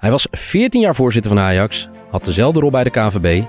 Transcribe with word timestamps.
Hij 0.00 0.10
was 0.10 0.26
14 0.30 0.80
jaar 0.80 0.94
voorzitter 0.94 1.30
van 1.30 1.40
Ajax, 1.40 1.88
had 2.10 2.24
dezelfde 2.24 2.60
rol 2.60 2.70
bij 2.70 2.84
de 2.84 2.90
KVB, 2.90 3.44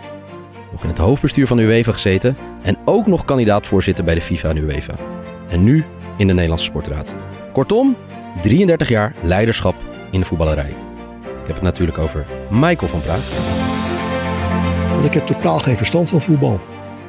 nog 0.72 0.84
in 0.84 0.90
het 0.90 0.98
hoofdbestuur 0.98 1.48
van 1.48 1.58
de 1.58 1.84
gezeten 1.84 2.38
en 2.62 2.77
ook 2.85 3.08
nog 3.08 3.26
kandidaat 3.26 3.68
voorzitter 3.68 4.04
bij 4.04 4.16
de 4.16 4.21
FIFA 4.21 4.50
en 4.50 4.58
UEFA. 4.58 4.94
En 5.50 5.64
nu 5.64 5.86
in 6.18 6.28
de 6.28 6.34
Nederlandse 6.34 6.66
Sportraad. 6.66 7.16
Kortom, 7.54 7.96
33 8.42 8.90
jaar 8.90 9.14
leiderschap 9.22 9.76
in 10.12 10.20
de 10.20 10.26
voetballerij. 10.26 10.70
Ik 11.22 11.48
heb 11.48 11.56
het 11.56 11.62
natuurlijk 11.62 11.98
over 11.98 12.25
Michael 12.50 12.88
van 12.88 13.02
Praag. 13.02 13.29
Want 14.91 15.05
ik 15.05 15.13
heb 15.13 15.25
totaal 15.25 15.59
geen 15.59 15.77
verstand 15.77 16.09
van 16.09 16.21
voetbal. 16.21 16.59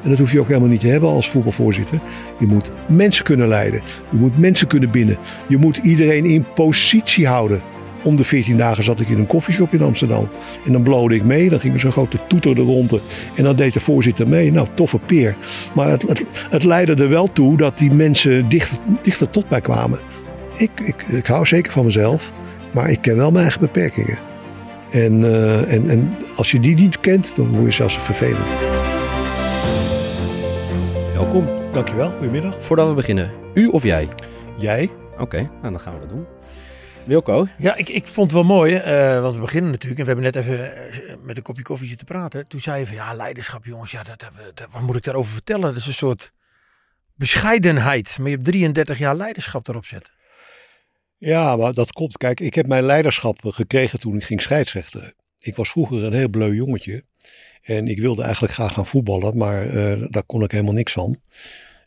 En 0.03 0.09
dat 0.09 0.19
hoef 0.19 0.31
je 0.31 0.39
ook 0.39 0.47
helemaal 0.47 0.69
niet 0.69 0.81
te 0.81 0.87
hebben 0.87 1.09
als 1.09 1.29
voetbalvoorzitter. 1.29 1.99
Je 2.39 2.45
moet 2.45 2.71
mensen 2.87 3.23
kunnen 3.23 3.47
leiden. 3.47 3.81
Je 4.09 4.17
moet 4.17 4.37
mensen 4.37 4.67
kunnen 4.67 4.91
binden. 4.91 5.17
Je 5.47 5.57
moet 5.57 5.77
iedereen 5.77 6.25
in 6.25 6.45
positie 6.53 7.27
houden. 7.27 7.61
Om 8.03 8.15
de 8.15 8.23
14 8.23 8.57
dagen 8.57 8.83
zat 8.83 8.99
ik 8.99 9.09
in 9.09 9.17
een 9.17 9.27
koffieshop 9.27 9.73
in 9.73 9.81
Amsterdam. 9.81 10.29
En 10.65 10.71
dan 10.71 10.83
blode 10.83 11.15
ik 11.15 11.23
mee. 11.23 11.49
Dan 11.49 11.59
ging 11.59 11.73
er 11.73 11.79
zo'n 11.79 11.91
grote 11.91 12.19
toeter 12.27 12.57
er 12.57 12.63
rond. 12.63 12.91
En 13.35 13.43
dan 13.43 13.55
deed 13.55 13.73
de 13.73 13.79
voorzitter 13.79 14.27
mee. 14.27 14.51
Nou, 14.51 14.67
toffe 14.73 14.97
peer. 14.97 15.35
Maar 15.73 15.87
het, 15.87 16.01
het, 16.01 16.45
het 16.49 16.63
leidde 16.63 17.03
er 17.03 17.09
wel 17.09 17.33
toe 17.33 17.57
dat 17.57 17.77
die 17.77 17.91
mensen 17.91 18.49
dichter, 18.49 18.77
dichter 19.01 19.29
tot 19.29 19.49
mij 19.49 19.61
kwamen. 19.61 19.99
Ik, 20.57 20.71
ik, 20.83 21.01
ik 21.01 21.25
hou 21.25 21.45
zeker 21.45 21.71
van 21.71 21.85
mezelf. 21.85 22.33
Maar 22.71 22.89
ik 22.89 23.01
ken 23.01 23.15
wel 23.15 23.31
mijn 23.31 23.43
eigen 23.43 23.61
beperkingen. 23.61 24.17
En, 24.91 25.21
uh, 25.21 25.73
en, 25.73 25.89
en 25.89 26.15
als 26.35 26.51
je 26.51 26.59
die 26.59 26.75
niet 26.75 26.99
kent, 26.99 27.35
dan 27.35 27.49
word 27.49 27.63
je 27.63 27.71
zelfs 27.71 27.97
vervelend. 27.97 28.55
Welkom. 31.13 31.47
Dankjewel, 31.71 32.09
goedemiddag. 32.09 32.55
Voordat 32.59 32.87
we 32.87 32.93
beginnen, 32.93 33.31
u 33.53 33.67
of 33.67 33.83
jij? 33.83 34.07
Jij? 34.57 34.89
Oké, 35.13 35.21
okay, 35.21 35.49
nou 35.61 35.73
dan 35.73 35.79
gaan 35.79 35.93
we 35.93 35.99
dat 35.99 36.09
doen. 36.09 36.32
Wilco? 37.05 37.47
Ja, 37.57 37.75
ik, 37.75 37.89
ik 37.89 38.07
vond 38.07 38.31
het 38.31 38.39
wel 38.39 38.55
mooi, 38.55 38.75
uh, 38.75 39.21
want 39.21 39.35
we 39.35 39.41
beginnen 39.41 39.71
natuurlijk. 39.71 39.99
En 39.99 40.05
we 40.05 40.11
hebben 40.11 40.33
net 40.33 40.43
even 40.43 40.73
uh, 41.09 41.15
met 41.23 41.37
een 41.37 41.43
kopje 41.43 41.63
koffie 41.63 41.87
zitten 41.87 42.05
praten. 42.05 42.47
Toen 42.47 42.59
zei 42.59 42.79
je 42.79 42.85
van, 42.85 42.95
ja, 42.95 43.13
leiderschap 43.13 43.65
jongens, 43.65 43.91
ja, 43.91 44.03
dat, 44.03 44.19
dat, 44.53 44.67
wat 44.71 44.81
moet 44.81 44.95
ik 44.95 45.03
daarover 45.03 45.31
vertellen? 45.31 45.61
Dat 45.61 45.75
is 45.75 45.87
een 45.87 45.93
soort 45.93 46.31
bescheidenheid. 47.15 48.17
Maar 48.17 48.29
je 48.29 48.35
hebt 48.35 48.45
33 48.45 48.97
jaar 48.97 49.15
leiderschap 49.15 49.67
erop 49.67 49.85
zetten. 49.85 50.13
Ja, 51.17 51.55
maar 51.55 51.73
dat 51.73 51.91
komt. 51.91 52.17
Kijk, 52.17 52.39
ik 52.39 52.53
heb 52.53 52.67
mijn 52.67 52.83
leiderschap 52.83 53.39
gekregen 53.43 53.99
toen 53.99 54.15
ik 54.15 54.23
ging 54.23 54.41
scheidsrechten. 54.41 55.13
Ik 55.39 55.55
was 55.55 55.69
vroeger 55.69 56.03
een 56.03 56.13
heel 56.13 56.29
bleu 56.29 56.53
jongetje. 56.53 57.03
En 57.61 57.87
ik 57.87 57.99
wilde 57.99 58.23
eigenlijk 58.23 58.53
graag 58.53 58.73
gaan 58.73 58.85
voetballen, 58.85 59.37
maar 59.37 59.65
uh, 59.65 60.05
daar 60.09 60.23
kon 60.23 60.43
ik 60.43 60.51
helemaal 60.51 60.73
niks 60.73 60.93
van. 60.93 61.19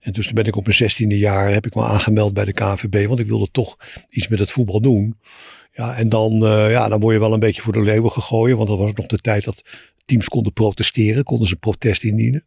En 0.00 0.12
dus 0.12 0.32
ben 0.32 0.44
ik 0.44 0.56
op 0.56 0.64
mijn 0.64 0.76
zestiende 0.76 1.18
jaar, 1.18 1.52
heb 1.52 1.66
ik 1.66 1.74
me 1.74 1.82
aangemeld 1.82 2.34
bij 2.34 2.44
de 2.44 2.52
KNVB, 2.52 3.06
want 3.06 3.18
ik 3.18 3.26
wilde 3.26 3.48
toch 3.52 3.76
iets 4.10 4.28
met 4.28 4.38
het 4.38 4.50
voetbal 4.50 4.80
doen. 4.80 5.18
Ja, 5.72 5.96
en 5.96 6.08
dan, 6.08 6.32
uh, 6.32 6.70
ja, 6.70 6.88
dan 6.88 7.00
word 7.00 7.14
je 7.14 7.20
wel 7.20 7.32
een 7.32 7.40
beetje 7.40 7.62
voor 7.62 7.72
de 7.72 7.82
leeuwen 7.82 8.10
gegooid, 8.10 8.56
want 8.56 8.68
dat 8.68 8.78
was 8.78 8.92
nog 8.92 9.06
de 9.06 9.18
tijd 9.18 9.44
dat 9.44 9.62
teams 10.04 10.28
konden 10.28 10.52
protesteren, 10.52 11.24
konden 11.24 11.48
ze 11.48 11.56
protest 11.56 12.02
indienen. 12.02 12.44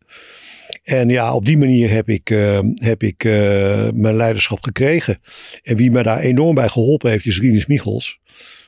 En 0.83 1.09
ja, 1.09 1.33
op 1.33 1.45
die 1.45 1.58
manier 1.58 1.89
heb 1.89 2.09
ik, 2.09 2.30
uh, 2.30 2.59
heb 2.75 3.03
ik 3.03 3.23
uh, 3.23 3.89
mijn 3.94 4.16
leiderschap 4.16 4.63
gekregen. 4.63 5.19
En 5.63 5.75
wie 5.75 5.91
me 5.91 6.03
daar 6.03 6.19
enorm 6.19 6.56
bij 6.56 6.69
geholpen 6.69 7.09
heeft, 7.09 7.25
is 7.25 7.39
Rinus 7.39 7.66
Michels. 7.66 8.19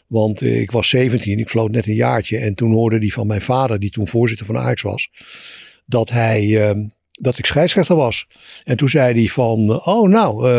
Want 0.07 0.41
ik 0.41 0.71
was 0.71 0.89
17, 0.89 1.39
ik 1.39 1.49
vloot 1.49 1.71
net 1.71 1.87
een 1.87 1.93
jaartje. 1.93 2.37
En 2.37 2.55
toen 2.55 2.73
hoorde 2.73 2.97
hij 2.97 3.09
van 3.09 3.27
mijn 3.27 3.41
vader, 3.41 3.79
die 3.79 3.89
toen 3.89 4.07
voorzitter 4.07 4.45
van 4.45 4.57
Ajax 4.57 4.81
was, 4.81 5.09
dat 5.85 6.09
hij, 6.09 6.67
ehm, 6.67 6.83
dat 7.21 7.37
ik 7.37 7.45
scheidsrechter 7.45 7.95
was. 7.95 8.27
En 8.63 8.77
toen 8.77 8.89
zei 8.89 9.13
hij 9.13 9.27
van, 9.27 9.85
oh 9.85 10.09
nou, 10.09 10.49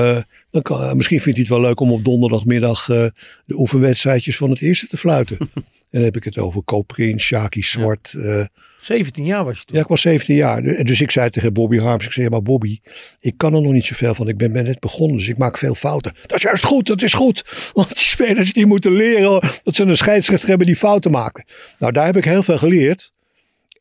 dan 0.50 0.62
kan, 0.62 0.96
misschien 0.96 1.20
vindt 1.20 1.38
hij 1.38 1.46
het 1.48 1.56
wel 1.58 1.68
leuk 1.68 1.80
om 1.80 1.92
op 1.92 2.04
donderdagmiddag 2.04 2.84
de 2.84 3.12
oefenwedstrijdjes 3.48 4.36
van 4.36 4.50
het 4.50 4.60
eerste 4.60 4.86
te 4.86 4.96
fluiten. 4.96 5.36
en 5.40 5.54
dan 5.90 6.02
heb 6.02 6.16
ik 6.16 6.24
het 6.24 6.38
over 6.38 6.62
Koopprins, 6.62 7.24
Shaki 7.24 7.62
Zwart. 7.62 8.14
Ja. 8.18 8.48
17 8.82 9.24
jaar 9.24 9.44
was 9.44 9.58
je 9.58 9.64
toen? 9.64 9.76
Ja, 9.76 9.82
ik 9.82 9.88
was 9.88 10.00
17 10.00 10.34
jaar. 10.34 10.62
Dus 10.62 11.00
ik 11.00 11.10
zei 11.10 11.30
tegen 11.30 11.52
Bobby 11.52 11.78
Harms, 11.78 12.04
ik 12.04 12.12
zei, 12.12 12.28
maar 12.28 12.42
Bobby, 12.42 12.78
ik 13.20 13.34
kan 13.36 13.54
er 13.54 13.62
nog 13.62 13.72
niet 13.72 13.84
zoveel 13.84 14.14
van. 14.14 14.28
Ik 14.28 14.36
ben, 14.36 14.52
ben 14.52 14.64
net 14.64 14.80
begonnen, 14.80 15.16
dus 15.16 15.28
ik 15.28 15.38
maak 15.38 15.58
veel 15.58 15.74
fouten. 15.74 16.12
Dat 16.26 16.36
is 16.36 16.42
juist 16.42 16.64
goed, 16.64 16.86
dat 16.86 17.02
is 17.02 17.12
goed. 17.12 17.70
Want 17.72 17.88
die 17.88 17.98
spelers 17.98 18.52
die 18.52 18.66
moeten 18.66 18.92
leren 18.92 19.40
dat 19.62 19.74
ze 19.74 19.82
een 19.82 19.96
scheidsrechter 19.96 20.48
hebben 20.48 20.66
die 20.66 20.76
fouten 20.76 21.10
maken. 21.10 21.44
Nou, 21.78 21.92
daar 21.92 22.06
heb 22.06 22.16
ik 22.16 22.24
heel 22.24 22.42
veel 22.42 22.58
geleerd. 22.58 23.12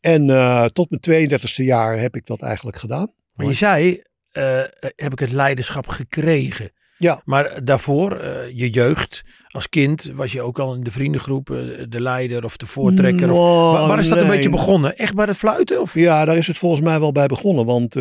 En 0.01 0.27
uh, 0.27 0.65
tot 0.65 0.89
mijn 0.89 1.29
32e 1.29 1.65
jaar 1.65 1.99
heb 1.99 2.15
ik 2.15 2.25
dat 2.25 2.41
eigenlijk 2.41 2.77
gedaan. 2.77 3.11
Maar 3.35 3.45
je 3.45 3.53
zei, 3.53 4.01
uh, 4.33 4.61
heb 4.95 5.11
ik 5.11 5.19
het 5.19 5.31
leiderschap 5.31 5.87
gekregen. 5.87 6.71
Ja. 6.97 7.21
Maar 7.25 7.63
daarvoor, 7.63 8.21
uh, 8.21 8.49
je 8.53 8.69
jeugd, 8.69 9.23
als 9.47 9.69
kind, 9.69 10.11
was 10.13 10.31
je 10.31 10.41
ook 10.41 10.59
al 10.59 10.73
in 10.73 10.83
de 10.83 10.91
vriendengroep 10.91 11.49
uh, 11.49 11.57
de 11.89 12.01
leider 12.01 12.43
of 12.43 12.57
de 12.57 12.65
voortrekker? 12.65 13.27
No, 13.27 13.33
of, 13.33 13.73
waar, 13.73 13.87
waar 13.87 13.99
is 13.99 14.07
dat 14.07 14.15
nee. 14.15 14.23
een 14.25 14.31
beetje 14.31 14.49
begonnen? 14.49 14.97
Echt 14.97 15.15
bij 15.15 15.25
het 15.25 15.37
fluiten? 15.37 15.81
Of? 15.81 15.93
Ja, 15.93 16.25
daar 16.25 16.37
is 16.37 16.47
het 16.47 16.57
volgens 16.57 16.81
mij 16.81 16.99
wel 16.99 17.11
bij 17.11 17.27
begonnen. 17.27 17.65
Want 17.65 17.95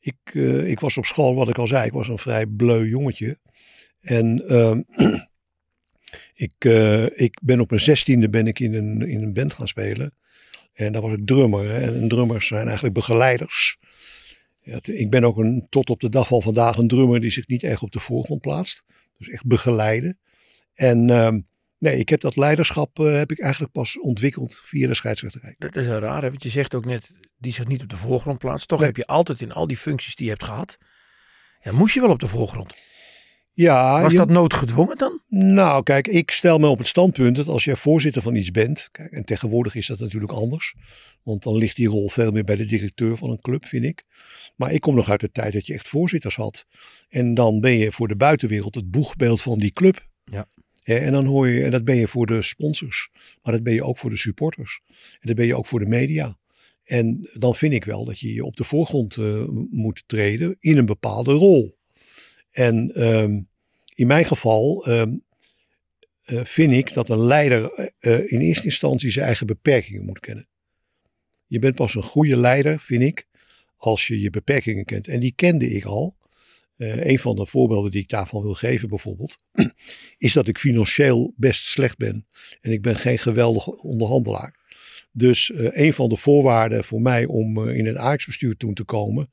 ik, 0.00 0.34
ik 0.64 0.80
was 0.80 0.96
op 0.96 1.04
school, 1.04 1.34
wat 1.34 1.48
ik 1.48 1.58
al 1.58 1.66
zei, 1.66 1.86
ik 1.86 1.92
was 1.92 2.08
een 2.08 2.18
vrij 2.18 2.46
bleu 2.46 2.88
jongetje. 2.88 3.38
En 4.00 4.42
ik, 6.34 6.64
ik 7.14 7.38
ben 7.42 7.60
op 7.60 7.70
mijn 7.70 7.82
zestiende 7.82 8.28
ben 8.28 8.46
ik 8.46 8.60
in 8.60 8.74
een, 8.74 9.08
in 9.08 9.22
een 9.22 9.32
band 9.32 9.52
gaan 9.52 9.68
spelen. 9.68 10.14
En 10.74 10.92
daar 10.92 11.02
was 11.02 11.12
ik 11.12 11.26
drummer. 11.26 11.70
Hè? 11.70 12.00
En 12.00 12.08
drummers 12.08 12.46
zijn 12.46 12.64
eigenlijk 12.64 12.94
begeleiders. 12.94 13.78
Ja, 14.60 14.78
ik 14.82 15.10
ben 15.10 15.24
ook 15.24 15.36
een, 15.36 15.66
tot 15.70 15.90
op 15.90 16.00
de 16.00 16.08
dag 16.08 16.26
van 16.26 16.42
vandaag 16.42 16.76
een 16.76 16.88
drummer 16.88 17.20
die 17.20 17.30
zich 17.30 17.46
niet 17.46 17.62
echt 17.62 17.82
op 17.82 17.92
de 17.92 18.00
voorgrond 18.00 18.40
plaatst. 18.40 18.84
Dus 19.18 19.28
echt 19.28 19.46
begeleiden. 19.46 20.18
En 20.74 21.08
uh, 21.08 21.28
nee, 21.78 21.98
ik 21.98 22.08
heb 22.08 22.20
dat 22.20 22.36
leiderschap 22.36 22.98
uh, 22.98 23.14
heb 23.14 23.30
ik 23.30 23.40
eigenlijk 23.40 23.72
pas 23.72 24.00
ontwikkeld 24.00 24.54
via 24.64 24.86
de 24.86 24.94
scheidsrechterij. 24.94 25.54
Dat 25.58 25.76
is 25.76 25.86
raar, 25.86 26.22
hè? 26.22 26.30
want 26.30 26.42
je 26.42 26.48
zegt 26.48 26.74
ook 26.74 26.84
net, 26.84 27.12
die 27.38 27.52
zich 27.52 27.66
niet 27.66 27.82
op 27.82 27.88
de 27.88 27.96
voorgrond 27.96 28.38
plaatst. 28.38 28.68
Toch 28.68 28.78
nee. 28.78 28.88
heb 28.88 28.96
je 28.96 29.06
altijd 29.06 29.40
in 29.40 29.52
al 29.52 29.66
die 29.66 29.76
functies 29.76 30.14
die 30.14 30.24
je 30.24 30.30
hebt 30.30 30.44
gehad, 30.44 30.78
ja, 31.60 31.72
moest 31.72 31.94
je 31.94 32.00
wel 32.00 32.10
op 32.10 32.20
de 32.20 32.26
voorgrond. 32.26 32.78
Ja, 33.54 34.02
Was 34.02 34.12
je, 34.12 34.18
dat 34.18 34.28
noodgedwongen 34.28 34.96
dan? 34.96 35.20
Nou, 35.28 35.82
kijk, 35.82 36.08
ik 36.08 36.30
stel 36.30 36.58
me 36.58 36.66
op 36.66 36.78
het 36.78 36.86
standpunt 36.86 37.36
dat 37.36 37.48
als 37.48 37.64
jij 37.64 37.76
voorzitter 37.76 38.22
van 38.22 38.34
iets 38.34 38.50
bent, 38.50 38.88
kijk, 38.92 39.12
en 39.12 39.24
tegenwoordig 39.24 39.74
is 39.74 39.86
dat 39.86 39.98
natuurlijk 39.98 40.32
anders, 40.32 40.74
want 41.22 41.42
dan 41.42 41.56
ligt 41.56 41.76
die 41.76 41.88
rol 41.88 42.08
veel 42.08 42.30
meer 42.30 42.44
bij 42.44 42.56
de 42.56 42.64
directeur 42.64 43.16
van 43.16 43.30
een 43.30 43.40
club, 43.40 43.66
vind 43.66 43.84
ik. 43.84 44.04
Maar 44.56 44.72
ik 44.72 44.80
kom 44.80 44.94
nog 44.94 45.10
uit 45.10 45.20
de 45.20 45.30
tijd 45.30 45.52
dat 45.52 45.66
je 45.66 45.74
echt 45.74 45.88
voorzitters 45.88 46.36
had. 46.36 46.66
En 47.08 47.34
dan 47.34 47.60
ben 47.60 47.72
je 47.72 47.92
voor 47.92 48.08
de 48.08 48.16
buitenwereld 48.16 48.74
het 48.74 48.90
boegbeeld 48.90 49.42
van 49.42 49.58
die 49.58 49.72
club. 49.72 50.08
Ja. 50.24 50.46
ja. 50.82 50.96
en 50.96 51.12
dan 51.12 51.26
hoor 51.26 51.48
je, 51.48 51.64
en 51.64 51.70
dat 51.70 51.84
ben 51.84 51.96
je 51.96 52.08
voor 52.08 52.26
de 52.26 52.42
sponsors, 52.42 53.08
maar 53.42 53.52
dat 53.52 53.62
ben 53.62 53.74
je 53.74 53.84
ook 53.84 53.98
voor 53.98 54.10
de 54.10 54.16
supporters. 54.16 54.80
En 54.88 55.20
dat 55.20 55.36
ben 55.36 55.46
je 55.46 55.56
ook 55.56 55.66
voor 55.66 55.80
de 55.80 55.86
media. 55.86 56.38
En 56.84 57.30
dan 57.32 57.54
vind 57.54 57.74
ik 57.74 57.84
wel 57.84 58.04
dat 58.04 58.18
je 58.18 58.32
je 58.32 58.44
op 58.44 58.56
de 58.56 58.64
voorgrond 58.64 59.16
uh, 59.16 59.44
moet 59.70 60.02
treden 60.06 60.56
in 60.60 60.78
een 60.78 60.86
bepaalde 60.86 61.32
rol. 61.32 61.73
En 62.54 63.02
um, 63.06 63.48
in 63.94 64.06
mijn 64.06 64.24
geval 64.24 64.88
um, 64.88 65.22
uh, 66.26 66.44
vind 66.44 66.72
ik 66.72 66.94
dat 66.94 67.08
een 67.08 67.24
leider 67.24 67.92
uh, 68.00 68.32
in 68.32 68.40
eerste 68.40 68.64
instantie 68.64 69.10
zijn 69.10 69.26
eigen 69.26 69.46
beperkingen 69.46 70.04
moet 70.04 70.20
kennen. 70.20 70.48
Je 71.46 71.58
bent 71.58 71.74
pas 71.74 71.94
een 71.94 72.02
goede 72.02 72.36
leider, 72.36 72.80
vind 72.80 73.02
ik, 73.02 73.26
als 73.76 74.06
je 74.06 74.20
je 74.20 74.30
beperkingen 74.30 74.84
kent. 74.84 75.08
En 75.08 75.20
die 75.20 75.32
kende 75.36 75.70
ik 75.70 75.84
al. 75.84 76.16
Uh, 76.76 77.04
een 77.04 77.18
van 77.18 77.36
de 77.36 77.46
voorbeelden 77.46 77.90
die 77.90 78.02
ik 78.02 78.08
daarvan 78.08 78.42
wil 78.42 78.54
geven 78.54 78.88
bijvoorbeeld, 78.88 79.36
is 80.16 80.32
dat 80.32 80.48
ik 80.48 80.58
financieel 80.58 81.32
best 81.36 81.64
slecht 81.64 81.96
ben. 81.96 82.26
En 82.60 82.72
ik 82.72 82.82
ben 82.82 82.96
geen 82.96 83.18
geweldige 83.18 83.82
onderhandelaar. 83.82 84.54
Dus 85.12 85.52
een 85.54 85.92
van 85.92 86.08
de 86.08 86.16
voorwaarden 86.16 86.84
voor 86.84 87.00
mij 87.00 87.24
om 87.24 87.68
in 87.68 87.86
het 87.86 87.96
Ajax-bestuur 87.96 88.56
toen 88.56 88.74
te 88.74 88.84
komen, 88.84 89.30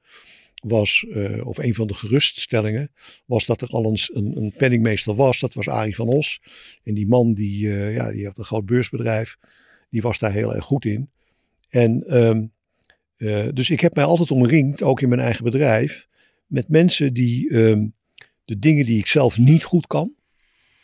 was, 0.61 1.05
uh, 1.07 1.47
of 1.47 1.57
een 1.57 1.75
van 1.75 1.87
de 1.87 1.93
geruststellingen, 1.93 2.91
was 3.25 3.45
dat 3.45 3.61
er 3.61 3.67
al 3.67 3.85
een, 3.85 3.99
een, 4.13 4.37
een 4.37 4.53
penningmeester 4.57 5.15
was. 5.15 5.39
Dat 5.39 5.53
was 5.53 5.67
Arie 5.67 5.95
van 5.95 6.07
Os. 6.07 6.41
En 6.83 6.93
die 6.93 7.07
man 7.07 7.33
die, 7.33 7.65
uh, 7.65 7.95
ja, 7.95 8.11
die 8.11 8.25
had 8.25 8.37
een 8.37 8.43
groot 8.43 8.65
beursbedrijf. 8.65 9.37
Die 9.89 10.01
was 10.01 10.19
daar 10.19 10.31
heel 10.31 10.55
erg 10.55 10.65
goed 10.65 10.85
in. 10.85 11.09
En 11.69 12.17
um, 12.23 12.51
uh, 13.17 13.47
dus 13.53 13.69
ik 13.69 13.79
heb 13.79 13.95
mij 13.95 14.03
altijd 14.03 14.31
omringd, 14.31 14.81
ook 14.81 15.01
in 15.01 15.09
mijn 15.09 15.21
eigen 15.21 15.43
bedrijf, 15.43 16.07
met 16.45 16.69
mensen 16.69 17.13
die 17.13 17.53
um, 17.53 17.93
de 18.45 18.59
dingen 18.59 18.85
die 18.85 18.97
ik 18.97 19.07
zelf 19.07 19.37
niet 19.37 19.63
goed 19.63 19.87
kan, 19.87 20.15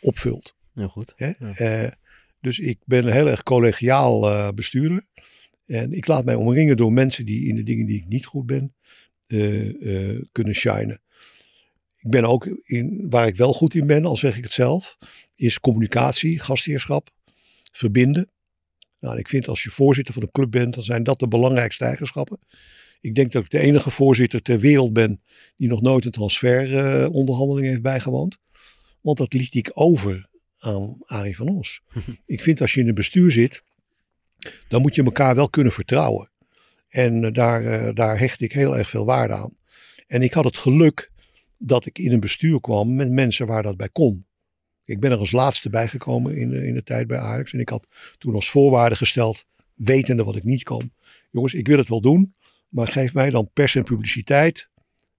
opvult. 0.00 0.56
Heel 0.74 0.88
goed. 0.88 1.14
Ja. 1.16 1.96
dus 2.40 2.58
ik 2.58 2.78
ben 2.84 3.06
een 3.06 3.12
heel 3.12 3.28
erg 3.28 3.42
collegiaal 3.42 4.52
bestuurder. 4.54 5.06
En 5.66 5.92
ik 5.92 6.06
laat 6.06 6.24
mij 6.24 6.34
omringen 6.34 6.76
door 6.76 6.92
mensen 6.92 7.26
die 7.26 7.46
in 7.46 7.54
de 7.54 7.62
dingen 7.62 7.86
die 7.86 7.96
ik 7.96 8.08
niet 8.08 8.26
goed 8.26 8.46
ben, 8.46 8.74
kunnen 10.32 10.54
shinen. 10.54 11.00
Ik 11.98 12.10
ben 12.10 12.24
ook 12.24 12.46
in, 12.46 13.06
waar 13.10 13.26
ik 13.26 13.36
wel 13.36 13.52
goed 13.52 13.74
in 13.74 13.86
ben, 13.86 14.04
al 14.04 14.16
zeg 14.16 14.36
ik 14.36 14.44
het 14.44 14.52
zelf, 14.52 14.98
is 15.34 15.60
communicatie, 15.60 16.38
gastheerschap, 16.38 17.10
verbinden. 17.72 18.30
Nou, 19.00 19.18
ik 19.18 19.28
vind 19.28 19.48
als 19.48 19.62
je 19.62 19.70
voorzitter 19.70 20.14
van 20.14 20.22
een 20.22 20.30
club 20.30 20.50
bent, 20.50 20.74
dan 20.74 20.84
zijn 20.84 21.02
dat 21.02 21.18
de 21.18 21.28
belangrijkste 21.28 21.84
eigenschappen. 21.84 22.38
Ik 23.00 23.14
denk 23.14 23.32
dat 23.32 23.44
ik 23.44 23.50
de 23.50 23.58
enige 23.58 23.90
voorzitter 23.90 24.42
ter 24.42 24.60
wereld 24.60 24.92
ben 24.92 25.22
die 25.56 25.68
nog 25.68 25.80
nooit 25.80 26.04
een 26.04 26.10
transferonderhandeling 26.10 27.64
uh, 27.64 27.70
heeft 27.70 27.82
bijgewoond. 27.82 28.38
Want 29.00 29.18
dat 29.18 29.32
liet 29.32 29.54
ik 29.54 29.70
over 29.74 30.28
aan 30.58 30.96
Arie 31.04 31.36
van 31.36 31.48
Os. 31.48 31.82
ik 32.26 32.42
vind 32.42 32.60
als 32.60 32.74
je 32.74 32.80
in 32.80 32.88
een 32.88 32.94
bestuur 32.94 33.30
zit, 33.30 33.64
dan 34.68 34.82
moet 34.82 34.94
je 34.94 35.04
elkaar 35.04 35.34
wel 35.34 35.50
kunnen 35.50 35.72
vertrouwen. 35.72 36.30
En 36.88 37.24
eh, 37.24 37.32
daar, 37.32 37.64
eh, 37.64 37.94
daar 37.94 38.18
hecht 38.18 38.40
ik 38.40 38.52
heel 38.52 38.76
erg 38.76 38.88
veel 38.88 39.04
waarde 39.04 39.34
aan. 39.34 39.56
En 40.06 40.22
ik 40.22 40.32
had 40.32 40.44
het 40.44 40.56
geluk 40.56 41.10
dat 41.58 41.86
ik 41.86 41.98
in 41.98 42.12
een 42.12 42.20
bestuur 42.20 42.60
kwam 42.60 42.94
met 42.94 43.10
mensen 43.10 43.46
waar 43.46 43.62
dat 43.62 43.76
bij 43.76 43.88
kon. 43.88 44.26
Ik 44.84 45.00
ben 45.00 45.10
er 45.10 45.18
als 45.18 45.32
laatste 45.32 45.70
bijgekomen 45.70 46.36
in, 46.36 46.48
de- 46.50 46.66
in 46.66 46.74
de 46.74 46.82
tijd 46.82 47.06
bij 47.06 47.18
Ajax. 47.18 47.52
En 47.52 47.60
ik 47.60 47.68
had 47.68 47.88
toen 48.18 48.34
als 48.34 48.50
voorwaarde 48.50 48.96
gesteld, 48.96 49.46
wetende 49.74 50.24
wat 50.24 50.36
ik 50.36 50.44
niet 50.44 50.62
kon. 50.62 50.92
Jongens, 51.30 51.54
ik 51.54 51.66
wil 51.66 51.78
het 51.78 51.88
wel 51.88 52.00
doen, 52.00 52.34
maar 52.68 52.88
geef 52.88 53.14
mij 53.14 53.30
dan 53.30 53.50
pers 53.52 53.74
en 53.74 53.82
publiciteit 53.84 54.68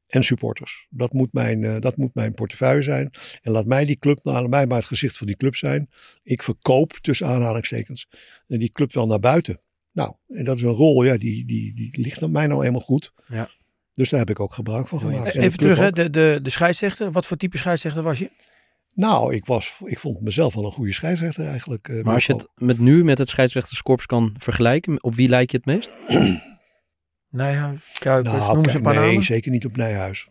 en 0.07 0.23
supporters. 0.23 0.87
Dat 0.89 1.13
moet 1.13 1.33
mijn, 1.33 1.63
eh, 1.63 1.79
dat 1.79 1.97
moet 1.97 2.13
mijn 2.13 2.33
portefeuille 2.33 2.81
zijn. 2.81 3.09
En 3.41 3.51
laat 3.51 3.65
mij 3.65 3.85
die 3.85 3.97
club, 3.97 4.23
nou, 4.23 4.41
laat 4.41 4.49
mij 4.49 4.67
maar 4.67 4.77
het 4.77 4.87
gezicht 4.87 5.17
van 5.17 5.27
die 5.27 5.35
club 5.37 5.55
zijn. 5.55 5.89
Ik 6.23 6.43
verkoop, 6.43 6.91
tussen 7.01 7.27
aanhalingstekens, 7.27 8.07
eh, 8.47 8.59
die 8.59 8.71
club 8.71 8.93
wel 8.93 9.07
naar 9.07 9.19
buiten. 9.19 9.61
Nou, 9.99 10.13
en 10.27 10.45
dat 10.45 10.55
is 10.57 10.61
een 10.63 10.69
rol, 10.69 11.03
ja, 11.03 11.17
die, 11.17 11.45
die, 11.45 11.73
die 11.73 11.89
ligt 12.01 12.27
mij 12.27 12.47
nou 12.47 12.59
helemaal 12.59 12.81
goed. 12.81 13.13
Ja. 13.27 13.49
Dus 13.95 14.09
daar 14.09 14.19
heb 14.19 14.29
ik 14.29 14.39
ook 14.39 14.53
gebruik 14.53 14.87
van 14.87 14.99
gemaakt. 14.99 15.35
Even 15.35 15.57
terug, 15.59 15.77
hè, 15.77 15.91
de, 15.91 16.09
de, 16.09 16.39
de 16.41 16.49
scheidsrechter. 16.49 17.11
Wat 17.11 17.25
voor 17.25 17.37
type 17.37 17.57
scheidsrechter 17.57 18.03
was 18.03 18.19
je? 18.19 18.29
Nou, 18.93 19.35
ik, 19.35 19.45
was, 19.45 19.81
ik 19.85 19.99
vond 19.99 20.21
mezelf 20.21 20.53
wel 20.53 20.65
een 20.65 20.71
goede 20.71 20.93
scheidsrechter 20.93 21.47
eigenlijk. 21.47 21.87
eh, 21.87 22.03
Maar 22.03 22.13
als 22.13 22.25
je 22.25 22.33
het 22.33 22.47
met 22.55 22.79
nu 22.79 23.03
met 23.03 23.17
het 23.17 23.27
scheidsrechterskorps 23.29 24.05
kan 24.05 24.35
vergelijken, 24.37 25.03
op 25.03 25.15
wie 25.15 25.29
lijk 25.29 25.51
je 25.51 25.57
het 25.57 25.65
meest? 25.65 25.91
Nijhuis, 27.29 27.89
Kuipers, 27.99 28.37
Nou, 28.37 28.53
noem 28.55 28.63
eens 28.65 28.73
een 28.73 28.81
paar 28.81 28.95
nee, 28.95 29.07
namen. 29.07 29.23
zeker 29.23 29.51
niet 29.51 29.65
op 29.65 29.77
Nijhuis. 29.77 30.27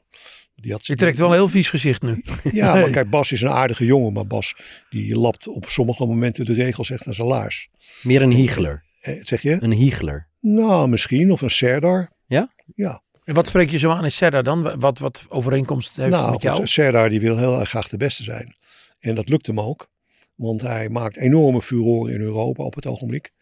Die 0.54 0.72
had, 0.72 0.86
Je 0.86 0.96
trekt 0.96 1.18
wel 1.18 1.28
een 1.28 1.34
heel 1.34 1.48
vies 1.48 1.70
gezicht 1.70 2.02
nu. 2.02 2.22
Ja, 2.52 2.72
Nee. 2.72 2.82
maar 2.82 2.90
kijk, 2.98 3.10
Bas 3.10 3.32
is 3.32 3.40
een 3.42 3.48
aardige 3.48 3.84
jongen. 3.84 4.12
Maar 4.12 4.26
Bas, 4.26 4.54
die 4.90 5.18
lapt 5.18 5.48
op 5.48 5.64
sommige 5.68 6.06
momenten 6.06 6.44
de 6.44 6.52
regels 6.52 6.90
echt 6.90 7.06
aan 7.06 7.14
zijn 7.14 7.28
laars. 7.28 7.68
Meer 8.02 8.22
een 8.22 8.30
hiegler. 8.32 8.82
Eh, 9.08 9.24
zeg 9.24 9.42
je? 9.42 9.56
Een 9.60 9.72
hiegler. 9.72 10.28
Nou, 10.40 10.88
misschien. 10.88 11.32
Of 11.32 11.40
een 11.40 11.50
Serdar. 11.50 12.12
Ja? 12.26 12.52
Ja. 12.74 13.02
En 13.24 13.34
wat 13.34 13.46
spreek 13.46 13.70
je 13.70 13.78
zo 13.78 13.90
aan 13.90 14.04
in 14.04 14.12
Serra 14.12 14.42
dan? 14.42 14.78
Wat, 14.78 14.98
wat 14.98 15.26
overeenkomst 15.28 15.96
heeft 15.96 16.10
nou, 16.10 16.30
met 16.30 16.42
jou? 16.42 16.66
Serdar 16.66 17.08
die 17.08 17.20
wil 17.20 17.38
heel 17.38 17.60
erg 17.60 17.68
graag 17.68 17.88
de 17.88 17.96
beste 17.96 18.22
zijn. 18.22 18.56
En 18.98 19.14
dat 19.14 19.28
lukt 19.28 19.46
hem 19.46 19.60
ook. 19.60 19.90
Want 20.34 20.60
hij 20.60 20.88
maakt 20.88 21.16
enorme 21.16 21.62
furoren 21.62 22.14
in 22.14 22.20
Europa 22.20 22.62
op 22.62 22.74
het 22.74 22.86
ogenblik. 22.86 23.32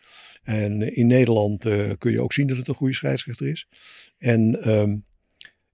En 0.43 0.83
eh, 0.83 0.97
in 0.97 1.07
Nederland 1.07 1.67
eh, 1.67 1.91
kun 1.99 2.12
je 2.12 2.21
ook 2.21 2.33
zien 2.33 2.47
dat 2.47 2.57
het 2.57 2.69
een 2.69 2.75
goede 2.75 2.95
scheidsrechter 2.95 3.49
is. 3.49 3.69
En 4.19 4.62
ehm, 4.62 4.97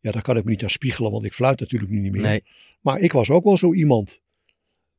ja, 0.00 0.10
daar 0.10 0.22
kan 0.22 0.36
ik 0.36 0.44
me 0.44 0.50
niet 0.50 0.62
aan 0.62 0.70
spiegelen, 0.70 1.10
want 1.12 1.24
ik 1.24 1.34
fluit 1.34 1.60
natuurlijk 1.60 1.92
nu 1.92 2.00
niet 2.00 2.12
meer. 2.12 2.22
Nee. 2.22 2.44
Maar 2.80 3.00
ik 3.00 3.12
was 3.12 3.30
ook 3.30 3.44
wel 3.44 3.56
zo 3.56 3.74
iemand. 3.74 4.20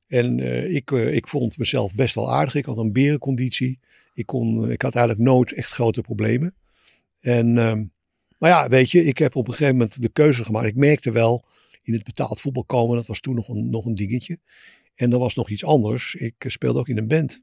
En 0.08 0.40
eh, 0.40 0.76
ik, 0.76 0.92
ik 0.92 1.28
vond 1.28 1.58
mezelf 1.58 1.96
best 1.96 2.16
wel 2.16 2.32
aardig. 2.32 2.56
Ik 2.56 2.66
had 2.66 2.78
een 2.78 2.92
berenconditie. 2.92 3.80
Ik, 4.14 4.26
kon, 4.26 4.72
ik 4.72 4.82
had 4.82 4.96
eigenlijk 4.96 5.28
nooit 5.28 5.54
echt 5.54 5.72
grote 5.72 6.02
problemen. 6.02 6.56
En, 7.20 7.58
ehm, 7.58 7.84
maar 8.38 8.50
ja, 8.50 8.70
weet 8.70 8.92
je, 8.92 9.04
ik 9.04 9.18
heb 9.18 9.36
op 9.36 9.48
een 9.48 9.54
gegeven 9.54 9.78
moment 9.78 10.02
de 10.02 10.10
keuze 10.10 10.44
gemaakt. 10.44 10.68
Ik 10.68 10.76
merkte 10.76 11.12
wel 11.12 11.46
in 11.82 11.94
het 11.94 12.04
betaald 12.04 12.42
voetbal 12.42 12.66
komen, 12.66 12.96
dat 12.96 13.08
was 13.08 13.20
toen 13.20 13.36
nog 13.36 13.48
een, 13.48 13.70
nog 13.70 13.86
een 13.86 13.96
dingetje. 13.96 14.40
En 14.96 15.12
er 15.12 15.20
was 15.20 15.36
nog 15.36 15.50
iets 15.50 15.64
anders. 15.66 16.16
Ik 16.16 16.36
eh, 16.38 16.52
speelde 16.52 16.80
ook 16.80 16.88
in 16.88 16.98
een 16.98 17.08
band. 17.08 17.42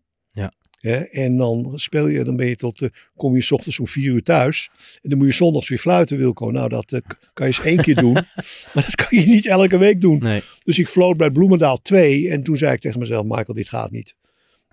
Ja. 0.80 1.08
En 1.10 1.36
dan 1.36 1.72
speel 1.74 2.08
je, 2.08 2.24
dan 2.24 2.36
ben 2.36 2.46
je 2.46 2.56
tot, 2.56 2.82
eh, 2.82 2.88
kom 3.16 3.34
je 3.34 3.40
's 3.40 3.50
ochtends 3.50 3.78
om 3.80 3.88
vier 3.88 4.12
uur 4.12 4.22
thuis. 4.22 4.70
En 5.02 5.10
dan 5.10 5.18
moet 5.18 5.26
je 5.26 5.32
zondags 5.32 5.68
weer 5.68 5.78
fluiten, 5.78 6.16
Wilco. 6.16 6.50
Nou, 6.50 6.68
dat 6.68 6.92
eh, 6.92 7.00
kan 7.32 7.46
je 7.46 7.52
eens 7.54 7.64
één 7.64 7.82
keer 7.82 7.94
doen. 7.94 8.12
Maar 8.74 8.84
dat 8.84 8.94
kan 8.94 9.18
je 9.18 9.26
niet 9.26 9.46
elke 9.46 9.78
week 9.78 10.00
doen. 10.00 10.18
Nee. 10.18 10.42
Dus 10.64 10.78
ik 10.78 10.88
floot 10.88 11.16
bij 11.16 11.30
Bloemendaal 11.30 11.82
2 11.82 12.30
en 12.30 12.42
toen 12.42 12.56
zei 12.56 12.72
ik 12.72 12.80
tegen 12.80 12.98
mezelf, 12.98 13.24
Michael, 13.24 13.54
dit 13.54 13.68
gaat 13.68 13.90
niet. 13.90 14.14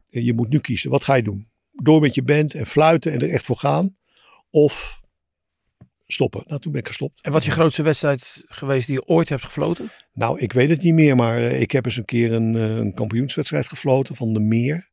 Eh, 0.09 0.25
Je 0.25 0.33
moet 0.33 0.49
nu 0.49 0.59
kiezen. 0.59 0.89
Wat 0.89 1.03
ga 1.03 1.13
je 1.15 1.23
doen? 1.23 1.47
Door 1.83 2.01
met 2.01 2.15
je 2.15 2.21
band 2.23 2.53
en 2.53 2.65
fluiten 2.65 3.11
en 3.11 3.19
er 3.21 3.29
echt 3.29 3.45
voor 3.45 3.57
gaan? 3.57 3.95
Of 4.49 4.99
stoppen? 6.07 6.43
Nou, 6.47 6.61
toen 6.61 6.71
ben 6.71 6.81
ik 6.81 6.87
gestopt. 6.87 7.21
En 7.21 7.31
wat 7.31 7.41
is 7.41 7.47
je 7.47 7.51
grootste 7.53 7.81
wedstrijd 7.83 8.43
geweest 8.47 8.87
die 8.87 8.95
je 8.95 9.05
ooit 9.07 9.29
hebt 9.29 9.43
gefloten? 9.45 9.89
Nou, 10.13 10.39
ik 10.39 10.53
weet 10.53 10.69
het 10.69 10.81
niet 10.81 10.93
meer, 10.93 11.15
maar 11.15 11.37
eh, 11.37 11.61
ik 11.61 11.71
heb 11.71 11.85
eens 11.85 11.97
een 11.97 12.05
keer 12.05 12.33
een, 12.33 12.55
eh, 12.55 12.75
een 12.77 12.93
kampioenswedstrijd 12.93 13.67
gefloten 13.67 14.15
van 14.15 14.33
de 14.33 14.39
Meer 14.39 14.89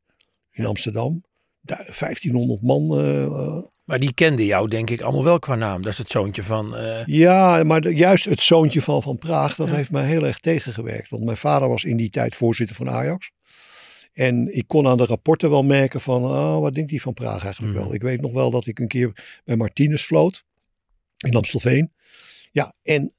in 0.50 0.66
Amsterdam. 0.66 1.24
Daar 1.60 1.96
1500 1.98 2.62
man. 2.62 2.98
eh, 3.00 3.58
Maar 3.84 3.98
die 3.98 4.12
kende 4.14 4.46
jou 4.46 4.68
denk 4.68 4.90
ik 4.90 5.00
allemaal 5.00 5.24
wel 5.24 5.38
qua 5.38 5.54
naam. 5.54 5.82
Dat 5.82 5.92
is 5.92 5.98
het 5.98 6.10
zoontje 6.10 6.42
van... 6.42 6.76
Ja, 7.04 7.62
maar 7.64 7.80
de- 7.80 7.94
juist 7.94 8.24
het 8.24 8.40
zoontje 8.40 8.82
van 8.82 9.02
Van 9.02 9.18
Praag, 9.18 9.54
dat 9.54 9.68
Ja. 9.68 9.74
heeft 9.74 9.90
mij 9.90 10.06
heel 10.06 10.26
erg 10.26 10.38
tegengewerkt. 10.38 11.10
Want 11.10 11.24
mijn 11.24 11.36
vader 11.36 11.68
was 11.68 11.84
in 11.84 11.96
die 11.96 12.10
tijd 12.10 12.36
voorzitter 12.36 12.76
van 12.76 12.90
Ajax. 12.90 13.30
En 14.14 14.56
ik 14.56 14.64
kon 14.68 14.86
aan 14.86 14.96
de 14.96 15.04
rapporten 15.04 15.50
wel 15.50 15.62
merken 15.62 16.00
van, 16.00 16.22
oh, 16.24 16.58
wat 16.58 16.74
denkt 16.74 16.90
die 16.90 17.02
Van 17.02 17.14
Praag 17.14 17.44
eigenlijk 17.44 17.74
Mhm. 17.74 17.82
wel? 17.82 17.94
Ik 17.94 18.02
weet 18.02 18.20
nog 18.20 18.32
wel 18.32 18.50
dat 18.50 18.66
ik 18.66 18.78
een 18.78 18.88
keer 18.88 19.40
bij 19.44 19.56
Martinez 19.56 20.02
floot 20.02 20.44
in 21.18 21.34
Amstelveen. 21.34 21.92
Ja, 22.52 22.74
en 22.82 23.12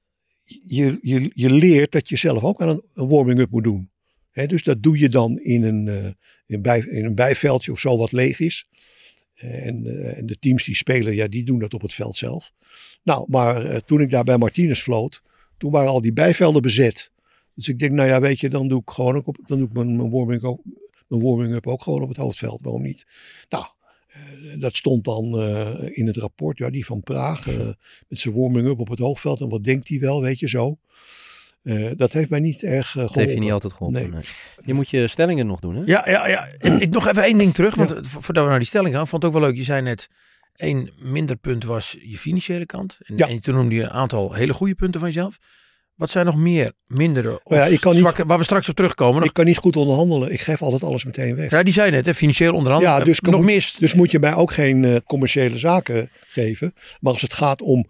je, 0.65 0.97
je, 1.01 1.31
je 1.33 1.49
leert 1.49 1.91
dat 1.91 2.09
je 2.09 2.15
zelf 2.15 2.43
ook 2.43 2.61
aan 2.61 2.69
een, 2.69 2.83
een 2.93 3.07
warming-up 3.07 3.51
moet 3.51 3.63
doen. 3.63 3.89
Dus 4.47 4.63
dat 4.63 4.83
doe 4.83 4.97
je 4.99 5.09
dan 5.09 5.39
in 5.39 5.63
een, 5.63 5.87
eh, 5.87 6.11
in, 6.45 6.61
bij, 6.61 6.79
in 6.79 7.05
een 7.05 7.15
bijveldje 7.15 7.71
of 7.71 7.79
zo 7.79 7.97
wat 7.97 8.11
leeg 8.11 8.39
is. 8.39 8.67
Eh, 9.35 9.67
En, 9.67 9.85
eh, 9.85 10.17
en 10.17 10.25
de 10.25 10.35
teams 10.39 10.63
die 10.63 10.75
spelen, 10.75 11.15
ja, 11.15 11.27
die 11.27 11.43
doen 11.43 11.59
dat 11.59 11.73
op 11.73 11.81
het 11.81 11.93
veld 11.93 12.15
zelf. 12.15 12.51
Nou, 13.03 13.25
maar 13.29 13.83
toen 13.83 14.01
ik 14.01 14.09
daar 14.09 14.23
bij 14.23 14.37
Martinez 14.37 14.79
floot, 14.81 15.21
toen 15.57 15.71
waren 15.71 15.89
al 15.89 16.01
die 16.01 16.13
bijvelden 16.13 16.61
bezet. 16.61 17.11
Dus 17.53 17.67
ik 17.67 17.79
denk, 17.79 17.91
nou 17.91 18.09
ja, 18.09 18.21
weet 18.21 18.39
je, 18.39 18.49
dan 18.49 18.67
doe 18.67 18.81
ik 18.81 18.89
gewoon 18.89 19.15
ook 19.15 19.27
op, 19.27 19.37
dan 19.45 19.57
doe 19.57 19.67
ik 19.67 19.73
mijn, 19.73 19.95
mijn 19.95 20.09
warming 20.09 20.41
mijn 21.07 21.21
warming-up 21.21 21.67
ook 21.67 21.81
gewoon 21.83 22.01
op 22.01 22.07
het 22.07 22.17
hoofdveld. 22.17 22.61
Waarom 22.61 22.81
niet? 22.81 23.05
Nou, 23.49 23.65
eh, 24.07 24.19
dat 24.59 24.75
stond 24.75 25.03
dan 25.03 25.39
eh, 25.39 25.97
in 25.97 26.07
het 26.07 26.17
rapport, 26.17 26.57
ja, 26.57 26.69
die 26.69 26.85
van 26.85 27.01
Praag, 27.01 27.47
eh, 27.47 27.57
met 28.07 28.19
zijn 28.19 28.33
warming-up 28.35 28.79
op 28.79 28.87
het 28.89 28.99
hoofdveld. 28.99 29.41
En 29.41 29.49
wat 29.49 29.63
denkt 29.63 29.87
hij 29.87 29.99
wel, 29.99 30.21
weet 30.21 30.39
je 30.39 30.47
zo. 30.47 30.77
Eh, 31.63 31.91
dat 31.97 32.11
heeft 32.13 32.29
mij 32.29 32.39
niet 32.39 32.63
erg 32.63 32.85
eh, 32.87 32.91
geholpen. 32.91 33.13
Dat 33.15 33.23
heeft 33.23 33.33
je 33.37 33.43
niet 33.43 33.51
altijd 33.51 33.73
geholpen. 33.73 34.01
Nee. 34.01 34.09
nee. 34.11 34.21
Je 34.65 34.73
moet 34.73 34.89
je 34.89 35.07
stellingen 35.07 35.47
nog 35.47 35.59
doen, 35.59 35.75
hè? 35.75 35.81
Ja, 35.85 36.09
ja, 36.09 36.27
ja. 36.27 36.47
Ik 36.79 36.89
nog 36.89 37.07
even 37.07 37.23
één 37.23 37.37
ding 37.37 37.53
terug, 37.53 37.75
want 37.75 37.91
vo- 38.07 38.19
voordat 38.19 38.43
we 38.43 38.49
naar 38.49 38.59
die 38.59 38.67
stelling 38.67 38.95
gaan, 38.95 39.07
vond 39.07 39.23
het 39.23 39.31
ook 39.33 39.39
wel 39.39 39.47
leuk. 39.47 39.57
Je 39.57 39.63
zei 39.63 39.81
net, 39.81 40.09
één 40.55 40.89
minder 40.99 41.35
punt 41.35 41.63
was 41.63 41.97
je 42.01 42.17
financiële 42.17 42.65
kant. 42.65 42.97
En, 43.03 43.17
Ja. 43.17 43.27
en 43.27 43.41
toen 43.41 43.55
noemde 43.55 43.75
je 43.75 43.81
een 43.83 43.89
aantal 43.89 44.33
hele 44.33 44.53
goede 44.53 44.75
punten 44.75 44.99
van 44.99 45.09
jezelf. 45.09 45.37
Wat 45.95 46.09
zijn 46.09 46.25
nog 46.25 46.35
meer 46.35 46.71
mindere 46.87 47.31
of 47.33 47.39
Nou 47.43 47.61
ja, 47.61 47.67
ik 47.67 47.79
kan 47.79 47.91
niet- 47.91 48.01
zwakke, 48.01 48.25
waar 48.25 48.37
we 48.37 48.43
straks 48.43 48.69
op 48.69 48.75
terugkomen? 48.75 49.15
Nog, 49.19 49.25
Ik 49.27 49.33
kan 49.33 49.45
niet 49.45 49.57
goed 49.57 49.75
onderhandelen. 49.75 50.31
Ik 50.31 50.41
geef 50.41 50.61
altijd 50.61 50.83
alles 50.83 51.03
meteen 51.05 51.35
weg. 51.35 51.51
ja, 51.51 51.63
die 51.63 51.73
zei 51.73 51.91
net, 51.91 52.05
hè, 52.05 52.13
financieel 52.13 52.53
onder 52.53 52.73
andere. 52.73 52.91
Ja, 52.91 53.03
dus 53.03 53.19
nog 53.19 53.35
moet- 53.35 53.45
meer. 53.45 53.73
Dus 53.79 53.93
moet 53.93 54.11
je 54.11 54.19
mij 54.19 54.35
ook 54.35 54.51
geen 54.51 54.85
eh, 54.85 54.95
commerciële 55.05 55.57
zaken 55.57 56.09
geven. 56.27 56.73
Maar 56.99 57.13
als 57.13 57.21
het 57.21 57.33
gaat 57.33 57.61
om 57.61 57.85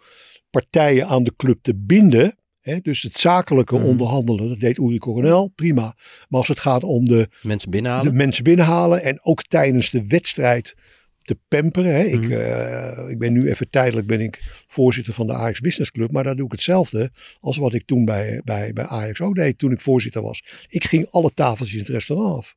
partijen 0.50 1.08
aan 1.08 1.24
de 1.24 1.34
club 1.38 1.58
te 1.62 1.74
binden. 1.76 2.36
Hè, 2.62 2.80
dus 2.82 3.02
het 3.02 3.18
zakelijke 3.20 3.76
Mhm. 3.76 3.86
onderhandelen, 3.86 4.50
dat 4.50 4.60
deed 4.60 4.78
Uri 4.78 4.98
Coronel, 4.98 5.52
prima. 5.56 5.96
Maar 6.30 6.40
als 6.40 6.48
het 6.48 6.60
gaat 6.60 6.84
om 6.84 7.06
de, 7.06 7.30
Mensen 7.42 7.66
de 7.72 7.78
binnenhalen. 7.78 8.16
mensen 8.16 8.44
binnenhalen 8.44 9.04
en 9.04 9.20
ook 9.24 9.44
tijdens 9.44 9.90
de 9.90 10.08
wedstrijd 10.08 10.76
te 11.26 11.38
pamperen. 11.48 11.96
Hè. 11.96 12.04
Ik, 12.04 12.22
Mhm. 12.22 12.32
eh, 12.32 13.10
ik 13.10 13.18
ben 13.18 13.34
nu 13.34 13.50
even 13.50 13.70
tijdelijk 13.70 14.08
ben 14.08 14.22
ik 14.22 14.64
voorzitter 14.68 15.14
van 15.14 15.28
de 15.28 15.34
Ajax 15.34 15.60
Business 15.60 15.92
Club. 15.92 16.12
Maar 16.12 16.24
daar 16.24 16.36
doe 16.36 16.46
ik 16.46 16.52
hetzelfde 16.52 17.12
als 17.40 17.58
wat 17.58 17.74
ik 17.74 17.86
toen 17.86 18.06
bij, 18.06 18.42
bij, 18.44 18.74
bij 18.74 18.86
Ajax 18.86 19.22
ook 19.22 19.36
deed 19.36 19.58
toen 19.58 19.72
ik 19.72 19.80
voorzitter 19.82 20.22
was. 20.22 20.66
Ik 20.68 20.84
ging 20.84 21.08
alle 21.10 21.32
tafeltjes 21.34 21.74
in 21.74 21.80
het 21.80 21.90
restaurant 21.90 22.38
af. 22.38 22.56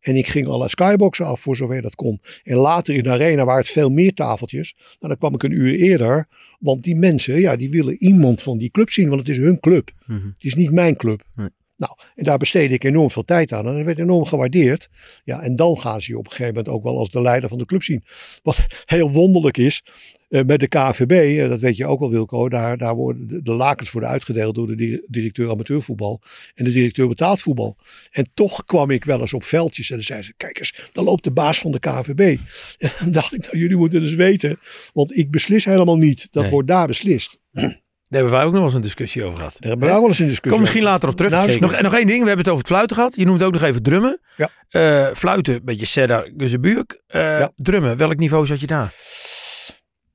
En 0.00 0.16
ik 0.16 0.26
ging 0.26 0.46
alle 0.46 0.68
skyboxen 0.68 1.26
af 1.26 1.40
voor 1.40 1.56
zover 1.56 1.82
dat 1.82 1.94
kon. 1.94 2.20
En 2.44 2.56
later 2.56 2.94
in 2.94 3.02
de 3.02 3.10
arena 3.10 3.44
waren 3.44 3.60
het 3.62 3.70
veel 3.70 3.90
meer 3.90 4.14
tafeltjes. 4.14 4.74
Nou, 4.78 4.94
dan 4.98 5.16
kwam 5.16 5.34
ik 5.34 5.42
een 5.42 5.52
uur 5.52 5.74
eerder. 5.78 6.28
Want 6.58 6.82
die 6.82 6.96
mensen, 6.96 7.40
ja, 7.40 7.56
die 7.56 7.70
willen 7.70 7.96
iemand 7.96 8.42
van 8.42 8.58
die 8.58 8.70
club 8.70 8.90
zien. 8.90 9.08
Want 9.08 9.20
het 9.20 9.28
is 9.28 9.36
hun 9.36 9.60
club. 9.60 9.90
Mhm. 10.06 10.24
Het 10.26 10.44
is 10.44 10.54
niet 10.54 10.72
mijn 10.72 10.96
club. 10.96 11.22
Nee. 11.34 11.48
Nou, 11.80 11.92
en 12.14 12.24
daar 12.24 12.38
besteedde 12.38 12.74
ik 12.74 12.84
enorm 12.84 13.10
veel 13.10 13.24
tijd 13.24 13.52
aan. 13.52 13.66
En 13.66 13.74
dat 13.76 13.84
werd 13.84 13.98
enorm 13.98 14.24
gewaardeerd. 14.24 14.88
Ja, 15.24 15.40
en 15.42 15.56
dan 15.56 15.78
gaan 15.78 16.00
ze 16.00 16.10
je 16.12 16.18
op 16.18 16.24
een 16.24 16.30
gegeven 16.30 16.54
moment 16.54 16.74
ook 16.74 16.82
wel 16.82 16.98
als 16.98 17.10
de 17.10 17.20
leider 17.20 17.48
van 17.48 17.58
de 17.58 17.64
club 17.64 17.82
zien. 17.82 18.02
Wat 18.42 18.66
heel 18.84 19.10
wonderlijk 19.10 19.56
is, 19.56 19.82
eh, 20.28 20.44
met 20.44 20.60
de 20.60 20.68
KVB, 20.68 21.10
eh, 21.40 21.48
dat 21.48 21.60
weet 21.60 21.76
je 21.76 21.86
ook 21.86 22.00
wel 22.00 22.10
Wilco, 22.10 22.48
daar, 22.48 22.76
daar 22.76 22.94
worden 22.94 23.26
de, 23.28 23.42
de 23.42 23.52
lakens 23.52 23.90
worden 23.90 24.10
uitgedeeld 24.10 24.54
door 24.54 24.66
de 24.66 24.74
di- 24.76 25.00
directeur 25.06 25.50
amateurvoetbal 25.50 26.20
en 26.54 26.64
de 26.64 26.72
directeur 26.72 27.08
betaald 27.08 27.40
voetbal. 27.40 27.76
En 28.10 28.30
toch 28.34 28.64
kwam 28.64 28.90
ik 28.90 29.04
wel 29.04 29.20
eens 29.20 29.34
op 29.34 29.44
veldjes 29.44 29.90
en 29.90 29.96
dan 29.96 30.04
zeiden 30.04 30.26
ze, 30.28 30.34
kijk 30.36 30.58
eens, 30.58 30.88
daar 30.92 31.04
loopt 31.04 31.24
de 31.24 31.32
baas 31.32 31.58
van 31.58 31.70
de 31.70 31.78
KVB. 31.78 32.20
En 32.78 32.90
dan 32.98 33.10
dacht 33.10 33.34
ik, 33.34 33.42
nou 33.42 33.58
jullie 33.58 33.76
moeten 33.76 34.00
dus 34.00 34.14
weten, 34.14 34.58
want 34.92 35.16
ik 35.16 35.30
beslis 35.30 35.64
helemaal 35.64 35.96
niet. 35.98 36.28
Dat 36.30 36.42
Nee. 36.42 36.52
wordt 36.52 36.68
daar 36.68 36.86
beslist. 36.86 37.38
Daar 38.10 38.20
hebben 38.20 38.38
wij 38.38 38.46
ook 38.46 38.52
nog 38.52 38.60
wel 38.60 38.64
eens 38.68 38.74
een 38.74 38.80
discussie 38.80 39.24
over 39.24 39.36
gehad. 39.38 39.56
Daar 39.60 39.70
hebben 39.70 39.88
we 39.88 39.94
ook 39.94 40.00
wel 40.00 40.08
eens 40.08 40.18
een 40.18 40.24
discussie 40.26 40.50
Kom 40.50 40.60
misschien 40.60 40.80
over. 40.82 40.92
later 40.92 41.08
op 41.08 41.16
terug. 41.16 41.30
Nou, 41.30 41.58
nog, 41.58 41.72
en 41.72 41.82
nog 41.82 41.94
één 41.94 42.06
ding, 42.06 42.20
we 42.22 42.26
hebben 42.28 42.44
het 42.44 42.48
over 42.48 42.58
het 42.58 42.66
fluiten 42.72 42.96
gehad. 42.96 43.16
Je 43.16 43.24
noemt 43.24 43.42
ook 43.42 43.52
nog 43.52 43.62
even 43.62 43.82
drummen. 43.82 44.20
Ja. 44.36 44.48
Eh, 44.68 45.14
fluiten, 45.14 45.54
een 45.54 45.64
beetje 45.64 45.86
Sedda, 45.86 46.24
Guzebuurk. 46.36 47.02
Eh 47.06 47.20
Ja. 47.20 47.50
Drummen, 47.56 47.96
welk 47.96 48.16
niveau 48.16 48.46
zat 48.46 48.60
je 48.60 48.66
daar? 48.66 48.92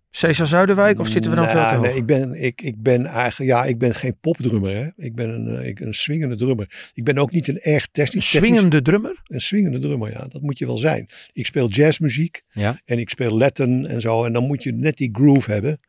Cesar 0.09 0.47
Zuiderwijk 0.47 0.99
of 0.99 1.07
zitten 1.07 1.31
we 1.31 1.37
dan 1.37 1.47
veel 1.47 1.55
Nou, 1.59 1.69
te 1.69 1.75
hoog? 1.75 1.85
Nee, 1.85 1.95
ik 1.95 2.05
ben, 2.05 2.43
ik, 2.43 2.61
ik 2.61 2.81
ben 2.81 3.05
eigenlijk, 3.05 3.51
ja, 3.51 3.63
ik 3.65 3.77
ben 3.77 3.95
geen 3.95 4.17
popdrummer. 4.21 4.75
Hè. 4.75 4.87
Ik 5.05 5.15
ben 5.15 5.29
een, 5.29 5.57
eh, 5.57 5.67
ik, 5.67 5.79
een 5.79 5.93
swingende 5.93 6.35
drummer. 6.35 6.91
Ik 6.93 7.03
ben 7.03 7.17
ook 7.17 7.31
niet 7.31 7.47
een 7.47 7.59
erg 7.59 7.83
Een 7.83 7.89
technisch. 7.91 8.29
swingende 8.29 8.81
drummer? 8.81 9.21
Een 9.27 9.41
swingende 9.41 9.79
drummer, 9.79 10.11
ja. 10.11 10.25
Dat 10.29 10.41
moet 10.41 10.57
je 10.57 10.65
wel 10.65 10.77
zijn. 10.77 11.09
Ik 11.33 11.45
speel 11.45 11.67
jazzmuziek. 11.69 12.41
Ja. 12.51 12.81
En 12.85 12.99
ik 12.99 13.09
speel 13.09 13.37
Latin 13.37 13.85
en 13.87 14.01
zo. 14.01 14.23
En 14.23 14.33
dan 14.33 14.43
moet 14.47 14.63
je 14.63 14.71
net 14.71 14.97
die 14.97 15.09
groove 15.13 15.51
hebben. 15.51 15.79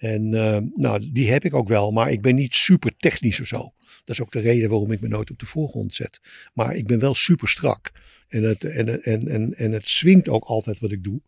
En 0.00 0.34
eh, 0.34 0.58
nou, 0.74 1.10
die 1.12 1.30
heb 1.30 1.44
ik 1.44 1.54
ook 1.54 1.68
wel. 1.68 1.90
Maar 1.90 2.10
ik 2.10 2.22
ben 2.22 2.34
niet 2.34 2.54
super 2.54 2.96
technisch 2.96 3.40
of 3.40 3.46
zo. 3.46 3.72
Dat 4.04 4.16
is 4.16 4.20
ook 4.20 4.32
de 4.32 4.40
reden 4.40 4.68
waarom 4.68 4.92
ik 4.92 5.00
me 5.00 5.08
nooit 5.08 5.30
op 5.30 5.38
de 5.38 5.46
voorgrond 5.46 5.94
zet. 5.94 6.20
Maar 6.54 6.74
ik 6.74 6.86
ben 6.86 6.98
wel 6.98 7.14
super 7.14 7.48
strak. 7.48 7.90
En 8.28 8.42
het, 8.42 8.64
en, 8.64 9.02
en, 9.02 9.28
en, 9.28 9.54
en 9.54 9.72
het 9.72 9.88
swingt 9.88 10.28
ook 10.28 10.44
altijd 10.44 10.80
wat 10.80 10.90
ik 10.90 11.04
doe. 11.04 11.20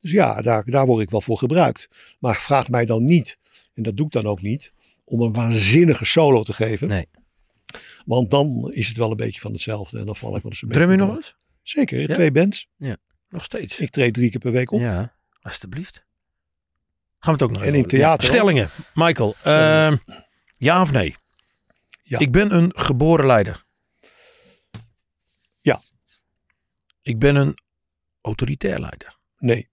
Dus 0.00 0.10
ja, 0.10 0.42
daar, 0.42 0.64
daar 0.64 0.86
word 0.86 1.02
ik 1.02 1.10
wel 1.10 1.20
voor 1.20 1.38
gebruikt. 1.38 1.88
Maar 2.18 2.36
vraag 2.36 2.68
mij 2.68 2.84
dan 2.84 3.04
niet, 3.04 3.38
en 3.74 3.82
dat 3.82 3.96
doe 3.96 4.06
ik 4.06 4.12
dan 4.12 4.26
ook 4.26 4.42
niet, 4.42 4.72
om 5.04 5.20
een 5.20 5.32
waanzinnige 5.32 6.04
solo 6.04 6.42
te 6.42 6.52
geven. 6.52 6.88
Nee. 6.88 7.06
Want 8.04 8.30
dan 8.30 8.72
is 8.72 8.88
het 8.88 8.96
wel 8.96 9.10
een 9.10 9.16
beetje 9.16 9.40
van 9.40 9.52
hetzelfde. 9.52 9.98
En 9.98 10.06
dan 10.06 10.16
val 10.16 10.36
ik 10.36 10.42
wel 10.42 10.50
eens 10.50 10.62
een 10.62 10.68
Drum 10.68 10.90
je 10.90 10.96
nog 10.96 11.14
eens? 11.16 11.36
Zeker, 11.62 12.00
Ja? 12.00 12.14
twee 12.14 12.32
bands. 12.32 12.68
Nog 13.28 13.44
steeds. 13.44 13.78
Ik 13.78 13.90
treed 13.90 14.14
drie 14.14 14.30
keer 14.30 14.40
per 14.40 14.52
week 14.52 14.70
op. 14.70 14.80
Ja. 14.80 15.14
Alsjeblieft. 15.40 16.06
Gaan 17.18 17.34
we 17.36 17.42
het 17.42 17.42
ook 17.42 17.50
nog 17.50 17.60
En 17.62 17.66
even 17.68 17.78
in 17.80 17.86
theater. 17.88 18.28
Stellingen. 18.28 18.70
Michael. 18.94 19.34
Ehm, 19.42 19.96
ja 20.56 20.80
of 20.80 20.90
nee? 20.90 21.16
Ja. 22.02 22.18
Ik 22.18 22.32
ben 22.32 22.54
een 22.54 22.72
geboren 22.76 23.26
leider. 23.26 23.64
Ja. 25.60 25.82
Ik 27.02 27.18
ben 27.18 27.36
een 27.36 27.58
autoritair 28.20 28.78
leider. 28.78 29.16
Nee, 29.38 29.70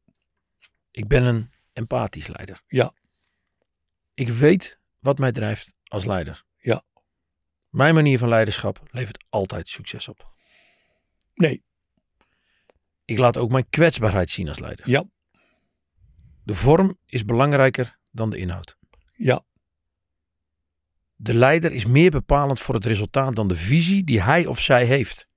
Ik 0.91 1.07
ben 1.07 1.23
een 1.23 1.51
empathisch 1.73 2.27
leider. 2.27 2.61
Ja. 2.67 2.93
Ik 4.13 4.29
weet 4.29 4.79
wat 4.99 5.17
mij 5.17 5.31
drijft 5.31 5.75
als 5.83 6.05
leider. 6.05 6.43
Ja. 6.57 6.83
Mijn 7.69 7.93
manier 7.93 8.17
van 8.17 8.29
leiderschap 8.29 8.81
levert 8.91 9.25
altijd 9.29 9.67
succes 9.69 10.07
op. 10.07 10.33
nee, 11.33 11.63
Ik 13.05 13.17
laat 13.17 13.37
ook 13.37 13.51
mijn 13.51 13.69
kwetsbaarheid 13.69 14.29
zien 14.29 14.47
als 14.49 14.59
leider. 14.59 14.89
Ja. 14.89 15.03
De 16.45 16.53
vorm 16.55 16.97
is 17.05 17.25
belangrijker 17.25 17.97
dan 18.11 18.29
de 18.29 18.37
inhoud. 18.37 18.77
ja, 19.13 19.43
De 21.15 21.33
leider 21.33 21.71
is 21.71 21.85
meer 21.85 22.11
bepalend 22.11 22.59
voor 22.59 22.75
het 22.75 22.85
resultaat 22.85 23.35
dan 23.35 23.47
de 23.47 23.55
visie 23.55 24.03
die 24.03 24.21
hij 24.21 24.45
of 24.45 24.59
zij 24.61 24.85
heeft. 24.85 25.27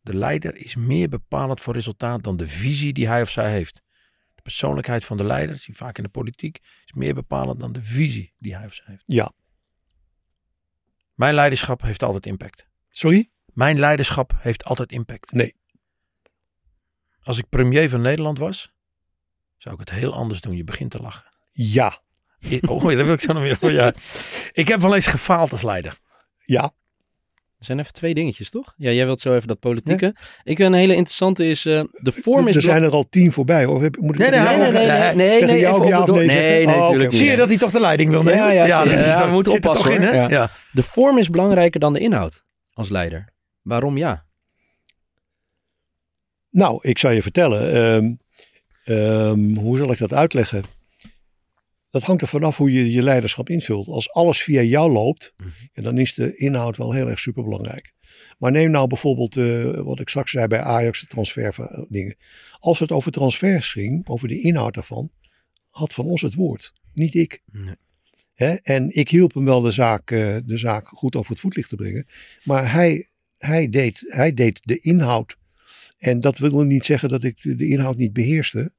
De 0.00 0.14
leider 0.14 0.56
is 0.56 0.74
meer 0.74 1.08
bepalend 1.08 1.60
voor 1.60 1.74
resultaat 1.74 2.24
dan 2.24 2.36
de 2.36 2.48
visie 2.48 2.92
die 2.92 3.06
hij 3.08 3.22
of 3.22 3.30
zij 3.30 3.50
heeft. 3.50 3.82
De 4.34 4.42
persoonlijkheid 4.42 5.04
van 5.04 5.16
de 5.16 5.24
leider, 5.24 5.58
zie 5.58 5.72
je 5.72 5.78
vaak 5.78 5.96
in 5.96 6.02
de 6.02 6.08
politiek, 6.08 6.58
is 6.84 6.92
meer 6.92 7.14
bepalend 7.14 7.60
dan 7.60 7.72
de 7.72 7.82
visie 7.82 8.34
die 8.38 8.56
hij 8.56 8.66
of 8.66 8.74
zij 8.74 8.84
heeft. 8.88 9.02
ja. 9.06 9.32
Mijn 11.14 11.34
leiderschap 11.34 11.82
heeft 11.82 12.02
altijd 12.02 12.26
impact. 12.26 12.68
Sorry? 12.88 13.30
Mijn 13.52 13.78
leiderschap 13.78 14.32
heeft 14.36 14.64
altijd 14.64 14.92
impact. 14.92 15.32
Nee. 15.32 15.56
Als 17.20 17.38
ik 17.38 17.48
premier 17.48 17.88
van 17.88 18.00
Nederland 18.00 18.38
was, 18.38 18.74
zou 19.56 19.74
ik 19.74 19.80
het 19.80 19.90
heel 19.90 20.12
anders 20.14 20.40
doen. 20.40 20.56
Je 20.56 20.64
begint 20.64 20.90
te 20.90 20.98
lachen. 21.02 21.24
Ja, 21.52 22.00
Ik- 22.48 22.70
Oh, 22.70 22.84
daar 22.84 23.04
wil 23.04 23.12
ik 23.12 23.20
zo 23.20 23.32
nog 23.32 23.42
meer 23.42 23.56
voor. 23.56 23.72
Ja. 23.72 23.92
Ik 24.52 24.68
heb 24.68 24.80
wel 24.80 24.94
eens 24.94 25.06
gefaald 25.06 25.52
als 25.52 25.62
leider. 25.62 25.98
ja. 26.44 26.72
Er 27.58 27.64
zijn 27.64 27.78
even 27.78 27.92
twee 27.92 28.14
dingetjes, 28.14 28.50
toch? 28.50 28.74
Ja, 28.76 28.90
jij 28.90 29.04
wilt 29.06 29.20
zo 29.20 29.34
even 29.34 29.48
dat 29.48 29.58
politieke. 29.58 30.14
Ik 30.42 30.58
een 30.58 30.72
hele 30.72 30.94
interessante 30.94 31.48
is, 31.48 31.66
eh, 31.66 31.82
de 31.92 32.12
vorm 32.12 32.48
is... 32.48 32.56
er 32.56 32.62
zijn 32.62 32.82
er 32.82 32.90
al 32.90 33.08
tien 33.08 33.32
voorbij. 33.32 33.64
Hoor. 33.64 33.82
Heb- 33.82 33.96
Moet 33.96 34.14
ik 34.14 34.18
Nee, 34.20 34.30
nee, 34.30 34.40
nee, 34.40 34.56
nee, 34.56 34.72
nee, 34.72 35.14
nee, 35.14 35.42
nee, 35.42 35.58
jou 35.60 36.12
nee? 36.12 36.26
Nee, 36.26 36.66
nee, 36.66 36.74
Oh, 36.74 36.80
natuurlijk 36.80 37.10
niet. 37.10 37.20
Zie 37.20 37.30
je 37.30 37.36
dat 37.36 37.48
hij 37.48 37.58
toch 37.58 37.70
de 37.70 37.80
leiding 37.80 38.10
wil 38.10 38.22
nemen? 38.22 38.54
Ja, 38.54 38.64
ja, 38.66 38.84
dat 38.84 38.98
Ja, 38.98 39.26
we 39.26 39.32
moeten 39.32 39.52
oppassen, 39.52 39.84
toch 39.84 39.94
in, 39.94 40.00
hè? 40.02 40.10
Ja. 40.10 40.28
Ja. 40.28 40.50
De 40.72 40.82
vorm 40.82 41.18
is 41.18 41.30
belangrijker 41.30 41.80
dan 41.80 41.92
de 41.92 41.98
inhoud 42.00 42.44
als 42.72 42.88
leider. 42.88 43.32
Waarom 43.62 43.96
ja? 43.96 44.24
Nou, 46.50 46.78
ik 46.82 46.98
zal 46.98 47.10
je 47.10 47.22
vertellen. 47.22 47.72
ehm, 47.74 48.14
ehm, 48.86 49.54
hoe 49.54 49.76
zal 49.76 49.92
ik 49.92 49.98
dat 49.98 50.12
uitleggen? 50.12 50.62
Dat 51.90 52.02
hangt 52.02 52.22
er 52.22 52.28
vanaf 52.28 52.56
hoe 52.56 52.72
je 52.72 52.92
je 52.92 53.02
leiderschap 53.02 53.48
invult. 53.48 53.88
Als 53.88 54.12
alles 54.12 54.42
via 54.42 54.62
jou 54.62 54.92
loopt, 54.92 55.34
ja, 55.72 55.82
dan 55.82 55.98
is 55.98 56.14
de 56.14 56.36
inhoud 56.36 56.76
wel 56.76 56.92
heel 56.92 57.08
erg 57.08 57.18
superbelangrijk. 57.18 57.94
Maar 58.38 58.50
neem 58.50 58.70
nou 58.70 58.86
bijvoorbeeld 58.86 59.36
eh, 59.36 59.80
wat 59.80 60.00
ik 60.00 60.08
straks 60.08 60.30
zei 60.30 60.46
bij 60.46 60.60
Ajax, 60.60 61.00
de 61.00 61.06
transferdingen. 61.06 62.16
Als 62.58 62.78
het 62.78 62.92
over 62.92 63.12
transfers 63.12 63.72
ging, 63.72 64.08
over 64.08 64.28
de 64.28 64.40
inhoud 64.40 64.74
daarvan, 64.74 65.10
had 65.70 65.94
van 65.94 66.04
ons 66.04 66.22
het 66.22 66.34
woord, 66.34 66.72
niet 66.92 67.14
ik. 67.14 67.42
Nee. 67.52 67.74
Hè? 68.34 68.54
En 68.54 68.96
ik 68.96 69.08
hielp 69.08 69.34
hem 69.34 69.44
wel 69.44 69.60
de 69.60 69.70
zaak, 69.70 70.10
eh, 70.10 70.36
de 70.44 70.58
zaak 70.58 70.88
goed 70.88 71.16
over 71.16 71.30
het 71.30 71.40
voetlicht 71.40 71.68
te 71.68 71.76
brengen. 71.76 72.06
Maar 72.44 72.72
hij, 72.72 73.06
hij, 73.38 73.68
deed, 73.68 74.04
hij 74.06 74.34
deed 74.34 74.60
de 74.62 74.78
inhoud. 74.78 75.36
En 75.98 76.20
dat 76.20 76.38
wil 76.38 76.62
niet 76.62 76.84
zeggen 76.84 77.08
dat 77.08 77.24
ik 77.24 77.42
de, 77.42 77.54
de 77.54 77.66
inhoud 77.66 77.96
niet 77.96 78.12
beheerste. 78.12 78.72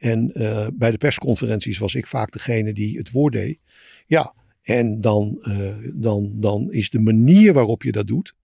En 0.00 0.32
eh, 0.32 0.66
bij 0.72 0.90
de 0.90 0.98
persconferenties 0.98 1.78
was 1.78 1.94
ik 1.94 2.06
vaak 2.06 2.32
degene 2.32 2.72
die 2.72 2.98
het 2.98 3.10
woord 3.10 3.32
deed. 3.32 3.58
Ja, 4.06 4.34
en 4.62 5.00
dan, 5.00 5.38
eh, 5.42 5.74
dan, 5.92 6.32
dan 6.34 6.72
is 6.72 6.90
de 6.90 7.00
manier 7.00 7.52
waarop 7.52 7.82
je 7.82 7.92
dat 7.92 8.06
doet, 8.06 8.34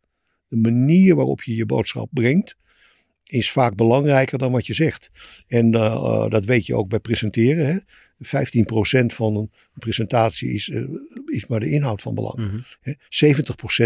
de 0.48 0.56
manier 0.56 1.14
waarop 1.14 1.42
je 1.42 1.54
je 1.54 1.66
boodschap 1.66 2.08
brengt, 2.12 2.56
is 3.24 3.50
vaak 3.50 3.74
belangrijker 3.74 4.38
dan 4.38 4.52
wat 4.52 4.66
je 4.66 4.74
zegt. 4.74 5.10
En 5.46 5.74
eh, 5.74 6.28
dat 6.28 6.44
weet 6.44 6.66
je 6.66 6.74
ook 6.74 6.88
bij 6.88 6.98
presenteren. 6.98 7.66
Hè? 7.66 7.78
15% 9.02 9.06
van 9.06 9.36
een 9.36 9.50
presentatie 9.74 10.52
is, 10.52 10.72
is 11.26 11.46
maar 11.46 11.60
de 11.60 11.70
inhoud 11.70 12.02
van 12.02 12.14
belang. 12.14 12.36
Mhm. 12.36 12.58
Hè? 12.80 12.92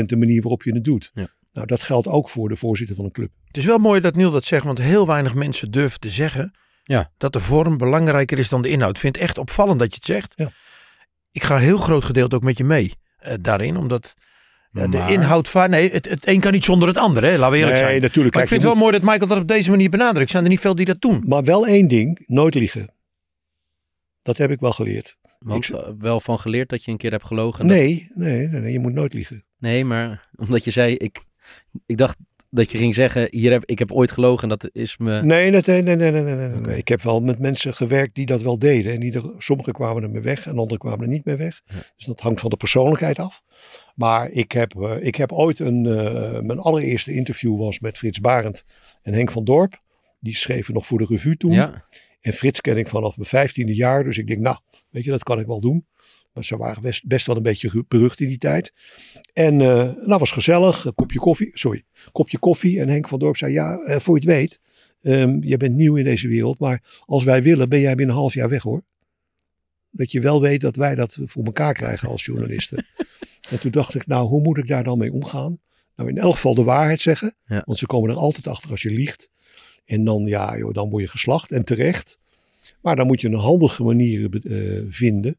70% 0.03 0.09
de 0.09 0.17
manier 0.17 0.41
waarop 0.41 0.63
je 0.63 0.73
het 0.73 0.85
doet. 0.85 1.11
Ja. 1.15 1.31
Nou, 1.53 1.67
dat 1.67 1.83
geldt 1.83 2.09
ook 2.09 2.29
voor 2.29 2.49
de 2.49 2.57
voorzitter 2.57 2.97
van 2.97 3.05
een 3.05 3.11
club. 3.11 3.31
Het 3.47 3.57
is 3.57 3.65
wel 3.65 3.79
mooi 3.79 4.01
dat 4.01 4.17
Niel 4.17 4.31
dat 4.31 4.45
zegt, 4.45 4.65
want 4.65 4.79
heel 4.79 5.07
weinig 5.07 5.35
mensen 5.35 5.71
durven 5.71 6.01
te 6.01 6.11
zeggen 6.11 6.53
Ja. 6.91 7.11
dat 7.17 7.33
de 7.33 7.41
vorm 7.41 7.77
belangrijker 7.77 8.39
is 8.39 8.49
dan 8.49 8.63
de 8.63 8.69
inhoud. 8.69 8.95
Ik 8.95 9.01
vind 9.01 9.15
het 9.15 9.25
echt 9.25 9.39
opvallend 9.39 9.79
dat 9.79 9.89
je 9.89 9.95
het 9.95 10.05
zegt. 10.05 10.33
Ja. 10.37 10.51
Ik 11.33 11.43
ga 11.43 11.55
een 11.55 11.61
heel 11.61 11.79
groot 11.79 12.05
gedeelte 12.05 12.37
ook 12.37 12.43
met 12.43 12.59
je 12.59 12.65
mee 12.65 12.93
eh, 13.19 13.35
daarin, 13.41 13.77
omdat 13.77 14.15
ja, 14.73 14.87
de 14.87 14.99
Maar- 14.99 15.11
inhoud 15.13 15.49
van 15.49 15.71
nee, 15.71 15.91
het, 15.91 16.09
het 16.09 16.27
een 16.27 16.41
kan 16.41 16.53
niet 16.53 16.65
zonder 16.65 16.89
het 16.89 16.97
andere. 16.97 17.27
Hè? 17.27 17.37
Laten 17.37 17.51
we 17.51 17.57
eerlijk 17.59 17.77
nee, 17.79 17.89
zijn. 17.89 18.01
natuurlijk. 18.03 18.35
Maar 18.35 18.43
ik 18.43 18.49
vind 18.49 18.63
het 18.63 18.73
wel 18.73 18.81
mooi 18.81 18.93
dat 18.93 19.03
Michael 19.03 19.27
dat 19.27 19.39
op 19.41 19.49
deze 19.49 19.71
manier 19.71 19.91
benadrukt. 19.91 20.31
Zijn 20.31 20.43
er 20.45 20.51
niet 20.51 20.61
veel 20.61 20.75
die 20.75 20.87
dat 20.87 21.01
doen? 21.01 21.25
maar 21.27 21.43
wel 21.45 21.67
één 21.67 21.89
ding, 21.89 22.23
nooit 22.27 22.55
liegen. 22.55 22.95
Dat 24.23 24.37
heb 24.37 24.51
ik 24.51 24.61
wel 24.61 24.73
geleerd. 24.73 25.17
Want 25.39 25.69
Ik- 25.69 25.75
eh, 25.75 25.89
wel 25.99 26.21
van 26.21 26.39
geleerd 26.41 26.69
dat 26.69 26.85
je 26.85 26.91
een 26.91 26.97
keer 26.97 27.11
hebt 27.11 27.27
gelogen. 27.27 27.67
dat- 27.67 27.77
Nee, 27.77 28.11
nee, 28.15 28.47
nee, 28.49 28.61
nee, 28.61 28.73
je 28.73 28.79
moet 28.81 28.93
nooit 28.93 29.13
liegen. 29.15 29.45
nee, 29.59 29.85
maar 29.85 30.29
omdat 30.37 30.65
je 30.65 30.71
zei, 30.71 30.95
ik, 30.97 31.21
ik 31.87 31.97
dacht 31.97 32.17
dat 32.51 32.71
je 32.71 32.79
ging 32.79 32.95
zeggen, 32.95 33.29
hier 33.31 33.51
heb, 33.51 33.65
ik 33.65 33.79
heb 33.79 33.93
ooit 33.93 34.13
gelogen 34.13 34.43
en 34.43 34.49
dat 34.59 34.71
is 34.73 34.99
me... 34.99 35.23
Nee, 35.23 35.51
nee, 35.51 35.63
nee, 35.65 35.83
nee, 35.83 35.97
nee, 35.97 36.23
nee, 36.23 36.49
nee. 36.49 36.77
Ik 36.77 36.89
heb 36.89 37.03
wel 37.03 37.21
met 37.21 37.39
mensen 37.39 37.75
gewerkt 37.75 38.15
die 38.15 38.27
dat 38.27 38.43
wel 38.43 38.59
deden. 38.59 38.93
En 38.93 39.01
die 39.01 39.13
er, 39.13 39.35
sommigen 39.39 39.73
kwamen 39.73 40.03
er 40.03 40.11
mee 40.11 40.23
weg 40.23 40.47
en 40.47 40.59
anderen 40.59 40.79
kwamen 40.79 41.01
er 41.01 41.09
niet 41.09 41.25
mee 41.25 41.37
weg. 41.37 41.61
Ja. 41.65 41.75
Dus 41.97 42.07
dat 42.07 42.21
hangt 42.21 42.41
van 42.41 42.51
de 42.51 42.57
persoonlijkheid 42.57 43.19
af. 43.19 43.43
Maar 43.95 44.31
ik 44.31 44.53
heb, 44.53 44.75
eh, 44.75 44.97
ik 45.01 45.15
heb 45.15 45.33
ooit 45.33 45.59
een, 45.59 45.87
eh, 45.87 46.41
mijn 46.41 46.59
allereerste 46.59 47.15
interview 47.15 47.59
was 47.59 47.81
met 47.81 47.99
Frits 47.99 48.21
Barend 48.21 48.65
en 49.03 49.13
Henk 49.13 49.31
van 49.31 49.45
Dorp. 49.45 49.83
Die 50.21 50.37
schreven 50.37 50.75
nog 50.75 50.87
voor 50.87 50.99
de 50.99 51.07
revue 51.09 51.37
toen. 51.37 51.53
Ja, 51.53 51.85
En 52.21 52.33
Frits 52.33 52.61
ken 52.61 52.77
ik 52.77 52.89
vanaf 52.89 53.17
mijn 53.17 53.29
vijftiende 53.29 53.75
jaar. 53.75 54.05
Dus 54.05 54.19
ik 54.19 54.27
denk, 54.27 54.41
nou, 54.41 54.57
weet 54.91 55.05
je, 55.05 55.11
dat 55.11 55.23
kan 55.23 55.39
ik 55.41 55.47
wel 55.47 55.61
doen. 55.61 55.87
Ze 56.45 56.57
waren 56.57 56.83
best, 56.83 57.07
best 57.07 57.27
wel 57.27 57.37
een 57.37 57.43
beetje 57.43 57.85
berucht 57.89 58.21
in 58.21 58.29
die 58.29 58.39
tijd. 58.39 58.73
En 59.33 59.61
eh 59.61 59.93
nou 60.07 60.19
was 60.19 60.31
gezellig. 60.31 60.85
Een 60.85 60.95
kopje 60.95 61.19
koffie. 61.19 61.51
Sorry. 61.55 61.85
Kopje 62.13 62.39
koffie. 62.39 62.81
En 62.81 62.89
Henk 62.89 63.09
van 63.09 63.19
Dorp 63.19 63.37
zei, 63.37 63.53
ja, 63.53 63.79
eh, 63.79 63.99
voor 63.99 64.21
je 64.21 64.27
het 64.27 64.37
weet. 64.37 64.61
ehm, 65.03 65.43
je 65.43 65.57
bent 65.57 65.75
nieuw 65.75 65.97
in 65.97 66.05
deze 66.05 66.29
wereld. 66.29 66.59
Maar 66.59 67.03
als 67.07 67.25
wij 67.25 67.43
willen, 67.43 67.69
ben 67.69 67.81
jij 67.81 67.95
binnen 67.95 68.15
een 68.15 68.21
half 68.21 68.35
jaar 68.35 68.49
weg 68.49 68.63
hoor. 68.63 68.83
Dat 69.91 70.13
je 70.13 70.21
wel 70.21 70.41
weet 70.41 70.61
dat 70.61 70.77
wij 70.77 70.95
dat 70.95 71.19
voor 71.25 71.45
elkaar 71.45 71.75
krijgen 71.75 72.09
als 72.09 72.25
journalisten. 72.25 72.87
en 73.51 73.61
toen 73.61 73.71
dacht 73.71 73.95
ik, 73.95 74.07
nou, 74.07 74.29
hoe 74.29 74.43
moet 74.43 74.59
ik 74.59 74.67
daar 74.67 74.85
dan 74.85 74.99
mee 74.99 75.13
omgaan? 75.13 75.59
Nou, 75.97 76.09
in 76.09 76.19
elk 76.19 76.35
geval 76.35 76.55
de 76.55 76.63
waarheid 76.63 77.01
zeggen. 77.01 77.35
Ja. 77.47 77.63
Want 77.67 77.79
ze 77.79 77.87
komen 77.87 78.11
er 78.11 78.17
altijd 78.17 78.47
achter 78.47 78.71
als 78.71 78.83
je 78.83 78.91
liegt. 78.91 79.31
En 79.85 80.05
dan, 80.05 80.27
ja, 80.27 80.59
joh, 80.59 80.75
dan 80.75 80.91
word 80.91 81.03
je 81.03 81.09
geslacht 81.09 81.53
en 81.53 81.65
terecht. 81.65 82.19
Maar 82.83 82.97
dan 82.97 83.07
moet 83.07 83.21
je 83.21 83.29
een 83.29 83.35
handige 83.35 83.83
manier 83.83 84.29
eh, 84.43 84.83
vinden 84.89 85.39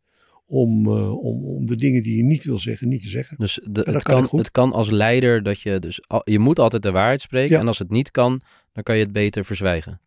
om, 0.51 0.85
eh, 0.87 1.11
om, 1.23 1.45
om 1.45 1.65
de 1.65 1.75
dingen 1.75 2.03
die 2.03 2.17
je 2.17 2.23
niet 2.23 2.43
wil 2.43 2.59
zeggen, 2.59 2.87
niet 2.87 3.01
te 3.01 3.09
zeggen. 3.09 3.37
dus 3.37 3.59
de, 3.63 3.81
het, 3.91 4.03
kan 4.03 4.27
het 4.31 4.51
kan 4.51 4.73
als 4.73 4.89
leider 4.89 5.43
dat 5.43 5.61
je 5.61 5.79
dus, 5.79 6.01
al- 6.07 6.21
je 6.23 6.39
moet 6.39 6.59
altijd 6.59 6.83
de 6.83 6.91
waarheid 6.91 7.21
spreken 7.21 7.53
Ja. 7.55 7.59
en 7.61 7.67
als 7.67 7.79
het 7.79 7.89
niet 7.89 8.11
kan, 8.11 8.41
dan 8.71 8.83
kan 8.83 8.97
je 8.97 9.03
het 9.03 9.11
beter 9.13 9.45
verzwijgen. 9.45 10.01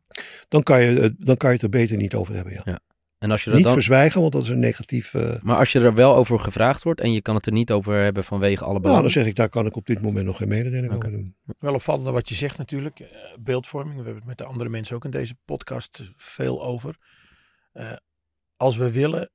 Dan 0.48 0.62
kan 0.62 0.82
je, 0.82 1.00
het- 1.00 1.14
dan 1.18 1.36
kan 1.36 1.48
je 1.48 1.54
het 1.54 1.64
er 1.64 1.70
beter 1.70 1.96
niet 1.96 2.14
over 2.14 2.34
hebben. 2.34 2.52
Ja. 2.64 2.78
En 3.18 3.30
als 3.30 3.40
je 3.40 3.46
dat 3.46 3.54
Niet 3.56 3.64
dan, 3.64 3.74
verzwijgen, 3.74 4.20
want 4.20 4.32
dat 4.32 4.42
is 4.42 4.48
een 4.48 4.58
negatief. 4.58 5.14
eh, 5.14 5.34
maar 5.42 5.56
als 5.56 5.72
je 5.72 5.80
er 5.80 5.94
wel 5.94 6.14
over 6.16 6.40
gevraagd 6.40 6.82
wordt 6.82 7.00
en 7.00 7.12
je 7.12 7.22
kan 7.22 7.34
het 7.34 7.46
er 7.46 7.52
niet 7.52 7.70
over 7.72 7.94
hebben 8.02 8.24
vanwege 8.24 8.60
alle 8.62 8.68
nou, 8.70 8.80
belangen. 8.82 9.02
dan 9.02 9.12
zeg 9.12 9.26
ik, 9.26 9.34
daar 9.36 9.48
kan 9.48 9.66
ik 9.66 9.76
op 9.76 9.86
dit 9.86 10.02
moment 10.02 10.26
nog 10.26 10.36
geen 10.36 10.48
mededeling 10.48 10.92
over 10.94 11.10
doen. 11.10 11.34
Wel 11.58 11.74
opvallend 11.74 12.08
wat 12.08 12.28
je 12.28 12.34
zegt 12.34 12.58
natuurlijk. 12.58 13.00
eh, 13.00 13.06
beeldvorming. 13.40 13.90
We 13.96 14.02
hebben 14.02 14.16
het 14.20 14.26
met 14.28 14.38
de 14.38 14.44
andere 14.44 14.70
mensen 14.70 14.96
ook 14.96 15.04
in 15.04 15.10
deze 15.10 15.34
podcast 15.44 16.12
veel 16.16 16.64
over. 16.64 16.96
eh, 17.72 17.92
als 18.56 18.76
we 18.76 18.92
willen, 18.92 19.30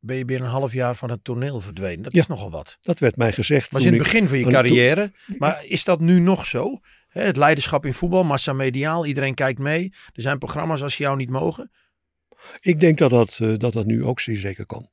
ben 0.00 0.16
je 0.16 0.24
binnen 0.24 0.46
een 0.46 0.52
half 0.54 0.72
jaar 0.72 0.96
van 0.96 1.10
het 1.10 1.24
toneel 1.24 1.60
verdwenen. 1.60 2.02
Dat 2.02 2.12
Ja. 2.12 2.20
is 2.20 2.26
nogal 2.26 2.50
wat. 2.50 2.78
Dat 2.80 2.98
werd 2.98 3.16
mij 3.16 3.32
gezegd. 3.32 3.70
Was 3.70 3.84
in 3.84 3.92
het 3.92 4.02
begin 4.02 4.28
van 4.28 4.38
je 4.38 4.46
carrière. 4.46 5.12
Maar 5.38 5.64
is 5.66 5.84
dat 5.84 6.00
nu 6.00 6.20
nog 6.20 6.46
zo? 6.46 6.78
Hè, 7.08 7.22
Het 7.22 7.36
leiderschap 7.36 7.84
in 7.86 7.92
voetbal, 7.92 8.24
massamediaal, 8.24 9.06
iedereen 9.06 9.34
kijkt 9.34 9.58
mee. 9.58 9.92
Er 10.12 10.22
zijn 10.22 10.38
programma's 10.38 10.82
als 10.82 10.94
ze 10.94 11.02
jou 11.02 11.16
niet 11.16 11.30
mogen. 11.30 11.70
Ik 12.60 12.78
denk 12.78 12.98
dat 12.98 13.10
dat, 13.10 13.38
eh, 13.40 13.52
dat, 13.56 13.72
dat 13.72 13.86
nu 13.86 14.04
ook 14.04 14.20
zeer 14.20 14.36
zeker 14.36 14.66
kan. 14.66 14.88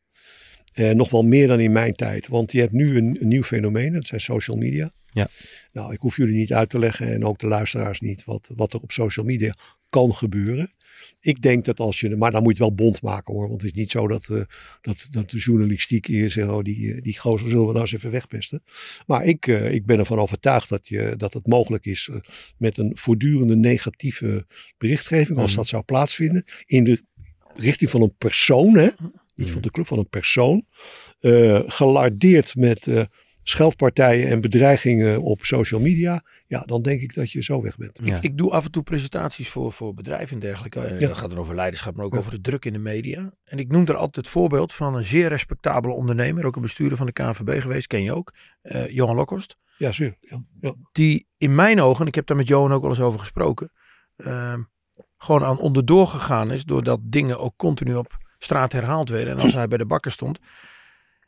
Eh, 0.74 0.90
nog 0.90 1.10
wel 1.12 1.24
meer 1.24 1.48
dan 1.48 1.60
in 1.60 1.72
mijn 1.72 1.94
tijd. 1.94 2.28
Want 2.28 2.52
je 2.52 2.60
hebt 2.60 2.74
nu 2.74 2.98
een, 2.98 3.18
een 3.22 3.28
nieuw 3.28 3.44
fenomeen. 3.44 3.94
Dat 3.94 4.08
zijn 4.08 4.22
social 4.22 4.58
media. 4.58 4.92
Ja. 5.12 5.28
Nou, 5.72 5.94
ik 5.94 6.00
hoef 6.00 6.18
jullie 6.18 6.36
niet 6.36 6.54
uit 6.54 6.70
te 6.70 6.80
leggen. 6.80 7.14
En 7.14 7.26
ook 7.26 7.40
de 7.40 7.48
luisteraars 7.48 8.00
niet. 8.00 8.24
Wat, 8.24 8.52
wat 8.56 8.74
er 8.74 8.80
op 8.80 8.92
social 8.92 9.26
media 9.26 9.54
kan 9.90 10.14
gebeuren. 10.16 10.74
Ik 11.20 11.42
denk 11.42 11.66
dat 11.66 11.80
als 11.80 12.00
je... 12.00 12.16
Maar 12.16 12.32
dan 12.32 12.44
moet 12.44 12.58
je 12.58 12.64
het 12.64 12.76
wel 12.76 12.86
bond 12.86 13.02
maken 13.02 13.34
hoor. 13.34 13.48
Want 13.48 13.62
het 13.62 13.72
is 13.72 13.78
niet 13.78 13.92
zo 13.92 14.08
dat, 14.08 14.30
eh, 14.30 14.42
dat, 14.82 15.08
dat 15.12 15.30
de 15.30 15.38
journalistiek 15.38 16.06
hier 16.06 16.30
zegt... 16.30 16.50
Oh, 16.50 16.64
die, 16.64 16.94
eh, 16.94 17.02
die 17.02 17.20
gozer 17.20 17.50
zullen 17.50 17.66
we 17.66 17.72
nou 17.72 17.82
eens 17.82 17.94
even 17.94 18.12
wegpesten. 18.12 18.64
Maar 19.06 19.26
ik, 19.26 19.48
eh, 19.48 19.74
ik 19.74 19.86
ben 19.86 20.00
ervan 20.00 20.20
overtuigd 20.20 20.70
dat, 20.70 20.88
je, 20.88 21.14
dat 21.18 21.34
het 21.34 21.48
mogelijk 21.48 21.86
is... 21.86 22.10
met 22.58 22.78
een 22.78 22.92
voortdurende 22.94 23.56
negatieve 23.56 24.46
berichtgeving... 24.78 25.38
als 25.38 25.50
Mhm. 25.50 25.60
dat 25.60 25.68
zou 25.68 25.84
plaatsvinden... 25.84 26.44
in 26.66 26.84
de 26.84 27.02
richting 27.56 27.90
van 27.90 28.02
een 28.02 28.16
persoon, 28.18 28.78
hè? 28.78 28.90
niet 29.36 29.52
van 29.52 29.62
de 29.62 29.72
club, 29.72 29.88
van 29.88 29.98
een 29.98 30.10
persoon, 30.10 30.66
gelardeerd 31.68 32.56
met 32.56 32.88
scheldpartijen 33.50 34.28
en 34.28 34.42
bedreigingen 34.42 35.22
op 35.22 35.44
social 35.46 35.80
media, 35.82 36.22
ja, 36.48 36.60
dan 36.66 36.82
denk 36.82 37.02
ik 37.02 37.14
dat 37.14 37.32
je 37.32 37.44
zo 37.44 37.62
weg 37.62 37.78
bent. 37.78 38.00
Ja. 38.04 38.22
Ik 38.22 38.38
doe 38.38 38.52
af 38.52 38.66
en 38.66 38.72
toe 38.72 38.84
presentaties 38.84 39.50
voor, 39.50 39.72
voor 39.72 39.94
bedrijven 39.94 40.34
en 40.34 40.40
dergelijke. 40.40 40.80
En 40.80 41.00
Ja. 41.00 41.08
Dat 41.08 41.18
gaat 41.18 41.30
dan 41.30 41.40
over 41.40 41.56
leiderschap, 41.56 41.96
maar 41.96 42.06
ook 42.06 42.14
Ja. 42.14 42.20
over 42.20 42.32
de 42.32 42.42
druk 42.42 42.66
in 42.66 42.74
de 42.74 42.80
media. 42.80 43.34
En 43.44 43.60
ik 43.60 43.72
noem 43.72 43.82
er 43.86 43.96
altijd 43.96 44.16
het 44.16 44.28
voorbeeld 44.28 44.74
van 44.74 44.96
een 44.96 45.04
zeer 45.04 45.28
respectabele 45.30 45.94
ondernemer. 45.94 46.46
Ook 46.46 46.56
een 46.56 46.62
bestuurder 46.62 46.98
van 46.98 47.06
de 47.06 47.12
KNVB 47.14 47.62
geweest, 47.62 47.88
ken 47.88 48.04
je 48.04 48.14
ook. 48.14 48.34
eh, 48.62 48.88
Johan 48.90 49.16
Lokhorst. 49.16 49.58
Ja, 49.78 49.92
zeker. 49.92 50.18
Ja, 50.20 50.44
ja. 50.62 50.74
die 50.92 51.28
in 51.38 51.56
mijn 51.56 51.82
ogen, 51.82 52.02
en 52.02 52.08
ik 52.08 52.16
heb 52.16 52.26
daar 52.28 52.38
met 52.38 52.48
Johan 52.48 52.72
ook 52.74 52.82
wel 52.82 52.90
eens 52.90 53.00
over 53.00 53.20
gesproken, 53.20 53.72
ehm, 54.16 54.62
gewoon 55.18 55.44
aan 55.44 55.60
onderdoor 55.60 56.08
gegaan 56.08 56.52
is, 56.52 56.64
doordat 56.64 57.00
dingen 57.04 57.40
ook 57.40 57.54
continu 57.56 57.96
op 57.96 58.18
straat 58.38 58.72
herhaald 58.72 59.10
werden. 59.10 59.34
En 59.38 59.40
als 59.42 59.54
hij 59.54 59.68
bij 59.68 59.78
de 59.78 59.86
bakker 59.86 60.12
stond, 60.12 60.40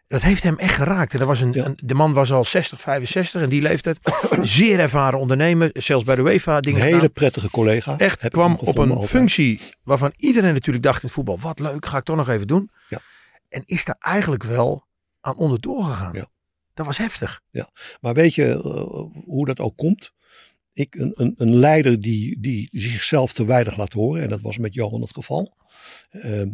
dat 0.10 0.22
heeft 0.22 0.44
hem 0.44 0.58
echt 0.58 0.76
geraakt. 0.76 1.12
En 1.14 1.20
dat 1.20 1.28
was 1.28 1.42
een, 1.42 1.52
Ja. 1.52 1.66
een- 1.66 1.80
de 1.84 1.94
man 1.94 2.14
was 2.14 2.32
al 2.32 2.44
60, 2.44 2.82
65 2.82 3.42
en 3.42 3.50
die 3.50 3.62
leeftijd, 3.62 4.00
zeer 4.42 4.80
ervaren 4.80 5.20
ondernemer, 5.20 5.70
zelfs 5.74 6.04
bij 6.04 6.16
de 6.16 6.22
UEFA 6.22 6.56
Een 6.56 6.62
dingen 6.62 6.82
hele 6.82 6.94
gedaan. 6.96 7.12
prettige 7.12 7.50
collega. 7.50 7.98
Echt, 7.98 8.22
Heb 8.22 8.32
kwam 8.32 8.56
op 8.56 8.78
een 8.78 8.90
altijd. 8.92 9.10
functie 9.10 9.62
waarvan 9.84 10.14
iedereen 10.18 10.54
natuurlijk 10.54 10.84
dacht 10.84 10.98
in 11.02 11.06
het 11.06 11.12
voetbal, 11.16 11.40
wat 11.40 11.60
leuk, 11.60 11.86
ga 11.86 11.98
ik 11.98 12.04
toch 12.04 12.16
nog 12.16 12.30
even 12.30 12.48
doen. 12.48 12.70
Ja. 12.90 13.00
En 13.50 13.64
is 13.66 13.86
daar 13.86 13.98
eigenlijk 14.00 14.44
wel 14.44 14.88
aan 15.22 15.36
onderdoor 15.38 15.84
gegaan. 15.84 16.14
Ja. 16.14 16.28
Dat 16.74 16.86
was 16.86 16.98
heftig. 16.98 17.42
Maar 18.02 18.14
weet 18.14 18.36
je 18.36 18.46
eh, 18.46 19.24
hoe 19.26 19.46
dat 19.46 19.60
ook 19.60 19.78
komt? 19.78 20.12
Ik, 20.74 20.96
een, 20.96 21.12
een, 21.16 21.34
een 21.38 21.56
leider 21.56 22.02
die, 22.02 22.40
die 22.40 22.68
zichzelf 22.72 23.34
te 23.34 23.46
weinig 23.46 23.78
laat 23.78 23.94
horen, 23.94 24.22
en 24.22 24.30
dat 24.30 24.42
was 24.42 24.58
met 24.58 24.74
Johan 24.74 25.02
het 25.02 25.14
geval, 25.14 25.56
ehm, 26.10 26.50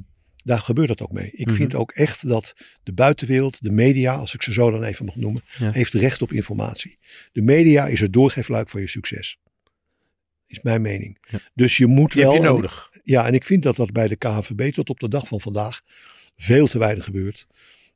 daar 0.46 0.60
gebeurt 0.60 0.88
dat 0.88 1.02
ook 1.02 1.12
mee. 1.12 1.32
Ik 1.32 1.46
Mhm. 1.46 1.56
vind 1.56 1.76
ook 1.76 1.92
echt 1.92 2.28
dat 2.28 2.56
de 2.84 2.94
buitenwereld, 2.94 3.64
de 3.64 3.72
media, 3.72 4.16
als 4.16 4.34
ik 4.34 4.42
ze 4.42 4.54
zo 4.54 4.72
dan 4.72 4.84
even 4.84 5.06
mag 5.06 5.16
noemen, 5.16 5.44
Ja. 5.60 5.72
heeft 5.72 5.94
recht 5.94 6.22
op 6.22 6.32
informatie. 6.32 6.98
De 7.32 7.42
media 7.42 7.88
is 7.88 8.00
het 8.00 8.14
doorgeefluik 8.14 8.70
van 8.70 8.82
je 8.82 8.88
succes. 8.88 9.38
Is 10.48 10.60
mijn 10.62 10.82
mening. 10.82 11.18
Ja. 11.30 11.40
Dus 11.54 11.78
je 11.78 11.86
moet 11.88 12.12
Die 12.14 12.22
wel. 12.24 12.34
heb 12.34 12.42
je 12.42 12.48
nodig. 12.48 12.90
Ja, 13.04 13.26
en 13.28 13.34
ik 13.34 13.46
vind 13.46 13.64
dat 13.64 13.76
dat 13.76 13.92
bij 13.92 14.08
de 14.08 14.16
KNVB 14.16 14.74
tot 14.74 14.90
op 14.90 15.00
de 15.00 15.10
dag 15.10 15.28
van 15.28 15.42
vandaag 15.42 15.82
veel 16.38 16.68
te 16.68 16.78
weinig 16.78 17.04
gebeurt. 17.04 17.48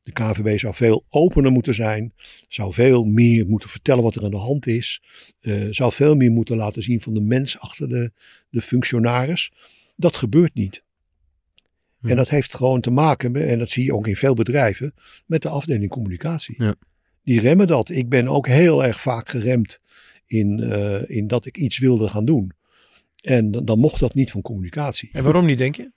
De 0.01 0.11
KNVB 0.11 0.57
zou 0.59 0.75
veel 0.75 1.05
opener 1.09 1.51
moeten 1.51 1.73
zijn, 1.73 2.13
zou 2.47 2.73
veel 2.73 3.03
meer 3.03 3.45
moeten 3.47 3.69
vertellen 3.69 4.03
wat 4.03 4.15
er 4.15 4.23
aan 4.23 4.31
de 4.31 4.37
hand 4.37 4.67
is, 4.67 5.01
eh, 5.41 5.67
zou 5.69 5.91
veel 5.91 6.15
meer 6.15 6.31
moeten 6.31 6.57
laten 6.57 6.83
zien 6.83 7.01
van 7.01 7.13
de 7.13 7.21
mens 7.21 7.59
achter 7.59 7.89
de, 7.89 8.11
de 8.49 8.61
functionaris. 8.61 9.51
Dat 9.95 10.15
gebeurt 10.15 10.53
niet. 10.53 10.83
Hm. 11.99 12.09
En 12.09 12.15
dat 12.15 12.29
heeft 12.29 12.55
gewoon 12.55 12.81
te 12.81 12.91
maken, 12.91 13.31
met, 13.31 13.47
en 13.47 13.59
dat 13.59 13.69
zie 13.69 13.83
je 13.83 13.93
ook 13.93 14.07
in 14.07 14.15
veel 14.15 14.33
bedrijven, 14.33 14.93
met 15.25 15.41
de 15.41 15.49
afdeling 15.49 15.91
communicatie. 15.91 16.55
Ja. 16.63 16.75
Die 17.23 17.39
remmen 17.39 17.67
dat. 17.67 17.89
Ik 17.89 18.09
ben 18.09 18.27
ook 18.27 18.47
heel 18.47 18.83
erg 18.83 19.01
vaak 19.01 19.29
geremd 19.29 19.79
in, 20.25 20.59
eh, 20.59 21.09
in 21.09 21.27
dat 21.27 21.45
ik 21.45 21.57
iets 21.57 21.77
wilde 21.77 22.07
gaan 22.07 22.25
doen. 22.25 22.51
En 23.21 23.51
dan, 23.51 23.65
dan 23.65 23.79
mocht 23.79 23.99
dat 23.99 24.13
niet 24.13 24.31
van 24.31 24.41
communicatie. 24.41 25.09
En 25.11 25.23
waarom 25.23 25.45
niet, 25.45 25.57
denk 25.57 25.75
je? 25.75 25.91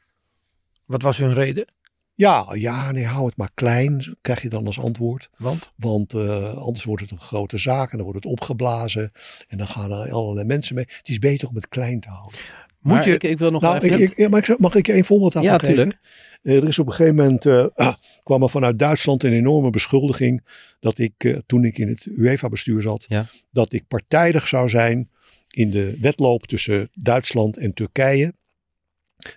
Wat 0.84 1.02
was 1.02 1.18
hun 1.18 1.34
reden? 1.34 1.66
Ja, 2.14 2.54
ja, 2.54 2.92
nee, 2.92 3.04
hou 3.04 3.26
het 3.26 3.36
maar 3.36 3.50
klein, 3.54 4.16
krijg 4.20 4.42
je 4.42 4.48
dan 4.48 4.66
als 4.66 4.80
antwoord. 4.80 5.30
Want? 5.36 5.72
Want 5.76 6.14
eh, 6.14 6.56
anders 6.56 6.84
wordt 6.84 7.02
het 7.02 7.10
een 7.10 7.20
grote 7.20 7.58
zaak 7.58 7.90
en 7.90 7.96
dan 7.96 8.06
wordt 8.06 8.24
het 8.24 8.32
opgeblazen. 8.32 9.12
En 9.48 9.58
dan 9.58 9.66
gaan 9.66 9.92
er 9.92 10.12
allerlei 10.12 10.46
mensen 10.46 10.74
mee. 10.74 10.84
Het 10.88 11.08
is 11.08 11.18
beter 11.18 11.48
om 11.48 11.54
het 11.54 11.68
klein 11.68 12.00
te 12.00 12.08
houden. 12.08 12.38
Moet 12.82 12.92
Maar 12.92 13.08
je, 13.08 13.14
ik, 13.14 13.22
ik 13.22 13.38
wil 13.38 13.50
nog 13.50 13.62
Nou, 13.62 13.78
wel 13.80 13.98
even... 13.98 14.36
ik, 14.36 14.58
mag 14.58 14.74
ik 14.74 14.86
je 14.86 14.92
één 14.92 15.04
voorbeeld 15.04 15.32
daarvan 15.32 15.52
ja, 15.52 15.58
geven? 15.58 15.74
tuurlijk. 15.74 15.98
Eh, 16.42 16.56
er 16.56 16.68
is 16.68 16.78
op 16.78 16.86
een 16.86 16.92
gegeven 16.92 17.16
moment, 17.16 17.46
eh, 17.46 17.66
ah, 17.74 17.94
kwam 18.22 18.42
er 18.42 18.50
vanuit 18.50 18.78
Duitsland 18.78 19.22
een 19.22 19.32
enorme 19.32 19.70
beschuldiging 19.70 20.44
dat 20.80 20.98
ik, 20.98 21.12
eh, 21.16 21.36
toen 21.46 21.64
ik 21.64 21.78
in 21.78 21.88
het 21.88 22.06
UEFA-bestuur 22.06 22.82
zat, 22.82 23.04
Ja. 23.08 23.26
dat 23.50 23.72
ik 23.72 23.84
partijdig 23.88 24.48
zou 24.48 24.68
zijn 24.68 25.10
in 25.50 25.70
de 25.70 25.96
wedloop 26.00 26.46
tussen 26.46 26.90
Duitsland 26.94 27.56
en 27.56 27.74
Turkije. 27.74 28.34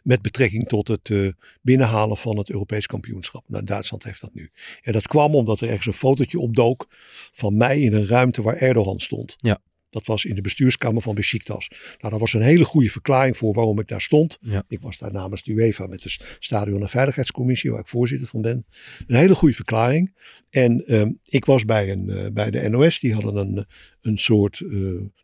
Met 0.04 0.22
betrekking 0.22 0.68
tot 0.68 0.88
het 0.88 1.10
eh, 1.10 1.28
binnenhalen 1.62 2.18
van 2.18 2.38
het 2.38 2.50
Europees 2.50 2.86
kampioenschap. 2.86 3.44
Nou, 3.48 3.64
Duitsland 3.64 4.04
heeft 4.04 4.22
dat 4.22 4.34
nu. 4.34 4.52
En 4.82 4.94
dat 4.94 5.08
kwam 5.08 5.36
omdat 5.36 5.62
er 5.62 5.68
ergens 5.68 5.86
een 5.86 5.94
fotootje 5.94 6.40
opdook 6.40 6.88
van 7.34 7.58
mij 7.58 7.80
in 7.82 7.94
een 7.94 8.08
ruimte 8.08 8.42
waar 8.42 8.56
Erdogan 8.56 9.00
stond. 9.00 9.36
Ja. 9.38 9.58
Dat 9.96 10.06
was 10.06 10.26
in 10.26 10.36
de 10.36 10.42
bestuurskamer 10.42 11.02
van 11.02 11.16
Besiktas. 11.16 11.68
Nou, 11.70 12.12
dat 12.12 12.20
was 12.20 12.34
een 12.34 12.42
hele 12.42 12.66
goede 12.66 12.90
verklaring 12.90 13.38
voor 13.38 13.54
waarom 13.54 13.80
ik 13.80 13.88
daar 13.88 14.02
stond. 14.02 14.38
Ja. 14.42 14.64
Ik 14.68 14.82
was 14.82 14.98
daar 14.98 15.12
namens 15.12 15.44
de 15.44 15.52
UEFA 15.52 15.88
met 15.88 16.02
de 16.02 16.18
Stadion- 16.40 16.82
en 16.82 16.90
Veiligheidscommissie, 16.90 17.72
waar 17.72 17.80
ik 17.80 17.88
voorzitter 17.88 18.28
van 18.28 18.42
ben. 18.42 18.66
Een 19.08 19.16
hele 19.16 19.36
goede 19.36 19.56
verklaring. 19.56 20.14
En 20.50 20.86
ehm, 20.86 21.12
ik 21.24 21.46
was 21.46 21.66
bij, 21.66 21.92
een, 21.92 22.10
eh, 22.10 22.32
bij 22.32 22.52
de 22.52 22.70
NOS, 22.70 23.00
die 23.00 23.14
hadden 23.14 23.36
een, 23.36 23.66
een 24.02 24.18
soort, 24.18 24.60
eh, 24.60 24.70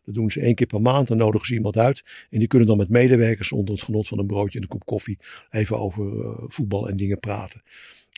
dat 0.04 0.14
doen 0.14 0.30
ze 0.30 0.40
één 0.40 0.54
keer 0.54 0.66
per 0.66 0.80
maand, 0.80 1.08
dan 1.08 1.16
nodigen 1.16 1.46
ze 1.46 1.54
iemand 1.54 1.76
uit. 1.76 2.04
En 2.30 2.38
die 2.38 2.48
kunnen 2.48 2.68
dan 2.68 2.76
met 2.76 2.88
medewerkers 2.88 3.52
onder 3.52 3.74
het 3.74 3.84
genot 3.84 4.08
van 4.08 4.18
een 4.18 4.26
broodje 4.26 4.56
en 4.56 4.62
een 4.62 4.70
kop 4.70 4.84
koffie 4.84 5.18
even 5.50 5.78
over 5.78 6.24
eh, 6.24 6.44
voetbal 6.46 6.88
en 6.88 6.96
dingen 6.96 7.18
praten. 7.18 7.62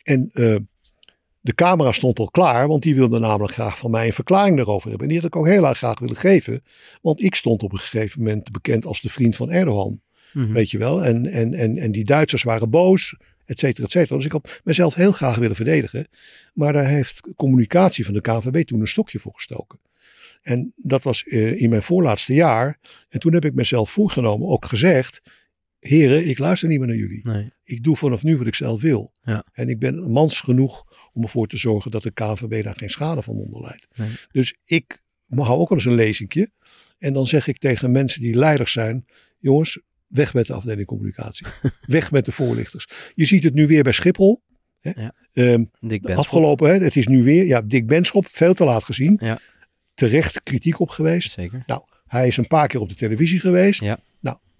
En 0.05 0.31
eh, 0.33 0.57
de 1.45 1.55
camera 1.55 1.93
stond 1.93 2.19
al 2.19 2.31
klaar, 2.31 2.69
want 2.69 2.83
die 2.83 2.95
wilde 2.95 3.19
namelijk 3.19 3.53
graag 3.53 3.79
van 3.79 3.91
mij 3.91 4.07
een 4.07 4.13
verklaring 4.13 4.57
daarover 4.57 4.89
hebben. 4.89 5.07
En 5.07 5.13
die 5.13 5.23
had 5.23 5.33
ik 5.33 5.37
ook 5.37 5.47
heel 5.47 5.67
erg 5.67 5.79
graag 5.79 5.99
willen 5.99 6.17
geven, 6.17 6.63
want 7.03 7.23
ik 7.23 7.35
stond 7.35 7.63
op 7.63 7.73
een 7.73 7.79
gegeven 7.79 8.23
moment 8.23 8.53
bekend 8.53 8.87
als 8.87 9.01
de 9.01 9.09
vriend 9.09 9.37
van 9.37 9.51
Erdogan. 9.51 10.01
Mhm. 10.33 10.53
Weet 10.53 10.71
je 10.71 10.79
wel. 10.79 11.05
En, 11.05 11.27
en, 11.27 11.55
en, 11.55 11.79
en 11.79 11.93
die 11.93 12.05
Duitsers 12.05 12.43
waren 12.43 12.71
boos, 12.71 13.17
et 13.45 13.59
cetera, 13.59 13.85
et 13.85 13.91
cetera. 13.91 14.17
Dus 14.17 14.25
ik 14.25 14.33
had 14.33 14.61
mezelf 14.65 14.95
heel 14.95 15.13
graag 15.13 15.37
willen 15.37 15.57
verdedigen. 15.57 16.09
Maar 16.55 16.73
daar 16.73 16.87
heeft 16.87 17.21
communicatie 17.37 18.05
van 18.05 18.15
de 18.15 18.21
KNVB 18.21 18.67
toen 18.67 18.81
een 18.81 18.89
stokje 18.89 19.19
voor 19.19 19.35
gestoken. 19.35 19.79
En 20.43 20.73
dat 20.77 21.03
was 21.03 21.25
eh, 21.25 21.61
in 21.61 21.71
mijn 21.71 21.83
voorlaatste 21.83 22.35
jaar. 22.35 22.79
En 23.09 23.21
toen 23.21 23.33
heb 23.33 23.45
ik 23.45 23.55
mezelf 23.55 23.91
voorgenomen, 23.91 24.49
ook 24.49 24.65
gezegd. 24.65 25.23
Heren, 25.79 26.29
ik 26.29 26.39
luister 26.39 26.69
niet 26.69 26.79
meer 26.79 26.89
naar 26.89 26.97
jullie. 26.97 27.21
Nee. 27.23 27.49
Ik 27.65 27.83
doe 27.83 27.97
vanaf 27.97 28.23
nu 28.23 28.37
wat 28.37 28.47
ik 28.47 28.55
zelf 28.55 28.81
wil. 28.83 29.13
Ja. 29.23 29.45
En 29.53 29.69
ik 29.69 29.79
ben 29.79 30.11
mans 30.11 30.41
genoeg 30.41 30.85
om 31.15 31.23
ervoor 31.23 31.49
te 31.49 31.57
zorgen 31.57 31.91
dat 31.91 32.03
de 32.03 32.11
KNVB 32.11 32.63
daar 32.63 32.77
geen 32.77 32.91
schade 32.91 33.23
van 33.23 33.35
onderlijdt. 33.35 33.87
Nee. 33.97 34.11
Dus 34.33 34.57
ik 34.65 35.03
hou 35.29 35.59
ook 35.59 35.69
wel 35.69 35.79
eens 35.79 35.87
een 35.87 35.95
lezingje. 35.95 36.51
En 36.99 37.13
dan 37.13 37.27
zeg 37.27 37.47
ik 37.47 37.59
tegen 37.59 37.91
mensen 37.91 38.21
die 38.21 38.35
leiders 38.35 38.73
zijn. 38.73 39.07
Jongens, 39.39 39.81
weg 40.07 40.35
met 40.35 40.47
de 40.47 40.53
afdeling 40.53 40.87
communicatie. 40.87 41.47
weg 41.87 42.11
met 42.11 42.25
de 42.25 42.33
voorlichters. 42.33 42.89
Je 43.15 43.25
ziet 43.25 43.43
het 43.43 43.55
nu 43.55 43.67
weer 43.67 43.83
bij 43.83 43.93
Schiphol. 43.93 44.43
Hè? 44.81 44.91
Ja. 44.95 45.15
Ehm, 45.33 45.65
afgelopen, 46.03 46.69
hè, 46.69 46.85
het 46.85 46.97
is 46.97 47.07
nu 47.07 47.23
weer, 47.23 47.47
ja, 47.47 47.61
Dick 47.61 47.87
Benschop, 47.87 48.27
veel 48.27 48.55
te 48.55 48.65
laat 48.65 48.85
gezien. 48.85 49.17
Ja. 49.21 49.39
Terecht 49.95 50.43
kritiek 50.43 50.81
op 50.81 50.89
geweest. 50.89 51.33
Zeker. 51.33 51.63
Hij 52.07 52.27
is 52.27 52.37
een 52.37 52.47
paar 52.47 52.69
keer 52.69 52.81
op 52.81 52.89
de 52.89 52.95
televisie 52.95 53.41
geweest. 53.41 53.81
Ja. 53.81 53.99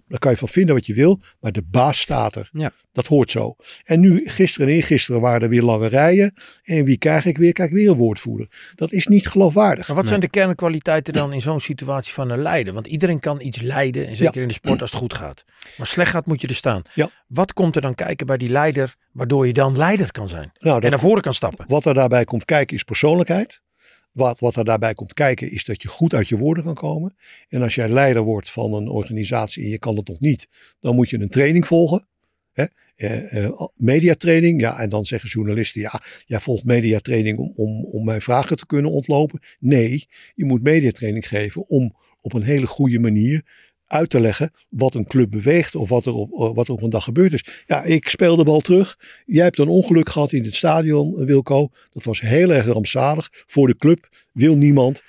Daar 0.07 0.19
kan 0.19 0.31
je 0.31 0.37
van 0.37 0.47
vinden 0.47 0.75
wat 0.75 0.85
je 0.85 0.93
wil, 0.93 1.21
maar 1.39 1.51
de 1.51 1.61
baas 1.61 1.99
staat 1.99 2.35
er. 2.35 2.49
Ja. 2.51 2.71
Dat 2.91 3.07
hoort 3.07 3.31
zo. 3.31 3.55
En 3.83 3.99
nu, 3.99 4.29
gisteren 4.29 4.67
en 4.67 4.73
eergisteren 4.73 5.21
waren 5.21 5.41
er 5.41 5.49
weer 5.49 5.61
lange 5.61 5.87
rijen. 5.87 6.33
En 6.63 6.85
wie 6.85 6.97
krijg 6.97 7.25
ik 7.25 7.37
weer? 7.37 7.53
Kijk, 7.53 7.71
weer 7.71 7.89
een 7.89 7.97
woordvoerder. 7.97 8.47
Dat 8.75 8.91
is 8.91 9.07
niet 9.07 9.27
geloofwaardig. 9.27 9.87
Maar 9.87 9.95
wat 9.95 10.05
Nee. 10.05 10.07
zijn 10.13 10.19
de 10.19 10.29
kernkwaliteiten 10.29 11.13
dan 11.13 11.33
in 11.33 11.41
zo'n 11.41 11.59
situatie 11.59 12.13
van 12.13 12.29
een 12.29 12.41
leider? 12.41 12.73
Want 12.73 12.87
iedereen 12.87 13.19
kan 13.19 13.41
iets 13.41 13.61
leiden, 13.61 14.07
en 14.07 14.15
zeker 14.15 14.41
in 14.41 14.47
de 14.47 14.53
sport 14.53 14.81
als 14.81 14.91
het 14.91 14.99
goed 14.99 15.13
gaat. 15.13 15.43
Maar 15.77 15.87
slecht 15.87 16.11
gaat 16.11 16.25
moet 16.25 16.41
je 16.41 16.47
er 16.47 16.55
staan. 16.55 16.81
Ja. 16.93 17.09
Wat 17.27 17.53
komt 17.53 17.75
er 17.75 17.81
dan 17.81 17.95
kijken 17.95 18.25
bij 18.25 18.37
die 18.37 18.49
leider, 18.49 18.95
waardoor 19.11 19.47
je 19.47 19.53
dan 19.53 19.77
leider 19.77 20.11
kan 20.11 20.27
zijn? 20.27 20.51
Nou, 20.59 20.83
En 20.83 20.89
naar 20.89 20.99
voren 20.99 21.21
kan 21.21 21.33
stappen? 21.33 21.65
wat 21.67 21.85
er 21.85 21.93
daarbij 21.93 22.23
komt 22.25 22.45
kijken 22.45 22.75
is 22.75 22.83
persoonlijkheid. 22.83 23.61
Wat, 24.15 24.39
wat 24.39 24.55
er 24.55 24.65
daarbij 24.65 24.93
komt 24.93 25.13
kijken 25.13 25.51
is 25.51 25.65
dat 25.65 25.81
je 25.81 25.87
goed 25.87 26.13
uit 26.13 26.27
je 26.27 26.37
woorden 26.37 26.63
kan 26.63 26.73
komen. 26.73 27.15
En 27.49 27.61
als 27.61 27.75
jij 27.75 27.89
leider 27.89 28.21
wordt 28.21 28.51
van 28.51 28.73
een 28.73 28.89
organisatie 28.89 29.63
en 29.63 29.69
je 29.69 29.79
kan 29.79 29.95
het 29.97 30.07
nog 30.07 30.19
niet, 30.19 30.47
dan 30.79 30.95
moet 30.95 31.09
je 31.09 31.19
een 31.19 31.29
training 31.29 31.67
volgen. 31.67 32.07
Hè? 32.53 32.65
eh, 32.95 33.61
mediatraining. 33.75 34.61
Ja, 34.61 34.79
en 34.79 34.89
dan 34.89 35.05
zeggen 35.05 35.29
journalisten, 35.29 35.81
ja, 35.81 36.01
jij 36.25 36.39
volgt 36.39 36.63
mediatraining 36.63 37.37
om, 37.37 37.53
om, 37.55 37.85
om 37.85 38.05
mijn 38.05 38.21
vragen 38.21 38.57
te 38.57 38.65
kunnen 38.65 38.91
ontlopen. 38.91 39.39
Nee, 39.59 40.07
je 40.35 40.45
moet 40.45 40.63
mediatraining 40.63 41.27
geven 41.27 41.67
om 41.67 41.95
op 42.21 42.33
een 42.33 42.43
hele 42.43 42.67
goede 42.67 42.99
manier 42.99 43.43
uit 43.87 44.09
te 44.09 44.19
leggen 44.19 44.51
wat 44.69 44.93
een 44.93 45.05
club 45.07 45.29
beweegt 45.29 45.75
of 45.75 45.89
wat 45.89 46.05
er 46.05 46.13
op, 46.13 46.31
eh, 46.31 46.55
wat 46.55 46.67
er 46.67 46.73
op 46.73 46.81
een 46.81 46.89
dag 46.89 47.03
gebeurd 47.03 47.33
is. 47.33 47.45
Ja, 47.67 47.83
ik 47.83 48.09
speel 48.09 48.35
de 48.35 48.43
bal 48.43 48.59
terug. 48.59 48.97
Jij 49.25 49.43
hebt 49.43 49.59
een 49.59 49.67
ongeluk 49.67 50.09
gehad 50.09 50.31
in 50.31 50.43
het 50.43 50.55
stadion, 50.55 51.19
eh, 51.19 51.25
Wilco. 51.25 51.69
Dat 51.89 52.03
was 52.03 52.21
heel 52.21 52.53
erg 52.53 52.65
rampzalig. 52.65 53.29
Voor 53.31 53.67
de 53.67 53.75
club 53.77 54.09
wil 54.31 54.55
niemand. 54.57 55.03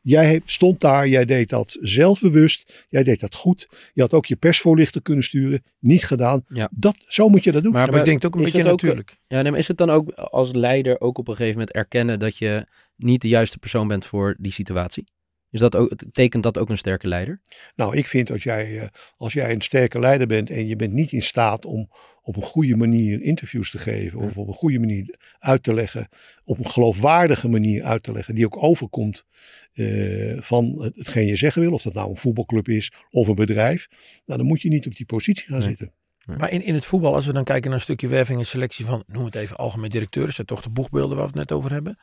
Jij 0.00 0.40
stond 0.44 0.80
daar, 0.80 1.08
jij 1.08 1.24
deed 1.24 1.48
dat 1.48 1.76
zelfbewust, 1.80 2.86
jij 2.88 3.02
deed 3.02 3.20
dat 3.20 3.34
goed. 3.34 3.68
Je 3.92 4.00
had 4.00 4.12
ook 4.12 4.26
je 4.26 4.36
persvoorlichter 4.36 5.02
kunnen 5.02 5.24
sturen, 5.24 5.62
niet 5.78 6.04
gedaan. 6.04 6.44
Ja. 6.48 6.68
Dat, 6.72 6.96
zo 7.06 7.28
moet 7.28 7.44
je 7.44 7.52
dat 7.52 7.62
doen. 7.62 7.72
Maar, 7.72 7.94
ik 7.94 8.04
denk 8.04 8.22
het 8.22 8.26
ook 8.26 8.34
een 8.34 8.42
beetje 8.42 8.58
ook- 8.58 8.70
natuurlijk. 8.70 9.16
Ja, 9.26 9.42
nee, 9.42 9.50
maar 9.50 9.60
is 9.60 9.68
het 9.68 9.76
dan 9.76 9.90
ook 9.90 10.10
als 10.12 10.52
leider 10.52 11.00
ook 11.00 11.18
op 11.18 11.28
een 11.28 11.36
gegeven 11.36 11.58
moment 11.58 11.76
erkennen 11.76 12.18
dat 12.18 12.36
je 12.36 12.66
niet 12.96 13.22
de 13.22 13.28
juiste 13.28 13.58
persoon 13.58 13.88
bent 13.88 14.06
voor 14.06 14.36
die 14.38 14.52
situatie? 14.52 15.04
Is 15.50 15.60
dat 15.60 15.76
ook, 15.76 15.92
tekent 16.12 16.42
dat 16.42 16.58
ook 16.58 16.68
een 16.68 16.78
sterke 16.78 17.08
leider? 17.08 17.40
Nou, 17.76 17.96
ik 17.96 18.06
vind 18.06 18.30
als 18.30 18.42
jij, 18.42 18.78
eh, 18.80 18.88
als 19.16 19.32
jij 19.32 19.52
een 19.52 19.60
sterke 19.60 20.00
leider 20.00 20.26
bent 20.26 20.50
en 20.50 20.66
je 20.66 20.76
bent 20.76 20.92
niet 20.92 21.12
in 21.12 21.22
staat 21.22 21.64
om 21.64 21.90
op 22.22 22.36
een 22.36 22.42
goede 22.42 22.76
manier 22.76 23.22
interviews 23.22 23.70
te 23.70 23.78
geven 23.78 24.18
of 24.18 24.36
op 24.36 24.48
een 24.48 24.54
goede 24.54 24.78
manier 24.78 25.14
uit 25.38 25.62
te 25.62 25.74
leggen, 25.74 26.08
op 26.44 26.58
een 26.58 26.66
geloofwaardige 26.70 27.48
manier 27.48 27.82
uit 27.84 28.02
te 28.02 28.12
leggen, 28.12 28.34
die 28.34 28.44
ook 28.44 28.62
overkomt 28.62 29.24
eh, 29.72 30.36
van 30.40 30.82
het- 30.82 30.96
hetgeen 30.96 31.26
je 31.26 31.36
zeggen 31.36 31.62
wil, 31.62 31.72
of 31.72 31.82
dat 31.82 31.94
nou 31.94 32.10
een 32.10 32.16
voetbalclub 32.16 32.68
is 32.68 32.92
of 33.10 33.28
een 33.28 33.34
bedrijf, 33.34 33.88
nou, 34.26 34.38
dan 34.38 34.48
moet 34.48 34.62
je 34.62 34.68
niet 34.68 34.86
op 34.86 34.96
die 34.96 35.06
positie 35.06 35.46
gaan 35.48 35.58
Nee. 35.58 35.68
zitten. 35.68 35.92
Maar 36.36 36.50
in, 36.50 36.62
in 36.62 36.74
het 36.74 36.84
voetbal, 36.84 37.14
als 37.14 37.26
we 37.26 37.32
dan 37.32 37.44
kijken 37.44 37.64
naar 37.68 37.78
een 37.78 37.84
stukje 37.84 38.08
werving 38.08 38.38
en 38.38 38.46
selectie 38.46 38.84
van, 38.84 39.04
noem 39.06 39.24
het 39.24 39.34
even 39.34 39.56
algemeen 39.56 39.90
directeur, 39.90 40.24
dat 40.24 40.34
zijn 40.34 40.46
toch 40.46 40.62
de 40.62 40.70
boegbeelden 40.70 41.16
waar 41.16 41.26
we 41.26 41.38
het 41.38 41.48
net 41.48 41.52
over 41.58 41.72
hebben. 41.72 41.98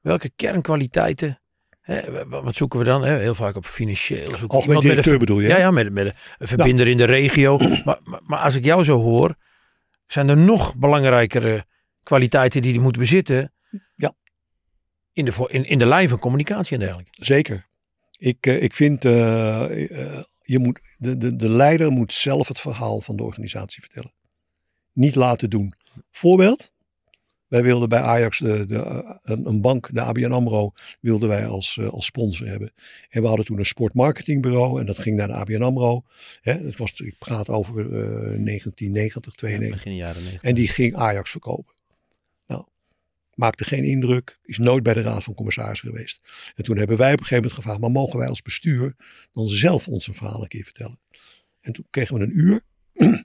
Welke 0.00 0.30
kernkwaliteiten, 0.36 1.40
hè, 1.94 2.28
wat 2.28 2.56
zoeken 2.56 2.78
we 2.78 2.84
dan? 2.84 3.04
Hè? 3.04 3.18
Heel 3.18 3.34
vaak 3.34 3.56
op 3.56 3.66
financieel. 3.66 4.36
Zoeken 4.36 4.48
Algemeen 4.48 4.66
iemand 4.66 4.68
met 4.68 4.84
een 4.84 4.90
directeur 4.90 5.18
bedoel 5.18 5.40
je? 5.40 5.48
Ja, 5.48 5.58
ja 5.58 5.70
met, 5.70 5.92
met 5.92 6.06
een, 6.06 6.46
verbinder 6.46 6.86
in 6.86 6.96
de 6.96 7.04
regio. 7.04 7.58
maar, 7.84 8.00
maar, 8.04 8.20
maar 8.26 8.38
als 8.38 8.54
ik 8.54 8.64
jou 8.64 8.84
zo 8.84 8.98
hoor, 8.98 9.34
zijn 10.06 10.28
er 10.28 10.36
nog 10.36 10.76
belangrijkere 10.76 11.64
kwaliteiten 12.02 12.62
die 12.62 12.72
die 12.72 12.80
moet 12.80 12.98
bezitten. 12.98 13.52
Ja. 13.94 14.12
In 15.12 15.24
de, 15.24 15.46
in, 15.46 15.64
in 15.64 15.78
de 15.78 15.86
lijn 15.86 16.08
van 16.08 16.18
communicatie 16.18 16.72
en 16.72 16.80
dergelijke. 16.80 17.10
Zeker. 17.24 17.66
Ik, 18.18 18.46
eh, 18.46 18.62
ik 18.62 18.74
vind, 18.74 19.04
eh, 19.04 19.12
je 20.42 20.58
moet, 20.58 20.80
de, 20.98 21.16
de, 21.16 21.36
de 21.36 21.48
leider 21.48 21.90
moet 21.90 22.12
zelf 22.12 22.48
het 22.48 22.60
verhaal 22.60 23.00
van 23.00 23.16
de 23.16 23.22
organisatie 23.22 23.82
vertellen. 23.82 24.12
Niet 24.92 25.14
laten 25.14 25.50
doen. 25.50 25.74
Voorbeeld. 26.10 26.72
Wij 27.48 27.62
wilden 27.62 27.88
bij 27.88 28.00
Ajax 28.00 28.38
de, 28.38 28.66
de, 28.66 28.78
eh, 28.78 29.16
een, 29.22 29.46
een 29.46 29.60
bank, 29.60 29.88
de 29.92 30.00
ABN 30.00 30.32
AMRO, 30.32 30.72
wilden 31.00 31.28
wij 31.28 31.46
als, 31.46 31.78
eh, 31.78 31.88
als 31.88 32.06
sponsor 32.06 32.46
hebben. 32.46 32.72
En 33.08 33.22
we 33.22 33.28
hadden 33.28 33.46
toen 33.46 33.58
een 33.58 33.66
sportmarketingbureau 33.66 34.80
en 34.80 34.86
dat 34.86 34.98
ging 34.98 35.16
naar 35.16 35.26
de 35.26 35.32
ABN 35.34 35.62
AMRO. 35.62 36.04
Hè, 36.40 36.52
het 36.52 36.76
was, 36.76 36.92
ik 36.92 37.18
praat 37.18 37.48
over 37.48 37.80
eh, 37.80 37.90
1990, 38.44 39.34
92. 39.34 39.76
Begin 39.76 39.96
jaren 39.96 40.22
90. 40.22 40.42
En 40.42 40.54
die 40.54 40.68
ging 40.68 40.96
Ajax 40.96 41.30
verkopen. 41.30 41.74
Nou, 42.46 42.64
maakte 43.34 43.64
geen 43.64 43.84
indruk. 43.84 44.38
Is 44.44 44.58
nooit 44.58 44.82
bij 44.82 44.94
de 44.94 45.02
Raad 45.02 45.24
van 45.24 45.34
Commissarissen 45.34 45.88
geweest. 45.88 46.20
En 46.54 46.64
toen 46.64 46.78
hebben 46.78 46.96
wij 46.96 47.12
op 47.12 47.18
een 47.18 47.24
gegeven 47.24 47.36
moment 47.36 47.60
gevraagd. 47.60 47.80
Maar 47.80 47.90
mogen 47.90 48.18
wij 48.18 48.28
als 48.28 48.42
bestuur 48.42 48.94
dan 49.32 49.48
zelf 49.48 49.88
onze 49.88 50.14
verhaal 50.14 50.42
een 50.42 50.48
keer 50.48 50.64
vertellen? 50.64 50.98
En 51.60 51.72
toen 51.72 51.86
kregen 51.90 52.18
we 52.18 52.22
een 52.22 52.38
uur. 52.38 52.62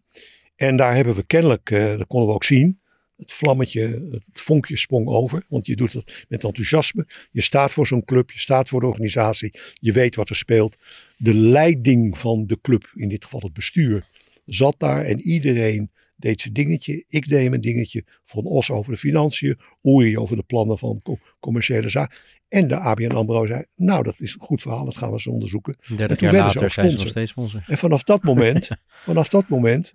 en 0.55 0.75
daar 0.75 0.95
hebben 0.95 1.15
we 1.15 1.23
kennelijk, 1.23 1.71
eh, 1.71 1.97
dat 1.97 2.07
konden 2.07 2.29
we 2.29 2.35
ook 2.35 2.43
zien. 2.43 2.81
Het 3.23 3.31
vlammetje, 3.31 4.07
het 4.11 4.41
vonkje 4.41 4.77
sprong 4.77 5.07
over. 5.07 5.45
Want 5.49 5.65
je 5.65 5.75
doet 5.75 5.93
het 5.93 6.25
met 6.29 6.43
enthousiasme. 6.43 7.07
Je 7.31 7.41
staat 7.41 7.71
voor 7.71 7.87
zo'n 7.87 8.05
club. 8.05 8.31
Je 8.31 8.39
staat 8.39 8.69
voor 8.69 8.79
de 8.79 8.85
organisatie. 8.85 9.53
Je 9.73 9.91
weet 9.91 10.15
wat 10.15 10.29
er 10.29 10.35
speelt. 10.35 10.77
De 11.17 11.33
leiding 11.33 12.17
van 12.17 12.47
de 12.47 12.57
club, 12.61 12.91
in 12.95 13.09
dit 13.09 13.23
geval 13.23 13.39
het 13.39 13.53
bestuur, 13.53 14.05
zat 14.45 14.75
daar. 14.77 15.05
En 15.05 15.21
iedereen 15.21 15.91
deed 16.15 16.41
zijn 16.41 16.53
dingetje. 16.53 17.03
Ik 17.07 17.27
deed 17.27 17.49
mijn 17.49 17.61
dingetje. 17.61 18.03
Van 18.25 18.45
Os 18.45 18.69
over 18.69 18.91
de 18.91 18.97
financiën. 18.97 19.59
Oei 19.85 20.17
over 20.17 20.35
de 20.35 20.43
plannen 20.43 20.77
van 20.77 20.99
co- 21.03 21.19
commerciële 21.39 21.89
zaken. 21.89 22.17
En 22.49 22.67
de 22.67 22.75
ABN 22.75 23.11
AMRO 23.15 23.45
zei, 23.45 23.63
nou 23.75 24.03
dat 24.03 24.19
is 24.19 24.33
een 24.33 24.39
goed 24.41 24.61
verhaal. 24.61 24.85
Dat 24.85 24.97
gaan 24.97 25.07
we 25.07 25.13
eens 25.13 25.27
onderzoeken. 25.27 25.75
30 25.95 26.17
toen 26.17 26.31
jaar 26.31 26.37
ze 26.37 26.55
later 26.55 26.69
zijn 26.69 26.91
ze 26.91 26.97
nog 26.97 27.07
steeds 27.07 27.31
sponsor. 27.31 27.63
En 27.67 27.77
vanaf 27.77 28.03
dat 28.03 28.23
moment, 28.23 28.69
vanaf 29.09 29.29
dat 29.29 29.47
moment 29.47 29.93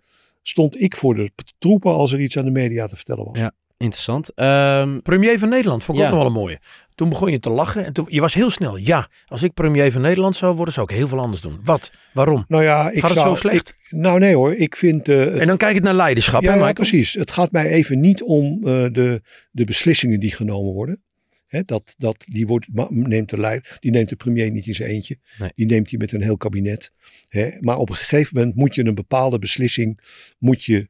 stond 0.48 0.80
ik 0.80 0.96
voor 0.96 1.14
de 1.14 1.30
troepen 1.58 1.92
als 1.92 2.12
er 2.12 2.20
iets 2.20 2.36
aan 2.38 2.44
de 2.44 2.50
media 2.50 2.86
te 2.86 2.96
vertellen 2.96 3.24
was. 3.24 3.38
Ja. 3.38 3.52
Interessant. 3.76 4.34
Ehm, 4.34 5.00
Premier 5.00 5.38
van 5.38 5.48
Nederland 5.48 5.84
vond 5.84 5.98
ik 5.98 6.04
Ja. 6.04 6.10
ook 6.10 6.14
nog 6.16 6.24
wel 6.26 6.34
een 6.34 6.40
mooie. 6.42 6.58
Toen 6.94 7.08
begon 7.08 7.30
je 7.30 7.38
te 7.38 7.50
lachen 7.50 7.84
en 7.84 7.92
toen, 7.92 8.06
je 8.08 8.20
was 8.20 8.34
heel 8.34 8.50
snel. 8.50 8.76
Ja, 8.76 9.08
als 9.26 9.42
ik 9.42 9.54
premier 9.54 9.92
van 9.92 10.00
Nederland 10.02 10.36
zou 10.36 10.54
worden, 10.56 10.74
zou 10.74 10.86
ik 10.90 10.96
heel 10.96 11.08
veel 11.08 11.18
anders 11.18 11.40
doen. 11.40 11.58
Wat? 11.64 11.90
Waarom? 12.12 12.44
Nou 12.48 12.62
ja, 12.62 12.90
ik 12.90 13.00
Gaat 13.00 13.10
het 13.10 13.18
zou, 13.18 13.34
zo 13.34 13.40
slecht? 13.40 13.68
ik- 13.68 13.74
nou 13.90 14.18
nee 14.18 14.34
hoor, 14.34 14.54
ik 14.54 14.76
vind... 14.76 15.08
eh, 15.08 15.16
het- 15.18 15.34
En 15.38 15.46
dan 15.46 15.56
kijk 15.56 15.76
ik 15.76 15.82
naar 15.82 15.94
leiderschap. 15.94 16.42
ja, 16.42 16.52
hè, 16.58 16.58
ja, 16.66 16.72
precies. 16.72 17.12
Het 17.12 17.30
gaat 17.30 17.52
mij 17.52 17.66
even 17.68 18.00
niet 18.00 18.22
om 18.22 18.58
eh, 18.66 18.84
de, 18.92 19.22
de 19.50 19.64
beslissingen 19.64 20.20
die 20.20 20.32
genomen 20.32 20.72
worden. 20.72 21.02
Hè, 21.48 21.62
dat, 21.64 21.94
dat, 21.98 22.24
die, 22.26 22.46
wordt, 22.46 22.66
neemt 22.90 23.30
de 23.30 23.62
die 23.80 23.90
neemt 23.90 24.08
de 24.08 24.16
premier 24.16 24.50
niet 24.50 24.66
in 24.66 24.74
zijn 24.74 24.90
eentje. 24.90 25.18
Nee. 25.38 25.52
Die 25.54 25.66
neemt 25.66 25.90
hij 25.90 25.98
met 25.98 26.12
een 26.12 26.22
heel 26.22 26.36
kabinet. 26.36 26.92
Hè. 27.28 27.50
Maar 27.60 27.78
op 27.78 27.88
een 27.88 27.94
gegeven 27.94 28.36
moment 28.36 28.56
moet 28.56 28.74
je 28.74 28.84
een 28.84 28.94
bepaalde 28.94 29.38
beslissing 29.38 30.00
moet 30.38 30.64
je 30.64 30.88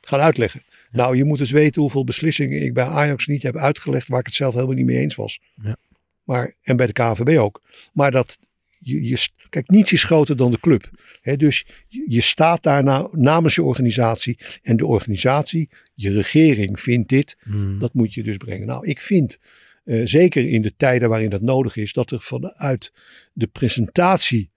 gaan 0.00 0.20
uitleggen. 0.20 0.62
Nou, 0.90 1.16
je 1.16 1.24
moet 1.24 1.40
eens 1.40 1.50
weten 1.50 1.80
hoeveel 1.80 2.04
beslissingen 2.04 2.62
ik 2.62 2.74
bij 2.74 2.84
Ajax 2.84 3.26
niet 3.26 3.42
heb 3.42 3.56
uitgelegd 3.56 4.08
waar 4.08 4.20
ik 4.20 4.26
het 4.26 4.34
zelf 4.34 4.54
helemaal 4.54 4.74
niet 4.74 4.86
mee 4.86 4.98
eens 4.98 5.14
was. 5.14 5.40
Ja. 5.62 5.76
Maar, 6.24 6.54
en 6.62 6.76
bij 6.76 6.86
de 6.86 6.92
KNVB 6.92 7.38
ook. 7.38 7.62
Maar 7.92 8.10
dat, 8.10 8.38
je, 8.82 9.02
je, 9.08 9.26
kijk, 9.48 9.68
niets 9.68 9.92
is 9.92 10.04
groter 10.04 10.36
dan 10.36 10.50
de 10.50 10.60
club. 10.60 10.90
Dus 11.36 11.66
je, 11.88 12.20
staat 12.20 12.62
daar 12.62 12.84
na- 12.84 13.08
namens 13.12 13.54
je 13.54 13.62
organisatie. 13.62 14.38
En 14.62 14.76
de 14.76 14.86
organisatie, 14.86 15.68
je 15.94 16.12
regering 16.12 16.80
vindt 16.80 17.08
dit. 17.08 17.36
hmm, 17.42 17.78
Dat 17.78 17.94
moet 17.94 18.14
je 18.14 18.22
dus 18.22 18.36
brengen. 18.36 18.66
Nou, 18.66 18.86
ik 18.86 19.00
vind, 19.00 19.38
eh, 19.84 20.00
zeker 20.04 20.48
in 20.48 20.62
de 20.62 20.74
tijden 20.76 21.08
waarin 21.08 21.30
dat 21.30 21.40
nodig 21.42 21.76
is, 21.76 21.92
dat 21.92 22.10
er 22.10 22.20
vanuit 22.20 22.92
de 23.32 23.46
presentatie 23.46 24.50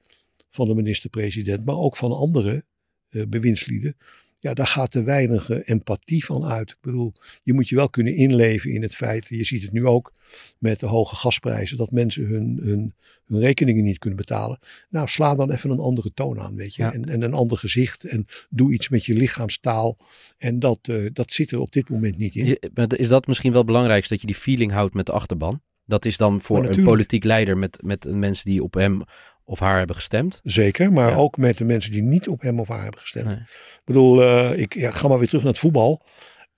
van 0.49 0.67
de 0.67 0.75
minister-president, 0.75 1.65
maar 1.65 1.75
ook 1.77 1.97
van 1.97 2.11
andere 2.11 2.63
eh, 3.09 3.23
bewindslieden, 3.27 3.95
ja, 4.45 4.53
daar 4.53 4.67
gaat 4.67 4.91
te 4.91 5.03
weinig 5.03 5.49
eh, 5.49 5.59
empathie 5.63 6.25
van 6.25 6.45
uit. 6.45 6.69
Ik 6.69 6.77
bedoel, 6.81 7.13
je 7.43 7.53
moet 7.53 7.69
je 7.69 7.75
wel 7.75 7.89
kunnen 7.89 8.15
inleven 8.15 8.71
in 8.71 8.81
het 8.81 8.95
feit, 8.95 9.27
je 9.27 9.43
ziet 9.43 9.61
het 9.61 9.71
nu 9.71 9.85
ook 9.85 10.13
met 10.57 10.79
de 10.79 10.85
hoge 10.85 11.15
gasprijzen, 11.15 11.77
dat 11.77 11.91
mensen 11.91 12.25
hun, 12.25 12.59
hun, 12.63 12.93
hun 13.25 13.39
rekeningen 13.39 13.83
niet 13.83 13.97
kunnen 13.97 14.19
betalen. 14.19 14.59
Nou, 14.89 15.07
sla 15.07 15.35
dan 15.35 15.51
even 15.51 15.69
een 15.69 15.79
andere 15.79 16.13
toon 16.13 16.39
aan, 16.39 16.55
weet 16.55 16.75
je. 16.75 16.81
Ja. 16.81 16.93
En, 16.93 17.05
en 17.05 17.21
een 17.21 17.33
ander 17.33 17.57
gezicht 17.57 18.03
en 18.03 18.25
doe 18.49 18.73
iets 18.73 18.89
met 18.89 19.05
je 19.05 19.13
lichaamstaal. 19.13 19.97
En 20.37 20.59
dat, 20.59 20.79
eh, 20.81 21.05
dat 21.13 21.31
zit 21.31 21.51
er 21.51 21.59
op 21.59 21.71
dit 21.71 21.89
moment 21.89 22.17
niet 22.17 22.35
in. 22.35 22.57
Is 22.87 23.07
dat 23.07 23.27
misschien 23.27 23.51
wel 23.51 23.61
het 23.61 23.69
belangrijkste, 23.69 24.13
dat 24.13 24.21
je 24.21 24.27
die 24.27 24.35
feeling 24.35 24.71
houdt 24.71 24.93
met 24.93 25.05
de 25.05 25.11
achterban? 25.11 25.61
Dat 25.85 26.05
is 26.05 26.17
dan 26.17 26.41
voor 26.41 26.61
Maar 26.61 26.69
een 26.69 26.83
politiek 26.83 27.23
leider 27.23 27.57
met, 27.57 27.79
met 27.83 28.11
mensen 28.11 28.45
die 28.45 28.63
op 28.63 28.73
hem 28.73 29.03
of 29.45 29.59
haar 29.59 29.77
hebben 29.77 29.95
gestemd. 29.95 30.39
Zeker, 30.43 30.91
maar 30.93 31.09
Ja. 31.09 31.15
ook 31.15 31.37
met 31.37 31.57
de 31.57 31.63
mensen 31.63 31.91
die 31.91 32.01
niet 32.01 32.27
op 32.27 32.41
hem 32.41 32.59
of 32.59 32.67
haar 32.67 32.81
hebben 32.83 32.99
gestemd. 32.99 33.25
Nee. 33.25 33.35
Ik 33.35 33.81
bedoel, 33.85 34.21
eh, 34.23 34.59
ik 34.59 34.73
ja, 34.73 34.91
ga 34.91 35.07
maar 35.07 35.17
weer 35.17 35.27
terug 35.27 35.43
naar 35.43 35.51
het 35.51 35.61
voetbal. 35.61 36.05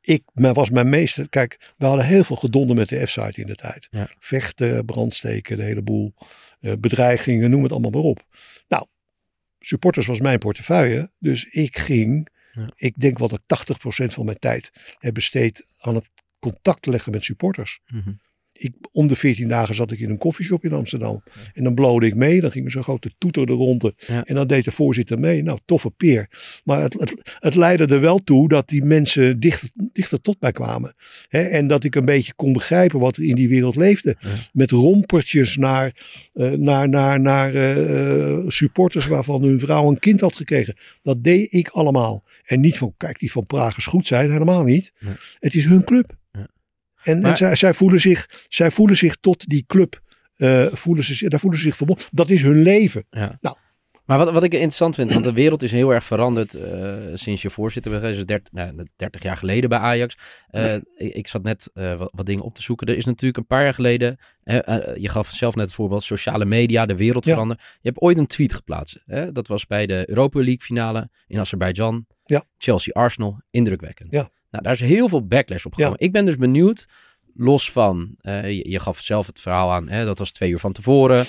Ik 0.02 0.24
men 0.34 0.54
was 0.54 0.70
mijn 0.70 0.90
meeste. 0.90 1.28
Kijk, 1.30 1.74
we 1.78 1.86
hadden 1.86 2.06
heel 2.06 2.24
veel 2.24 2.36
gedonder 2.36 2.76
met 2.76 2.90
de 2.90 3.06
F-site 3.06 3.42
in 3.42 3.48
de 3.48 3.56
tijd. 3.56 3.88
Ja. 3.92 4.10
Vechten, 4.20 4.86
brandsteken, 4.86 5.58
de 5.58 5.64
hele 5.64 5.82
boel. 5.82 6.14
eh, 6.60 6.74
bedreigingen, 6.80 7.50
noem 7.50 7.64
het 7.64 7.72
allemaal 7.72 7.92
maar 7.92 8.02
op. 8.02 8.26
Nou, 8.68 8.86
supporters 9.60 10.06
was 10.06 10.20
mijn 10.20 10.40
portefeuille. 10.40 11.12
Dus 11.20 11.44
ik 11.46 11.78
ging, 11.78 12.28
ik 12.76 12.94
denk 13.00 13.18
wel 13.20 13.28
dat 13.28 13.42
80% 13.46 14.14
van 14.14 14.26
mijn 14.26 14.40
tijd 14.40 14.72
heb 15.00 15.14
besteed 15.14 15.68
aan 15.78 15.96
het 15.96 16.10
contact 16.40 16.86
leggen 16.86 17.12
met 17.12 17.24
supporters. 17.24 17.80
Mhm. 17.88 18.12
Ik, 18.58 18.74
om 18.92 19.08
de 19.08 19.16
14 19.16 19.48
dagen 19.48 19.76
zat 19.76 19.92
ik 19.92 20.00
in 20.00 20.10
een 20.10 20.18
koffieshop 20.18 20.64
in 20.64 20.74
Amsterdam. 20.74 21.24
En 21.54 21.64
dan 21.64 21.74
blode 21.74 22.06
ik 22.06 22.16
mee. 22.16 22.42
Dan 22.42 22.52
ging 22.52 22.66
er 22.66 22.72
zo'n 22.72 22.84
grote 22.84 23.12
toeter 23.18 23.46
de 23.46 23.54
ronde. 23.54 23.94
Ja. 24.08 24.24
En 24.26 24.36
dan 24.36 24.48
deed 24.48 24.66
de 24.66 24.72
voorzitter 24.72 25.20
mee. 25.20 25.44
Nou, 25.44 25.60
toffe 25.66 25.90
peer. 25.90 26.30
Maar 26.64 26.82
het, 26.82 26.94
het, 26.94 27.38
het 27.40 27.56
leidde 27.56 27.86
er 27.96 28.02
wel 28.02 28.20
toe 28.24 28.48
dat 28.48 28.70
die 28.70 28.84
mensen 28.84 29.40
dichter, 29.40 29.70
dichter 29.76 30.22
tot 30.22 30.42
mij 30.42 30.52
kwamen. 30.52 30.96
Hè, 31.30 31.42
en 31.42 31.68
dat 31.68 31.84
ik 31.84 31.96
een 31.96 32.06
beetje 32.06 32.34
kon 32.34 32.54
begrijpen 32.54 33.00
wat 33.00 33.18
er 33.18 33.24
in 33.24 33.36
die 33.36 33.50
wereld 33.50 33.76
leefde. 33.76 34.16
Ja. 34.20 34.30
Met 34.54 34.72
rompertjes 34.72 35.58
naar, 35.58 35.96
eh, 36.34 36.52
naar, 36.52 36.90
naar, 36.90 37.20
naar 37.20 37.54
eh, 37.56 38.32
eh, 38.32 38.38
supporters 38.48 39.08
waarvan 39.08 39.44
hun 39.44 39.60
vrouw 39.60 39.90
een 39.90 40.00
kind 40.00 40.22
had 40.22 40.36
gekregen. 40.36 40.76
Dat 41.04 41.24
deed 41.24 41.54
ik 41.54 41.70
allemaal. 41.70 42.24
En 42.44 42.60
niet 42.60 42.78
van, 42.78 42.94
kijk, 42.98 43.20
die 43.20 43.32
van 43.32 43.46
Praag 43.46 43.78
is 43.78 43.86
goed 43.86 44.08
zijn. 44.08 44.32
Helemaal 44.32 44.64
niet. 44.64 44.94
Het 45.40 45.56
is 45.56 45.66
hun 45.66 45.84
club. 45.84 46.16
En, 47.08 47.38
zij, 47.38 47.56
zij, 47.56 47.74
voelen 47.74 48.00
zich, 48.00 48.46
zij 48.48 48.72
voelen 48.72 48.98
zich 48.98 49.16
tot 49.16 49.50
die 49.50 49.64
club, 49.68 50.02
eh, 50.36 50.66
voelen 50.72 51.04
ze, 51.04 51.30
daar 51.30 51.40
voelen 51.40 51.60
ze 51.60 51.66
zich 51.66 51.76
verbonden. 51.76 52.06
Dat 52.12 52.30
is 52.30 52.42
hun 52.42 52.62
leven. 52.62 53.06
Ja. 53.10 53.38
Nou, 53.42 53.56
Maar 54.06 54.18
wat, 54.18 54.32
wat 54.32 54.44
ik 54.44 54.54
interessant 54.54 54.96
vind, 54.96 55.14
want 55.14 55.24
de 55.24 55.34
wereld 55.34 55.64
is 55.64 55.72
heel 55.72 55.94
erg 55.94 56.04
veranderd 56.04 56.54
eh, 56.54 56.94
sinds 57.14 57.42
je 57.42 57.50
voorzitter 57.50 57.92
bent 57.92 58.04
geweest. 58.04 58.28
Dus 58.28 58.38
30, 58.38 58.54
nou, 58.54 58.88
30 58.96 59.24
jaar 59.24 59.38
geleden 59.38 59.70
bij 59.70 59.80
Ajax. 59.80 60.18
Uh, 60.52 60.74
ik, 60.74 60.84
ik, 61.14 61.28
zat 61.28 61.44
net 61.44 61.70
uh, 61.74 61.98
wat, 61.98 62.10
wat, 62.12 62.26
dingen 62.26 62.44
op 62.44 62.56
te 62.56 62.62
zoeken. 62.62 62.88
Er 62.88 62.98
is 62.98 63.06
natuurlijk 63.06 63.38
een 63.38 63.46
paar 63.46 63.64
jaar 63.64 63.74
geleden, 63.74 64.20
je 64.96 65.10
gaf 65.10 65.30
zelf 65.30 65.56
net 65.56 65.66
het 65.66 65.74
voorbeeld, 65.74 66.04
sociale 66.04 66.46
media, 66.46 66.86
de 66.86 66.96
wereld 66.96 67.26
ja. 67.26 67.32
veranderen. 67.32 67.64
Je 67.82 67.90
hebt 67.90 68.02
ooit 68.02 68.18
een 68.18 68.28
tweet 68.28 68.54
geplaatst. 68.54 69.04
Hè? 69.06 69.32
Dat 69.32 69.48
was 69.48 69.66
bij 69.66 69.86
de 69.86 70.10
Europa 70.10 70.40
League 70.40 70.62
finale 70.62 71.10
in 71.28 71.40
Azerbeidzjan. 71.40 72.06
Ja. 72.26 72.44
Chelsea-Arsenal, 72.58 73.42
indrukwekkend. 73.50 74.14
Ja. 74.14 74.30
Nou, 74.50 74.64
daar 74.64 74.74
is 74.74 74.80
heel 74.80 75.08
veel 75.08 75.26
backlash 75.26 75.66
op 75.66 75.74
gekomen. 75.74 76.00
Ik 76.00 76.12
ben 76.12 76.26
dus 76.26 76.36
benieuwd, 76.36 76.88
los 77.36 77.72
van, 77.72 78.16
je, 78.22 78.70
je, 78.70 78.80
gaf 78.80 79.02
zelf 79.02 79.28
het 79.28 79.40
verhaal 79.40 79.72
aan, 79.72 79.90
hè? 79.90 80.06
dat 80.06 80.18
was 80.18 80.32
twee 80.32 80.50
uur 80.50 80.60
van 80.60 80.72
tevoren. 80.72 81.26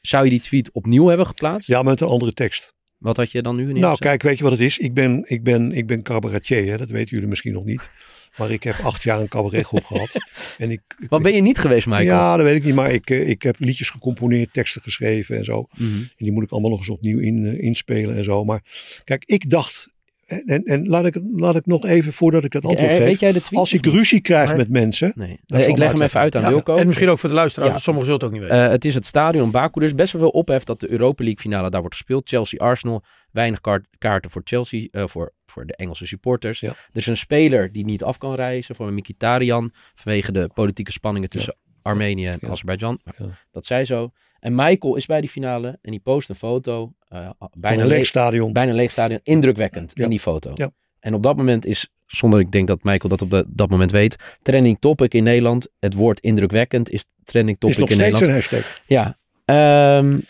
Zou 0.00 0.24
je 0.24 0.30
die 0.30 0.40
tweet 0.40 0.70
opnieuw 0.72 1.06
hebben 1.06 1.26
geplaatst? 1.26 1.68
Ja, 1.68 1.82
met 1.82 2.00
een 2.00 2.08
andere 2.08 2.32
tekst. 2.32 2.74
Wat 2.98 3.16
had 3.16 3.30
je 3.30 3.42
dan 3.42 3.56
nu? 3.56 3.72
Nou, 3.72 3.98
kijk, 3.98 4.22
weet 4.22 4.38
je 4.38 4.42
wat 4.42 4.52
het 4.52 4.60
is? 4.60 4.78
Ik 4.78 4.94
ben, 4.94 5.24
ik 5.26 5.42
ben, 5.42 5.72
ik 5.72 5.86
ben 5.86 6.02
cabaretier, 6.02 6.70
hè? 6.70 6.76
dat 6.76 6.90
weten 6.90 7.10
jullie 7.10 7.28
misschien 7.28 7.52
nog 7.52 7.64
niet. 7.64 7.90
Maar 8.36 8.50
ik 8.50 8.62
heb 8.62 8.74
acht 8.74 9.02
jaar 9.02 9.20
een 9.20 9.28
cabaretgroep 9.28 9.84
gehad. 9.84 10.16
En 10.58 10.70
ik, 10.70 10.80
Wat 11.08 11.22
ben 11.22 11.34
je 11.34 11.40
niet 11.40 11.58
geweest, 11.58 11.86
Michael? 11.86 12.06
Ja, 12.06 12.36
dat 12.36 12.46
weet 12.46 12.56
ik 12.56 12.64
niet. 12.64 12.74
Maar 12.74 12.92
ik, 12.92 13.10
ik 13.10 13.42
heb 13.42 13.56
liedjes 13.58 13.90
gecomponeerd, 13.90 14.52
teksten 14.52 14.82
geschreven 14.82 15.36
en 15.36 15.44
zo. 15.44 15.58
Mm 15.58 15.92
-hmm. 15.92 16.00
En 16.00 16.24
die 16.24 16.32
moet 16.32 16.42
ik 16.42 16.50
allemaal 16.50 16.70
nog 16.70 16.78
eens 16.78 16.88
opnieuw 16.88 17.18
in, 17.18 17.44
uh, 17.44 17.62
inspelen 17.62 18.16
en 18.16 18.24
zo. 18.24 18.44
Maar 18.44 18.62
kijk, 19.04 19.24
ik 19.24 19.50
dacht... 19.50 19.90
En, 20.44 20.64
en 20.64 20.86
laat, 20.88 21.04
ik, 21.06 21.20
laat 21.32 21.56
ik 21.56 21.66
nog 21.66 21.84
even, 21.84 22.12
voordat 22.12 22.44
ik 22.44 22.52
het 22.52 22.64
antwoord 22.64 22.90
geef. 22.92 23.04
Weet 23.04 23.20
jij 23.20 23.32
de 23.32 23.40
tweet? 23.40 23.60
Als 23.60 23.72
ik 23.72 23.86
ruzie 23.86 24.20
krijg 24.20 24.48
Maar- 24.48 24.56
met 24.56 24.68
mensen... 24.68 25.12
Nee. 25.14 25.40
Nee, 25.46 25.66
ik 25.66 25.76
leg 25.76 25.92
hem 25.92 26.02
even 26.02 26.20
uit 26.20 26.36
aan 26.36 26.42
Ja, 26.42 26.48
Wilco. 26.48 26.76
En 26.76 26.86
misschien 26.86 27.08
ook 27.08 27.18
voor 27.18 27.28
de 27.28 27.34
luisteraars, 27.34 27.66
Ja. 27.68 27.72
want 27.74 27.84
sommigen 27.84 28.10
zullen 28.10 28.26
het 28.26 28.34
ook 28.34 28.40
niet 28.40 28.48
weten. 28.50 28.66
Eh, 28.66 28.70
het 28.72 28.84
is 28.84 28.94
het 28.94 29.06
stadion 29.06 29.50
Baku. 29.50 29.80
Er 29.80 29.86
is 29.86 29.94
best 29.94 30.12
wel 30.12 30.20
veel 30.20 30.30
ophef 30.30 30.64
dat 30.64 30.80
de 30.80 30.90
Europa 30.90 31.24
League 31.24 31.40
finale 31.42 31.70
daar 31.70 31.80
wordt 31.80 31.96
gespeeld. 31.96 32.28
Chelsea-Arsenal. 32.28 33.02
Weinig 33.30 33.60
kaart- 33.60 33.86
kaarten 33.98 34.30
voor 34.30 34.40
Chelsea, 34.44 34.88
eh, 34.90 35.04
voor, 35.06 35.32
voor 35.46 35.66
de 35.66 35.76
Engelse 35.76 36.06
supporters. 36.06 36.60
Ja. 36.60 36.68
Er 36.68 36.76
is 36.92 37.06
een 37.06 37.16
speler 37.16 37.72
die 37.72 37.84
niet 37.84 38.02
af 38.02 38.18
kan 38.18 38.34
reizen 38.34 38.74
voor 38.74 38.92
Mkhitaryan. 38.92 39.70
Vanwege 39.94 40.32
de 40.32 40.50
politieke 40.54 40.92
spanningen 40.92 41.28
tussen 41.28 41.56
Armenië 41.82 42.26
en 42.26 42.38
Ja. 42.40 42.48
Azerbeidzjan. 42.48 43.00
Dat 43.50 43.66
zij 43.66 43.84
zo. 43.84 44.10
En 44.42 44.54
Michael 44.54 44.96
is 44.96 45.06
bij 45.06 45.20
die 45.20 45.30
finale 45.30 45.78
en 45.82 45.90
die 45.90 46.00
post 46.00 46.28
een 46.28 46.34
foto. 46.34 46.92
Van 47.08 47.34
bijna, 47.56 47.82
een 47.82 47.88
leeg 47.88 48.06
stadion. 48.06 48.52
bijna 48.52 48.72
leeg 48.72 48.90
stadion. 48.90 49.20
Indrukwekkend 49.22 49.90
Ja. 49.94 50.04
in 50.04 50.10
die 50.10 50.20
foto. 50.20 50.50
Ja. 50.54 50.70
En 51.00 51.14
op 51.14 51.22
dat 51.22 51.36
moment 51.36 51.66
is, 51.66 51.88
zonder 52.06 52.40
ik 52.40 52.50
denk 52.50 52.66
dat 52.68 52.82
Michael 52.82 53.08
dat 53.08 53.22
op 53.22 53.30
de- 53.30 53.44
dat 53.48 53.70
moment 53.70 53.90
weet, 53.90 54.16
trending 54.42 54.76
topic 54.80 55.14
in 55.14 55.22
Nederland. 55.22 55.68
Het 55.80 55.94
woord 55.94 56.20
indrukwekkend 56.20 56.90
is 56.90 57.04
trending 57.24 57.56
is 57.60 57.74
topic 57.74 57.78
nog 57.78 57.88
in 57.88 57.94
steeds 57.96 58.18
Nederland. 58.20 58.44
een 58.44 58.56
hashtag. 58.58 58.80
Ja. 58.86 59.16
Ehm, 59.44 60.20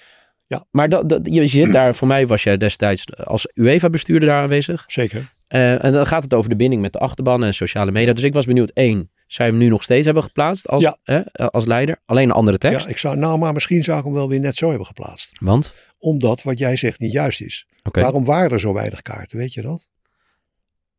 Ja. 0.46 0.64
Maar 0.70 0.88
dat, 0.88 1.09
dat, 1.09 1.20
je 1.35 1.46
zit 1.46 1.72
daar, 1.72 1.94
voor 1.94 2.09
mij 2.09 2.27
was 2.27 2.42
jij 2.42 2.57
destijds 2.57 3.16
als 3.16 3.48
UEFA-bestuurder 3.55 4.29
daar 4.29 4.42
aanwezig. 4.42 4.85
Zeker. 4.87 5.33
Eh, 5.48 5.85
en 5.85 5.92
dan 5.92 6.07
gaat 6.07 6.22
het 6.22 6.35
over 6.35 6.51
de 6.51 6.57
binding 6.57 6.83
met 6.83 6.92
de 6.92 6.98
achterban 6.98 7.44
en 7.44 7.55
sociale 7.55 7.90
media. 7.90 8.12
Dus 8.12 8.25
ik 8.25 8.33
was 8.33 8.46
benieuwd, 8.46 8.70
één, 8.70 9.11
zou 9.35 9.49
je 9.49 9.55
hem 9.55 9.64
nu 9.64 9.71
nog 9.71 9.83
steeds 9.83 10.05
hebben 10.05 10.23
geplaatst 10.23 10.68
als, 10.68 10.83
Ja. 10.83 10.97
eh, 11.03 11.21
als 11.47 11.64
leider? 11.66 12.01
Alleen 12.07 12.25
een 12.25 12.35
andere 12.35 12.59
tekst? 12.59 12.85
Ja, 12.85 12.90
ik 12.90 12.99
zou, 12.99 13.16
nou, 13.16 13.38
maar 13.38 13.53
misschien 13.53 13.83
zou 13.85 13.99
ik 13.99 14.05
hem 14.05 14.12
wel 14.12 14.29
weer 14.29 14.40
net 14.40 14.57
zo 14.57 14.68
hebben 14.68 14.87
geplaatst. 14.87 15.31
Want? 15.40 15.75
Omdat 15.99 16.42
wat 16.42 16.59
jij 16.59 16.77
zegt 16.77 17.01
niet 17.01 17.12
juist 17.12 17.40
is. 17.40 17.66
Oké. 17.83 18.01
Waarom 18.01 18.25
waren 18.25 18.51
er 18.51 18.61
zo 18.61 18.73
weinig 18.73 19.03
kaarten? 19.03 19.38
Weet 19.38 19.53
je 19.53 19.62
dat? 19.62 19.88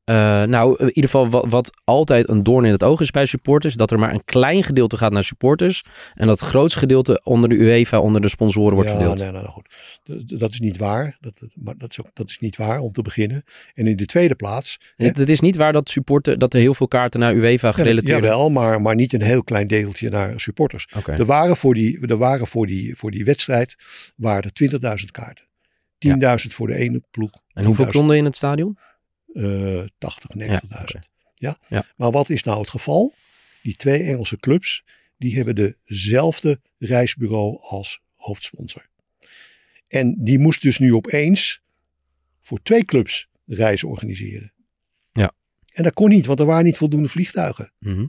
Eh, 0.04 0.44
nou, 0.44 0.76
in 0.80 0.88
ieder 0.88 1.04
geval 1.04 1.30
wat, 1.30 1.46
wat 1.50 1.70
altijd 1.84 2.30
een 2.30 2.44
doorn 2.44 2.66
in 2.66 2.72
het 2.72 2.84
oog 2.84 3.02
is 3.02 3.12
bij 3.12 3.26
supporters, 3.26 3.74
dat 3.76 3.92
er 3.92 4.00
maar 4.00 4.14
een 4.14 4.26
klein 4.26 4.64
gedeelte 4.64 4.98
gaat 4.98 5.12
naar 5.12 5.24
supporters 5.24 5.84
en 6.14 6.28
dat 6.28 6.40
het 6.40 6.50
grootste 6.50 6.80
gedeelte 6.80 7.22
onder 7.24 7.50
de 7.50 7.56
UEFA, 7.56 8.00
onder 8.00 8.22
de 8.22 8.30
sponsoren 8.30 8.74
wordt 8.74 8.90
ja, 8.90 8.96
verdeeld. 8.96 9.20
Nee, 9.20 9.32
nee, 9.32 9.42
nou 9.42 9.54
goed. 9.54 9.70
Dat 10.40 10.52
is 10.52 10.60
niet 10.60 10.78
waar. 10.78 11.18
Dat, 11.22 11.40
dat- 11.40 11.50
maar 11.56 11.78
dat 11.78 11.90
is, 11.90 12.00
ook, 12.00 12.08
dat 12.14 12.30
is 12.30 12.40
niet 12.40 12.56
waar 12.58 12.80
om 12.80 12.92
te 12.92 13.02
beginnen. 13.02 13.44
En 13.74 13.88
in 13.88 13.96
de 13.96 14.06
tweede 14.06 14.36
plaats. 14.36 14.80
hè, 14.96 15.06
Het, 15.06 15.18
het 15.18 15.30
is 15.30 15.40
niet 15.40 15.56
waar 15.56 15.74
dat, 15.74 15.90
supporter, 15.90 16.38
dat 16.38 16.54
er 16.54 16.60
heel 16.60 16.74
veel 16.74 16.88
kaarten 16.88 17.20
naar 17.20 17.34
UEFA 17.36 17.72
gerelateerd 17.72 18.24
Jawel, 18.24 18.50
maar, 18.50 18.82
maar 18.82 18.96
niet 18.96 19.14
een 19.14 19.22
heel 19.22 19.44
klein 19.44 19.68
deeltje 19.68 20.10
naar 20.10 20.40
supporters. 20.40 20.88
Oké. 20.98 21.12
Er 21.12 21.26
waren 21.26 21.58
voor 21.58 21.74
die, 21.74 22.08
er 22.08 22.18
waren 22.18 22.48
voor 22.48 22.68
die, 22.68 22.96
voor 22.96 23.12
die 23.12 23.26
wedstrijd 23.26 23.76
waren 24.16 24.52
er 24.54 25.00
20.000 25.00 25.06
kaarten. 25.12 25.46
10.000 26.08 26.16
voor 26.54 26.68
de 26.68 26.76
ene 26.76 27.02
ploeg. 27.12 27.32
En 27.54 27.66
hoeveel 27.66 27.86
10.000, 27.86 27.92
konden 27.92 28.18
in 28.18 28.26
het 28.26 28.36
stadion? 28.36 28.78
Eh 29.34 29.84
80, 29.98 30.30
90.000. 30.38 30.46
Ja, 30.48 30.82
oké. 30.82 31.00
ja? 31.36 31.58
Ja. 31.68 31.86
Maar 31.96 32.12
wat 32.12 32.30
is 32.30 32.44
nou 32.44 32.60
het 32.60 32.70
geval? 32.70 33.14
Die 33.62 33.76
twee 33.76 34.04
Engelse 34.04 34.38
clubs, 34.38 34.84
die 35.18 35.36
hebben 35.36 35.78
dezelfde 35.86 36.60
reisbureau 36.78 37.58
als 37.62 38.02
hoofdsponsor. 38.16 38.86
En 39.88 40.16
die 40.24 40.40
moest 40.40 40.62
dus 40.62 40.78
nu 40.78 40.94
opeens 40.94 41.62
voor 42.42 42.62
twee 42.64 42.86
clubs 42.86 43.28
reizen 43.46 43.88
organiseren. 43.88 44.54
Ja. 45.12 45.34
En 45.74 45.84
dat 45.84 45.94
kon 45.94 46.10
niet, 46.10 46.26
want 46.26 46.40
er 46.40 46.46
waren 46.46 46.64
niet 46.64 46.78
voldoende 46.78 47.10
vliegtuigen. 47.10 47.72
Mhm. 47.80 48.06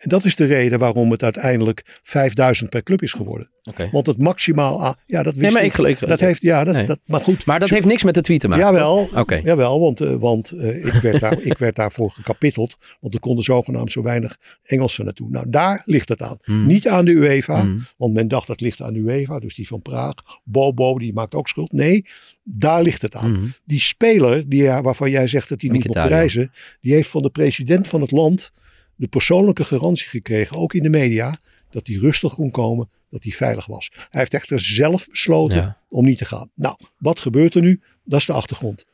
En 0.00 0.08
dat 0.08 0.24
is 0.24 0.34
de 0.34 0.44
reden 0.44 0.78
waarom 0.78 1.10
het 1.10 1.22
uiteindelijk 1.22 1.98
5000 2.02 2.70
per 2.70 2.82
club 2.82 3.02
is 3.02 3.12
geworden. 3.12 3.50
Oké. 3.62 3.88
Want 3.92 4.06
het 4.06 4.18
maximaal 4.18 4.96
ja 5.06 5.22
dat 5.22 5.32
wist 5.34 5.44
Nee, 5.44 5.52
maar 5.72 5.88
ik. 5.90 5.98
dat 6.06 6.20
heeft, 6.20 6.42
ja, 6.42 6.64
dat, 6.64 6.74
Nee. 6.74 6.86
dat, 6.86 6.98
maar 7.04 7.20
goed. 7.20 7.44
Maar 7.44 7.60
dat 7.60 7.68
heeft 7.68 7.86
niks 7.86 8.02
met 8.02 8.14
de 8.14 8.20
tweet 8.20 8.40
te 8.40 8.48
maken. 8.48 8.64
Jawel? 8.64 9.08
Oké. 9.14 9.40
Jawel, 9.44 9.80
want, 9.80 10.00
eh, 10.00 10.14
want 10.14 10.50
eh, 10.50 10.84
ik, 10.86 10.92
werd 10.92 11.20
daar, 11.20 11.40
ik 11.40 11.58
werd 11.58 11.76
daarvoor 11.76 12.10
gekapitteld. 12.10 12.76
Want 13.00 13.14
er 13.14 13.20
konden 13.20 13.44
zogenaamd 13.44 13.92
zo 13.92 14.02
weinig 14.02 14.36
Engelsen 14.62 15.04
naartoe. 15.04 15.30
Nou, 15.30 15.46
daar 15.48 15.82
ligt 15.84 16.08
het 16.08 16.22
aan. 16.22 16.36
Hmm. 16.42 16.66
Niet 16.66 16.88
aan 16.88 17.04
de 17.04 17.10
UEFA, 17.10 17.60
Hmm. 17.60 17.84
want 17.96 18.14
men 18.14 18.28
dacht 18.28 18.46
dat 18.46 18.60
ligt 18.60 18.82
aan 18.82 18.92
de 18.92 18.98
UEFA. 18.98 19.38
Dus 19.38 19.54
die 19.54 19.66
van 19.66 19.82
Praag, 19.82 20.14
Bobo, 20.44 20.98
die 20.98 21.12
maakt 21.12 21.34
ook 21.34 21.48
schuld. 21.48 21.72
Nee, 21.72 22.06
daar 22.42 22.82
ligt 22.82 23.02
het 23.02 23.14
aan. 23.14 23.30
Mhm. 23.32 23.44
Die 23.64 23.80
speler, 23.80 24.48
die, 24.48 24.68
waarvan 24.68 25.10
jij 25.10 25.26
zegt 25.26 25.48
dat 25.48 25.60
hij 25.60 25.70
niet 25.70 25.78
Mkhitaryan. 25.80 26.12
reizen. 26.18 26.52
Die 26.80 26.92
heeft 26.94 27.08
van 27.08 27.22
de 27.22 27.30
president 27.30 27.88
van 27.88 28.00
het 28.00 28.10
land 28.10 28.52
de 29.00 29.08
persoonlijke 29.08 29.64
garantie 29.64 30.08
gekregen, 30.08 30.56
ook 30.56 30.74
in 30.74 30.82
de 30.82 30.88
media. 30.88 31.38
Dat 31.70 31.86
hij 31.86 31.96
rustig 31.96 32.34
kon 32.34 32.50
komen, 32.50 32.88
dat 33.10 33.22
hij 33.22 33.32
veilig 33.32 33.66
was. 33.66 33.90
Hij 33.94 34.20
heeft 34.20 34.34
echter 34.34 34.60
zelf 34.60 35.08
besloten 35.08 35.56
Ja. 35.56 35.78
om 35.88 36.04
niet 36.04 36.18
te 36.18 36.24
gaan. 36.24 36.50
Nou, 36.54 36.76
wat 36.98 37.18
gebeurt 37.20 37.54
er 37.54 37.62
nu? 37.62 37.82
Dat 38.04 38.20
is 38.20 38.26
de 38.26 38.32
achtergrond. 38.32 38.86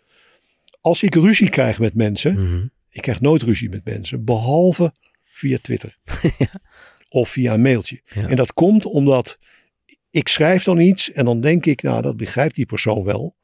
Als 0.80 1.02
ik 1.02 1.14
ruzie 1.14 1.48
krijg 1.48 1.78
met 1.78 1.94
mensen, 1.94 2.32
Mhm. 2.42 2.66
ik 2.90 3.02
krijg 3.02 3.20
nooit 3.20 3.42
ruzie 3.42 3.68
met 3.68 3.84
mensen, 3.84 4.24
behalve 4.24 4.94
via 5.24 5.58
Twitter. 5.62 5.98
Of 7.08 7.28
via 7.28 7.54
een 7.54 7.62
mailtje. 7.62 8.00
Ja. 8.14 8.28
En 8.28 8.36
dat 8.36 8.52
komt 8.52 8.84
omdat 8.84 9.38
ik 10.10 10.28
schrijf 10.28 10.64
dan 10.64 10.80
iets 10.80 11.12
en 11.12 11.24
dan 11.24 11.40
denk 11.40 11.66
ik, 11.66 11.82
nou 11.82 12.02
dat 12.02 12.16
begrijpt 12.16 12.54
die 12.54 12.66
persoon 12.66 13.04
wel. 13.04 13.36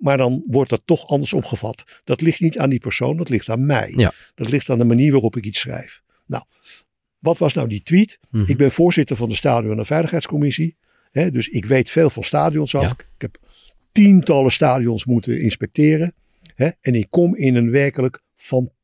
Maar 0.00 0.16
dan 0.16 0.42
wordt 0.46 0.70
dat 0.70 0.82
toch 0.84 1.06
anders 1.08 1.32
opgevat. 1.32 1.84
Dat 2.04 2.20
ligt 2.20 2.40
niet 2.40 2.58
aan 2.58 2.70
die 2.70 2.78
persoon, 2.78 3.16
dat 3.16 3.28
ligt 3.28 3.48
aan 3.48 3.66
mij. 3.66 3.92
Ja. 3.96 4.12
Dat 4.34 4.50
ligt 4.50 4.70
aan 4.70 4.78
de 4.78 4.84
manier 4.84 5.12
waarop 5.12 5.36
ik 5.36 5.44
iets 5.44 5.58
schrijf. 5.58 6.02
Nou, 6.26 6.44
wat 7.18 7.38
was 7.38 7.52
nou 7.52 7.68
die 7.68 7.82
tweet? 7.82 8.18
Mhm. 8.30 8.50
Ik 8.50 8.56
ben 8.56 8.70
voorzitter 8.70 9.16
van 9.16 9.28
de 9.28 9.34
Stadion- 9.34 9.78
en 9.78 9.86
Veiligheidscommissie. 9.86 10.76
Hè, 11.10 11.30
dus 11.30 11.48
ik 11.48 11.64
weet 11.64 11.90
veel 11.90 12.10
van 12.10 12.24
stadions 12.24 12.74
af. 12.74 12.82
Ja. 12.82 12.90
Ik 12.90 13.20
heb 13.20 13.38
tientallen 13.92 14.52
stadions 14.52 15.04
moeten 15.04 15.40
inspecteren. 15.40 16.14
Hè, 16.54 16.68
en 16.80 16.94
ik 16.94 17.06
kom 17.10 17.36
in 17.36 17.54
een 17.54 17.70
werkelijk 17.70 18.22
fantastisch 18.34 18.78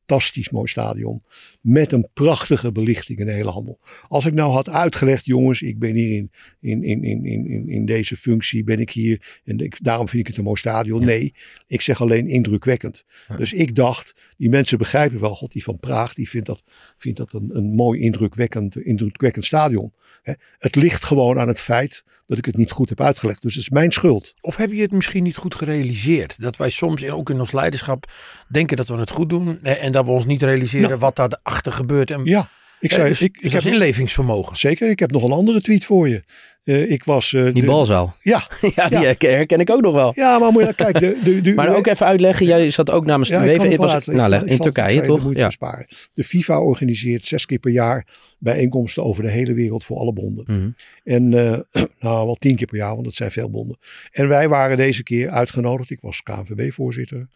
mooi 0.51 0.67
stadion. 0.67 1.23
Met 1.61 1.91
een 1.91 2.07
prachtige 2.13 2.71
belichting 2.71 3.19
en 3.19 3.25
de 3.25 3.31
hele 3.31 3.49
handel. 3.49 3.79
Als 4.07 4.25
ik 4.25 4.33
nou 4.33 4.51
had 4.51 4.69
uitgelegd, 4.69 5.25
jongens, 5.25 5.61
ik 5.61 5.79
ben 5.79 5.93
hier 5.93 6.15
in, 6.17 6.31
in, 6.59 6.83
in, 6.83 7.03
in, 7.03 7.25
in, 7.25 7.47
in- 7.47 7.69
in 7.69 7.85
deze 7.85 8.17
functie, 8.17 8.63
ben 8.63 8.79
ik 8.79 8.89
hier. 8.91 9.41
En 9.43 9.59
ik, 9.59 9.83
daarom 9.83 10.07
vind 10.07 10.21
ik 10.21 10.27
het 10.27 10.37
een 10.37 10.43
mooi 10.43 10.57
stadion. 10.57 10.99
Ja. 10.99 11.05
Nee, 11.05 11.33
ik 11.67 11.81
zeg 11.81 12.01
alleen 12.01 12.27
indrukwekkend. 12.27 13.05
Ja. 13.27 13.35
Dus 13.35 13.53
ik 13.53 13.75
dacht, 13.75 14.15
die 14.37 14.49
mensen 14.49 14.77
begrijpen 14.77 15.19
wel, 15.19 15.35
god, 15.35 15.51
die 15.51 15.63
van 15.63 15.79
Praag, 15.79 16.13
die 16.13 16.29
vindt 16.29 16.47
dat, 16.47 16.63
vindt 16.97 17.17
dat 17.17 17.33
een, 17.33 17.49
een 17.55 17.73
mooi 17.75 17.99
indrukwekkend, 17.99 18.77
indrukwekkend 18.77 19.45
stadion. 19.45 19.93
Hè. 20.21 20.33
Het 20.57 20.75
ligt 20.75 21.03
gewoon 21.03 21.39
aan 21.39 21.47
het 21.47 21.59
feit 21.59 22.03
dat 22.27 22.37
ik 22.37 22.45
het 22.45 22.57
niet 22.57 22.71
goed 22.71 22.89
heb 22.89 23.01
uitgelegd. 23.01 23.41
Dus 23.41 23.53
het 23.53 23.63
is 23.63 23.69
mijn 23.69 23.91
schuld. 23.91 24.33
Of 24.41 24.55
heb 24.55 24.71
je 24.71 24.81
het 24.81 24.91
misschien 24.91 25.23
niet 25.23 25.35
goed 25.37 25.55
gerealiseerd? 25.55 26.41
Dat 26.41 26.57
wij 26.57 26.69
soms 26.69 27.01
in- 27.01 27.11
ook 27.13 27.29
in 27.29 27.39
ons 27.39 27.51
leiderschap 27.51 28.11
denken 28.49 28.77
dat 28.77 28.87
we 28.87 28.95
het 28.95 29.09
goed 29.11 29.29
doen. 29.29 29.63
En 29.63 29.91
dat 29.91 30.05
we 30.05 30.11
ons 30.11 30.25
niet 30.25 30.41
realiseren 30.41 30.87
Nou. 30.87 30.99
wat 30.99 31.15
daarachter 31.15 31.71
gebeurt. 31.71 32.11
En, 32.11 32.25
Ja, 32.25 32.47
ik 32.79 32.91
zei, 32.91 33.07
dus, 33.09 33.21
ik, 33.21 33.37
ik 33.41 33.51
heb 33.51 33.63
inlevingsvermogen. 33.63 34.57
zeker, 34.57 34.89
ik 34.89 34.99
heb 34.99 35.11
nog 35.11 35.23
een 35.23 35.31
andere 35.31 35.61
tweet 35.61 35.85
voor 35.85 36.09
je. 36.09 36.23
Eh, 36.67 36.91
ik 36.91 37.03
was. 37.03 37.33
eh, 37.33 37.43
Die 37.43 37.53
de- 37.53 37.65
balzaal. 37.65 38.15
Ja, 38.21 38.47
ja, 38.75 38.87
die 38.89 38.97
Ja. 38.99 39.03
herken, 39.03 39.59
ik 39.59 39.69
ook 39.69 39.81
nog 39.81 39.93
wel. 39.93 40.11
ja, 40.15 40.39
maar 40.39 40.51
moet 40.51 40.63
je 40.65 40.73
kijken. 40.75 41.01
De, 41.01 41.19
de, 41.23 41.41
de, 41.41 41.53
Maar 41.59 41.75
ook 41.75 41.87
even 41.87 42.05
uitleggen, 42.05 42.45
jij 42.45 42.69
zat 42.69 42.91
ook 42.91 43.05
namens 43.05 43.29
de 43.29 43.35
Ja, 43.35 43.41
ik 43.41 43.47
UEFA. 43.49 43.67
Het 43.67 43.77
was 43.77 44.05
nou, 44.05 44.45
in 44.47 44.57
Turkije, 44.57 44.99
de 45.01 45.05
toch? 45.07 45.33
Ja. 45.35 45.45
besparen. 45.45 45.87
De 46.13 46.23
FIFA 46.23 46.59
organiseert 46.61 47.25
zes 47.25 47.45
keer 47.45 47.59
per 47.59 47.71
jaar 47.71 48.07
bijeenkomsten 48.39 49.03
over 49.03 49.23
de 49.23 49.29
hele 49.29 49.53
wereld 49.53 49.85
voor 49.85 49.97
alle 49.97 50.13
bonden. 50.13 50.43
Mhm. 50.47 50.69
En 51.03 51.33
eh, 51.33 51.83
nou, 51.99 52.25
wel 52.25 52.35
tien 52.35 52.55
keer 52.55 52.67
per 52.67 52.77
jaar, 52.77 52.93
want 52.93 53.03
dat 53.05 53.13
zijn 53.13 53.31
veel 53.31 53.49
bonden. 53.49 53.77
En 54.11 54.27
wij 54.27 54.47
waren 54.49 54.77
deze 54.77 55.03
keer 55.03 55.29
uitgenodigd. 55.29 55.89
Ik 55.89 56.01
was 56.01 56.21
KNVB-voorzitter. 56.23 57.27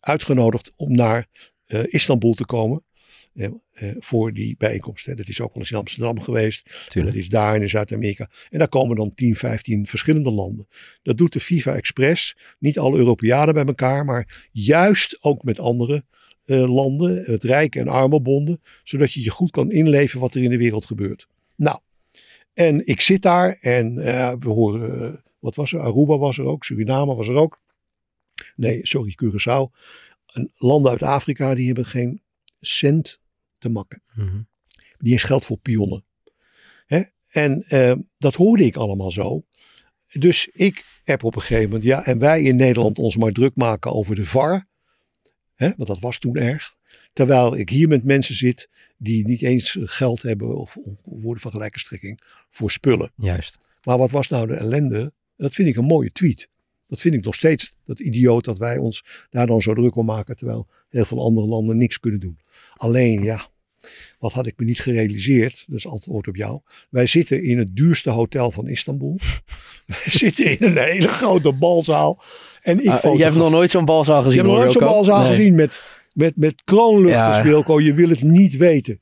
uitgenodigd 0.00 0.72
om 0.76 0.92
naar 0.92 1.26
Istanbul 1.86 2.34
te 2.34 2.44
komen. 2.46 2.82
Eh, 3.76 3.90
voor 3.98 4.32
die 4.32 4.54
bijeenkomst. 4.58 5.06
Hè. 5.06 5.14
Dat 5.14 5.28
is 5.28 5.40
ook 5.40 5.52
wel 5.52 5.62
eens 5.62 5.70
in 5.70 5.76
Amsterdam 5.76 6.20
geweest. 6.20 6.88
Dat 6.94 7.14
is 7.14 7.28
daar 7.28 7.60
in 7.60 7.68
Zuid-Amerika. 7.68 8.30
En 8.50 8.58
daar 8.58 8.68
komen 8.68 8.96
dan 8.96 9.14
10, 9.14 9.36
15 9.36 9.86
verschillende 9.86 10.32
landen. 10.32 10.66
Dat 11.02 11.16
doet 11.16 11.32
de 11.32 11.40
FIFA 11.40 11.74
Express. 11.74 12.36
Niet 12.58 12.78
alle 12.78 12.98
Europeanen 12.98 13.54
bij 13.54 13.64
elkaar, 13.64 14.04
maar 14.04 14.48
juist 14.52 15.18
ook 15.20 15.42
met 15.42 15.60
andere 15.60 16.04
eh, 16.44 16.74
landen, 16.74 17.22
het 17.24 17.44
rijke 17.44 17.78
en 17.78 17.88
arme 17.88 18.20
bonden, 18.20 18.60
zodat 18.84 19.12
je 19.12 19.22
je 19.22 19.30
goed 19.30 19.50
kan 19.50 19.70
inleven 19.70 20.20
wat 20.20 20.34
er 20.34 20.42
in 20.42 20.50
de 20.50 20.56
wereld 20.56 20.86
gebeurt. 20.86 21.28
Nou, 21.56 21.78
en 22.54 22.86
ik 22.86 23.00
zit 23.00 23.22
daar 23.22 23.58
en 23.60 23.98
eh, 23.98 24.32
we 24.38 24.48
horen, 24.48 25.22
wat 25.38 25.54
was 25.54 25.72
er? 25.72 25.80
Aruba 25.80 26.18
was 26.18 26.38
er 26.38 26.44
ook, 26.44 26.64
Suriname 26.64 27.14
was 27.14 27.28
er 27.28 27.34
ook. 27.34 27.60
Nee, 28.56 28.80
sorry, 28.82 29.16
Curaçao. 29.24 29.78
En 30.32 30.50
landen 30.56 30.90
uit 30.90 31.02
Afrika 31.02 31.54
die 31.54 31.66
hebben 31.66 31.86
geen 31.86 32.22
cent 32.60 33.20
te 33.58 33.68
makken. 33.68 34.02
Mhm. 34.14 34.40
Die 34.98 35.14
is 35.14 35.22
geld 35.22 35.44
voor 35.44 35.58
pionnen. 35.58 36.04
Hè? 36.86 37.02
En 37.30 37.62
eh, 37.62 37.92
dat 38.18 38.34
hoorde 38.34 38.64
ik 38.64 38.76
allemaal 38.76 39.10
zo. 39.10 39.44
Dus 40.12 40.48
ik 40.52 40.84
heb 41.04 41.24
op 41.24 41.34
een 41.34 41.40
gegeven 41.40 41.64
moment, 41.64 41.82
ja, 41.84 42.04
en 42.04 42.18
wij 42.18 42.42
in 42.42 42.56
Nederland 42.56 42.98
ons 42.98 43.16
maar 43.16 43.32
druk 43.32 43.54
maken 43.54 43.92
over 43.92 44.14
de 44.14 44.24
VAR. 44.24 44.68
Hè? 45.54 45.72
Want 45.76 45.88
dat 45.88 46.00
was 46.00 46.18
toen 46.18 46.36
erg. 46.36 46.74
Terwijl 47.12 47.56
ik 47.56 47.68
hier 47.68 47.88
met 47.88 48.04
mensen 48.04 48.34
zit 48.34 48.70
die 48.96 49.26
niet 49.26 49.42
eens 49.42 49.76
geld 49.80 50.22
hebben, 50.22 50.56
of 50.56 50.76
of 50.76 50.94
woorden 51.04 51.42
van 51.42 51.50
gelijke 51.50 51.78
strekking, 51.78 52.20
voor 52.50 52.70
spullen. 52.70 53.12
Juist. 53.16 53.58
Maar 53.82 53.98
wat 53.98 54.10
was 54.10 54.28
nou 54.28 54.46
de 54.46 54.54
ellende? 54.54 55.12
Dat 55.36 55.54
vind 55.54 55.68
ik 55.68 55.76
een 55.76 55.84
mooie 55.84 56.12
tweet. 56.12 56.48
Dat 56.88 57.00
vind 57.00 57.14
ik 57.14 57.24
nog 57.24 57.34
steeds 57.34 57.76
dat 57.84 58.00
idioot 58.00 58.44
dat 58.44 58.58
wij 58.58 58.78
ons 58.78 59.04
daar 59.30 59.46
dan 59.46 59.62
zo 59.62 59.74
druk 59.74 59.96
om 59.96 60.06
maken. 60.06 60.36
Terwijl 60.36 60.68
heel 60.88 61.04
veel 61.04 61.24
andere 61.24 61.46
landen 61.46 61.76
niks 61.76 62.00
kunnen 62.00 62.20
doen. 62.20 62.38
Alleen 62.76 63.22
ja, 63.22 63.48
wat 64.18 64.32
had 64.32 64.46
ik 64.46 64.54
me 64.56 64.64
niet 64.64 64.80
gerealiseerd. 64.80 65.64
Dat 65.66 65.78
is 65.78 65.86
antwoord 65.86 66.28
op 66.28 66.36
jou. 66.36 66.60
Wij 66.90 67.06
zitten 67.06 67.42
in 67.42 67.58
het 67.58 67.76
duurste 67.76 68.10
hotel 68.10 68.50
van 68.50 68.68
Istanbul. 68.68 69.18
wij 69.86 69.98
zitten 70.04 70.44
in 70.58 70.66
een 70.66 70.78
hele 70.78 71.08
grote 71.08 71.52
balzaal. 71.52 72.22
En 72.62 72.78
ik 72.80 72.88
Ah, 72.88 73.16
jij 73.16 73.24
hebt 73.26 73.36
nog 73.38 73.50
nooit 73.50 73.70
zo'n 73.70 73.84
balzaal 73.84 74.22
gezien 74.22 74.32
je 74.32 74.38
hebt 74.40 74.50
nog 74.52 74.58
nooit 74.60 74.72
zo'n 74.72 74.82
balzaal 74.88 75.20
Nee. 75.22 75.28
gezien 75.36 75.54
met, 75.54 75.82
met, 76.14 76.36
met 76.36 76.62
kroonluchters, 76.64 77.36
Ja. 77.36 77.42
Wilco. 77.42 77.80
Je 77.80 77.94
wil 77.94 78.08
het 78.08 78.22
niet 78.22 78.56
weten. 78.56 79.00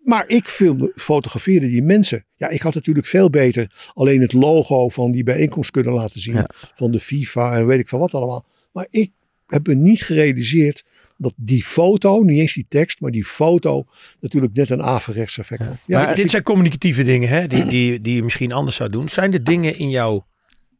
Maar 0.00 0.28
ik 0.28 0.48
filmde, 0.48 0.92
fotografeerde 0.96 1.68
die 1.68 1.82
mensen. 1.82 2.24
Ja, 2.36 2.48
ik 2.48 2.60
had 2.62 2.74
natuurlijk 2.74 3.06
veel 3.06 3.30
beter 3.30 3.90
alleen 3.94 4.20
het 4.20 4.32
logo 4.32 4.88
van 4.88 5.10
die 5.10 5.22
bijeenkomst 5.22 5.70
kunnen 5.70 5.92
laten 5.92 6.20
zien. 6.20 6.34
Ja. 6.34 6.50
Van 6.74 6.90
de 6.90 7.00
FIFA 7.00 7.56
en 7.56 7.66
weet 7.66 7.78
ik 7.78 7.88
van 7.88 7.98
wat 7.98 8.14
allemaal. 8.14 8.46
Maar 8.72 8.86
ik 8.90 9.10
heb 9.46 9.66
me 9.66 9.74
niet 9.74 10.02
gerealiseerd 10.02 10.84
dat 11.22 11.32
die 11.36 11.64
foto, 11.64 12.22
niet 12.22 12.38
eens 12.38 12.54
die 12.54 12.66
tekst, 12.68 13.00
maar 13.00 13.10
die 13.10 13.24
foto 13.24 13.84
natuurlijk 14.20 14.52
net 14.54 14.70
een 14.70 14.82
averechts 14.82 15.38
effect 15.38 15.64
had. 15.64 15.76
Ja, 15.86 15.98
Maar 16.00 16.10
ik- 16.10 16.16
Dit 16.16 16.30
zijn 16.30 16.42
communicatieve 16.42 17.02
dingen 17.02 17.28
hè, 17.28 17.46
die, 17.46 17.64
die, 17.74 18.00
die 18.00 18.14
je 18.14 18.22
misschien 18.22 18.52
anders 18.52 18.76
zou 18.76 18.90
doen. 18.90 19.08
Zijn 19.08 19.32
er 19.32 19.44
dingen 19.44 19.78
in 19.78 19.90
jouw 19.90 20.26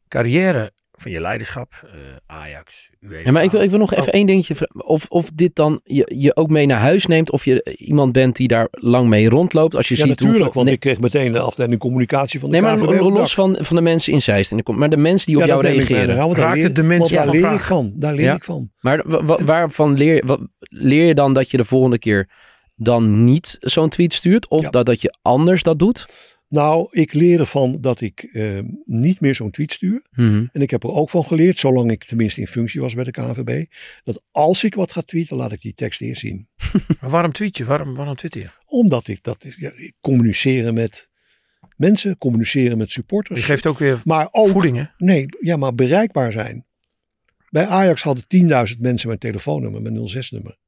carrière, 0.08 0.72
van 1.00 1.10
je 1.10 1.20
leiderschap, 1.20 1.72
eh, 1.84 1.90
Ajax, 2.26 2.90
UEFA? 3.00 3.20
Ja, 3.24 3.32
maar 3.32 3.42
ik 3.42 3.50
wil, 3.50 3.60
ik 3.60 3.70
wil 3.70 3.78
nog 3.78 3.92
even 3.92 4.06
Oh. 4.08 4.14
één 4.14 4.26
dingetje 4.26 4.54
vragen. 4.54 4.84
Of, 4.86 5.06
of 5.08 5.30
dit 5.34 5.54
dan 5.54 5.80
je, 5.84 6.12
je 6.16 6.36
ook 6.36 6.48
mee 6.50 6.66
naar 6.66 6.78
huis 6.78 7.06
neemt. 7.06 7.30
Of 7.30 7.44
je 7.44 7.76
iemand 7.78 8.12
bent 8.12 8.36
die 8.36 8.48
daar 8.48 8.68
lang 8.70 9.08
mee 9.08 9.28
rondloopt. 9.28 9.76
Als 9.76 9.88
je 9.88 9.94
ja, 9.94 10.00
ziet 10.00 10.08
natuurlijk, 10.10 10.36
hoeveel... 10.38 10.54
want 10.54 10.64
nee, 10.66 10.74
ik 10.74 10.80
kreeg 10.80 11.00
meteen 11.00 11.32
de 11.32 11.38
afdeling 11.40 11.80
communicatie 11.80 12.40
van 12.40 12.50
de 12.50 12.60
nee, 12.60 12.64
maar 12.76 12.76
KVB 12.86 13.00
los 13.00 13.34
van, 13.34 13.56
van 13.60 13.76
de 13.76 13.82
mensen 13.82 14.12
in 14.12 14.22
Zeist. 14.22 14.52
En 14.52 14.62
maar 14.76 14.90
de 14.90 14.96
mensen 14.96 15.26
die 15.26 15.36
op 15.36 15.42
Ja, 15.42 15.48
jou 15.48 15.62
reageren. 15.62 16.16
want 16.16 16.36
Raakt 16.36 16.54
daar 16.56 16.64
het 16.64 16.74
de 16.74 16.82
mensen 16.82 17.16
daar 17.16 17.28
leer 17.28 17.52
ik 17.52 17.60
van. 17.60 17.92
Daar 17.94 18.14
leer 18.14 18.24
Ja. 18.24 18.34
ik 18.34 18.44
van. 18.44 18.70
Maar 18.80 19.02
wa- 19.06 19.24
wa- 19.24 19.44
waarvan 19.44 19.94
leer 19.94 20.14
je, 20.14 20.22
wa- 20.26 20.38
leer 20.58 21.04
je 21.06 21.14
dan 21.14 21.32
dat 21.32 21.50
je 21.50 21.56
de 21.56 21.64
volgende 21.64 21.98
keer 21.98 22.28
dan 22.76 23.24
niet 23.24 23.56
zo'n 23.60 23.88
tweet 23.88 24.12
stuurt? 24.12 24.48
Of 24.48 24.62
Ja. 24.62 24.70
dat, 24.70 24.86
dat 24.86 25.00
je 25.00 25.14
anders 25.22 25.62
dat 25.62 25.78
doet? 25.78 26.06
Nou, 26.50 26.88
ik 26.90 27.12
leer 27.14 27.40
ervan 27.40 27.78
dat 27.80 28.00
ik 28.00 28.22
eh, 28.22 28.58
niet 28.84 29.20
meer 29.20 29.34
zo'n 29.34 29.50
tweet 29.50 29.72
stuur. 29.72 30.02
Mhm. 30.10 30.46
En 30.52 30.60
ik 30.60 30.70
heb 30.70 30.82
er 30.82 30.90
ook 30.90 31.10
van 31.10 31.24
geleerd, 31.24 31.58
zolang 31.58 31.90
ik 31.90 32.04
tenminste 32.04 32.40
in 32.40 32.46
functie 32.46 32.80
was 32.80 32.94
bij 32.94 33.04
de 33.04 33.10
KNVB, 33.10 33.64
dat 34.04 34.22
als 34.30 34.64
ik 34.64 34.74
wat 34.74 34.92
ga 34.92 35.00
tweeten, 35.00 35.36
laat 35.36 35.52
ik 35.52 35.60
die 35.60 35.74
tekst 35.74 36.00
eerst 36.00 36.20
zien. 36.20 36.48
Maar 37.00 37.10
waarom 37.10 37.32
tweet 37.32 37.56
je? 37.56 37.64
Waarom, 37.64 37.94
waarom 37.94 38.16
twitter 38.16 38.40
je? 38.40 38.50
Omdat 38.66 39.08
ik 39.08 39.22
dat, 39.22 39.46
ja, 39.56 39.70
ik 39.74 39.94
communiceren 40.00 40.74
met 40.74 41.08
mensen, 41.76 42.18
communiceren 42.18 42.78
met 42.78 42.90
supporters. 42.90 43.38
Je 43.38 43.44
geeft 43.44 43.66
ook 43.66 43.78
weer 43.78 44.00
maar 44.04 44.28
ook, 44.30 44.48
voeding 44.48 44.76
hè? 44.76 44.84
nee, 44.96 45.26
ja, 45.40 45.56
maar 45.56 45.74
bereikbaar 45.74 46.32
zijn. 46.32 46.66
Bij 47.50 47.66
Ajax 47.66 48.02
hadden 48.02 48.24
10.000 48.72 48.78
mensen 48.78 49.06
mijn 49.06 49.18
telefoonnummer, 49.18 49.82
mijn 49.82 50.08
06-nummer. 50.08 50.58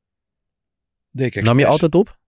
Deed 1.10 1.36
ik 1.36 1.42
Nam 1.42 1.58
je 1.58 1.66
altijd 1.66 1.94
op? 1.94 2.20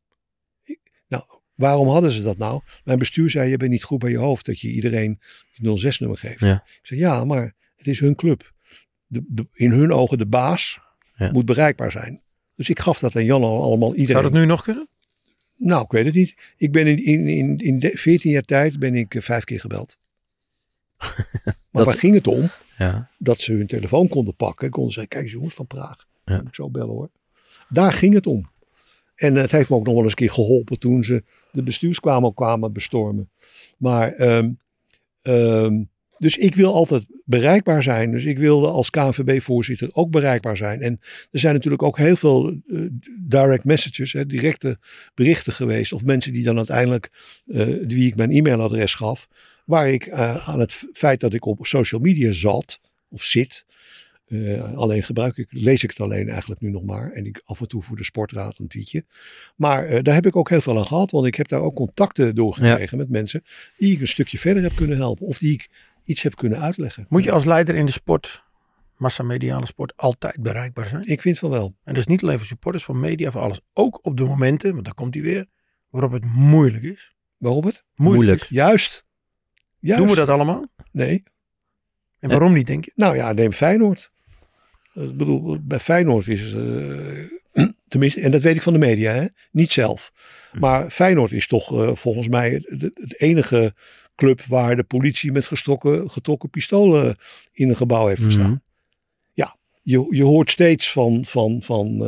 Waarom 1.54 1.88
hadden 1.88 2.10
ze 2.10 2.22
dat 2.22 2.36
nou? 2.38 2.60
Mijn 2.84 2.98
bestuur 2.98 3.30
zei, 3.30 3.50
je 3.50 3.56
bent 3.56 3.70
niet 3.70 3.84
goed 3.84 3.98
bij 3.98 4.10
je 4.10 4.18
hoofd 4.18 4.46
dat 4.46 4.60
je 4.60 4.68
iedereen 4.70 5.20
die 5.56 5.86
06-nummer 5.92 6.18
geeft. 6.18 6.40
Ja. 6.40 6.54
Ik 6.54 6.78
zei, 6.82 7.00
ja, 7.00 7.24
maar 7.24 7.54
het 7.76 7.86
is 7.86 8.00
hun 8.00 8.14
club. 8.14 8.52
De, 9.06 9.24
de- 9.28 9.46
in 9.52 9.70
hun 9.70 9.92
ogen 9.92 10.18
de 10.18 10.26
baas 10.26 10.78
Ja. 11.16 11.32
moet 11.32 11.44
bereikbaar 11.44 11.90
zijn. 11.90 12.20
Dus 12.56 12.68
ik 12.68 12.78
gaf 12.78 12.98
dat 12.98 13.16
aan 13.16 13.24
Jan 13.24 13.42
al 13.42 13.62
allemaal 13.62 13.90
iedereen. 13.94 14.22
Zou 14.22 14.32
dat 14.32 14.40
nu 14.40 14.46
nog 14.46 14.62
kunnen? 14.62 14.88
Nou, 15.56 15.84
ik 15.84 15.90
weet 15.90 16.04
het 16.04 16.14
niet. 16.14 16.36
Ik 16.56 16.72
ben 16.72 16.86
in, 16.86 17.04
in, 17.04 17.28
in, 17.28 17.56
in 17.58 17.78
de 17.78 17.90
14 17.98 18.30
jaar 18.30 18.42
tijd 18.42 18.78
ben 18.78 18.94
ik 18.94 19.14
eh, 19.14 19.22
vijf 19.22 19.44
keer 19.44 19.60
gebeld. 19.60 19.96
maar 21.44 21.54
Dat- 21.70 21.86
waar 21.86 21.98
ging 21.98 22.14
het 22.14 22.26
om? 22.26 22.50
Ja. 22.78 23.10
Dat 23.18 23.40
ze 23.40 23.52
hun 23.52 23.66
telefoon 23.66 24.08
konden 24.08 24.34
pakken. 24.36 24.70
Konden 24.70 24.92
zeggen, 24.92 25.12
kijk 25.12 25.24
eens 25.24 25.32
jongens 25.32 25.54
van 25.54 25.66
Praag. 25.66 26.06
Ja. 26.24 26.40
Ik 26.40 26.54
zo 26.54 26.70
bellen 26.70 26.88
hoor. 26.94 27.10
Daar 27.68 27.92
ging 27.92 28.14
het 28.14 28.26
om. 28.26 28.50
En 29.14 29.34
het 29.34 29.50
heeft 29.50 29.70
me 29.70 29.76
ook 29.76 29.84
nog 29.84 29.94
wel 29.94 30.02
eens 30.02 30.12
een 30.12 30.18
keer 30.18 30.30
geholpen 30.30 30.78
toen 30.78 31.04
ze 31.04 31.22
de 31.52 31.62
bestuurskamer 31.62 32.34
kwamen 32.34 32.72
bestormen. 32.72 33.30
Maar, 33.78 34.12
ehm, 34.12 34.50
ehm, 35.22 35.82
dus 36.18 36.36
ik 36.36 36.54
wil 36.54 36.74
altijd 36.74 37.06
bereikbaar 37.24 37.82
zijn. 37.82 38.10
Dus 38.10 38.24
ik 38.24 38.38
wilde 38.38 38.68
als 38.68 38.90
KNVB-voorzitter 38.90 39.88
ook 39.92 40.10
bereikbaar 40.10 40.56
zijn. 40.56 40.80
En 40.80 41.00
er 41.30 41.38
zijn 41.38 41.54
natuurlijk 41.54 41.82
ook 41.82 41.98
heel 41.98 42.16
veel 42.16 42.48
eh, 42.48 42.80
direct 43.20 43.64
messages, 43.64 44.12
hè, 44.12 44.26
directe 44.26 44.78
berichten 45.14 45.52
geweest. 45.52 45.92
Of 45.92 46.04
mensen 46.04 46.32
die 46.32 46.42
dan 46.42 46.56
uiteindelijk, 46.56 47.10
eh, 47.46 47.66
wie 47.66 48.06
ik 48.06 48.16
mijn 48.16 48.30
e-mailadres 48.30 48.94
gaf. 48.94 49.28
Waar 49.64 49.88
ik 49.88 50.06
eh, 50.06 50.48
aan 50.48 50.60
het 50.60 50.84
feit 50.92 51.20
dat 51.20 51.32
ik 51.32 51.44
op 51.44 51.66
social 51.66 52.00
media 52.00 52.32
zat, 52.32 52.80
of 53.08 53.22
zit. 53.22 53.64
Eh, 54.24 54.74
alleen 54.74 55.02
gebruik 55.02 55.36
ik, 55.36 55.46
lees 55.50 55.82
ik 55.82 55.90
het 55.90 56.00
alleen 56.00 56.28
eigenlijk 56.28 56.60
nu 56.60 56.70
nog 56.70 56.84
maar. 56.84 57.12
En 57.12 57.26
ik 57.26 57.42
af 57.44 57.60
en 57.60 57.68
toe 57.68 57.82
voor 57.82 57.96
de 57.96 58.04
sportraad 58.04 58.58
een 58.58 58.68
tweetje. 58.68 59.04
Maar 59.56 59.86
eh, 59.86 60.02
daar 60.02 60.14
heb 60.14 60.26
ik 60.26 60.36
ook 60.36 60.48
heel 60.48 60.60
veel 60.60 60.78
aan 60.78 60.86
gehad. 60.86 61.10
Want 61.10 61.26
ik 61.26 61.34
heb 61.34 61.48
daar 61.48 61.60
ook 61.60 61.74
contacten 61.74 62.34
door 62.34 62.54
gekregen 62.54 62.98
met 62.98 63.08
mensen. 63.08 63.44
Die 63.76 63.92
ik 63.92 64.00
een 64.00 64.08
stukje 64.08 64.38
verder 64.38 64.62
heb 64.62 64.74
kunnen 64.74 64.96
helpen. 64.96 65.26
Of 65.26 65.38
die 65.38 65.52
ik 65.52 65.70
iets 66.04 66.22
heb 66.22 66.36
kunnen 66.36 66.60
uitleggen. 66.60 67.06
Moet 67.08 67.24
je 67.24 67.30
als 67.30 67.44
leider 67.44 67.74
in 67.74 67.86
de 67.86 67.92
sport, 67.92 68.44
massamediale 68.96 69.66
sport, 69.66 69.96
altijd 69.96 70.42
bereikbaar 70.42 70.86
zijn? 70.86 71.06
Ik 71.06 71.20
vind 71.20 71.38
van 71.38 71.50
wel. 71.50 71.74
En 71.84 71.94
dus 71.94 72.06
niet 72.06 72.22
alleen 72.22 72.38
voor 72.38 72.46
supporters, 72.46 72.84
voor 72.84 72.96
media, 72.96 73.30
voor 73.30 73.40
alles. 73.40 73.60
Ook 73.72 73.98
op 74.02 74.16
de 74.16 74.24
momenten, 74.24 74.72
want 74.72 74.84
daar 74.84 74.94
komt 74.94 75.14
hij 75.14 75.22
weer, 75.22 75.46
waarop 75.90 76.12
het 76.12 76.24
moeilijk 76.24 76.82
is. 76.82 77.14
Waarom 77.36 77.64
het? 77.64 77.84
Moeilijk. 77.94 78.16
Moeilijk. 78.16 78.40
is. 78.40 78.48
Juist. 78.48 79.06
Juist. 79.78 80.00
Doen 80.00 80.10
we 80.10 80.16
dat 80.16 80.28
allemaal? 80.28 80.66
Nee. 80.92 81.22
En 82.18 82.30
waarom 82.30 82.52
niet, 82.52 82.66
denk 82.66 82.84
je? 82.84 82.92
Nou 82.94 83.16
ja, 83.16 83.32
neem 83.32 83.52
Feyenoord. 83.52 84.12
Eh, 84.94 85.02
Ik 85.02 85.16
bedoel, 85.16 85.58
bij 85.62 85.80
Feyenoord 85.80 86.28
is 86.28 86.54
eh, 86.54 87.64
tenminste, 87.88 88.20
en 88.20 88.30
dat 88.30 88.42
weet 88.42 88.56
ik 88.56 88.62
van 88.62 88.72
de 88.72 88.78
media, 88.78 89.12
hè? 89.12 89.26
niet 89.50 89.72
zelf. 89.72 90.12
Maar 90.58 90.90
Feyenoord 90.90 91.32
is 91.32 91.46
toch 91.46 91.72
eh, 91.72 91.94
volgens 91.94 92.28
mij 92.28 92.50
het, 92.50 92.90
het 92.94 93.20
enige 93.20 93.74
club 94.16 94.42
waar 94.42 94.76
de 94.76 94.84
politie 94.84 95.32
met 95.32 95.46
gestokken, 95.46 96.10
getrokken 96.10 96.50
pistolen 96.50 97.16
in 97.52 97.68
een 97.68 97.76
gebouw 97.76 98.06
heeft 98.06 98.22
gestaan. 98.22 98.50
Mhm. 98.50 98.58
Ja, 99.32 99.56
je, 99.82 100.06
je 100.10 100.22
hoort 100.22 100.50
steeds 100.50 100.92
van, 100.92 101.24
van, 101.24 101.62
van 101.62 102.02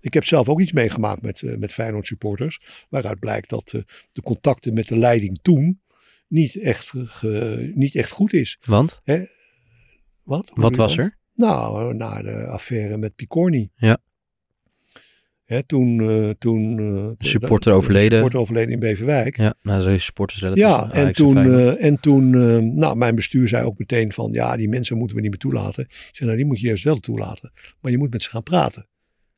ik 0.00 0.14
heb 0.14 0.24
zelf 0.24 0.48
ook 0.48 0.60
iets 0.60 0.72
meegemaakt 0.72 1.22
met, 1.22 1.58
met 1.58 1.72
Feyenoord 1.72 2.06
supporters, 2.06 2.60
waaruit 2.88 3.18
blijkt 3.18 3.48
dat 3.48 3.70
de 4.12 4.22
contacten 4.22 4.74
met 4.74 4.88
de 4.88 4.96
leiding 4.96 5.38
toen 5.42 5.80
niet 6.28 6.56
echt, 6.56 6.92
niet 7.74 7.94
echt 7.94 8.10
goed 8.10 8.32
is. 8.32 8.58
Want? 8.64 9.00
Wat? 9.04 10.48
Hoe 10.48 10.62
Wat 10.62 10.70
bedoel 10.70 10.86
was 10.86 10.96
er? 10.96 11.18
Nou, 11.36 11.94
na 11.94 12.22
de 12.22 12.46
affaire 12.46 12.98
met 12.98 13.14
Picorni. 13.16 13.70
Ja. 13.76 13.98
Hè, 15.44 15.62
toen, 15.62 16.00
eh, 16.10 16.30
toen 16.38 16.70
eh, 16.78 17.18
de- 17.18 17.26
supporter 17.28 17.70
de- 17.72 17.78
overleden. 17.78 18.08
De 18.08 18.14
supporter 18.14 18.40
overleden 18.40 18.72
in 18.72 18.78
Beverwijk. 18.78 19.36
Ja, 19.36 19.54
nou, 19.62 19.82
zijn 19.82 20.00
supporters 20.00 20.40
relatief. 20.40 20.62
Ja, 20.62 20.76
Ajax 20.76 20.94
en 20.94 21.12
toen, 21.12 21.36
eh, 21.36 21.84
en 21.84 22.00
toen 22.00 22.34
eh, 22.34 22.58
nou, 22.58 22.96
mijn 22.96 23.14
bestuur 23.14 23.48
zei 23.48 23.64
ook 23.66 23.78
meteen 23.78 24.12
van, 24.12 24.32
ja, 24.32 24.56
die 24.56 24.68
mensen 24.68 24.96
moeten 24.96 25.16
we 25.16 25.22
niet 25.22 25.30
meer 25.30 25.40
toelaten. 25.40 25.84
Ik 25.84 26.08
zei, 26.12 26.24
nou, 26.24 26.36
die 26.36 26.46
moet 26.46 26.60
je 26.60 26.66
juist 26.66 26.84
wel 26.84 26.98
toelaten. 27.00 27.52
Maar 27.80 27.90
je 27.92 27.98
moet 27.98 28.10
met 28.12 28.22
ze 28.22 28.30
gaan 28.30 28.42
praten. 28.42 28.86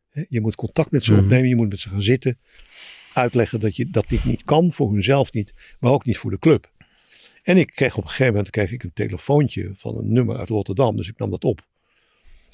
Hè, 0.08 0.24
Je 0.28 0.40
moet 0.40 0.54
contact 0.54 0.90
met 0.90 1.04
ze 1.04 1.12
Mhm. 1.12 1.22
opnemen, 1.22 1.48
je 1.48 1.56
moet 1.56 1.68
met 1.68 1.80
ze 1.80 1.88
gaan 1.88 2.02
zitten. 2.02 2.38
Uitleggen 3.14 3.60
dat, 3.60 3.76
je, 3.76 3.90
dat 3.90 4.08
dit 4.08 4.24
niet 4.24 4.44
kan, 4.44 4.72
voor 4.72 4.92
hunzelf 4.92 5.32
niet, 5.32 5.54
maar 5.80 5.92
ook 5.92 6.04
niet 6.04 6.18
voor 6.18 6.30
de 6.30 6.38
club. 6.38 6.72
En 7.42 7.56
ik 7.56 7.66
kreeg 7.74 7.96
op 7.96 8.02
een 8.02 8.08
gegeven 8.08 8.32
moment 8.32 8.50
kreeg 8.50 8.72
ik 8.72 8.82
een 8.82 8.92
telefoontje 8.92 9.70
van 9.74 9.98
een 9.98 10.12
nummer 10.12 10.36
uit 10.38 10.48
Rotterdam, 10.48 10.96
dus 10.96 11.08
ik 11.08 11.18
nam 11.18 11.30
dat 11.30 11.44
op. 11.44 11.66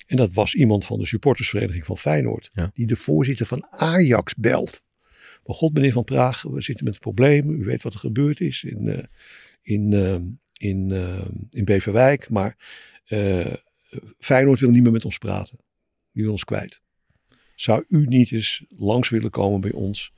En 0.06 0.16
dat 0.16 0.32
was 0.32 0.54
iemand 0.54 0.84
van 0.86 0.98
de 0.98 1.06
supportersvereniging 1.06 1.86
van 1.86 1.98
Feyenoord, 1.98 2.50
Ja. 2.52 2.70
die 2.74 2.86
de 2.86 2.96
voorzitter 2.96 3.46
van 3.46 3.66
Ajax 3.70 4.34
belt. 4.34 4.82
Maar 5.46 5.56
god 5.56 5.74
meneer 5.74 5.92
Van 5.92 6.04
Praag, 6.04 6.42
we 6.42 6.62
zitten 6.62 6.84
met 6.84 6.94
een 6.94 7.00
probleem. 7.00 7.50
U 7.50 7.64
weet 7.64 7.82
wat 7.82 7.92
er 7.92 7.98
gebeurd 7.98 8.40
is 8.40 8.64
in, 8.64 8.86
uh, 8.86 8.98
in, 9.62 9.92
uh, 9.92 10.14
in, 10.70 10.90
uh, 10.90 11.26
in 11.50 11.64
Beverwijk. 11.64 12.30
Maar 12.30 12.56
Feyenoord 14.18 14.60
wil 14.60 14.70
niet 14.70 14.82
meer 14.82 14.92
met 14.92 15.04
ons 15.04 15.18
praten. 15.18 15.58
Die 16.12 16.22
wil 16.22 16.32
ons 16.32 16.44
kwijt. 16.44 16.82
Zou 17.54 17.84
u 17.88 18.06
niet 18.06 18.32
eens 18.32 18.64
langs 18.68 19.08
willen 19.08 19.30
komen 19.30 19.60
bij 19.60 19.72
ons, 19.72 20.12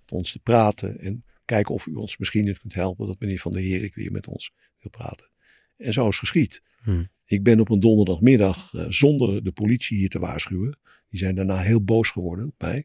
met 0.00 0.12
ons 0.12 0.32
te 0.32 0.38
praten 0.38 1.00
en 1.00 1.24
kijken 1.44 1.74
of 1.74 1.86
u 1.86 1.94
ons 1.94 2.16
misschien 2.16 2.58
kunt 2.60 2.74
helpen 2.74 3.06
dat 3.06 3.20
meneer 3.20 3.38
Van 3.38 3.52
der 3.52 3.62
Herik 3.62 3.94
weer 3.94 4.12
met 4.12 4.26
ons 4.26 4.52
wil 4.80 4.90
praten. 4.90 5.30
En 5.76 5.92
zo 5.92 6.08
is 6.08 6.18
geschied. 6.18 6.62
Hmm. 6.82 7.08
Ik 7.30 7.42
ben 7.42 7.60
op 7.60 7.70
een 7.70 7.80
donderdagmiddag, 7.80 8.72
uh, 8.72 8.84
zonder 8.88 9.44
de 9.44 9.52
politie 9.52 9.96
hier 9.98 10.08
te 10.08 10.18
waarschuwen, 10.18 10.78
die 11.08 11.18
zijn 11.18 11.34
daarna 11.34 11.56
heel 11.56 11.84
boos 11.84 12.10
geworden 12.10 12.46
op 12.46 12.54
mij, 12.58 12.84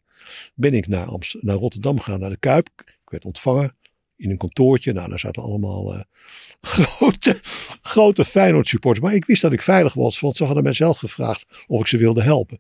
ben 0.56 0.74
ik 0.74 0.88
naar, 0.88 1.06
Amst 1.06 1.38
naar 1.41 1.56
Rotterdam 1.56 2.00
gegaan, 2.00 2.20
naar 2.20 2.30
de 2.30 2.38
Kuip. 2.38 2.70
Ik 2.86 3.10
werd 3.10 3.26
ontvangen 3.26 3.76
in 4.16 4.30
een 4.30 4.38
kantoortje. 4.38 4.93
Nou, 4.93 5.10
daar 5.10 5.20
zaten 5.20 5.43
allemaal 5.43 5.93
uh, 5.96 6.02
grote, 6.86 7.39
grote 7.82 8.26
Feyenoord 8.26 8.68
supporters. 8.68 9.06
Maar 9.06 9.16
ik 9.16 9.26
wist 9.26 9.41
dat 9.41 9.54
ik 9.54 9.62
veilig 9.62 9.93
was, 9.93 10.20
want 10.20 10.36
ze 10.36 10.43
hadden 10.43 10.64
mij 10.64 10.74
zelf 10.74 10.98
gevraagd 10.98 11.46
of 11.68 11.80
ik 11.80 11.88
ze 11.88 11.98
wilde 11.98 12.24
helpen. 12.24 12.60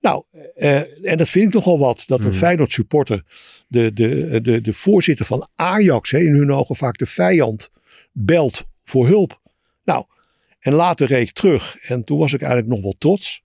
Nou, 0.00 0.24
uh, 0.56 1.06
en 1.10 1.18
dat 1.18 1.28
vind 1.28 1.46
ik 1.48 1.54
nogal 1.54 1.78
wat, 1.78 2.02
dat 2.06 2.20
een 2.20 2.26
Mhm. 2.26 2.36
Feyenoord 2.36 2.72
supporter, 2.72 3.24
de, 3.68 3.92
de, 3.92 4.40
de, 4.42 4.60
de 4.60 4.72
voorzitter 4.72 5.26
van 5.26 5.48
Ajax, 5.54 6.10
hè, 6.10 6.18
in 6.18 6.34
hun 6.34 6.52
ogen 6.52 6.76
vaak 6.76 6.98
de 6.98 7.06
vijand, 7.06 7.70
belt 8.12 8.66
voor 8.84 9.06
hulp. 9.06 9.40
Nou, 9.84 10.04
en 10.66 10.72
later 10.72 11.06
reed 11.06 11.28
ik 11.28 11.34
terug 11.34 11.76
en 11.76 12.04
toen 12.04 12.18
was 12.18 12.32
ik 12.32 12.40
eigenlijk 12.40 12.72
nog 12.72 12.82
wel 12.82 12.94
trots 12.98 13.42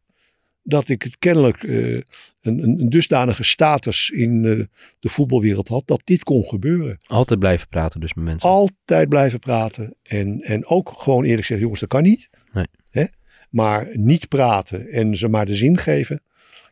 dat 0.64 0.90
ik 0.90 1.04
het 1.04 1.18
kennelijk 1.20 1.64
uh, 1.64 1.94
een, 1.94 2.04
een, 2.42 2.80
een, 2.80 2.90
dusdanige 2.90 3.44
status 3.44 4.10
in 4.10 4.44
uh, 4.44 4.66
de 5.00 5.10
voetbalwereld 5.10 5.68
had 5.68 5.88
dat 5.88 6.02
dit 6.04 6.24
kon 6.24 6.46
gebeuren. 6.46 6.98
Altijd 7.06 7.40
blijven 7.40 7.68
praten 7.68 8.00
dus 8.00 8.14
met 8.14 8.26
mensen. 8.26 8.50
Altijd 8.50 9.10
blijven 9.10 9.40
praten 9.40 9.96
en, 10.04 10.40
en 10.42 10.66
ook 10.66 10.94
gewoon 10.98 11.24
eerlijk 11.24 11.46
zeggen, 11.46 11.60
jongens, 11.60 11.80
dat 11.80 11.90
kan 11.90 12.04
niet. 12.04 12.30
Nee. 12.52 12.66
Hè? 12.90 13.06
Maar 13.50 13.88
niet 13.94 14.28
praten 14.28 14.88
en 14.88 15.18
ze 15.18 15.28
maar 15.28 15.46
de 15.46 15.56
zin 15.56 15.78
geven. 15.78 16.22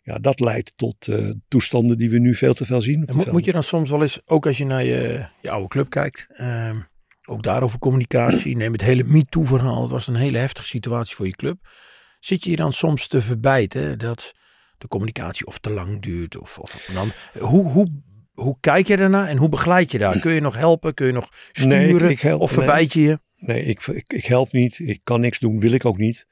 Ja, 0.03 0.17
dat 0.17 0.39
leidt 0.39 0.73
tot 0.75 1.07
uh, 1.07 1.29
toestanden 1.47 1.97
die 1.97 2.09
we 2.09 2.19
nu 2.19 2.35
veel 2.35 2.53
te 2.53 2.65
veel 2.65 2.81
zien. 2.81 3.05
En 3.05 3.15
moet, 3.15 3.31
moet 3.31 3.45
je 3.45 3.51
dan 3.51 3.63
soms 3.63 3.89
wel 3.89 4.01
eens, 4.01 4.21
ook 4.25 4.47
als 4.47 4.57
je 4.57 4.65
naar 4.65 4.83
je, 4.83 5.25
je 5.41 5.49
oude 5.49 5.67
club 5.67 5.89
kijkt, 5.89 6.27
uh, 6.37 6.71
ook 7.29 7.43
daarover 7.43 7.79
communicatie, 7.79 8.55
neem 8.55 8.71
het 8.71 8.81
hele 8.81 9.03
MeToo-verhaal, 9.03 9.81
het 9.81 9.91
was 9.91 10.07
een 10.07 10.15
hele 10.15 10.37
heftige 10.37 10.67
situatie 10.67 11.15
voor 11.15 11.25
je 11.25 11.35
club. 11.35 11.57
Zit 12.19 12.43
je 12.43 12.49
je 12.49 12.55
dan 12.55 12.73
soms 12.73 13.07
te 13.07 13.21
verbijten 13.21 13.99
dat 13.99 14.33
de 14.77 14.87
communicatie 14.87 15.45
of 15.45 15.59
te 15.59 15.69
lang 15.69 16.01
duurt? 16.01 16.37
Of, 16.37 16.57
of 16.57 16.89
dan, 16.93 17.11
hoe, 17.39 17.71
hoe, 17.71 17.87
hoe 18.33 18.57
kijk 18.59 18.87
je 18.87 18.97
daarna 18.97 19.27
en 19.27 19.37
hoe 19.37 19.49
begeleid 19.49 19.91
je 19.91 19.97
daar? 19.97 20.19
Kun 20.19 20.33
je 20.33 20.41
nog 20.41 20.55
helpen? 20.55 20.93
Kun 20.93 21.05
je 21.05 21.13
nog 21.13 21.29
sturen? 21.51 21.77
Nee, 21.77 22.03
ik, 22.03 22.09
ik 22.09 22.21
help, 22.21 22.41
of 22.41 22.51
verbijt 22.51 22.93
je 22.93 23.01
je? 23.01 23.19
Nee, 23.39 23.63
ik, 23.63 23.87
ik, 23.87 24.13
ik, 24.13 24.25
help 24.25 24.51
niet. 24.51 24.79
Ik 24.79 24.99
kan 25.03 25.21
niks 25.21 25.39
doen, 25.39 25.59
wil 25.59 25.71
ik 25.71 25.85
ook 25.85 25.97
niet. 25.97 26.27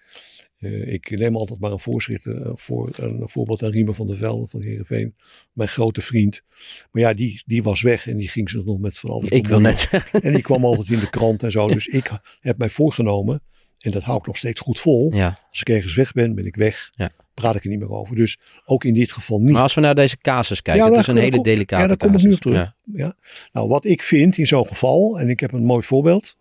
Uh, 0.59 0.93
ik 0.93 1.09
neem 1.09 1.35
altijd 1.35 1.59
maar 1.59 1.71
een 1.71 1.79
voorschrift 1.79 2.25
uh, 2.25 2.49
voor 2.53 2.89
een 2.95 3.29
voorbeeld 3.29 3.63
aan 3.63 3.69
Riemer 3.69 3.93
van 3.93 4.07
der 4.07 4.15
Velde 4.15 4.47
van 4.47 4.61
Heerenveen. 4.61 5.15
Mijn 5.53 5.69
grote 5.69 6.01
vriend. 6.01 6.43
Maar 6.91 7.01
ja, 7.01 7.13
die, 7.13 7.43
die 7.45 7.63
was 7.63 7.81
weg 7.81 8.07
en 8.07 8.17
die 8.17 8.27
ging 8.27 8.49
ze 8.49 8.61
nog 8.65 8.79
met 8.79 8.97
van 8.97 9.09
alles. 9.09 9.29
Ik 9.29 9.47
wil 9.47 9.59
net 9.59 9.87
zeggen. 9.91 10.21
En 10.21 10.33
die 10.33 10.41
kwam 10.41 10.65
altijd 10.65 10.89
in 10.89 10.99
de 10.99 11.09
krant 11.09 11.43
en 11.43 11.51
zo. 11.51 11.67
Dus 11.77 11.85
ik 11.85 12.11
heb 12.39 12.57
mij 12.57 12.69
voorgenomen 12.69 13.41
en 13.79 13.91
dat 13.91 14.03
hou 14.03 14.17
ik 14.17 14.25
nog 14.25 14.37
steeds 14.37 14.61
goed 14.61 14.79
vol. 14.79 15.13
Ja. 15.13 15.37
Als 15.49 15.59
ik 15.59 15.69
ergens 15.69 15.95
weg 15.95 16.11
ben, 16.11 16.35
ben 16.35 16.45
ik 16.45 16.55
weg. 16.55 16.89
Ja. 16.91 17.11
Praat 17.33 17.55
ik 17.55 17.63
er 17.63 17.69
niet 17.69 17.79
meer 17.79 17.91
over. 17.91 18.15
Dus 18.15 18.39
ook 18.65 18.83
in 18.83 18.93
dit 18.93 19.11
geval 19.11 19.39
niet. 19.39 19.51
Maar 19.51 19.61
als 19.61 19.73
we 19.73 19.81
naar 19.81 19.95
deze 19.95 20.17
casus 20.17 20.61
kijken, 20.61 20.85
ja, 20.85 20.89
het 20.91 20.99
is 20.99 21.07
een 21.07 21.17
hele 21.17 21.41
delicate 21.41 21.81
Ja, 21.81 21.87
daar 21.87 21.97
kom 21.97 22.13
ik 22.13 22.23
nu 22.23 22.35
terug. 22.35 22.73
Ja. 22.93 23.15
Nou, 23.51 23.67
wat 23.67 23.85
ik 23.85 24.01
vind 24.01 24.37
in 24.37 24.47
zo'n 24.47 24.67
geval, 24.67 25.19
en 25.19 25.29
ik 25.29 25.39
heb 25.39 25.51
een 25.51 25.65
mooi 25.65 25.83
voorbeeld 25.83 26.37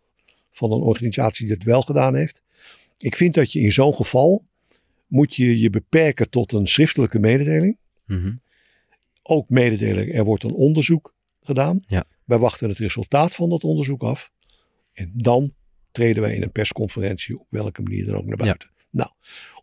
van 0.52 0.72
een 0.72 0.80
organisatie 0.80 1.46
die 1.46 1.54
het 1.54 1.64
wel 1.64 1.82
gedaan 1.82 2.14
heeft. 2.14 2.42
Ik 2.96 3.16
vind 3.16 3.34
dat 3.34 3.52
je 3.52 3.60
in 3.60 3.72
zo'n 3.72 3.94
geval 3.94 4.44
moet 5.06 5.34
je 5.34 5.58
je 5.58 5.70
beperken 5.70 6.30
tot 6.30 6.52
een 6.52 6.66
schriftelijke 6.66 7.18
mededeling. 7.18 7.78
Mm 8.06 8.20
-hmm. 8.20 8.40
Ook 9.22 9.48
mededeling, 9.48 10.14
er 10.14 10.24
wordt 10.24 10.44
een 10.44 10.54
onderzoek 10.54 11.14
gedaan. 11.40 11.80
Ja. 11.86 12.04
Wij 12.24 12.38
wachten 12.38 12.68
het 12.68 12.78
resultaat 12.78 13.34
van 13.34 13.50
dat 13.50 13.64
onderzoek 13.64 14.02
af. 14.02 14.30
En 14.92 15.10
dan 15.14 15.52
treden 15.92 16.22
wij 16.22 16.34
in 16.34 16.42
een 16.42 16.52
persconferentie 16.52 17.38
op 17.38 17.46
welke 17.48 17.82
manier 17.82 18.04
dan 18.04 18.14
ook 18.14 18.26
naar 18.26 18.36
buiten. 18.36 18.70
Ja. 18.74 18.84
Nou, 18.90 19.10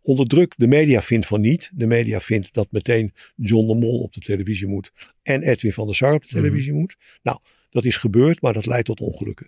onder 0.01 0.27
druk, 0.27 0.53
de 0.57 0.67
media 0.67 1.01
vindt 1.01 1.25
van 1.25 1.41
niet. 1.41 1.71
De 1.73 1.85
media 1.85 2.19
vindt 2.19 2.53
dat 2.53 2.67
meteen 2.71 3.13
John 3.35 3.67
de 3.67 3.75
Mol 3.75 3.99
op 3.99 4.13
de 4.13 4.21
televisie 4.21 4.67
moet 4.67 4.93
en 5.21 5.41
Edwin 5.41 5.73
van 5.73 5.85
der 5.85 5.95
Sar 5.95 6.13
op 6.13 6.21
de 6.21 6.27
televisie 6.27 6.71
mm 6.71 6.77
-hmm. 6.77 6.79
moet. 6.79 6.97
Nou, 7.21 7.39
dat 7.69 7.85
is 7.85 7.97
gebeurd, 7.97 8.41
maar 8.41 8.53
dat 8.53 8.65
leidt 8.65 8.85
tot 8.85 8.99
ongelukken. 8.99 9.47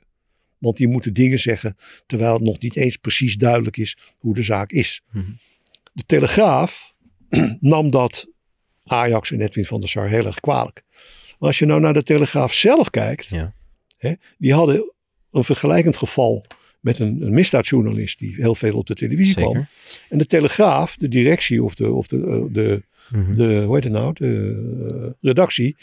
Want 0.65 0.77
die 0.77 0.87
moeten 0.87 1.13
dingen 1.13 1.39
zeggen 1.39 1.77
terwijl 2.05 2.33
het 2.33 2.43
nog 2.43 2.59
niet 2.59 2.75
eens 2.75 2.97
precies 2.97 3.35
duidelijk 3.35 3.77
is 3.77 3.97
hoe 4.17 4.33
de 4.33 4.43
zaak 4.43 4.71
is. 4.71 5.01
Mm 5.11 5.21
-hmm. 5.21 5.37
De 5.93 6.03
Telegraaf 6.05 6.93
nam 7.59 7.91
dat 7.91 8.27
Ajax 8.83 9.31
en 9.31 9.41
Edwin 9.41 9.65
van 9.65 9.79
der 9.79 9.89
Sar 9.89 10.07
heel 10.07 10.25
erg 10.25 10.39
kwalijk. 10.39 10.83
Maar 11.39 11.49
als 11.49 11.59
je 11.59 11.65
nou 11.65 11.81
naar 11.81 11.93
de 11.93 12.03
Telegraaf 12.03 12.53
zelf 12.53 12.89
kijkt, 12.89 13.29
ja. 13.29 13.53
hè, 13.97 14.13
die 14.37 14.53
hadden 14.53 14.93
een 15.31 15.43
vergelijkend 15.43 15.97
geval 15.97 16.45
met 16.79 16.99
een, 16.99 17.21
een 17.21 17.33
misdaadjournalist 17.33 18.19
die 18.19 18.35
heel 18.35 18.55
veel 18.55 18.77
op 18.77 18.87
de 18.87 18.95
televisie 18.95 19.33
Zeker. 19.33 19.51
kwam. 19.51 19.65
En 20.09 20.17
de 20.17 20.25
Telegraaf, 20.25 20.97
de 20.97 21.07
directie 21.07 21.63
of 21.63 21.75
de, 21.75 21.91
of 21.91 22.07
de, 22.07 22.17
uh, 22.17 22.53
de, 22.53 22.83
mm 23.09 23.23
-hmm. 23.23 23.35
de 23.35 23.63
hoe 23.65 23.75
heet 23.75 23.83
het 23.83 23.93
nou, 23.93 24.13
de 24.13 24.25
uh, 24.93 25.09
redactie, 25.21 25.75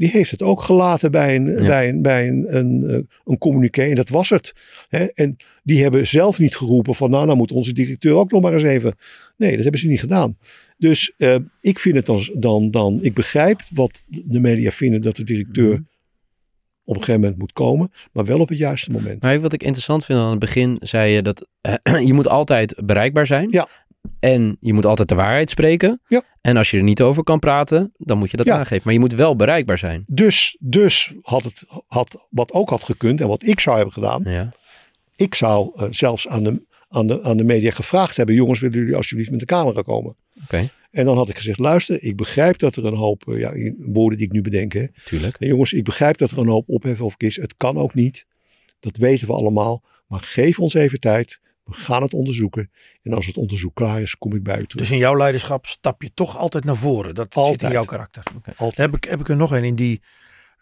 die 0.00 0.10
heeft 0.10 0.30
het 0.30 0.42
ook 0.42 0.62
gelaten 0.62 1.10
bij 1.10 1.36
een, 1.36 1.46
ja. 1.46 1.66
bij 1.66 1.88
een, 1.88 2.02
bij 2.02 2.28
een, 2.28 2.56
een, 2.56 3.08
een 3.24 3.38
communiqué 3.38 3.82
en 3.82 3.94
dat 3.94 4.08
was 4.08 4.28
het. 4.28 4.54
Hè? 4.88 5.04
En 5.04 5.36
die 5.62 5.82
hebben 5.82 6.06
zelf 6.06 6.38
niet 6.38 6.56
geroepen 6.56 6.94
van 6.94 7.10
nou, 7.10 7.26
nou 7.26 7.36
moet 7.36 7.52
onze 7.52 7.72
directeur 7.72 8.14
ook 8.14 8.30
nog 8.30 8.42
maar 8.42 8.52
eens 8.52 8.62
even. 8.62 8.94
Nee, 9.36 9.52
dat 9.52 9.62
hebben 9.62 9.80
ze 9.80 9.88
niet 9.88 10.00
gedaan. 10.00 10.36
Dus 10.76 11.12
uh, 11.18 11.36
ik 11.60 11.78
vind 11.78 11.96
het 11.96 12.06
dan, 12.06 12.30
dan, 12.34 12.70
dan, 12.70 12.98
ik 13.02 13.14
begrijp 13.14 13.60
wat 13.70 14.04
de 14.06 14.40
media 14.40 14.70
vinden 14.70 15.00
dat 15.00 15.16
de 15.16 15.24
directeur 15.24 15.68
Mhm. 15.68 15.80
mm 15.80 15.88
op 16.84 16.96
een 16.96 17.02
gegeven 17.02 17.20
moment 17.20 17.38
moet 17.38 17.52
komen, 17.52 17.92
maar 18.12 18.24
wel 18.24 18.40
op 18.40 18.48
het 18.48 18.58
juiste 18.58 18.90
moment. 18.90 19.22
Maar 19.22 19.40
wat 19.40 19.52
ik 19.52 19.62
interessant 19.62 20.04
vind 20.04 20.18
aan 20.18 20.30
het 20.30 20.38
begin, 20.38 20.76
zei 20.80 21.12
je 21.12 21.22
dat 21.22 21.46
uh, 21.84 22.00
je 22.08 22.12
moet 22.12 22.28
altijd 22.28 22.82
bereikbaar 22.84 23.26
zijn. 23.26 23.50
Ja. 23.50 23.68
En 24.20 24.56
je 24.60 24.72
moet 24.72 24.86
altijd 24.86 25.08
de 25.08 25.14
waarheid 25.14 25.50
spreken. 25.50 26.00
Ja. 26.06 26.22
En 26.40 26.56
als 26.56 26.70
je 26.70 26.76
er 26.76 26.82
niet 26.82 27.02
over 27.02 27.22
kan 27.22 27.38
praten, 27.38 27.92
dan 27.96 28.18
moet 28.18 28.30
je 28.30 28.36
dat 28.36 28.46
Ja. 28.46 28.58
aangeven. 28.58 28.82
Maar 28.84 28.92
je 28.92 29.00
moet 29.00 29.12
wel 29.14 29.36
bereikbaar 29.36 29.78
zijn. 29.78 30.04
Dus, 30.06 30.56
dus 30.60 31.12
had 31.22 31.44
het, 31.44 31.64
had, 31.86 32.26
wat 32.30 32.52
ook 32.52 32.70
had 32.70 32.84
gekund 32.84 33.20
en 33.20 33.28
wat 33.28 33.46
ik 33.46 33.60
zou 33.60 33.76
hebben 33.76 33.94
gedaan, 33.94 34.22
Ja. 34.24 34.48
ik 35.16 35.34
zou 35.34 35.72
uh, 35.76 35.86
zelfs 35.90 36.28
aan 36.28 36.42
de, 36.44 36.62
aan, 36.88 37.06
de, 37.06 37.22
aan 37.22 37.36
de 37.36 37.44
media 37.44 37.70
gevraagd 37.70 38.16
hebben, 38.16 38.34
jongens 38.34 38.60
willen 38.60 38.78
jullie 38.78 38.96
alsjeblieft 38.96 39.30
met 39.30 39.40
de 39.40 39.46
camera 39.46 39.82
komen? 39.82 40.16
Oké, 40.42 40.70
En 40.90 41.04
dan 41.04 41.16
had 41.16 41.28
ik 41.28 41.36
gezegd, 41.36 41.58
luister, 41.58 42.02
ik 42.02 42.16
begrijp 42.16 42.58
dat 42.58 42.76
er 42.76 42.84
een 42.84 42.96
hoop, 42.96 43.24
uh, 43.28 43.40
ja, 43.40 43.72
woorden 43.78 44.18
die 44.18 44.26
ik 44.26 44.32
nu 44.32 44.42
bedenk, 44.42 44.72
hè. 44.72 44.86
tuurlijk. 45.04 45.36
En 45.38 45.46
jongens, 45.46 45.72
ik 45.72 45.84
begrijp 45.84 46.18
dat 46.18 46.30
er 46.30 46.38
een 46.38 46.48
hoop 46.48 46.68
ophef 46.68 47.00
over 47.00 47.22
is. 47.22 47.36
Het 47.36 47.54
kan 47.56 47.76
ook 47.78 47.94
niet. 47.94 48.26
Dat 48.80 48.96
weten 48.96 49.26
we 49.26 49.32
allemaal. 49.32 49.82
Maar 50.06 50.20
geef 50.20 50.58
ons 50.60 50.74
even 50.74 51.00
tijd. 51.00 51.40
We 51.70 51.76
gaan 51.76 52.02
het 52.02 52.12
onderzoeken. 52.14 52.70
En 53.02 53.12
als 53.12 53.26
het 53.26 53.36
onderzoek 53.36 53.74
klaar 53.74 54.00
is, 54.02 54.16
kom 54.18 54.34
ik 54.34 54.42
bij 54.42 54.58
u 54.58 54.66
terug. 54.66 54.82
Dus 54.82 54.90
in 54.90 54.98
jouw 54.98 55.16
leiderschap 55.16 55.66
stap 55.66 56.02
je 56.02 56.10
toch 56.14 56.36
altijd 56.36 56.64
naar 56.64 56.76
voren. 56.76 57.14
Dat 57.14 57.34
zit 57.34 57.62
in 57.62 57.70
jouw 57.70 57.84
karakter. 57.84 58.22
Altijd. 58.56 58.76
Heb 58.76 58.94
ik, 58.96 59.04
heb 59.10 59.20
ik 59.20 59.28
er 59.28 59.36
nog 59.36 59.50
een 59.50 59.64
in 59.64 59.74
die... 59.74 60.02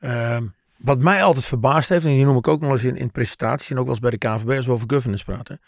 ehm, 0.00 0.46
wat 0.76 0.98
mij 1.02 1.22
altijd 1.22 1.44
verbaasd 1.44 1.88
heeft, 1.88 2.04
en 2.04 2.10
die 2.10 2.24
noem 2.24 2.36
ik 2.36 2.48
ook 2.48 2.60
nog 2.60 2.72
eens 2.72 2.84
in, 2.84 2.96
in 2.96 3.10
presentaties 3.10 3.70
en 3.70 3.76
ook 3.76 3.82
wel 3.84 3.90
eens 3.92 4.00
bij 4.02 4.10
de 4.10 4.18
KNVB 4.18 4.56
als 4.56 4.66
we 4.66 4.72
over 4.72 4.90
governance 4.90 5.24
praten. 5.24 5.60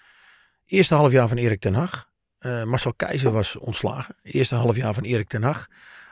Eerste 0.66 0.94
half 0.94 1.12
jaar 1.12 1.28
van 1.28 1.36
Erik 1.36 1.60
ten 1.60 1.74
Hag. 1.74 2.08
Eh, 2.38 2.64
Marcel 2.64 2.94
Keizer 2.94 3.30
was 3.30 3.56
ontslagen. 3.58 4.16
Eerste 4.22 4.54
half 4.54 4.76
jaar 4.76 4.94
van 4.94 5.02
Erik 5.02 5.28
ten 5.28 5.42
Hag 5.42 5.66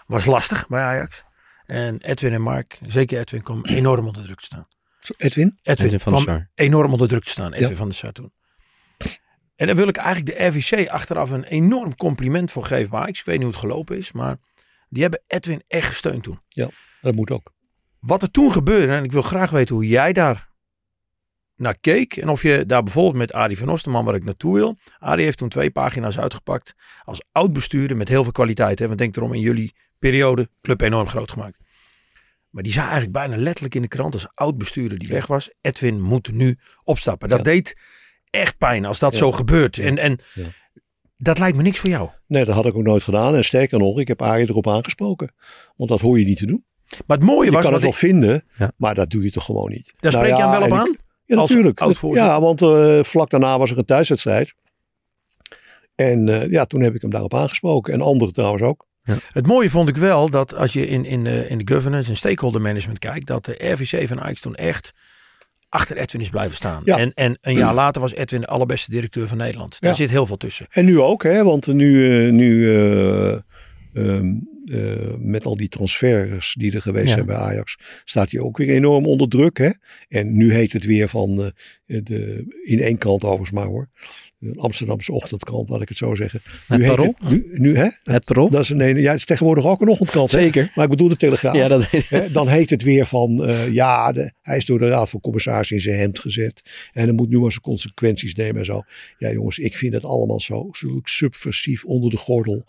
was 0.07 0.24
lastig 0.24 0.68
bij 0.68 0.83
Ajax. 0.83 1.24
En 1.66 2.01
Edwin 2.01 2.33
en 2.33 2.41
Mark, 2.43 2.79
zeker 2.87 3.18
Edwin, 3.20 3.43
kwam 3.43 3.64
enorm 3.64 4.07
onder 4.07 4.22
druk 4.22 4.39
te 4.39 4.45
staan. 4.45 4.68
Edwin? 5.16 5.59
Edwin, 5.62 5.87
Edwin 5.87 6.01
van 6.01 6.12
der 6.12 6.22
Sar. 6.22 6.49
enorm 6.55 6.93
onder 6.93 7.09
druk 7.09 7.22
te 7.24 7.31
staan, 7.31 7.53
Edwin 7.53 7.68
Ja. 7.68 7.76
van 7.76 7.89
der 7.89 7.97
Sar 7.97 8.12
toen. 8.12 8.33
En 9.59 9.67
dan 9.67 9.77
wil 9.77 9.89
ik 9.89 9.97
eigenlijk 9.97 10.39
de 10.39 10.45
RVC 10.47 10.89
achteraf 10.89 11.31
een 11.31 11.45
enorm 11.45 11.97
compliment 11.97 12.51
voor 12.51 12.65
geven 12.65 12.99
Ajax. 12.99 13.19
Ik 13.19 13.25
weet 13.25 13.35
niet 13.35 13.45
hoe 13.45 13.53
het 13.53 13.63
gelopen 13.63 13.97
is, 13.97 14.13
maar 14.13 14.37
die 14.89 15.03
hebben 15.03 15.23
Edwin 15.27 15.63
echt 15.69 15.87
gesteund 15.87 16.23
toen. 16.23 16.41
Dat 17.01 17.15
moet 17.15 17.31
ook. 17.31 17.53
Wat 18.01 18.23
er 18.23 18.31
toen 18.31 18.53
gebeurde, 18.53 18.93
en 18.93 19.05
ik 19.05 19.13
wil 19.13 19.23
graag 19.23 19.51
weten 19.51 19.75
hoe 19.75 19.87
jij 19.89 20.13
daar 20.13 20.49
naar 21.57 21.79
keek. 21.81 22.17
En 22.17 22.29
of 22.29 22.43
je 22.43 22.67
daar 22.67 22.83
bijvoorbeeld 22.83 23.17
met 23.17 23.33
Adi 23.33 23.57
van 23.57 23.69
Osterman, 23.69 24.05
waar 24.05 24.15
ik 24.15 24.25
naartoe 24.25 24.55
wil. 24.55 24.79
Adi 24.99 25.23
heeft 25.23 25.39
toen 25.39 25.49
twee 25.49 25.71
pagina's 25.71 26.19
uitgepakt 26.19 26.75
als 27.05 27.23
oud-bestuurder 27.33 27.97
met 27.97 28.09
heel 28.09 28.23
veel 28.23 28.33
kwaliteit. 28.33 28.79
Hè? 28.79 28.87
Want 28.87 28.99
denk 28.99 29.17
erom, 29.17 29.35
in 29.35 29.41
jullie 29.41 29.75
periode, 29.99 30.49
club 30.61 30.81
enorm 30.81 31.09
groot 31.09 31.31
gemaakt. 31.31 31.59
Maar 32.51 32.63
die 32.63 32.73
zei 32.73 32.85
eigenlijk 32.85 33.15
bijna 33.15 33.37
letterlijk 33.37 33.75
in 33.75 33.83
de 33.83 33.89
krant 33.89 34.15
als 34.15 34.29
oud-bestuurder 34.35 34.99
die 34.99 35.09
weg 35.09 35.27
was. 35.27 35.51
Edwin 35.61 36.01
moet 36.01 36.33
nu 36.33 36.59
opstappen. 36.85 37.29
Dat 37.29 37.39
Ja. 37.39 37.45
deed 37.45 37.77
echt 38.31 38.59
pijn 38.59 38.85
als 38.85 38.99
dat 38.99 39.12
Ja. 39.12 39.18
zo 39.18 39.33
gebeurt. 39.33 39.76
Ja. 39.76 39.85
En, 39.85 39.99
en 39.99 40.18
Ja. 40.35 40.43
dat 41.16 41.39
lijkt 41.39 41.57
me 41.57 41.62
niks 41.62 41.79
voor 41.79 41.91
jou. 41.91 42.11
Nee, 42.26 42.45
dat 42.45 42.55
had 42.55 42.66
ik 42.66 42.74
ook 42.76 42.83
nooit 42.83 43.03
gedaan. 43.03 43.35
En 43.35 43.45
sterker 43.45 43.79
nog, 43.79 43.99
ik 43.99 44.09
heb 44.09 44.22
Arie 44.22 44.49
erop 44.49 44.68
aangesproken. 44.68 45.35
Want 45.76 45.91
dat 45.91 46.01
hoor 46.01 46.18
je 46.18 46.24
niet 46.24 46.39
te 46.39 46.47
doen. 46.47 46.64
Maar 47.07 47.16
het 47.16 47.26
mooie 47.26 47.45
Je 47.45 47.51
was, 47.53 47.62
kan 47.62 47.72
wat 47.72 47.83
het 47.83 47.91
wel 48.01 48.11
ik, 48.11 48.14
vinden, 48.14 48.45
Ja. 48.59 48.72
maar 48.76 48.95
dat 48.95 49.11
doe 49.11 49.22
je 49.22 49.31
toch 49.31 49.45
gewoon 49.45 49.70
niet. 49.70 49.93
daar 50.01 50.12
Nou 50.12 50.24
spreek 50.24 50.37
je 50.39 50.43
ja, 50.45 50.51
hem 50.51 50.61
wel 50.61 50.68
op 50.68 50.74
en 50.76 50.81
ik- 50.83 50.87
aan. 50.89 50.97
Ja, 51.24 51.37
Als 51.37 51.51
natuurlijk. 51.51 51.81
Ja, 52.14 52.41
want 52.41 52.62
eh, 52.62 53.03
vlak 53.03 53.31
daarna 53.31 53.59
was 53.59 53.70
er 53.70 53.79
een 53.79 53.85
thuiswedstrijd. 53.85 54.55
En 55.95 56.29
eh, 56.29 56.51
ja, 56.51 56.64
toen 56.64 56.81
heb 56.81 56.95
ik 56.95 57.01
hem 57.01 57.11
daarop 57.11 57.35
aangesproken. 57.35 57.93
En 57.93 58.01
anderen 58.01 58.35
trouwens 58.35 58.62
ook. 58.62 58.87
Het 59.33 59.47
mooie 59.47 59.70
vond 59.70 59.89
ik 59.89 59.97
wel 59.97 60.31
dat 60.31 60.55
als 60.55 60.72
je 60.72 60.87
in, 60.87 61.05
in, 61.05 61.24
de, 61.24 61.49
in 61.49 61.59
de 61.59 61.74
governance 61.74 62.11
en 62.11 62.16
stakeholder 62.16 62.61
management 62.61 62.99
kijkt, 62.99 63.26
dat 63.26 63.45
de 63.45 63.55
RVC 63.72 64.09
van 64.09 64.20
Ajax 64.20 64.41
toen 64.41 64.55
echt 64.55 64.93
achter 65.69 65.97
Edwin 65.97 66.21
is 66.21 66.29
blijven 66.31 66.55
staan. 66.55 66.83
Ja. 66.85 66.99
En, 66.99 67.12
en 67.14 67.39
een 67.41 67.55
jaar 67.55 67.75
later 67.75 68.01
was 68.01 68.14
Edwin 68.14 68.41
de 68.41 68.47
allerbeste 68.47 68.91
directeur 68.91 69.29
van 69.29 69.37
Nederland. 69.37 69.81
Daar 69.81 69.91
Ja. 69.91 69.97
zit 69.97 70.11
heel 70.11 70.27
veel 70.27 70.37
tussen. 70.37 70.66
En 70.71 70.85
nu 70.85 71.01
ook, 71.01 71.23
hè, 71.23 71.45
want 71.45 71.66
nu, 71.66 72.19
eh, 72.27 72.33
nu 72.33 72.77
eh, 72.77 74.21
eh, 74.69 75.14
met 75.19 75.45
al 75.45 75.57
die 75.57 75.69
transfers 75.69 76.55
die 76.59 76.73
er 76.73 76.83
geweest 76.83 77.09
Ja. 77.09 77.14
zijn 77.14 77.27
bij 77.27 77.37
Ajax, 77.37 77.79
staat 78.05 78.31
hij 78.31 78.41
ook 78.41 78.57
weer 78.57 78.69
enorm 78.69 79.07
onder 79.07 79.29
druk. 79.29 79.59
Hè? 79.59 79.71
En 80.09 80.37
nu 80.37 80.53
heet 80.53 80.73
het 80.73 80.85
weer 80.85 81.09
van, 81.09 81.53
eh, 81.87 82.01
de, 82.03 82.45
in 82.62 82.81
één 82.81 82.99
krant 82.99 83.25
overigens 83.25 83.51
maar 83.51 83.66
hoor, 83.66 83.89
een 84.41 84.59
Amsterdamse 84.59 85.12
ochtendkrant, 85.12 85.69
laat 85.69 85.81
ik 85.81 85.89
het 85.89 85.97
zo 85.97 86.14
zeggen. 86.14 86.41
Het 86.66 86.79
nu 86.79 86.87
Parool? 86.87 87.14
het, 87.19 87.31
nu, 87.31 87.47
nu, 87.53 87.77
hè? 87.77 87.89
Het 88.03 88.25
parool? 88.25 88.49
Dat 88.49 88.61
is, 88.61 88.69
een, 88.69 88.97
ja, 89.01 89.11
het 89.11 89.19
is 89.19 89.25
tegenwoordig 89.25 89.64
ook 89.64 89.81
een 89.81 89.89
ochtendkrant. 89.89 90.31
Hè? 90.31 90.41
Zeker. 90.41 90.73
Maar 90.75 90.85
ik 90.85 90.91
bedoel 90.91 91.09
de 91.09 91.16
Telegraaf. 91.16 91.55
Ja, 91.55 91.69
dat 91.69 91.91
Hè, 91.91 92.31
dan 92.31 92.49
heet 92.49 92.71
het 92.71 92.83
weer 92.83 93.07
van, 93.07 93.45
eh, 93.45 93.73
ja, 93.73 94.12
de, 94.12 94.33
hij 94.43 94.57
is 94.57 94.66
door 94.66 94.79
de 94.79 94.89
Raad 94.89 95.11
van 95.11 95.21
Commissarissen 95.21 95.77
in 95.77 95.83
zijn 95.83 95.99
hemd 95.99 96.19
gezet. 96.19 96.62
En 96.93 97.05
hij 97.05 97.12
moet 97.12 97.29
nu 97.29 97.39
maar 97.39 97.51
zijn 97.51 97.62
consequenties 97.62 98.35
nemen 98.35 98.59
en 98.59 98.64
zo. 98.64 98.83
Ja 99.19 99.33
jongens, 99.33 99.59
ik 99.59 99.77
vind 99.77 99.93
het 99.93 100.05
allemaal 100.05 100.41
zo, 100.41 100.69
zo 100.73 101.01
subversief 101.03 101.85
onder 101.85 102.11
de 102.11 102.16
gordel. 102.16 102.64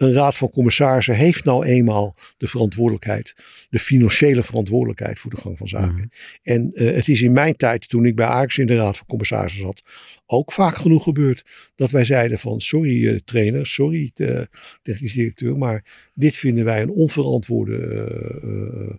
Een 0.00 0.12
Raad 0.12 0.36
van 0.36 0.50
Commissarissen 0.50 1.14
heeft 1.14 1.44
nou 1.44 1.64
eenmaal 1.64 2.14
de 2.36 2.46
verantwoordelijkheid. 2.46 3.34
De 3.70 3.78
financiële 3.78 4.42
verantwoordelijkheid 4.42 5.18
voor 5.18 5.30
de 5.30 5.36
gang 5.36 5.58
van 5.58 5.68
zaken. 5.68 5.94
Mhm. 5.94 6.06
En 6.42 6.70
eh, 6.72 6.94
het 6.94 7.08
is 7.08 7.22
in 7.22 7.32
mijn 7.32 7.56
tijd, 7.56 7.88
toen 7.88 8.04
ik 8.04 8.16
bij 8.16 8.26
Ajax 8.26 8.58
in 8.58 8.66
de 8.66 8.76
Raad 8.76 8.96
van 8.96 9.06
Commissarissen 9.06 9.60
zat, 9.60 9.82
ook 10.26 10.52
vaak 10.52 10.76
genoeg 10.76 11.02
gebeurd. 11.02 11.44
Dat 11.74 11.90
wij 11.90 12.04
zeiden 12.04 12.38
van, 12.38 12.60
sorry 12.60 13.08
eh, 13.08 13.18
trainer, 13.24 13.66
sorry 13.66 14.10
eh, 14.14 14.40
technisch 14.82 15.12
directeur, 15.12 15.56
maar 15.56 16.10
dit 16.14 16.36
vinden 16.36 16.64
wij 16.64 16.82
een 16.82 16.90
onverantwoorde 16.90 18.98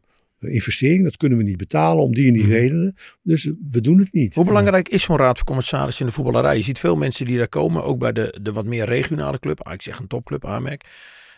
investering. 0.49 1.03
Dat 1.03 1.17
kunnen 1.17 1.37
we 1.37 1.43
niet 1.43 1.57
betalen 1.57 2.03
om 2.03 2.13
die 2.13 2.27
en 2.27 2.33
die 2.33 2.41
Mhm. 2.43 2.51
redenen. 2.51 2.95
Dus 3.21 3.45
eh, 3.45 3.51
we 3.71 3.81
doen 3.81 3.99
het 3.99 4.13
niet. 4.13 4.35
Hoe 4.35 4.45
belangrijk 4.45 4.89
is 4.89 5.03
zo'n 5.03 5.17
raad 5.17 5.37
van 5.37 5.45
commissarissen 5.45 5.99
in 6.01 6.07
de 6.07 6.13
voetballerij? 6.15 6.55
Je 6.57 6.63
ziet 6.63 6.79
veel 6.79 6.95
mensen 6.95 7.25
die 7.25 7.37
daar 7.37 7.47
komen, 7.49 7.83
ook 7.83 7.99
bij 7.99 8.11
de, 8.11 8.37
de 8.41 8.51
wat 8.51 8.65
meer 8.65 8.85
regionale 8.85 9.39
club, 9.39 9.61
ah, 9.63 9.73
ik 9.73 9.81
zeg 9.81 9.99
een 9.99 10.07
topclub, 10.07 10.45
AMEC, 10.45 10.83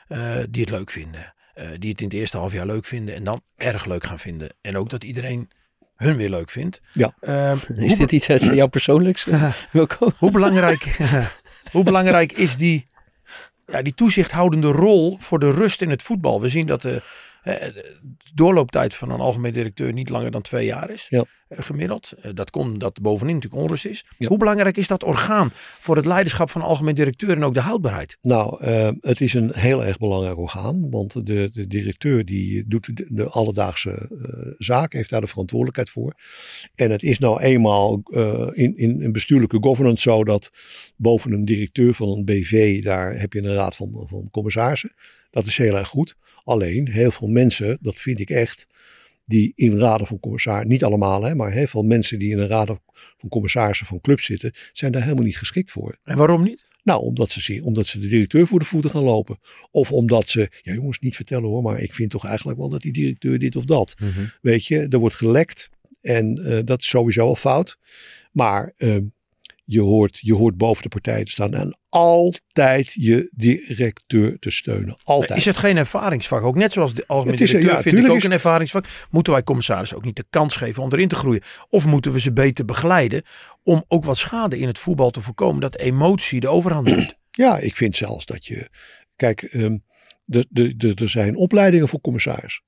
eh, 0.07 0.35
die 0.49 0.61
het 0.61 0.71
leuk 0.71 0.91
vinden. 0.91 1.33
Eh, 1.53 1.67
die 1.79 1.89
het 1.91 2.01
in 2.01 2.07
het 2.07 2.15
eerste 2.15 2.37
half 2.37 2.53
jaar 2.53 2.65
leuk 2.65 2.85
vinden 2.85 3.15
en 3.15 3.23
dan 3.23 3.41
erg 3.55 3.85
leuk 3.85 4.03
gaan 4.03 4.19
vinden. 4.19 4.49
En 4.61 4.77
ook 4.77 4.89
dat 4.89 5.03
iedereen 5.03 5.49
hun 5.95 6.15
weer 6.17 6.29
leuk 6.29 6.49
vindt. 6.49 6.81
Ja. 6.93 7.15
Eh, 7.19 7.51
Is 7.89 7.97
dit 7.97 8.11
iets 8.11 8.29
uit 8.29 8.41
jou 8.41 8.69
persoonlijks, 8.69 9.27
Wilco? 9.71 10.11
hoe, 10.17 10.31
belangrijk, 10.31 10.83
hoe 11.71 11.83
belangrijk 11.83 12.31
is 12.31 12.55
die, 12.57 12.87
ja, 13.65 13.81
die 13.81 13.93
toezichthoudende 13.93 14.67
rol 14.71 15.17
voor 15.17 15.39
de 15.39 15.51
rust 15.51 15.81
in 15.81 15.89
het 15.89 16.01
voetbal? 16.01 16.41
We 16.41 16.49
zien 16.49 16.67
dat 16.67 16.81
de, 16.81 16.89
eh, 16.93 17.01
de 17.01 17.03
doorlooptijd 18.33 18.95
van 18.95 19.09
een 19.09 19.19
algemeen 19.19 19.53
directeur 19.53 19.93
niet 19.93 20.09
langer 20.09 20.31
dan 20.31 20.41
twee 20.41 20.65
jaar 20.65 20.89
is, 20.89 21.07
Ja. 21.09 21.25
eh, 21.47 21.57
gemiddeld. 21.61 22.11
Eh, 22.21 22.31
dat 22.33 22.49
komt 22.49 22.79
dat 22.79 23.01
bovenin 23.01 23.35
natuurlijk 23.35 23.61
onrust 23.61 23.85
is. 23.85 24.05
Ja. 24.17 24.27
Hoe 24.27 24.37
belangrijk 24.37 24.77
is 24.77 24.87
dat 24.87 25.03
orgaan 25.03 25.49
voor 25.53 25.95
het 25.95 26.05
leiderschap 26.05 26.49
van 26.49 26.61
een 26.61 26.67
algemeen 26.67 26.95
directeur 26.95 27.29
en 27.35 27.43
ook 27.43 27.53
de 27.53 27.59
houdbaarheid? 27.59 28.17
Nou, 28.21 28.63
eh, 28.63 28.89
het 29.01 29.21
is 29.21 29.33
een 29.33 29.51
heel 29.53 29.83
erg 29.85 29.97
belangrijk 29.97 30.37
orgaan. 30.37 30.89
Want 30.89 31.25
de, 31.25 31.49
de 31.53 31.67
directeur 31.67 32.25
die 32.25 32.63
doet 32.67 32.95
de, 32.97 33.05
de 33.09 33.27
alledaagse 33.29 33.91
eh, 33.91 34.51
zaak, 34.57 34.93
heeft 34.93 35.09
daar 35.09 35.21
de 35.21 35.27
verantwoordelijkheid 35.27 35.89
voor. 35.89 36.13
En 36.75 36.91
het 36.91 37.03
is 37.03 37.19
nou 37.19 37.41
eenmaal 37.41 38.01
eh, 38.03 38.49
in, 38.51 38.77
in 38.77 39.01
een 39.01 39.11
bestuurlijke 39.11 39.57
governance 39.61 40.01
zo 40.01 40.23
dat 40.23 40.51
boven 40.95 41.31
een 41.31 41.45
directeur 41.45 41.93
van 41.93 42.09
een 42.09 42.25
BV, 42.25 42.83
daar 42.83 43.19
heb 43.19 43.33
je 43.33 43.43
een 43.43 43.53
raad 43.53 43.75
van, 43.75 44.05
van 44.09 44.27
commissarissen. 44.31 44.93
Dat 45.33 45.45
is 45.45 45.57
heel 45.57 45.77
erg 45.77 45.87
goed. 45.87 46.15
Alleen 46.43 46.89
heel 46.89 47.11
veel 47.11 47.27
mensen, 47.27 47.77
dat 47.81 47.95
vind 47.95 48.19
ik 48.19 48.29
echt, 48.29 48.67
die 49.25 49.51
in 49.55 49.77
raden 49.77 50.07
van 50.07 50.19
commissarissen, 50.19 50.69
niet 50.69 50.83
allemaal 50.83 51.23
hè, 51.23 51.35
maar 51.35 51.51
heel 51.51 51.67
veel 51.67 51.83
mensen 51.83 52.19
die 52.19 52.31
in 52.31 52.39
een 52.39 52.47
raad 52.47 52.79
van 53.17 53.29
commissarissen 53.29 53.85
van 53.85 54.01
clubs 54.01 54.25
zitten, 54.25 54.53
zijn 54.71 54.91
daar 54.91 55.01
helemaal 55.01 55.23
niet 55.23 55.37
geschikt 55.37 55.71
voor. 55.71 55.97
En 56.03 56.17
waarom 56.17 56.43
niet? 56.43 56.65
Nou, 56.83 57.01
omdat 57.01 57.29
ze, 57.29 57.59
omdat 57.63 57.85
ze 57.85 57.99
de 57.99 58.07
directeur 58.07 58.47
voor 58.47 58.59
de 58.59 58.65
voeten 58.65 58.91
gaan 58.91 59.03
lopen. 59.03 59.39
Of 59.71 59.91
omdat 59.91 60.27
ze, 60.27 60.51
ja 60.61 60.73
jongens, 60.73 60.99
niet 60.99 61.15
vertellen 61.15 61.49
hoor, 61.49 61.61
maar 61.61 61.79
ik 61.79 61.93
vind 61.93 62.09
toch 62.09 62.25
eigenlijk 62.25 62.59
wel 62.59 62.69
dat 62.69 62.81
die 62.81 62.93
directeur 62.93 63.39
dit 63.39 63.55
of 63.55 63.65
dat. 63.65 63.95
Weet 64.41 64.65
je, 64.65 64.87
er 64.89 64.99
wordt 64.99 65.15
gelekt 65.15 65.69
en 66.01 66.37
eh, 66.37 66.59
dat 66.65 66.79
is 66.79 66.87
sowieso 66.87 67.27
al 67.27 67.35
fout. 67.35 67.77
Maar 68.31 68.73
eh, 68.77 68.97
je, 69.65 69.81
hoort, 69.81 70.17
je 70.21 70.33
hoort 70.33 70.57
boven 70.57 70.83
de 70.83 70.89
partij 70.89 71.23
te 71.23 71.31
staan 71.31 71.53
en 71.53 71.77
altijd 71.89 72.91
je 72.93 73.29
directeur 73.35 74.39
te 74.39 74.49
steunen. 74.49 74.97
Altijd. 75.03 75.39
Is 75.39 75.45
het 75.45 75.57
geen 75.57 75.77
ervaringsvak? 75.77 76.41
Ook 76.43 76.55
net 76.55 76.71
zoals 76.73 76.93
de 76.93 77.03
is- 77.07 77.37
directeur 77.37 77.61
ja, 77.61 77.81
vind 77.81 77.97
ik 77.97 78.09
ook 78.09 78.17
is- 78.17 78.23
een 78.23 78.31
ervaringsvak. 78.31 78.85
Moeten 79.09 79.33
wij 79.33 79.43
commissarissen 79.43 79.97
ook 79.97 80.03
niet 80.03 80.15
de 80.15 80.25
kans 80.29 80.55
geven 80.55 80.83
om 80.83 80.91
erin 80.91 81.07
te 81.07 81.15
groeien? 81.15 81.41
Of 81.69 81.85
moeten 81.85 82.11
we 82.11 82.19
ze 82.19 82.33
beter 82.33 82.65
begeleiden 82.65 83.21
om 83.63 83.83
ook 83.87 84.03
wat 84.05 84.17
schade 84.17 84.59
in 84.59 84.67
het 84.67 84.77
voetbal 84.79 85.09
te 85.11 85.21
voorkomen? 85.21 85.61
Dat 85.61 85.77
emotie 85.77 86.39
de 86.39 86.47
overhand 86.47 86.85
neemt. 86.87 87.15
Ja, 87.35 87.57
ik 87.57 87.75
vind 87.75 87.95
zelfs 87.95 88.25
dat 88.25 88.45
je. 88.45 88.69
Kijk, 89.15 89.41
ehm, 89.41 89.77
er 90.97 91.09
zijn 91.09 91.35
opleidingen 91.35 91.89
voor 91.89 92.01
commissaris. 92.01 92.61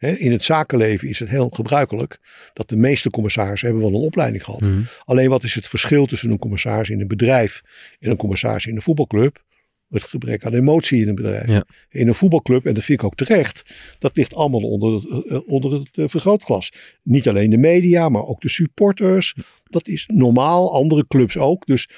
In 0.00 0.32
het 0.32 0.42
zakenleven 0.42 1.08
is 1.08 1.18
het 1.18 1.28
heel 1.28 1.48
gebruikelijk 1.48 2.20
dat 2.52 2.68
de 2.68 2.76
meeste 2.76 3.10
commissarissen 3.10 3.68
hebben 3.68 3.90
wel 3.90 4.00
een 4.00 4.06
opleiding 4.06 4.44
gehad. 4.44 4.60
Mhm. 4.60 4.82
Alleen 5.04 5.28
wat 5.28 5.42
is 5.42 5.54
het 5.54 5.68
verschil 5.68 6.06
tussen 6.06 6.30
een 6.30 6.38
commissaris 6.38 6.90
in 6.90 7.00
een 7.00 7.08
bedrijf 7.08 7.62
en 7.98 8.10
een 8.10 8.16
commissaris 8.16 8.66
in 8.66 8.74
een 8.74 8.82
voetbalclub? 8.82 9.42
Het 9.88 10.02
gebrek 10.02 10.44
aan 10.44 10.54
emotie 10.54 11.02
in 11.02 11.08
een 11.08 11.14
bedrijf. 11.14 11.48
Ja. 11.50 11.64
In 11.88 12.08
een 12.08 12.14
voetbalclub, 12.14 12.66
en 12.66 12.74
dat 12.74 12.84
vind 12.84 12.98
ik 13.00 13.04
ook 13.06 13.14
terecht, 13.14 13.64
dat 13.98 14.16
ligt 14.16 14.34
allemaal 14.34 14.60
onder 14.60 14.92
het, 14.94 15.26
eh, 15.26 15.48
onder 15.48 15.72
het 15.72 15.88
eh, 15.92 16.04
vergrootglas. 16.08 16.72
Niet 17.02 17.28
alleen 17.28 17.50
de 17.50 17.58
media, 17.58 18.08
maar 18.08 18.24
ook 18.26 18.40
de 18.40 18.48
supporters. 18.48 19.34
Dat 19.64 19.88
is 19.88 20.08
normaal, 20.12 20.74
andere 20.74 21.06
clubs 21.06 21.36
ook. 21.36 21.66
Dus 21.66 21.88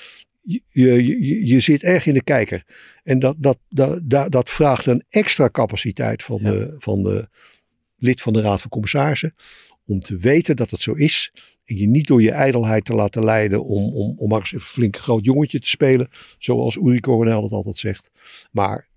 je, 0.41 0.63
je, 0.67 1.25
je, 1.25 1.47
je 1.47 1.61
zit 1.61 1.83
erg 1.83 2.07
in 2.07 2.15
de 2.15 2.25
kijker. 2.25 2.65
En 3.03 3.19
dat, 3.19 3.35
dat, 3.39 3.59
dat, 3.69 4.01
dat, 4.03 4.33
dat 4.33 4.51
vraagt 4.51 4.87
een 4.87 5.05
extra 5.09 5.49
capaciteit 5.51 6.23
van, 6.23 6.39
Ja. 6.43 6.51
de, 6.51 6.75
van 6.79 7.03
de 7.03 7.29
lid 8.03 8.21
van 8.21 8.33
de 8.33 8.41
Raad 8.41 8.61
van 8.61 8.71
Commissarissen. 8.71 9.35
Om 9.87 10.01
te 10.01 10.17
weten 10.17 10.57
dat 10.57 10.71
het 10.71 10.81
zo 10.81 10.93
is. 10.93 11.33
En 11.65 11.77
je 11.77 11.89
niet 11.89 12.07
door 12.07 12.23
je 12.23 12.31
ijdelheid 12.31 12.85
te 12.85 12.95
laten 12.95 13.25
leiden 13.25 13.65
om, 13.65 13.95
om, 13.95 14.19
om 14.19 14.29
maar 14.29 14.39
eens 14.39 14.53
een 14.53 14.61
flink 14.61 14.97
groot 14.97 15.25
jongetje 15.25 15.61
te 15.61 15.69
spelen. 15.69 16.09
Zoals 16.39 16.77
Uri 16.77 17.01
Coronel 17.01 17.41
dat 17.43 17.51
altijd 17.51 17.77
zegt. 17.77 18.11
Maar 18.51 18.91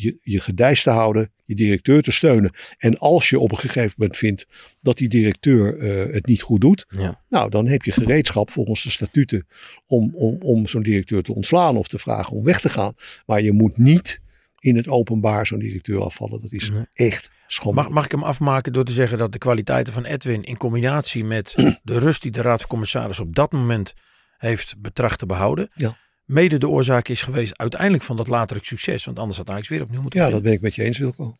je, 0.00 0.20
je 0.22 0.40
gedijst 0.40 0.82
te 0.82 0.90
houden, 0.90 1.32
je 1.44 1.54
directeur 1.54 2.02
te 2.02 2.12
steunen. 2.12 2.54
En 2.78 2.98
als 2.98 3.28
je 3.28 3.38
op 3.38 3.50
een 3.50 3.58
gegeven 3.58 3.94
moment 3.96 4.16
vindt 4.16 4.46
dat 4.80 4.96
die 4.96 5.08
directeur 5.08 5.78
eh, 5.78 6.14
het 6.14 6.26
niet 6.26 6.42
goed 6.42 6.60
doet. 6.60 6.86
Ja. 6.88 7.22
Nou, 7.28 7.50
dan 7.50 7.66
heb 7.66 7.82
je 7.82 7.92
gereedschap 7.92 8.50
volgens 8.50 8.82
de 8.82 8.90
statuten 8.90 9.46
om, 9.86 10.14
om, 10.14 10.36
om 10.42 10.68
zo'n 10.68 10.82
directeur 10.82 11.22
te 11.22 11.34
ontslaan 11.34 11.76
of 11.76 11.88
te 11.88 11.98
vragen 11.98 12.36
om 12.36 12.44
weg 12.44 12.60
te 12.60 12.68
gaan. 12.68 12.94
Maar 13.26 13.42
je 13.42 13.52
moet 13.52 13.78
niet 13.78 14.20
in 14.60 14.76
het 14.76 14.88
openbaar 14.88 15.46
zo'n 15.46 15.58
directeur 15.58 16.00
afvallen. 16.00 16.40
Dat 16.40 16.52
is 16.52 16.70
Nee. 16.70 16.84
echt 16.92 17.30
schande. 17.46 17.74
Mag, 17.82 17.88
mag 17.88 18.04
ik 18.04 18.10
hem 18.10 18.22
afmaken 18.22 18.72
door 18.72 18.84
te 18.84 18.92
zeggen 18.92 19.18
dat 19.18 19.32
de 19.32 19.38
kwaliteiten 19.38 19.92
van 19.92 20.04
Edwin 20.04 20.42
in 20.42 20.56
combinatie 20.56 21.24
met 21.24 21.54
de 21.82 21.98
rust 21.98 22.22
die 22.22 22.30
de 22.30 22.42
Raad 22.42 22.60
van 22.60 22.68
Commissarissen 22.68 23.24
op 23.24 23.34
dat 23.34 23.52
moment 23.52 23.92
heeft 24.36 24.74
betracht 24.78 25.18
te 25.18 25.26
behouden. 25.26 25.68
Ja. 25.74 25.96
Mede 26.24 26.58
de 26.58 26.68
oorzaak 26.68 27.08
is 27.08 27.22
geweest 27.22 27.58
uiteindelijk 27.58 28.02
van 28.02 28.16
dat 28.16 28.28
latere 28.28 28.60
succes. 28.62 29.04
Want 29.04 29.18
anders 29.18 29.38
had 29.38 29.50
Ajax 29.50 29.68
weer 29.68 29.82
opnieuw 29.82 30.02
moeten 30.02 30.20
Ja, 30.20 30.30
dat 30.30 30.42
ben 30.42 30.52
ik 30.52 30.60
met 30.60 30.74
je 30.74 30.82
eens, 30.82 30.98
Wilco. 30.98 31.36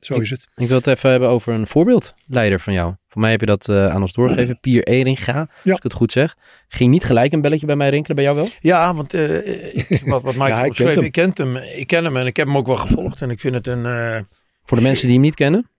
Zo 0.00 0.14
is 0.14 0.30
het. 0.30 0.46
Ik 0.56 0.66
wil 0.68 0.76
het 0.76 0.86
even 0.86 1.10
hebben 1.10 1.28
over 1.28 1.52
een 1.54 1.66
voorbeeldleider 1.66 2.60
van 2.60 2.72
jou. 2.72 2.94
Voor 3.08 3.20
mij 3.20 3.30
heb 3.30 3.40
je 3.40 3.46
dat 3.46 3.68
eh, 3.68 3.86
aan 3.88 4.00
ons 4.00 4.12
doorgegeven. 4.12 4.60
Pier 4.60 4.84
Eringa, 4.84 5.38
als 5.64 5.76
ik 5.76 5.82
het 5.82 5.92
goed 5.92 6.12
zeg. 6.12 6.36
Ging 6.68 6.90
niet 6.90 7.04
gelijk 7.04 7.32
een 7.32 7.40
belletje 7.40 7.66
bij 7.66 7.76
mij 7.76 7.88
rinkelen, 7.90 8.16
bij 8.16 8.24
jou 8.24 8.36
wel? 8.36 8.48
Ja, 8.60 8.94
want 8.94 9.14
eh, 9.14 9.46
ik- 9.76 10.02
wat, 10.04 10.22
wat 10.22 10.34
Michael 10.34 10.72
Ja, 10.76 10.84
hem. 10.94 11.04
ik, 11.04 11.12
kent 11.12 11.38
hem, 11.38 11.56
ik 11.56 11.86
ken 11.86 12.04
hem 12.04 12.16
en 12.16 12.26
ik 12.26 12.36
heb 12.36 12.46
hem 12.46 12.56
ook 12.56 12.66
wel 12.66 12.76
gevolgd. 12.76 13.22
En 13.22 13.30
ik 13.30 13.40
vind 13.40 13.54
het 13.54 13.66
een 13.66 13.86
eh, 13.86 14.20
Voor 14.62 14.76
de 14.76 14.82
mensen 14.82 15.04
die 15.06 15.14
hem 15.16 15.24
niet 15.24 15.34
kennen. 15.34 15.70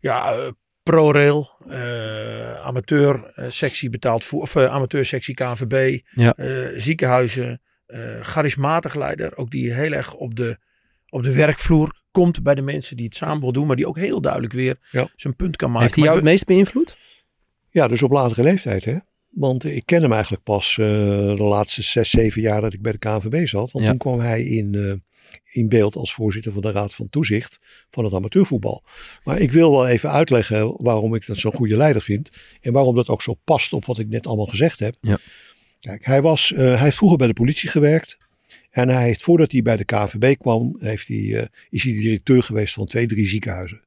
ja, 0.00 0.36
ProRail, 0.82 1.50
amateur 2.64 3.32
sectie 3.48 3.90
betaald 3.90 4.24
voer, 4.24 4.40
of 4.42 4.56
amateur 4.56 5.04
sectie 5.04 5.34
KNVB, 5.34 6.00
Ja. 6.10 6.34
ziekenhuizen, 6.76 7.60
charismatig 8.20 8.94
leider, 8.94 9.36
ook 9.36 9.50
die 9.50 9.72
heel 9.72 9.92
erg 9.92 10.14
op 10.14 10.34
de, 10.36 10.56
op 11.08 11.22
de 11.22 11.32
werkvloer 11.34 11.95
komt 12.22 12.42
bij 12.42 12.54
de 12.54 12.62
mensen 12.62 12.96
die 12.96 13.06
het 13.06 13.16
samen 13.16 13.40
wil 13.40 13.52
doen, 13.52 13.66
maar 13.66 13.76
die 13.76 13.86
ook 13.88 13.98
heel 13.98 14.20
duidelijk 14.20 14.52
weer 14.52 14.76
Ja. 14.90 15.08
zijn 15.16 15.36
punt 15.36 15.56
kan 15.56 15.68
maken. 15.70 15.82
Heeft 15.82 15.94
hij 15.94 16.04
Maar 16.04 16.12
jou 16.14 16.24
het 16.24 16.32
meest 16.34 16.46
beïnvloed? 16.46 16.96
Ja, 17.70 17.88
dus 17.88 18.02
op 18.02 18.10
latere 18.10 18.42
leeftijd, 18.42 18.84
hè? 18.84 18.96
Want 19.30 19.64
ik 19.64 19.86
ken 19.86 20.02
hem 20.02 20.12
eigenlijk 20.12 20.42
pas 20.42 20.70
eh, 20.78 20.86
de 21.36 21.42
laatste 21.42 21.82
zes, 21.82 22.10
zeven 22.10 22.40
jaar 22.42 22.60
dat 22.60 22.72
ik 22.72 22.82
bij 22.82 22.92
de 22.92 22.98
KNVB 22.98 23.46
zat. 23.46 23.70
Want 23.72 23.84
Ja. 23.84 23.90
toen 23.90 23.98
kwam 24.00 24.20
hij 24.20 24.42
in, 24.44 24.74
eh, 24.74 24.92
in 25.52 25.68
beeld 25.68 25.96
als 25.96 26.14
voorzitter 26.14 26.52
van 26.52 26.62
de 26.62 26.70
Raad 26.70 26.94
van 26.94 27.08
Toezicht 27.08 27.58
van 27.90 28.04
het 28.04 28.12
amateurvoetbal. 28.14 28.84
Maar 29.24 29.38
ik 29.40 29.52
wil 29.52 29.70
wel 29.70 29.86
even 29.86 30.10
uitleggen 30.10 30.74
waarom 30.82 31.14
ik 31.14 31.26
dat 31.26 31.36
zo'n 31.36 31.52
goede 31.54 31.76
leider 31.76 32.02
vind. 32.02 32.30
En 32.60 32.72
waarom 32.72 32.94
dat 32.94 33.08
ook 33.08 33.22
zo 33.22 33.34
past 33.44 33.72
op 33.72 33.84
wat 33.84 33.98
ik 33.98 34.08
net 34.08 34.26
allemaal 34.26 34.46
gezegd 34.46 34.80
heb. 34.80 34.96
Ja. 35.00 35.18
Kijk, 35.80 36.04
hij, 36.04 36.22
was, 36.22 36.52
eh, 36.52 36.58
hij 36.58 36.78
heeft 36.78 36.96
vroeger 36.96 37.18
bij 37.18 37.26
de 37.26 37.32
politie 37.32 37.68
gewerkt. 37.68 38.18
En 38.76 38.88
hij 38.88 39.04
heeft, 39.04 39.22
voordat 39.22 39.52
hij 39.52 39.62
bij 39.62 39.76
de 39.76 39.84
KVB 39.84 40.38
kwam, 40.38 40.76
heeft 40.78 41.08
hij, 41.08 41.38
eh, 41.40 41.46
is 41.70 41.82
hij 41.82 41.92
directeur 41.92 42.42
geweest 42.42 42.74
van 42.74 42.86
twee, 42.86 43.06
drie 43.06 43.26
ziekenhuizen. 43.26 43.80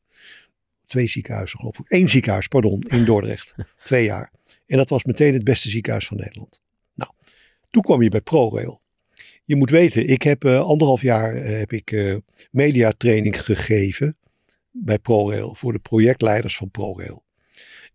Twee 0.85 1.07
ziekenhuizen, 1.07 1.59
geloof 1.59 1.79
ik. 1.79 1.85
Eén 1.87 2.09
ziekenhuis, 2.09 2.47
pardon, 2.47 2.83
in 2.87 3.05
Dordrecht. 3.05 3.55
twee 3.83 4.03
jaar. 4.03 4.31
En 4.65 4.77
dat 4.77 4.89
was 4.89 5.03
meteen 5.03 5.33
het 5.33 5.43
beste 5.43 5.69
ziekenhuis 5.69 6.07
van 6.07 6.17
Nederland. 6.17 6.61
Nou, 6.93 7.11
toen 7.69 7.81
kwam 7.81 8.01
je 8.01 8.09
bij 8.09 8.21
ProRail. 8.21 8.81
Je 9.45 9.55
moet 9.55 9.69
weten, 9.69 10.07
ik 10.07 10.21
heb 10.21 10.43
eh, 10.43 10.59
anderhalf 10.59 11.01
jaar 11.01 11.35
eh, 11.35 11.57
heb 11.57 11.71
ik 11.71 12.19
mediatraining 12.51 13.45
gegeven 13.45 14.17
bij 14.71 14.99
ProRail 14.99 15.55
voor 15.55 15.73
de 15.73 15.79
projectleiders 15.79 16.57
van 16.57 16.71
ProRail. 16.71 17.23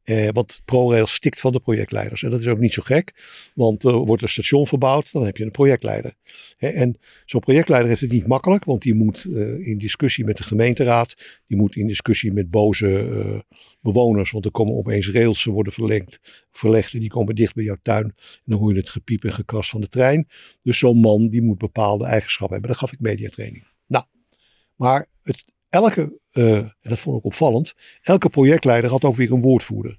Eh, 0.04 0.28
want 0.32 0.60
ProRail 0.64 1.06
stikt 1.06 1.40
van 1.40 1.52
de 1.52 1.60
projectleiders. 1.60 2.22
En 2.22 2.30
dat 2.30 2.40
is 2.40 2.46
ook 2.46 2.58
niet 2.58 2.72
zo 2.72 2.82
gek, 2.82 3.12
want 3.54 3.84
er 3.84 3.94
wordt 3.94 4.22
een 4.22 4.28
station 4.28 4.66
verbouwd, 4.66 5.12
dan 5.12 5.24
heb 5.24 5.36
je 5.36 5.44
een 5.44 5.50
projectleider. 5.50 6.14
En 6.58 6.98
zo'n 7.24 7.40
projectleider 7.40 7.88
heeft 7.88 8.00
het 8.00 8.12
niet 8.12 8.26
makkelijk, 8.26 8.64
want 8.64 8.82
die 8.82 8.94
moet 8.94 9.24
eh, 9.24 9.66
in 9.66 9.78
discussie 9.78 10.24
met 10.24 10.36
de 10.36 10.42
gemeenteraad, 10.42 11.14
die 11.46 11.56
moet 11.56 11.76
in 11.76 11.86
discussie 11.86 12.32
met 12.32 12.50
boze 12.50 12.98
eh, 12.98 13.58
bewoners, 13.80 14.30
want 14.30 14.44
er 14.44 14.50
komen 14.50 14.74
opeens 14.74 15.10
rails, 15.10 15.44
worden 15.44 15.72
verlengd, 15.72 16.44
verlegd 16.50 16.94
en 16.94 17.00
die 17.00 17.10
komen 17.10 17.34
dicht 17.34 17.54
bij 17.54 17.64
jouw 17.64 17.78
tuin. 17.82 18.04
En 18.04 18.42
dan 18.44 18.58
hoor 18.58 18.72
je 18.72 18.78
het 18.78 18.90
gepiep 18.90 19.24
en 19.24 19.32
gekras 19.32 19.68
van 19.70 19.80
de 19.80 19.88
trein. 19.88 20.28
Dus 20.62 20.78
zo'n 20.78 21.00
man 21.00 21.28
die 21.28 21.42
moet 21.42 21.58
bepaalde 21.58 22.04
eigenschappen 22.04 22.52
hebben. 22.52 22.70
Daar 22.70 22.80
gaf 22.80 22.92
ik 22.92 23.00
mediatraining. 23.00 23.66
Nou, 23.86 24.04
maar 24.76 25.06
het, 25.22 25.44
elke, 25.74 26.18
eh, 26.32 26.56
en 26.56 26.74
dat 26.82 26.98
vond 26.98 27.18
ik 27.18 27.24
opvallend, 27.24 27.74
elke 28.02 28.28
projectleider 28.28 28.90
had 28.90 29.04
ook 29.04 29.16
weer 29.16 29.32
een 29.32 29.40
woordvoerder. 29.40 29.98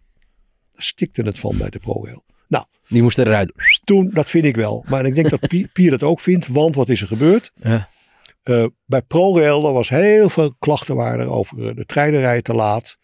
Daar 0.73 0.83
stikte 0.83 1.21
het 1.21 1.39
van 1.39 1.57
bij 1.57 1.69
de 1.69 1.79
ProRail. 1.79 2.23
Nou, 2.47 2.65
Die 2.87 3.01
moest 3.01 3.17
eruit. 3.17 3.51
toen, 3.83 4.09
dat 4.09 4.29
vind 4.29 4.45
ik 4.45 4.55
wel. 4.55 4.85
Maar 4.87 5.05
ik 5.05 5.15
denk 5.15 5.29
dat 5.29 5.47
Pi- 5.47 5.67
Pier 5.73 5.91
dat 5.91 6.03
ook 6.03 6.19
vindt, 6.19 6.47
want 6.47 6.75
wat 6.75 6.89
is 6.89 7.01
er 7.01 7.07
gebeurd? 7.07 7.51
Ja. 7.55 7.89
Eh, 8.43 8.65
bij 8.85 9.01
ProRail 9.01 9.67
er 9.67 9.73
was 9.73 9.89
heel 9.89 10.29
veel 10.29 10.55
klachten 10.59 10.95
waren 10.95 11.19
er 11.19 11.29
over 11.31 11.67
eh, 11.69 11.75
de 11.75 11.85
treinen 11.85 12.19
rijden 12.19 12.43
te 12.43 12.53
laat. 12.53 12.97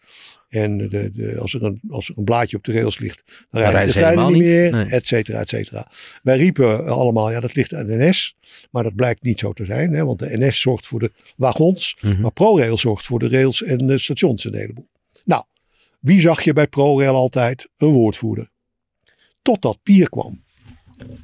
En 0.52 0.88
de, 0.88 1.10
de, 1.10 1.38
als, 1.38 1.54
er 1.54 1.62
een, 1.62 1.80
als 1.88 2.08
er 2.08 2.18
een 2.18 2.24
blaadje 2.24 2.56
op 2.56 2.64
de 2.64 2.72
rails 2.72 2.98
ligt, 2.98 3.22
dan 3.50 3.60
rijden 3.60 3.70
rijden 3.70 3.94
de 3.94 4.00
treinen 4.00 4.32
niet 4.32 4.42
meer. 4.42 4.72
Nee. 4.72 4.86
et 4.86 5.06
cetera, 5.06 5.40
et 5.40 5.48
cetera. 5.48 5.90
Wij 6.22 6.36
riepen 6.36 6.86
allemaal, 6.86 7.30
ja 7.30 7.40
dat 7.40 7.54
ligt 7.54 7.74
aan 7.74 7.86
de 7.86 7.96
NS. 7.96 8.36
Maar 8.70 8.82
dat 8.82 8.94
blijkt 8.94 9.22
niet 9.22 9.38
zo 9.38 9.52
te 9.52 9.64
zijn, 9.64 9.92
hè, 9.92 10.04
want 10.04 10.18
de 10.18 10.38
NS 10.38 10.60
zorgt 10.60 10.86
voor 10.86 11.00
de 11.00 11.12
wagons. 11.36 11.96
Mhm. 12.00 12.20
Maar 12.20 12.32
ProRail 12.32 12.78
zorgt 12.78 13.06
voor 13.06 13.18
de 13.18 13.28
rails 13.28 13.62
en 13.62 13.86
de 13.86 13.98
stations 13.98 14.44
een 14.44 14.54
heleboel. 14.54 14.88
Nou, 15.24 15.44
wie 16.00 16.20
zag 16.20 16.42
je 16.42 16.52
bij 16.52 16.66
ProRail 16.66 17.14
altijd? 17.14 17.68
Een 17.76 17.88
woordvoerder. 17.88 18.50
Totdat 19.42 19.78
Pier 19.82 20.08
kwam. 20.08 20.42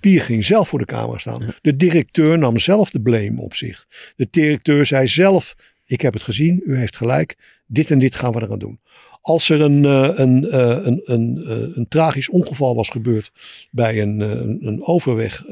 Pier 0.01 0.21
ging 0.21 0.45
zelf 0.45 0.69
voor 0.69 0.79
de 0.79 0.85
camera 0.85 1.19
staan. 1.19 1.55
De 1.61 1.77
directeur 1.77 2.39
nam 2.39 2.59
zelf 2.59 2.91
de 2.91 3.01
blame 3.01 3.41
op 3.41 3.55
zich. 3.55 3.87
De 4.17 4.29
directeur 4.31 4.87
zei 4.87 5.07
zelf, 5.09 5.55
ik 5.87 6.01
heb 6.01 6.13
het 6.13 6.23
gezien, 6.23 6.63
u 6.65 6.77
heeft 6.77 6.97
gelijk. 6.97 7.37
Dit 7.67 7.91
en 7.91 7.99
dit 7.99 8.15
gaan 8.15 8.33
we 8.33 8.43
eraan 8.43 8.59
doen. 8.59 8.81
Als 9.21 9.49
er 9.49 9.61
een, 9.61 9.85
eh, 9.85 10.11
een, 10.15 10.51
eh, 10.51 10.87
een, 10.87 11.03
een, 11.05 11.45
eh, 11.45 11.77
een 11.77 11.87
tragisch 11.89 12.29
ongeval 12.29 12.75
was 12.75 12.89
gebeurd 12.89 13.33
bij 13.71 14.03
een, 14.03 14.21
een, 14.21 14.59
een 14.67 14.87
overweg, 14.87 15.45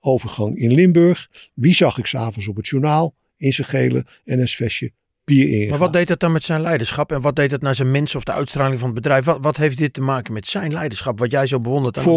overgang 0.00 0.58
in 0.58 0.74
Limburg. 0.74 1.30
Wie 1.54 1.74
zag 1.74 1.98
ik 1.98 2.06
s'avonds 2.06 2.48
op 2.48 2.56
het 2.56 2.68
journaal 2.68 3.14
in 3.36 3.52
zijn 3.52 3.66
gele 3.66 4.06
NS-vestje 4.24 4.92
Pier 5.24 5.48
ingaan. 5.48 5.68
Maar 5.68 5.78
wat 5.78 5.92
deed 5.92 6.08
dat 6.08 6.20
dan 6.20 6.32
met 6.32 6.42
zijn 6.42 6.60
leiderschap? 6.60 7.12
En 7.12 7.20
wat 7.20 7.36
deed 7.36 7.50
dat 7.50 7.60
naar 7.60 7.74
zijn 7.74 7.90
mensen 7.90 8.18
of 8.18 8.24
de 8.24 8.32
uitstraling 8.32 8.78
van 8.78 8.88
het 8.88 8.96
bedrijf? 8.96 9.24
Wat, 9.24 9.38
wat 9.40 9.56
heeft 9.56 9.78
dit 9.78 9.92
te 9.92 10.00
maken 10.00 10.32
met 10.32 10.46
zijn 10.46 10.72
leiderschap? 10.72 11.18
Wat 11.18 11.30
jij 11.30 11.46
zo 11.46 11.60
bewondert 11.60 11.98
aan 11.98 12.04
hem? 12.04 12.12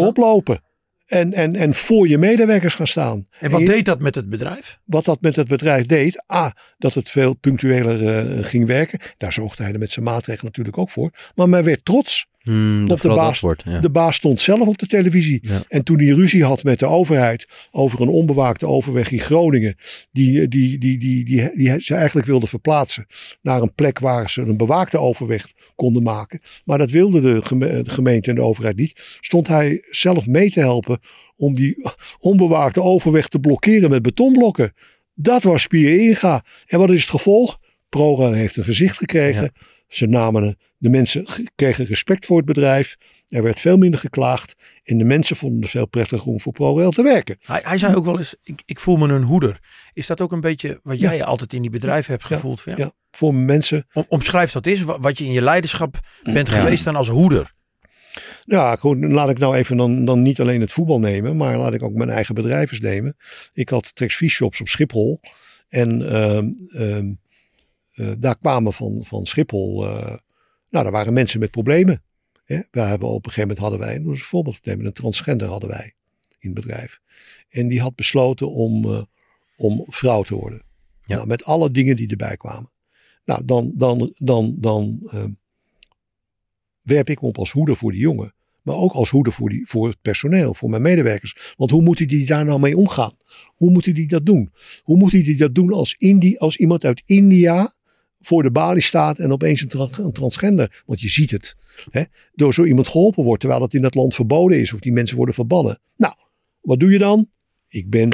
En, 1.06 1.32
en, 1.32 1.56
en 1.56 1.74
voor 1.74 2.08
je 2.08 2.18
medewerkers 2.18 2.74
gaan 2.74 2.86
staan. 2.86 3.26
En 3.40 3.50
wat 3.50 3.60
je- 3.60 3.66
deed 3.66 3.84
dat 3.84 4.00
met 4.00 4.14
het 4.14 4.28
bedrijf? 4.28 4.78
wat 4.84 5.04
dat 5.04 5.20
met 5.20 5.36
het 5.36 5.48
bedrijf 5.48 5.86
deed. 5.86 6.24
A, 6.32 6.56
dat 6.78 6.94
het 6.94 7.10
veel 7.10 7.34
punctueler 7.34 8.08
eh, 8.08 8.44
ging 8.44 8.66
werken. 8.66 8.98
Daar 9.16 9.32
zorgde 9.32 9.62
hij 9.62 9.72
er 9.72 9.78
met 9.78 9.90
zijn 9.90 10.04
maatregelen 10.04 10.44
natuurlijk 10.44 10.78
ook 10.78 10.90
voor. 10.90 11.10
Maar 11.34 11.48
men 11.48 11.64
werd 11.64 11.84
trots. 11.84 12.26
Hmm, 12.42 12.88
de 12.88 12.96
baas- 13.02 13.16
dat 13.16 13.40
wordt. 13.40 13.62
Ja. 13.66 13.80
De 13.80 13.90
baas 13.90 14.16
stond 14.16 14.40
zelf 14.40 14.68
op 14.68 14.78
de 14.78 14.86
televisie. 14.86 15.38
Ja. 15.42 15.62
En 15.68 15.82
toen 15.84 15.98
hij 15.98 16.08
ruzie 16.08 16.44
had 16.44 16.62
met 16.62 16.78
de 16.78 16.86
overheid 16.86 17.48
over 17.70 18.00
een 18.00 18.08
onbewaakte 18.08 18.66
overweg 18.66 19.10
in 19.10 19.18
Groningen. 19.18 19.76
Die, 20.12 20.48
die, 20.48 20.78
die, 20.78 20.98
die, 20.98 21.24
die, 21.24 21.50
die, 21.54 21.80
ze 21.80 21.94
eigenlijk 21.94 22.26
wilden 22.26 22.48
verplaatsen 22.48 23.06
naar 23.42 23.62
een 23.62 23.74
plek 23.74 23.98
waar 23.98 24.30
ze 24.30 24.40
een 24.40 24.56
bewaakte 24.56 24.98
overweg 24.98 25.46
konden 25.74 26.02
maken. 26.02 26.40
Maar 26.64 26.78
dat 26.78 26.90
wilde 26.90 27.20
de 27.20 27.42
geme- 27.42 27.82
de 27.82 27.90
gemeente 27.90 28.30
en 28.30 28.34
de 28.34 28.42
overheid 28.42 28.76
niet. 28.76 29.18
Stond 29.20 29.48
hij 29.48 29.84
zelf 29.90 30.26
mee 30.26 30.50
te 30.50 30.60
helpen 30.60 31.00
om 31.36 31.54
die 31.54 31.76
onbewaakte 32.18 32.82
overweg 32.82 33.28
te 33.28 33.38
blokkeren 33.38 33.90
met 33.90 34.02
betonblokken. 34.02 34.72
Dat 35.14 35.42
was 35.42 35.66
Pier 35.66 36.00
Inga. 36.00 36.44
En 36.66 36.78
wat 36.78 36.90
is 36.90 37.00
het 37.00 37.10
gevolg? 37.10 37.58
ProRail 37.88 38.32
heeft 38.32 38.56
een 38.56 38.64
gezicht 38.64 38.96
gekregen. 38.96 39.52
Ze 39.88 40.06
namen, 40.06 40.56
de 40.82 40.88
mensen 40.88 41.26
kregen 41.54 41.84
respect 41.84 42.26
voor 42.26 42.36
het 42.36 42.46
bedrijf. 42.46 42.96
Er 43.28 43.42
werd 43.42 43.60
veel 43.60 43.76
minder 43.76 44.00
geklaagd. 44.00 44.54
En 44.84 44.98
de 44.98 45.04
mensen 45.04 45.36
vonden 45.36 45.60
het 45.60 45.70
veel 45.70 45.86
prettiger 45.86 46.26
om 46.26 46.40
voor 46.40 46.52
ProRail 46.52 46.90
te 46.90 47.02
werken. 47.02 47.36
Hij, 47.42 47.60
hij 47.64 47.78
zei 47.78 47.94
ook 47.94 48.04
wel 48.04 48.18
eens, 48.18 48.34
ik, 48.42 48.62
ik 48.66 48.80
voel 48.80 48.96
me 48.96 49.08
een 49.08 49.22
hoeder. 49.22 49.58
Is 49.92 50.06
dat 50.06 50.20
ook 50.20 50.32
een 50.32 50.40
beetje 50.40 50.80
wat 50.82 51.00
Ja. 51.00 51.10
jij 51.10 51.24
altijd 51.24 51.52
in 51.52 51.62
die 51.62 51.70
bedrijven 51.70 52.12
hebt 52.12 52.28
Ja. 52.28 52.34
gevoeld? 52.34 52.62
Ja, 52.64 52.74
Ja, 52.76 52.92
voor 53.10 53.34
mensen. 53.34 53.86
Om, 53.92 54.04
omschrijf 54.08 54.52
dat 54.52 54.66
eens, 54.66 54.82
wa- 54.82 54.98
wat 55.00 55.18
je 55.18 55.24
in 55.24 55.32
je 55.32 55.42
leiderschap 55.42 56.00
bent 56.22 56.48
Ja. 56.48 56.54
geweest 56.54 56.84
dan 56.84 56.96
als 56.96 57.08
hoeder. 57.08 57.52
Ja, 58.44 58.76
goed, 58.76 59.04
laat 59.04 59.30
ik 59.30 59.38
nou 59.38 59.56
even 59.56 59.76
dan, 59.76 60.04
dan 60.04 60.22
niet 60.22 60.40
alleen 60.40 60.60
het 60.60 60.72
voetbal 60.72 60.98
nemen. 61.00 61.36
Maar 61.36 61.56
laat 61.58 61.74
ik 61.74 61.82
ook 61.82 61.92
mijn 61.94 62.10
eigen 62.10 62.34
bedrijf 62.34 62.70
eens 62.70 62.80
nemen. 62.80 63.16
Ik 63.52 63.68
had 63.68 63.94
Trex 63.94 64.14
Shops 64.26 64.60
op 64.60 64.68
Schiphol. 64.68 65.20
En 65.68 66.10
ehm, 66.12 66.48
ehm, 66.68 67.12
eh, 67.92 68.12
daar 68.18 68.38
kwamen 68.38 68.72
van, 68.72 69.00
van 69.04 69.26
Schiphol. 69.26 69.86
Nou, 70.72 70.84
daar 70.84 70.92
waren 70.92 71.12
mensen 71.12 71.40
met 71.40 71.50
problemen. 71.50 72.02
Hè? 72.44 72.60
We 72.70 72.80
hebben 72.80 73.08
op 73.08 73.26
een 73.26 73.32
gegeven 73.32 73.40
moment 73.40 73.58
hadden 73.58 73.78
wij, 73.78 73.96
een 73.96 74.16
voorbeeld 74.16 74.62
te 74.62 74.68
nemen, 74.68 74.86
een 74.86 74.92
transgender 74.92 75.48
hadden 75.48 75.68
wij 75.68 75.94
in 76.38 76.50
het 76.50 76.54
bedrijf. 76.54 77.00
En 77.48 77.68
die 77.68 77.80
had 77.80 77.94
besloten 77.94 78.50
om, 78.50 78.84
eh, 78.84 79.02
om 79.56 79.84
vrouw 79.88 80.22
te 80.22 80.34
worden. 80.34 80.62
Ja. 81.00 81.14
Nou, 81.14 81.26
met 81.26 81.44
alle 81.44 81.70
dingen 81.70 81.96
die 81.96 82.08
erbij 82.08 82.36
kwamen. 82.36 82.70
Nou, 83.24 83.44
dan, 83.44 83.72
dan, 83.74 84.14
dan, 84.18 84.54
dan 84.58 85.00
ehm, 85.10 85.30
werp 86.82 87.10
ik 87.10 87.20
me 87.20 87.28
op 87.28 87.38
als 87.38 87.50
hoeder 87.50 87.76
voor 87.76 87.92
die 87.92 88.00
jongen. 88.00 88.34
Maar 88.62 88.76
ook 88.76 88.92
als 88.92 89.10
hoeder 89.10 89.32
voor, 89.32 89.48
die, 89.48 89.66
voor 89.66 89.88
het 89.88 89.98
personeel, 90.02 90.54
voor 90.54 90.70
mijn 90.70 90.82
medewerkers. 90.82 91.54
Want 91.56 91.70
hoe 91.70 91.82
moet 91.82 91.98
hij 91.98 92.06
die 92.06 92.26
daar 92.26 92.44
nou 92.44 92.60
mee 92.60 92.76
omgaan? 92.76 93.16
Hoe 93.46 93.70
moet 93.70 93.84
hij 93.84 93.94
die 93.94 94.08
dat 94.08 94.26
doen? 94.26 94.52
Hoe 94.82 94.96
moet 94.96 95.12
hij 95.12 95.22
die 95.22 95.36
dat 95.36 95.54
doen 95.54 95.72
als, 95.72 95.94
Indi, 95.98 96.36
als 96.36 96.56
iemand 96.56 96.84
uit 96.84 97.02
India 97.04 97.74
voor 98.22 98.42
de 98.42 98.50
balie 98.50 98.82
staat 98.82 99.18
en 99.18 99.32
opeens 99.32 99.60
een, 99.60 99.68
tra- 99.68 99.88
een 99.98 100.12
transgender? 100.12 100.82
Want 100.86 101.00
je 101.00 101.08
ziet 101.08 101.30
het. 101.30 101.56
Hè? 101.90 102.02
Door 102.34 102.54
zo 102.54 102.64
iemand 102.64 102.88
geholpen 102.88 103.24
wordt 103.24 103.40
terwijl 103.40 103.62
het 103.62 103.74
in 103.74 103.82
dat 103.82 103.94
land 103.94 104.14
verboden 104.14 104.60
is 104.60 104.72
of 104.72 104.80
die 104.80 104.92
mensen 104.92 105.16
worden 105.16 105.34
verbannen. 105.34 105.80
Nou, 105.96 106.14
wat 106.60 106.80
doe 106.80 106.90
je 106.90 106.98
dan? 106.98 107.30
Ik 107.68 107.90
ben, 107.90 108.10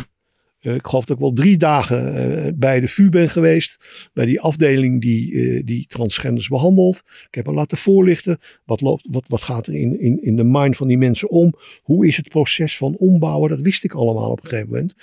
eh, 0.61 0.74
ik 0.74 0.86
geloof 0.86 1.04
dat 1.04 1.16
ik 1.16 1.22
wel 1.22 1.32
drie 1.32 1.56
dagen 1.56 2.14
eh, 2.14 2.52
bij 2.54 2.80
de 2.80 2.88
VU 2.88 3.09
ben 3.09 3.28
geweest. 3.28 3.84
Bij 4.12 4.26
die 4.26 4.40
afdeling 4.40 5.00
die, 5.00 5.34
eh, 5.34 5.64
die 5.64 5.86
transgenders 5.86 6.48
behandelt. 6.48 6.96
Ik 6.96 7.34
heb 7.34 7.46
hem 7.46 7.54
laten 7.54 7.78
voorlichten. 7.78 8.38
Wat, 8.64 8.80
loopt, 8.80 9.06
wat, 9.11 9.24
wat 9.28 9.42
gaat 9.42 9.66
er 9.66 9.74
in, 9.74 10.00
in, 10.00 10.22
in 10.22 10.36
de 10.36 10.44
mind 10.44 10.76
van 10.76 10.88
die 10.88 10.98
mensen 10.98 11.30
om? 11.30 11.54
Hoe 11.82 12.06
is 12.06 12.16
het 12.16 12.28
proces 12.28 12.76
van 12.76 12.96
ombouwen? 12.96 13.50
Dat 13.50 13.61
wist 13.61 13.84
ik 13.84 13.92
allemaal 13.94 14.30
op 14.30 14.42
een 14.42 14.48
gegeven 14.48 14.70
moment. 14.70 14.94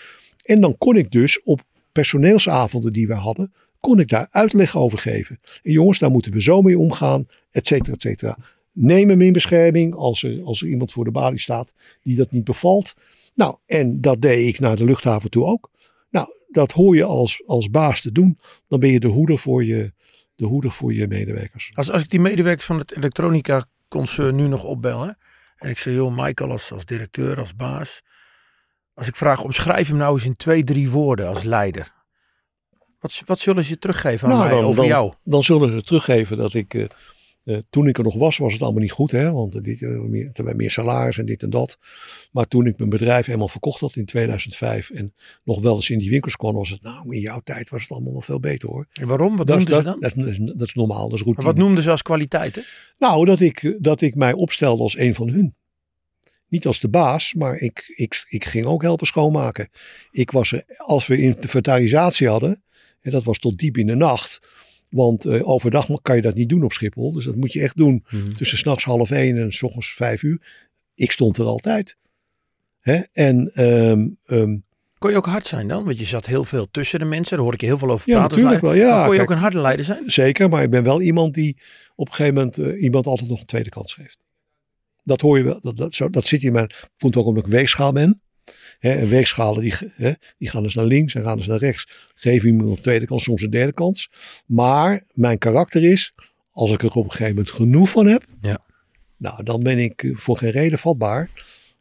En 0.43 0.62
dan 0.62 0.78
kon 0.78 0.95
ik 0.95 1.12
dus 1.12 1.41
op 1.41 1.64
personeelsavonden 1.91 2.93
die 2.93 3.08
we 3.08 3.14
hadden, 3.14 3.53
kon 3.86 4.00
ik 4.00 4.08
daar 4.08 4.28
uitleg 4.32 4.78
over 4.78 4.98
geven. 4.98 5.40
En 5.64 5.72
jongens, 5.72 6.00
daar 6.00 6.12
moeten 6.12 6.32
we 6.32 6.42
zo 6.42 6.62
mee 6.62 6.80
omgaan, 6.80 7.28
et 7.52 7.68
cetera, 7.68 7.94
et 7.94 8.02
cetera. 8.02 8.38
Neem 8.72 9.10
hem 9.10 9.22
in 9.22 9.34
bescherming 9.34 9.96
als 9.96 10.24
er, 10.24 10.44
als 10.44 10.62
er 10.62 10.68
iemand 10.68 10.92
voor 10.92 11.04
de 11.04 11.12
balie 11.12 11.40
staat 11.40 11.74
die 12.02 12.16
dat 12.16 12.32
niet 12.32 12.44
bevalt. 12.44 12.94
Nou, 13.34 13.58
en 13.66 14.02
dat 14.02 14.22
deed 14.22 14.48
ik 14.48 14.60
naar 14.60 14.76
de 14.76 14.86
luchthaven 14.86 15.30
toe 15.30 15.46
ook. 15.46 15.72
Nou, 16.10 16.28
dat 16.48 16.72
hoor 16.72 16.96
je 16.96 17.04
als, 17.04 17.42
als 17.46 17.70
baas 17.70 18.02
te 18.02 18.12
doen. 18.12 18.40
Dan 18.68 18.80
ben 18.80 18.90
je 18.90 19.00
de 19.00 19.08
hoeder 19.08 19.38
voor 19.38 19.64
je, 19.64 19.94
de 20.36 20.46
hoeder 20.46 20.72
voor 20.72 20.94
je 20.94 21.08
medewerkers. 21.08 21.72
Als, 21.74 21.92
als 21.92 22.02
ik 22.02 22.10
die 22.10 22.20
medewerkers 22.20 22.66
van 22.66 22.78
het 22.78 22.98
elektronica 22.98 23.66
concern 23.88 24.36
nu 24.36 24.48
nog 24.48 24.64
opbel. 24.64 25.02
Hè, 25.02 25.12
en 25.58 25.70
ik 25.70 25.78
zeg, 25.78 25.94
joh, 25.94 26.18
Michael 26.18 26.52
als, 26.52 26.72
als 26.72 26.86
directeur, 26.86 27.40
als 27.40 27.56
baas. 27.56 28.02
Als 28.94 29.08
ik 29.08 29.16
vraag, 29.16 29.44
omschrijf 29.44 29.88
hem 29.88 29.98
nou 29.98 30.14
eens 30.14 30.26
in 30.26 30.36
twee, 30.36 30.64
drie 30.64 30.90
woorden 30.90 31.28
als 31.28 31.44
leider. 31.44 31.95
Wat, 33.06 33.22
wat 33.26 33.39
zullen 33.39 33.64
ze 33.64 33.78
teruggeven 33.78 34.28
aan 34.30 34.38
Nou, 34.38 34.45
mij 34.49 34.56
dan- 34.56 34.64
over 34.66 34.76
dan- 34.76 34.86
jou? 34.88 35.14
Dan 35.24 35.43
zullen 35.43 35.72
ze 35.72 35.82
teruggeven 35.84 36.38
dat 36.38 36.53
ik, 36.53 36.74
eh, 36.74 36.86
Eh, 37.45 37.58
toen 37.70 37.88
ik 37.88 37.97
er 37.97 38.03
nog 38.03 38.18
was, 38.18 38.38
was 38.38 38.53
het 38.53 38.62
allemaal 38.62 38.82
niet 38.82 38.91
goed, 38.91 39.12
hè? 39.12 39.32
want 39.32 39.64
dit, 39.64 39.82
uh, 39.82 39.99
meer, 39.99 40.30
er 40.34 40.56
meer 40.56 40.72
salaris 40.72 41.18
en 41.18 41.26
dit 41.26 41.43
en 41.43 41.49
dat. 41.49 41.78
Maar 42.32 42.47
toen 42.47 42.66
ik 42.66 42.78
mijn 42.78 42.89
bedrijf 42.89 43.26
helemaal 43.26 43.47
verkocht 43.47 43.80
had 43.80 43.95
in 43.95 44.06
2005 44.06 44.89
en 44.89 45.14
nog 45.43 45.62
wel 45.62 45.76
eens 45.76 45.89
in 45.89 45.97
die 45.97 46.10
winkels 46.10 46.36
kwam, 46.36 46.53
was 46.56 46.70
het, 46.70 46.82
nou, 46.82 47.16
in 47.16 47.22
jouw 47.22 47.39
tijd 47.43 47.70
was 47.70 47.82
het 47.82 47.91
allemaal 47.91 48.12
wel 48.12 48.22
veel 48.22 48.39
beter 48.39 48.70
hoor. 48.70 48.88
En 48.91 49.08
waarom? 49.08 49.36
Wat 49.38 49.47
dat, 49.47 49.56
noemden 49.58 49.74
dat, 49.84 49.84
ze 49.84 49.89
dan? 50.16 50.26
Dat, 50.26 50.38
dat, 50.47 50.58
dat, 50.58 50.68
is 50.68 50.74
normaal, 50.74 51.10
dat 51.10 51.18
is 51.18 51.22
routine. 51.24 51.45
Maar 51.45 51.53
wat 51.56 51.64
noemden 51.64 51.84
ze 51.84 51.89
als 51.89 52.01
kwaliteiten? 52.01 52.64
Nou, 52.97 53.26
dat 53.26 53.39
ik, 53.39 53.78
dat 53.80 54.01
ik 54.01 54.16
mij 54.16 54.34
opstelde 54.34 54.84
als 54.84 54.97
een 54.97 55.16
van 55.16 55.30
hun. 55.30 55.56
Niet 56.47 56.66
als 56.68 56.80
de 56.80 56.89
baas, 56.89 57.34
maar 57.34 57.58
ik, 57.58 57.93
ik, 57.95 58.26
ik 58.28 58.45
ging 58.45 58.66
ook 58.66 58.82
helpen 58.82 59.08
schoonmaken. 59.08 59.70
Ik 60.12 60.32
was 60.32 60.51
er, 60.51 60.64
als 60.78 61.08
we 61.08 61.18
inventarisatie 61.18 62.28
hadden, 62.28 62.64
en 63.06 63.12
dat 63.12 63.24
was 63.24 63.39
tot 63.39 63.58
diep 63.58 63.78
in 63.78 63.88
de 63.88 63.95
nacht, 63.95 64.47
want 64.89 65.26
uh, 65.26 65.47
overdag 65.49 66.01
kan 66.01 66.16
je 66.16 66.22
dat 66.22 66.36
niet 66.36 66.49
doen 66.49 66.64
op 66.64 66.74
Schiphol. 66.74 67.12
Dus 67.12 67.26
dat 67.26 67.36
moet 67.36 67.53
je 67.53 67.62
echt 67.62 67.78
doen 67.78 68.06
mm. 68.10 68.36
tussen 68.36 68.58
s'nachts 68.58 68.84
half 68.84 69.12
één 69.12 69.38
en 69.38 69.51
s 69.51 69.64
ochtends 69.64 69.93
vijf 69.93 70.24
uur. 70.24 70.66
Ik 70.95 71.12
stond 71.12 71.38
er 71.38 71.45
altijd. 71.45 71.97
Hè? 72.80 73.01
En 73.14 73.64
um, 73.64 74.18
um, 74.28 74.64
kon 74.97 75.12
je 75.12 75.18
ook 75.18 75.26
hard 75.26 75.47
zijn 75.47 75.68
dan? 75.68 75.84
Want 75.84 75.99
je 75.99 76.06
zat 76.06 76.26
heel 76.26 76.43
veel 76.43 76.68
tussen 76.72 76.99
de 76.99 77.06
mensen. 77.06 77.36
Daar 77.36 77.45
hoor 77.45 77.53
ik 77.53 77.62
je 77.62 77.68
heel 77.68 77.78
veel 77.78 77.91
over 77.91 78.10
ja, 78.10 78.18
praten. 78.18 78.38
Natuurlijk 78.38 78.62
wel, 78.62 78.74
ja, 78.74 78.95
maar 78.95 79.06
kon 79.06 79.12
je 79.12 79.18
kijk, 79.18 79.30
ook 79.30 79.36
een 79.36 79.41
harde 79.41 79.60
leider 79.60 79.86
zijn? 79.86 80.03
Zeker, 80.12 80.49
maar 80.49 80.64
ik 80.64 80.70
ben 80.70 80.84
wel 80.84 81.01
iemand 81.01 81.34
die 81.34 81.58
op 81.95 82.08
een 82.08 82.14
gegeven 82.14 82.36
moment 82.36 82.58
uh, 82.58 82.82
iemand 82.82 83.06
altijd 83.06 83.30
nog 83.30 83.39
een 83.39 83.45
tweede 83.45 83.70
kans 83.70 83.93
geeft. 83.93 84.20
Dat 85.03 85.22
hoor 85.22 85.38
je 85.38 85.43
wel. 85.43 85.60
Dat, 85.62 85.78
dat, 85.78 85.95
zo, 85.95 86.10
dat 86.10 86.26
zit 86.26 86.43
in 86.43 86.51
mijn. 86.51 86.72
Komt 86.97 87.16
ook 87.16 87.26
omdat 87.26 87.45
ik 87.45 87.51
weegschaal 87.51 87.91
ben. 87.91 88.22
Hè, 88.80 88.92
en 88.92 89.10
weegschalen 89.10 89.62
die, 89.62 89.74
hè, 89.96 90.12
die 90.38 90.50
gaan 90.50 90.64
dus 90.64 90.76
naar 90.76 90.86
links 90.86 91.16
en 91.16 91.24
gaan 91.24 91.38
dus 91.38 91.48
naar 91.48 91.60
rechts. 91.60 91.88
Geef 92.16 92.44
iemand 92.44 92.70
een 92.70 92.82
tweede 92.82 93.06
kans, 93.06 93.24
soms 93.24 93.42
een 93.42 93.50
derde 93.50 93.74
kans. 93.74 94.10
Maar 94.46 95.04
mijn 95.14 95.38
karakter 95.38 95.92
is, 95.92 96.14
als 96.52 96.72
ik 96.72 96.84
er 96.84 96.92
op 96.92 97.04
een 97.04 97.12
gegeven 97.12 97.36
moment 97.36 97.52
genoeg 97.52 97.90
van 97.90 98.08
heb. 98.08 98.26
Ja. 98.40 98.64
Nou, 99.18 99.44
dan 99.44 99.64
ben 99.64 99.80
ik 99.80 100.12
voor 100.14 100.38
geen 100.38 100.52
reden 100.52 100.80
vatbaar. 100.80 101.30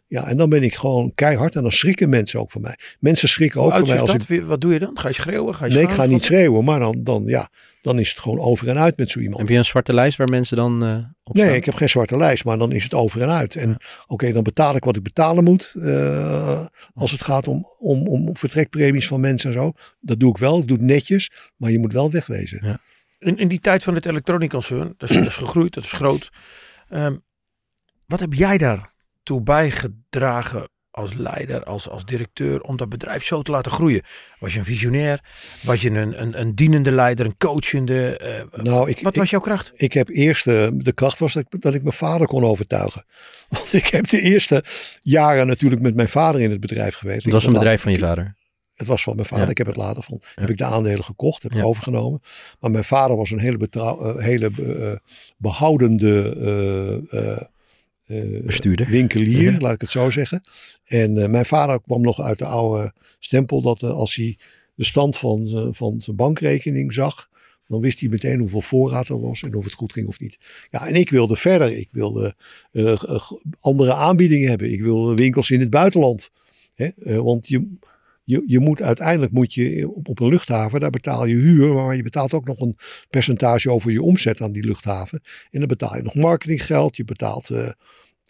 Ja, 0.07 0.27
en 0.27 0.37
dan 0.37 0.49
ben 0.49 0.63
ik 0.63 0.75
gewoon 0.75 1.13
keihard 1.15 1.57
en 1.57 1.63
dan 1.63 1.73
schrikken 1.73 2.09
mensen 2.09 2.41
ook 2.41 2.51
van 2.51 2.61
mij. 2.61 2.79
Mensen 2.99 3.29
schrikken 3.29 3.61
ook 3.61 3.73
van 3.73 3.83
mij. 3.83 4.01
Als 4.01 4.13
dat? 4.13 4.31
Ik... 4.31 4.43
Wat 4.43 4.61
doe 4.61 4.73
je 4.73 4.79
dan? 4.79 4.99
Ga 4.99 5.09
je 5.09 5.15
schreeuwen? 5.15 5.55
Ga 5.55 5.67
je 5.67 5.75
nee, 5.75 5.83
ik 5.83 5.91
ga 5.91 6.07
niet 6.07 6.25
schreeuwen, 6.25 6.65
maar 6.65 6.79
dan, 6.79 7.01
dan, 7.05 7.23
ja, 7.27 7.51
dan 7.85 7.99
is 7.99 8.09
het 8.09 8.18
gewoon 8.18 8.39
over 8.39 8.68
en 8.68 8.78
uit 8.78 8.97
met 8.97 9.11
zo 9.11 9.18
iemand. 9.18 9.41
Heb 9.41 9.49
je 9.49 9.57
een 9.57 9.64
zwarte 9.64 9.95
lijst 9.95 10.18
waar 10.18 10.28
mensen 10.28 10.57
dan 10.57 10.85
uh, 10.85 10.97
op 11.22 11.35
Nee, 11.35 11.57
ik 11.57 11.64
heb 11.64 11.74
geen 11.74 11.89
zwarte 11.89 12.16
lijst, 12.16 12.45
maar 12.45 12.59
dan 12.59 12.72
is 12.72 12.82
het 12.82 12.95
over 12.95 13.22
en 13.22 13.30
uit. 13.30 13.57
En 13.57 13.68
ja. 13.68 13.74
oké, 13.74 14.12
okay, 14.12 14.32
dan 14.32 14.43
betaal 14.43 14.76
ik 14.76 14.85
wat 14.85 14.97
ik 14.97 15.03
betalen 15.03 15.45
moet. 15.45 15.74
Uh, 15.76 16.66
als 16.95 17.11
het 17.11 17.22
gaat 17.22 17.49
om, 17.49 17.66
om, 17.78 18.07
om 18.09 18.37
vertrekpremies 18.37 19.07
van 19.07 19.20
mensen 19.20 19.49
en 19.49 19.57
zo. 19.57 19.72
Dat 20.01 20.20
doe 20.20 20.30
ik 20.30 20.39
wel, 20.39 20.59
ik 20.59 20.66
doe 20.66 20.76
het 20.76 20.87
netjes, 20.87 21.30
maar 21.57 21.70
je 21.70 21.78
moet 21.78 21.93
wel 21.93 22.11
wegwezen. 22.11 22.61
Ja. 22.62 22.78
In, 23.18 23.37
in 23.37 23.49
die 23.49 23.61
tijd 23.61 23.82
van 23.82 23.95
het 23.95 24.07
elektronica-concern, 24.07 24.95
dat, 24.97 25.09
dat 25.09 25.26
is 25.26 25.35
gegroeid, 25.35 25.74
dat 25.74 25.85
is 25.85 25.93
groot. 25.93 26.28
Um, 26.91 27.22
wat 28.07 28.20
heb 28.20 28.32
jij 28.32 28.59
daartoe 28.59 29.43
bijgedragen 29.43 30.68
als 30.95 31.15
leider, 31.15 31.65
als, 31.65 31.89
als 31.89 32.05
directeur, 32.05 32.61
om 32.61 32.77
dat 32.77 32.89
bedrijf 32.89 33.25
zo 33.25 33.43
te 33.43 33.51
laten 33.51 33.73
groeien? 33.73 34.03
Was 34.39 34.53
je 34.53 34.59
een 34.59 34.65
visionair? 34.65 35.21
Was 35.63 35.83
je 35.83 35.91
een, 35.91 36.23
een, 36.23 36.41
een 36.41 36.55
dienende 36.55 36.93
leider, 36.93 37.27
een 37.27 37.37
coachende? 37.37 38.21
Uh, 38.55 38.63
nou, 38.63 38.91
ik, 38.91 39.01
wat 39.03 39.17
was 39.17 39.31
jouw 39.31 39.41
kracht? 39.41 39.73
Ik, 39.77 39.93
heb 39.93 40.09
eerst, 40.09 40.47
uh, 40.47 40.69
de 40.73 40.93
kracht 40.93 41.19
was 41.19 41.33
dat 41.33 41.45
ik, 41.51 41.61
dat 41.61 41.75
ik 41.75 41.83
mijn 41.83 41.95
vader 41.95 42.27
kon 42.27 42.45
overtuigen. 42.45 43.05
Want 43.49 43.73
ik 43.73 43.87
heb 43.87 44.09
de 44.09 44.21
eerste 44.21 44.65
jaren 45.01 45.47
natuurlijk 45.47 45.83
met 45.83 45.95
mijn 45.95 46.09
vader 46.09 46.41
in 46.41 46.51
het 46.51 46.61
bedrijf 46.61 46.95
geweest. 46.95 47.25
Het 47.25 47.33
was 47.33 47.45
een 47.45 47.53
bedrijf 47.53 47.83
van 47.83 47.93
je 47.93 47.99
vader? 47.99 48.37
Het 48.75 48.87
was 48.87 49.03
van 49.03 49.15
mijn 49.15 49.27
vader. 49.27 49.45
Ja. 49.45 49.51
Ik 49.51 49.59
heb 49.59 49.67
het 49.67 49.77
later 49.77 50.03
van. 50.03 50.21
Ja. 50.21 50.41
Heb 50.41 50.51
ik 50.51 50.57
de 50.57 50.65
aandelen 50.65 51.05
gekocht, 51.05 51.43
heb 51.43 51.53
ik 51.53 51.59
Ja. 51.59 51.65
overgenomen. 51.65 52.23
Maar 52.61 52.71
mijn 52.71 52.85
vader 52.85 53.17
was 53.17 53.31
een 53.31 53.39
hele, 53.39 53.57
betrouw, 53.57 54.17
uh, 54.17 54.23
hele 54.25 54.51
uh, 54.61 54.93
behoudende 55.37 56.37
uh, 58.15 58.43
Bestuurder. 58.43 58.87
winkelier, 58.87 59.57
laat 59.59 59.75
ik 59.75 59.81
het 59.81 59.91
zo 59.91 60.11
zeggen. 60.11 60.43
En 60.85 61.17
uh, 61.17 61.27
mijn 61.27 61.47
vader 61.47 61.81
kwam 61.81 62.01
nog 62.01 62.21
uit 62.21 62.39
de 62.39 62.45
oude 62.45 62.93
stempel 63.19 63.62
dat 63.62 63.83
uh, 63.83 63.91
als 63.91 64.15
hij 64.15 64.39
de 64.75 64.85
stand 64.85 65.17
van, 65.17 65.69
van 65.75 66.01
zijn 66.01 66.17
bankrekening 66.17 66.95
zag, 66.95 67.29
dan 67.69 67.81
wist 67.81 68.01
hij 68.01 68.09
meteen 68.09 68.39
hoeveel 68.39 68.61
voorraad 68.61 69.09
er 69.09 69.21
was 69.21 69.43
en 69.43 69.55
of 69.55 69.65
het 69.65 69.73
goed 69.73 69.93
ging 69.93 70.07
of 70.07 70.21
niet. 70.21 70.39
Ja, 70.71 70.87
en 70.87 70.95
ik 70.95 71.11
wilde 71.11 71.37
verder. 71.37 71.77
Ik 71.77 71.89
wilde 71.93 72.35
uh, 72.73 73.03
andere 73.61 73.95
aanbiedingen 73.95 74.49
hebben. 74.49 74.73
Ik 74.73 74.83
wilde 74.83 75.15
winkels 75.15 75.51
in 75.51 75.61
het 75.61 75.71
buitenland. 75.71 76.31
Hè? 76.75 76.89
Uh, 76.97 77.19
want 77.19 77.49
je, 77.49 77.77
je, 78.25 78.45
je 78.47 78.59
moet 78.59 78.83
uiteindelijk 78.83 79.33
moet 79.33 79.55
je 79.55 79.91
op, 79.95 80.09
op 80.09 80.21
een 80.21 80.29
luchthaven, 80.29 80.81
daar 80.81 80.91
betaal 80.91 81.27
je 81.27 81.35
huur, 81.35 81.73
maar 81.73 81.97
je 81.97 82.03
betaalt 82.03 82.33
ook 82.33 82.47
nog 82.47 82.61
een 82.61 82.77
percentage 83.11 83.71
over 83.71 83.93
je 83.93 84.03
omzet 84.03 84.41
aan 84.41 84.53
die 84.53 84.65
luchthaven. 84.65 85.23
En 85.51 85.59
dan 85.59 85.69
betaal 85.69 85.97
je 85.97 86.03
nog 86.03 86.15
marketinggeld, 86.15 86.97
je 86.97 87.05
betaalt 87.05 87.51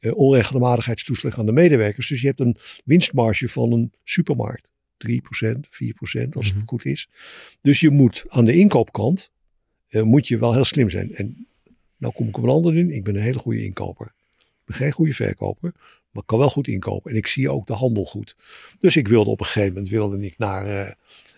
uh, 0.04 0.16
onregelmatigheidstoeslag 0.16 1.38
aan 1.38 1.46
de 1.46 1.52
medewerkers. 1.52 2.08
Dus 2.08 2.20
je 2.20 2.26
hebt 2.26 2.40
een 2.40 2.56
winstmarge 2.84 3.48
van 3.48 3.72
een 3.72 3.92
supermarkt. 4.04 4.72
3%, 5.08 5.12
4% 5.12 6.28
als 6.32 6.46
het 6.46 6.62
goed 6.66 6.84
is. 6.84 7.08
Dus 7.60 7.80
je 7.80 7.90
moet 7.90 8.24
aan 8.28 8.44
de 8.44 8.54
inkoopkant, 8.54 9.30
uh, 9.88 10.02
moet 10.02 10.28
je 10.28 10.38
wel 10.38 10.52
heel 10.52 10.64
slim 10.64 10.90
zijn. 10.90 11.14
En 11.14 11.46
nou 11.96 12.12
kom 12.14 12.28
ik 12.28 12.36
op 12.36 12.42
een 12.42 12.48
ander 12.48 12.74
doen. 12.74 12.90
Ik 12.90 13.04
ben 13.04 13.16
een 13.16 13.22
hele 13.22 13.38
goede 13.38 13.64
inkoper. 13.64 14.06
Ik 14.38 14.64
ben 14.64 14.76
geen 14.76 14.92
goede 14.92 15.12
verkoper, 15.12 15.72
maar 16.10 16.22
ik 16.22 16.28
kan 16.28 16.38
wel 16.38 16.50
goed 16.50 16.68
inkopen. 16.68 17.10
En 17.10 17.16
ik 17.16 17.26
zie 17.26 17.50
ook 17.50 17.66
de 17.66 17.72
handel 17.72 18.04
goed. 18.04 18.36
Dus 18.80 18.96
ik 18.96 19.08
wilde 19.08 19.30
op 19.30 19.40
een 19.40 19.46
gegeven 19.46 19.72
moment 19.72 19.88
wilde 19.88 20.20
ik 20.20 20.38
naar, 20.38 20.66
uh, 20.66 20.90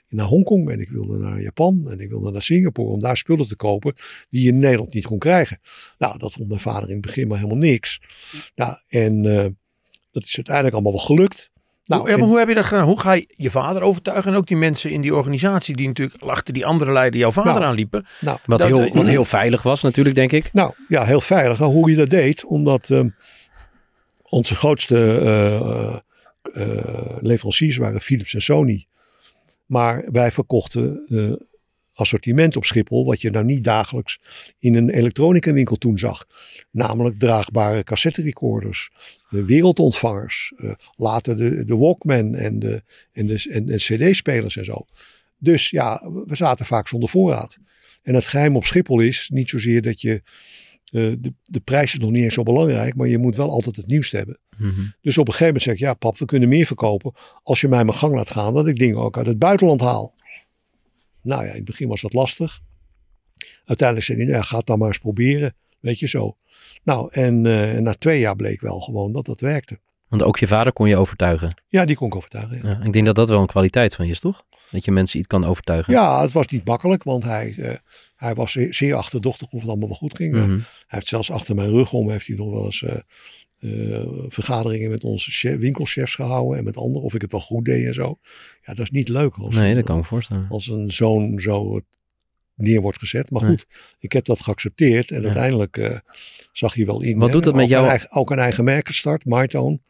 naar 0.09 0.27
Hongkong 0.27 0.71
en 0.71 0.81
ik 0.81 0.89
wilde 0.89 1.19
naar 1.19 1.43
Japan 1.43 1.91
en 1.91 2.01
ik 2.01 2.09
wilde 2.09 2.31
naar 2.31 2.43
Singapore 2.43 2.89
om 2.89 3.01
daar 3.01 3.17
spullen 3.17 3.49
te 3.49 3.57
kopen 3.57 3.95
die 4.31 4.43
je 4.43 4.49
in 4.49 4.59
Nederland 4.59 4.95
niet 4.95 5.07
kon 5.07 5.19
krijgen. 5.19 5.61
Nou, 5.99 6.19
dat 6.19 6.33
vond 6.33 6.49
mijn 6.49 6.61
vader 6.61 6.89
in 6.89 6.95
het 6.95 7.07
begin 7.07 7.29
maar 7.29 7.37
helemaal 7.39 7.59
niks. 7.59 8.01
Nou, 8.55 8.77
en 8.89 9.25
uh, 9.25 9.47
dat 10.11 10.25
is 10.25 10.37
uiteindelijk 10.37 10.75
allemaal 10.75 10.93
wel 10.93 11.05
gelukt. 11.05 11.51
Nou, 11.87 12.01
hoe, 12.01 12.11
en, 12.11 12.21
hoe 12.21 12.39
heb 12.39 12.49
je 12.49 12.55
dat 12.55 12.65
gedaan? 12.65 12.85
Hoe 12.85 13.01
ga 13.01 13.13
je 13.13 13.29
je 13.37 13.51
vader 13.51 13.83
overtuigen 13.83 14.33
en 14.33 14.39
ook 14.39 14.47
die 14.47 14.57
mensen 14.57 14.91
in 14.91 15.01
die 15.01 15.15
organisatie 15.15 15.77
die 15.77 15.87
natuurlijk 15.87 16.23
achter 16.23 16.55
die 16.55 16.67
andere 16.67 16.93
leider 16.93 17.21
jouw 17.21 17.31
vader 17.31 17.53
nou, 17.53 17.65
aanliepen? 17.65 18.05
Nou, 18.21 18.39
wat, 18.45 18.59
dat, 18.59 18.69
heel, 18.69 18.91
wat 18.93 19.07
heel 19.07 19.25
veilig 19.25 19.63
was 19.63 19.83
natuurlijk, 19.83 20.15
denk 20.17 20.33
ik. 20.33 20.53
Nou 20.53 20.73
ja, 20.89 21.05
heel 21.05 21.21
veilig. 21.21 21.59
Hoe 21.59 21.91
je 21.91 21.97
dat 21.97 22.11
deed, 22.11 22.45
omdat 22.45 22.89
uh, 22.89 23.01
onze 24.23 24.55
grootste 24.55 25.21
uh, 25.23 25.97
uh, 26.63 27.17
leveranciers 27.21 27.77
waren 27.77 28.01
Philips 28.01 28.35
en 28.35 28.43
Sony. 28.43 28.87
Maar 29.67 30.05
wij 30.13 30.33
verkochten 30.33 31.07
uh, 31.09 31.33
assortiment 31.93 32.57
op 32.57 32.65
Schiphol, 32.65 33.05
wat 33.05 33.21
je 33.21 33.31
nou 33.31 33.45
niet 33.45 33.65
dagelijks 33.65 34.21
in 34.59 34.75
een 34.75 34.91
elektronica 34.91 35.53
winkel 35.53 35.77
toen 35.77 35.99
zag. 35.99 36.27
Namelijk 36.71 37.19
draagbare 37.19 37.85
cassette 37.85 38.23
recorders, 38.23 38.91
de 39.31 39.45
wereldontvangers, 39.45 40.53
uh, 40.57 40.73
later 40.97 41.37
de, 41.37 41.65
de 41.65 41.77
Walkman 41.77 42.35
en 42.35 42.59
de, 42.59 42.83
en 43.13 43.27
de, 43.27 43.47
en 43.51 43.77
cd-spelers 43.77 44.57
en 44.57 44.65
zo. 44.65 44.87
Dus 45.39 45.71
ja, 45.71 46.11
we 46.27 46.37
zaten 46.37 46.67
vaak 46.67 46.89
zonder 46.89 47.09
voorraad. 47.09 47.59
En 48.03 48.15
het 48.15 48.27
geheim 48.27 48.57
op 48.57 48.65
Schiphol 48.65 49.01
is 49.01 49.31
niet 49.33 49.49
zozeer 49.49 49.83
dat 49.83 50.01
je, 50.01 50.23
de, 50.91 51.33
de 51.45 51.61
prijs 51.61 51.93
is 51.93 51.99
nog 51.99 52.11
niet 52.11 52.23
eens 52.23 52.35
zo 52.35 52.43
belangrijk, 52.43 52.97
maar 52.97 53.09
je 53.09 53.19
moet 53.19 53.37
wel 53.37 53.51
altijd 53.51 53.77
het 53.77 53.87
nieuwste 53.87 54.17
hebben. 54.17 54.39
Mm 54.59 54.71
-hmm. 54.71 54.95
Dus 55.01 55.19
op 55.19 55.27
een 55.27 55.33
gegeven 55.33 55.47
moment 55.47 55.63
zeg 55.63 55.75
ik, 55.75 55.81
ja 55.81 55.95
pap, 55.95 56.19
we 56.19 56.25
kunnen 56.25 56.49
meer 56.49 56.67
verkopen 56.67 57.13
als 57.43 57.61
je 57.61 57.69
mij 57.69 57.85
mijn 57.85 57.99
gang 57.99 58.15
laat 58.15 58.31
gaan, 58.31 58.55
dat 58.55 58.67
ik 58.67 58.77
dingen 58.77 58.97
ook 58.97 59.17
uit 59.17 59.27
het 59.27 59.39
buitenland 59.39 59.81
haal. 59.81 60.15
Nou 61.23 61.45
ja, 61.45 61.51
in 61.51 61.57
het 61.57 61.65
begin 61.65 61.89
was 61.89 62.01
dat 62.01 62.13
lastig. 62.13 62.61
Uiteindelijk 63.65 64.07
zei 64.07 64.19
hij, 64.19 64.27
nou, 64.27 64.45
ga 64.45 64.57
het 64.57 64.67
dan 64.67 64.79
maar 64.79 64.89
eens 64.89 64.99
proberen. 64.99 65.55
Weet 65.81 65.99
je 65.99 66.07
zo. 66.07 66.37
Nou, 66.83 67.09
en 67.13 67.45
uh, 67.45 67.79
na 67.79 67.93
twee 67.93 68.21
jaar 68.21 68.37
bleek 68.37 68.61
wel 68.61 68.81
gewoon 68.81 69.13
dat 69.13 69.27
dat 69.27 69.41
werkte. 69.41 69.79
Want 70.09 70.23
ook 70.23 70.39
je 70.39 70.47
vader 70.47 70.73
kon 70.73 70.89
je 70.89 70.97
overtuigen. 70.97 71.63
Ja, 71.67 71.85
die 71.85 71.97
kon 71.97 72.09
ik 72.09 72.17
overtuigen. 72.17 72.61
Ja. 72.63 72.69
Ja, 72.69 72.85
ik 72.85 72.93
denk 72.93 73.07
dat 73.07 73.15
dat 73.15 73.29
wel 73.29 73.41
een 73.41 73.47
kwaliteit 73.47 73.95
van 73.95 74.05
je 74.05 74.11
is, 74.11 74.21
toch? 74.21 74.45
Dat 74.71 74.85
je 74.85 74.93
mensen 74.93 75.19
iets 75.19 75.27
kan 75.27 75.45
overtuigen. 75.45 75.93
Ja, 75.93 76.23
het 76.23 76.33
was 76.33 76.47
niet 76.47 76.65
makkelijk, 76.65 77.03
want 77.03 77.23
hij, 77.23 77.55
uh, 77.57 77.75
hij 78.17 78.35
was 78.35 78.53
zeer, 78.53 78.75
zeer 78.75 78.95
achterdochtig 78.95 79.47
of 79.53 79.61
het 79.61 79.69
allemaal 79.69 79.89
wel 79.89 79.97
goed 79.97 80.17
ging. 80.17 80.33
Mhm. 80.33 80.43
Mm 80.43 80.49
-hmm. 80.49 80.59
Hij 80.59 80.67
heeft 80.87 81.07
zelfs 81.07 81.31
achter 81.31 81.55
mijn 81.55 81.71
rug 81.71 81.93
om, 81.93 82.11
heeft 82.11 82.27
hij 82.27 82.37
nog 82.37 82.51
wel 82.51 82.65
eens 82.65 82.85
uh, 83.61 84.03
vergaderingen 84.29 84.91
met 84.91 85.05
onze 85.05 85.31
chef, 85.31 85.59
winkelchefs 85.59 86.15
gehouden 86.15 86.59
en 86.59 86.65
met 86.65 86.77
anderen, 86.77 87.03
of 87.03 87.15
ik 87.15 87.21
het 87.21 87.33
wel 87.33 87.41
goed 87.41 87.65
deed 87.65 87.87
en 87.87 87.95
zo. 87.95 88.19
Ja, 88.65 88.75
dat 88.75 88.85
is 88.85 88.91
niet 88.91 89.09
leuk. 89.09 89.35
Als 89.35 89.55
nee, 89.55 89.69
een, 89.69 89.75
dat 89.75 89.85
kan 89.85 89.97
me 89.97 90.05
voorstellen. 90.05 90.47
Als 90.49 90.67
een 90.67 90.91
zoon 90.91 91.41
zo 91.41 91.81
neer 92.57 92.81
wordt 92.81 92.99
gezet. 92.99 93.31
Maar 93.31 93.43
goed, 93.43 93.67
ik 93.99 94.13
heb 94.13 94.25
dat 94.25 94.41
geaccepteerd 94.41 95.11
en 95.11 95.21
ja. 95.21 95.25
uiteindelijk 95.25 95.77
uh, 95.77 95.99
zag 96.53 96.75
je 96.75 96.87
wel 96.87 97.03
in. 97.03 97.19
Wat 97.19 97.27
hè, 97.27 97.33
doet 97.33 97.45
dat 97.45 97.55
met 97.55 97.63
ook 97.63 97.69
jou? 97.69 97.85
Een 97.85 97.91
eigen, 97.91 98.13
ook 98.13 98.31
een 98.31 98.39
eigen 98.39 98.65
merkenstart, 98.65 99.25
MyTone. 99.25 99.81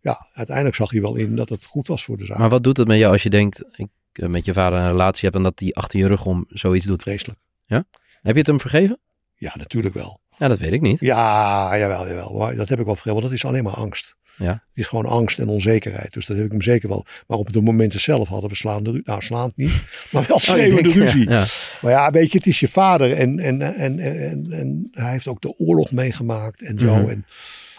Ja, 0.00 0.28
uiteindelijk 0.32 0.76
zag 0.76 0.92
je 0.92 1.00
wel 1.00 1.16
in 1.16 1.36
dat 1.36 1.48
het 1.48 1.64
goed 1.64 1.88
was 1.88 2.04
voor 2.04 2.16
de 2.16 2.24
zaak. 2.24 2.38
Maar 2.38 2.48
wat 2.48 2.64
doet 2.64 2.76
het 2.76 2.88
met 2.88 2.98
jou 2.98 3.12
als 3.12 3.22
je 3.22 3.30
denkt, 3.30 3.64
ik 3.76 3.88
uh, 4.12 4.28
met 4.28 4.44
je 4.44 4.52
vader 4.52 4.78
een 4.78 4.88
relatie 4.88 5.24
hebt 5.24 5.36
en 5.36 5.42
dat 5.42 5.58
die 5.58 5.76
achter 5.76 5.98
je 5.98 6.06
rug 6.06 6.24
om 6.24 6.46
zoiets 6.48 6.84
doet? 6.84 7.02
Vreselijk. 7.02 7.38
Ja? 7.66 7.84
Heb 8.22 8.32
je 8.32 8.38
het 8.38 8.46
hem 8.46 8.60
vergeven? 8.60 8.98
Ja, 9.34 9.52
natuurlijk 9.56 9.94
wel. 9.94 10.20
Ja, 10.38 10.48
dat 10.48 10.58
weet 10.58 10.72
ik 10.72 10.80
niet. 10.80 11.00
Ja, 11.00 11.78
jawel, 11.78 12.06
jawel. 12.06 12.32
Maar 12.36 12.56
dat 12.56 12.68
heb 12.68 12.78
ik 12.78 12.84
wel 12.84 12.94
vergeven, 12.94 13.20
want 13.20 13.32
dat 13.32 13.38
is 13.38 13.44
alleen 13.44 13.64
maar 13.64 13.74
angst. 13.74 14.16
Ja. 14.36 14.52
Het 14.52 14.60
is 14.74 14.86
gewoon 14.86 15.06
angst 15.06 15.38
en 15.38 15.48
onzekerheid. 15.48 16.12
Dus 16.12 16.26
dat 16.26 16.36
heb 16.36 16.46
ik 16.46 16.52
hem 16.52 16.62
zeker 16.62 16.88
wel. 16.88 17.06
Maar 17.26 17.38
op 17.38 17.52
de 17.52 17.60
momenten 17.60 18.00
zelf 18.00 18.28
hadden 18.28 18.50
we 18.50 18.56
slaande 18.56 18.90
ruzie. 18.90 19.06
Nou, 19.06 19.22
slaand 19.22 19.56
niet, 19.56 19.82
maar 20.12 20.24
wel 20.26 20.36
Oh, 20.36 20.42
schreeuwende 20.42 20.82
denk, 20.82 20.94
ruzie. 20.94 21.28
Ja, 21.28 21.38
ja. 21.38 21.46
Maar 21.82 21.92
ja, 21.92 22.10
weet 22.10 22.32
je, 22.32 22.38
het 22.38 22.46
is 22.46 22.60
je 22.60 22.68
vader. 22.68 23.12
En, 23.12 23.38
en, 23.38 23.62
en, 23.62 23.98
en, 23.98 24.50
en 24.50 24.88
hij 24.90 25.10
heeft 25.10 25.26
ook 25.26 25.40
de 25.40 25.58
oorlog 25.58 25.90
meegemaakt 25.90 26.62
en 26.62 26.78
zo. 26.78 26.94
Mhm. 26.94 27.08
En 27.08 27.26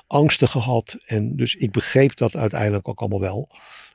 angsten 0.07 0.47
gehad. 0.47 0.97
En 1.05 1.35
dus 1.35 1.55
ik 1.55 1.71
begreep 1.71 2.17
dat 2.17 2.35
uiteindelijk 2.35 2.87
ook 2.87 2.99
allemaal 2.99 3.21
wel. 3.21 3.49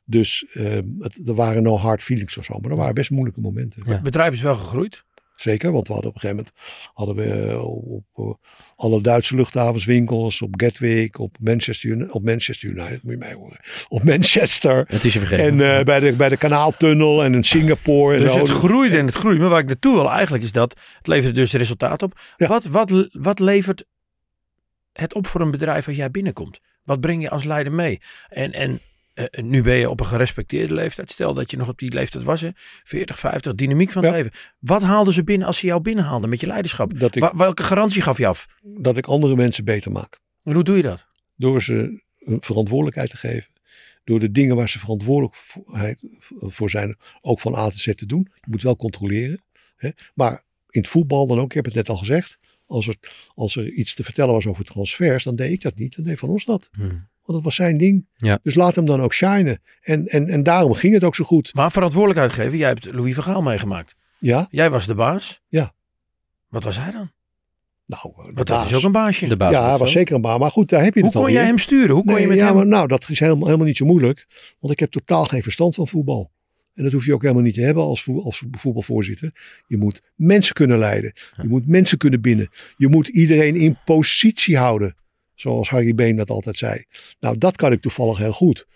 Dus 0.05 0.47
eh, 0.53 0.79
het, 0.99 1.29
er 1.29 1.35
waren 1.35 1.63
no 1.63 1.77
hard 1.77 2.03
feelings 2.03 2.37
of 2.37 2.45
zo. 2.45 2.59
Maar 2.59 2.71
er 2.71 2.77
waren 2.77 2.95
best 2.95 3.11
moeilijke 3.11 3.41
momenten. 3.41 3.83
Ja. 3.87 3.93
Het 3.93 4.03
bedrijf 4.03 4.33
is 4.33 4.43
wel 4.43 4.55
gegroeid. 4.55 5.05
Zeker, 5.37 5.73
want 5.73 5.87
we 5.87 5.93
hadden 5.93 6.11
op 6.11 6.17
een 6.17 6.21
gegeven 6.21 6.45
moment 6.45 6.93
hadden 6.95 7.17
we 7.17 7.51
eh, 7.51 7.65
op, 7.65 8.07
op, 8.13 8.39
eh, 8.41 8.49
alle 8.77 9.03
Duitse 9.03 9.37
luchthavens 9.37 9.85
winkels, 9.85 10.43
op 10.43 10.55
Gatwick, 10.61 11.19
op 11.19 11.37
Manchester, 11.41 12.13
op 12.13 12.25
Manchester 12.25 12.69
United, 12.69 13.03
moet 13.03 13.13
je 13.13 13.19
mij 13.19 13.35
horen. 13.35 13.61
Op 13.89 14.05
Manchester. 14.05 14.85
Het 14.89 15.05
is 15.05 15.13
je 15.13 15.19
vergeten. 15.19 15.45
En 15.45 15.79
eh, 15.79 15.85
bij, 15.85 16.01
de, 16.01 16.13
bij 16.13 16.29
de 16.29 16.37
kanaaltunnel 16.37 17.25
en 17.25 17.35
in 17.35 17.45
Singapore. 17.45 18.17
En 18.17 18.23
Dus 18.23 18.33
zo. 18.33 18.39
het 18.39 18.49
groeide 18.49 18.99
en 18.99 19.07
het 19.07 19.15
groeide. 19.15 19.41
Maar 19.41 19.51
waar 19.51 19.61
ik 19.61 19.67
naartoe 19.67 19.95
wil 19.95 20.11
eigenlijk 20.11 20.45
is 20.45 20.53
dat 20.53 20.81
het 20.97 21.07
levert 21.07 21.35
dus 21.35 21.53
resultaat 21.53 22.03
op. 22.03 22.21
Ja. 22.37 22.47
Wat, 22.47 22.65
wat, 22.65 23.09
wat 23.13 23.39
levert 23.39 23.85
het 24.93 25.15
op 25.15 25.27
voor 25.27 25.41
een 25.41 25.51
bedrijf 25.51 25.87
als 25.87 25.97
jij 25.97 26.11
binnenkomt? 26.11 26.61
Wat 26.85 27.01
breng 27.01 27.23
je 27.23 27.31
als 27.31 27.45
leider 27.45 27.73
mee? 27.73 28.01
En, 28.29 28.53
en 28.53 28.81
eh, 29.15 29.43
nu 29.45 29.63
ben 29.63 29.75
je 29.75 29.91
op 29.91 30.01
een 30.01 30.07
gerespecteerde 30.07 30.75
leeftijd. 30.75 31.11
Stel 31.11 31.35
dat 31.35 31.51
je 31.51 31.57
nog 31.57 31.69
op 31.69 31.79
die 31.79 31.93
leeftijd 31.93 32.25
was. 32.25 32.41
Hè? 32.41 32.49
40, 32.85 33.19
50, 33.19 33.55
dynamiek 33.55 33.91
van 33.91 34.03
het 34.05 34.11
Ja. 34.13 34.17
leven. 34.19 34.33
Wat 34.59 34.83
haalden 34.83 35.15
ze 35.15 35.25
binnen 35.25 35.47
als 35.47 35.59
ze 35.59 35.67
jou 35.67 35.81
binnenhaalden 35.81 36.29
met 36.31 36.41
je 36.41 36.47
leiderschap? 36.47 36.99
dat, 36.99 37.15
ik, 37.15 37.23
Wa- 37.23 37.37
welke 37.37 37.63
garantie 37.63 38.03
gaf 38.03 38.19
je 38.19 38.27
af? 38.27 38.49
dat 38.81 38.97
ik 38.97 39.07
andere 39.07 39.37
mensen 39.37 39.65
beter 39.65 39.93
maak. 39.93 40.19
En 40.45 40.53
hoe 40.55 40.65
doe 40.65 40.77
je 40.77 40.83
dat? 40.83 41.07
Door 41.37 41.63
ze 41.63 42.03
een 42.19 42.39
verantwoordelijkheid 42.41 43.11
te 43.11 43.17
geven. 43.17 43.51
Door 44.05 44.21
de 44.21 44.31
dingen 44.31 44.57
waar 44.57 44.69
ze 44.69 44.79
verantwoordelijkheid 44.79 46.05
voor 46.41 46.71
zijn 46.71 46.97
ook 47.21 47.41
van 47.41 47.55
A 47.57 47.65
tot 47.69 47.79
Z 47.79 47.95
te 47.95 48.07
doen. 48.07 48.29
Je 48.35 48.47
moet 48.51 48.63
wel 48.63 48.77
controleren. 48.77 49.43
Hè? 49.77 49.91
Maar 50.15 50.33
in 50.69 50.81
het 50.81 50.89
voetbal 50.91 51.27
dan 51.27 51.39
ook, 51.39 51.45
ik 51.49 51.53
heb 51.53 51.65
het 51.65 51.75
net 51.75 51.89
al 51.89 51.97
gezegd. 51.97 52.39
Als 52.67 52.89
er, 52.89 52.97
als 53.35 53.57
er 53.57 53.71
iets 53.71 53.95
te 53.95 54.05
vertellen 54.05 54.35
was 54.35 54.47
over 54.47 54.65
transfers, 54.65 55.25
dan 55.25 55.37
deed 55.37 55.53
ik 55.53 55.61
dat 55.63 55.75
niet. 55.77 55.97
Dan 55.97 56.05
deed 56.05 56.19
Van 56.19 56.29
ons 56.29 56.45
dat. 56.45 56.69
Hmm. 56.73 57.09
Want 57.25 57.39
dat 57.39 57.43
was 57.43 57.55
zijn 57.55 57.77
ding. 57.79 58.07
Ja. 58.17 58.39
Dus 58.43 58.55
laat 58.55 58.75
hem 58.75 58.85
dan 58.85 59.01
ook 59.03 59.13
shinen. 59.15 59.61
En, 59.83 60.07
en, 60.07 60.29
en 60.29 60.43
daarom 60.43 60.75
ging 60.75 60.95
het 60.95 61.05
ook 61.05 61.15
zo 61.15 61.25
goed. 61.25 61.55
Maar 61.55 61.71
verantwoordelijkheid 61.71 62.33
geven. 62.33 62.59
Jij 62.59 62.69
hebt 62.69 62.93
Louis 62.93 63.15
van 63.15 63.25
Gaal 63.25 63.43
meegemaakt. 63.43 63.95
Ja, 64.19 64.47
Jij 64.51 64.71
was 64.71 64.87
de 64.87 64.95
baas. 64.95 65.41
Ja. 65.49 65.73
Wat 66.49 66.65
was 66.65 66.77
hij 66.79 66.93
dan? 66.93 67.11
nou, 67.87 68.03
de 68.17 68.23
Want 68.23 68.37
dat 68.37 68.47
baas. 68.47 68.71
is 68.71 68.77
ook 68.77 68.83
een 68.83 68.93
baasje. 68.93 69.27
De 69.29 69.37
baas 69.37 69.53
Ja, 69.53 69.61
hij 69.63 69.71
het 69.71 69.79
was 69.81 69.93
zeker 69.93 70.15
een 70.15 70.21
baan. 70.21 70.41
Maar 70.41 70.51
goed, 70.51 70.69
daar 70.69 70.83
heb 70.83 70.95
je 70.95 71.01
Hoe 71.01 71.09
het 71.09 71.19
kon 71.19 71.25
alweer. 71.27 71.39
jij 71.41 71.49
hem 71.49 71.59
sturen? 71.59 71.95
Hoe 71.95 72.05
kon 72.05 72.13
Nee, 72.13 72.23
je 72.23 72.29
met 72.29 72.37
ja, 72.39 72.47
hem... 72.47 72.55
maar 72.55 72.67
nou, 72.67 72.87
dat 72.87 73.09
is 73.09 73.19
helemaal, 73.19 73.45
helemaal 73.45 73.67
niet 73.67 73.77
zo 73.77 73.85
moeilijk. 73.87 74.27
Want 74.61 74.73
ik 74.73 74.79
heb 74.81 74.91
totaal 74.91 75.25
geen 75.25 75.43
verstand 75.43 75.75
van 75.75 75.89
voetbal. 75.89 76.31
En 76.75 76.83
dat 76.85 76.93
hoef 76.93 77.05
je 77.07 77.15
ook 77.15 77.23
helemaal 77.23 77.43
niet 77.43 77.55
te 77.55 77.61
hebben 77.61 77.83
als, 77.83 78.09
als 78.23 78.43
voetbalvoorzitter. 78.51 79.33
Je 79.67 79.77
moet 79.77 80.03
mensen 80.17 80.55
kunnen 80.55 80.79
leiden. 80.79 81.13
Je 81.43 81.49
moet 81.49 81.67
mensen 81.67 81.99
kunnen 81.99 82.21
binnen. 82.21 82.49
Je 82.77 82.89
moet 82.89 83.09
iedereen 83.09 83.57
in 83.57 83.79
positie 83.85 84.57
houden. 84.57 84.95
Zoals 85.35 85.69
Harry 85.69 85.95
Been 85.95 86.17
dat 86.17 86.31
altijd 86.31 86.57
zei. 86.57 86.85
Nou, 87.21 87.39
dat 87.39 87.57
kan 87.57 87.73
ik 87.73 87.81
toevallig 87.81 88.19
heel 88.19 88.33
goed. 88.33 88.67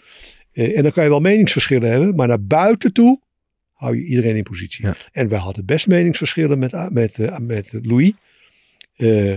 Eh, 0.53 0.77
en 0.77 0.83
dan 0.83 0.93
kan 0.93 1.05
je 1.05 1.11
wel 1.11 1.21
meningsverschillen 1.21 1.91
hebben. 1.91 2.15
Maar 2.15 2.29
naar 2.29 2.45
buiten 2.45 2.93
toe 2.93 3.21
hou 3.73 3.97
je 3.97 4.05
iedereen 4.05 4.37
in 4.37 4.43
positie. 4.43 4.87
Ja. 4.87 4.97
En 5.13 5.29
we 5.29 5.37
hadden 5.37 5.65
best 5.65 5.87
meningsverschillen 5.87 6.59
met, 6.59 6.91
met, 6.91 7.19
eh, 7.19 7.39
met 7.39 7.79
Louis. 7.83 8.13
Eh 8.97 9.35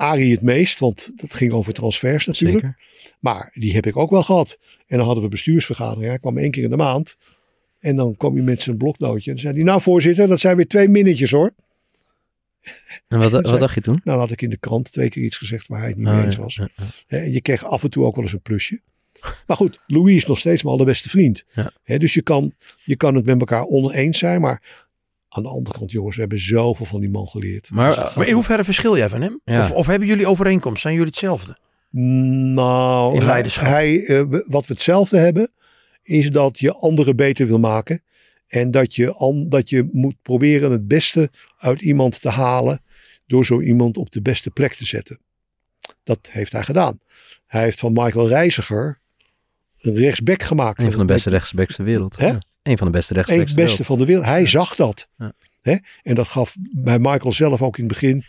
Arie 0.00 0.32
het 0.32 0.42
meest, 0.42 0.78
want 0.78 1.12
dat 1.16 1.34
ging 1.34 1.52
over 1.52 1.72
transfers 1.72 2.26
natuurlijk. 2.26 2.60
Zeker. 2.60 2.78
Maar 3.18 3.50
die 3.54 3.74
heb 3.74 3.86
ik 3.86 3.96
ook 3.96 4.10
wel 4.10 4.22
gehad. 4.22 4.58
En 4.86 4.96
dan 4.96 5.06
hadden 5.06 5.24
we 5.24 5.30
bestuursvergadering. 5.30 6.08
Hij 6.08 6.18
kwam 6.18 6.38
één 6.38 6.50
keer 6.50 6.64
in 6.64 6.70
de 6.70 6.76
maand. 6.76 7.16
En 7.78 7.96
dan 7.96 8.16
kwam 8.16 8.34
hij 8.34 8.42
met 8.42 8.60
zijn 8.60 8.76
bloknootje. 8.76 9.30
En 9.30 9.36
dan 9.36 9.38
zei 9.38 9.54
hij, 9.54 9.62
nou 9.62 9.80
voorzitter, 9.80 10.28
dat 10.28 10.40
zijn 10.40 10.56
weer 10.56 10.66
twee 10.66 10.88
minnetjes 10.88 11.30
hoor. 11.30 11.54
En 13.08 13.18
wat, 13.18 13.30
zei- 13.30 13.42
wat 13.50 13.60
dacht 13.60 13.74
je 13.74 13.80
toen? 13.80 13.94
Nou 14.04 14.04
dan 14.04 14.18
had 14.18 14.30
ik 14.30 14.42
in 14.42 14.50
de 14.50 14.56
krant 14.56 14.92
twee 14.92 15.08
keer 15.08 15.22
iets 15.22 15.36
gezegd 15.36 15.66
waar 15.68 15.78
hij 15.78 15.88
het 15.88 15.96
niet 15.96 16.06
Oh, 16.06 16.14
mee 16.14 16.24
eens 16.24 16.36
was. 16.36 16.54
ja, 16.54 16.68
ja. 16.76 16.84
Hè, 17.06 17.18
En 17.18 17.32
je 17.32 17.40
kreeg 17.40 17.64
af 17.64 17.82
en 17.82 17.90
toe 17.90 18.04
ook 18.04 18.14
wel 18.14 18.24
eens 18.24 18.32
een 18.32 18.40
plusje. 18.42 18.80
Maar 19.46 19.56
goed, 19.56 19.80
Louis 19.86 20.16
is 20.16 20.26
nog 20.26 20.38
steeds 20.38 20.62
mijn 20.62 20.74
allerbeste 20.74 21.08
vriend. 21.08 21.44
Dus 21.84 22.14
je 22.14 22.22
kan, 22.22 22.52
je 22.84 22.96
kan 22.96 23.14
het 23.14 23.24
met 23.24 23.38
elkaar 23.40 23.64
oneens 23.64 24.18
zijn. 24.18 24.40
Maar 24.40 24.86
aan 25.28 25.42
de 25.42 25.48
andere 25.48 25.78
kant, 25.78 25.90
jongens, 25.90 26.14
we 26.14 26.20
hebben 26.20 26.40
zoveel 26.40 26.86
van 26.86 27.00
die 27.00 27.10
man 27.10 27.26
geleerd. 27.28 27.70
Maar, 27.70 27.94
Dus 27.94 28.04
eh, 28.04 28.16
Maar 28.16 28.26
in 28.26 28.34
hoeverre 28.34 28.64
verschil 28.64 28.96
jij 28.96 29.08
van 29.08 29.20
hem? 29.22 29.40
Ja. 29.44 29.60
Of, 29.60 29.70
of 29.70 29.86
hebben 29.86 30.08
jullie 30.08 30.26
overeenkomst? 30.26 30.80
Zijn 30.82 30.94
jullie 30.94 31.08
hetzelfde? 31.08 31.56
Nou, 31.90 33.12
In 33.12 33.18
hij- 33.18 33.26
leiderschap. 33.28 33.66
Hij, 33.68 34.04
eh, 34.06 34.22
wat 34.46 34.66
we 34.66 34.72
hetzelfde 34.72 35.18
hebben, 35.18 35.50
is 36.02 36.30
dat 36.30 36.58
je 36.58 36.74
anderen 36.74 37.16
beter 37.16 37.46
wil 37.46 37.58
maken. 37.58 38.02
En 38.50 38.70
dat 38.70 38.94
je, 38.94 39.12
an, 39.12 39.48
dat 39.48 39.70
je 39.70 39.88
moet 39.92 40.22
proberen 40.22 40.70
het 40.70 40.88
beste 40.88 41.30
uit 41.58 41.80
iemand 41.80 42.20
te 42.20 42.28
halen. 42.28 42.82
Door 43.26 43.44
zo 43.44 43.60
iemand 43.60 43.96
op 43.96 44.10
de 44.10 44.22
beste 44.22 44.50
plek 44.50 44.74
te 44.74 44.84
zetten. 44.84 45.18
Dat 46.02 46.28
heeft 46.32 46.52
hij 46.52 46.62
gedaan. 46.62 47.00
Hij 47.46 47.62
heeft 47.62 47.78
van 47.78 47.92
Michael 47.92 48.28
Reiziger 48.28 49.00
een 49.80 49.94
rechtsback 49.94 50.42
gemaakt. 50.42 50.78
Een 50.78 50.90
van 50.90 51.06
de 51.06 51.12
beste 51.12 51.30
rechtsbacks 51.30 51.74
ter 51.74 51.84
wereld. 51.84 52.16
Hè? 52.16 52.26
Ja. 52.26 52.38
Een 52.62 52.78
van 52.78 52.86
de 52.86 52.92
beste 52.92 53.14
rechtsbacks 53.14 53.52
ter 53.52 53.64
beste 53.64 53.84
van 53.84 53.98
de 53.98 54.04
wereld. 54.04 54.24
Hij 54.24 54.46
zag 54.46 54.74
dat. 54.74 55.08
Ja. 55.16 55.32
Hè? 55.60 55.76
En 56.02 56.14
dat 56.14 56.28
gaf 56.28 56.56
bij 56.58 56.98
Michael 56.98 57.32
zelf 57.32 57.62
ook 57.62 57.78
in 57.78 57.84
het 57.84 57.92
begin, 57.92 58.24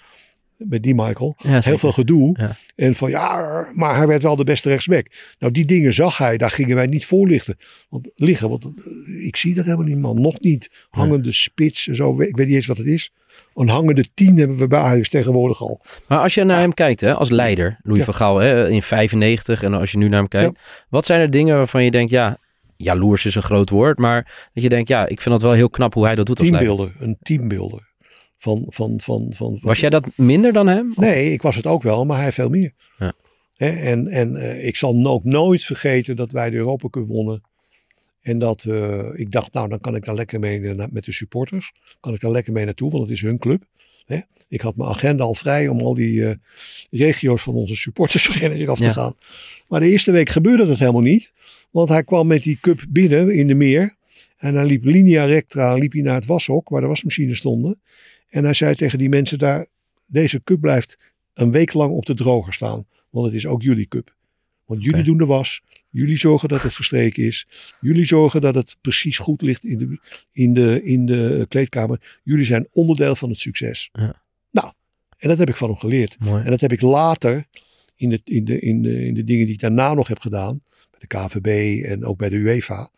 met 0.69 0.83
die 0.83 0.95
Michael, 0.95 1.35
Ja, 1.37 1.59
heel 1.63 1.77
veel 1.77 1.91
gedoe. 1.91 2.37
Ja. 2.39 2.55
En 2.75 2.95
van 2.95 3.09
ja, 3.09 3.67
maar 3.73 3.95
hij 3.95 4.07
werd 4.07 4.21
wel 4.21 4.35
de 4.35 4.43
beste 4.43 4.69
rechtsback. 4.69 5.07
Nou, 5.39 5.53
die 5.53 5.65
dingen 5.65 5.93
zag 5.93 6.17
hij, 6.17 6.37
daar 6.37 6.49
gingen 6.49 6.75
wij 6.75 6.85
niet 6.85 7.05
voor 7.05 7.27
lichten. 7.27 7.57
Want, 7.89 8.09
liggen, 8.15 8.49
want 8.49 8.63
eh, 8.65 9.25
ik 9.25 9.35
zie 9.35 9.53
dat 9.53 9.65
helemaal 9.65 9.85
niet, 9.85 9.97
man. 9.97 10.21
Nog 10.21 10.39
niet. 10.39 10.71
Hangende 10.89 11.31
spits 11.31 11.87
en 11.87 11.95
zo, 11.95 12.21
ik 12.21 12.35
weet 12.35 12.47
niet 12.47 12.55
eens 12.55 12.65
wat 12.65 12.77
het 12.77 12.87
is. 12.87 13.13
Een 13.55 13.69
hangende 13.69 14.05
tien 14.13 14.37
hebben 14.37 14.57
we 14.57 14.67
bij 14.67 14.79
Ajax 14.79 15.09
tegenwoordig 15.09 15.61
al. 15.61 15.81
Maar 16.07 16.19
als 16.19 16.33
je 16.33 16.43
naar 16.43 16.59
hem 16.59 16.73
kijkt, 16.73 17.01
hè, 17.01 17.13
als 17.13 17.29
leider, 17.29 17.79
Louis 17.83 18.03
van 18.03 18.13
Gaal 18.13 18.37
hè, 18.37 18.69
in 18.69 18.81
95 18.81 19.63
en 19.63 19.73
als 19.73 19.91
je 19.91 19.97
nu 19.97 20.07
naar 20.07 20.19
hem 20.19 20.27
kijkt. 20.27 20.59
Wat 20.89 21.05
zijn 21.05 21.21
er 21.21 21.29
dingen 21.29 21.55
waarvan 21.55 21.83
je 21.83 21.91
denkt, 21.91 22.11
ja, 22.11 22.37
jaloers 22.77 23.25
is 23.25 23.35
een 23.35 23.41
groot 23.41 23.69
woord, 23.69 23.97
maar 23.97 24.49
dat 24.53 24.63
je 24.63 24.69
denkt, 24.69 24.89
ja, 24.89 25.07
ik 25.07 25.21
vind 25.21 25.35
dat 25.35 25.41
wel 25.41 25.51
heel 25.51 25.69
knap 25.69 25.93
hoe 25.93 26.05
hij 26.05 26.15
dat 26.15 26.25
doet 26.25 26.39
als 26.39 26.49
leider. 26.49 26.95
Een 26.99 27.17
teambeelder. 27.21 27.90
Van, 28.41 28.65
van, 28.67 28.99
van, 28.99 29.33
van, 29.35 29.59
Was 29.61 29.79
jij 29.79 29.89
dat 29.89 30.07
minder 30.15 30.53
dan 30.53 30.67
hem? 30.67 30.89
Of- 30.89 30.97
Nee, 30.97 31.31
ik 31.31 31.41
was 31.41 31.55
het 31.55 31.65
ook 31.67 31.81
wel, 31.83 32.05
maar 32.05 32.21
hij 32.21 32.31
veel 32.31 32.49
meer. 32.49 32.73
Ja. 32.97 33.13
En 33.57 34.07
en 34.07 34.35
eh, 34.35 34.67
ik 34.67 34.75
zal 34.75 35.05
ook 35.05 35.23
nooit 35.23 35.63
vergeten 35.63 36.15
dat 36.15 36.31
wij 36.31 36.49
de 36.49 36.55
Europa 36.55 36.89
Cup 36.89 37.07
wonnen. 37.07 37.41
En 38.21 38.39
dat 38.39 38.63
eh, 38.63 39.05
ik 39.13 39.31
dacht, 39.31 39.53
nou 39.53 39.69
dan 39.69 39.79
kan 39.79 39.95
ik 39.95 40.05
daar 40.05 40.15
lekker 40.15 40.39
mee 40.39 40.59
met 40.91 41.05
de 41.05 41.11
supporters. 41.11 41.71
Kan 41.99 42.13
ik 42.13 42.19
daar 42.21 42.31
lekker 42.31 42.53
mee 42.53 42.65
naartoe, 42.65 42.89
want 42.91 43.03
het 43.03 43.11
is 43.11 43.21
hun 43.21 43.37
club. 43.37 43.63
Ik 44.47 44.61
had 44.61 44.75
mijn 44.75 44.89
agenda 44.89 45.23
al 45.23 45.33
vrij 45.35 45.67
om 45.67 45.79
al 45.79 45.93
die 45.93 46.25
eh, 46.27 46.35
regio's 46.91 47.41
van 47.43 47.53
onze 47.53 47.75
supportersvereniging 47.75 48.69
af 48.69 48.77
te 48.77 48.83
Ja. 48.83 48.91
gaan. 48.91 49.15
Maar 49.67 49.79
de 49.79 49.89
eerste 49.89 50.11
week 50.11 50.29
gebeurde 50.29 50.65
dat 50.65 50.79
helemaal 50.79 51.01
niet. 51.01 51.33
Want 51.71 51.89
hij 51.89 52.03
kwam 52.03 52.27
met 52.27 52.43
die 52.43 52.57
cup 52.61 52.85
binnen 52.89 53.29
in 53.35 53.47
de 53.47 53.53
meer. 53.55 53.95
En 54.37 54.55
hij 54.55 54.65
liep 54.65 54.83
linea 54.83 55.25
recta 55.25 55.73
liep 55.73 55.91
hij 55.91 56.01
naar 56.01 56.15
het 56.15 56.25
washok, 56.25 56.69
waar 56.69 56.81
de 56.81 56.87
wasmachines 56.87 57.37
stonden. 57.37 57.79
En 58.31 58.43
hij 58.43 58.53
zei 58.53 58.75
tegen 58.75 58.97
die 58.97 59.09
mensen 59.09 59.39
daar, 59.39 59.65
deze 60.05 60.43
cup 60.43 60.61
blijft 60.61 61.13
een 61.33 61.51
week 61.51 61.73
lang 61.73 61.91
op 61.93 62.05
de 62.05 62.13
droger 62.13 62.53
staan. 62.53 62.85
Want 63.09 63.25
het 63.25 63.35
is 63.35 63.45
ook 63.45 63.61
jullie 63.61 63.87
cup. 63.87 64.15
Want 64.65 64.83
jullie 64.83 65.03
doen 65.03 65.17
de 65.17 65.25
was. 65.25 65.61
Jullie 65.89 66.17
zorgen 66.17 66.49
dat 66.49 66.61
het 66.61 66.73
verstreken 66.73 67.23
is. 67.23 67.47
Jullie 67.79 68.05
zorgen 68.05 68.41
dat 68.41 68.55
het 68.55 68.77
precies 68.81 69.17
goed 69.17 69.41
ligt 69.41 69.65
in 69.65 69.77
de, 69.77 69.99
in 70.31 70.53
de, 70.53 70.83
in 70.83 71.05
de 71.05 71.45
kleedkamer. 71.49 72.19
Jullie 72.23 72.45
zijn 72.45 72.67
onderdeel 72.71 73.15
van 73.15 73.29
het 73.29 73.39
succes. 73.39 73.89
Ja. 73.91 74.21
Nou, 74.51 74.71
en 75.17 75.29
dat 75.29 75.37
heb 75.37 75.49
ik 75.49 75.55
van 75.55 75.69
hem 75.69 75.77
geleerd. 75.77 76.19
Mooi. 76.19 76.43
En 76.43 76.49
dat 76.49 76.61
heb 76.61 76.71
ik 76.71 76.81
later 76.81 77.45
in 77.95 78.09
de, 78.09 78.21
in, 78.23 78.45
de, 78.45 78.59
in, 78.59 78.81
de, 78.81 79.05
in 79.05 79.13
de 79.13 79.23
dingen 79.23 79.45
die 79.45 79.53
ik 79.53 79.61
daarna 79.61 79.93
nog 79.93 80.07
heb 80.07 80.19
gedaan. 80.19 80.59
Bij 80.91 80.99
de 80.99 81.07
KVB 81.07 81.83
en 81.85 82.05
ook 82.05 82.17
bij 82.17 82.29
de 82.29 82.35
UEFA. 82.35 82.89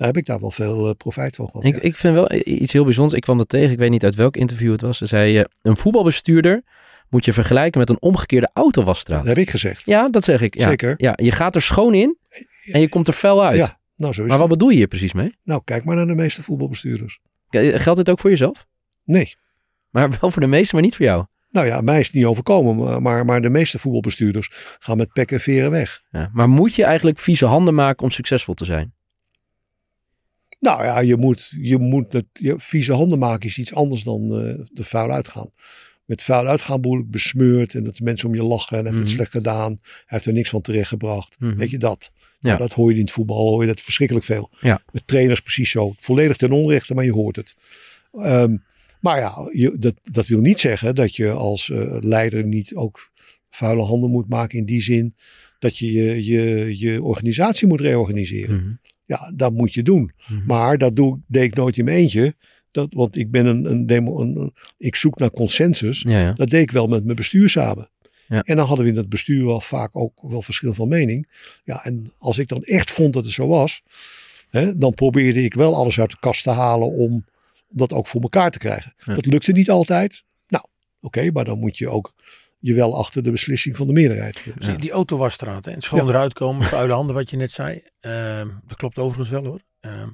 Daar 0.00 0.08
heb 0.08 0.18
ik 0.18 0.26
daar 0.26 0.40
wel 0.40 0.50
veel 0.50 0.88
eh, 0.88 0.94
profijt 0.94 1.36
van 1.36 1.46
gehad. 1.46 1.64
Ik, 1.64 1.74
ja. 1.74 1.80
ik 1.80 1.96
vind 1.96 2.14
wel 2.14 2.30
iets 2.44 2.72
heel 2.72 2.84
bijzonders. 2.84 3.16
Ik 3.16 3.22
kwam 3.22 3.38
dat 3.38 3.48
tegen. 3.48 3.70
Ik 3.72 3.78
weet 3.78 3.90
niet 3.90 4.04
uit 4.04 4.14
welk 4.14 4.36
interview 4.36 4.72
het 4.72 4.80
was. 4.80 4.98
Ze 4.98 5.06
zei, 5.06 5.38
eh, 5.38 5.44
een 5.62 5.76
voetbalbestuurder 5.76 6.62
moet 7.08 7.24
je 7.24 7.32
vergelijken 7.32 7.80
met 7.80 7.88
een 7.90 8.00
omgekeerde 8.00 8.50
autowasstraat. 8.52 9.18
Dat 9.18 9.28
heb 9.28 9.38
ik 9.38 9.50
gezegd. 9.50 9.86
Ja, 9.86 10.08
dat 10.08 10.24
zeg 10.24 10.40
ik. 10.40 10.58
Ja. 10.58 10.68
Zeker. 10.68 10.94
Ja, 10.96 11.12
je 11.16 11.30
gaat 11.32 11.54
er 11.54 11.62
schoon 11.62 11.94
in 11.94 12.16
en 12.72 12.80
je 12.80 12.88
komt 12.88 13.08
er 13.08 13.12
fel 13.14 13.44
uit. 13.44 13.56
Ja, 13.58 13.78
nou 13.96 14.12
zo 14.12 14.22
is 14.22 14.28
maar 14.28 14.38
wat 14.38 14.48
het. 14.48 14.58
bedoel 14.58 14.70
je 14.72 14.76
hier 14.76 14.86
precies 14.86 15.12
mee? 15.12 15.34
Nou, 15.44 15.60
kijk 15.64 15.84
maar 15.84 15.96
naar 15.96 16.06
de 16.06 16.14
meeste 16.14 16.42
voetbalbestuurders. 16.42 17.20
Geldt 17.50 17.96
dit 17.98 18.10
ook 18.10 18.18
voor 18.20 18.30
jezelf? 18.30 18.66
Nee. 19.04 19.34
Maar 19.90 20.10
wel 20.20 20.30
voor 20.30 20.42
de 20.42 20.48
meesten, 20.48 20.74
maar 20.74 20.84
niet 20.84 20.96
voor 20.96 21.04
jou. 21.06 21.24
Nou 21.50 21.66
ja, 21.66 21.80
mij 21.80 22.00
is 22.00 22.06
het 22.06 22.14
niet 22.14 22.24
overkomen, 22.24 22.76
maar- 22.76 23.02
maar, 23.02 23.24
maar 23.24 23.42
de 23.42 23.50
meeste 23.50 23.78
voetbalbestuurders 23.78 24.50
gaan 24.78 24.96
met 24.96 25.12
pek 25.12 25.30
en 25.32 25.40
veren 25.40 25.70
weg. 25.70 26.02
Ja. 26.10 26.30
Maar 26.32 26.48
moet 26.48 26.74
je 26.74 26.84
eigenlijk 26.84 27.18
vieze 27.18 27.46
handen 27.46 27.74
maken 27.74 28.04
om 28.04 28.10
succesvol 28.10 28.54
te 28.54 28.64
zijn? 28.64 28.92
Nou 30.60 30.84
ja, 30.84 31.00
je 31.00 31.16
moet, 31.16 31.52
je 31.60 31.78
moet 31.78 32.12
het, 32.12 32.26
je, 32.32 32.54
vieze 32.58 32.92
handen 32.92 33.18
maken 33.18 33.48
is 33.48 33.58
iets 33.58 33.74
anders 33.74 34.02
dan 34.02 34.22
eh 34.22 34.54
de 34.72 34.84
vuil 34.84 35.10
uitgaan. 35.10 35.50
met 36.04 36.22
vuil 36.22 36.46
uitgaan 36.46 37.06
besmeurd. 37.10 37.74
En 37.74 37.84
dat 37.84 37.96
de 37.96 38.04
mensen 38.04 38.28
om 38.28 38.34
je 38.34 38.42
lachen 38.42 38.78
en 38.78 38.84
heeft 38.84 38.96
het 38.96 39.04
Mhm. 39.06 39.14
slecht 39.14 39.30
gedaan. 39.30 39.78
Hij 39.82 40.02
heeft 40.06 40.26
er 40.26 40.32
niks 40.32 40.48
van 40.48 40.60
terechtgebracht. 40.60 41.36
Mhm. 41.38 41.56
Weet 41.56 41.70
je 41.70 41.78
dat? 41.78 42.10
Ja. 42.14 42.48
Nou, 42.48 42.58
dat 42.58 42.72
hoor 42.72 42.88
je 42.90 42.94
in 42.96 43.02
het 43.04 43.10
voetbal, 43.10 43.48
hoor 43.48 43.60
je 43.60 43.66
dat 43.66 43.80
verschrikkelijk 43.80 44.26
veel. 44.26 44.50
Ja. 44.60 44.82
Met 44.92 45.06
trainers 45.06 45.40
precies 45.40 45.70
zo. 45.70 45.94
Volledig 45.98 46.36
ten 46.36 46.52
onrechte, 46.52 46.94
maar 46.94 47.04
je 47.04 47.12
hoort 47.12 47.36
het. 47.36 47.54
Ehm, 48.12 48.56
maar 49.00 49.18
ja, 49.18 49.48
je, 49.52 49.76
dat, 49.78 49.94
dat 50.02 50.26
wil 50.26 50.40
niet 50.40 50.58
zeggen 50.60 50.94
dat 50.94 51.16
je 51.16 51.30
als 51.30 51.70
eh, 51.70 51.96
leider 52.00 52.44
niet 52.44 52.74
ook 52.74 53.10
vuile 53.50 53.82
handen 53.82 54.10
moet 54.10 54.28
maken 54.28 54.58
in 54.58 54.64
die 54.64 54.82
zin 54.82 55.14
dat 55.58 55.78
je 55.78 55.92
je, 55.92 56.24
je, 56.24 56.78
je 56.78 57.02
organisatie 57.02 57.66
moet 57.68 57.80
reorganiseren. 57.80 58.56
Mhm. 58.56 58.72
Ja, 59.10 59.32
dat 59.34 59.52
moet 59.52 59.74
je 59.74 59.82
doen. 59.82 60.12
Mhm. 60.28 60.46
Maar 60.46 60.78
dat 60.78 60.96
doe, 60.96 61.18
deed 61.26 61.42
ik 61.44 61.54
nooit 61.54 61.76
in 61.78 61.84
mijn 61.84 61.96
eentje. 61.96 62.34
Dat, 62.70 62.88
want 62.92 63.16
ik 63.16 63.30
ben 63.30 63.46
een, 63.46 63.64
een 63.64 63.86
demo, 63.86 64.20
een, 64.20 64.36
een- 64.36 64.54
ik 64.78 64.96
zoek 64.96 65.18
naar 65.18 65.30
consensus. 65.30 66.02
Ja, 66.02 66.20
ja. 66.20 66.32
Dat 66.32 66.50
deed 66.50 66.60
ik 66.62 66.70
wel 66.70 66.86
met 66.86 67.04
mijn 67.04 67.16
bestuur 67.16 67.48
samen. 67.48 67.88
Ja. 68.28 68.42
En 68.42 68.56
dan 68.56 68.66
hadden 68.66 68.84
we 68.84 68.90
in 68.90 68.96
het 68.96 69.08
bestuur 69.08 69.44
wel 69.44 69.60
vaak 69.60 69.96
ook 69.96 70.12
wel 70.22 70.42
verschil 70.42 70.74
van 70.74 70.88
mening. 70.88 71.28
Ja, 71.64 71.84
en 71.84 72.12
als 72.18 72.38
ik 72.38 72.48
dan 72.48 72.62
echt 72.62 72.90
vond 72.90 73.12
dat 73.12 73.24
het 73.24 73.32
zo 73.32 73.46
was, 73.48 73.82
hè, 74.50 74.78
dan 74.78 74.94
probeerde 74.94 75.42
ik 75.42 75.54
wel 75.54 75.74
alles 75.74 76.00
uit 76.00 76.10
de 76.10 76.16
kast 76.20 76.42
te 76.42 76.50
halen 76.50 76.88
om 76.88 77.24
dat 77.68 77.92
ook 77.92 78.06
voor 78.06 78.20
elkaar 78.20 78.50
te 78.50 78.58
krijgen. 78.58 78.94
Dat 79.04 79.26
lukte 79.26 79.52
niet 79.52 79.70
altijd. 79.70 80.24
Nou, 80.48 80.64
oké, 81.00 81.30
maar 81.30 81.44
dan 81.44 81.58
moet 81.58 81.78
je 81.78 81.88
ook 81.88 82.14
je 82.60 82.74
wel 82.74 82.96
achter 82.96 83.22
de 83.22 83.30
beslissing 83.30 83.76
van 83.76 83.86
de 83.86 83.92
meerderheid. 83.92 84.38
Ja. 84.58 84.66
Die, 84.66 84.76
die 84.76 84.90
autowasstraat 84.90 85.64
hè, 85.64 85.70
en 85.70 85.80
schoon 85.80 86.04
Ja. 86.04 86.08
eruit 86.08 86.32
komen, 86.32 86.66
vuile 86.66 86.92
handen 86.92 87.14
wat 87.14 87.30
je 87.30 87.36
net 87.36 87.52
zei. 87.52 87.82
Ehm, 88.00 88.48
dat 88.66 88.76
klopt 88.76 88.98
overigens 88.98 89.28
wel 89.28 89.44
hoor. 89.44 89.60
Ehm, 89.80 90.08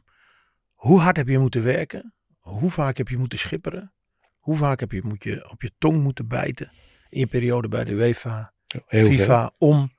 hoe 0.72 1.01
hard 1.01 1.16
heb 1.16 1.28
je 1.28 1.38
moeten 1.38 1.62
werken? 1.64 2.14
Hoe 2.38 2.70
vaak 2.70 2.97
heb 2.97 3.09
je 3.09 3.18
moeten 3.18 3.38
schipperen? 3.38 3.92
Hoe 4.38 4.57
vaak 4.57 4.80
heb 4.80 4.92
je, 4.92 5.01
moet 5.05 5.24
je 5.24 5.51
op 5.51 5.62
je 5.62 5.70
tong 5.78 6.03
moeten 6.03 6.28
bijten 6.28 6.70
in 7.09 7.18
je 7.18 7.26
periode 7.26 7.68
bij 7.68 7.84
de 7.84 7.92
UEFA, 7.92 8.53
Heel 8.86 9.07
FIFA, 9.11 9.53
om 9.59 9.94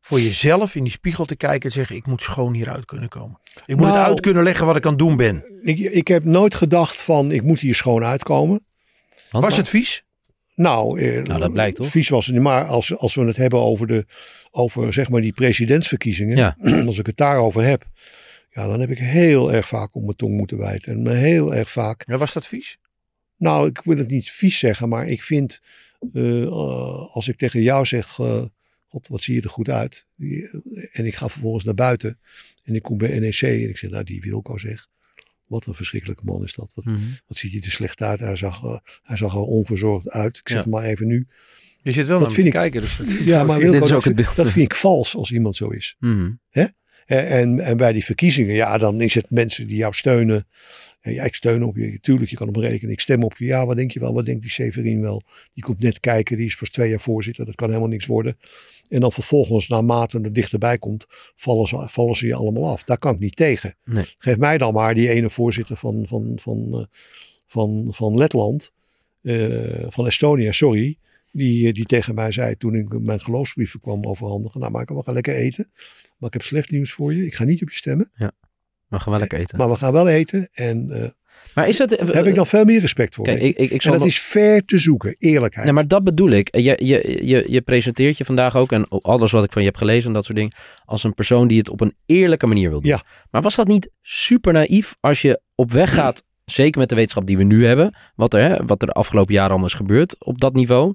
voor 0.00 0.20
jezelf 0.20 0.74
in 0.74 0.82
die 0.82 0.92
spiegel 0.92 1.24
te 1.24 1.36
kijken 1.36 1.68
en 1.68 1.74
zeggen 1.74 1.96
ik 1.96 2.06
moet 2.06 2.22
schoon 2.22 2.54
hieruit 2.54 2.84
kunnen 2.84 3.08
komen. 3.08 3.40
Ik 3.66 3.76
moet 3.76 3.86
het 3.86 3.94
Nou- 3.94 4.06
uit 4.08 4.20
kunnen 4.20 4.42
leggen 4.42 4.66
wat 4.66 4.76
ik 4.76 4.84
aan 4.84 4.90
het 4.90 4.98
doen 4.98 5.16
ben. 5.16 5.60
Ik, 5.62 5.78
ik 5.78 6.08
heb 6.08 6.24
nooit 6.24 6.54
gedacht 6.54 7.00
van 7.02 7.32
ik 7.32 7.42
moet 7.42 7.60
hier 7.60 7.74
schoon 7.74 8.04
uitkomen. 8.04 8.66
Want 9.30 9.44
Was 9.44 9.56
het 9.56 9.68
vies? 9.68 10.04
Nou, 10.56 11.00
eh, 11.00 11.22
Nou, 11.22 11.40
dat 11.40 11.52
blijkt, 11.52 11.76
toch? 11.76 11.86
Vies 11.86 12.08
was 12.08 12.26
het 12.26 12.34
niet. 12.34 12.44
Maar 12.44 12.64
als, 12.64 12.96
als 12.96 13.14
we 13.14 13.24
het 13.24 13.36
hebben 13.36 13.60
over, 13.60 13.86
de, 13.86 14.06
over 14.50 14.92
zeg 14.92 15.08
maar 15.10 15.20
die 15.20 15.32
presidentsverkiezingen. 15.32 16.36
Ja. 16.36 16.56
Als 16.86 16.98
ik 16.98 17.06
het 17.06 17.16
daarover 17.16 17.62
heb. 17.62 17.84
Ja, 18.50 18.66
dan 18.66 18.80
heb 18.80 18.90
ik 18.90 18.98
heel 18.98 19.52
erg 19.52 19.68
vaak 19.68 19.94
op 19.94 20.02
mijn 20.02 20.16
tong 20.16 20.36
moeten 20.36 20.56
bijten. 20.58 20.92
En 20.92 21.02
me 21.02 21.12
heel 21.12 21.54
erg 21.54 21.70
vaak. 21.70 22.04
Ja, 22.06 22.16
was 22.18 22.32
dat 22.32 22.46
vies? 22.46 22.78
Nou, 23.36 23.68
ik 23.68 23.80
wil 23.84 23.96
het 23.96 24.08
niet 24.08 24.30
vies 24.30 24.58
zeggen. 24.58 24.88
Maar 24.88 25.08
ik 25.08 25.22
vind. 25.22 25.60
eh, 26.12 26.42
eh, 26.42 26.50
als 27.14 27.28
ik 27.28 27.36
tegen 27.36 27.62
jou 27.62 27.86
zeg. 27.86 28.18
eh, 28.18 28.42
God, 28.88 29.08
wat 29.08 29.20
zie 29.22 29.34
je 29.34 29.40
er 29.42 29.50
goed 29.50 29.68
uit. 29.68 30.06
En 30.92 31.06
ik 31.06 31.14
ga 31.14 31.28
vervolgens 31.28 31.64
naar 31.64 31.74
buiten. 31.74 32.18
En 32.64 32.74
ik 32.74 32.82
kom 32.82 32.98
bij 32.98 33.18
NEC. 33.18 33.40
En 33.40 33.68
ik 33.68 33.76
zeg, 33.76 33.90
nou, 33.90 34.04
die 34.04 34.20
Wilco 34.20 34.56
zeg. 34.58 34.88
Wat 35.46 35.66
een 35.66 35.74
verschrikkelijke 35.74 36.24
man 36.24 36.44
is 36.44 36.54
dat. 36.54 36.70
Wat, 36.74 36.84
Mhm. 36.84 36.98
wat 37.26 37.36
ziet 37.36 37.52
hij 37.52 37.60
er 37.60 37.70
slecht 37.70 38.02
uit. 38.02 38.20
Hij 38.20 38.36
zag, 38.36 38.64
eh, 38.64 38.76
hij 39.02 39.16
zag 39.16 39.32
er 39.34 39.40
onverzorgd 39.40 40.10
uit. 40.10 40.36
Ik 40.38 40.48
zeg 40.48 40.64
Ja. 40.64 40.70
maar 40.70 40.82
even 40.82 41.06
nu. 41.06 41.26
Je 41.82 41.92
zit 41.92 42.06
wel 42.06 42.18
Dat 42.18 42.32
vind 42.32 42.46
ik- 42.46 42.52
kijken. 42.52 42.80
Dus 42.80 42.96
dat- 42.96 43.08
Ja, 43.24 43.44
maar 43.44 43.60
dat, 43.60 43.88
het 43.90 44.02
vind- 44.02 44.14
beeld. 44.16 44.36
dat 44.36 44.48
vind 44.50 44.70
ik 44.70 44.74
vals 44.74 45.14
als 45.14 45.32
iemand 45.32 45.56
zo 45.56 45.68
is. 45.68 45.96
Mhm. 45.98 46.30
En, 46.50 46.74
en, 47.28 47.60
en 47.60 47.76
bij 47.76 47.92
die 47.92 48.04
verkiezingen, 48.04 48.54
ja, 48.54 48.78
dan 48.78 49.00
is 49.00 49.14
het 49.14 49.30
mensen 49.30 49.66
die 49.66 49.76
jou 49.76 49.94
steunen. 49.94 50.46
Ja, 51.00 51.24
ik 51.24 51.34
steun 51.34 51.64
op 51.64 51.76
je. 51.76 51.98
Tuurlijk, 52.00 52.30
je 52.30 52.36
kan 52.36 52.48
op 52.48 52.56
me 52.56 52.60
rekenen. 52.68 52.92
Ik 52.92 53.00
stem 53.00 53.22
op 53.22 53.36
je. 53.36 53.44
Ja, 53.44 53.66
wat 53.66 53.76
denk 53.76 53.90
je 53.90 54.00
wel? 54.00 54.14
Wat 54.14 54.24
denkt 54.24 54.40
die 54.42 54.50
Severin 54.50 55.00
wel? 55.00 55.22
Die 55.54 55.62
komt 55.64 55.78
net 55.80 56.00
kijken. 56.00 56.36
Die 56.36 56.46
is 56.46 56.56
pas 56.56 56.68
twee 56.70 56.90
jaar 56.90 57.00
voorzitter. 57.00 57.44
Dat 57.44 57.54
kan 57.54 57.68
helemaal 57.68 57.88
niks 57.88 58.06
worden. 58.06 58.38
En 58.88 59.00
dan 59.00 59.12
vervolgens, 59.12 59.68
naarmate 59.68 60.18
het 60.20 60.34
dichterbij 60.34 60.78
komt, 60.78 61.06
vallen 61.36 61.68
ze, 61.68 61.88
vallen 61.88 62.16
ze 62.16 62.26
je 62.26 62.34
allemaal 62.34 62.70
af. 62.70 62.84
Daar 62.84 62.98
kan 62.98 63.14
ik 63.14 63.20
niet 63.20 63.36
tegen. 63.36 63.76
Nee. 63.84 64.04
Geef 64.18 64.36
mij 64.36 64.58
dan 64.58 64.74
maar 64.74 64.94
die 64.94 65.08
ene 65.08 65.30
voorzitter 65.30 65.76
van, 65.76 66.06
van, 66.06 66.32
van, 66.36 66.68
eh, 66.72 66.84
van, 67.46 67.88
van 67.90 68.14
Letland. 68.14 68.72
eh, 69.22 69.86
van 69.88 70.06
Estonia, 70.06 70.52
sorry. 70.52 70.98
Die, 71.32 71.66
eh, 71.66 71.72
die 71.74 71.84
tegen 71.84 72.14
mij 72.14 72.32
zei 72.32 72.56
toen 72.56 72.74
ik 72.74 73.00
mijn 73.00 73.20
geloofsbrieven 73.20 73.80
kwam 73.80 74.04
overhandigen. 74.04 74.60
Nou, 74.60 74.72
maar 74.72 74.84
we 74.84 75.02
gaan 75.04 75.14
lekker 75.14 75.34
eten. 75.34 75.70
Maar 76.16 76.28
ik 76.28 76.32
heb 76.32 76.42
slecht 76.42 76.70
nieuws 76.70 76.92
voor 76.92 77.14
je. 77.14 77.26
Ik 77.26 77.34
ga 77.34 77.44
niet 77.44 77.62
op 77.62 77.70
je 77.70 77.76
stemmen. 77.76 78.10
Maar 78.88 79.00
gaan 79.00 79.10
wel 79.10 79.20
lekker 79.20 79.38
eten. 79.38 79.58
Maar 79.58 79.68
we 79.68 79.76
gaan 79.76 79.92
wel 79.92 80.08
eten. 80.08 80.48
En 80.52 81.14
Maar 81.54 81.68
is 81.68 81.78
het... 81.78 81.90
daar 81.90 82.14
heb 82.14 82.26
ik 82.26 82.34
dan 82.34 82.46
veel 82.46 82.64
meer 82.64 82.80
respect 82.80 83.14
voor. 83.14 83.24
Kijk, 83.24 83.38
weet 83.38 83.46
je. 83.46 83.52
ik, 83.54 83.58
ik, 83.58 83.70
ik 83.70 83.84
en 83.84 83.92
dat 83.92 84.06
is 84.06 84.20
ver 84.20 84.64
te 84.64 84.78
zoeken. 84.78 85.16
Eerlijkheid. 85.18 85.64
Nee, 85.64 85.74
maar 85.74 85.88
dat 85.88 86.04
bedoel 86.04 86.30
ik. 86.30 86.56
Je, 86.56 86.76
je, 86.84 87.18
je, 87.26 87.44
je 87.48 87.60
presenteert 87.60 88.18
je 88.18 88.24
vandaag 88.24 88.56
ook, 88.56 88.72
en 88.72 88.88
alles 88.88 89.30
wat 89.30 89.44
ik 89.44 89.52
van 89.52 89.62
je 89.62 89.68
heb 89.68 89.76
gelezen 89.76 90.08
en 90.08 90.14
dat 90.14 90.24
soort 90.24 90.36
dingen, 90.36 90.52
als 90.84 91.04
een 91.04 91.14
persoon 91.14 91.48
die 91.48 91.58
het 91.58 91.68
op 91.68 91.80
een 91.80 91.94
eerlijke 92.06 92.46
manier 92.46 92.70
wil 92.70 92.80
doen. 92.80 92.90
Ja. 92.90 93.02
Maar 93.30 93.42
was 93.42 93.54
dat 93.54 93.66
niet 93.66 93.90
super 94.02 94.52
naïef 94.52 94.94
als 95.00 95.22
je 95.22 95.40
op 95.54 95.72
weg 95.72 95.94
gaat, 95.94 96.24
zeker 96.44 96.80
met 96.80 96.88
de 96.88 96.94
wetenschap 96.94 97.26
die 97.26 97.36
we 97.36 97.42
nu 97.42 97.66
hebben, 97.66 97.96
wat 98.14 98.34
er, 98.34 98.40
hè, 98.40 98.64
wat 98.66 98.80
er 98.80 98.86
de 98.86 98.92
afgelopen 98.92 99.34
jaren 99.34 99.50
allemaal 99.50 99.68
is 99.68 99.74
gebeurd 99.74 100.24
op 100.24 100.40
dat 100.40 100.54
niveau, 100.54 100.94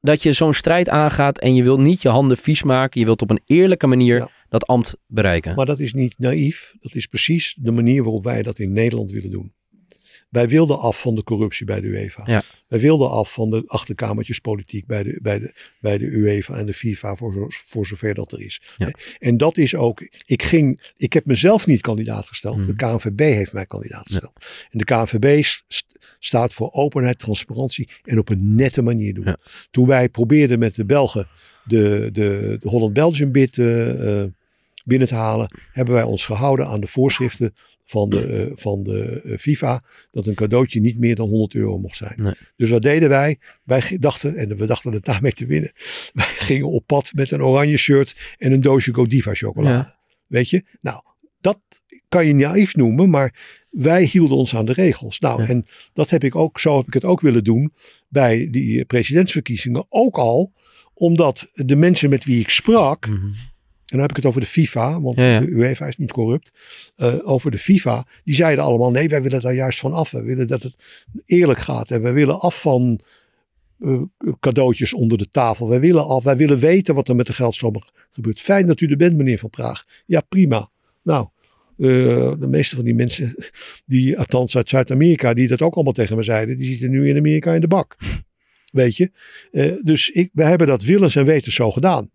dat 0.00 0.22
je 0.22 0.32
zo'n 0.32 0.54
strijd 0.54 0.88
aangaat 0.88 1.38
en 1.38 1.54
je 1.54 1.62
wilt 1.62 1.78
niet 1.78 2.02
je 2.02 2.08
handen 2.08 2.36
vies 2.36 2.62
maken, 2.62 3.00
je 3.00 3.06
wilt 3.06 3.22
op 3.22 3.30
een 3.30 3.42
eerlijke 3.46 3.86
manier 3.86 4.16
Ja. 4.16 4.28
Dat 4.52 4.66
ambt 4.66 4.96
bereiken. 5.06 5.54
Maar 5.54 5.66
dat 5.66 5.78
is 5.80 5.92
niet 5.92 6.18
naïef. 6.18 6.74
Dat 6.80 6.94
is 6.94 7.06
precies 7.06 7.56
de 7.60 7.70
manier 7.70 8.02
waarop 8.02 8.24
wij 8.24 8.42
dat 8.42 8.58
in 8.58 8.72
Nederland 8.72 9.10
willen 9.10 9.30
doen. 9.30 9.52
Wij 10.28 10.48
wilden 10.48 10.78
af 10.78 11.00
van 11.00 11.14
de 11.14 11.22
corruptie 11.22 11.66
bij 11.66 11.80
de 11.80 11.86
UEFA. 11.86 12.22
Ja. 12.26 12.42
Wij 12.68 12.80
wilden 12.80 13.10
af 13.10 13.32
van 13.32 13.50
de 13.50 13.62
achterkamertjespolitiek 13.66 14.86
bij 14.86 15.02
de, 15.02 15.18
bij 15.22 15.38
de, 15.38 15.54
bij 15.80 15.98
de 15.98 16.04
UEFA 16.06 16.54
en 16.56 16.66
de 16.66 16.72
FIFA 16.74 17.16
voor, 17.16 17.32
zo- 17.32 17.46
voor 17.48 17.86
zover 17.86 18.14
dat 18.14 18.32
er 18.32 18.40
is. 18.40 18.62
Ja. 18.76 18.90
En 19.18 19.36
dat 19.36 19.56
is 19.56 19.74
ook, 19.74 20.00
ik 20.24 20.42
ging, 20.42 20.92
ik 20.96 21.12
heb 21.12 21.26
mezelf 21.26 21.66
niet 21.66 21.80
kandidaat 21.80 22.26
gesteld. 22.26 22.56
Mhm. 22.56 22.66
De 22.66 22.74
KNVB 22.74 23.18
heeft 23.20 23.52
mij 23.52 23.66
kandidaat 23.66 24.06
gesteld. 24.06 24.32
En 24.70 24.78
de 24.78 24.84
KNVB 24.84 25.42
st- 25.44 25.64
st- 25.68 25.98
staat 26.18 26.54
voor 26.54 26.70
openheid, 26.72 27.18
transparantie 27.18 27.88
en 28.02 28.18
op 28.18 28.28
een 28.28 28.54
nette 28.54 28.82
manier 28.82 29.14
doen. 29.14 29.36
Toen 29.70 29.86
wij 29.86 30.08
probeerden 30.08 30.58
met 30.58 30.74
de 30.74 30.84
Belgen 30.84 31.28
de, 31.64 32.08
de, 32.12 32.56
de 32.60 32.68
Holland-Belgium 32.68 33.32
bid 33.32 33.58
eh, 33.58 34.20
eh, 34.22 34.30
binnen 34.84 35.08
te 35.08 35.14
halen, 35.14 35.58
hebben 35.72 35.94
wij 35.94 36.02
ons 36.02 36.24
gehouden 36.24 36.66
aan 36.66 36.80
de 36.80 36.86
voorschriften 36.86 37.52
van 37.84 38.08
de, 38.08 38.26
eh, 38.26 38.52
van 38.54 38.82
de 38.82 39.20
eh, 39.24 39.38
FIFA, 39.38 39.84
dat 40.10 40.26
een 40.26 40.34
cadeautje 40.34 40.80
niet 40.80 40.98
meer 40.98 41.14
dan 41.14 41.28
100 41.28 41.54
euro 41.54 41.78
mocht 41.78 41.96
zijn. 41.96 42.14
Nee. 42.16 42.34
Dus 42.56 42.70
wat 42.70 42.82
deden 42.82 43.08
wij? 43.08 43.38
Wij 43.64 43.96
dachten, 44.00 44.36
en 44.36 44.56
we 44.56 44.66
dachten 44.66 44.92
het 44.92 45.04
daarmee 45.04 45.32
te 45.32 45.46
winnen, 45.46 45.72
wij 46.12 46.26
gingen 46.26 46.68
op 46.68 46.86
pad 46.86 47.10
met 47.14 47.30
een 47.30 47.42
oranje 47.42 47.76
shirt 47.76 48.34
en 48.38 48.52
een 48.52 48.60
doosje 48.60 48.94
Godiva 48.94 49.34
chocolade. 49.34 49.74
Ja. 49.74 49.98
Weet 50.26 50.50
je? 50.50 50.64
Nou, 50.80 51.02
dat 51.40 51.58
kan 52.08 52.26
je 52.26 52.34
naïef 52.34 52.76
noemen, 52.76 53.10
maar 53.10 53.64
wij 53.70 54.04
hielden 54.04 54.36
ons 54.36 54.54
aan 54.54 54.64
de 54.64 54.72
regels. 54.72 55.18
Nou, 55.18 55.42
Ja. 55.42 55.48
en 55.48 55.66
dat 55.92 56.10
heb 56.10 56.24
ik 56.24 56.34
ook, 56.34 56.60
zo 56.60 56.76
heb 56.76 56.86
ik 56.86 56.94
het 56.94 57.04
ook 57.04 57.20
willen 57.20 57.44
doen 57.44 57.72
bij 58.08 58.48
die 58.50 58.84
presidentsverkiezingen. 58.84 59.86
Ook 59.88 60.16
al 60.18 60.52
omdat 60.94 61.48
de 61.52 61.76
mensen 61.76 62.10
met 62.10 62.24
wie 62.24 62.40
ik 62.40 62.48
sprak, 62.48 63.08
Mhm. 63.08 63.26
En 63.86 63.98
dan 63.98 64.00
heb 64.00 64.10
ik 64.10 64.16
het 64.16 64.26
over 64.26 64.40
de 64.40 64.46
FIFA, 64.46 65.00
want 65.00 65.16
Ja, 65.16 65.24
ja. 65.32 65.40
de 65.40 65.46
UEFA 65.46 65.86
is 65.86 65.96
niet 65.96 66.12
corrupt. 66.12 66.52
eh, 66.96 67.14
over 67.22 67.50
de 67.50 67.58
FIFA, 67.58 68.06
die 68.24 68.34
zeiden 68.34 68.64
allemaal: 68.64 68.90
nee, 68.90 69.08
wij 69.08 69.22
willen 69.22 69.40
daar 69.40 69.54
juist 69.54 69.78
van 69.78 69.92
af. 69.92 70.10
Wij 70.10 70.22
willen 70.22 70.46
dat 70.46 70.62
het 70.62 70.76
eerlijk 71.24 71.58
gaat. 71.58 71.90
En 71.90 72.02
wij 72.02 72.12
willen 72.12 72.40
af 72.40 72.60
van 72.60 73.00
eh, 73.80 74.02
cadeautjes 74.40 74.92
onder 74.94 75.18
de 75.18 75.30
tafel. 75.30 75.68
Wij 75.68 75.80
willen 75.80 76.04
af, 76.06 76.24
wij 76.24 76.36
willen 76.36 76.58
weten 76.58 76.94
wat 76.94 77.08
er 77.08 77.16
met 77.16 77.26
de 77.26 77.32
geldstromen 77.32 77.82
gebeurt. 78.10 78.40
Fijn 78.40 78.66
dat 78.66 78.80
u 78.80 78.86
er 78.86 78.96
bent, 78.96 79.16
meneer 79.16 79.38
Van 79.38 79.50
Praag. 79.50 79.84
Ja, 80.06 80.20
prima. 80.20 80.70
Nou, 81.02 81.28
eh, 81.78 81.86
de 82.38 82.46
meeste 82.48 82.74
van 82.76 82.84
die 82.84 82.94
mensen, 82.94 83.34
die 83.86 84.18
althans 84.18 84.56
uit 84.56 84.68
Zuid-Amerika, 84.68 85.34
die 85.34 85.48
dat 85.48 85.62
ook 85.62 85.74
allemaal 85.74 85.92
tegen 85.92 86.16
me 86.16 86.22
zeiden, 86.22 86.56
die 86.56 86.66
zitten 86.66 86.90
nu 86.90 87.08
in 87.08 87.16
Amerika 87.16 87.52
in 87.54 87.60
de 87.60 87.68
bak. 87.68 87.96
Weet 88.72 88.96
je? 88.96 89.10
Eh, 89.50 89.72
dus 89.82 90.08
ik, 90.08 90.30
wij 90.32 90.48
hebben 90.48 90.66
dat 90.66 90.82
willens 90.82 91.16
en 91.16 91.24
wetens 91.24 91.54
zo 91.54 91.70
gedaan. 91.70 92.10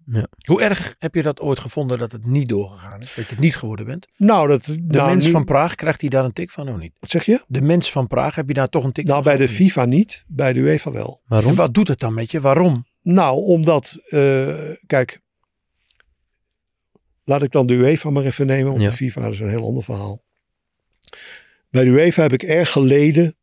Hoe 0.47 0.62
erg 0.62 0.95
heb 0.99 1.16
je 1.16 1.24
dat 1.24 1.39
ooit 1.39 1.60
gevonden 1.60 1.97
dat 1.99 2.12
het 2.12 2.26
niet 2.26 2.47
doorgegaan 2.49 3.01
is? 3.01 3.14
Dat 3.16 3.26
je 3.26 3.32
het 3.32 3.39
niet 3.39 3.55
geworden 3.55 3.86
bent? 3.86 4.08
Nou, 4.18 4.47
dat, 4.47 4.64
De 4.66 4.78
nou, 4.88 5.10
mens 5.10 5.26
nu- 5.26 5.32
van 5.32 5.45
Praag, 5.45 5.76
krijgt 5.76 6.01
hij 6.01 6.10
daar 6.10 6.26
een 6.26 6.34
tik 6.34 6.51
van 6.51 6.70
of 6.70 6.78
niet? 6.80 6.93
Wat 6.99 7.10
zeg 7.10 7.24
je? 7.26 7.41
De 7.47 7.62
mens 7.62 7.91
van 7.91 8.08
Praag, 8.08 8.36
heb 8.36 8.47
je 8.47 8.53
daar 8.53 8.68
toch 8.68 8.84
een 8.84 8.91
tik 8.91 9.05
Nou, 9.05 9.24
van 9.24 9.32
bij 9.32 9.45
de 9.45 9.47
niet? 9.51 9.58
FIFA 9.62 9.86
niet, 9.86 10.24
bij 10.28 10.53
de 10.53 10.60
UEFA 10.60 10.91
wel. 10.91 11.22
Waarom? 11.28 11.49
En 11.49 11.55
wat 11.58 11.74
doet 11.74 11.88
het 11.88 11.99
dan 11.99 12.14
met 12.14 12.32
je? 12.32 12.41
Waarom? 12.41 12.86
Nou, 13.01 13.43
omdat, 13.43 13.97
eh, 14.10 14.58
kijk, 14.88 15.20
laat 17.24 17.41
ik 17.41 17.51
dan 17.51 17.68
de 17.68 17.74
UEFA 17.74 18.10
maar 18.10 18.24
even 18.24 18.45
nemen, 18.45 18.72
want 18.72 18.84
Ja. 18.84 18.89
de 18.89 18.95
FIFA 18.95 19.28
is 19.28 19.39
een 19.39 19.49
heel 19.49 19.66
ander 19.66 19.84
verhaal. 19.84 20.24
Bij 21.70 21.84
de 21.84 21.89
UEFA 21.89 22.22
heb 22.22 22.34
ik 22.34 22.43
erg 22.43 22.72
geleden 22.72 23.36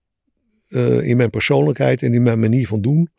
eh, 0.75 1.09
in 1.09 1.17
mijn 1.17 1.31
persoonlijkheid 1.31 2.03
en 2.03 2.15
in 2.15 2.23
mijn 2.23 2.41
manier 2.41 2.67
van 2.67 2.81
doen, 2.81 3.11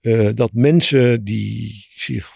eh, 0.00 0.28
dat 0.34 0.52
mensen 0.52 1.24
die 1.24 1.86
zich 1.96 2.30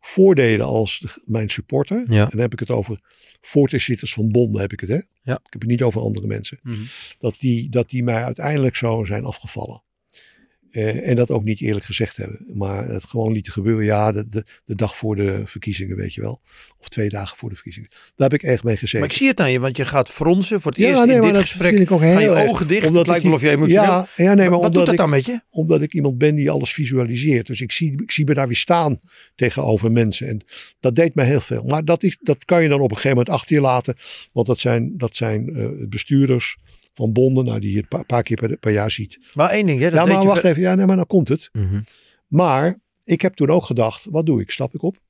voordeden 0.00 0.66
als 0.66 0.98
de- 0.98 1.22
mijn 1.24 1.48
supporter, 1.50 2.04
Ja. 2.08 2.22
en 2.24 2.30
dan 2.30 2.40
heb 2.40 2.52
ik 2.52 2.58
het 2.58 2.70
over 2.70 2.98
voorzitters 3.40 4.12
van 4.12 4.28
bonden, 4.28 4.60
heb 4.60 4.72
ik 4.72 4.80
het 4.80 4.88
hè? 4.88 5.00
Ja. 5.22 5.34
Ik 5.44 5.52
heb 5.52 5.60
het 5.60 5.70
niet 5.70 5.82
over 5.82 6.00
andere 6.00 6.26
mensen 6.26 6.58
Mhm. 6.62 6.78
dat 7.18 7.36
die, 7.38 7.68
dat 7.68 7.90
die 7.90 8.02
mij 8.02 8.24
uiteindelijk 8.24 8.76
zo 8.76 9.04
zijn 9.04 9.24
afgevallen. 9.24 9.82
Eh, 10.70 11.08
en 11.08 11.16
dat 11.16 11.30
ook 11.30 11.44
niet 11.44 11.60
eerlijk 11.60 11.84
gezegd 11.84 12.16
hebben. 12.16 12.46
Maar 12.54 12.88
het 12.88 13.04
gewoon 13.04 13.32
lieten 13.32 13.52
gebeuren. 13.52 13.84
Ja, 13.84 14.12
de, 14.12 14.28
de, 14.28 14.44
de 14.64 14.74
dag 14.74 14.96
voor 14.96 15.16
de 15.16 15.40
verkiezingen, 15.44 15.96
weet 15.96 16.14
je 16.14 16.20
wel. 16.20 16.40
Of 16.78 16.88
twee 16.88 17.08
dagen 17.08 17.36
voor 17.38 17.48
de 17.48 17.54
verkiezingen. 17.54 17.88
Daar 18.16 18.28
heb 18.30 18.40
ik 18.42 18.42
echt 18.48 18.64
mee 18.64 18.76
gezeten. 18.76 19.00
Maar 19.00 19.08
ik 19.08 19.14
zie 19.16 19.28
het 19.28 19.40
aan 19.40 19.52
je, 19.52 19.60
want 19.60 19.76
je 19.76 19.84
gaat 19.84 20.08
fronsen 20.10 20.60
voor 20.60 20.70
het 20.70 20.80
Ja, 20.80 20.86
eerst 20.88 21.04
nee, 21.04 21.14
in 21.14 21.20
maar 21.22 21.26
dit 21.32 21.40
dat 21.40 21.48
gesprek. 21.48 21.70
vind 21.70 21.82
ik 21.82 21.90
ook 21.90 22.00
heel 22.00 22.12
Gaan 22.12 22.22
je 22.22 22.28
erg. 22.28 22.48
ogen 22.50 22.68
dicht, 22.68 22.86
Omdat 22.86 22.98
het 22.98 23.06
lijkt 23.06 23.22
ik- 23.24 23.30
wel 23.30 23.38
of 23.38 23.44
emotioneel... 23.54 23.84
Ja, 23.90 24.06
ja 24.16 24.34
nee, 24.34 24.48
maar 24.48 24.58
Wat 24.60 24.72
doet 24.72 24.80
dat 24.84 24.92
ik, 24.92 24.96
dan 24.98 25.10
met 25.10 25.26
je? 25.26 25.40
omdat 25.50 25.82
ik 25.82 25.94
iemand 25.94 26.18
ben 26.18 26.34
die 26.34 26.50
alles 26.50 26.72
visualiseert. 26.72 27.46
Dus 27.46 27.60
ik 27.60 27.72
zie, 27.72 28.02
ik 28.02 28.10
zie 28.10 28.24
me 28.24 28.34
daar 28.34 28.46
weer 28.46 28.56
staan 28.56 28.98
tegenover 29.34 29.92
mensen. 29.92 30.28
En 30.28 30.44
dat 30.80 30.94
deed 30.94 31.14
mij 31.14 31.26
heel 31.26 31.40
veel. 31.40 31.64
Maar 31.64 31.84
dat, 31.84 32.02
is, 32.02 32.18
dat 32.20 32.44
kan 32.44 32.62
je 32.62 32.68
dan 32.68 32.80
op 32.80 32.90
een 32.90 32.96
gegeven 32.96 33.16
moment 33.16 33.34
achter 33.34 33.54
je 33.54 33.62
laten. 33.62 33.96
Want 34.32 34.46
dat 34.46 34.58
zijn, 34.58 34.94
dat 34.96 35.16
zijn 35.16 35.56
eh, 35.56 35.66
bestuurders 35.88 36.56
van 37.00 37.12
bonden 37.12 37.44
nou, 37.44 37.60
die 37.60 37.72
je 37.72 37.78
een 37.78 37.88
paar, 37.88 38.04
paar 38.04 38.22
keer 38.22 38.36
per, 38.36 38.56
per 38.56 38.72
jaar 38.72 38.90
ziet. 38.90 39.18
Maar 39.34 39.50
één 39.50 39.66
ding, 39.66 39.80
hè, 39.80 39.90
dat 39.90 40.06
ja, 40.06 40.12
maar 40.12 40.26
wacht 40.26 40.44
even. 40.44 40.62
Ja, 40.62 40.74
nee, 40.74 40.86
maar 40.86 40.96
dan 40.96 41.06
komt 41.06 41.28
het. 41.28 41.48
Mhm. 41.52 41.80
Maar 42.26 42.78
ik 43.04 43.20
heb 43.20 43.34
toen 43.34 43.50
ook 43.50 43.64
gedacht, 43.64 44.04
wat 44.04 44.26
doe 44.26 44.40
ik? 44.40 44.50
Stap 44.50 44.74
ik 44.74 44.82
op? 44.82 45.00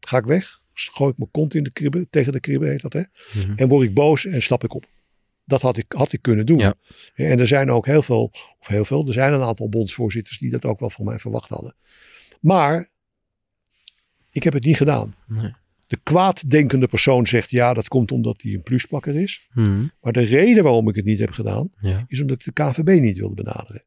Ga 0.00 0.18
ik 0.18 0.24
weg? 0.24 0.60
Gooi 0.74 1.10
ik 1.10 1.18
mijn 1.18 1.30
kont 1.30 1.54
in 1.54 1.62
de 1.62 1.72
kribbe, 1.72 2.06
tegen 2.10 2.32
de 2.32 2.40
kribbe 2.40 2.68
heet 2.68 2.80
dat 2.80 2.92
hè? 2.92 3.02
Mhm. 3.34 3.52
En 3.56 3.68
word 3.68 3.86
ik 3.86 3.94
boos 3.94 4.24
en 4.24 4.42
stap 4.42 4.64
ik 4.64 4.74
op. 4.74 4.84
Dat 5.44 5.62
had 5.62 5.76
ik, 5.76 5.92
had 5.92 6.12
ik 6.12 6.22
kunnen 6.22 6.46
doen. 6.46 6.58
Ja. 6.58 6.74
En 7.14 7.38
er 7.38 7.46
zijn 7.46 7.70
ook 7.70 7.86
heel 7.86 8.02
veel, 8.02 8.32
of 8.58 8.66
heel 8.66 8.84
veel, 8.84 9.06
er 9.06 9.12
zijn 9.12 9.32
een 9.32 9.42
aantal 9.42 9.68
bondsvoorzitters 9.68 10.38
die 10.38 10.50
dat 10.50 10.64
ook 10.64 10.80
wel 10.80 10.90
van 10.90 11.04
mij 11.04 11.18
verwacht 11.18 11.48
hadden. 11.48 11.74
Maar 12.40 12.90
ik 14.30 14.42
heb 14.42 14.52
het 14.52 14.64
niet 14.64 14.76
gedaan. 14.76 15.14
Nee. 15.26 15.52
De 15.90 15.98
kwaaddenkende 16.02 16.86
persoon 16.86 17.26
zegt 17.26 17.50
ja, 17.50 17.74
dat 17.74 17.88
komt 17.88 18.12
omdat 18.12 18.42
hij 18.42 18.52
een 18.52 18.62
pluspakker 18.62 19.16
is. 19.20 19.48
Mhm. 19.54 19.84
Maar 20.00 20.12
de 20.12 20.20
reden 20.20 20.62
waarom 20.62 20.88
ik 20.88 20.94
het 20.94 21.04
niet 21.04 21.18
heb 21.18 21.30
gedaan, 21.30 21.70
Ja. 21.80 22.04
is 22.08 22.20
omdat 22.20 22.38
ik 22.38 22.44
de 22.54 22.62
KVB 22.62 23.00
niet 23.00 23.18
wilde 23.18 23.34
benaderen. 23.42 23.82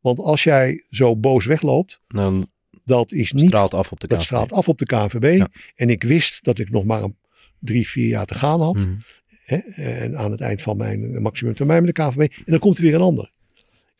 Want 0.00 0.18
als 0.18 0.42
jij 0.44 0.84
zo 0.90 1.16
boos 1.16 1.44
wegloopt, 1.44 2.00
Dan 2.08 2.46
dat 2.84 3.12
is 3.12 3.32
niet 3.32 3.46
straalt 3.48 3.74
af 3.74 3.92
op 3.92 4.00
de 4.00 4.06
dat 4.06 4.16
KVB. 4.18 4.26
straalt 4.26 4.52
af 4.52 4.68
op 4.68 4.78
de 4.78 4.84
KNVB. 4.86 5.36
Ja. 5.36 5.48
En 5.74 5.90
ik 5.90 6.02
wist 6.02 6.44
dat 6.44 6.58
ik 6.58 6.70
nog 6.70 6.84
maar 6.84 7.02
een 7.02 7.16
drie, 7.58 7.88
vier 7.88 8.08
jaar 8.08 8.26
te 8.26 8.34
gaan 8.34 8.60
had. 8.60 8.74
Mhm. 8.76 8.94
Hè? 9.44 9.56
En 9.74 10.16
aan 10.16 10.30
het 10.30 10.40
eind 10.40 10.62
van 10.62 10.76
mijn 10.76 11.22
maximum 11.22 11.54
termijn 11.54 11.84
met 11.84 11.94
de 11.94 12.02
KNVB. 12.02 12.20
En 12.20 12.44
dan 12.44 12.58
komt 12.58 12.76
er 12.76 12.82
weer 12.82 12.94
een 12.94 13.00
ander. 13.00 13.30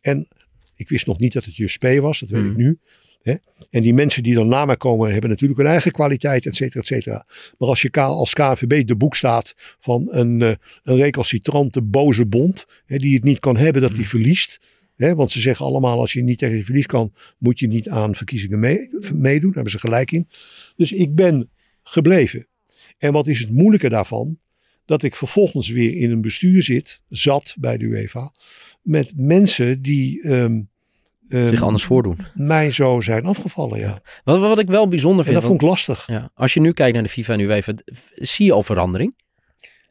En 0.00 0.28
ik 0.76 0.88
wist 0.88 1.06
nog 1.06 1.18
niet 1.18 1.32
dat 1.32 1.44
het 1.44 1.56
Just 1.56 1.78
P 1.78 1.84
was. 2.00 2.20
Dat 2.20 2.28
weet 2.28 2.44
ik 2.44 2.56
nu. 2.56 2.78
Hè? 3.26 3.34
En 3.70 3.82
die 3.82 3.94
mensen 3.94 4.22
die 4.22 4.34
dan 4.34 4.48
na 4.48 4.64
mij 4.64 4.76
komen 4.76 5.12
hebben 5.12 5.30
natuurlijk 5.30 5.58
hun 5.60 5.68
eigen 5.68 5.92
kwaliteit, 5.92 6.46
et 6.46 6.54
cetera, 6.54 6.80
et 6.80 6.86
cetera. 6.86 7.26
Maar 7.58 7.68
als 7.68 7.82
je 7.82 7.90
als 7.90 8.32
KNVB 8.32 8.86
de 8.86 8.96
boek 8.96 9.14
staat 9.16 9.54
van 9.80 10.06
een, 10.10 10.42
eh, 10.42 10.54
een 10.82 10.96
recalcitrante, 10.96 11.82
boze 11.82 12.26
bond. 12.26 12.66
Hè, 12.84 12.96
die 12.96 13.14
het 13.14 13.24
niet 13.24 13.38
kan 13.38 13.56
hebben 13.56 13.82
dat 13.82 13.90
die 13.90 14.00
Mhm. 14.00 14.08
verliest. 14.08 14.60
Hè? 14.96 15.14
Want 15.14 15.30
ze 15.30 15.40
zeggen 15.40 15.66
allemaal 15.66 15.98
als 16.00 16.12
je 16.12 16.22
niet 16.22 16.38
tegen 16.38 16.56
je 16.56 16.64
verlies 16.64 16.86
kan, 16.86 17.12
moet 17.38 17.58
je 17.58 17.66
niet 17.66 17.88
aan 17.88 18.14
verkiezingen 18.14 18.58
mee- 18.58 18.88
meedoen. 19.14 19.40
Daar 19.52 19.54
hebben 19.54 19.70
ze 19.72 19.78
gelijk 19.78 20.10
in. 20.12 20.28
Dus 20.76 20.92
ik 20.92 21.14
ben 21.14 21.50
gebleven. 21.82 22.46
En 22.98 23.12
wat 23.12 23.26
is 23.26 23.40
het 23.40 23.50
moeilijke 23.50 23.88
daarvan? 23.88 24.38
Dat 24.84 25.02
ik 25.02 25.14
vervolgens 25.16 25.68
weer 25.68 25.96
in 25.96 26.10
een 26.10 26.20
bestuur 26.20 26.62
zit, 26.62 27.02
zat 27.08 27.56
bij 27.58 27.76
de 27.78 27.84
UEFA, 27.84 28.32
met 28.82 29.12
mensen 29.16 29.82
die 29.82 30.22
ehm, 30.22 30.60
ehm, 31.28 31.48
Zich 31.48 31.62
anders 31.62 31.84
voordoen. 31.84 32.18
mij 32.34 32.70
zo 32.70 33.00
zijn 33.00 33.24
afgevallen. 33.24 33.78
Ja. 33.78 34.00
Wat, 34.24 34.40
wat 34.40 34.58
ik 34.58 34.68
wel 34.68 34.88
bijzonder 34.88 35.18
En 35.18 35.24
vind. 35.24 35.36
dat 35.36 35.44
vond 35.44 35.62
ik 35.62 35.68
lastig. 35.68 36.06
ja, 36.06 36.30
als 36.34 36.54
je 36.54 36.60
nu 36.60 36.72
kijkt 36.72 36.94
naar 36.94 37.02
de 37.02 37.08
FIFA 37.08 37.32
en 37.32 37.40
UEFA, 37.40 37.74
zie 38.14 38.46
je 38.46 38.52
al 38.52 38.62
verandering? 38.62 39.14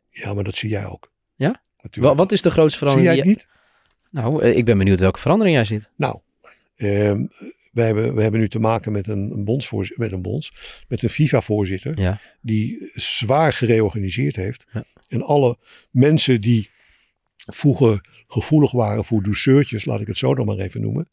Ja, 0.10 0.34
maar 0.34 0.44
dat 0.44 0.56
zie 0.56 0.70
jij 0.70 0.86
ook. 0.86 1.12
Ja? 1.36 1.62
Natuurlijk. 1.82 2.18
Wat, 2.18 2.32
is 2.32 2.42
de 2.42 2.52
grootste 2.52 2.78
zie 2.78 2.88
verandering? 2.88 3.24
jij 3.24 3.32
het 3.32 3.38
niet? 3.38 3.48
Nou, 4.12 4.42
eh, 4.42 4.58
ik 4.58 4.66
ben 4.66 4.78
benieuwd 4.78 5.00
welke 5.00 5.20
verandering 5.20 5.56
jij 5.56 5.66
ziet. 5.66 5.92
Nou, 5.98 6.20
ehm, 6.76 7.26
we, 7.72 7.82
hebben, 7.82 8.16
we 8.16 8.22
hebben 8.22 8.40
nu 8.40 8.50
te 8.50 8.60
maken 8.60 8.92
met 8.92 9.08
een, 9.08 9.32
een 9.32 9.44
bondsvoorzitter, 9.46 10.04
met 10.04 10.12
een 10.12 10.22
bonds, 10.22 10.54
met 10.88 11.04
een 11.04 11.10
FIFA-voorzitter. 11.10 12.00
Ja. 12.02 12.20
die 12.42 12.92
zwaar 12.94 13.54
gereorganiseerd 13.54 14.36
heeft. 14.36 14.68
Ja. 14.72 14.84
En 15.08 15.22
alle 15.22 15.58
mensen 15.92 16.42
die 16.42 16.70
vroeger 17.36 18.06
gevoelig 18.28 18.72
waren 18.72 19.06
voor 19.06 19.24
douceurtjes, 19.24 19.86
laat 19.86 20.02
ik 20.02 20.08
het 20.08 20.18
zo 20.18 20.36
dan 20.36 20.46
maar 20.46 20.58
even 20.58 20.82
noemen. 20.82 21.10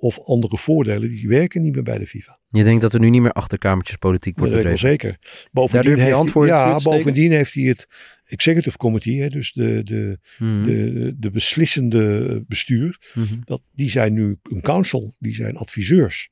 Of 0.00 0.20
andere 0.20 0.58
voordelen, 0.58 1.10
die 1.10 1.28
werken 1.28 1.62
niet 1.62 1.74
meer 1.74 1.82
bij 1.82 1.98
de 1.98 2.06
FIFA. 2.06 2.38
Je 2.48 2.62
denkt 2.64 2.80
dat 2.82 2.92
er 2.92 3.00
nu 3.00 3.10
niet 3.10 3.22
meer 3.22 3.32
achterkamertjes 3.32 3.96
politiek 3.96 4.36
Dat 4.36 4.48
wordt 4.48 4.58
ik 4.60 4.62
wel 4.64 4.72
bedreven? 4.72 4.98
zeker. 5.00 5.48
Bovendien 5.52 5.98
heeft 5.98 6.34
hij- 6.34 6.46
ja, 6.46 6.78
bovendien 6.82 7.32
heeft 7.32 7.54
hij 7.54 7.62
het 7.64 7.88
executive 8.24 8.76
committee, 8.76 9.20
hè, 9.20 9.28
dus 9.28 9.52
de, 9.52 9.80
de, 9.82 10.18
Mhm. 10.38 10.64
de, 10.66 11.14
de 11.18 11.30
beslissende 11.30 12.44
bestuur, 12.48 13.10
Mhm. 13.14 13.34
dat, 13.44 13.70
die 13.74 13.90
zijn 13.90 14.12
nu 14.12 14.38
een 14.42 14.60
council, 14.60 15.14
die 15.18 15.34
zijn 15.34 15.56
adviseurs. 15.56 16.30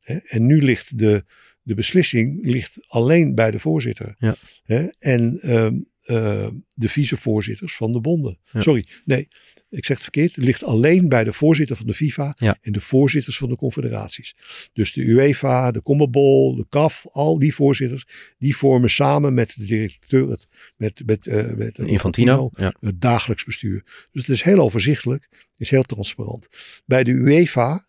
Hè? 0.00 0.14
En 0.16 0.46
nu 0.46 0.62
ligt 0.62 0.98
de, 0.98 1.24
de 1.62 1.74
beslissing 1.74 2.38
ligt 2.46 2.76
alleen 2.88 3.34
bij 3.34 3.50
de 3.50 3.58
voorzitter. 3.58 4.14
Ja. 4.18 4.34
Hè? 4.64 4.86
En 4.98 5.38
ehm, 5.40 5.74
eh, 6.02 6.48
de 6.74 6.88
vicevoorzitters 6.88 7.76
van 7.76 7.92
de 7.92 8.00
bonden. 8.00 8.38
Ja. 8.52 8.60
Sorry, 8.60 8.86
nee, 9.04 9.28
ik 9.70 9.84
zeg 9.84 9.96
het 9.96 10.02
verkeerd. 10.02 10.34
Het 10.36 10.44
ligt 10.44 10.64
alleen 10.64 11.08
bij 11.08 11.24
de 11.24 11.32
voorzitter 11.32 11.76
van 11.76 11.86
de 11.86 11.94
FIFA 11.94 12.34
Ja. 12.36 12.58
en 12.60 12.72
de 12.72 12.80
voorzitters 12.80 13.38
van 13.38 13.48
de 13.48 13.56
confederaties. 13.56 14.34
Dus 14.72 14.92
de 14.92 15.00
UEFA, 15.00 15.70
de 15.70 15.82
CONMEBOL, 15.82 16.54
de 16.54 16.66
CAF, 16.68 17.06
al 17.10 17.38
die 17.38 17.54
voorzitters, 17.54 18.06
die 18.38 18.56
vormen 18.56 18.90
samen 18.90 19.34
met 19.34 19.54
de 19.56 19.64
directeur, 19.64 20.30
het, 20.30 20.48
met, 20.76 21.02
met, 21.06 21.26
eh, 21.26 21.46
met 21.46 21.78
Infantino. 21.78 22.50
Ja. 22.54 22.74
het 22.80 23.00
dagelijks 23.00 23.44
bestuur. 23.44 23.82
Dus 24.12 24.26
het 24.26 24.36
is 24.36 24.42
heel 24.42 24.58
overzichtelijk, 24.58 25.28
het 25.30 25.60
is 25.60 25.70
heel 25.70 25.82
transparant. 25.82 26.48
Bij 26.84 27.04
de 27.04 27.10
UEFA 27.10 27.86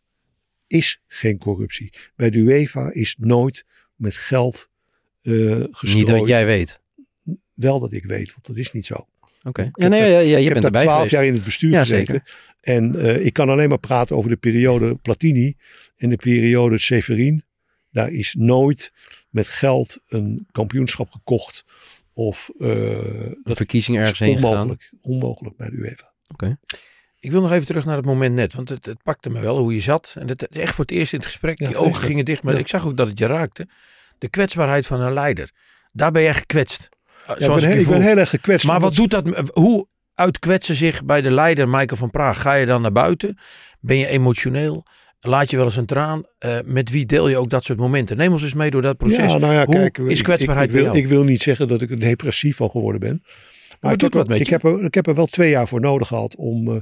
is 0.68 1.02
geen 1.08 1.38
corruptie. 1.38 1.94
Bij 2.16 2.30
de 2.30 2.38
UEFA 2.38 2.92
is 2.94 3.16
nooit 3.20 3.66
met 3.96 4.16
geld 4.16 4.70
eh 5.22 5.32
gestrooid. 5.72 5.94
Niet 5.96 6.08
dat 6.08 6.28
jij 6.28 6.46
weet. 6.46 6.82
Wel 7.54 7.80
dat 7.80 7.94
ik 7.94 8.06
weet, 8.06 8.34
want 8.34 8.46
dat 8.46 8.58
is 8.58 8.72
niet 8.72 8.86
zo. 8.86 9.08
Oké. 9.44 9.62
heb 9.62 9.72
Ja, 9.74 9.88
nee, 9.88 10.00
ja, 10.02 10.08
ja, 10.08 10.20
je 10.20 10.38
ik 10.38 10.44
heb 10.44 10.54
bent 10.54 10.56
daar 10.56 10.64
erbij 10.64 10.82
twaalf 10.82 10.96
geweest. 10.96 11.14
jaar 11.16 11.26
in 11.26 11.34
het 11.34 11.44
bestuur 11.44 11.72
Ja, 11.72 11.80
gezeten. 11.80 12.24
En 12.62 12.96
eh, 12.96 13.26
ik 13.26 13.34
kan 13.34 13.50
alleen 13.50 13.70
maar 13.70 13.78
praten 13.80 14.16
over 14.16 14.30
de 14.30 14.36
periode 14.38 14.96
Platini 14.96 15.56
en 15.98 16.10
de 16.10 16.16
periode 16.16 16.78
Severin. 16.78 17.44
Daar 17.92 18.12
is 18.12 18.36
nooit 18.38 18.92
met 19.30 19.48
geld 19.48 19.98
een 20.10 20.48
kampioenschap 20.52 21.12
gekocht. 21.12 21.66
Of 22.14 22.50
eh, 22.60 22.70
Een 22.70 23.40
dat 23.44 23.58
verkiezing 23.58 23.98
ergens 23.98 24.20
heen 24.20 24.36
gegaan. 24.36 24.50
onmogelijk, 24.52 24.92
onmogelijk 25.02 25.58
bij 25.58 25.70
de 25.70 25.76
UEFA. 25.76 26.12
Ik 27.20 27.32
wil 27.32 27.42
nog 27.42 27.52
even 27.52 27.66
terug 27.66 27.86
naar 27.86 27.96
het 27.96 28.06
moment 28.06 28.36
net, 28.36 28.54
want 28.54 28.70
het, 28.70 28.86
het 28.86 29.04
pakte 29.04 29.30
me 29.30 29.40
wel 29.40 29.58
hoe 29.58 29.74
je 29.74 29.80
zat. 29.80 30.16
En 30.20 30.28
het, 30.28 30.48
echt 30.48 30.76
voor 30.76 30.86
het 30.86 30.94
eerst 30.94 31.12
in 31.14 31.20
het 31.20 31.28
gesprek, 31.28 31.60
Ja, 31.60 31.68
die 31.68 31.78
ogen 31.78 32.04
gingen 32.04 32.26
dicht, 32.26 32.44
maar 32.44 32.54
Ja. 32.54 32.60
ik 32.60 32.68
zag 32.68 32.86
ook 32.88 32.98
dat 32.98 33.08
het 33.08 33.20
je 33.20 33.26
raakte. 33.26 33.68
De 34.18 34.30
kwetsbaarheid 34.30 34.86
van 34.88 35.00
een 35.02 35.14
leider. 35.14 35.52
Daar 35.92 36.12
ben 36.12 36.22
je 36.22 36.28
echt 36.28 36.40
gekwetst. 36.40 36.90
Ja, 37.38 37.56
ik, 37.56 37.62
ben, 37.62 37.80
ik 37.80 37.88
ben 37.88 38.02
heel 38.02 38.18
erg 38.18 38.30
gekwetst. 38.30 38.66
Maar 38.66 38.80
wat 38.80 38.96
doet 38.96 39.12
dat? 39.12 39.50
Hoe 39.54 39.88
uitkwetsen 40.16 40.76
zich 40.76 41.06
bij 41.06 41.22
de 41.22 41.32
leider 41.32 41.70
Michael 41.70 41.98
van 41.98 42.10
Praag? 42.10 42.42
Ga 42.42 42.54
je 42.54 42.66
dan 42.66 42.82
naar 42.82 42.92
buiten? 42.92 43.38
Ben 43.80 43.98
je 43.98 44.08
emotioneel? 44.08 44.86
Laat 45.22 45.50
je 45.50 45.58
wel 45.58 45.66
eens 45.66 45.76
een 45.76 45.86
traan? 45.86 46.24
Eh, 46.38 46.58
met 46.66 46.90
wie 46.90 47.06
deel 47.06 47.30
je 47.30 47.38
ook 47.38 47.50
dat 47.50 47.64
soort 47.64 47.80
momenten? 47.80 48.18
Neem 48.18 48.32
ons 48.32 48.44
eens 48.44 48.54
mee 48.54 48.72
door 48.72 48.82
dat 48.82 48.98
proces. 48.98 49.32
Ja, 49.32 49.38
nou 49.38 49.54
ja, 49.54 49.66
Hoe 49.66 49.76
kijk, 49.76 49.98
is 49.98 50.22
kwetsbaarheid 50.22 50.70
ik, 50.70 50.76
ik, 50.76 50.82
bij 50.82 50.92
wil, 50.92 50.94
jou? 50.94 51.06
ik 51.06 51.18
wil 51.18 51.24
niet 51.24 51.42
zeggen 51.42 51.68
dat 51.68 51.82
ik 51.82 51.90
er 51.90 52.00
depressief 52.00 52.56
van 52.58 52.70
geworden 52.70 53.00
ben. 53.00 53.24
Maar 53.80 53.94
ik, 53.94 54.00
doet 54.00 54.14
heb, 54.14 54.22
wat 54.22 54.32
met 54.32 54.40
ik, 54.40 54.48
heb 54.48 54.64
er, 54.64 54.84
ik 54.84 54.94
heb 54.94 55.08
er 55.08 55.16
wel 55.16 55.26
twee 55.26 55.50
jaar 55.50 55.68
voor 55.68 55.80
nodig 55.80 56.08
gehad 56.08 56.36
om, 56.36 56.68
eh, 56.68 56.82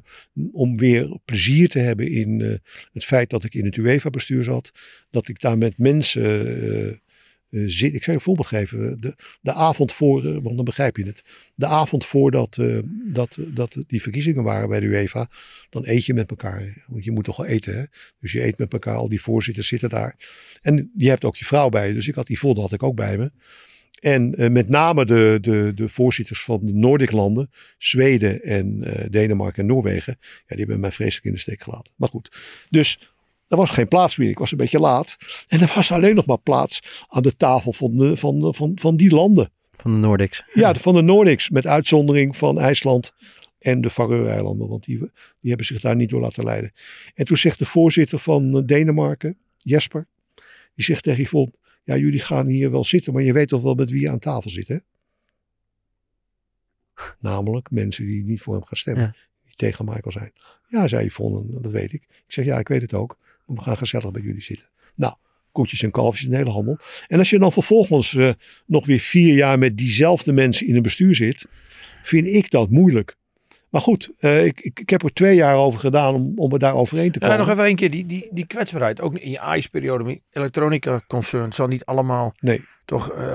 om 0.52 0.78
weer 0.78 1.18
plezier 1.26 1.70
te 1.70 1.80
hebben 1.80 2.12
in 2.12 2.41
eh, 2.41 2.54
het 2.93 3.06
feit 3.06 3.30
dat 3.30 3.43
ik 3.43 3.54
in 3.54 3.66
het 3.66 3.78
UEFA-bestuur 3.78 4.43
zat. 4.43 4.72
Dat 5.10 5.28
ik 5.28 5.41
daar 5.41 5.58
met 5.58 5.78
mensen 5.78 7.02
eh, 7.50 7.62
zit. 7.66 7.93
Ik 7.93 8.04
zal 8.04 8.14
een 8.14 8.22
voorbeeld 8.22 8.48
geven. 8.48 8.98
De, 9.00 9.16
de 9.41 9.54
avond 9.54 9.93
voor, 9.93 10.26
eh, 10.26 10.38
want 10.41 10.56
dan 10.56 10.66
begrijp 10.66 10.98
je 10.98 11.06
het. 11.06 11.24
De 11.56 11.66
avond 11.66 12.06
voordat 12.06 12.58
eh, 12.58 12.80
dat, 13.06 13.38
dat 13.40 13.78
die 13.88 14.02
verkiezingen 14.02 14.44
waren 14.44 14.69
bij 14.69 14.80
de 14.80 14.86
UEFA. 14.86 15.30
Dan 15.69 15.84
eet 15.86 16.06
je 16.06 16.14
met 16.14 16.30
elkaar. 16.30 16.84
Want 16.88 17.03
je 17.03 17.11
moet 17.11 17.24
toch 17.24 17.38
wel 17.38 17.45
eten. 17.45 17.78
Hè? 17.78 17.84
Dus 18.19 18.32
je 18.32 18.44
eet 18.44 18.57
met 18.57 18.74
elkaar. 18.74 18.95
Al 18.95 19.10
die 19.10 19.22
voorzitters 19.22 19.68
zitten 19.68 19.90
daar. 19.90 20.15
En 20.61 20.91
je 20.95 21.10
hebt 21.10 21.24
ook 21.24 21.36
je 21.36 21.45
vrouw 21.45 21.69
bij. 21.69 21.94
Dus 21.94 22.07
ik 22.07 22.15
had 22.15 22.28
die 22.28 22.40
volgende 22.40 22.64
had 22.64 22.74
ik 22.74 22.84
ook 22.84 22.95
bij 22.95 23.18
me. 23.18 23.32
En 23.99 24.52
met 24.52 24.69
name 24.69 25.06
de, 25.06 25.38
de, 25.41 25.72
de 25.76 25.90
voorzitters 25.90 26.44
van 26.44 26.65
de 26.65 26.74
Noordic 26.74 27.11
landen, 27.11 27.52
Zweden 27.78 28.44
en 28.44 28.80
Denemarken 29.10 29.61
en 29.61 29.68
Noorwegen, 29.68 30.18
ja, 30.19 30.44
die 30.48 30.57
hebben 30.57 30.80
mij 30.80 30.91
vreselijk 30.91 31.26
in 31.26 31.32
de 31.32 31.40
steek 31.40 31.61
gelaten. 31.61 31.94
Maar 31.95 32.10
goed, 32.10 32.38
dus 32.69 32.99
er 33.48 33.57
was 33.57 33.69
geen 33.69 33.88
plaats 33.88 34.18
meer. 34.18 34.30
Ik 34.30 34.38
was 34.40 34.52
een 34.52 34.57
beetje 34.57 34.80
laat. 34.80 35.18
En 35.48 35.60
er 35.61 35.72
was 35.76 35.91
alleen 35.91 36.15
nog 36.15 36.26
maar 36.26 36.38
plaats 36.40 37.06
aan 37.07 37.22
de 37.24 37.36
tafel 37.38 37.74
van, 37.74 37.98
de, 37.98 38.18
van, 38.18 38.40
de- 38.40 38.53
van, 38.53 38.72
van 38.76 38.98
die 38.98 39.14
landen. 39.15 39.49
Van 39.72 39.91
de 39.91 39.98
Nordics. 39.98 40.44
Ja, 40.53 40.76
van 40.76 40.94
de 40.95 41.02
Noordics, 41.02 41.49
met 41.49 41.68
uitzondering 41.68 42.38
van 42.38 42.60
IJsland 42.60 43.14
en 43.60 43.82
de 43.82 43.90
Faroe-eilanden, 43.90 44.68
want 44.68 44.84
die, 44.86 44.98
die 44.98 45.10
hebben 45.49 45.65
zich 45.65 45.82
daar 45.82 45.95
niet 45.95 46.10
door 46.10 46.22
laten 46.22 46.44
leiden. 46.44 46.74
En 47.15 47.26
toen 47.26 47.38
zegt 47.38 47.60
de 47.60 47.65
voorzitter 47.65 48.19
van 48.19 48.65
Denemarken, 48.65 49.38
Jesper, 49.57 50.07
die 50.76 50.86
zegt 50.86 51.03
tegen 51.03 51.24
Yvonne, 51.24 51.53
ja 51.84 51.98
jullie 51.98 52.19
gaan 52.19 52.48
hier 52.48 52.72
wel 52.72 52.84
zitten, 52.84 53.14
maar 53.14 53.24
je 53.24 53.34
weet 53.34 53.48
toch 53.48 53.61
wel 53.61 53.74
met 53.74 53.90
wie 53.90 54.02
je 54.02 54.10
aan 54.10 54.19
tafel 54.19 54.49
zit 54.49 54.68
hè? 54.68 54.78
Namelijk 57.19 57.72
mensen 57.72 58.06
die 58.06 58.24
niet 58.24 58.41
voor 58.41 58.53
hem 58.53 58.64
gaan 58.64 58.78
stemmen. 58.78 59.03
Ja. 59.03 59.15
Die 59.45 59.56
tegen 59.56 59.86
Michael 59.86 60.11
zijn. 60.11 60.32
Ja, 60.69 60.88
zei 60.88 61.06
Yvonne, 61.06 61.61
dat 61.61 61.72
weet 61.72 61.94
ik. 61.94 62.02
Ik 62.03 62.24
zeg, 62.34 62.45
ja, 62.45 62.60
ik 62.60 62.68
weet 62.68 62.82
het 62.82 62.94
ook. 62.94 63.18
We 63.48 63.61
gaan 63.61 63.78
gezellig 63.78 64.11
bij 64.11 64.22
jullie 64.22 64.41
zitten. 64.41 64.69
Nou, 64.95 65.14
koetjes 65.52 65.84
en 65.84 65.91
kalfjes, 65.91 66.28
een 66.28 66.36
hele 66.36 66.49
handel. 66.49 66.78
En 67.07 67.19
als 67.19 67.30
je 67.30 67.40
dan 67.40 67.52
vervolgens 67.52 68.14
uh, 68.14 68.34
nog 68.65 68.86
weer 68.86 68.99
vier 68.99 69.36
jaar 69.36 69.60
met 69.60 69.78
diezelfde 69.78 70.34
mensen 70.34 70.68
in 70.68 70.76
een 70.76 70.82
bestuur 70.82 71.15
zit, 71.15 71.48
vind 72.03 72.28
ik 72.28 72.52
dat 72.52 72.69
moeilijk. 72.69 73.18
Maar 73.69 73.81
goed, 73.81 74.11
uh, 74.19 74.45
ik, 74.45 74.61
ik, 74.61 74.80
ik, 74.80 74.89
heb 74.89 75.03
er 75.03 75.14
twee 75.14 75.35
jaar 75.35 75.56
over 75.56 75.80
gedaan 75.80 76.15
om, 76.15 76.31
om 76.35 76.53
er 76.53 76.60
daar 76.60 76.76
overheen 76.76 77.11
te 77.11 77.19
komen. 77.19 77.35
Ja, 77.35 77.41
nog 77.41 77.52
even 77.52 77.65
een 77.65 77.76
keer, 77.76 77.89
die, 77.89 78.06
die, 78.06 78.30
die 78.31 78.48
kwetsbaarheid. 78.48 79.02
Ook 79.02 79.18
in 79.18 79.30
je 79.30 79.38
ijsperiode, 79.38 80.22
elektronica 80.31 81.02
concern, 81.07 81.53
zal 81.53 81.68
niet 81.68 81.85
allemaal 81.85 82.34
nee. 82.39 82.65
toch 82.85 83.14
uh, 83.14 83.26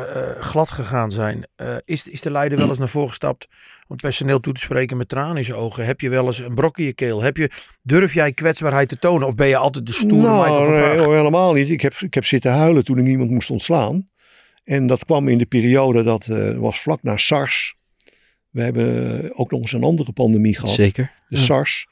glad 0.41 0.71
gegaan 0.71 1.13
zijn. 1.13 1.47
is, 1.85 2.09
is 2.09 2.21
de 2.21 2.31
leider 2.31 2.59
wel 2.59 2.69
eens 2.69 2.79
naar 2.79 2.89
voren 2.89 3.09
gestapt 3.09 3.47
om 3.51 3.89
het 3.89 4.01
personeel 4.01 4.41
toe 4.41 4.53
te 4.53 4.61
spreken 4.61 4.97
met 4.97 5.09
tranen 5.09 5.37
in 5.37 5.45
zijn 5.45 5.59
ogen? 5.59 5.87
Heb 5.87 6.01
je 6.01 6.09
wel 6.09 6.27
eens 6.27 6.39
een 6.39 6.55
brok 6.55 6.79
in 6.79 6.85
je 6.85 6.95
keel? 6.95 7.23
Heb 7.23 7.37
je, 7.37 7.51
durf 7.83 8.15
jij 8.15 8.33
kwetsbaarheid 8.33 8.89
te 8.89 8.99
tonen? 8.99 9.27
Of 9.27 9.35
ben 9.35 9.49
je 9.49 9.57
altijd 9.57 9.87
de 9.87 9.93
stoere 9.93 10.17
nou, 10.17 10.71
nee, 10.71 11.17
helemaal 11.17 11.53
niet. 11.53 11.71
Ik 11.71 11.81
heb, 11.81 11.95
ik 11.95 12.15
heb 12.15 12.25
zitten 12.25 12.53
huilen 12.53 12.85
toen 12.85 12.99
ik 12.99 13.07
iemand 13.07 13.31
moest 13.31 13.51
ontslaan. 13.51 14.07
En 14.65 14.87
dat 14.87 15.05
kwam 15.05 15.29
in 15.29 15.39
de 15.39 15.47
periode, 15.47 16.03
dat 16.03 16.27
was 16.57 16.81
vlak 16.81 17.03
na 17.03 17.17
SARS 17.17 17.81
we 18.53 18.63
hebben 18.63 19.37
ook 19.37 19.51
nog 19.51 19.61
eens 19.61 19.73
een 19.73 19.83
andere 19.83 20.13
pandemie 20.13 20.57
gehad. 20.57 20.75
Zeker. 20.75 21.13
De 21.29 21.37
SARS. 21.37 21.87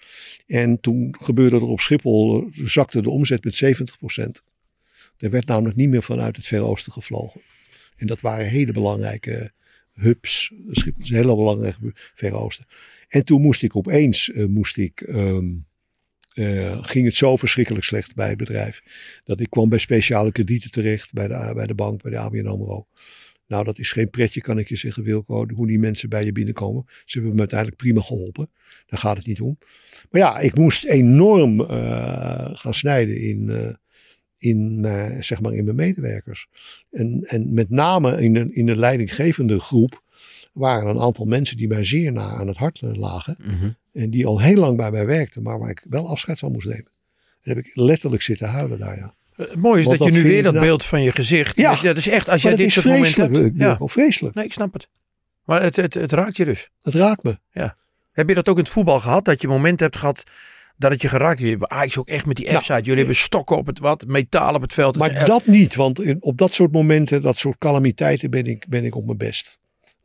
En 0.46 0.80
toen 0.80 1.14
gebeurde 1.20 1.56
er 1.56 1.62
op 1.62 1.80
Schiphol, 1.80 2.50
zakte 2.52 3.02
de 3.02 3.10
omzet 3.10 3.44
met 3.44 3.62
70% 3.64 4.44
Er 5.18 5.30
werd 5.30 5.46
namelijk 5.46 5.76
niet 5.76 5.88
meer 5.88 6.02
vanuit 6.02 6.36
het 6.36 6.46
Verre 6.46 6.64
Oosten 6.64 6.92
gevlogen. 6.92 7.40
En 7.96 8.06
dat 8.06 8.20
waren 8.20 8.46
hele 8.46 8.72
belangrijke 8.72 9.52
hubs. 9.92 10.52
Schiphol 10.70 11.02
is 11.02 11.10
een 11.10 11.16
hele 11.16 11.36
belangrijke 11.36 11.90
Verre 11.94 12.36
Oosten. 12.36 12.66
En 13.08 13.24
toen 13.24 13.40
moest 13.40 13.62
ik 13.62 13.76
opeens, 13.76 14.28
uh, 14.28 14.46
moest 14.46 14.76
ik, 14.76 15.00
um, 15.00 15.66
uh, 16.34 16.78
ging 16.80 17.04
het 17.04 17.14
zo 17.14 17.36
verschrikkelijk 17.36 17.84
slecht 17.84 18.14
bij 18.14 18.28
het 18.28 18.38
bedrijf. 18.38 18.82
Dat 19.24 19.40
ik 19.40 19.50
kwam 19.50 19.68
bij 19.68 19.78
speciale 19.78 20.32
kredieten 20.32 20.70
terecht, 20.70 21.12
bij 21.12 21.28
de, 21.28 21.50
bij 21.54 21.66
de 21.66 21.74
bank, 21.74 22.02
bij 22.02 22.10
de 22.10 22.18
ABN 22.18 22.46
AMRO. 22.46 22.86
Nou, 23.50 23.64
dat 23.64 23.78
is 23.78 23.92
geen 23.92 24.10
pretje, 24.10 24.40
kan 24.40 24.58
ik 24.58 24.68
je 24.68 24.76
zeggen, 24.76 25.02
Wilco, 25.02 25.46
hoe 25.54 25.66
die 25.66 25.78
mensen 25.78 26.08
bij 26.08 26.24
je 26.24 26.32
binnenkomen. 26.32 26.84
Ze 27.04 27.16
hebben 27.16 27.32
me 27.32 27.38
uiteindelijk 27.38 27.78
prima 27.78 28.00
geholpen. 28.00 28.50
Daar 28.86 28.98
gaat 28.98 29.16
het 29.16 29.26
niet 29.26 29.40
om. 29.40 29.58
Maar 30.10 30.20
ja, 30.20 30.38
ik 30.38 30.54
moest 30.54 30.84
enorm 30.84 31.60
uh, 31.60 31.68
gaan 32.52 32.74
snijden 32.74 33.20
in, 33.20 33.48
uh, 33.48 33.70
in, 34.38 34.82
uh, 34.84 35.20
zeg 35.20 35.40
maar 35.40 35.52
in 35.52 35.64
mijn 35.64 35.76
medewerkers. 35.76 36.48
En, 36.90 37.24
en 37.24 37.54
met 37.54 37.70
name 37.70 38.22
in 38.22 38.32
de, 38.32 38.48
in 38.52 38.66
de 38.66 38.76
leidinggevende 38.76 39.60
groep 39.60 40.02
waren 40.52 40.88
een 40.88 41.00
aantal 41.00 41.24
mensen 41.24 41.56
die 41.56 41.68
mij 41.68 41.84
zeer 41.84 42.12
na 42.12 42.28
aan 42.28 42.48
het 42.48 42.56
hart 42.56 42.80
lagen. 42.80 43.36
Mm 43.38 43.58
-hmm. 43.58 43.76
En 43.92 44.10
die 44.10 44.26
al 44.26 44.40
heel 44.40 44.60
lang 44.60 44.76
bij 44.76 44.90
mij 44.90 45.06
werkten, 45.06 45.42
maar 45.42 45.58
waar 45.58 45.70
ik 45.70 45.84
wel 45.88 46.08
afscheid 46.08 46.38
van 46.38 46.52
moest 46.52 46.68
nemen. 46.68 46.90
En 47.42 47.54
heb 47.54 47.58
ik 47.58 47.70
letterlijk 47.74 48.22
zitten 48.22 48.48
huilen 48.48 48.78
daar, 48.78 48.96
ja. 48.96 49.14
Het 49.48 49.56
mooie 49.56 49.80
is 49.80 49.86
dat, 49.86 50.04
je 50.04 50.10
nu 50.10 50.22
weer 50.22 50.42
dat 50.42 50.54
beeld 50.54 50.84
van 50.84 51.02
je 51.02 51.12
gezicht. 51.12 51.56
Ja, 51.56 51.76
dat 51.82 51.96
is 51.96 52.08
echt, 52.08 52.28
als 52.28 52.42
jij 52.42 52.56
dit 52.56 52.72
soort 52.72 52.84
momenten 52.84 53.34
hebt. 53.34 53.52
Ja, 53.56 53.78
vreselijk. 53.80 54.34
Nee, 54.34 54.44
ik 54.44 54.52
snap 54.52 54.72
het. 54.72 54.88
Maar 55.44 55.62
het, 55.62 55.76
het, 55.76 55.94
het 55.94 56.12
raakt 56.12 56.36
je 56.36 56.44
dus. 56.44 56.70
Het 56.82 56.94
raakt 56.94 57.22
me. 57.22 57.38
Ja. 57.52 57.76
Heb 58.12 58.28
je 58.28 58.34
dat 58.34 58.48
ook 58.48 58.56
in 58.56 58.62
het 58.62 58.72
voetbal 58.72 59.00
gehad? 59.00 59.24
Dat 59.24 59.40
je 59.40 59.48
momenten 59.48 59.86
hebt 59.86 59.98
gehad 59.98 60.22
dat 60.76 60.90
het 60.90 61.02
je 61.02 61.08
geraakt 61.08 61.38
heeft? 61.38 61.68
Ah, 61.68 61.84
ik 61.84 61.98
ook 61.98 62.08
echt 62.08 62.26
met 62.26 62.36
die 62.36 62.58
F-site. 62.58 62.80
Jullie 62.80 62.96
hebben 62.96 63.16
stokken 63.16 63.56
op 63.56 63.66
het 63.66 63.78
wat, 63.78 64.06
metaal 64.06 64.54
op 64.54 64.62
het 64.62 64.72
veld. 64.72 64.96
Maar 64.96 65.26
dat 65.26 65.46
niet, 65.46 65.74
want 65.74 66.00
in, 66.00 66.16
op 66.20 66.38
dat 66.38 66.52
soort 66.52 66.72
momenten, 66.72 67.22
dat 67.22 67.36
soort 67.36 67.58
calamiteiten 67.58 68.30
ben 68.30 68.44
ik, 68.44 68.66
ben 68.68 68.84
ik 68.84 68.96
op 68.96 69.04
mijn 69.04 69.18
best. 69.18 69.60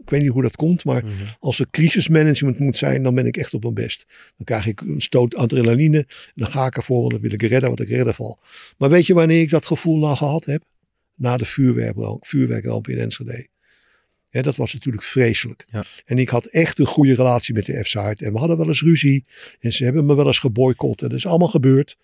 Ik 0.06 0.12
weet 0.12 0.22
niet 0.22 0.32
hoe 0.32 0.42
dat 0.42 0.56
komt, 0.56 0.86
maar 0.86 1.04
mm 1.04 1.10
-hmm. 1.10 1.28
als 1.40 1.60
er 1.60 1.68
crisismanagement 1.72 2.60
moet 2.60 2.78
zijn, 2.78 3.04
dan 3.04 3.16
ben 3.16 3.26
ik 3.26 3.38
echt 3.38 3.54
op 3.54 3.62
mijn 3.62 3.74
best. 3.74 4.06
Dan 4.38 4.46
krijg 4.46 4.68
ik 4.68 4.82
een 4.82 5.02
stoot 5.02 5.36
adrenaline 5.36 5.98
en 5.98 6.34
dan 6.36 6.48
ga 6.48 6.66
ik 6.66 6.76
ervoor, 6.76 7.00
want 7.00 7.12
dan 7.12 7.22
wil 7.22 7.32
ik 7.32 7.42
redden 7.42 7.70
wat 7.70 7.80
ik 7.80 7.90
redden 7.90 8.14
val. 8.14 8.40
Maar 8.78 8.90
weet 8.90 9.06
je 9.06 9.14
wanneer 9.14 9.42
ik 9.42 9.50
dat 9.50 9.66
gevoel 9.66 9.98
nou 9.98 10.16
gehad 10.16 10.46
heb? 10.46 10.64
Na 11.16 11.38
de 11.38 11.46
vuurwerkramp, 11.46 12.28
vuurwerkramp 12.28 12.88
in 12.88 13.00
Enschede. 13.00 13.48
Dat 14.30 14.56
was 14.56 14.74
natuurlijk 14.74 15.04
vreselijk. 15.04 15.66
Ja. 15.72 15.84
En 16.06 16.18
ik 16.18 16.30
had 16.30 16.46
echt 16.46 16.80
een 16.80 16.86
goede 16.86 17.14
relatie 17.14 17.54
met 17.54 17.66
de 17.66 17.84
F-site. 17.84 18.26
En 18.26 18.32
we 18.32 18.40
hadden 18.40 18.58
wel 18.58 18.68
eens 18.68 18.82
ruzie. 18.82 19.26
En 19.60 19.72
ze 19.72 19.84
hebben 19.84 20.06
me 20.06 20.16
wel 20.16 20.26
eens 20.26 20.40
geboycott. 20.40 21.02
En 21.02 21.08
dat 21.08 21.18
is 21.18 21.26
allemaal 21.26 21.48
gebeurd. 21.48 21.98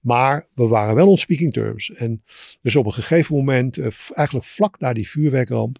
Maar 0.00 0.46
we 0.54 0.66
waren 0.66 0.94
wel 0.94 1.08
on 1.08 1.18
speaking 1.18 1.52
terms. 1.52 1.90
En 1.90 2.22
dus 2.62 2.76
op 2.76 2.86
een 2.86 2.92
gegeven 2.92 3.36
moment, 3.36 3.78
eigenlijk 4.12 4.46
vlak 4.46 4.78
na 4.78 4.92
die 4.92 5.08
vuurwerkramp, 5.08 5.78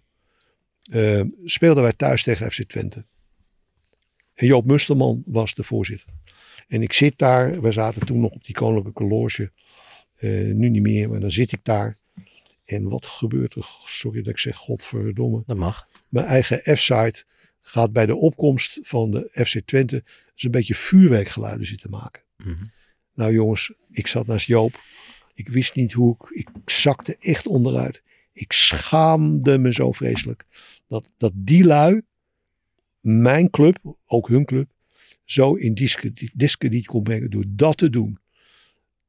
uh, 0.89 1.21
speelden 1.45 1.83
wij 1.83 1.93
thuis 1.93 2.23
tegen 2.23 2.51
FC 2.51 2.63
Twente. 2.63 3.05
En 4.33 4.47
Joop 4.47 4.65
Musterman 4.65 5.23
was 5.25 5.53
de 5.53 5.63
voorzitter. 5.63 6.09
En 6.67 6.81
ik 6.81 6.93
zit 6.93 7.17
daar, 7.17 7.61
we 7.61 7.71
zaten 7.71 8.05
toen 8.05 8.19
nog 8.19 8.31
op 8.31 8.45
die 8.45 8.55
koninklijke 8.55 9.03
loge. 9.03 9.51
Uh, 10.19 10.53
nu 10.53 10.69
niet 10.69 10.81
meer, 10.81 11.09
maar 11.09 11.19
dan 11.19 11.31
zit 11.31 11.51
ik 11.51 11.63
daar. 11.63 11.97
En 12.65 12.89
wat 12.89 13.05
gebeurt 13.05 13.55
er? 13.55 13.69
Sorry 13.85 14.21
dat 14.21 14.33
ik 14.33 14.39
zeg, 14.39 14.55
godverdomme. 14.55 15.43
Dat 15.45 15.57
mag. 15.57 15.87
Mijn 16.09 16.25
eigen 16.25 16.77
F-site 16.77 17.23
gaat 17.61 17.93
bij 17.93 18.05
de 18.05 18.15
opkomst 18.15 18.79
van 18.81 19.11
de 19.11 19.29
FC 19.45 19.59
Twente 19.65 20.03
dus 20.33 20.43
een 20.43 20.51
beetje 20.51 20.75
vuurwerkgeluiden 20.75 21.67
zitten 21.67 21.89
maken. 21.89 22.23
Mm 22.37 22.45
-hmm. 22.45 22.71
Nou 23.13 23.33
jongens, 23.33 23.73
ik 23.91 24.07
zat 24.07 24.27
naast 24.27 24.47
Joop. 24.47 24.79
Ik 25.33 25.49
wist 25.49 25.75
niet 25.75 25.93
hoe 25.93 26.15
ik, 26.19 26.29
ik 26.29 26.69
zakte 26.69 27.15
echt 27.19 27.47
onderuit. 27.47 28.01
Ik 28.39 28.51
schaamde 28.51 29.57
me 29.57 29.73
zo 29.73 29.91
vreselijk. 29.91 30.45
Dat, 30.87 31.09
dat 31.17 31.31
die 31.35 31.63
lui, 31.63 32.01
mijn 32.99 33.49
club, 33.49 33.77
ook 34.05 34.27
hun 34.27 34.45
club, 34.45 34.69
zo 35.23 35.53
in 35.53 35.73
discrediet 36.33 36.85
kon 36.85 37.03
brengen 37.03 37.29
door 37.29 37.43
dat 37.47 37.77
te 37.77 37.89
doen. 37.89 38.19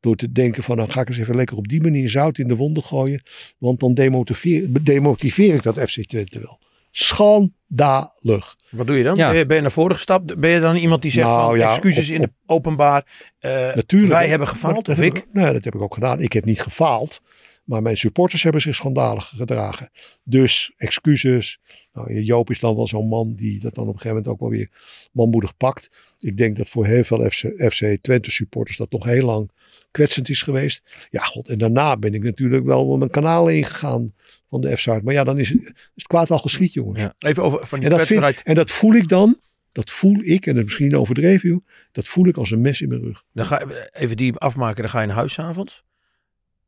Door 0.01 0.17
te 0.17 0.33
denken 0.33 0.63
van, 0.63 0.77
nou 0.77 0.91
ga 0.91 1.01
ik 1.01 1.09
eens 1.09 1.19
even 1.19 1.37
lekker 1.37 1.57
op 1.57 1.69
die 1.69 1.81
manier 1.81 2.09
zout 2.09 2.39
in 2.39 2.49
de 2.49 2.57
wonden 2.57 2.83
gooien. 2.83 3.23
Want 3.59 3.81
dan 3.81 3.95
demotiveer, 3.95 4.83
demotiveer 4.83 5.55
ik 5.55 5.63
dat 5.63 5.79
FC 5.79 6.05
Twente 6.05 6.41
wel. 6.41 6.59
Schandalig. 6.91 8.57
Wat 8.71 8.87
doe 8.87 8.97
je 8.97 9.05
dan? 9.05 9.17
Ja. 9.17 9.29
Ben, 9.29 9.39
je, 9.39 9.47
ben, 9.47 9.57
je, 9.57 9.63
naar 9.63 9.71
voren 9.71 9.97
gestapt? 9.97 10.41
Ben 10.41 10.51
je 10.51 10.61
dan 10.61 10.77
iemand 10.77 11.03
die 11.03 11.11
zegt 11.11 11.27
nou, 11.27 11.49
van 11.49 11.59
ja, 11.59 11.71
excuses 11.71 12.09
op, 12.09 12.15
in 12.15 12.21
de 12.21 12.31
openbaar? 12.47 13.07
Uh, 13.41 13.51
natuurlijk. 13.75 14.13
Wij 14.13 14.29
hebben 14.29 14.49
gefaald 14.49 14.89
of 14.89 15.01
ik? 15.01 15.27
Nee, 15.33 15.53
dat 15.53 15.65
heb 15.65 15.75
ik 15.75 15.81
ook 15.81 15.95
gedaan. 15.95 16.21
Ik 16.21 16.33
heb 16.33 16.45
niet 16.45 16.63
gefaald. 16.63 17.23
Maar 17.71 17.83
mijn 17.83 17.97
supporters 17.97 18.43
hebben 18.43 18.61
zich 18.61 18.75
schandalig 18.75 19.33
gedragen. 19.37 19.91
Dus 20.25 20.73
excuses. 20.77 21.61
Nou, 21.93 22.23
Joop 22.23 22.51
is 22.51 22.61
dan 22.61 22.77
wel 22.77 22.87
zo'n 22.87 23.09
man 23.09 23.35
die 23.35 23.61
dat 23.61 23.75
dan 23.75 23.87
op 23.87 23.95
een 23.95 24.01
gegeven 24.01 24.17
moment 24.17 24.29
ook 24.29 24.41
wel 24.41 24.59
weer 24.59 24.71
manmoedig 25.13 25.57
pakt. 25.57 25.91
Ik 26.19 26.37
denk 26.37 26.57
dat 26.57 26.69
voor 26.69 26.87
heel 26.87 27.05
veel 27.05 27.31
FC, 27.31 27.45
FC 27.73 27.97
Twente 28.01 28.31
supporters 28.31 28.77
dat 28.77 28.91
nog 28.91 29.05
heel 29.05 29.25
lang 29.25 29.51
kwetsend 29.91 30.29
is 30.29 30.43
geweest. 30.43 30.83
Ja, 31.11 31.23
god. 31.23 31.49
En 31.49 31.59
daarna 31.59 31.97
ben 31.97 32.15
ik 32.15 32.23
natuurlijk 32.23 32.65
wel 32.65 32.97
mijn 32.97 33.11
kanalen 33.11 33.57
ingegaan 33.57 34.15
van 34.49 34.61
de 34.61 34.77
f 34.77 34.87
Maar 34.87 35.15
ja, 35.15 35.25
dan 35.25 35.39
is 35.39 35.49
het, 35.49 35.63
is 35.63 35.73
het 35.95 36.07
kwaad 36.07 36.31
al 36.31 36.39
geschied, 36.39 36.73
jongens. 36.73 37.01
Ja. 37.01 37.15
Even 37.19 37.43
over 37.43 37.67
van 37.67 37.81
die 37.81 37.91
en 37.91 37.97
dat, 37.97 38.07
vind, 38.07 38.43
en 38.43 38.55
dat 38.55 38.71
voel 38.71 38.95
ik 38.95 39.09
dan. 39.09 39.39
Dat 39.73 39.91
voel 39.91 40.17
ik, 40.21 40.47
en 40.47 40.55
dat 40.55 40.65
misschien 40.65 40.97
overdreven, 40.97 41.65
dat 41.93 42.07
voel 42.09 42.27
ik 42.27 42.37
als 42.37 42.51
een 42.51 42.61
mes 42.61 42.81
in 42.81 42.89
mijn 42.89 43.01
rug. 43.01 43.25
Dan 43.33 43.45
ga 43.47 43.59
je 43.59 43.91
even 43.93 44.17
die 44.17 44.35
afmaken, 44.35 44.83
dan 44.83 44.91
ga 44.91 45.01
je 45.01 45.07
naar 45.07 45.17
huis 45.17 45.39
avonds. 45.39 45.85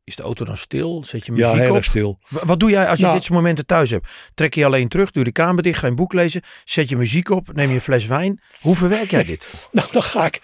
Is 0.04 0.16
de 0.16 0.22
auto 0.22 0.44
dan 0.44 0.56
stil? 0.56 1.04
Zet 1.04 1.26
je 1.26 1.32
muziek 1.32 1.46
ja, 1.46 1.54
heel 1.56 1.74
op? 1.74 1.84
stil. 1.84 2.18
Wat 2.28 2.60
doe 2.60 2.70
jij 2.70 2.86
als 2.86 2.98
je 2.98 3.04
Nou. 3.04 3.14
dit 3.16 3.24
soort 3.24 3.38
momenten 3.38 3.66
thuis 3.66 3.90
hebt? 3.90 4.30
Trek 4.34 4.54
je 4.54 4.64
alleen 4.64 4.88
terug, 4.88 5.10
doe 5.10 5.24
de 5.24 5.32
kamer 5.32 5.62
dicht, 5.62 5.78
ga 5.78 5.84
je 5.84 5.90
een 5.90 5.96
boek 5.98 6.12
lezen, 6.12 6.40
zet 6.64 6.88
je 6.88 6.96
muziek 6.96 7.30
op, 7.30 7.52
neem 7.52 7.68
je 7.68 7.74
een 7.74 7.80
fles 7.80 8.06
wijn. 8.06 8.40
Hoe 8.60 8.76
verwerk 8.76 9.10
jij 9.10 9.24
dit? 9.24 9.48
Nou, 9.72 9.88
dan 9.92 10.02
ga 10.02 10.26
ik, 10.26 10.40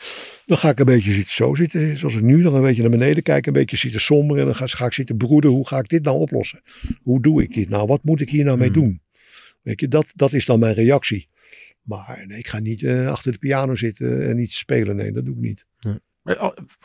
dan 0.46 0.56
ga 0.58 0.68
ik 0.68 0.78
een 0.78 0.84
beetje 0.86 1.12
zitten, 1.12 1.34
zo 1.34 1.54
zitten, 1.54 1.96
zoals 1.96 2.14
ik 2.14 2.22
nu, 2.22 2.42
dan 2.42 2.54
een 2.54 2.62
beetje 2.62 2.80
naar 2.82 2.90
beneden 2.90 3.22
kijken, 3.22 3.52
een 3.54 3.60
beetje 3.60 3.76
zitten 3.76 4.00
somber 4.00 4.38
en 4.38 4.44
dan 4.44 4.54
ga, 4.54 4.66
ga 4.66 4.86
ik 4.86 4.92
zitten 4.92 5.16
broeden. 5.16 5.50
Hoe 5.50 5.66
ga 5.66 5.78
ik 5.78 5.88
dit 5.88 6.02
nou 6.04 6.18
oplossen? 6.18 6.62
Hoe 7.02 7.20
doe 7.22 7.42
ik 7.42 7.54
dit 7.54 7.68
nou? 7.68 7.86
Wat 7.86 8.04
moet 8.04 8.20
ik 8.20 8.30
hier 8.30 8.44
nou 8.44 8.58
mee 8.58 8.70
Hmm. 8.70 8.82
doen? 8.82 9.00
Weet 9.62 9.80
je, 9.80 9.88
dat, 9.88 10.06
dat 10.14 10.32
is 10.32 10.44
dan 10.44 10.58
mijn 10.58 10.74
reactie. 10.74 11.28
Maar 11.82 12.24
nee, 12.26 12.38
ik 12.38 12.48
ga 12.48 12.58
niet 12.58 12.82
eh, 12.82 13.08
achter 13.08 13.32
de 13.32 13.38
piano 13.38 13.74
zitten 13.76 14.28
en 14.28 14.38
iets 14.38 14.58
spelen. 14.58 14.96
Nee, 14.96 15.12
dat 15.12 15.24
doe 15.24 15.34
ik 15.34 15.40
niet. 15.40 15.66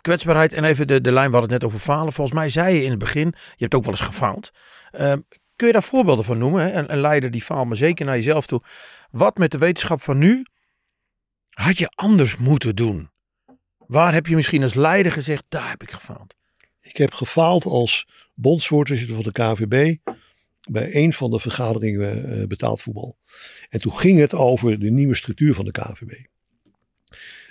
Kwetsbaarheid 0.01 0.53
en 0.53 0.63
even 0.63 0.87
de, 0.87 1.01
de 1.01 1.11
lijn, 1.11 1.31
we 1.31 1.37
het 1.37 1.49
net 1.49 1.63
over 1.63 1.79
falen. 1.79 2.13
Volgens 2.13 2.37
mij 2.37 2.49
zei 2.49 2.75
je 2.75 2.83
in 2.83 2.89
het 2.89 2.99
begin, 2.99 3.27
je 3.27 3.55
hebt 3.57 3.73
ook 3.73 3.83
wel 3.83 3.93
eens 3.93 4.01
gefaald. 4.01 4.51
Ehm, 4.91 5.19
kun 5.55 5.67
je 5.67 5.73
daar 5.73 5.83
voorbeelden 5.83 6.25
van 6.25 6.37
noemen? 6.37 6.91
Een 6.91 6.99
leider 6.99 7.31
die 7.31 7.41
faalt, 7.41 7.67
maar 7.67 7.77
zeker 7.77 8.05
naar 8.05 8.15
jezelf 8.15 8.45
toe. 8.45 8.61
Wat 9.11 9.37
met 9.37 9.51
de 9.51 9.57
wetenschap 9.57 10.01
van 10.01 10.17
nu 10.17 10.45
had 11.49 11.77
je 11.77 11.91
anders 11.95 12.37
moeten 12.37 12.75
doen? 12.75 13.09
Waar 13.77 14.13
heb 14.13 14.25
je 14.25 14.35
misschien 14.35 14.63
als 14.63 14.73
leider 14.73 15.11
gezegd, 15.11 15.45
daar 15.49 15.69
heb 15.69 15.83
ik 15.83 15.91
gefaald? 15.91 16.33
Ik 16.81 16.97
heb 16.97 17.13
gefaald 17.13 17.65
als 17.65 18.07
bondsvoorzitter 18.33 19.15
van 19.15 19.23
de 19.23 19.31
KVB 19.31 19.95
bij 20.69 20.95
een 20.95 21.13
van 21.13 21.31
de 21.31 21.39
vergaderingen 21.39 22.39
eh, 22.39 22.47
betaald 22.47 22.81
voetbal. 22.81 23.17
En 23.69 23.79
toen 23.81 23.93
ging 23.93 24.19
het 24.19 24.33
over 24.33 24.79
de 24.79 24.89
nieuwe 24.89 25.15
structuur 25.15 25.53
van 25.53 25.65
de 25.65 25.71
KVB. 25.71 26.25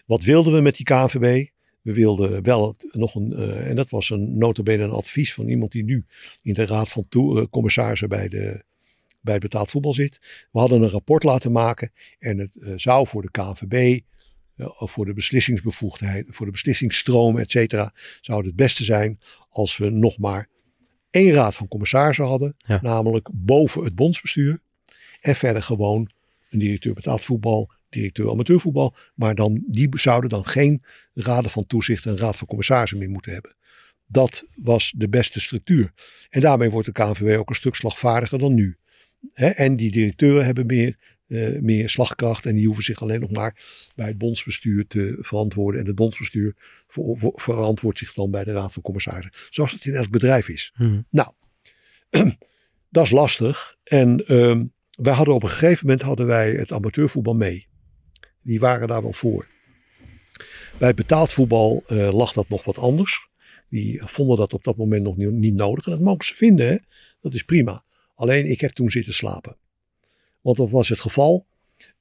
Wat 0.07 0.23
wilden 0.23 0.53
we 0.53 0.61
met 0.61 0.77
die 0.77 0.85
KVB? 0.85 1.49
We 1.83 1.93
wilden 1.93 2.43
wel 2.43 2.77
nog 2.93 3.15
een, 3.15 3.33
eh, 3.33 3.69
en 3.69 3.77
dat 3.77 3.91
was 3.91 4.11
een 4.11 4.39
notabene 4.39 4.83
een 4.83 4.91
advies 4.91 5.35
van 5.35 5.49
iemand 5.49 5.73
die 5.73 5.85
nu 5.85 6.05
in 6.43 6.55
de 6.55 6.67
raad 6.67 6.89
van 6.89 7.05
eh, 7.11 7.45
commissarissen 7.51 8.09
bij, 8.09 8.29
de, 8.29 8.65
bij 9.21 9.33
het 9.35 9.43
betaald 9.43 9.71
voetbal 9.71 9.95
zit. 9.95 10.19
We 10.53 10.59
hadden 10.59 10.83
een 10.83 10.91
rapport 10.91 11.23
laten 11.23 11.53
maken 11.53 11.93
en 12.19 12.39
het 12.39 12.57
eh, 12.57 12.73
zou 12.77 13.07
voor 13.07 13.23
de 13.23 13.31
eh, 14.57 14.67
voor 14.89 15.05
de 15.05 15.13
beslissingsbevoegdheid, 15.13 16.27
voor 16.29 16.47
de 16.47 16.53
beslissingsstroom, 16.53 17.39
et 17.39 17.51
cetera, 17.51 17.93
zou 18.21 18.39
het 18.39 18.47
het 18.47 18.57
beste 18.57 18.85
zijn 18.85 19.19
als 19.49 19.77
we 19.77 19.91
nog 19.91 20.19
maar 20.19 20.49
één 21.11 21.33
raad 21.33 21.55
van 21.55 21.69
commissarissen 21.69 22.25
hadden, 22.25 22.55
Ja. 22.59 22.79
namelijk 22.83 23.29
boven 23.33 23.85
het 23.85 23.95
bondsbestuur. 23.95 24.61
En 25.21 25.37
verder 25.37 25.63
gewoon 25.63 26.11
een 26.51 26.59
directeur 26.59 26.95
betaald 26.95 27.25
voetbal, 27.25 27.71
directeur 27.89 28.31
amateurvoetbal. 28.31 28.95
Maar 29.15 29.35
dan, 29.35 29.63
die 29.67 29.89
zouden 29.91 30.31
dan 30.31 30.47
geen 30.47 30.83
raden 31.15 31.51
van 31.51 31.67
toezicht 31.67 32.07
en 32.07 32.19
raad 32.19 32.37
van 32.37 32.47
commissarissen 32.47 32.99
meer 32.99 33.11
moeten 33.11 33.33
hebben. 33.33 33.55
Dat 34.07 34.45
was 34.55 34.93
de 34.97 35.09
beste 35.09 35.41
structuur. 35.41 35.93
En 36.31 36.41
daarmee 36.41 36.71
wordt 36.71 36.87
de 36.87 36.93
KNVB 36.93 37.39
ook 37.39 37.49
een 37.49 37.55
stuk 37.55 37.75
slagvaardiger 37.75 38.39
dan 38.39 38.55
nu. 38.55 38.77
En 39.35 39.75
die 39.75 39.91
directeuren 39.91 40.45
hebben 40.45 40.67
meer, 40.67 40.97
eh, 41.29 41.61
meer 41.61 41.89
slagkracht 41.89 42.47
en 42.47 42.55
die 42.55 42.67
hoeven 42.67 42.85
zich 42.85 43.03
alleen 43.03 43.21
nog 43.21 43.31
maar 43.31 43.65
bij 43.95 44.07
het 44.07 44.19
bondsbestuur 44.19 44.87
te 44.87 45.17
verantwoorden. 45.21 45.81
En 45.81 45.87
het 45.87 45.95
bondsbestuur 45.95 46.55
ver- 46.87 47.17
ver- 47.19 47.33
verantwoordt 47.35 47.99
zich 47.99 48.13
dan 48.13 48.31
bij 48.31 48.45
de 48.45 48.53
raad 48.53 48.73
van 48.73 48.83
commissarissen. 48.83 49.33
Zoals 49.51 49.73
het 49.73 49.85
in 49.85 49.95
elk 49.95 50.11
bedrijf 50.11 50.49
is. 50.49 50.73
Mhm. 50.79 51.01
Dat 52.91 53.05
is 53.05 53.11
lastig. 53.11 53.77
En 53.85 54.19
ehm, 54.27 54.65
wij 54.91 55.13
hadden 55.13 55.35
op 55.35 55.43
een 55.43 55.49
gegeven 55.49 55.87
moment 55.87 56.05
hadden 56.05 56.27
wij 56.27 56.53
het 56.53 56.73
amateurvoetbal 56.73 57.35
mee. 57.35 57.67
Die 58.43 58.61
waren 58.61 58.89
daar 58.89 59.03
wel 59.03 59.13
voor. 59.13 59.47
Bij 60.83 60.95
betaald 60.95 61.33
voetbal 61.33 61.83
eh, 61.87 62.13
lag 62.13 62.33
dat 62.33 62.49
nog 62.49 62.65
wat 62.65 62.79
anders. 62.79 63.29
Die 63.69 64.03
vonden 64.05 64.37
dat 64.37 64.53
op 64.53 64.65
dat 64.65 64.77
moment 64.77 65.03
nog 65.03 65.17
niet, 65.17 65.31
niet 65.31 65.55
nodig. 65.55 65.85
En 65.85 65.91
dat 65.91 66.01
mogen 66.01 66.25
ze 66.25 66.35
vinden, 66.35 66.67
hè? 66.67 66.77
dat 67.21 67.35
is 67.35 67.43
prima. 67.43 67.85
Alleen 68.15 68.47
ik 68.47 68.61
heb 68.61 68.71
toen 68.71 68.91
zitten 68.91 69.15
slapen. 69.15 69.57
Want 70.41 70.57
dat 70.57 70.71
was 70.71 70.89
het 70.89 71.01
geval. 71.01 71.47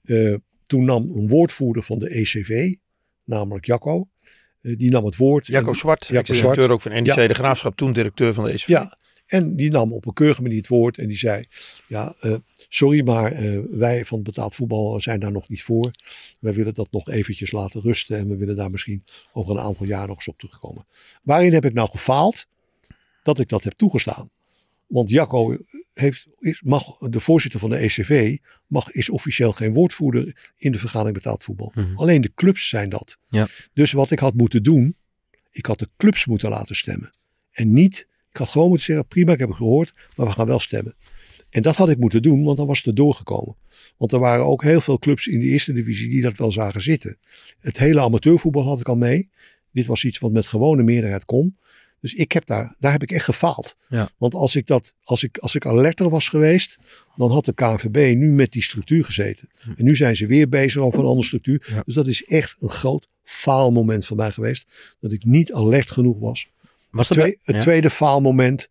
Eh, 0.04 0.36
toen 0.66 0.86
nam 0.86 1.12
een 1.16 1.28
woordvoerder 1.28 1.84
van 1.84 2.00
de 2.00 2.10
ECV, 2.10 2.76
namelijk 3.24 3.66
Jacco, 3.66 4.08
eh, 4.62 4.78
die 4.78 4.92
nam 4.92 5.06
het 5.06 5.16
woord. 5.16 5.48
Jacco 5.48 5.74
Zwart, 5.74 6.08
Jacco 6.08 6.34
Zwart. 6.34 6.60
ook 6.60 6.82
van 6.82 6.92
NEC 6.92 7.06
Ja. 7.06 7.28
De 7.28 7.34
Graafschap, 7.34 7.76
toen 7.76 7.94
directeur 7.94 8.34
van 8.34 8.46
de 8.46 8.58
SV. 8.58 8.68
Ja, 8.68 8.98
en 9.32 9.56
die 9.56 9.72
nam 9.72 9.94
op 9.94 10.06
een 10.06 10.14
keurige 10.14 10.42
manier 10.42 10.58
het 10.58 10.68
woord 10.68 10.98
en 10.98 11.08
die 11.08 11.18
zei: 11.18 11.46
Ja, 11.88 12.16
eh, 12.20 12.36
sorry, 12.70 13.04
maar 13.04 13.32
eh, 13.32 13.60
wij 13.72 14.06
van 14.06 14.24
betaald 14.24 14.56
voetbal 14.56 15.02
zijn 15.02 15.20
daar 15.20 15.32
nog 15.32 15.50
niet 15.50 15.64
voor. 15.64 15.92
Wij 16.40 16.54
willen 16.54 16.74
dat 16.74 16.92
nog 16.92 17.10
eventjes 17.10 17.52
laten 17.52 17.82
rusten 17.82 18.18
en 18.18 18.30
we 18.30 18.36
willen 18.36 18.56
daar 18.56 18.72
misschien 18.72 19.04
over 19.34 19.56
een 19.56 19.62
aantal 19.62 19.86
jaar 19.86 20.08
nog 20.08 20.16
eens 20.16 20.28
op 20.28 20.38
terugkomen. 20.38 20.86
Waarin 21.24 21.54
heb 21.54 21.66
ik 21.66 21.74
nou 21.74 21.90
gefaald 21.90 22.48
dat 23.24 23.40
ik 23.40 23.50
dat 23.50 23.64
heb 23.64 23.74
toegestaan? 23.74 24.30
Want 24.88 25.10
Jacco 25.10 25.58
heeft, 25.94 26.28
is, 26.40 26.62
mag, 26.62 26.98
de 26.98 27.20
voorzitter 27.20 27.60
van 27.60 27.70
de 27.70 27.78
ECV, 27.78 28.38
mag, 28.68 28.92
is 28.92 29.10
officieel 29.10 29.52
geen 29.52 29.74
woordvoerder 29.74 30.52
in 30.58 30.72
de 30.72 30.78
vergadering 30.78 31.16
betaald 31.16 31.44
voetbal. 31.44 31.72
Mhm. 31.76 31.96
Alleen 31.96 32.22
de 32.22 32.32
clubs 32.36 32.70
zijn 32.70 32.90
dat. 32.90 33.18
Ja. 33.28 33.48
Dus 33.74 33.92
wat 33.92 34.12
ik 34.12 34.20
had 34.20 34.34
moeten 34.34 34.64
doen, 34.64 34.96
ik 35.52 35.66
had 35.66 35.80
de 35.80 35.90
clubs 35.98 36.26
moeten 36.26 36.50
laten 36.50 36.76
stemmen. 36.76 37.10
En 37.52 37.74
niet, 37.74 38.08
ik 38.32 38.38
had 38.38 38.50
gewoon 38.50 38.68
moeten 38.68 38.86
zeggen, 38.86 39.08
prima, 39.08 39.34
ik 39.34 39.40
heb 39.40 39.48
het 39.48 39.58
gehoord, 39.58 39.94
maar 40.16 40.26
we 40.26 40.32
gaan 40.32 40.48
wel 40.48 40.60
stemmen. 40.60 40.96
En 41.50 41.62
dat 41.62 41.76
had 41.76 41.90
ik 41.90 41.98
moeten 41.98 42.22
doen, 42.22 42.44
want 42.44 42.58
dan 42.58 42.68
was 42.68 42.78
het 42.78 42.88
er 42.88 42.96
doorgekomen. 42.96 43.56
Want 43.98 44.12
er 44.12 44.20
waren 44.20 44.46
ook 44.46 44.64
heel 44.64 44.82
veel 44.82 45.00
clubs 45.00 45.28
in 45.28 45.40
de 45.40 45.46
eerste 45.46 45.74
divisie 45.74 46.10
die 46.10 46.22
dat 46.22 46.38
wel 46.38 46.52
zagen 46.52 46.82
zitten. 46.82 47.18
Het 47.60 47.78
hele 47.78 48.02
amateurvoetbal 48.02 48.66
had 48.66 48.80
ik 48.80 48.88
al 48.88 48.96
mee. 48.96 49.30
Dit 49.72 49.86
was 49.86 50.04
iets 50.04 50.20
wat 50.20 50.32
met 50.32 50.48
gewone 50.48 50.84
meerderheid 50.84 51.26
kon. 51.26 51.58
Dus 52.02 52.14
ik 52.14 52.32
heb 52.32 52.46
daar, 52.46 52.76
daar 52.80 52.92
heb 52.92 53.04
ik 53.04 53.12
echt 53.12 53.26
gefaald. 53.26 53.78
Ja. 53.90 54.10
Want 54.18 54.34
als 54.34 54.56
ik, 54.56 54.68
dat, 54.68 54.96
als, 55.04 55.24
ik, 55.24 55.38
als 55.38 55.56
ik 55.56 55.66
alerter 55.66 56.10
was 56.10 56.30
geweest, 56.30 56.80
dan 57.16 57.32
had 57.32 57.46
de 57.46 57.54
KNVB 57.54 58.16
nu 58.18 58.32
met 58.32 58.52
die 58.52 58.64
structuur 58.64 59.06
gezeten. 59.06 59.50
En 59.78 59.84
nu 59.84 59.96
zijn 59.96 60.16
ze 60.16 60.26
weer 60.26 60.50
bezig 60.50 60.82
over 60.82 61.00
een 61.00 61.06
andere 61.06 61.26
structuur. 61.28 61.68
Ja. 61.70 61.82
Dus 61.86 61.96
dat 61.96 62.08
is 62.08 62.26
echt 62.26 62.56
een 62.60 62.70
groot 62.70 63.10
faalmoment 63.24 64.06
van 64.06 64.18
mij 64.18 64.32
geweest. 64.32 64.96
Dat 65.00 65.12
ik 65.12 65.26
niet 65.26 65.54
alert 65.54 65.92
genoeg 65.92 66.20
was. 66.20 66.48
Was 66.92 67.08
dat 67.08 67.18
Twee- 67.18 67.38
het 67.44 67.56
ja. 67.56 67.62
tweede 67.62 67.90
faalmoment 67.90 68.70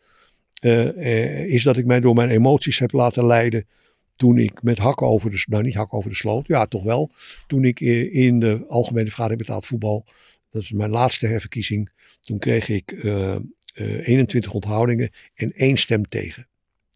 eh, 0.60 0.88
eh, 0.88 1.46
is 1.46 1.62
dat 1.62 1.76
ik 1.76 1.84
mij 1.84 2.00
door 2.00 2.14
mijn 2.14 2.30
emoties 2.30 2.78
heb 2.78 2.92
laten 2.92 3.24
leiden. 3.26 3.66
Toen 4.12 4.38
ik 4.38 4.62
met 4.62 4.78
hakken 4.78 5.06
over 5.06 5.30
de, 5.30 5.44
nou 5.48 5.62
niet 5.62 5.74
hakken 5.74 5.98
over 5.98 6.10
de 6.10 6.16
sloot, 6.16 6.46
ja 6.46 6.66
toch 6.66 6.82
wel. 6.82 7.10
Toen 7.46 7.64
ik 7.64 7.80
eh, 7.80 8.14
in 8.14 8.40
de 8.40 8.64
algemene 8.68 9.06
vergadering 9.06 9.40
betaald 9.40 9.66
voetbal, 9.66 10.04
dat 10.50 10.62
is 10.62 10.72
mijn 10.72 10.90
laatste 10.90 11.26
herverkiezing. 11.26 11.90
Toen 12.20 12.38
kreeg 12.38 12.68
ik 12.68 12.92
eh, 12.92 13.36
21 13.74 14.52
onthoudingen 14.52 15.10
en 15.34 15.52
één 15.52 15.76
stem 15.76 16.08
tegen. 16.08 16.48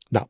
Nou, 0.08 0.26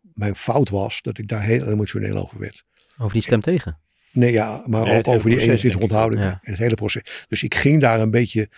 mijn 0.00 0.36
fout 0.36 0.68
was 0.68 1.02
dat 1.02 1.18
ik 1.18 1.28
daar 1.28 1.42
heel 1.42 1.68
emotioneel 1.68 2.16
over 2.16 2.38
werd. 2.38 2.64
Over 2.98 3.12
die 3.12 3.22
stem 3.22 3.40
tegen. 3.40 3.78
Nee, 4.12 4.32
ja, 4.32 4.62
maar 4.66 4.84
Nee, 4.84 4.98
ook 4.98 5.08
over 5.08 5.28
die 5.30 5.38
proces, 5.38 5.42
21 5.46 5.62
denk 5.62 5.74
ik. 5.74 5.80
onthoudingen 5.82 6.24
Ja. 6.24 6.40
en 6.42 6.50
het 6.50 6.60
hele 6.60 6.74
proces. 6.74 7.24
Dus 7.28 7.42
ik 7.42 7.54
ging 7.54 7.80
daar 7.80 8.00
een 8.00 8.10
beetje 8.10 8.48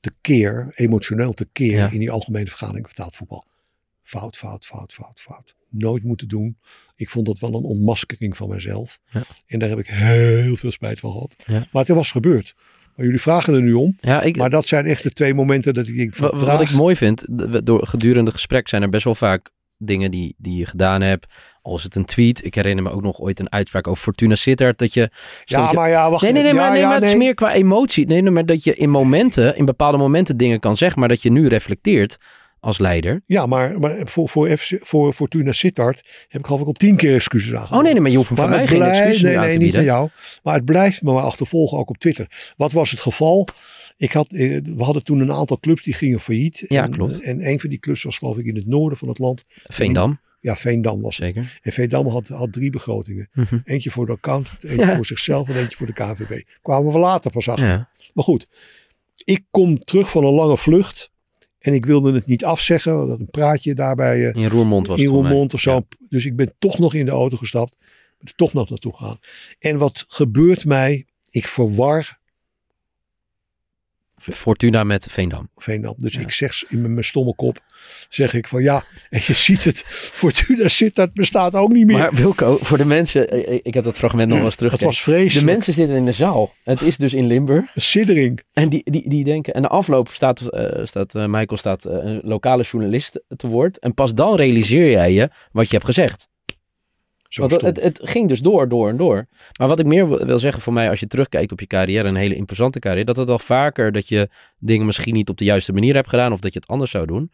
tekeer, 0.00 0.68
emotioneel 0.74 1.32
tekeer 1.32 1.76
Ja. 1.78 1.90
in 1.90 1.98
die 1.98 2.10
algemene 2.10 2.46
vergadering 2.46 2.86
vertaald 2.86 3.16
voetbal. 3.16 3.44
Fout, 4.02 4.36
fout, 4.36 4.66
fout, 4.66 4.92
fout, 4.92 5.20
fout. 5.20 5.54
Nooit 5.70 6.04
moeten 6.04 6.28
doen. 6.28 6.56
Ik 6.96 7.10
vond 7.10 7.26
dat 7.26 7.38
wel 7.38 7.54
een 7.54 7.64
ontmaskering 7.64 8.36
van 8.36 8.48
mezelf. 8.48 8.98
Ja. 9.10 9.22
En 9.46 9.58
daar 9.58 9.68
heb 9.68 9.78
ik 9.78 9.86
heel 9.86 10.56
veel 10.56 10.72
spijt 10.72 11.00
van 11.00 11.12
gehad. 11.12 11.36
Ja. 11.46 11.66
Maar 11.72 11.84
het 11.84 11.94
was 11.96 12.10
gebeurd. 12.10 12.54
Maar 12.96 13.04
jullie 13.06 13.20
vragen 13.20 13.54
er 13.54 13.62
nu 13.62 13.72
om. 13.72 13.96
Ja, 14.00 14.22
ik, 14.22 14.36
Maar 14.36 14.50
dat 14.50 14.66
zijn 14.66 14.86
echt 14.86 15.02
de 15.02 15.10
twee 15.10 15.34
momenten 15.34 15.74
dat 15.74 15.86
ik 15.86 15.96
denk 15.96 16.16
wat 16.16 16.60
ik 16.60 16.70
mooi 16.70 16.96
vind, 16.96 17.24
door 17.66 17.86
gedurende 17.86 18.24
het 18.24 18.34
gesprek 18.34 18.68
zijn 18.68 18.82
er 18.82 18.88
best 18.88 19.04
wel 19.04 19.14
vaak 19.14 19.50
dingen 19.78 20.10
die, 20.10 20.34
die 20.38 20.56
je 20.58 20.66
gedaan 20.66 21.00
hebt. 21.00 21.26
Al 21.62 21.76
is 21.76 21.82
het 21.82 21.94
een 21.94 22.04
tweet. 22.04 22.44
Ik 22.44 22.54
herinner 22.54 22.84
me 22.84 22.90
ook 22.90 23.02
nog 23.02 23.20
ooit 23.20 23.40
een 23.40 23.52
uitspraak 23.52 23.86
over 23.88 24.02
Fortuna 24.02 24.34
Sittard. 24.34 24.78
Dat 24.78 24.94
je... 24.94 25.10
Ja, 25.44 25.72
maar 25.72 25.88
ja, 25.88 26.10
wacht. 26.10 26.22
Nee, 26.22 26.32
nee, 26.32 26.42
nee, 26.42 26.52
ja, 26.54 26.58
maar, 26.60 26.70
nee, 26.70 26.80
ja, 26.80 26.86
maar 26.86 26.96
het 26.96 27.04
is 27.06 27.14
meer 27.16 27.34
qua 27.34 27.52
emotie. 27.52 28.06
Nee, 28.06 28.20
nee, 28.22 28.30
maar 28.32 28.46
dat 28.46 28.64
je 28.64 28.74
in 28.74 28.90
momenten, 28.90 29.56
in 29.56 29.64
bepaalde 29.64 29.98
momenten 29.98 30.36
dingen 30.36 30.60
kan 30.60 30.76
zeggen, 30.76 31.00
maar 31.00 31.08
dat 31.08 31.22
je 31.22 31.30
nu 31.30 31.48
reflecteert 31.48 32.16
als 32.60 32.78
leider. 32.78 33.22
Ja, 33.26 33.46
maar, 33.46 33.78
maar 33.80 33.96
voor, 34.04 34.28
voor, 34.28 34.56
FC 34.56 34.76
voor 34.80 35.12
Fortuna 35.12 35.52
Sittard 35.52 36.02
heb 36.28 36.40
ik 36.40 36.46
geloof 36.46 36.60
ik 36.60 36.66
al 36.66 36.72
tien 36.72 36.96
keer 36.96 37.14
excuses 37.14 37.50
aangeboden. 37.54 37.76
Oh 37.78 37.82
nee, 37.82 37.92
nee, 37.92 38.00
maar 38.02 38.10
je 38.10 38.16
hoeft 38.16 38.28
van 38.28 38.36
Maar 38.36 38.48
mij 38.48 38.66
geen 38.66 38.78
blijft- 38.78 38.98
excuses 38.98 39.22
nee, 39.22 39.36
aan 39.38 39.44
nee, 39.44 39.52
te 39.52 39.58
niet 39.58 39.76
aan 39.76 39.84
jou. 39.84 40.08
Maar 40.42 40.54
het 40.54 40.64
blijft 40.64 41.02
me 41.02 41.12
maar 41.12 41.22
achtervolgen 41.22 41.78
ook 41.78 41.88
op 41.90 41.98
Twitter. 41.98 42.26
Wat 42.56 42.72
was 42.72 42.90
het 42.90 43.00
geval? 43.00 43.48
Ik 43.98 44.12
had, 44.12 44.32
eh, 44.32 44.60
we 44.64 44.82
hadden 44.84 45.04
toen 45.04 45.20
een 45.20 45.32
aantal 45.32 45.58
clubs 45.58 45.82
die 45.82 45.94
gingen 45.94 46.20
failliet. 46.20 46.64
Ja, 46.68 46.84
en, 46.84 46.90
klopt. 46.90 47.20
En 47.20 47.48
een 47.48 47.60
van 47.60 47.70
die 47.70 47.78
clubs 47.78 48.02
was 48.02 48.18
geloof 48.18 48.38
ik 48.38 48.44
in 48.46 48.56
het 48.56 48.66
noorden 48.66 48.98
van 48.98 49.08
het 49.08 49.18
land. 49.18 49.44
Veendam, 49.64 50.20
Ja, 50.40 50.56
Veendam 50.56 51.00
was 51.00 51.16
het. 51.16 51.26
zeker. 51.26 51.58
En 51.62 51.72
Veendam 51.72 52.06
had, 52.06 52.28
had 52.28 52.52
drie 52.52 52.70
begrotingen. 52.70 53.28
Mhm. 53.32 53.58
Eentje 53.64 53.90
voor 53.90 54.06
de 54.06 54.12
accountant, 54.12 54.64
eentje 54.64 54.86
Ja. 54.86 54.94
voor 54.96 55.06
zichzelf 55.06 55.48
en 55.48 55.56
eentje 55.56 55.76
voor 55.76 55.86
de 55.86 55.92
KVB. 55.92 56.42
Kwamen 56.62 56.92
we 56.92 56.98
later 56.98 57.30
pas 57.30 57.48
achter. 57.48 57.66
Ja. 57.68 57.88
Maar 58.14 58.24
goed, 58.24 58.48
ik 59.24 59.44
kom 59.50 59.78
terug 59.78 60.10
van 60.10 60.24
een 60.24 60.32
lange 60.34 60.56
vlucht. 60.56 61.10
En 61.58 61.72
ik 61.74 61.86
wilde 61.86 62.12
het 62.12 62.26
niet 62.26 62.44
afzeggen. 62.44 62.92
hadden 62.92 63.20
Een 63.20 63.30
praatje 63.30 63.74
daarbij. 63.74 64.28
eh, 64.30 64.42
In 64.42 64.48
Roermond 64.48 64.86
was 64.86 64.98
in 64.98 65.04
het. 65.04 65.12
Roermond 65.12 65.54
of 65.54 65.60
zo. 65.60 65.70
Ja. 65.74 65.82
Dus 66.08 66.24
ik 66.24 66.36
ben 66.36 66.52
toch 66.58 66.78
nog 66.78 66.94
in 66.94 67.04
de 67.04 67.10
auto 67.10 67.36
gestapt. 67.36 67.76
Ben 68.18 68.32
toch 68.36 68.52
nog 68.52 68.68
naartoe 68.70 68.96
gegaan. 68.96 69.18
En 69.58 69.78
wat 69.78 70.04
gebeurt 70.08 70.64
mij? 70.64 71.06
Ik 71.30 71.46
verwar 71.46 72.17
Fortuna 74.20 74.84
met 74.84 75.06
Veendam. 75.10 75.48
Veendam. 75.56 75.94
Dus 75.96 76.12
Ja. 76.14 76.20
ik 76.20 76.30
zeg 76.30 76.64
in 76.68 76.82
mijn- 76.94 77.04
stomme 77.04 77.34
kop, 77.34 77.58
zeg 78.08 78.34
ik 78.34 78.48
van 78.48 78.62
ja, 78.62 78.84
en 79.10 79.20
je 79.26 79.32
ziet 79.34 79.64
het, 79.64 79.82
Fortuna 79.86 80.68
zit, 80.68 80.94
dat 80.94 81.12
bestaat 81.14 81.54
ook 81.54 81.72
niet 81.72 81.86
meer. 81.86 81.98
Maar 81.98 82.14
Wilco, 82.14 82.56
voor 82.60 82.76
de 82.78 82.84
mensen, 82.84 83.28
eh, 83.30 83.48
eh, 83.54 83.60
ik 83.62 83.74
heb 83.74 83.84
dat 83.84 83.96
fragment 83.98 84.28
nog 84.28 84.36
wel 84.36 84.46
eens 84.46 84.54
het 84.58 84.64
teruggekeken. 84.70 84.94
was 84.94 85.02
vreselijk. 85.02 85.46
De 85.46 85.52
mensen 85.52 85.72
zitten 85.72 85.96
in 85.96 86.04
de 86.04 86.12
zaal. 86.12 86.52
Het 86.64 86.82
is 86.82 86.96
dus 86.96 87.14
in 87.14 87.26
Limburg. 87.26 87.74
Een 87.74 87.82
siddering. 87.82 88.40
En 88.52 88.68
die, 88.68 88.90
die, 88.90 89.08
die 89.08 89.24
denken, 89.24 89.54
en 89.54 89.62
de 89.62 89.68
afloop 89.68 90.08
staat, 90.08 90.40
eh, 90.40 90.84
staat 90.84 91.14
eh, 91.14 91.24
Michael 91.26 91.56
staat 91.56 91.84
een 91.84 92.20
lokale 92.22 92.62
journalist 92.62 93.20
te 93.36 93.46
woord. 93.46 93.78
En 93.78 93.94
pas 93.94 94.14
dan 94.14 94.36
realiseer 94.36 94.90
jij 94.90 95.12
je 95.12 95.30
wat 95.52 95.66
je 95.66 95.72
hebt 95.74 95.84
gezegd. 95.86 96.28
Zo 97.28 97.40
Want 97.40 97.52
stom. 97.52 97.66
het, 97.68 97.82
het 97.82 98.00
ging 98.02 98.28
dus 98.28 98.40
door, 98.40 98.68
door 98.68 98.88
en 98.88 98.96
door. 98.96 99.26
Maar 99.58 99.68
wat 99.68 99.78
ik 99.78 99.86
meer 99.86 100.08
wil- 100.08 100.38
zeggen 100.38 100.62
voor 100.62 100.72
mij, 100.72 100.90
als 100.90 101.00
je 101.00 101.06
terugkijkt 101.06 101.52
op 101.52 101.60
je 101.60 101.66
carrière, 101.66 102.08
een 102.08 102.14
hele 102.16 102.34
imposante 102.34 102.78
carrière, 102.78 103.04
dat 103.04 103.16
het 103.16 103.30
al 103.30 103.38
vaker 103.38 103.92
dat 103.92 104.08
je 104.08 104.28
dingen 104.58 104.86
misschien 104.86 105.14
niet 105.14 105.28
op 105.28 105.36
de 105.36 105.44
juiste 105.44 105.72
manier 105.72 105.94
hebt 105.94 106.08
gedaan 106.08 106.32
of 106.32 106.40
dat 106.40 106.52
je 106.52 106.58
het 106.58 106.68
anders 106.68 106.90
zou 106.90 107.06
doen. 107.06 107.32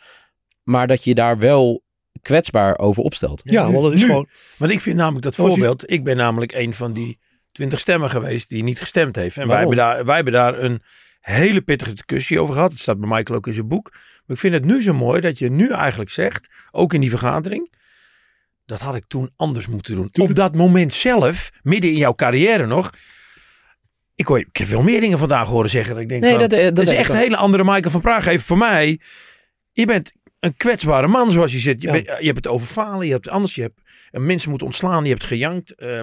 Maar 0.62 0.86
dat 0.86 1.04
je 1.04 1.14
daar 1.14 1.38
wel 1.38 1.82
kwetsbaar 2.22 2.78
over 2.78 3.02
opstelt. 3.02 3.40
ja, 3.44 3.70
want 3.72 3.84
het 3.84 3.94
is 3.94 4.00
nu. 4.00 4.06
gewoon, 4.06 4.28
Want 4.56 4.70
ik 4.72 4.80
vind 4.80 4.96
namelijk 4.96 5.24
dat 5.24 5.34
voorbeeld. 5.34 5.90
Ik 5.90 6.04
ben 6.04 6.16
namelijk 6.16 6.52
een 6.52 6.74
van 6.74 6.92
die 6.92 7.18
twintig 7.52 7.80
stemmen 7.80 8.10
geweest 8.10 8.48
die 8.48 8.62
niet 8.62 8.80
gestemd 8.80 9.16
heeft. 9.16 9.36
En 9.36 9.46
wij 9.48 9.58
hebben, 9.58 9.76
daar, 9.76 10.04
wij 10.04 10.14
hebben 10.14 10.32
daar 10.32 10.58
een 10.62 10.80
hele 11.20 11.60
pittige 11.60 11.92
discussie 11.92 12.40
over 12.40 12.54
gehad. 12.54 12.70
Het 12.72 12.80
staat 12.80 13.00
bij 13.00 13.08
Michael 13.08 13.38
ook 13.38 13.46
in 13.46 13.52
zijn 13.52 13.68
boek. 13.68 13.90
Maar 13.92 14.36
ik 14.36 14.38
vind 14.38 14.54
het 14.54 14.64
nu 14.64 14.82
zo 14.82 14.92
mooi 14.92 15.20
dat 15.20 15.38
je 15.38 15.50
nu 15.50 15.70
eigenlijk 15.70 16.10
zegt, 16.10 16.48
ook 16.70 16.92
in 16.92 17.00
die 17.00 17.10
vergadering. 17.10 17.72
Dat 18.66 18.80
had 18.80 18.94
ik 18.94 19.04
toen 19.08 19.30
anders 19.36 19.66
moeten 19.66 19.94
doen. 19.94 20.08
Op 20.28 20.34
dat 20.34 20.54
moment 20.54 20.94
zelf, 20.94 21.50
midden 21.62 21.90
in 21.90 21.96
jouw 21.96 22.14
carrière 22.14 22.66
nog. 22.66 22.90
Ik, 24.14 24.26
hoor, 24.26 24.38
ik 24.38 24.56
heb 24.56 24.66
veel 24.66 24.82
meer 24.82 25.00
dingen 25.00 25.18
vandaag 25.18 25.46
horen 25.48 25.70
zeggen. 25.70 25.92
Dat 25.94 26.02
ik 26.02 26.08
denk 26.08 26.22
Nee, 26.22 26.30
van, 26.30 26.40
dat- 26.40 26.52
eh, 26.52 26.64
dat 26.64 26.76
dat 26.76 26.86
is 26.86 26.92
echt 26.92 27.10
een 27.10 27.16
hele 27.16 27.36
andere 27.36 27.64
Michael 27.64 27.90
van 27.90 28.00
Praag. 28.00 28.26
Even 28.26 28.44
voor 28.46 28.58
mij. 28.58 29.00
Je 29.72 29.86
bent 29.86 30.12
een 30.40 30.56
kwetsbare 30.56 31.06
man 31.08 31.30
zoals 31.30 31.52
je 31.52 31.58
zit. 31.58 31.82
Je, 31.82 31.86
Ja. 31.86 31.92
bent- 31.92 32.06
je 32.06 32.24
hebt 32.24 32.36
het 32.36 32.46
over 32.46 32.66
falen. 32.66 33.06
Je 33.06 33.12
hebt 33.12 33.28
anders. 33.28 33.54
Je 33.54 33.62
hebt 33.62 33.80
eh, 34.10 34.20
mensen 34.20 34.48
moeten 34.48 34.66
ontslaan. 34.66 35.04
Je 35.04 35.10
hebt 35.10 35.24
gejankt. 35.24 35.74
eh, 35.74 35.98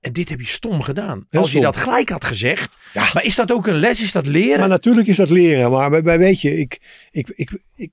En 0.00 0.12
dit 0.12 0.28
heb 0.28 0.40
je 0.40 0.46
stom 0.46 0.82
gedaan. 0.82 1.26
Heel 1.30 1.40
Als 1.40 1.52
je 1.52 1.58
stom. 1.58 1.72
dat 1.72 1.76
gelijk 1.82 2.08
had 2.08 2.24
gezegd. 2.24 2.76
Ja. 2.92 3.10
Maar 3.14 3.24
is 3.24 3.34
dat 3.34 3.52
ook 3.52 3.66
een 3.66 3.74
les? 3.78 4.02
Is 4.02 4.12
dat 4.12 4.26
leren? 4.26 4.58
Maar 4.58 4.68
natuurlijk 4.68 5.06
is 5.06 5.16
dat 5.16 5.30
leren. 5.30 5.70
Maar 5.70 5.90
bij- 5.90 6.02
bij- 6.02 6.18
weet 6.18 6.40
je, 6.40 6.56
ik, 6.58 6.80
ik, 7.10 7.28
ik, 7.28 7.50
ik, 7.76 7.90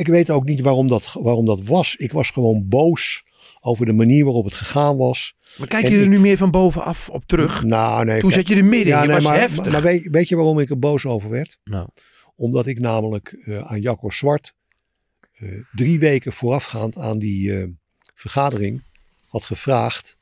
ik 0.00 0.06
weet 0.06 0.30
ook 0.30 0.44
niet 0.44 0.60
waarom 0.60 0.88
dat, 0.88 1.12
waarom 1.12 1.44
dat 1.46 1.62
was. 1.62 1.96
Ik 1.96 2.12
was 2.12 2.30
gewoon 2.30 2.68
boos 2.68 3.22
over 3.60 3.86
de 3.86 3.92
manier 3.92 4.24
waarop 4.24 4.44
het 4.44 4.54
gegaan 4.54 4.96
was. 4.96 5.34
Maar 5.58 5.66
kijk 5.68 5.84
En 5.84 5.90
je 5.90 5.96
er 5.96 6.02
ik- 6.02 6.08
nu 6.08 6.18
meer 6.20 6.36
van 6.36 6.50
bovenaf 6.50 7.08
op 7.08 7.24
terug? 7.26 7.64
Nou, 7.64 8.04
nee. 8.04 8.20
Toen 8.20 8.32
zat 8.32 8.48
je 8.48 8.56
er 8.56 8.64
midden. 8.64 8.86
ja, 8.88 9.00
je 9.00 9.06
nee, 9.06 9.16
was 9.16 9.24
maar, 9.24 9.38
heftig. 9.38 9.62
Maar, 9.64 9.72
maar 9.72 9.82
weet, 9.82 10.08
weet 10.10 10.28
je 10.28 10.36
waarom 10.36 10.58
ik 10.58 10.70
er 10.70 10.78
boos 10.78 11.06
over 11.06 11.30
werd? 11.30 11.60
Nou, 11.64 11.88
Omdat 12.36 12.66
ik 12.66 12.78
namelijk 12.80 13.28
eh, 13.44 13.58
aan 13.58 13.80
Jacco 13.80 14.10
Zwart 14.10 14.54
eh, 15.32 15.48
drie 15.72 15.98
weken 15.98 16.32
voorafgaand 16.32 16.96
aan 16.96 17.18
die 17.18 17.56
eh, 17.60 17.66
vergadering 18.14 18.82
had 19.28 19.44
gevraagd. 19.44 20.16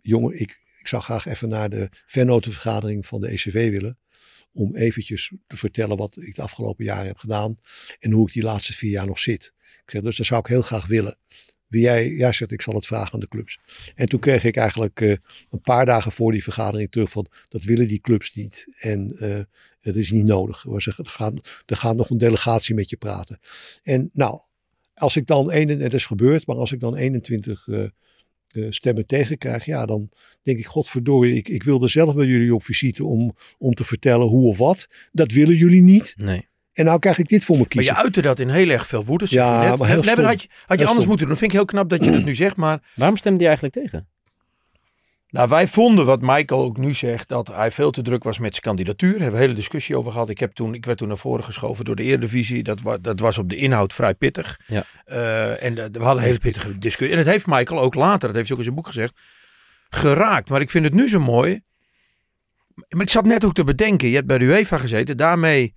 Jongen, 0.00 0.40
ik, 0.40 0.50
ik 0.80 0.86
zou 0.86 1.02
graag 1.02 1.26
even 1.26 1.48
naar 1.48 1.70
de 1.70 1.88
vernotenvergadering 2.06 3.06
van 3.06 3.20
de 3.20 3.28
ECV 3.28 3.70
willen. 3.70 3.98
Om 4.52 4.76
eventjes 4.76 5.32
te 5.46 5.56
vertellen 5.56 5.96
wat 5.96 6.16
ik 6.20 6.34
de 6.34 6.42
afgelopen 6.42 6.84
jaren 6.84 7.06
heb 7.06 7.18
gedaan. 7.18 7.58
En 7.98 8.12
hoe 8.12 8.26
ik 8.26 8.32
die 8.32 8.42
laatste 8.42 8.72
vier 8.72 8.90
jaar 8.90 9.06
nog 9.06 9.18
zit. 9.18 9.52
Ik 9.84 9.90
zeg, 9.90 10.02
dus 10.02 10.16
dat 10.16 10.26
zou 10.26 10.40
ik 10.40 10.46
heel 10.46 10.62
graag 10.62 10.86
willen. 10.86 11.16
Wie 11.66 11.80
jij, 11.80 12.08
jij 12.08 12.32
zegt, 12.32 12.50
ik 12.50 12.62
zal 12.62 12.74
het 12.74 12.86
vragen 12.86 13.12
aan 13.12 13.20
de 13.20 13.28
clubs. 13.28 13.58
En 13.94 14.08
toen 14.08 14.20
kreeg 14.20 14.44
ik 14.44 14.56
eigenlijk 14.56 15.00
eh, 15.00 15.10
een 15.50 15.60
paar 15.62 15.86
dagen 15.86 16.12
voor 16.12 16.32
die 16.32 16.42
vergadering 16.42 16.90
terug 16.90 17.10
van, 17.10 17.26
dat 17.48 17.62
willen 17.62 17.88
die 17.88 18.00
clubs 18.00 18.34
niet. 18.34 18.66
En 18.78 19.16
eh, 19.18 19.40
het 19.80 19.96
is 19.96 20.10
niet 20.10 20.24
nodig. 20.24 20.64
Er 20.64 20.94
gaat, 20.96 21.62
er 21.66 21.76
gaat 21.76 21.96
nog 21.96 22.10
een 22.10 22.18
delegatie 22.18 22.74
met 22.74 22.90
je 22.90 22.96
praten. 22.96 23.40
En 23.82 24.10
nou, 24.12 24.40
als 24.94 25.16
ik 25.16 25.26
dan, 25.26 25.52
een, 25.52 25.68
het 25.68 25.94
is 25.94 26.06
gebeurd, 26.06 26.46
maar 26.46 26.56
als 26.56 26.72
ik 26.72 26.80
dan 26.80 26.96
21 26.96 27.66
eh, 28.54 28.64
stemmen 28.68 29.06
tegenkrijg, 29.06 29.64
ja, 29.64 29.86
dan 29.86 30.08
denk 30.42 30.58
ik, 30.58 30.66
godverdorie, 30.66 31.34
ik, 31.36 31.48
ik 31.48 31.62
wilde 31.62 31.88
zelf 31.88 32.14
bij 32.14 32.26
jullie 32.26 32.54
op 32.54 32.64
visite 32.64 33.04
om, 33.04 33.36
om 33.58 33.74
te 33.74 33.84
vertellen 33.84 34.26
hoe 34.26 34.46
of 34.48 34.58
wat. 34.58 34.88
Dat 35.12 35.32
willen 35.32 35.56
jullie 35.56 35.82
niet. 35.82 36.14
nee. 36.16 36.48
En 36.72 36.84
nou 36.84 36.98
krijg 36.98 37.18
ik 37.18 37.28
dit 37.28 37.44
voor 37.44 37.54
me 37.56 37.60
Maar 37.60 37.70
kiezen. 37.70 37.94
je 37.94 38.00
uitte 38.02 38.22
dat 38.22 38.38
in 38.38 38.48
heel 38.48 38.68
erg 38.68 38.86
veel 38.86 39.04
woede. 39.04 39.26
Ja, 39.28 39.62
je 39.62 39.76
maar 39.78 39.88
heel 39.88 40.02
maar 40.02 40.24
had 40.24 40.42
je, 40.42 40.48
had 40.66 40.78
je 40.78 40.84
anders 40.86 40.88
stom. 40.88 41.06
moeten 41.06 41.16
doen. 41.18 41.28
Dat 41.28 41.38
vind 41.38 41.50
ik 41.50 41.56
heel 41.56 41.64
knap 41.64 41.88
dat 41.88 42.04
je 42.04 42.10
dat 42.10 42.24
nu 42.24 42.34
zegt. 42.34 42.56
Maar 42.56 42.90
Waarom 42.94 43.16
stemde 43.16 43.38
hij 43.38 43.46
eigenlijk 43.46 43.74
tegen? 43.74 44.08
Nou, 45.30 45.48
wij 45.48 45.66
vonden, 45.66 46.06
wat 46.06 46.20
Michael 46.20 46.62
ook 46.62 46.76
nu 46.76 46.92
zegt, 46.92 47.28
dat 47.28 47.46
hij 47.48 47.70
veel 47.70 47.90
te 47.90 48.02
druk 48.02 48.22
was 48.24 48.38
met 48.38 48.50
zijn 48.50 48.62
kandidatuur. 48.64 49.10
Daar 49.10 49.20
hebben 49.20 49.38
we 49.38 49.40
een 49.44 49.48
hele 49.50 49.60
discussie 49.60 49.96
over 49.96 50.12
gehad. 50.12 50.28
Ik, 50.30 50.38
heb 50.38 50.52
toen, 50.52 50.74
ik 50.74 50.84
werd 50.86 50.98
toen 50.98 51.08
naar 51.08 51.16
voren 51.16 51.44
geschoven 51.44 51.84
door 51.84 51.96
de 51.96 52.02
Eredivisie. 52.02 52.62
Dat, 52.62 52.80
wa, 52.80 52.98
dat 52.98 53.20
was 53.20 53.38
op 53.38 53.48
de 53.48 53.56
inhoud 53.56 53.92
vrij 53.92 54.14
pittig. 54.14 54.60
Ja. 54.66 54.84
Eh, 55.04 55.62
en 55.62 55.74
de- 55.74 55.88
we 55.92 55.98
hadden 55.98 56.16
een 56.22 56.28
hele 56.28 56.38
pittige 56.38 56.78
discussie. 56.78 57.16
En 57.18 57.24
dat 57.24 57.32
heeft 57.32 57.46
Michael 57.46 57.80
ook 57.80 57.94
later, 57.94 58.26
dat 58.28 58.36
heeft 58.36 58.48
hij 58.48 58.52
ook 58.52 58.58
in 58.58 58.64
zijn 58.64 58.74
boek 58.76 58.86
gezegd, 58.86 59.12
geraakt. 59.88 60.48
Maar 60.48 60.60
ik 60.60 60.70
vind 60.70 60.84
het 60.84 60.94
nu 60.94 61.08
zo 61.08 61.20
mooi. 61.20 61.60
Maar 62.88 63.02
ik 63.02 63.10
zat 63.10 63.24
net 63.24 63.44
ook 63.44 63.54
te 63.54 63.64
bedenken. 63.64 64.08
Je 64.08 64.14
hebt 64.14 64.26
bij 64.26 64.38
de 64.38 64.44
UEFA 64.44 64.76
gezeten. 64.76 65.16
Daarmee 65.16 65.74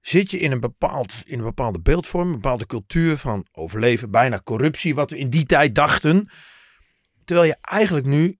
zit 0.00 0.30
je 0.30 0.38
in 0.38 0.52
een, 0.52 0.60
bepaald, 0.60 1.12
in 1.24 1.38
een 1.38 1.44
bepaalde 1.44 1.80
beeldvorm. 1.80 2.26
Een 2.28 2.34
bepaalde 2.34 2.66
cultuur 2.66 3.16
van 3.16 3.46
overleven. 3.52 4.10
Bijna 4.10 4.40
corruptie. 4.44 4.94
Wat 4.94 5.10
we 5.10 5.18
in 5.18 5.30
die 5.30 5.44
tijd 5.44 5.74
dachten. 5.74 6.28
Terwijl 7.24 7.48
je 7.48 7.56
eigenlijk 7.60 8.06
nu 8.06 8.38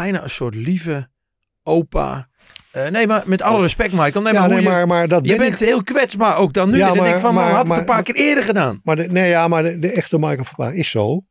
bijna 0.00 0.22
een 0.22 0.30
soort 0.30 0.54
lieve 0.54 1.08
opa... 1.62 2.28
eh, 2.72 2.88
nee, 2.88 3.06
maar 3.06 3.22
met 3.26 3.42
alle 3.42 3.60
respect 3.60 3.92
Michael. 3.92 4.22
Nee, 4.24 4.32
ja, 4.32 4.40
maar 4.40 4.48
nee, 4.48 4.60
je, 4.62 4.68
maar, 4.68 4.86
maar 4.86 5.08
dat 5.08 5.20
je 5.26 5.36
ben 5.36 5.48
bent 5.48 5.60
ik. 5.60 5.66
heel 5.66 5.82
kwetsbaar 5.82 6.36
ook 6.36 6.52
dan 6.52 6.70
nu. 6.70 6.76
Ja, 6.76 6.92
denk 6.92 7.04
ik 7.06 7.10
maar- 7.12 7.20
van, 7.20 7.34
man, 7.34 7.42
maar- 7.44 7.50
had 7.52 7.58
het 7.60 7.68
maar- 7.68 7.78
een 7.78 7.84
paar 7.84 8.02
keer 8.02 8.14
eerder 8.14 8.44
gedaan. 8.44 8.80
Maar 8.82 8.96
de, 8.96 9.06
nee, 9.06 9.28
ja, 9.28 9.48
maar 9.48 9.62
de, 9.62 9.78
de 9.78 9.92
echte 9.92 10.18
Michael 10.18 10.44
Verbaar 10.44 10.74
is 10.74 10.90
zo. 10.90 11.24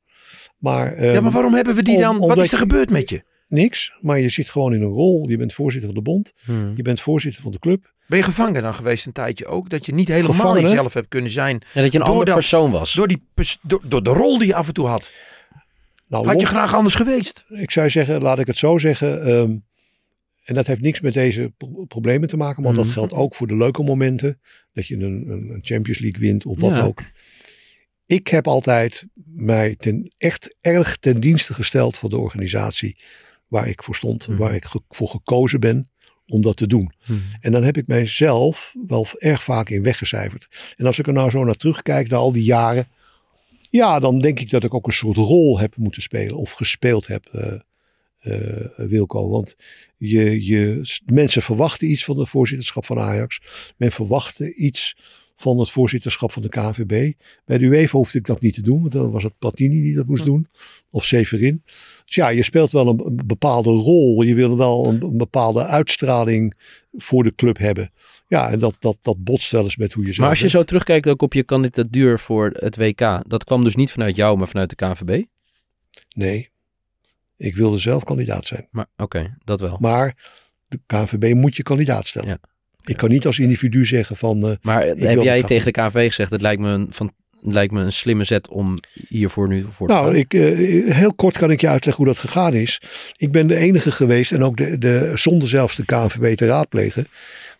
Maar, 0.57 1.03
ja, 1.03 1.13
ehm, 1.13 1.23
maar 1.23 1.31
waarom 1.31 1.53
hebben 1.53 1.75
we 1.75 1.83
die 1.83 1.95
om- 1.95 2.01
dan? 2.01 2.17
Wat 2.27 2.37
is 2.41 2.51
er 2.51 2.57
gebeurd 2.57 2.89
met 2.89 3.09
je? 3.09 3.23
niks. 3.49 3.93
Maar 4.01 4.19
je 4.19 4.29
zit 4.29 4.49
gewoon 4.49 4.73
in 4.73 4.81
een 4.81 4.91
rol. 4.93 5.29
Je 5.29 5.37
bent 5.37 5.53
voorzitter 5.53 5.89
van 5.93 6.03
de 6.03 6.09
bond. 6.09 6.33
Hmm. 6.45 6.73
Je 6.75 6.81
bent 6.81 7.01
voorzitter 7.01 7.41
van 7.41 7.51
de 7.51 7.59
club. 7.59 7.93
Ben 8.07 8.17
je 8.17 8.23
gevangen 8.23 8.61
dan 8.61 8.73
geweest 8.73 9.05
een 9.05 9.11
tijdje 9.11 9.45
ook? 9.45 9.69
Dat 9.69 9.85
je 9.85 9.93
niet 9.93 10.07
helemaal 10.07 10.33
Gevangen? 10.33 10.61
jezelf 10.61 10.93
hebt 10.93 11.07
kunnen 11.07 11.31
zijn. 11.31 11.61
Ja, 11.73 11.81
dat 11.81 11.91
je 11.91 11.99
een 11.99 12.05
andere 12.05 12.25
dat- 12.25 12.33
persoon 12.33 12.71
was. 12.71 12.93
Door, 12.93 13.07
die, 13.07 13.27
pers- 13.33 13.57
door, 13.61 13.81
door 13.85 14.03
de 14.03 14.09
rol 14.09 14.37
die 14.37 14.47
je 14.47 14.55
af 14.55 14.67
en 14.67 14.73
toe 14.73 14.87
had. 14.87 15.11
Nou, 16.07 16.25
Had 16.25 16.39
je 16.39 16.45
graag 16.45 16.75
anders 16.75 16.95
geweest? 16.95 17.45
ik 17.49 17.71
zou 17.71 17.89
zeggen, 17.89 18.21
laat 18.21 18.39
ik 18.39 18.47
het 18.47 18.57
zo 18.57 18.77
zeggen. 18.77 19.21
ehm, 19.25 19.55
en 20.43 20.53
dat 20.55 20.67
heeft 20.67 20.81
niks 20.81 20.99
met 21.01 21.13
deze 21.13 21.53
pro- 21.57 21.85
problemen 21.87 22.27
te 22.27 22.37
maken. 22.37 22.63
Want 22.63 22.75
Mhm. 22.75 22.83
dat 22.85 22.93
geldt 22.93 23.13
ook 23.13 23.35
voor 23.35 23.47
de 23.47 23.55
leuke 23.55 23.83
momenten. 23.83 24.39
Dat 24.73 24.87
je 24.87 24.95
een, 24.95 25.25
een, 25.29 25.59
Champions 25.61 25.99
League 25.99 26.19
wint 26.21 26.45
of 26.45 26.59
wat 26.59 26.75
Ja. 26.75 26.81
ook. 26.83 26.99
Ik 28.05 28.27
heb 28.27 28.47
altijd 28.47 29.05
mij 29.25 29.75
ten, 29.75 30.13
echt 30.17 30.55
erg 30.61 30.97
ten 30.97 31.19
dienste 31.19 31.53
gesteld 31.53 31.97
van 31.97 32.09
de 32.09 32.17
organisatie 32.17 32.97
waar 33.47 33.67
ik 33.67 33.83
voor 33.83 33.95
stond. 33.95 34.27
Mhm. 34.27 34.37
Waar 34.37 34.55
ik 34.55 34.65
ge- 34.65 34.81
voor 34.89 35.07
gekozen 35.07 35.59
ben 35.59 35.89
om 36.27 36.41
dat 36.41 36.57
te 36.57 36.67
doen. 36.67 36.91
Hmm. 37.03 37.21
En 37.39 37.51
dan 37.51 37.63
heb 37.63 37.77
ik 37.77 37.87
mijzelf 37.87 38.73
wel 38.87 39.07
erg 39.17 39.43
vaak 39.43 39.69
in 39.69 39.83
weggecijferd. 39.83 40.73
En 40.77 40.85
als 40.85 40.99
ik 40.99 41.07
er 41.07 41.13
nou 41.13 41.29
zo 41.29 41.43
naar 41.43 41.55
terugkijk, 41.55 42.09
naar 42.09 42.19
al 42.19 42.31
die 42.31 42.43
jaren. 42.43 42.87
Ja, 43.69 43.99
dan 43.99 44.19
denk 44.19 44.39
ik 44.39 44.49
dat 44.49 44.63
ik 44.63 44.73
ook 44.73 44.85
een 44.85 44.93
soort 44.93 45.17
rol 45.17 45.59
heb 45.59 45.75
moeten 45.75 46.01
spelen. 46.01 46.37
Of 46.37 46.51
gespeeld 46.51 47.07
heb, 47.07 47.25
eh, 48.19 48.65
Wilco. 48.75 49.29
Want 49.29 49.55
je, 49.97 50.45
je, 50.45 50.81
mensen 51.05 51.41
verwachten 51.41 51.89
iets 51.89 52.03
van 52.03 52.19
het 52.19 52.29
voorzitterschap 52.29 52.85
van 52.85 52.99
Ajax. 52.99 53.41
Men 53.77 53.91
verwachtte 53.91 54.55
iets 54.55 54.95
van 55.37 55.59
het 55.59 55.69
voorzitterschap 55.69 56.31
van 56.31 56.41
de 56.41 56.49
KNVB. 56.49 57.13
Bij 57.45 57.57
de 57.57 57.65
UEFA 57.65 57.97
hoefde 57.97 58.17
ik 58.17 58.25
dat 58.25 58.41
niet 58.41 58.53
te 58.53 58.61
doen. 58.61 58.79
Want 58.79 58.91
dan 58.91 59.11
was 59.11 59.23
het 59.23 59.37
Platini 59.39 59.81
die 59.81 59.95
dat 59.95 60.07
moest 60.07 60.25
doen. 60.25 60.47
Of 60.91 61.05
Severin. 61.05 61.61
Dus 62.05 62.15
ja, 62.15 62.29
je 62.29 62.43
speelt 62.43 62.71
wel 62.71 62.87
een, 62.87 63.05
een 63.05 63.21
bepaalde 63.25 63.69
rol. 63.69 64.21
Je 64.21 64.35
wil 64.35 64.57
wel 64.57 64.85
een, 64.87 65.03
een 65.03 65.17
bepaalde 65.17 65.65
uitstraling 65.65 66.53
voor 66.97 67.23
de 67.23 67.35
club 67.35 67.57
hebben. 67.57 67.91
Ja, 68.27 68.49
en 68.49 68.59
dat, 68.59 68.75
dat, 68.79 68.97
dat 69.01 69.23
botst 69.23 69.51
wel 69.51 69.63
eens 69.63 69.77
met 69.77 69.93
hoe 69.93 70.05
je 70.05 70.07
zelf 70.13 70.19
Maar 70.19 70.29
als 70.29 70.37
je 70.37 70.43
bent. 70.43 70.57
zo 70.57 70.63
terugkijkt 70.63 71.07
ook 71.07 71.21
op 71.21 71.33
je 71.33 71.43
kandidatuur 71.43 72.19
voor 72.19 72.49
het 72.53 72.75
WK. 72.77 73.29
Dat 73.29 73.43
kwam 73.43 73.63
dus 73.63 73.75
niet 73.75 73.91
vanuit 73.91 74.15
jou, 74.15 74.37
maar 74.37 74.47
vanuit 74.47 74.69
de 74.69 74.75
KNVB. 74.75 75.23
Nee, 76.15 76.49
ik 77.37 77.55
wilde 77.55 77.77
zelf 77.77 78.03
kandidaat 78.03 78.45
zijn. 78.45 78.67
Maar 78.71 78.87
oké, 78.97 79.37
dat 79.43 79.61
wel. 79.61 79.77
Maar 79.79 80.15
de 80.67 80.79
KNVB 80.85 81.33
moet 81.33 81.55
je 81.55 81.63
kandidaat 81.63 82.07
stellen. 82.07 82.29
Ja. 82.29 82.39
Ik 82.89 82.97
kan 82.97 83.09
niet 83.09 83.25
als 83.25 83.39
individu 83.39 83.85
zeggen 83.85 84.17
van... 84.17 84.47
eh, 84.47 84.55
Maar 84.61 84.85
heb 84.85 85.21
jij 85.21 85.43
tegen 85.43 85.65
de 85.73 85.81
KNVB 85.81 86.07
gezegd, 86.07 86.31
het 86.31 86.41
lijkt 86.41 86.61
me 86.61 86.69
een, 86.69 86.87
van, 86.89 87.11
het 87.43 87.53
lijkt 87.53 87.73
me 87.73 87.81
een 87.81 87.91
slimme 87.91 88.23
zet 88.23 88.47
om 88.49 88.77
hiervoor 89.07 89.47
nu 89.47 89.65
voor 89.69 89.87
te 89.87 89.93
gaan? 89.93 90.03
nou, 90.03 90.17
ik, 90.17 90.33
eh, 90.33 90.93
heel 90.93 91.13
kort 91.13 91.37
kan 91.37 91.51
ik 91.51 91.61
je 91.61 91.67
uitleggen 91.67 92.03
hoe 92.03 92.13
dat 92.13 92.21
gegaan 92.23 92.53
is. 92.53 92.81
Ik 93.17 93.31
ben 93.31 93.47
de 93.47 93.55
enige 93.55 93.91
geweest, 93.91 94.31
en 94.31 94.43
ook 94.43 94.57
de, 94.57 94.77
de, 94.77 95.11
zonder 95.15 95.47
zelfs 95.47 95.75
de 95.75 95.85
KNVB 95.85 96.35
te 96.37 96.45
raadplegen... 96.45 97.07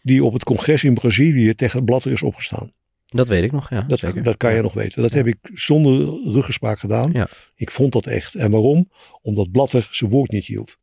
die 0.02 0.24
op 0.24 0.34
het 0.34 0.44
congres 0.44 0.84
in 0.84 0.94
Brazilië 0.94 1.56
tegen 1.56 1.84
Blatter 1.84 2.12
is 2.12 2.22
opgestaan. 2.24 2.72
Dat 3.06 3.28
weet 3.28 3.44
ik 3.44 3.52
nog, 3.52 3.70
ja. 3.70 3.82
Dat, 3.88 4.00
zeker. 4.00 4.24
dat 4.24 4.38
kan 4.38 4.54
je 4.56 4.62
nog 4.62 4.74
weten. 4.74 5.02
Dat 5.02 5.14
heb 5.14 5.28
ik 5.28 5.38
zonder 5.54 6.20
ruggespraak 6.34 6.80
gedaan. 6.80 7.12
Ja. 7.14 7.28
Ik 7.56 7.72
vond 7.72 7.94
dat 7.94 8.06
echt. 8.06 8.36
En 8.36 8.52
waarom? 8.52 8.90
Omdat 9.22 9.52
Blatter 9.52 9.88
zijn 9.92 10.12
woord 10.12 10.32
niet 10.32 10.46
hield. 10.46 10.78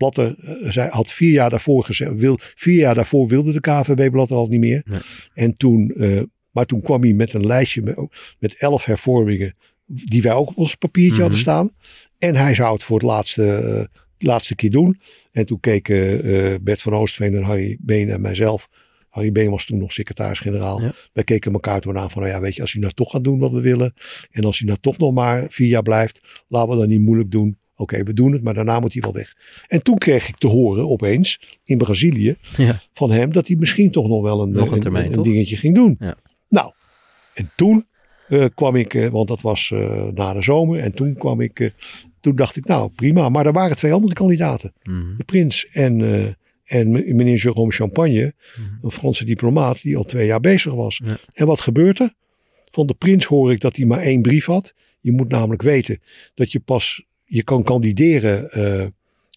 Blatter 0.00 0.36
eh, 0.40 0.70
zei, 0.70 0.88
had 0.90 1.12
vier 1.12 1.30
jaar 1.32 1.50
daarvoor 1.50 1.84
gezegd, 1.84 2.14
wil, 2.14 2.38
vier 2.40 2.78
jaar 2.78 2.94
daarvoor 2.94 3.28
wilde 3.28 3.52
de 3.52 3.60
KVB 3.60 4.10
Blatter 4.10 4.36
al 4.36 4.46
niet 4.48 4.60
meer. 4.60 4.82
Nee. 4.84 5.00
En 5.34 5.56
toen, 5.56 5.92
eh, 5.96 6.22
maar 6.50 6.66
toen 6.66 6.80
kwam 6.82 7.02
hij 7.02 7.12
met 7.12 7.32
een 7.32 7.46
lijstje 7.46 7.82
met, 7.82 7.96
met 8.38 8.54
elf 8.56 8.84
hervormingen 8.84 9.54
die 9.86 10.22
wij 10.22 10.32
ook 10.32 10.48
op 10.48 10.56
ons 10.56 10.74
papiertje 10.74 11.12
Mhm. 11.12 11.20
hadden 11.20 11.38
staan. 11.38 11.70
En 12.18 12.36
hij 12.36 12.54
zou 12.54 12.72
het 12.72 12.84
voor 12.84 12.98
het 12.98 13.06
laatste, 13.06 13.54
eh, 13.54 13.84
laatste 14.18 14.54
keer 14.54 14.70
doen. 14.70 15.00
En 15.32 15.46
toen 15.46 15.60
keken 15.60 16.64
Bert 16.64 16.82
van 16.82 16.94
Oostveen 16.94 17.34
en 17.34 17.42
Harry 17.42 17.76
Been 17.80 18.10
en 18.10 18.20
mijzelf. 18.20 18.68
Harry 19.08 19.32
Been 19.32 19.50
was 19.50 19.64
toen 19.64 19.78
nog 19.78 19.92
secretaris-generaal. 19.92 20.82
Ja. 20.82 20.92
Wij 21.12 21.24
keken 21.24 21.52
elkaar 21.52 21.80
toen 21.80 21.98
aan 21.98 22.10
van, 22.10 22.22
nou 22.22 22.34
ja, 22.34 22.40
weet 22.40 22.54
je, 22.54 22.60
als 22.62 22.72
hij 22.72 22.80
nou 22.80 22.92
toch 22.92 23.10
gaat 23.10 23.24
doen 23.24 23.38
wat 23.38 23.52
we 23.52 23.60
willen. 23.60 23.94
En 24.30 24.44
als 24.44 24.58
hij 24.58 24.66
nou 24.66 24.78
toch 24.80 24.98
nog 24.98 25.12
maar 25.12 25.44
vier 25.48 25.68
jaar 25.68 25.82
blijft, 25.82 26.44
laten 26.48 26.70
we 26.70 26.76
dat 26.76 26.88
niet 26.88 27.00
moeilijk 27.00 27.30
doen. 27.30 27.58
Oké, 27.80 28.02
we 28.02 28.12
doen 28.12 28.32
het, 28.32 28.42
maar 28.42 28.54
daarna 28.54 28.80
moet 28.80 28.92
hij 28.92 29.02
wel 29.02 29.12
weg. 29.12 29.34
En 29.68 29.82
toen 29.82 29.98
kreeg 29.98 30.28
ik 30.28 30.36
te 30.36 30.46
horen 30.46 30.88
opeens 30.88 31.40
in 31.64 31.78
Brazilië 31.78 32.36
Ja. 32.56 32.80
van 32.94 33.10
hem 33.10 33.32
dat 33.32 33.46
hij 33.46 33.56
misschien 33.56 33.90
toch 33.90 34.08
nog 34.08 34.22
wel 34.22 34.40
een, 34.42 34.50
Nog 34.50 34.70
een 34.70 34.80
termijn, 34.80 35.12
dingetje 35.12 35.56
ging 35.56 35.74
doen. 35.74 35.96
Ja. 35.98 36.16
Nou, 36.48 36.72
en 37.34 37.50
toen 37.56 37.86
eh, 38.28 38.44
kwam 38.54 38.76
ik, 38.76 38.94
eh, 38.94 39.08
want 39.08 39.28
dat 39.28 39.40
was 39.40 39.70
eh, 39.74 40.04
na 40.14 40.32
de 40.32 40.42
zomer, 40.42 40.80
en 40.80 40.94
toen 40.94 41.14
kwam 41.14 41.40
ik, 41.40 41.72
toen 42.20 42.34
dacht 42.34 42.56
ik, 42.56 42.64
nou 42.66 42.90
prima, 42.90 43.28
maar 43.28 43.46
er 43.46 43.52
waren 43.52 43.76
twee 43.76 43.92
andere 43.92 44.14
kandidaten, 44.14 44.72
Mhm. 44.82 45.16
de 45.16 45.24
prins 45.24 45.66
en, 45.72 46.00
en 46.64 46.90
meneer 46.90 47.38
Jérôme 47.46 47.74
Champagne, 47.74 48.34
Mhm. 48.56 48.84
een 48.84 48.90
Franse 48.90 49.24
diplomaat 49.24 49.82
die 49.82 49.96
al 49.96 50.04
twee 50.04 50.26
jaar 50.26 50.40
bezig 50.40 50.72
was. 50.72 51.00
Ja. 51.04 51.18
En 51.32 51.46
wat 51.46 51.60
gebeurt 51.60 51.98
er? 52.00 52.14
Van 52.70 52.86
de 52.86 52.94
prins 52.94 53.24
hoor 53.24 53.52
ik 53.52 53.60
dat 53.60 53.76
hij 53.76 53.86
maar 53.86 54.00
één 54.00 54.22
brief 54.22 54.46
had. 54.46 54.74
Je 55.00 55.12
moet 55.12 55.28
namelijk 55.28 55.62
weten 55.62 56.00
dat 56.34 56.52
je 56.52 56.60
pas, 56.60 57.04
je 57.30 57.44
kan 57.44 57.62
kandideren 57.62 58.50
eh, 58.50 58.86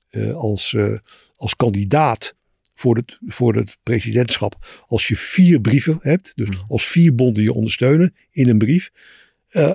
eh, 0.09 0.35
als, 0.35 0.73
eh, 0.73 0.93
als 1.35 1.55
kandidaat 1.55 2.35
voor 2.75 2.95
het, 2.95 3.17
voor 3.25 3.55
het 3.55 3.77
presidentschap 3.83 4.83
als 4.87 5.07
je 5.07 5.15
vier 5.15 5.61
brieven 5.61 5.97
hebt. 6.01 6.31
Dus 6.35 6.49
Mhm. 6.49 6.59
als 6.67 6.87
vier 6.87 7.15
bonden 7.15 7.43
je 7.43 7.53
ondersteunen 7.53 8.15
in 8.31 8.49
een 8.49 8.57
brief. 8.57 8.91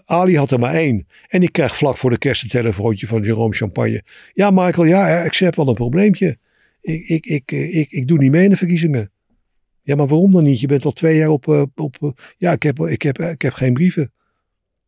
Ali 0.04 0.36
had 0.36 0.50
er 0.50 0.58
maar 0.58 0.74
één. 0.74 1.06
En 1.28 1.42
ik 1.42 1.52
krijg 1.52 1.76
vlak 1.76 1.96
voor 1.96 2.10
de 2.10 2.18
kerst 2.18 2.42
een 2.42 2.48
telefoontje 2.48 3.06
van 3.06 3.22
Jerome 3.22 3.54
Champagne. 3.54 4.02
Ja, 4.32 4.50
Michael, 4.50 4.84
ja, 4.86 5.22
ik 5.22 5.34
heb 5.34 5.54
wel 5.54 5.68
een 5.68 5.74
probleempje. 5.74 6.38
Ik, 6.80 7.08
ik, 7.08 7.26
ik, 7.26 7.50
ik, 7.50 7.90
ik 7.90 8.08
doe 8.08 8.18
niet 8.18 8.30
mee 8.30 8.44
in 8.44 8.50
de 8.50 8.56
verkiezingen. 8.56 9.10
Ja, 9.82 9.96
maar 9.96 10.06
waarom 10.06 10.32
dan 10.32 10.44
niet? 10.44 10.60
Je 10.60 10.66
bent 10.66 10.84
al 10.84 10.92
twee 10.92 11.16
jaar 11.16 11.28
op. 11.28 11.48
op 11.74 12.20
ja, 12.36 12.52
ik 12.52 12.62
heb, 12.62 12.80
ik, 12.80 13.02
heb, 13.02 13.18
ik 13.18 13.42
heb 13.42 13.52
geen 13.52 13.72
brieven. 13.72 14.12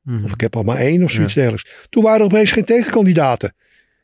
Mhm. 0.02 0.24
Of 0.24 0.32
ik 0.32 0.40
heb 0.40 0.55
er 0.55 0.64
maar 0.64 0.77
één 0.77 1.02
of 1.02 1.10
zoiets 1.10 1.35
dergelijks. 1.35 1.70
Toen 1.89 2.02
waren 2.02 2.18
er 2.18 2.24
opeens 2.24 2.52
geen 2.52 2.64
tegenkandidaten. 2.64 3.55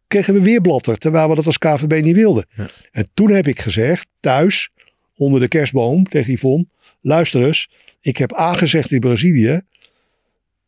Kregen 0.06 0.35
we 0.35 0.40
weer 0.40 0.60
blatter, 0.60 0.98
terwijl 0.98 1.28
we 1.28 1.35
dat 1.35 1.47
als 1.47 1.59
KVB 1.59 2.05
niet 2.05 2.16
wilden. 2.16 2.47
Ja. 2.56 2.68
En 2.90 3.09
toen 3.14 3.31
heb 3.31 3.47
ik 3.47 3.60
gezegd, 3.60 4.09
thuis, 4.20 4.70
onder 5.16 5.40
de 5.40 5.48
kerstboom, 5.48 6.09
tegen 6.09 6.32
Yvonne. 6.32 6.66
Luister 7.01 7.47
eens, 7.47 7.70
ik 8.01 8.16
heb 8.16 8.35
aangezegd 8.35 8.90
in 8.90 9.01
Brazilië. 9.01 9.60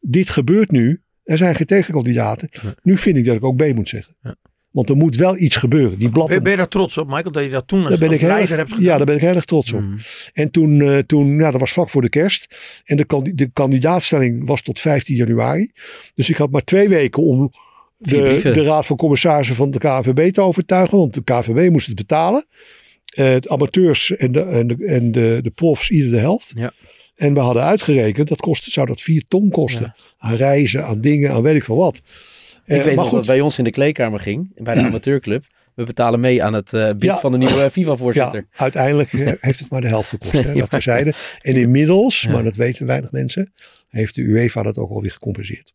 Dit 0.00 0.30
gebeurt 0.30 0.70
nu. 0.70 1.00
Er 1.24 1.36
zijn 1.36 1.55
geen 1.55 1.66
tegenkandidaten. 1.66 2.48
Ja. 2.50 2.74
Nu 2.82 2.98
vind 2.98 3.16
ik 3.16 3.24
dat 3.24 3.36
ik 3.36 3.44
ook 3.44 3.56
B 3.56 3.74
moet 3.74 3.88
zeggen. 3.88 4.14
Want 4.70 4.88
er 4.88 4.96
moet 4.96 5.16
wel 5.16 5.38
iets 5.38 5.56
gebeuren. 5.56 5.98
Die 5.98 6.10
Ben, 6.10 6.42
ben 6.42 6.50
je 6.50 6.56
daar 6.56 6.68
trots 6.68 6.98
op, 6.98 7.06
Michael, 7.06 7.32
dat 7.32 7.44
je 7.44 7.50
dat 7.50 7.68
toen 7.68 7.80
als, 7.80 7.88
daar 7.88 7.98
ben 7.98 8.08
als 8.08 8.16
ik 8.16 8.22
heel 8.22 8.30
leider 8.30 8.50
erg, 8.50 8.58
hebt 8.58 8.72
gedaan? 8.72 8.90
ja, 8.90 8.96
daar 8.96 9.06
ben 9.06 9.14
ik 9.14 9.20
heel 9.20 9.34
erg 9.34 9.44
trots 9.44 9.72
op. 9.72 9.80
Mhm. 9.80 9.98
En 10.32 10.50
toen, 10.50 10.80
eh, 10.80 10.98
toen 10.98 11.38
ja, 11.38 11.50
dat 11.50 11.60
was 11.60 11.72
vlak 11.72 11.90
voor 11.90 12.02
de 12.02 12.08
kerst. 12.08 12.56
En 12.84 12.96
de, 12.96 13.04
kandi- 13.04 13.34
de 13.34 13.50
kandidaatstelling 13.52 14.46
was 14.46 14.62
tot 14.62 14.80
15 14.80 15.16
januari. 15.16 15.70
Dus 16.14 16.28
ik 16.30 16.36
had 16.36 16.50
maar 16.50 16.64
twee 16.64 16.88
weken 16.88 17.22
om 17.22 17.50
Vier 18.00 18.42
de, 18.42 18.62
raad 18.62 18.86
van 18.86 18.96
commissarissen 18.96 19.56
van 19.56 19.70
de 19.70 19.78
KNVB 19.78 20.32
te 20.32 20.40
overtuigen. 20.40 20.98
Want 20.98 21.14
de 21.14 21.24
KNVB 21.24 21.70
moest 21.70 21.86
het 21.86 21.96
betalen. 21.96 22.46
Eh, 23.04 23.24
de 23.24 23.48
amateurs 23.48 24.16
en, 24.16 24.32
de, 24.32 24.40
en, 24.40 24.66
de, 24.66 24.84
en 24.86 25.12
de, 25.12 25.38
de 25.42 25.50
profs 25.50 25.90
ieder 25.90 26.10
de 26.10 26.18
helft. 26.18 26.52
Ja. 26.54 26.72
En 27.16 27.34
we 27.34 27.40
hadden 27.40 27.62
uitgerekend, 27.62 28.28
dat 28.28 28.40
kostte, 28.40 28.70
zou 28.70 28.86
dat 28.86 29.00
4 29.00 29.24
ton 29.28 29.50
kosten. 29.50 29.82
Ja. 29.82 29.94
Aan 30.18 30.34
reizen, 30.34 30.86
aan 30.86 31.00
dingen, 31.00 31.30
aan 31.30 31.42
weet 31.42 31.54
ik 31.54 31.64
veel 31.64 31.76
wat. 31.76 32.00
Eh, 32.68 32.76
Ik 32.76 32.84
weet 32.84 32.94
maar 32.94 32.94
nog 32.94 33.04
dat 33.12 33.18
goed, 33.18 33.26
bij 33.26 33.40
ons 33.40 33.58
in 33.58 33.64
de 33.64 33.70
kleedkamer 33.70 34.20
ging, 34.20 34.62
bij 34.62 34.74
de 34.74 34.80
amateurclub. 34.82 35.44
We 35.74 35.84
betalen 35.84 36.20
mee 36.20 36.42
aan 36.42 36.52
het 36.52 36.72
eh 36.72 36.88
bid 36.88 37.02
Ja. 37.02 37.18
van 37.20 37.32
de 37.32 37.38
nieuwe 37.38 37.70
FIFA-voorzitter. 37.70 38.46
Ja, 38.50 38.58
uiteindelijk 38.58 39.12
eh, 39.12 39.32
heeft 39.40 39.58
het 39.58 39.70
maar 39.70 39.80
de 39.80 39.86
helft 39.86 40.08
gekost. 40.08 40.32
Hè, 40.32 40.54
dat 40.54 40.70
terzijde. 40.70 41.12
En 41.40 41.54
inmiddels, 41.54 42.26
maar 42.26 42.42
dat 42.44 42.54
weten 42.54 42.86
weinig 42.86 43.12
mensen, 43.12 43.52
heeft 43.88 44.14
de 44.14 44.22
UEFA 44.22 44.62
dat 44.62 44.76
ook 44.76 44.90
alweer 44.90 45.10
gecompenseerd. 45.10 45.74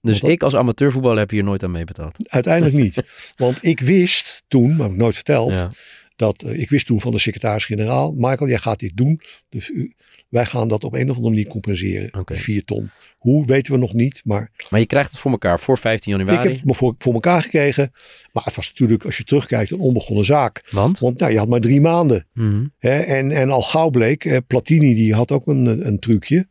Dus 0.00 0.20
dat- 0.20 0.30
ik 0.30 0.42
als 0.42 0.54
amateurvoetballer 0.56 1.18
heb 1.18 1.30
hier 1.30 1.44
nooit 1.44 1.62
aan 1.62 1.70
meebetaald. 1.70 2.16
Uiteindelijk 2.30 2.76
niet. 2.76 3.02
Want 3.36 3.64
ik 3.64 3.80
wist 3.80 4.42
toen, 4.48 4.70
maar 4.70 4.82
heb 4.82 4.90
ik 4.90 4.96
nooit 5.00 5.14
verteld, 5.14 5.52
Ja. 5.52 5.70
dat 6.16 6.42
eh, 6.42 6.58
ik 6.60 6.70
wist 6.70 6.86
toen 6.86 7.00
van 7.00 7.12
de 7.12 7.18
secretaris-generaal, 7.18 8.12
Michael, 8.16 8.48
jij 8.48 8.58
gaat 8.58 8.78
dit 8.78 8.96
doen. 8.96 9.20
Dus 9.48 9.68
u- 9.70 9.94
wij 10.28 10.46
gaan 10.46 10.68
dat 10.68 10.84
op 10.84 10.94
een 10.94 11.10
of 11.10 11.16
andere 11.16 11.34
manier 11.34 11.46
compenseren. 11.46 12.24
Die 12.24 12.36
4 12.36 12.64
ton. 12.64 12.90
Hoe 13.18 13.46
weten 13.46 13.72
we 13.72 13.78
nog 13.78 13.92
niet, 13.92 14.22
maar 14.24 14.50
Maar 14.70 14.80
je 14.80 14.86
krijgt 14.86 15.10
het 15.10 15.20
voor 15.20 15.30
elkaar 15.30 15.60
voor 15.60 15.78
15 15.78 16.12
ik 16.12 16.18
januari. 16.18 16.48
heb 16.48 16.56
het 16.56 16.66
me 16.66 16.74
voor, 16.74 16.94
voor 16.98 17.14
elkaar 17.14 17.42
gekregen. 17.42 17.92
Maar 18.32 18.44
het 18.44 18.56
was 18.56 18.68
natuurlijk, 18.68 19.04
als 19.04 19.16
je 19.16 19.24
terugkijkt, 19.24 19.70
een 19.70 19.78
onbegonnen 19.78 20.24
zaak. 20.24 20.68
Want? 20.70 20.98
Want 20.98 21.18
nou, 21.18 21.32
je 21.32 21.38
had 21.38 21.48
maar 21.48 21.60
drie 21.60 21.80
maanden. 21.80 22.26
Mhm. 22.32 22.66
Hè, 22.78 22.98
en, 22.98 23.30
en 23.30 23.50
al 23.50 23.62
gauw 23.62 23.90
bleek, 23.90 24.24
eh, 24.24 24.36
Platini 24.46 24.94
die 24.94 25.14
had 25.14 25.32
ook 25.32 25.46
een, 25.46 25.86
een 25.86 25.98
trucje. 25.98 26.48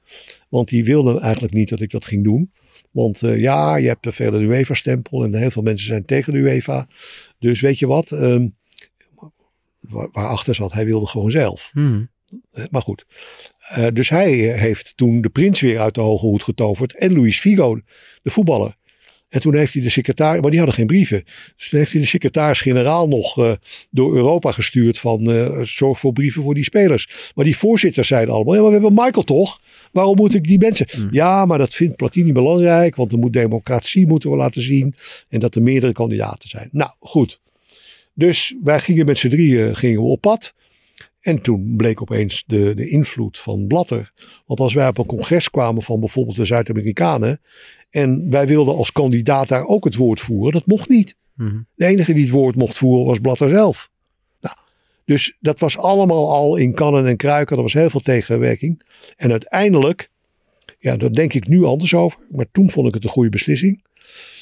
Want 0.49 0.67
die 0.67 0.83
wilde 0.83 1.19
eigenlijk 1.19 1.53
niet 1.53 1.69
dat 1.69 1.81
ik 1.81 1.91
dat 1.91 2.05
ging 2.05 2.23
doen. 2.23 2.51
Want 2.91 3.21
eh, 3.23 3.39
ja, 3.39 3.75
je 3.75 3.87
hebt 3.87 4.05
een 4.05 4.13
vele 4.13 4.39
UEFA-stempel 4.39 5.23
en 5.23 5.35
heel 5.35 5.51
veel 5.51 5.61
mensen 5.61 5.87
zijn 5.87 6.05
tegen 6.05 6.33
de 6.33 6.39
UEFA. 6.39 6.87
Dus 7.39 7.61
weet 7.61 7.79
je 7.79 7.87
wat, 7.87 8.11
ehm, 8.11 8.47
waar, 9.79 10.09
waarachter 10.11 10.55
zat, 10.55 10.73
hij 10.73 10.85
wilde 10.85 11.07
gewoon 11.07 11.31
zelf. 11.31 11.71
Mhm. 11.73 12.03
Eh, 12.51 12.63
maar 12.71 12.81
goed. 12.81 13.05
Eh, 13.67 13.87
dus 13.93 14.09
hij 14.09 14.53
eh, 14.53 14.59
heeft 14.59 14.97
toen 14.97 15.21
de 15.21 15.29
prins 15.29 15.61
weer 15.61 15.79
uit 15.79 15.95
de 15.95 16.01
hoge 16.01 16.25
hoed 16.25 16.43
getoverd. 16.43 16.95
En 16.95 17.13
Luis 17.13 17.39
Figo, 17.39 17.79
de 18.21 18.29
voetballer. 18.29 18.75
En 19.29 19.41
toen 19.41 19.55
heeft 19.55 19.73
hij 19.73 19.81
de 19.81 19.89
secretaris, 19.89 20.41
maar 20.41 20.49
die 20.49 20.59
hadden 20.59 20.77
geen 20.77 20.87
brieven. 20.87 21.23
Dus 21.55 21.69
toen 21.69 21.79
heeft 21.79 21.91
hij 21.91 22.01
de 22.01 22.07
secretaris-generaal 22.07 23.07
nog 23.07 23.37
eh, 23.37 23.51
door 23.91 24.15
Europa 24.15 24.51
gestuurd 24.51 24.99
van 24.99 25.49
zorg 25.65 25.99
voor 25.99 26.13
brieven 26.13 26.43
voor 26.43 26.53
die 26.53 26.63
spelers. 26.63 27.31
Maar 27.35 27.45
die 27.45 27.57
voorzitters 27.57 28.07
zeiden 28.07 28.33
allemaal, 28.33 28.53
ja 28.53 28.61
maar 28.61 28.69
we 28.71 28.79
hebben 28.79 29.05
Michael 29.05 29.23
toch? 29.25 29.61
Waarom 29.91 30.15
moet 30.15 30.33
ik 30.33 30.43
die 30.43 30.59
mensen? 30.59 30.87
Mm. 30.97 31.07
Ja, 31.11 31.45
maar 31.45 31.57
dat 31.57 31.73
vindt 31.73 31.95
Platini 31.95 32.31
belangrijk, 32.31 32.95
want 32.95 33.11
er 33.11 33.17
moet 33.17 33.33
democratie 33.33 34.07
moeten 34.07 34.29
we 34.29 34.35
laten 34.35 34.61
zien. 34.61 34.95
En 35.29 35.39
dat 35.39 35.55
er 35.55 35.61
meerdere 35.61 35.91
kandidaten 35.91 36.49
zijn. 36.49 36.69
Nou, 36.71 36.91
goed. 36.99 37.39
Dus 38.13 38.55
wij 38.63 38.79
gingen 38.79 39.05
met 39.05 39.17
z'n 39.17 39.29
drieën 39.29 39.75
gingen 39.75 40.01
we 40.01 40.07
op 40.07 40.21
pad. 40.21 40.53
En 41.27 41.41
toen 41.41 41.73
bleek 41.77 42.01
opeens 42.01 42.43
de, 42.45 42.73
de 42.73 42.89
invloed 42.89 43.39
van 43.39 43.67
Blatter. 43.67 44.11
Want 44.45 44.59
als 44.59 44.73
wij 44.73 44.87
op 44.87 44.97
een 44.97 45.05
congres 45.05 45.49
kwamen 45.49 45.83
van 45.83 45.99
bijvoorbeeld 45.99 46.35
de 46.35 46.45
Zuid-Amerikanen. 46.45 47.41
En 47.89 48.29
wij 48.29 48.47
wilden 48.47 48.75
als 48.75 48.91
kandidaat 48.91 49.47
daar 49.47 49.65
ook 49.65 49.83
het 49.83 49.95
woord 49.95 50.19
voeren. 50.19 50.51
Dat 50.51 50.65
mocht 50.65 50.89
niet. 50.89 51.15
Mhm. 51.33 51.61
De 51.75 51.85
enige 51.85 52.13
die 52.13 52.23
het 52.23 52.31
woord 52.31 52.55
mocht 52.55 52.77
voeren 52.77 53.05
was 53.05 53.19
Blatter 53.19 53.49
zelf. 53.49 53.89
Nou, 54.41 54.55
dus 55.05 55.37
dat 55.39 55.59
was 55.59 55.77
allemaal 55.77 56.33
al 56.33 56.55
in 56.55 56.73
kannen 56.73 57.05
en 57.05 57.17
kruiken. 57.17 57.55
Er 57.55 57.61
was 57.61 57.73
heel 57.73 57.89
veel 57.89 58.01
tegenwerking. 58.01 58.81
En 59.17 59.31
uiteindelijk, 59.31 60.09
ja, 60.79 60.97
daar 60.97 61.11
denk 61.11 61.33
ik 61.33 61.47
nu 61.47 61.63
anders 61.63 61.93
over. 61.93 62.19
Maar 62.29 62.47
toen 62.51 62.69
vond 62.69 62.87
ik 62.87 62.93
het 62.93 63.03
een 63.03 63.09
goede 63.09 63.29
beslissing. 63.29 63.83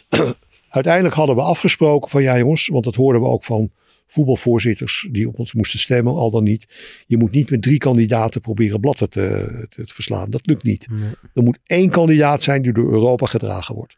uiteindelijk 0.70 1.16
hadden 1.16 1.36
we 1.36 1.42
afgesproken 1.42 2.10
van 2.10 2.24
ja 2.24 2.38
jongens, 2.38 2.68
want 2.68 2.84
dat 2.84 2.96
hoorden 2.96 3.22
we 3.22 3.28
ook 3.28 3.44
van 3.44 3.72
voetbalvoorzitters 4.08 5.08
die 5.12 5.28
op 5.28 5.40
ons 5.40 5.54
moesten 5.54 5.80
stemmen, 5.80 6.14
al 6.14 6.32
dan 6.32 6.44
niet. 6.44 6.66
Je 7.08 7.18
moet 7.18 7.32
niet 7.32 7.50
met 7.50 7.62
drie 7.62 7.78
kandidaten 7.78 8.42
proberen 8.42 8.80
Blatter 8.80 9.10
te, 9.10 9.66
te, 9.70 9.86
te 9.86 9.94
verslaan. 9.94 10.30
Dat 10.30 10.46
lukt 10.48 10.64
niet. 10.64 10.88
Nee. 10.90 11.10
Er 11.34 11.44
moet 11.44 11.60
één 11.66 11.90
kandidaat 11.90 12.42
zijn 12.42 12.62
die 12.62 12.74
door 12.74 12.92
Europa 12.92 13.26
gedragen 13.26 13.76
wordt. 13.76 13.98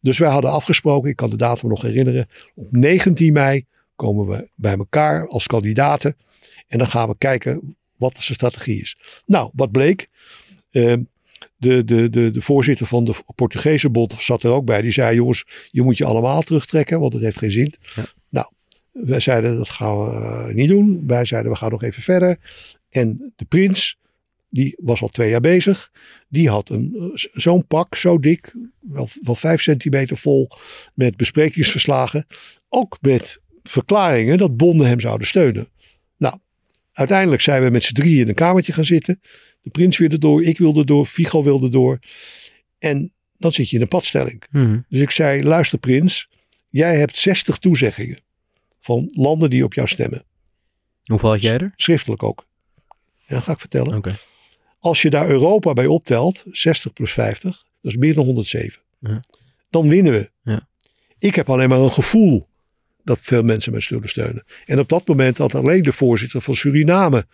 Dus 0.00 0.18
wij 0.18 0.30
hadden 0.30 0.50
afgesproken, 0.50 1.10
ik 1.10 1.16
kan 1.16 1.30
de 1.30 1.36
datum 1.36 1.68
nog 1.68 1.82
herinneren. 1.82 2.28
Op 2.54 2.66
19 2.70 3.32
mei 3.32 3.64
komen 3.96 4.26
we 4.26 4.48
bij 4.54 4.76
elkaar 4.76 5.28
als 5.28 5.46
kandidaten. 5.46 6.16
En 6.66 6.78
dan 6.78 6.86
gaan 6.86 7.08
we 7.08 7.14
kijken 7.18 7.76
wat 7.96 8.16
de 8.16 8.22
strategie 8.22 8.80
is. 8.80 8.98
Nou, 9.26 9.50
wat 9.54 9.70
bleek? 9.70 10.08
Ehm, 10.70 11.02
de, 11.56 11.84
de, 11.84 12.08
de, 12.08 12.30
de 12.30 12.42
voorzitter 12.42 12.86
van 12.86 13.04
de 13.04 13.14
Portugese 13.34 13.90
bond 13.90 14.12
zat 14.12 14.42
er 14.42 14.50
ook 14.50 14.64
bij. 14.64 14.80
Die 14.80 14.90
zei, 14.90 15.14
jongens, 15.14 15.44
je 15.70 15.82
moet 15.82 15.96
je 15.96 16.04
allemaal 16.04 16.42
terugtrekken, 16.42 17.00
want 17.00 17.12
het 17.12 17.22
heeft 17.22 17.38
geen 17.38 17.50
zin. 17.50 17.74
Ja. 17.96 18.04
Wij 18.92 19.20
zeiden, 19.20 19.56
dat 19.56 19.68
gaan 19.68 20.04
we 20.04 20.10
eh, 20.10 20.54
niet 20.54 20.68
doen. 20.68 21.06
Wij 21.06 21.24
zeiden, 21.24 21.50
we 21.52 21.58
gaan 21.58 21.70
nog 21.70 21.82
even 21.82 22.02
verder. 22.02 22.38
En 22.88 23.32
de 23.36 23.44
prins, 23.44 23.98
die 24.50 24.76
was 24.80 25.02
al 25.02 25.08
twee 25.08 25.30
jaar 25.30 25.40
bezig. 25.40 25.92
Die 26.28 26.48
had 26.48 26.68
een, 26.68 26.94
eh, 26.98 27.06
zo'n 27.14 27.66
pak, 27.66 27.94
zo 27.94 28.18
dik, 28.18 28.54
wel, 28.80 29.08
wel 29.22 29.34
vijf 29.34 29.62
centimeter 29.62 30.16
vol, 30.16 30.48
met 30.94 31.16
besprekingsverslagen. 31.16 32.26
Ook 32.68 32.98
met 33.00 33.40
verklaringen 33.62 34.38
dat 34.38 34.56
bonden 34.56 34.86
hem 34.86 35.00
zouden 35.00 35.26
steunen. 35.26 35.68
Nou, 36.16 36.38
uiteindelijk 36.92 37.42
zijn 37.42 37.62
we 37.62 37.70
met 37.70 37.82
z'n 37.82 37.94
drieën 37.94 38.20
in 38.20 38.28
een 38.28 38.34
kamertje 38.34 38.72
gaan 38.72 38.84
zitten. 38.84 39.20
De 39.62 39.70
prins 39.70 39.98
wilde 39.98 40.18
door, 40.18 40.42
ik 40.42 40.58
wilde 40.58 40.84
door, 40.84 41.06
Figo 41.06 41.42
wilde 41.42 41.68
door. 41.68 41.98
En 42.78 43.12
dan 43.38 43.52
zit 43.52 43.70
je 43.70 43.76
in 43.76 43.82
een 43.82 43.88
padstelling. 43.88 44.42
Mhm. 44.50 44.78
Dus 44.88 45.00
ik 45.00 45.10
zei, 45.10 45.42
luister 45.42 45.78
prins, 45.78 46.28
jij 46.68 46.96
hebt 46.98 47.16
60 47.16 47.58
toezeggingen 47.58 48.18
van 48.80 49.08
landen 49.10 49.50
die 49.50 49.64
op 49.64 49.74
jou 49.74 49.88
stemmen. 49.88 50.24
Hoeveel 51.04 51.30
had 51.30 51.42
jij 51.42 51.58
er? 51.58 51.72
Schriftelijk 51.76 52.22
ook. 52.22 52.46
Ja, 53.26 53.40
ga 53.40 53.52
ik 53.52 53.60
vertellen. 53.60 54.18
Als 54.78 55.02
je 55.02 55.10
daar 55.10 55.28
Europa 55.28 55.72
bij 55.72 55.86
optelt, 55.86 56.44
60 56.50 56.92
plus 56.92 57.12
50, 57.12 57.64
dat 57.80 57.92
is 57.92 57.96
meer 57.96 58.14
dan 58.14 58.24
107. 58.24 58.82
Ja. 58.98 59.20
Dan 59.70 59.88
winnen 59.88 60.12
we. 60.12 60.30
Ja. 60.42 60.68
Ik 61.18 61.34
heb 61.34 61.50
alleen 61.50 61.68
maar 61.68 61.80
een 61.80 61.92
gevoel 61.92 62.48
dat 63.08 63.18
veel 63.22 63.42
mensen 63.42 63.72
mij 63.72 63.80
zullen 63.80 64.08
steunen. 64.08 64.44
En 64.66 64.78
op 64.78 64.88
dat 64.88 65.06
moment 65.06 65.38
had 65.38 65.54
alleen 65.54 65.82
de 65.82 65.92
voorzitter 65.92 66.42
van 66.42 66.54
Suriname 66.54 67.26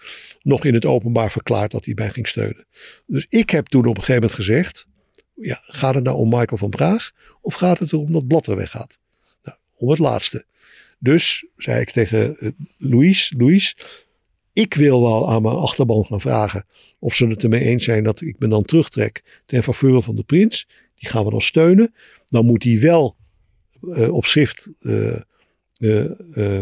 nog 0.42 0.64
in 0.64 0.74
het 0.74 0.84
openbaar 0.84 1.30
verklaard 1.30 1.70
dat 1.70 1.84
hij 1.84 1.94
mij 1.94 2.10
ging 2.10 2.28
steunen. 2.28 2.66
Dus 3.06 3.26
ik 3.28 3.50
heb 3.50 3.66
toen 3.66 3.86
op 3.86 3.96
een 3.96 4.02
gegeven 4.02 4.20
moment 4.20 4.34
gezegd, 4.34 4.86
ja, 5.34 5.60
gaat 5.62 5.94
het 5.94 6.04
nou 6.04 6.16
om 6.16 6.28
Michael 6.28 6.56
van 6.56 6.70
Praag 6.70 7.10
of 7.40 7.54
gaat 7.54 7.78
het 7.78 7.92
erom 7.92 8.12
dat 8.12 8.26
Blatter 8.26 8.56
weggaat? 8.56 8.98
Nou, 9.42 9.56
om 9.74 9.90
het 9.90 9.98
laatste. 9.98 10.46
Dus 11.04 11.46
zei 11.56 11.80
ik 11.80 11.90
tegen 11.90 12.38
eh, 12.38 12.48
Louis, 12.78 13.34
Louis, 13.36 13.76
ik 14.52 14.74
wil 14.74 15.02
wel 15.02 15.30
aan 15.30 15.42
mijn 15.42 15.56
achterban 15.56 16.04
gaan 16.04 16.20
vragen 16.20 16.66
of 16.98 17.14
ze 17.14 17.26
het 17.26 17.42
ermee 17.42 17.60
eens 17.60 17.84
zijn 17.84 18.04
dat 18.04 18.20
ik 18.20 18.38
me 18.38 18.48
dan 18.48 18.64
terugtrek 18.64 19.42
ten 19.46 19.62
faveur 19.62 20.02
van 20.02 20.16
de 20.16 20.22
prins. 20.22 20.68
Die 20.94 21.08
gaan 21.08 21.24
we 21.24 21.30
dan 21.30 21.40
steunen. 21.40 21.94
Dan 22.28 22.46
moet 22.46 22.62
hij 22.62 22.80
wel 22.80 23.16
eh, 23.92 24.12
op 24.12 24.24
schrift 24.24 24.70
eh, 24.78 26.60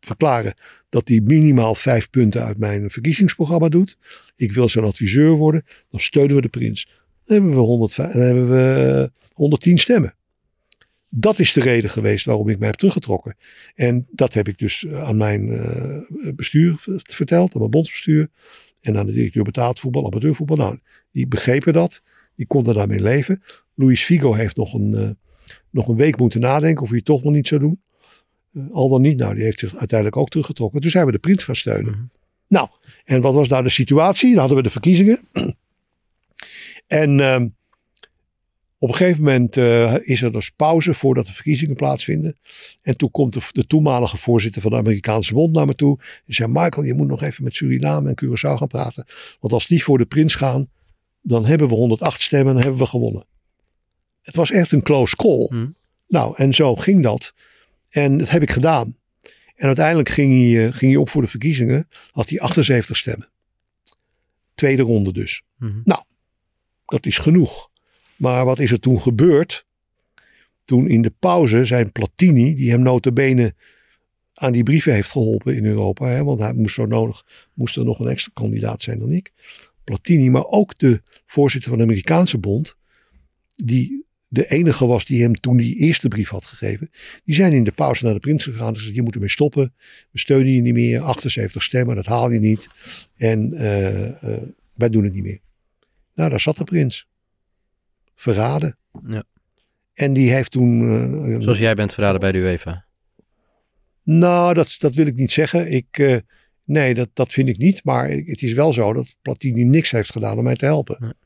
verklaren 0.00 0.54
dat 0.88 1.08
hij 1.08 1.20
minimaal 1.20 1.74
vijf 1.74 2.10
punten 2.10 2.44
uit 2.44 2.58
mijn 2.58 2.90
verkiezingsprogramma 2.90 3.68
doet. 3.68 3.98
Ik 4.36 4.52
wil 4.52 4.68
zijn 4.68 4.84
adviseur 4.84 5.30
worden. 5.30 5.64
Dan 5.90 6.00
steunen 6.00 6.36
we 6.36 6.42
de 6.42 6.48
prins. 6.48 6.88
Dan 7.24 7.36
hebben 7.36 7.54
we, 7.54 7.60
105, 7.60 8.12
dan 8.12 8.22
hebben 8.22 8.48
we 8.48 9.10
110 9.32 9.78
stemmen. 9.78 10.14
Dat 11.16 11.38
is 11.38 11.52
de 11.52 11.60
reden 11.60 11.90
geweest 11.90 12.24
waarom 12.24 12.48
ik 12.48 12.58
mij 12.58 12.66
heb 12.68 12.76
teruggetrokken. 12.76 13.36
En 13.74 14.06
dat 14.10 14.34
heb 14.34 14.48
ik 14.48 14.58
dus 14.58 14.86
aan 14.88 15.16
mijn 15.16 15.50
eh, 15.50 16.32
bestuur 16.34 16.74
verteld, 17.02 17.54
aan 17.54 17.58
mijn 17.58 17.70
bondsbestuur. 17.70 18.30
En 18.80 18.96
aan 18.96 19.06
de 19.06 19.12
directeur 19.12 19.42
betaald 19.42 19.80
voetbal, 19.80 20.06
amateurvoetbal. 20.06 20.56
Nou, 20.56 20.78
die 21.12 21.26
begrepen 21.26 21.72
dat. 21.72 22.02
Die 22.36 22.46
konden 22.46 22.74
daarmee 22.74 23.00
leven. 23.00 23.42
Luis 23.74 24.04
Figo 24.04 24.34
heeft 24.34 24.56
nog 24.56 24.74
een, 24.74 24.94
eh, 24.94 25.10
nog 25.70 25.88
een 25.88 25.96
week 25.96 26.16
moeten 26.18 26.40
nadenken 26.40 26.82
of 26.82 26.88
hij 26.88 26.96
het 26.96 27.06
toch 27.06 27.22
nog 27.22 27.32
niet 27.32 27.46
zou 27.46 27.60
doen. 27.60 27.80
Eh, 28.54 28.62
al 28.72 28.88
dan 28.88 29.00
niet, 29.00 29.18
nou, 29.18 29.34
die 29.34 29.44
heeft 29.44 29.58
zich 29.58 29.76
uiteindelijk 29.76 30.20
ook 30.20 30.28
teruggetrokken. 30.28 30.80
Toen 30.80 30.90
zijn 30.90 31.06
we 31.06 31.12
de 31.12 31.18
prins 31.18 31.44
gaan 31.44 31.56
steunen. 31.56 31.92
Mhm. 31.92 32.02
Nou, 32.48 32.68
en 33.04 33.20
wat 33.20 33.34
was 33.34 33.48
nou 33.48 33.62
de 33.62 33.68
situatie? 33.68 34.30
Dan 34.30 34.38
hadden 34.38 34.56
we 34.56 34.62
de 34.62 34.70
verkiezingen. 34.70 35.18
en 36.86 37.20
ehm, 37.20 37.48
op 38.84 38.90
een 38.90 38.96
gegeven 38.96 39.24
moment 39.24 39.56
eh, 39.56 39.94
is 39.98 40.22
er 40.22 40.32
dus 40.32 40.50
pauze 40.50 40.94
voordat 40.94 41.26
de 41.26 41.32
verkiezingen 41.32 41.76
plaatsvinden. 41.76 42.36
En 42.82 42.96
toen 42.96 43.10
komt 43.10 43.32
de, 43.32 43.40
de 43.52 43.66
toenmalige 43.66 44.16
voorzitter 44.16 44.62
van 44.62 44.70
de 44.70 44.76
Amerikaanse 44.76 45.34
Bond 45.34 45.54
naar 45.54 45.66
me 45.66 45.74
toe. 45.74 45.98
Die 46.24 46.34
zei, 46.34 46.48
Michael, 46.48 46.86
je 46.86 46.94
moet 46.94 47.06
nog 47.06 47.22
even 47.22 47.44
met 47.44 47.54
Suriname 47.54 48.08
en 48.08 48.24
Curaçao 48.24 48.56
gaan 48.56 48.68
praten. 48.68 49.06
Want 49.40 49.52
als 49.52 49.66
die 49.66 49.82
voor 49.82 49.98
de 49.98 50.04
prins 50.04 50.34
gaan, 50.34 50.68
dan 51.22 51.46
hebben 51.46 51.68
we 51.68 51.74
108 51.74 52.22
stemmen 52.22 52.48
en 52.48 52.54
dan 52.54 52.62
hebben 52.62 52.80
we 52.80 52.86
gewonnen. 52.86 53.26
Het 54.22 54.36
was 54.36 54.50
echt 54.50 54.72
een 54.72 54.82
close 54.82 55.16
call. 55.16 55.46
Hmm. 55.48 55.74
Nou, 56.08 56.34
en 56.36 56.54
zo 56.54 56.76
ging 56.76 57.02
dat. 57.02 57.34
En 57.88 58.18
dat 58.18 58.30
heb 58.30 58.42
ik 58.42 58.50
gedaan. 58.50 58.96
En 59.54 59.66
uiteindelijk 59.66 60.08
ging 60.08 60.32
hij, 60.32 60.66
eh, 60.66 60.72
ging 60.72 60.92
hij 60.92 61.00
op 61.00 61.08
voor 61.10 61.22
de 61.22 61.28
verkiezingen. 61.28 61.88
Had 62.10 62.28
hij 62.28 62.40
78 62.40 62.96
stemmen. 62.96 63.28
Tweede 64.54 64.82
ronde 64.82 65.12
dus. 65.12 65.42
Mhm. 65.58 65.80
Dat 66.86 67.06
is 67.06 67.18
genoeg. 67.18 67.72
Maar 68.16 68.44
wat 68.44 68.58
is 68.58 68.70
er 68.70 68.80
toen 68.80 69.00
gebeurd? 69.00 69.66
Toen 70.64 70.88
in 70.88 71.02
de 71.02 71.12
pauze 71.18 71.64
zijn 71.64 71.92
Platini, 71.92 72.54
die 72.54 72.70
hem 72.70 72.82
notabene 72.82 73.54
aan 74.34 74.52
die 74.52 74.62
brieven 74.62 74.92
heeft 74.92 75.10
geholpen 75.10 75.56
in 75.56 75.64
Europa. 75.64 76.06
Hè, 76.06 76.24
want 76.24 76.40
hij 76.40 76.52
moest 76.52 76.74
zo 76.74 76.86
nodig, 76.86 77.24
moest 77.54 77.76
er 77.76 77.84
nog 77.84 77.98
een 77.98 78.08
extra 78.08 78.30
kandidaat 78.34 78.82
zijn 78.82 78.98
dan 78.98 79.12
ik. 79.12 79.32
Platini, 79.84 80.30
maar 80.30 80.46
ook 80.46 80.78
de 80.78 81.02
voorzitter 81.26 81.68
van 81.70 81.78
de 81.78 81.84
Amerikaanse 81.84 82.38
bond. 82.38 82.76
Die 83.56 84.04
de 84.34 84.50
enige 84.50 84.86
was 84.86 85.04
die 85.04 85.22
hem 85.22 85.40
toen 85.40 85.56
die 85.56 85.76
eerste 85.76 86.08
brief 86.08 86.28
had 86.28 86.44
gegeven. 86.44 86.90
Die 87.24 87.34
zijn 87.34 87.52
in 87.52 87.64
de 87.64 87.72
pauze 87.72 88.04
naar 88.04 88.14
de 88.14 88.20
prins 88.20 88.44
gegaan 88.44 88.76
gezegd, 88.76 88.94
je 88.94 89.02
moet 89.02 89.14
ermee 89.14 89.28
stoppen. 89.28 89.74
We 90.10 90.18
steunen 90.18 90.52
je 90.52 90.60
niet 90.60 90.74
meer. 90.74 91.00
78 91.00 91.62
stemmen, 91.62 91.96
dat 91.96 92.06
haal 92.06 92.30
je 92.30 92.38
niet. 92.38 92.68
En 93.16 93.52
eh, 93.52 94.06
eh, 94.06 94.42
wij 94.74 94.88
doen 94.88 95.04
het 95.04 95.14
niet 95.14 95.22
meer. 95.22 95.40
Nou, 96.14 96.30
daar 96.30 96.40
zat 96.40 96.56
de 96.56 96.64
prins. 96.64 97.08
Verraden. 98.14 98.76
Ja. 99.06 99.22
En 99.94 100.12
die 100.12 100.32
heeft 100.32 100.50
toen... 100.50 100.80
eh, 101.34 101.40
Zoals 101.42 101.58
jij 101.58 101.74
bent 101.74 101.92
verraden 101.92 102.20
bij 102.20 102.32
de 102.32 102.38
UEFA. 102.38 102.84
nou, 104.02 104.54
dat, 104.54 104.74
dat 104.78 104.94
wil 104.94 105.06
ik 105.06 105.14
niet 105.14 105.32
zeggen. 105.32 105.72
Ik, 105.72 105.86
eh, 105.98 106.16
nee, 106.64 106.94
dat, 106.94 107.08
dat 107.12 107.32
vind 107.32 107.48
ik 107.48 107.58
niet. 107.58 107.84
Maar 107.84 108.08
het 108.08 108.42
is 108.42 108.52
wel 108.52 108.72
zo 108.72 108.92
dat 108.92 109.16
Platini 109.22 109.64
niks 109.64 109.90
heeft 109.90 110.12
gedaan 110.12 110.38
om 110.38 110.44
mij 110.44 110.56
te 110.56 110.64
helpen. 110.64 111.16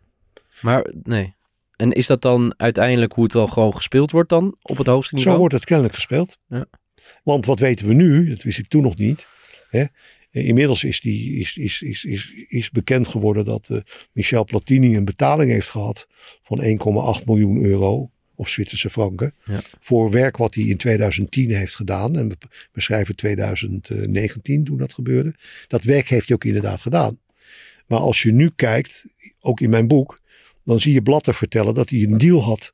Maar 0.63 0.91
nee. 1.03 1.37
En 1.77 1.93
is 1.93 2.07
dat 2.07 2.23
dan 2.23 2.55
uiteindelijk 2.57 3.13
hoe 3.13 3.25
het 3.25 3.33
wel 3.33 3.47
gewoon 3.47 3.75
gespeeld 3.75 4.11
wordt 4.11 4.29
dan 4.29 4.57
op 4.63 4.79
het 4.79 4.87
hoogste 4.87 5.11
Zo 5.11 5.17
niveau? 5.17 5.39
wordt 5.39 5.55
het 5.55 5.65
kennelijk 5.65 5.95
gespeeld. 5.95 6.39
Ja. 6.47 6.67
Want 7.23 7.47
wat 7.47 7.59
weten 7.59 7.87
we 7.87 7.95
nu? 7.95 8.29
Dat 8.29 8.43
wist 8.43 8.59
ik 8.59 8.69
toen 8.69 8.83
nog 8.83 8.97
niet. 8.97 9.27
Hè? 9.71 9.85
Inmiddels 10.45 10.85
is, 10.85 11.01
die, 11.01 11.41
is, 11.41 11.57
is, 11.57 11.83
is, 11.83 12.05
is, 12.05 12.33
is 12.49 12.71
bekend 12.71 13.07
geworden 13.07 13.45
dat 13.45 13.69
eh, 13.71 13.79
Michel 14.13 14.45
Platini 14.45 14.97
een 14.97 15.05
betaling 15.05 15.51
heeft 15.51 15.69
gehad 15.69 16.09
van 16.43 16.63
1,8 17.21 17.25
miljoen 17.25 17.63
euro. 17.63 18.11
Of 18.35 18.49
Zwitserse 18.49 18.91
franken. 18.91 19.35
Ja. 19.45 19.61
Voor 19.81 20.11
werk 20.11 20.37
wat 20.37 20.55
hij 20.55 20.65
in 20.65 20.77
2010 20.77 21.55
heeft 21.55 21.75
gedaan. 21.75 22.17
En 22.17 22.29
we, 22.73 22.81
schrijven 22.81 23.17
2019 23.17 24.65
toen 24.65 24.79
dat 24.79 24.93
gebeurde. 24.93 25.35
Dat 25.69 25.83
werk 25.83 26.09
heeft 26.09 26.27
hij 26.27 26.37
ook 26.37 26.45
inderdaad 26.45 26.81
gedaan. 26.81 27.19
Maar 27.87 27.99
als 27.99 28.23
je 28.23 28.33
nu 28.33 28.51
kijkt, 28.57 29.07
ook 29.41 29.61
in 29.61 29.71
mijn 29.71 29.89
boek. 29.89 30.21
Dan 30.65 30.81
zie 30.81 30.93
je 30.93 31.03
Blatter 31.03 31.35
vertellen 31.35 31.75
dat 31.75 31.91
hij 31.91 32.03
een 32.03 32.19
deal 32.19 32.43
had 32.43 32.73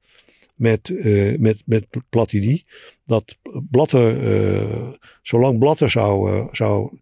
met, 0.55 0.89
eh, 0.89 1.39
met, 1.39 1.63
met 1.67 1.87
Platini. 2.09 2.65
Dat 3.07 3.39
Blatter, 3.71 4.35
eh, 4.35 4.89
zolang 5.23 5.59
Blatter 5.59 5.91
zou, 5.91 6.31
eh, 6.31 6.47
zou, 6.53 6.99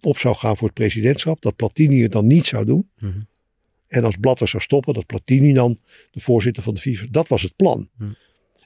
op 0.00 0.18
zou 0.18 0.36
gaan 0.36 0.56
voor 0.56 0.66
het 0.66 0.76
presidentschap, 0.76 1.42
dat 1.42 1.56
Platini 1.56 2.02
het 2.02 2.12
dan 2.12 2.26
niet 2.26 2.46
zou 2.46 2.64
doen. 2.64 2.90
Mhm. 2.98 3.18
En 3.88 4.04
als 4.04 4.16
Blatter 4.20 4.48
zou 4.48 4.62
stoppen, 4.62 4.94
dat 4.94 5.06
Platini 5.06 5.52
dan 5.52 5.78
de 6.10 6.20
voorzitter 6.20 6.62
van 6.62 6.74
de 6.74 6.80
FIFA. 6.80 7.06
Dat 7.10 7.28
was 7.28 7.42
het 7.42 7.56
plan. 7.56 7.88
Mhm. 7.98 8.10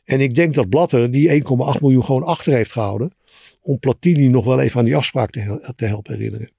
En 0.05 0.20
ik 0.20 0.35
denk 0.35 0.55
dat 0.55 0.69
Blatter 0.69 1.11
die 1.11 1.28
1,8 1.28 1.81
miljoen 1.81 2.05
gewoon 2.05 2.23
achter 2.23 2.52
heeft 2.52 2.73
gehouden. 2.73 3.12
Om 3.61 3.78
Platini 3.78 4.28
nog 4.28 4.44
wel 4.44 4.61
even 4.61 4.78
aan 4.78 4.85
die 4.85 4.97
afspraak 4.97 5.31
te, 5.31 5.73
te 5.77 5.85
helpen 5.85 6.15
herinneren. 6.15 6.51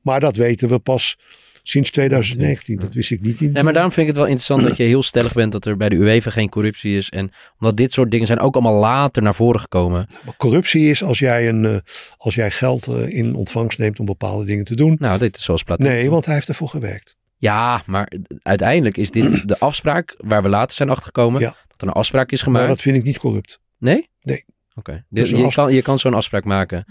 Maar 0.00 0.20
dat 0.20 0.36
weten 0.36 0.68
we 0.68 0.78
pas 0.78 1.18
sinds 1.66 1.90
2019. 1.90 2.76
Dat 2.78 2.94
wist 2.94 3.10
ik 3.10 3.20
niet 3.20 3.40
in. 3.40 3.52
Nee, 3.52 3.62
maar 3.62 3.72
daarom 3.72 3.92
vind 3.92 4.02
ik 4.02 4.12
het 4.12 4.16
wel 4.22 4.26
interessant 4.30 4.62
dat 4.68 4.76
je 4.76 4.82
heel 4.82 5.02
stellig 5.02 5.32
bent 5.32 5.52
dat 5.52 5.64
er 5.64 5.76
bij 5.76 5.88
de 5.88 5.96
UEFA 5.96 6.30
geen 6.30 6.48
corruptie 6.48 6.96
is. 6.96 7.10
En 7.10 7.30
omdat 7.58 7.76
dit 7.76 7.92
soort 7.92 8.10
dingen 8.10 8.26
zijn 8.26 8.38
ook 8.40 8.54
allemaal 8.54 8.80
later 8.80 9.22
naar 9.22 9.34
voren 9.34 9.60
gekomen. 9.60 10.06
Maar 10.24 10.36
corruptie 10.36 10.90
is 10.90 11.02
als 11.02 11.18
jij, 11.18 11.48
een, 11.48 11.64
eh, 11.64 11.76
als 12.16 12.34
jij 12.34 12.50
geld 12.50 12.86
eh, 12.86 13.08
in 13.08 13.34
ontvangst 13.34 13.78
neemt 13.78 13.98
om 13.98 14.06
bepaalde 14.06 14.44
dingen 14.44 14.64
te 14.64 14.76
doen. 14.76 14.96
Nou, 14.98 15.18
dit 15.18 15.36
is 15.36 15.42
zoals 15.44 15.62
Platini. 15.62 15.88
Nee, 15.88 16.10
want 16.10 16.24
hij 16.24 16.34
heeft 16.34 16.48
ervoor 16.48 16.68
gewerkt. 16.68 17.16
Ja, 17.36 17.82
maar 17.86 18.12
uiteindelijk 18.42 18.96
is 18.96 19.10
dit 19.10 19.48
de 19.48 19.58
afspraak 19.58 20.14
waar 20.18 20.42
we 20.42 20.48
later 20.48 20.76
zijn 20.76 20.90
achtergekomen. 20.90 21.40
Ja. 21.40 21.54
Dat 21.68 21.80
er 21.82 21.86
een 21.88 21.92
afspraak 21.94 22.32
is 22.32 22.38
Maar 22.44 22.50
gemaakt. 22.54 22.68
dat 22.68 22.80
vind 22.80 22.96
ik 22.96 23.04
niet 23.04 23.18
corrupt. 23.18 23.60
Nee? 23.78 24.08
Nee. 24.22 24.44
Oké. 24.74 25.04
Dus 25.08 25.28
Dus 25.30 25.38
je, 25.38 25.52
kan, 25.52 25.74
je 25.74 25.82
kan 25.82 25.98
zo'n 25.98 26.14
afspraak 26.14 26.44
maken 26.44 26.84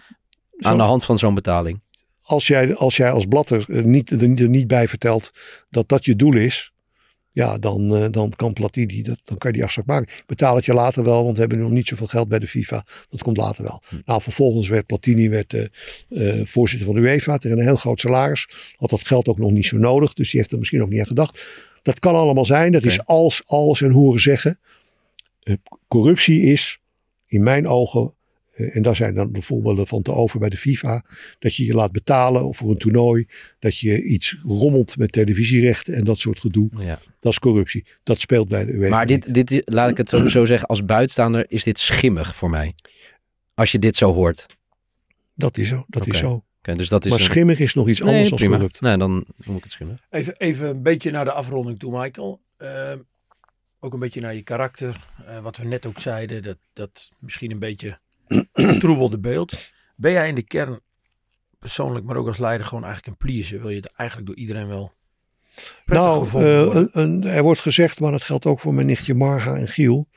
Zo- 0.57 0.69
aan 0.69 0.77
de 0.77 0.83
hand 0.83 1.03
van 1.05 1.17
zo'n 1.19 1.33
betaling. 1.33 1.81
Als, 2.23 2.47
jij, 2.47 2.75
als 2.75 2.97
jij 2.97 3.11
als 3.11 3.25
blatter 3.25 3.65
eh, 3.69 3.83
niet, 3.83 4.09
er, 4.09 4.27
niet- 4.27 4.39
er 4.39 4.49
niet 4.49 4.67
bij 4.67 4.87
vertelt 4.87 5.31
dat 5.69 5.89
dat 5.89 6.05
je 6.05 6.15
doel 6.15 6.35
is. 6.35 6.71
Ja, 7.31 7.57
dan, 7.57 7.95
eh, 7.95 8.05
dan 8.11 8.29
kan 8.35 8.53
Platini, 8.53 9.01
dat, 9.01 9.19
dan 9.23 9.37
kan 9.37 9.49
je 9.51 9.55
die 9.57 9.65
afspraak 9.65 9.85
maken. 9.85 10.15
Ik 10.15 10.23
Betaal 10.25 10.55
het 10.55 10.65
je 10.65 10.73
later 10.73 11.03
wel, 11.03 11.23
want 11.23 11.35
we 11.35 11.39
hebben 11.41 11.59
nog 11.59 11.71
niet 11.71 11.87
zoveel 11.87 12.07
geld 12.07 12.27
bij 12.27 12.39
de 12.39 12.47
FIFA. 12.47 12.85
Dat 13.09 13.23
komt 13.23 13.37
later 13.37 13.63
wel. 13.63 13.81
Hm. 13.89 13.95
Nou, 14.05 14.21
vervolgens 14.21 14.67
werd 14.67 14.85
Platini 14.85 15.29
werd, 15.29 15.53
eh, 15.53 16.41
voorzitter 16.43 16.87
van 16.87 16.95
de 16.95 17.01
UEFA 17.01 17.37
tegen 17.37 17.57
een 17.57 17.63
heel 17.63 17.75
groot 17.75 17.99
salaris. 17.99 18.47
Had 18.77 18.89
dat 18.89 19.07
geld 19.07 19.27
ook 19.27 19.37
nog 19.37 19.51
niet 19.51 19.65
zo 19.65 19.77
nodig, 19.77 20.13
dus 20.13 20.31
die 20.31 20.39
heeft 20.39 20.51
er 20.51 20.59
misschien 20.59 20.81
ook 20.81 20.89
niet 20.89 20.99
aan 20.99 21.05
gedacht. 21.07 21.43
Dat 21.81 21.99
kan 21.99 22.15
allemaal 22.15 22.45
zijn. 22.45 22.71
Dat 22.71 22.83
is 22.83 23.05
als, 23.05 23.41
als 23.45 23.81
en 23.81 23.91
horen 23.91 24.21
zeggen. 24.21 24.59
Corruptie 25.87 26.41
is 26.41 26.79
in 27.27 27.43
mijn 27.43 27.67
ogen, 27.67 28.13
en 28.53 28.81
daar 28.81 28.95
zijn 28.95 29.15
dan 29.15 29.31
de 29.31 29.41
voorbeelden 29.41 29.87
van 29.87 30.01
te 30.01 30.11
over 30.11 30.39
bij 30.39 30.49
de 30.49 30.57
FIFA, 30.57 31.05
dat 31.39 31.55
je 31.55 31.65
je 31.65 31.73
laat 31.73 31.91
betalen 31.91 32.55
voor 32.55 32.69
een 32.69 32.77
toernooi, 32.77 33.27
dat 33.59 33.77
je 33.77 34.03
iets 34.03 34.37
rommelt 34.43 34.97
met 34.97 35.11
televisierechten 35.11 35.93
en 35.93 36.03
dat 36.03 36.19
soort 36.19 36.39
gedoe. 36.39 36.69
Ja. 36.77 36.99
Dat 37.19 37.31
is 37.31 37.39
corruptie. 37.39 37.85
Dat 38.03 38.19
speelt 38.19 38.47
bij 38.49 38.65
de 38.65 38.71
UEFA 38.71 38.89
Maar 38.89 39.05
dit, 39.05 39.33
dit, 39.33 39.61
laat 39.65 39.89
ik 39.89 39.97
het 39.97 40.09
zo, 40.09 40.27
zo 40.27 40.45
zeggen, 40.53 40.67
als 40.67 40.85
buitenstaander 40.85 41.45
is 41.47 41.63
dit 41.63 41.79
schimmig 41.79 42.35
voor 42.35 42.49
mij. 42.49 42.75
Als 43.53 43.71
je 43.71 43.79
dit 43.79 43.95
zo 43.95 44.13
hoort. 44.13 44.45
Dat 45.35 45.57
is 45.57 45.67
zo. 45.67 45.85
Dat 45.87 46.07
is 46.07 46.17
zo. 46.17 46.43
dus 46.61 46.89
dat 46.89 47.05
is 47.05 47.11
Maar 47.11 47.19
een- 47.19 47.25
schimmig 47.25 47.59
is 47.59 47.73
nog 47.73 47.87
iets 47.89 47.99
Nee, 47.99 48.09
anders 48.09 48.29
dan 48.29 48.37
prima. 48.37 48.55
corrupt. 48.55 48.81
Nee, 48.81 48.97
dan 48.97 49.25
noem 49.45 49.55
ik 49.55 49.63
het 49.63 49.71
schimmig. 49.71 49.99
Even, 50.09 50.37
even 50.37 50.67
een 50.69 50.81
beetje 50.83 51.11
naar 51.11 51.25
de 51.25 51.31
afronding 51.31 51.79
toe, 51.79 51.99
Michael. 52.01 52.41
Ehm, 52.57 52.97
ook 53.79 53.93
een 53.93 53.99
beetje 53.99 54.21
naar 54.21 54.35
je 54.35 54.41
karakter. 54.43 55.05
Eh, 55.25 55.39
wat 55.39 55.57
we 55.57 55.65
net 55.65 55.85
ook 55.85 55.99
zeiden, 55.99 56.43
dat, 56.43 56.57
dat 56.73 57.09
misschien 57.19 57.51
een 57.51 57.59
beetje 57.59 57.99
troebelde 58.79 59.19
beeld. 59.19 59.71
Ben 59.95 60.11
jij 60.11 60.27
in 60.27 60.35
de 60.35 60.43
kern 60.43 60.79
persoonlijk, 61.59 62.05
maar 62.05 62.15
ook 62.15 62.27
als 62.27 62.37
leider, 62.37 62.65
gewoon 62.67 62.83
eigenlijk 62.83 63.13
een 63.13 63.27
pleaser? 63.27 63.59
Wil 63.61 63.69
je 63.69 63.75
het 63.75 63.91
eigenlijk 63.95 64.27
door 64.29 64.37
iedereen 64.37 64.67
wel 64.67 64.93
prettig 65.85 66.07
Nou, 66.07 66.25
eh, 66.25 66.31
worden? 66.31 66.75
een, 66.75 66.89
een- 67.01 67.23
er 67.23 67.43
wordt 67.43 67.59
gezegd, 67.59 67.99
maar 67.99 68.11
dat 68.11 68.23
geldt 68.23 68.45
ook 68.45 68.59
voor 68.59 68.73
mijn 68.73 68.87
nichtje 68.87 69.13
Marga 69.13 69.55
en 69.55 69.67
Giel, 69.67 70.07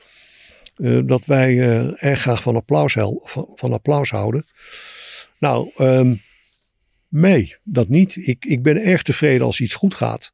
eh, 0.75 0.99
dat 1.05 1.25
wij 1.25 1.49
eh, 1.59 2.03
erg 2.03 2.21
graag 2.21 2.41
van 2.41 2.55
applaus, 2.55 2.93
hel- 2.93 3.21
van, 3.25 3.51
van 3.55 3.73
applaus 3.73 4.09
houden. 4.09 4.45
Nou, 5.39 5.71
ehm, 5.77 6.15
nee, 7.07 7.55
dat 7.63 7.87
niet. 7.87 8.15
Ik, 8.15 8.45
ik 8.45 8.63
ben 8.63 8.77
erg 8.77 9.01
tevreden 9.03 9.45
als 9.45 9.59
iets 9.59 9.75
goed 9.75 9.95
gaat. 9.95 10.33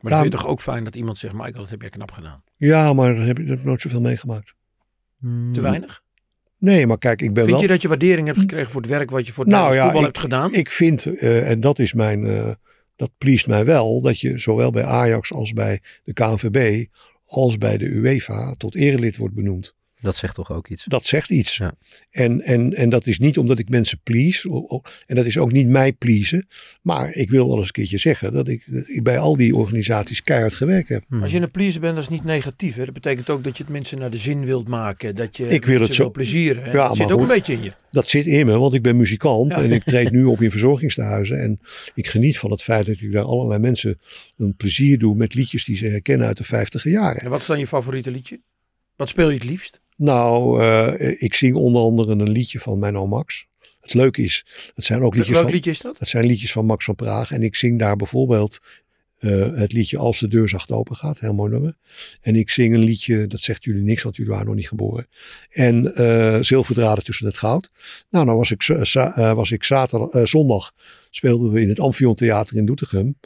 maar 0.00 0.10
dan 0.12 0.20
vind 0.20 0.32
je 0.32 0.38
toch 0.38 0.48
ook 0.48 0.60
fijn 0.60 0.84
dat 0.84 0.96
iemand 0.96 1.18
zegt, 1.18 1.34
Michael, 1.34 1.52
dat 1.52 1.70
heb 1.70 1.80
jij 1.80 1.90
knap 1.90 2.10
gedaan. 2.10 2.42
Ja, 2.56 2.92
maar 2.92 3.14
daar 3.14 3.26
heb 3.26 3.38
ik 3.38 3.42
daar 3.42 3.50
heb 3.50 3.58
ik 3.58 3.64
nooit 3.64 3.80
zoveel 3.80 4.00
meegemaakt. 4.00 4.54
Te 5.52 5.60
weinig? 5.60 6.04
Nee, 6.58 6.86
maar 6.86 6.98
kijk, 6.98 7.22
ik 7.22 7.32
ben 7.32 7.42
Vind 7.44 7.50
wel... 7.56 7.60
je 7.60 7.68
dat 7.72 7.82
je 7.82 7.88
waardering 7.88 8.26
hebt 8.26 8.38
gekregen 8.38 8.70
voor 8.70 8.80
het 8.80 8.90
werk 8.90 9.10
wat 9.10 9.26
je 9.26 9.32
voor 9.32 9.44
het 9.44 9.52
Nou 9.52 9.74
ja, 9.74 9.82
voetbal 9.82 10.00
ik- 10.00 10.06
hebt 10.06 10.18
gedaan? 10.18 10.54
Ik 10.54 10.70
vind, 10.70 11.06
eh, 11.06 11.50
en 11.50 11.60
dat 11.60 11.78
is 11.78 11.92
mijn, 11.92 12.26
eh, 12.26 12.50
dat 12.96 13.10
pleest 13.18 13.46
mij 13.46 13.64
wel, 13.64 14.00
dat 14.00 14.20
je 14.20 14.38
zowel 14.38 14.70
bij 14.70 14.84
Ajax 14.84 15.32
als 15.32 15.52
bij 15.52 15.80
de 16.04 16.12
KNVB 16.12 16.84
als 17.24 17.58
bij 17.58 17.78
de 17.78 17.84
UEFA 17.86 18.54
tot 18.56 18.74
erelid 18.74 19.16
wordt 19.16 19.34
benoemd. 19.34 19.74
Dat 20.00 20.16
zegt 20.16 20.34
toch 20.34 20.52
ook 20.52 20.68
iets. 20.68 20.84
Dat 20.84 21.06
zegt 21.06 21.30
iets. 21.30 21.56
Ja. 21.56 21.74
En, 22.10 22.40
en, 22.40 22.74
en 22.74 22.88
dat 22.88 23.06
is 23.06 23.18
niet 23.18 23.38
omdat 23.38 23.58
ik 23.58 23.68
mensen 23.68 24.00
please. 24.02 24.82
En 25.06 25.16
dat 25.16 25.26
is 25.26 25.38
ook 25.38 25.52
niet 25.52 25.66
mij 25.68 25.92
pleasen. 25.92 26.48
Maar 26.82 27.12
ik 27.14 27.30
wil 27.30 27.48
wel 27.48 27.56
eens 27.56 27.66
een 27.66 27.72
keertje 27.72 27.98
zeggen 27.98 28.32
dat 28.32 28.48
ik, 28.48 28.84
bij 29.02 29.18
al 29.18 29.36
die 29.36 29.56
organisaties 29.56 30.22
keihard 30.22 30.54
gewerkt 30.54 30.88
heb. 30.88 31.04
Hmm. 31.08 31.22
Als 31.22 31.32
je 31.32 31.40
een 31.40 31.50
pleaser 31.50 31.80
bent, 31.80 31.94
dat 31.94 32.02
is 32.02 32.08
niet 32.10 32.24
negatief. 32.24 32.74
Hè? 32.74 32.84
Dat 32.84 32.94
betekent 32.94 33.30
ook 33.30 33.44
dat 33.44 33.56
je 33.56 33.62
het 33.62 33.72
mensen 33.72 33.98
naar 33.98 34.10
de 34.10 34.16
zin 34.16 34.44
wilt 34.44 34.68
maken. 34.68 35.14
Dat 35.14 35.36
je 35.36 35.46
Ik 35.46 35.64
wil 35.64 35.80
het 35.80 35.94
zo- 35.94 36.12
hè. 36.14 36.70
Ja, 36.72 36.88
dat 36.88 36.96
zit 36.96 37.04
ook 37.06 37.10
goed. 37.12 37.20
een 37.20 37.26
beetje 37.34 37.52
in 37.52 37.62
je. 37.62 37.72
Dat 37.90 38.08
zit 38.08 38.26
in 38.26 38.46
me, 38.46 38.58
want 38.58 38.74
ik 38.74 38.82
ben 38.82 38.96
muzikant 38.96 39.52
Ja. 39.52 39.62
en 39.62 39.72
ik 39.72 39.82
treed 39.82 40.10
nu 40.10 40.24
op 40.34 40.40
in 40.40 40.50
verzorgingstehuizen. 40.50 41.40
En 41.42 41.60
ik 41.94 42.06
geniet 42.06 42.38
van 42.38 42.50
het 42.50 42.62
feit 42.62 42.86
dat 42.86 43.00
ik 43.00 43.12
daar 43.12 43.24
allerlei 43.24 43.60
mensen 43.60 44.00
een 44.36 44.54
plezier 44.56 44.98
doe 44.98 45.14
met 45.16 45.34
liedjes 45.34 45.64
die 45.64 45.76
ze 45.76 45.86
herkennen 45.86 46.26
uit 46.26 46.36
de 46.36 46.44
vijftiger 46.44 46.90
jaren. 46.90 47.20
En 47.22 47.30
wat 47.30 47.40
is 47.40 47.46
dan 47.46 47.58
je 47.58 47.66
favoriete 47.66 48.10
liedje? 48.10 48.40
Wat 48.96 49.08
speel 49.08 49.28
je 49.28 49.34
het 49.34 49.44
liefst? 49.44 49.80
Nou, 49.96 50.62
eh, 50.62 51.22
ik 51.22 51.34
zing 51.34 51.54
onder 51.54 51.82
andere 51.82 52.12
een 52.12 52.30
liedje 52.30 52.60
van 52.60 52.78
mijn 52.78 52.96
oom 52.96 53.08
Max. 53.08 53.46
Het 53.80 53.94
leuke 53.94 54.22
is, 54.22 54.46
het 54.74 54.84
zijn 54.84 55.02
ook 55.02 55.14
liedjes 55.14 55.34
Welk 55.34 55.44
van, 55.44 55.54
liedje 55.54 55.70
is 55.70 55.80
dat? 55.80 55.98
dat 55.98 56.08
zijn 56.08 56.26
liedjes 56.26 56.52
van 56.52 56.66
Max 56.66 56.84
van 56.84 56.94
Praag. 56.94 57.30
En 57.30 57.42
ik 57.42 57.54
zing 57.54 57.78
daar 57.78 57.96
bijvoorbeeld 57.96 58.58
eh, 59.16 59.52
het 59.54 59.72
liedje 59.72 59.98
Als 59.98 60.18
de 60.18 60.28
deur 60.28 60.48
zacht 60.48 60.70
open 60.70 60.96
gaat. 60.96 61.18
Heel 61.18 61.34
mooi 61.34 61.50
nummer. 61.50 61.76
En 62.20 62.36
ik 62.36 62.50
zing 62.50 62.74
een 62.74 62.84
liedje, 62.84 63.26
dat 63.26 63.40
zegt 63.40 63.64
jullie 63.64 63.82
niks, 63.82 64.02
want 64.02 64.16
jullie 64.16 64.32
waren 64.32 64.46
nog 64.46 64.54
niet 64.54 64.68
geboren. 64.68 65.08
En 65.48 65.94
eh 65.94 66.38
Zilverdraden 66.40 67.04
tussen 67.04 67.26
het 67.26 67.36
goud. 67.36 67.70
Nou, 68.10 68.24
nou 68.24 68.36
was 68.36 68.50
ik, 68.50 68.62
was 69.14 69.50
ik 69.50 69.64
zaterdag, 69.64 70.28
zondag, 70.28 70.72
speelden 71.10 71.52
we 71.52 71.60
in 71.60 71.68
het 71.68 71.80
Amphion 71.80 72.14
Theater 72.14 72.56
in 72.56 72.66
Doetinchem. 72.66 73.16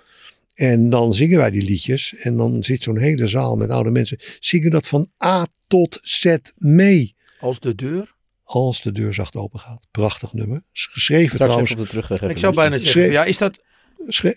En 0.61 0.91
dan 0.91 1.15
zingen 1.15 1.39
wij 1.39 1.51
die 1.51 1.62
liedjes. 1.62 2.15
En 2.16 2.37
dan 2.37 2.62
zit 2.65 2.82
zo'n 2.82 2.99
hele 2.99 3.27
zaal 3.27 3.57
met 3.57 3.70
oude 3.70 3.91
mensen. 3.91 4.19
Zingen 4.41 4.70
dat 4.70 4.89
van 4.89 5.09
A 5.24 5.47
tot 5.66 5.99
Z 6.03 6.37
mee. 6.57 7.15
Als 7.41 7.61
de 7.61 7.74
deur. 7.74 8.15
Als 8.45 8.82
de 8.82 8.93
deur 8.93 9.15
zacht 9.15 9.37
open 9.37 9.61
gaat. 9.61 9.87
Prachtig 9.91 10.32
nummer. 10.32 10.62
Geschreven 10.73 11.24
Straks 11.24 11.43
trouwens. 11.45 11.70
even 11.70 11.81
op 11.82 11.87
de 11.87 11.93
terugweg. 11.93 12.19
even 12.19 12.31
ik 12.31 12.39
zou 12.39 12.55
bijna 12.55 12.78
zeggen, 12.78 13.11
ja, 13.11 13.24
is 13.24 13.39
dat... 13.39 13.61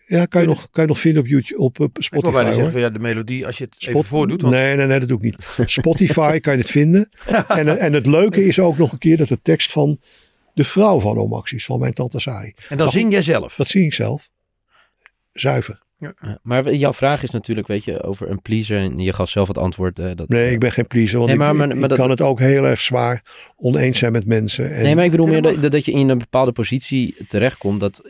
Ja, 0.07 0.25
kan 0.25 0.41
je, 0.41 0.47
nog, 0.47 0.69
kan 0.71 0.83
je 0.83 0.89
nog 0.89 0.99
vinden 0.99 1.21
op 1.21 1.27
YouTube, 1.27 1.61
op 1.61 1.79
eh, 1.79 1.85
Ik 1.85 1.91
wil 1.93 2.03
Spotify 2.03 2.31
bijna 2.31 2.43
hoor. 2.45 2.53
zeggen, 2.53 2.71
van, 2.71 2.81
ja, 2.81 2.89
de 2.89 2.99
melodie, 2.99 3.45
als 3.45 3.57
je 3.57 3.63
het 3.63 3.75
even 3.79 3.91
Spot- 3.93 4.05
voordoet. 4.05 4.41
Want 4.41 4.53
Nee, 4.53 4.75
nee, 4.75 4.85
nee, 4.87 4.99
dat 4.99 5.07
doe 5.09 5.17
ik 5.17 5.23
niet. 5.23 5.69
Spotify 5.69 6.39
kan 6.39 6.53
je 6.53 6.59
het 6.59 6.71
vinden. 6.71 7.09
En, 7.47 7.79
en 7.79 7.93
het 7.93 8.05
leuke 8.05 8.45
is 8.45 8.59
ook 8.59 8.77
nog 8.77 8.91
een 8.91 8.97
keer 8.97 9.17
dat 9.17 9.27
de 9.27 9.41
tekst 9.41 9.71
van 9.71 9.99
de 10.53 10.63
vrouw 10.63 10.99
van 10.99 11.17
Omax 11.17 11.51
is, 11.51 11.65
van 11.65 11.79
mijn 11.79 11.93
tante 11.93 12.19
Sari. 12.19 12.53
En 12.69 12.77
dan 12.77 12.89
zing 12.89 13.11
jij 13.11 13.21
zelf. 13.21 13.55
Dat 13.55 13.67
zing 13.67 13.85
ik 13.85 13.93
zelf. 13.93 14.29
Zuiver. 15.33 15.82
Ja, 16.21 16.39
Maar 16.41 16.73
jouw 16.73 16.93
vraag 16.93 17.23
is 17.23 17.29
natuurlijk, 17.29 17.67
weet 17.67 17.83
je, 17.83 18.03
over 18.03 18.29
een 18.29 18.41
pleaser. 18.41 18.77
En 18.79 18.99
je 18.99 19.13
gaf 19.13 19.29
zelf 19.29 19.47
het 19.47 19.57
antwoord. 19.57 19.99
eh, 19.99 20.11
dat, 20.15 20.29
Nee, 20.29 20.51
ik 20.51 20.59
ben 20.59 20.71
geen 20.71 20.87
pleaser, 20.87 21.17
want 21.17 21.29
Nee, 21.29 21.37
maar- 21.39 21.51
ik, 21.51 21.55
maar- 21.57 21.67
ik- 21.69 21.73
maar 21.73 21.83
ik 21.83 21.89
dat- 21.89 21.97
kan 21.97 22.09
het 22.09 22.21
ook 22.21 22.39
heel 22.39 22.65
erg 22.65 22.79
zwaar 22.79 23.23
oneens 23.55 23.97
zijn 23.97 24.11
met 24.11 24.25
mensen. 24.25 24.73
En 24.75 24.83
Nee, 24.83 24.95
maar 24.95 25.03
ik 25.05 25.11
bedoel 25.11 25.27
meer 25.27 25.41
dat 25.41 25.71
dat, 25.71 25.85
je 25.85 25.91
in 25.91 26.09
een 26.09 26.17
bepaalde 26.17 26.51
positie 26.51 27.15
terechtkomt. 27.27 27.79
Dat, 27.79 28.01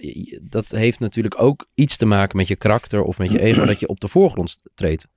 dat 0.42 0.70
heeft 0.72 1.00
natuurlijk 1.00 1.42
ook 1.42 1.68
iets 1.76 1.98
te 1.98 2.06
maken 2.06 2.38
met 2.38 2.48
je 2.48 2.56
karakter 2.56 3.02
of 3.04 3.18
met 3.18 3.32
je 3.32 3.42
ego. 3.42 3.66
dat 3.66 3.80
je 3.80 3.88
op 3.88 4.00
de 4.00 4.08
voorgrond 4.08 4.58
treedt. 4.76 5.08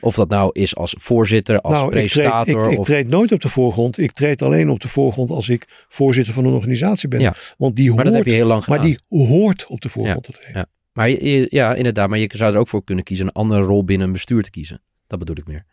Of 0.00 0.14
dat 0.14 0.28
nou 0.28 0.50
is 0.52 0.76
als 0.76 0.94
voorzitter, 0.98 1.60
als 1.60 1.72
nou, 1.72 1.84
ik 1.86 1.90
treed, 1.92 2.04
presentator. 2.04 2.64
ik, 2.66 2.72
ik 2.72 2.78
of, 2.78 2.86
treed 2.86 3.08
nooit 3.08 3.32
op 3.32 3.40
de 3.40 3.48
voorgrond. 3.48 3.98
Ik 3.98 4.12
treed 4.12 4.42
alleen 4.42 4.70
op 4.70 4.80
de 4.80 4.88
voorgrond 4.88 5.30
als 5.30 5.48
ik 5.48 5.84
voorzitter 5.88 6.34
van 6.34 6.44
een 6.44 6.52
organisatie 6.52 7.08
ben. 7.08 7.20
Ja. 7.20 7.34
Want 7.58 7.76
die 7.76 7.84
maar 7.86 7.94
hoort, 7.94 8.06
dat 8.06 8.14
heb 8.14 8.24
je 8.26 8.32
heel 8.32 8.46
lang 8.46 8.64
gedaan. 8.64 8.78
maar 8.78 8.86
die 8.86 8.98
hoort 9.26 9.66
op 9.66 9.80
de 9.80 9.88
voorgrond 9.88 10.22
te 10.24 10.32
treden. 10.32 10.68
Ja. 10.94 11.00
Maar 11.02 11.10
je- 11.10 11.30
je- 11.30 11.46
ja, 11.50 11.74
inderdaad. 11.74 12.08
Maar 12.08 12.18
je 12.18 12.30
zou 12.34 12.52
er 12.52 12.58
ook 12.58 12.68
voor 12.68 12.84
kunnen 12.84 13.04
kiezen 13.04 13.26
een 13.26 13.32
andere 13.32 13.62
rol 13.62 13.84
binnen 13.84 14.06
een 14.06 14.12
bestuur 14.12 14.42
te 14.42 14.50
kiezen. 14.50 14.82
Dat 15.06 15.18
bedoel 15.18 15.36
ik 15.36 15.46
meer. 15.46 15.64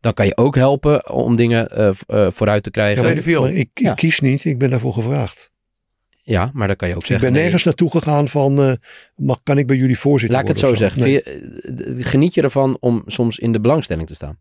Dan 0.00 0.14
kan 0.14 0.26
je 0.26 0.36
ook 0.36 0.54
helpen 0.54 1.10
om 1.10 1.36
dingen 1.36 1.70
eh, 1.70 1.88
eh, 2.06 2.30
vooruit 2.30 2.62
te 2.62 2.70
Ja, 2.72 2.92
krijgen. 2.92 3.22
Viool. 3.22 3.42
maar 3.42 3.52
ik, 3.52 3.58
ik 3.74 3.78
Ja. 3.78 3.94
kies 3.94 4.20
niet, 4.20 4.44
ik 4.44 4.58
ben 4.58 4.70
daarvoor 4.70 4.92
gevraagd. 4.92 5.50
Ja, 6.22 6.50
maar 6.54 6.66
dan 6.66 6.76
kan 6.76 6.88
je 6.88 6.94
ook 6.94 7.00
Ik 7.00 7.06
zeggen. 7.06 7.24
ben 7.26 7.34
nee, 7.34 7.42
nergens 7.42 7.64
naartoe 7.64 7.90
gegaan 7.90 8.28
van, 8.28 8.62
eh, 8.62 8.72
mag, 9.16 9.40
kan 9.42 9.58
ik 9.58 9.66
bij 9.66 9.76
jullie 9.76 9.98
voorzitter 9.98 10.38
Laat 10.38 10.48
ik 10.48 10.54
het 10.56 10.64
zo 10.66 10.74
zeggen. 10.74 11.00
Nee. 11.02 11.22
Vind 11.22 11.78
je- 11.98 12.02
geniet 12.02 12.34
je 12.34 12.42
ervan 12.42 12.76
om 12.80 13.02
soms 13.06 13.38
in 13.38 13.52
de 13.52 13.60
belangstelling 13.60 14.06
te 14.08 14.14
staan? 14.14 14.38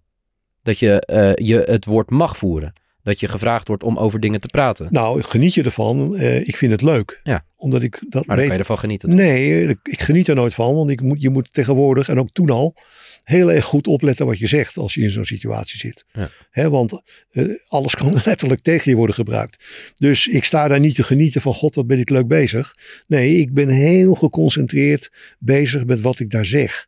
Dat 0.61 0.80
je, 0.80 0.99
eh, 1.06 1.48
je 1.48 1.57
het 1.60 1.86
woord 1.86 2.10
mag 2.10 2.38
voeren. 2.38 2.74
Dat 3.04 3.20
je 3.20 3.28
gevraagd 3.28 3.68
wordt 3.68 3.84
om 3.84 3.98
over 3.98 4.20
dingen 4.20 4.40
te 4.40 4.48
praten. 4.48 4.88
Nou, 4.90 5.22
geniet 5.22 5.54
je 5.54 5.64
ervan? 5.64 6.18
Eh, 6.18 6.48
ik 6.48 6.58
vind 6.58 6.72
het 6.72 6.82
leuk. 6.82 7.20
Ja. 7.24 7.46
Omdat 7.56 7.82
ik 7.82 8.00
dat 8.00 8.12
maar 8.12 8.24
dan 8.26 8.36
weet. 8.36 8.46
kan 8.46 8.54
je 8.54 8.60
ervan 8.60 8.80
genieten. 8.80 9.10
toch? 9.10 9.20
Nee, 9.20 9.68
ik, 9.68 9.80
ik 9.84 10.02
geniet 10.02 10.28
er 10.28 10.36
nooit 10.36 10.54
van. 10.54 10.76
Want 10.76 10.90
ik 10.90 11.02
moet, 11.02 11.22
je 11.22 11.30
moet 11.30 11.54
tegenwoordig, 11.54 12.10
en 12.10 12.20
ook 12.20 12.30
toen 12.32 12.50
al, 12.50 12.76
heel 13.24 13.52
erg 13.52 13.66
goed 13.66 13.88
opletten 13.88 14.26
wat 14.26 14.40
je 14.40 14.48
zegt 14.48 14.78
als 14.78 14.94
je 14.94 15.02
in 15.02 15.10
zo'n 15.10 15.26
situatie 15.26 15.80
zit. 15.80 16.06
Ja. 16.12 16.30
Hè, 16.52 16.70
want 16.70 17.02
eh, 17.32 17.46
alles 17.68 17.96
kan 17.96 18.22
letterlijk 18.26 18.62
tegen 18.62 18.92
je 18.92 18.98
worden 18.98 19.16
gebruikt. 19.16 19.64
Dus 19.96 20.28
ik 20.28 20.44
sta 20.44 20.68
daar 20.68 20.80
niet 20.80 20.96
te 20.96 21.04
genieten 21.04 21.42
van, 21.42 21.54
god 21.54 21.76
wat 21.76 21.88
ben 21.88 22.00
ik 22.00 22.10
leuk 22.10 22.28
bezig. 22.28 22.74
Nee, 23.08 23.36
ik 23.36 23.54
ben 23.54 23.70
heel 23.70 24.14
geconcentreerd 24.14 25.12
bezig 25.40 25.86
met 25.86 26.02
wat 26.02 26.20
ik 26.20 26.30
daar 26.30 26.46
zeg. 26.46 26.88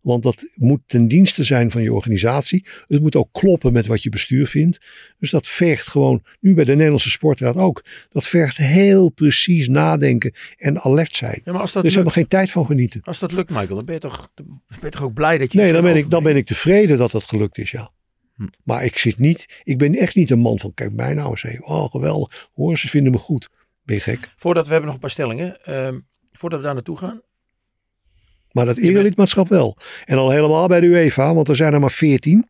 Want 0.00 0.22
dat 0.22 0.44
moet 0.54 0.80
ten 0.86 1.08
dienste 1.08 1.44
zijn 1.44 1.70
van 1.70 1.82
je 1.82 1.92
organisatie. 1.92 2.66
Het 2.86 3.02
moet 3.02 3.16
ook 3.16 3.28
kloppen 3.32 3.72
met 3.72 3.86
wat 3.86 4.02
je 4.02 4.08
bestuur 4.08 4.46
vindt. 4.46 4.80
Dus 5.18 5.30
dat 5.30 5.46
vergt 5.46 5.86
gewoon, 5.86 6.22
nu 6.40 6.54
bij 6.54 6.64
de 6.64 6.74
Nederlandse 6.74 7.10
Sportraad 7.10 7.56
ook, 7.56 7.84
dat 8.08 8.26
vergt 8.26 8.56
heel 8.56 9.08
precies 9.08 9.68
nadenken 9.68 10.32
en 10.56 10.80
alert 10.80 11.14
zijn. 11.14 11.40
Ja, 11.44 11.52
maar 11.52 11.60
als 11.60 11.72
dat, 11.72 11.82
helemaal 11.82 12.04
lukt, 12.04 12.16
geen 12.16 12.28
tijd 12.28 12.50
van 12.50 12.66
genieten. 12.66 13.00
als 13.02 13.18
dat 13.18 13.32
lukt, 13.32 13.50
Michael, 13.50 13.74
dan 13.74 13.84
ben 13.84 13.94
je 13.94 14.00
toch, 14.00 14.30
ben 14.34 14.60
je 14.80 14.88
toch 14.88 15.02
ook 15.02 15.14
blij 15.14 15.38
dat 15.38 15.52
je 15.52 15.58
Nee, 15.58 15.72
dan 15.72 15.82
ben, 15.82 15.96
ik, 15.96 16.10
dan 16.10 16.22
ben 16.22 16.36
ik 16.36 16.46
tevreden 16.46 16.98
dat 16.98 17.12
het 17.12 17.24
gelukt 17.24 17.58
is, 17.58 17.70
ja. 17.70 17.90
Hm. 18.34 18.46
Maar 18.64 18.84
ik 18.84 18.98
zit 18.98 19.18
niet, 19.18 19.60
ik 19.64 19.78
ben 19.78 19.94
echt 19.94 20.14
niet 20.14 20.30
een 20.30 20.38
man 20.38 20.58
van, 20.58 20.74
kijk 20.74 20.92
mij 20.92 21.14
nou 21.14 21.30
eens 21.30 21.44
even. 21.44 21.64
Oh, 21.64 21.90
geweldig. 21.90 22.48
Hoor, 22.54 22.78
ze 22.78 22.88
vinden 22.88 23.12
me 23.12 23.18
goed. 23.18 23.48
Ben 23.84 23.94
je 23.94 24.02
gek? 24.02 24.32
Voordat 24.36 24.64
we 24.64 24.70
hebben 24.70 24.86
nog 24.86 24.94
een 24.94 25.02
paar 25.02 25.10
stellingen. 25.10 25.64
Ehm, 25.64 25.98
voordat 26.32 26.58
we 26.58 26.64
daar 26.64 26.74
naartoe 26.74 26.96
gaan. 26.96 27.20
Maar 28.52 28.64
dat 28.66 28.76
erelidmaatschap 28.76 29.48
wel. 29.48 29.76
En 30.04 30.18
al 30.18 30.30
helemaal 30.30 30.68
bij 30.68 30.80
de 30.80 30.86
UEFA, 30.86 31.34
want 31.34 31.48
er 31.48 31.56
zijn 31.56 31.72
er 31.72 31.80
maar 31.80 31.90
14 31.90 32.48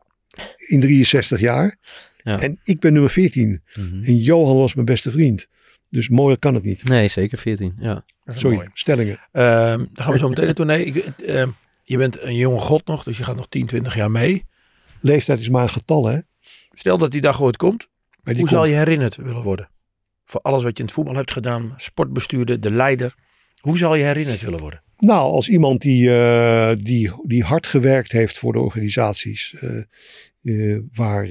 in 0.56 0.80
63 0.80 1.40
jaar. 1.40 1.76
Ja. 2.22 2.40
En 2.40 2.58
ik 2.64 2.80
ben 2.80 2.92
nummer 2.92 3.10
14. 3.10 3.62
Mhm. 3.74 4.04
En 4.04 4.16
Johan 4.16 4.56
was 4.56 4.74
mijn 4.74 4.86
beste 4.86 5.10
vriend. 5.10 5.46
Dus 5.88 6.08
mooier 6.08 6.38
kan 6.38 6.54
het 6.54 6.64
niet. 6.64 6.84
Nee, 6.84 7.08
zeker 7.08 7.38
14. 7.38 7.74
Ja. 7.78 7.94
Dat 8.24 8.34
is 8.34 8.40
Sorry, 8.40 8.56
mooi. 8.56 8.68
stellingen. 8.74 9.18
Ehm, 9.32 9.78
dan 9.78 9.88
gaan 9.94 10.12
we 10.12 10.18
zo 10.18 10.28
meteen 10.28 10.44
naartoe. 10.44 10.64
Nee, 10.64 10.84
ik, 10.84 11.04
ehm, 11.06 11.48
je 11.84 11.96
bent 11.96 12.20
een 12.22 12.36
jonge 12.36 12.58
god 12.58 12.86
nog, 12.86 13.02
dus 13.02 13.18
je 13.18 13.24
gaat 13.24 13.36
nog 13.36 13.48
10, 13.48 13.66
20 13.66 13.94
jaar 13.94 14.10
mee. 14.10 14.44
Leeftijd 15.00 15.40
is 15.40 15.48
maar 15.48 15.62
een 15.62 15.68
getal, 15.70 16.06
hè? 16.06 16.18
Stel 16.70 16.98
dat 16.98 17.10
die 17.10 17.20
dag 17.20 17.42
ooit 17.42 17.56
komt. 17.56 17.88
Maar 18.22 18.34
Hoe 18.34 18.48
zal 18.48 18.64
je 18.64 18.74
herinnerd 18.74 19.16
willen 19.16 19.42
worden? 19.42 19.68
Voor 20.24 20.40
alles 20.40 20.62
wat 20.62 20.72
je 20.72 20.78
in 20.78 20.84
het 20.84 20.94
voetbal 20.94 21.14
hebt 21.14 21.32
gedaan, 21.32 21.72
sportbestuurder, 21.76 22.60
de 22.60 22.70
leider. 22.70 23.14
Hoe 23.60 23.76
zal 23.78 23.94
je 23.94 24.04
herinnerd 24.04 24.40
willen 24.40 24.60
worden? 24.60 24.82
Nou, 25.00 25.32
als 25.32 25.48
iemand 25.48 25.80
die, 25.80 26.10
eh, 26.10 26.72
die, 26.82 27.12
die 27.26 27.42
hard 27.42 27.66
gewerkt 27.66 28.12
heeft 28.12 28.38
voor 28.38 28.52
de 28.52 28.58
organisaties 28.58 29.54
eh, 29.60 29.78
eh, 30.42 30.78
waar, 30.92 31.28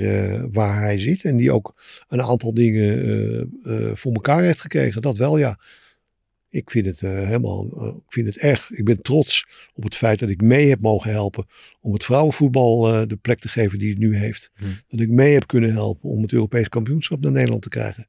waar 0.52 0.80
hij 0.82 1.00
zit. 1.00 1.24
En 1.24 1.38
die 1.38 1.52
ook 1.52 1.76
een 2.08 2.22
aantal 2.22 2.54
dingen 2.54 3.52
voor 3.94 4.14
elkaar 4.14 4.44
heeft 4.44 4.62
gekregen. 4.62 5.02
Dat 5.02 5.18
wel, 5.18 5.38
ja. 5.38 5.60
Ik 6.52 6.72
vind 6.72 6.86
het 6.86 7.00
helemaal, 7.00 7.88
ik 8.08 8.14
vind 8.14 8.28
het 8.28 8.38
erg. 8.38 8.72
Ik 8.72 8.86
ben 8.86 9.02
trots 9.02 9.48
op 9.74 9.84
het 9.84 9.96
feit 9.96 10.20
dat 10.20 10.30
ik 10.30 10.42
mee 10.42 10.70
heb 10.70 10.82
mogen 10.82 11.12
helpen 11.12 11.48
om 11.82 11.94
het 11.94 12.06
vrouwenvoetbal 12.06 13.08
de 13.08 13.18
plek 13.22 13.40
te 13.40 13.48
geven 13.48 13.80
die 13.80 13.90
het 13.90 14.00
nu 14.00 14.16
heeft. 14.16 14.52
Hmm. 14.56 14.80
Dat 14.88 15.00
ik 15.00 15.10
mee 15.10 15.34
heb 15.34 15.48
kunnen 15.48 15.72
helpen 15.72 16.10
om 16.10 16.22
het 16.22 16.34
Europees 16.34 16.70
kampioenschap 16.70 17.20
naar 17.22 17.32
Nederland 17.32 17.62
te 17.62 17.70
krijgen. 17.70 18.08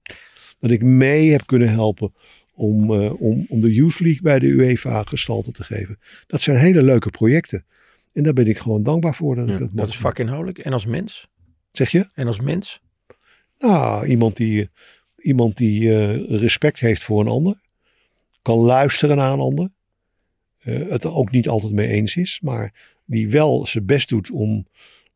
Dat 0.59 0.71
ik 0.71 0.83
mee 0.83 1.31
heb 1.31 1.47
kunnen 1.47 1.69
helpen 1.69 2.13
om, 2.61 2.95
eh, 2.95 3.21
om, 3.23 3.47
om 3.49 3.61
de 3.61 3.73
Youth 3.73 4.01
League 4.01 4.23
bij 4.23 4.39
de 4.39 4.47
UEFA 4.47 5.03
gestalte 5.03 5.53
te 5.53 5.65
geven. 5.65 5.99
Dat 6.27 6.41
zijn 6.41 6.57
hele 6.57 6.83
leuke 6.83 7.11
projecten. 7.11 7.65
En 8.13 8.23
daar 8.23 8.33
ben 8.33 8.47
ik 8.47 8.59
gewoon 8.59 8.83
dankbaar 8.83 9.15
voor. 9.15 9.37
Dat, 9.37 9.49
Ja, 9.49 9.53
ik 9.53 9.59
dat, 9.59 9.71
Dat 9.73 9.89
is 9.89 9.97
vakinhoudelijk. 9.97 10.59
En 10.59 10.73
als 10.73 10.87
mens? 10.87 11.29
Zeg 11.73 11.91
je? 11.91 12.09
En 12.15 12.27
als 12.27 12.41
mens? 12.41 12.81
Nou, 13.59 14.07
iemand 14.07 14.37
die, 14.37 14.69
iemand 15.17 15.57
die 15.57 15.95
eh, 15.95 16.39
respect 16.41 16.81
heeft 16.81 17.03
voor 17.03 17.21
een 17.21 17.29
ander. 17.29 17.61
Kan 18.43 18.59
luisteren 18.59 19.17
naar 19.17 19.33
een 19.33 19.41
ander. 19.41 19.71
eh, 20.61 20.89
het 20.89 21.05
er 21.05 21.15
ook 21.15 21.31
niet 21.31 21.49
altijd 21.49 21.73
mee 21.73 21.89
eens 21.89 22.17
is. 22.17 22.41
Maar 22.43 22.75
die 23.05 23.29
wel 23.29 23.67
zijn 23.67 23.87
best 23.87 24.09
doet 24.09 24.31
om 24.31 24.67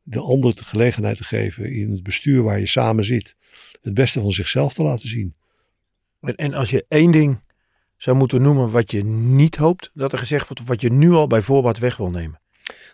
de 0.03 0.21
ander 0.21 0.57
de 0.57 0.65
gelegenheid 0.65 1.17
te 1.17 1.25
geven 1.25 1.73
in 1.73 1.91
het 1.91 2.03
bestuur 2.03 2.43
waar 2.43 2.59
je 2.59 2.67
samen 2.67 3.05
zit. 3.05 3.37
Het 3.83 3.95
beste 3.95 4.21
van 4.21 4.33
zichzelf 4.33 4.75
te 4.75 4.83
laten 4.83 5.09
zien. 5.09 5.35
En, 6.25 6.35
en 6.37 6.55
als 6.55 6.71
je 6.71 6.85
één 6.89 7.11
ding 7.11 7.41
zou 7.97 8.17
moeten 8.17 8.43
noemen 8.43 8.71
wat 8.71 8.91
je 8.91 9.05
niet 9.05 9.57
hoopt 9.57 9.91
dat 9.95 10.13
er 10.13 10.19
gezegd 10.19 10.47
wordt, 10.49 10.63
of 10.63 10.69
wat 10.69 10.81
je 10.81 10.93
nu 10.93 11.11
al 11.13 11.27
bij 11.27 11.43
voorbaat 11.43 11.79
weg 11.79 11.97
wil 11.97 12.11
nemen. 12.11 12.41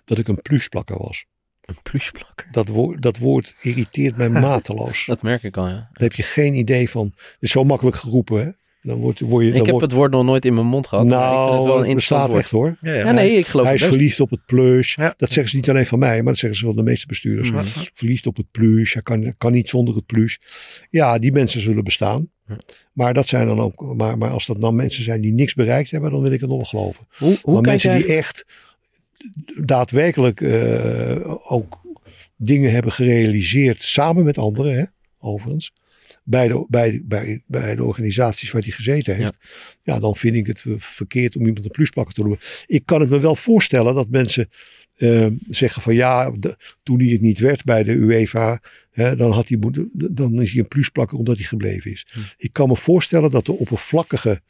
Dat 0.05 0.19
ik 0.19 0.29
een 0.29 0.43
plusplakker 0.43 0.99
was. 0.99 1.25
Een 1.61 1.77
plusplakker. 1.83 2.49
Dat, 2.51 2.69
woord, 2.69 3.03
dat 3.03 3.19
woord 3.19 3.55
irriteert 3.61 4.17
mij 4.17 4.29
mateloos. 4.49 5.07
Dat 5.07 5.23
merk 5.23 5.43
ik 5.43 5.57
al, 5.57 5.67
ja. 5.69 5.75
Daar 5.75 5.89
heb 5.93 6.13
je 6.13 6.23
geen 6.23 6.55
idee 6.55 6.91
van. 6.91 7.13
Het 7.15 7.37
is 7.41 7.51
zo 7.51 7.65
makkelijk 7.65 7.97
geroepen, 7.97 8.45
hè? 8.45 8.51
Dan 8.83 8.99
wordt, 8.99 9.21
word 9.21 9.43
je, 9.45 9.47
Ik 9.51 9.57
dan 9.57 9.63
heb 9.63 9.71
wordt, 9.71 9.87
het 9.87 9.95
woord 9.97 10.11
nog 10.11 10.25
nooit 10.25 10.45
in 10.45 10.55
mijn 10.55 10.67
mond 10.67 10.87
gehad. 10.87 11.07
maar 11.07 11.33
ik 11.33 11.39
vind 11.39 11.55
het 11.55 11.65
wel 11.65 11.67
nou, 11.67 11.79
een 11.81 11.89
interessant 11.91 12.33
bestaat 12.33 12.51
woord. 12.51 12.77
echt 12.77 12.81
hoor. 12.83 12.93
Ja, 12.93 12.99
ja. 12.99 13.07
Ja, 13.07 13.13
nee, 13.13 13.33
ik 13.39 13.47
geloof 13.47 13.65
Hij 13.67 13.75
is 13.75 13.81
best. 13.81 13.93
verliefd 13.93 14.21
op 14.21 14.31
het 14.31 14.45
plus. 14.47 14.95
Ja. 14.95 15.15
Dat 15.17 15.29
zeggen 15.29 15.49
ze 15.49 15.57
niet 15.57 15.71
alleen 15.71 15.87
van 15.87 15.99
mij, 15.99 16.17
maar 16.17 16.33
dat 16.33 16.39
zeggen 16.39 16.59
ze 16.59 16.65
van 16.67 16.77
de 16.77 16.83
meeste 16.83 17.07
bestuurders. 17.07 17.51
Mhm. 17.51 17.67
Verliefd 17.95 18.27
op 18.27 18.37
het 18.37 18.51
plus. 18.51 18.93
Hij 18.93 19.03
kan, 19.03 19.35
kan 19.39 19.53
niet 19.53 19.69
zonder 19.69 19.95
het 19.95 20.07
plus. 20.07 20.41
Ja, 20.91 21.19
die 21.19 21.33
mensen 21.33 21.61
zullen 21.61 21.85
bestaan. 21.85 22.29
Ja. 22.51 22.59
Maar, 22.93 23.15
dat 23.15 23.27
zijn 23.27 23.47
dan 23.47 23.61
ook, 23.61 23.97
maar, 23.97 24.19
maar 24.19 24.31
als 24.31 24.47
dat 24.47 24.61
dan 24.61 24.75
mensen 24.75 25.05
zijn 25.05 25.21
die 25.21 25.33
niks 25.33 25.55
bereikt 25.55 25.91
hebben, 25.91 26.11
dan 26.11 26.23
wil 26.23 26.33
ik 26.33 26.41
het 26.41 26.49
nog 26.49 26.59
wel 26.59 26.67
geloven. 26.67 27.07
Hoe, 27.17 27.39
hoe 27.43 27.55
maar 27.55 27.63
mensen 27.63 27.91
jij... 27.91 27.99
die 27.99 28.17
echt 28.17 28.47
daadwerkelijk 29.65 30.41
eh, 30.41 31.53
ook 31.53 31.81
dingen 32.37 32.73
hebben 32.73 32.93
gerealiseerd 32.93 33.83
samen 33.83 34.25
met 34.25 34.39
anderen, 34.39 34.75
hè, 34.77 34.85
overigens. 35.19 35.73
Bij 36.25 36.49
de, 36.49 36.65
bij, 36.69 37.03
bij, 37.05 37.43
bij 37.47 37.75
de 37.75 37.85
organisaties 37.85 38.51
waar 38.51 38.63
hij 38.63 38.71
gezeten 38.71 39.17
heeft. 39.17 39.39
Ja. 39.83 39.99
dan 39.99 40.17
vind 40.17 40.37
ik 40.37 40.47
het 40.47 40.65
eh, 40.67 40.73
verkeerd 40.77 41.37
om 41.37 41.47
iemand 41.47 41.65
een 41.65 41.71
pluspakker 41.71 42.15
te 42.15 42.21
noemen. 42.21 42.39
Ik 42.67 42.87
kan 42.87 43.01
het 43.01 43.11
me 43.11 43.21
wel 43.21 43.37
voorstellen 43.37 43.95
dat 43.95 44.09
mensen 44.09 44.49
eh, 45.01 45.27
zeggen 45.47 45.83
van 45.83 45.95
ja, 45.95 46.31
de- 46.31 46.57
toen 46.83 47.01
hij 47.01 47.09
het 47.09 47.21
niet 47.21 47.39
werd 47.39 47.65
bij 47.65 47.83
de 47.83 47.93
UEFA, 47.93 48.61
hè, 48.91 49.17
dan, 49.17 49.31
had 49.33 49.49
hij 49.49 49.59
dan 49.93 50.41
is 50.41 50.51
hij 50.51 50.61
een 50.61 50.69
plusplakker 50.69 51.19
omdat 51.19 51.37
hij 51.37 51.47
gebleven 51.47 51.91
is. 51.91 52.07
Hm. 52.11 52.19
Ik 52.37 52.53
kan 52.53 52.69
me 52.69 52.77
voorstellen 52.77 53.31
dat 53.31 53.47
de 53.47 53.53
oppervlakkige 53.53 54.41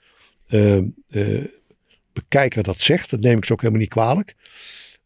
eh, 0.46 0.76
eh, 1.08 1.44
bekijker 2.12 2.62
dat 2.62 2.78
zegt. 2.78 3.10
Dat 3.10 3.20
neem 3.20 3.36
ik 3.36 3.44
ze 3.44 3.52
ook 3.52 3.60
helemaal 3.60 3.80
niet 3.80 3.90
kwalijk. 3.90 4.34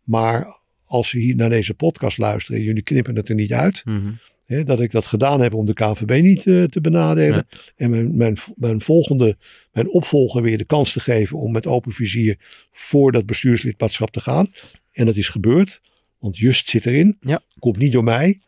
Maar 0.05 0.59
als 0.85 1.09
ze 1.09 1.19
hier 1.19 1.37
naar 1.37 1.51
deze 1.51 1.75
podcast 1.75 2.19
luisteren 2.19 2.61
en 2.61 2.66
jullie 2.66 2.83
knippen 2.83 3.16
het 3.16 3.29
er 3.29 3.35
niet 3.35 3.53
uit. 3.53 3.85
Mhm. 3.85 4.12
Hè, 4.45 4.65
dat 4.65 4.81
ik 4.81 4.91
dat 4.91 5.07
gedaan 5.07 5.41
heb 5.41 5.55
om 5.55 5.66
de 5.66 5.73
KNVB 5.73 6.23
niet 6.23 6.43
te 6.43 6.79
benadelen. 6.83 7.47
En 7.77 7.91
mijn, 7.91 8.16
mijn, 8.16 8.37
mijn 8.57 8.81
volgende, 8.81 9.37
mijn 9.73 9.91
opvolger 9.91 10.43
weer 10.43 10.59
de 10.59 10.65
kans 10.65 10.93
te 10.93 11.01
geven 11.01 11.39
om 11.39 11.53
met 11.53 11.66
open 11.66 11.93
vizier 11.93 12.39
voor 12.73 13.12
dat 13.12 13.27
bestuurslidmaatschap 13.27 14.11
te 14.11 14.21
gaan. 14.21 14.47
En 14.95 15.07
dat 15.07 15.16
is 15.16 15.29
gebeurd. 15.29 15.81
Want 16.19 16.39
Just 16.39 16.69
zit 16.69 16.87
erin. 16.87 17.16
Ja. 17.21 17.43
Komt 17.59 17.77
niet 17.77 17.93
door 17.93 18.05
mij. 18.05 18.41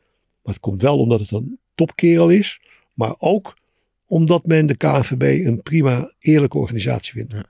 Maar 0.43 0.55
het 0.55 0.63
komt 0.63 0.83
wel 0.83 0.99
omdat 0.99 1.21
het 1.21 1.31
een 1.31 1.59
topkerel 1.75 2.31
is. 2.31 2.61
Maar 2.95 3.15
ook 3.19 3.57
omdat 4.07 4.47
men 4.47 4.67
de 4.67 4.77
KNVB 4.77 5.47
een 5.47 5.63
prima 5.63 6.13
eerlijke 6.19 6.59
organisatie 6.59 7.13
vindt. 7.13 7.35
Eh, 7.35 7.43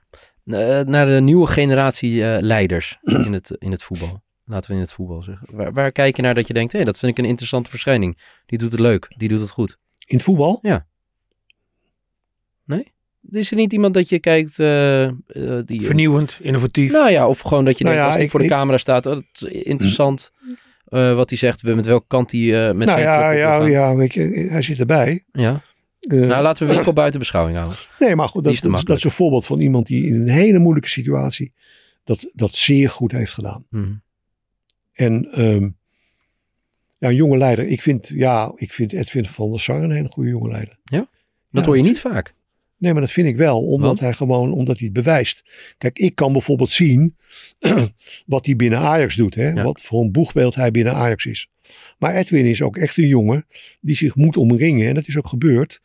naar 0.81 1.05
de 1.05 1.21
nieuwe 1.21 1.47
generatie 1.47 2.23
eh, 2.23 2.41
leiders 2.41 2.97
in 3.01 3.33
het, 3.33 3.55
in 3.59 3.71
het 3.71 3.83
voetbal. 3.83 4.21
Laten 4.45 4.69
we 4.69 4.75
in 4.75 4.81
het 4.81 4.91
voetbal 4.91 5.21
zeggen. 5.21 5.47
Waar, 5.51 5.73
waar 5.73 5.91
kijk 5.91 6.15
je 6.15 6.21
naar 6.21 6.35
dat 6.35 6.47
je 6.47 6.53
denkt, 6.53 6.73
hé, 6.73 6.83
dat 6.83 6.97
vind 6.97 7.11
ik 7.11 7.17
een 7.17 7.29
interessante 7.29 7.69
verschijning. 7.69 8.17
Die 8.45 8.57
doet 8.57 8.71
het 8.71 8.79
leuk, 8.79 9.13
die 9.17 9.29
doet 9.29 9.39
het 9.39 9.49
goed. 9.49 9.77
In 10.05 10.15
het 10.15 10.25
voetbal? 10.25 10.59
Is 13.31 13.51
er 13.51 13.57
niet 13.57 13.73
iemand 13.73 13.93
dat 13.93 14.09
je 14.09 14.19
kijkt 14.19 14.59
eh, 14.59 15.03
eh, 15.05 15.13
die... 15.65 15.81
Vernieuwend, 15.81 16.39
innovatief. 16.41 16.91
Nou 16.91 17.09
ja, 17.11 17.27
of 17.27 17.39
gewoon 17.39 17.65
dat 17.65 17.77
je 17.77 17.83
Nou 17.83 17.95
denkt, 17.95 17.99
ja, 17.99 18.05
als 18.05 18.15
hij 18.15 18.23
ik- 18.25 18.31
voor 18.31 18.39
de 18.39 18.47
camera 18.47 18.77
staat, 18.77 19.05
oh, 19.05 19.13
dat 19.13 19.23
is 19.51 19.61
interessant 19.63 20.31
eh, 20.87 21.15
wat 21.15 21.29
hij 21.29 21.37
zegt, 21.37 21.63
met 21.63 21.85
welke 21.85 22.07
kant 22.07 22.31
hij 22.31 22.41
eh, 22.41 22.75
met 22.75 22.87
nou 22.87 22.99
zijn 22.99 23.01
ja, 23.11 23.31
ja, 23.31 23.57
gaan. 23.57 23.69
ja, 23.69 23.95
weet 23.95 24.13
je, 24.13 24.47
hij 24.49 24.61
zit 24.61 24.79
erbij. 24.79 25.23
Ja. 25.31 25.61
Nou, 25.99 26.41
laten 26.43 26.67
we 26.67 26.73
Winkel 26.73 26.93
buiten 26.93 27.19
beschouwing 27.19 27.57
houden. 27.57 27.77
Nee, 27.99 28.15
maar 28.15 28.27
goed, 28.29 28.43
dat, 28.43 28.53
is 28.53 28.61
dat, 28.61 28.85
dat 28.85 28.97
is 28.97 29.03
een 29.03 29.11
voorbeeld 29.11 29.45
van 29.45 29.59
iemand 29.59 29.87
die 29.87 30.05
in 30.05 30.13
een 30.13 30.29
hele 30.29 30.59
moeilijke 30.59 30.89
situatie 30.89 31.53
dat, 32.03 32.31
dat 32.33 32.53
zeer 32.53 32.89
goed 32.89 33.11
heeft 33.11 33.33
gedaan. 33.33 33.65
Mhm. 33.69 33.91
En 34.93 35.31
ehm, 35.31 35.69
ja, 36.97 37.07
een 37.09 37.15
jonge 37.15 37.37
leider. 37.37 37.65
Ik 37.67 37.81
vind, 37.81 38.07
ja, 38.13 38.51
ik 38.55 38.73
vind 38.73 38.93
Edwin 38.93 39.25
van 39.25 39.49
der 39.49 39.59
Sar 39.59 39.83
een 39.83 39.91
hele 39.91 40.07
goede 40.07 40.29
jonge 40.29 40.49
leider. 40.49 40.77
Dat 40.83 41.07
Ja, 41.51 41.61
hoor 41.63 41.75
je 41.77 41.81
dat- 41.81 41.91
niet 41.91 41.99
vaak. 41.99 42.33
Nee, 42.77 42.91
maar 42.91 43.01
dat 43.01 43.11
vind 43.11 43.27
ik 43.27 43.37
wel, 43.37 43.65
omdat 43.65 43.87
Want? 43.87 43.99
hij 43.99 44.13
gewoon, 44.13 44.51
omdat 44.51 44.77
hij 44.77 44.85
het 44.85 44.95
bewijst. 44.95 45.43
Kijk, 45.77 45.99
ik 45.99 46.15
kan 46.15 46.31
bijvoorbeeld 46.31 46.69
zien 46.69 47.15
wat 48.25 48.45
hij 48.45 48.55
binnen 48.55 48.79
Ajax 48.79 49.15
doet. 49.15 49.35
Hè? 49.35 49.49
Ja. 49.49 49.63
Wat 49.63 49.81
voor 49.81 50.01
een 50.01 50.11
boegbeeld 50.11 50.55
hij 50.55 50.71
binnen 50.71 50.93
Ajax 50.93 51.25
is. 51.25 51.49
Maar 51.97 52.13
Edwin 52.13 52.45
is 52.45 52.61
ook 52.61 52.77
echt 52.77 52.97
een 52.97 53.07
jongen 53.07 53.45
die 53.81 53.95
zich 53.95 54.15
moet 54.15 54.37
omringen. 54.37 54.87
En 54.87 54.93
dat 54.93 55.07
is 55.07 55.17
ook 55.17 55.27
gebeurd. 55.27 55.81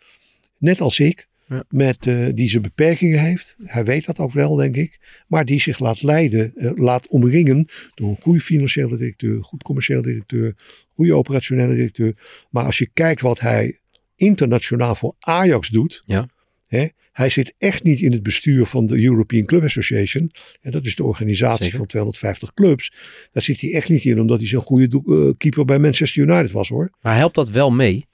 Net 0.59 0.81
als 0.81 0.99
ik. 0.99 1.29
Ja. 1.49 1.65
Met, 1.69 2.07
eh, 2.07 2.27
die 2.35 2.49
zijn 2.49 2.63
beperkingen 2.63 3.21
heeft. 3.21 3.57
Hij 3.65 3.85
weet 3.85 4.07
dat 4.07 4.19
ook 4.19 4.33
wel, 4.33 4.55
denk 4.55 4.77
ik. 4.77 5.01
Maar 5.27 5.45
die 5.45 5.61
zich 5.61 5.79
laat 5.79 6.03
leiden, 6.03 6.53
eh, 6.57 6.71
laat 6.75 7.09
omringen 7.09 7.67
door 7.95 8.09
een 8.09 8.21
goede 8.21 8.41
financiële 8.41 8.97
directeur, 8.97 9.45
goed 9.45 9.63
commercieel 9.63 10.03
directeur, 10.03 10.55
goede 10.95 11.15
operationele 11.15 11.75
directeur. 11.75 12.15
Maar 12.51 12.65
als 12.65 12.79
je 12.79 12.91
kijkt 12.93 13.21
wat 13.21 13.41
hij 13.41 13.79
internationaal 14.17 14.95
voor 14.95 15.15
Ajax 15.19 15.69
doet. 15.69 16.03
Ja. 16.07 16.29
Hè, 16.73 16.87
hij 17.13 17.29
zit 17.29 17.55
echt 17.59 17.83
niet 17.83 18.01
in 18.01 18.13
het 18.13 18.23
bestuur 18.23 18.67
van 18.67 18.87
de 18.87 19.03
European 19.03 19.45
Club 19.45 19.63
Association. 19.63 20.31
En 20.61 20.71
dat 20.71 20.85
is 20.87 20.95
de 20.95 21.05
organisatie 21.05 21.63
Zeker. 21.65 21.79
van 21.79 21.87
250 21.87 22.55
clubs. 22.55 22.93
Daar 23.33 23.43
zit 23.43 23.61
hij 23.61 23.73
echt 23.75 23.89
niet 23.89 24.05
in, 24.05 24.21
omdat 24.21 24.39
hij 24.39 24.49
zo'n 24.49 24.61
goede 24.61 25.03
eh, 25.07 25.39
keeper 25.39 25.65
bij 25.65 25.79
Manchester 25.79 26.23
United 26.23 26.51
was 26.51 26.69
hoor. 26.69 26.91
Maar 27.01 27.17
helpt 27.17 27.35
dat 27.35 27.51
wel 27.51 27.71
mee? 27.71 28.07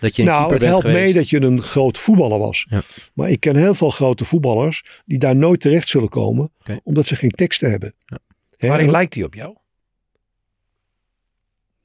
Dat 0.00 0.16
je 0.16 0.22
een 0.22 0.28
nou, 0.28 0.38
keeper 0.38 0.52
het 0.52 0.60
bent 0.60 0.70
helpt 0.72 0.86
geweest? 0.86 1.04
mee 1.04 1.22
dat 1.22 1.30
je 1.30 1.40
een 1.40 1.62
groot 1.62 1.98
voetballer 1.98 2.38
was. 2.38 2.66
Ja. 2.68 2.82
Maar 3.14 3.30
ik 3.30 3.40
ken 3.40 3.56
heel 3.56 3.74
veel 3.74 3.90
grote 3.90 4.24
voetballers 4.24 4.84
die 5.04 5.18
daar 5.18 5.36
nooit 5.36 5.60
terecht 5.60 5.88
zullen 5.88 6.08
komen, 6.08 6.52
omdat 6.82 7.06
ze 7.06 7.16
geen 7.16 7.30
teksten 7.30 7.70
hebben. 7.70 7.94
Ja. 8.06 8.18
Waarin 8.68 8.86
en- 8.86 8.92
lijkt 8.92 9.14
hij 9.14 9.24
op 9.24 9.34
jou? 9.34 9.56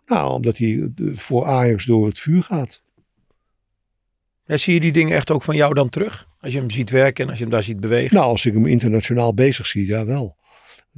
Nou, 0.05 0.33
omdat 0.33 0.57
hij 0.57 0.89
eh, 0.95 1.07
voor 1.15 1.45
Ajax 1.45 1.85
door 1.85 2.07
het 2.07 2.19
vuur 2.19 2.43
gaat. 2.43 2.81
Zie 4.47 4.73
je 4.73 4.79
die 4.79 4.91
dingen 4.91 5.15
echt 5.15 5.31
ook 5.31 5.43
van 5.43 5.55
jou 5.55 5.73
dan 5.73 5.89
terug? 5.89 6.27
Als 6.39 6.53
je 6.53 6.59
hem 6.59 6.71
ziet 6.71 6.89
werken 6.89 7.23
en 7.23 7.29
als 7.29 7.37
je 7.37 7.43
hem 7.43 7.53
daar 7.53 7.63
ziet 7.63 7.79
bewegen. 7.79 8.15
Nou, 8.15 8.27
als 8.27 8.45
ik 8.45 8.53
hem 8.53 8.65
internationaal 8.65 9.33
bezig 9.33 9.67
zie, 9.67 9.87
ja 9.87 10.05
wel. 10.05 10.37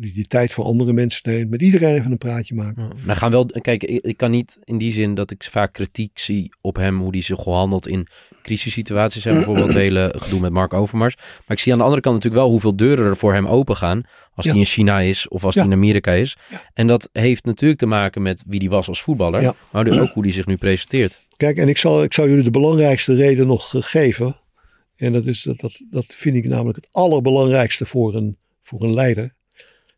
Die, 0.02 0.14
die 0.14 0.28
tijd 0.28 0.54
voor 0.54 0.66
andere 0.66 0.94
mensen 0.94 1.22
neemt, 1.24 1.50
met 1.50 1.62
iedereen 1.62 1.96
even 1.96 2.12
een 2.12 2.18
praatje 2.18 2.56
maken. 2.56 2.84
Ja. 2.84 2.90
Maar 3.06 3.16
gaan 3.16 3.32
wel, 3.32 3.46
kijk, 3.46 3.84
ik, 3.84 4.04
ik 4.06 4.18
kan 4.18 4.32
niet 4.32 4.60
in 4.64 4.78
die 4.78 4.92
zin 4.92 5.16
dat 5.16 5.32
ik 5.32 5.44
vaak 5.44 5.74
kritiek 5.74 6.20
zie 6.20 6.52
op 6.62 6.76
hem, 6.76 7.00
hoe 7.00 7.12
hij 7.12 7.22
zich 7.22 7.44
handelt 7.44 7.88
in 7.88 8.08
crisissituaties. 8.42 9.24
Hè, 9.24 9.34
bijvoorbeeld 9.34 9.68
het 9.68 9.76
hele 9.76 10.14
gedoe 10.18 10.40
met 10.40 10.52
Mark 10.52 10.74
Overmars. 10.74 11.16
Maar 11.16 11.58
ik 11.58 11.60
zie 11.60 11.72
aan 11.72 11.78
de 11.78 11.84
andere 11.84 12.02
kant 12.02 12.16
natuurlijk 12.16 12.42
wel 12.42 12.52
hoeveel 12.52 12.76
deuren 12.76 13.06
er 13.06 13.18
voor 13.18 13.34
hem 13.34 13.48
open 13.48 13.76
gaan. 13.78 14.02
Als 14.34 14.46
Ja. 14.46 14.52
hij 14.52 14.60
in 14.60 14.66
China 14.68 15.00
is 15.00 15.28
of 15.28 15.44
als 15.44 15.56
Ja. 15.56 15.62
hij 15.62 15.70
in 15.70 15.76
Amerika 15.78 16.12
is. 16.12 16.38
En 16.74 16.88
dat 16.88 17.10
heeft 17.12 17.46
natuurlijk 17.46 17.80
te 17.80 17.86
maken 17.86 18.22
met 18.22 18.44
wie 18.48 18.60
hij 18.60 18.70
was 18.70 18.88
als 18.88 19.02
voetballer. 19.02 19.54
Maar 19.72 19.84
dus 19.84 19.98
ook 19.98 20.10
hoe 20.14 20.24
hij 20.24 20.32
zich 20.32 20.46
nu 20.46 20.58
presenteert. 20.58 21.22
Kijk, 21.38 21.58
en 21.58 21.68
ik 21.68 21.78
zal, 21.78 22.04
ik 22.04 22.14
zal 22.14 22.28
jullie 22.28 22.44
de 22.44 22.52
belangrijkste 22.52 23.16
reden 23.16 23.48
nog 23.48 23.76
eh, 23.76 23.82
geven. 23.82 24.36
En 24.96 25.14
dat, 25.14 25.26
is, 25.26 25.42
dat, 25.42 25.60
dat, 25.60 25.82
dat 25.90 26.06
vind 26.06 26.36
ik 26.36 26.46
namelijk 26.46 26.76
het 26.76 26.88
allerbelangrijkste 26.92 27.86
voor 27.86 28.16
een, 28.16 28.38
voor 28.64 28.84
een 28.84 28.94
leider. 28.94 29.38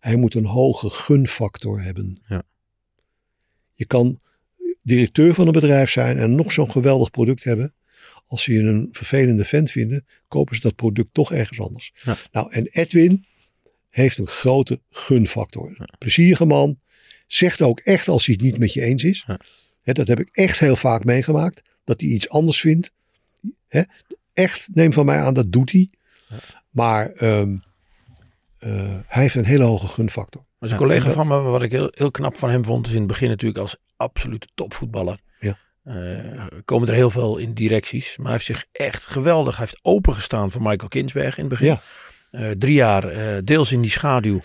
Hij 0.02 0.15
moet 0.15 0.36
een 0.36 0.45
hoge 0.45 0.90
gunfactor 0.90 1.82
hebben. 1.82 2.22
Ja. 2.28 2.44
Je 3.73 3.86
kan 3.86 4.19
directeur 4.82 5.34
van 5.34 5.45
een 5.45 5.53
bedrijf 5.53 5.91
zijn 5.91 6.18
en 6.18 6.36
nog 6.36 6.52
zo'n 6.52 6.72
geweldig 6.72 7.11
product 7.11 7.44
hebben. 7.44 7.73
Als 8.28 8.44
ze 8.44 8.53
je 8.53 8.60
een 8.60 8.90
vervelende 8.91 9.45
vent 9.45 9.72
vinden, 9.72 10.06
kopen 10.28 10.56
ze 10.56 10.61
dat 10.61 10.76
product 10.76 11.14
toch 11.14 11.32
ergens 11.32 11.60
anders. 11.60 11.94
Ja. 12.02 12.18
Nou, 12.32 12.52
en 12.52 12.65
Edwin 12.65 13.26
heeft 13.90 14.18
een 14.18 14.28
grote 14.28 14.82
gunfactor. 14.90 15.90
Plezierige 15.98 16.45
man. 16.45 16.80
Zegt 17.28 17.61
ook 17.61 17.80
echt 17.80 18.07
als 18.07 18.26
hij 18.26 18.36
het 18.36 18.44
niet 18.44 18.57
met 18.57 18.73
je 18.73 18.82
eens 18.82 19.03
is. 19.03 19.23
Ja. 19.84 19.94
Dat 19.94 20.07
heb 20.07 20.19
ik 20.19 20.30
echt 20.32 20.60
heel 20.60 20.76
vaak 20.76 21.03
meegemaakt. 21.03 21.61
Dat 21.84 22.02
hij 22.02 22.10
iets 22.10 22.30
anders 22.30 22.60
vindt. 22.60 22.91
Echt, 24.34 24.68
neem 24.73 24.94
van 24.94 25.06
mij 25.06 25.18
aan, 25.18 25.34
dat 25.34 25.52
doet 25.52 25.72
hij. 25.72 25.90
Ja. 26.28 26.38
Maar 26.69 27.11
ehm, 27.11 27.53
eh, 27.53 27.60
hij 29.07 29.21
heeft 29.23 29.35
een 29.35 29.45
hele 29.45 29.63
hoge 29.63 29.88
gunfactor. 29.88 30.41
Dat 30.59 30.69
is 30.69 30.75
een 30.75 30.79
Ja, 30.79 30.85
collega 30.85 31.11
van 31.11 31.27
me, 31.27 31.39
wat 31.41 31.61
ik 31.61 31.71
heel, 31.71 31.88
heel 31.91 32.11
knap 32.11 32.35
van 32.38 32.49
hem 32.49 32.65
vond, 32.65 32.88
is 32.88 32.91
in 32.93 32.97
het 32.99 33.07
begin 33.07 33.29
natuurlijk 33.29 33.59
als 33.59 33.75
absolute 33.95 34.47
topvoetballer. 34.55 35.19
Ja. 35.39 35.57
Eh, 35.83 36.45
komen 36.65 36.88
er 36.88 36.93
heel 36.93 37.09
veel 37.09 37.38
in 37.38 37.53
directies. 37.53 38.17
Maar 38.17 38.25
hij 38.25 38.33
heeft 38.33 38.45
zich 38.45 38.65
echt 38.71 39.05
geweldig, 39.05 39.57
hij 39.57 39.65
heeft 39.65 39.79
opengestaan 39.85 40.51
voor 40.51 40.61
Michael 40.61 40.88
Kinsberg 40.89 41.35
in 41.38 41.43
het 41.43 41.49
begin. 41.49 41.67
Ja. 41.67 41.81
Eh, 42.31 42.49
drie 42.51 42.73
jaar 42.73 43.07
eh, 43.07 43.38
deels 43.43 43.71
in 43.71 43.81
die 43.81 43.91
schaduw. 43.91 44.41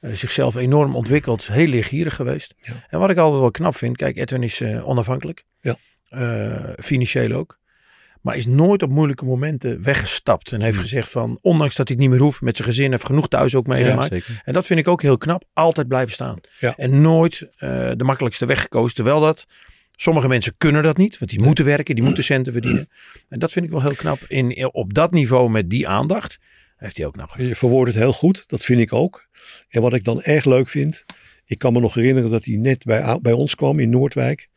eh, 0.00 0.12
zichzelf 0.12 0.54
enorm 0.54 0.96
ontwikkeld, 0.96 1.46
heel 1.46 1.66
leergierig 1.66 2.14
geweest. 2.14 2.54
Ja. 2.60 2.72
En 2.88 2.98
wat 2.98 3.10
ik 3.10 3.16
altijd 3.16 3.40
wel 3.40 3.50
knap 3.50 3.76
vind, 3.76 3.96
kijk, 3.96 4.16
Edwin 4.16 4.42
is 4.42 4.60
eh, 4.60 4.88
onafhankelijk. 4.88 5.44
Ja. 5.60 5.76
Eh, 6.08 6.70
financieel 6.84 7.32
ook. 7.32 7.58
Maar 8.22 8.36
is 8.36 8.46
nooit 8.46 8.82
op 8.82 8.90
moeilijke 8.90 9.24
momenten 9.24 9.82
weggestapt. 9.82 10.52
En 10.52 10.60
heeft 10.60 10.78
gezegd 10.78 11.08
van, 11.08 11.38
ondanks 11.42 11.74
dat 11.74 11.88
hij 11.88 11.96
het 11.96 12.06
niet 12.06 12.14
meer 12.14 12.24
hoeft 12.24 12.40
met 12.40 12.56
zijn 12.56 12.68
gezin, 12.68 12.90
heeft 12.90 13.06
genoeg 13.06 13.28
thuis 13.28 13.54
ook 13.54 13.66
meegemaakt. 13.66 14.42
En 14.44 14.52
dat 14.52 14.66
vind 14.66 14.80
ik 14.80 14.88
ook 14.88 15.02
heel 15.02 15.16
knap. 15.16 15.44
Altijd 15.52 15.88
blijven 15.88 16.12
staan. 16.12 16.40
Ja. 16.58 16.74
En 16.76 17.00
nooit 17.00 17.48
eh, 17.56 17.90
de 17.96 18.04
makkelijkste 18.04 18.46
weg 18.46 18.62
gekozen. 18.62 18.94
Terwijl 18.94 19.20
dat, 19.20 19.46
sommige 20.00 20.28
mensen 20.28 20.54
kunnen 20.58 20.82
dat 20.82 20.96
niet. 20.96 21.18
Want 21.18 21.30
die 21.30 21.42
moeten 21.42 21.64
werken, 21.64 21.94
die 21.94 22.04
moeten 22.04 22.24
centen 22.24 22.52
verdienen. 22.52 22.88
En 23.28 23.38
dat 23.38 23.52
vind 23.52 23.64
ik 23.64 23.70
wel 23.70 23.82
heel 23.82 23.94
knap. 23.94 24.24
In, 24.26 24.72
op 24.72 24.94
dat 24.94 25.10
niveau 25.10 25.50
met 25.50 25.70
die 25.70 25.88
aandacht 25.88 26.38
heeft 26.76 26.96
hij 26.96 27.06
ook 27.06 27.12
knap 27.12 27.30
gedaan. 27.30 27.46
Je 27.46 27.56
verwoordt 27.56 27.92
het 27.92 28.02
heel 28.02 28.12
goed, 28.12 28.44
dat 28.46 28.62
vind 28.62 28.80
ik 28.80 28.92
ook. 28.92 29.28
En 29.68 29.82
wat 29.82 29.94
ik 29.94 30.04
dan 30.04 30.22
erg 30.22 30.44
leuk 30.44 30.68
vind, 30.68 31.04
ik 31.44 31.58
kan 31.58 31.72
me 31.72 31.80
nog 31.80 31.94
herinneren 31.94 32.30
dat 32.30 32.44
hij 32.44 32.56
net 32.56 32.84
bij, 32.84 33.18
bij 33.22 33.32
ons 33.32 33.54
kwam 33.54 33.78
in 33.78 33.90
Noordwijk. 33.90 34.48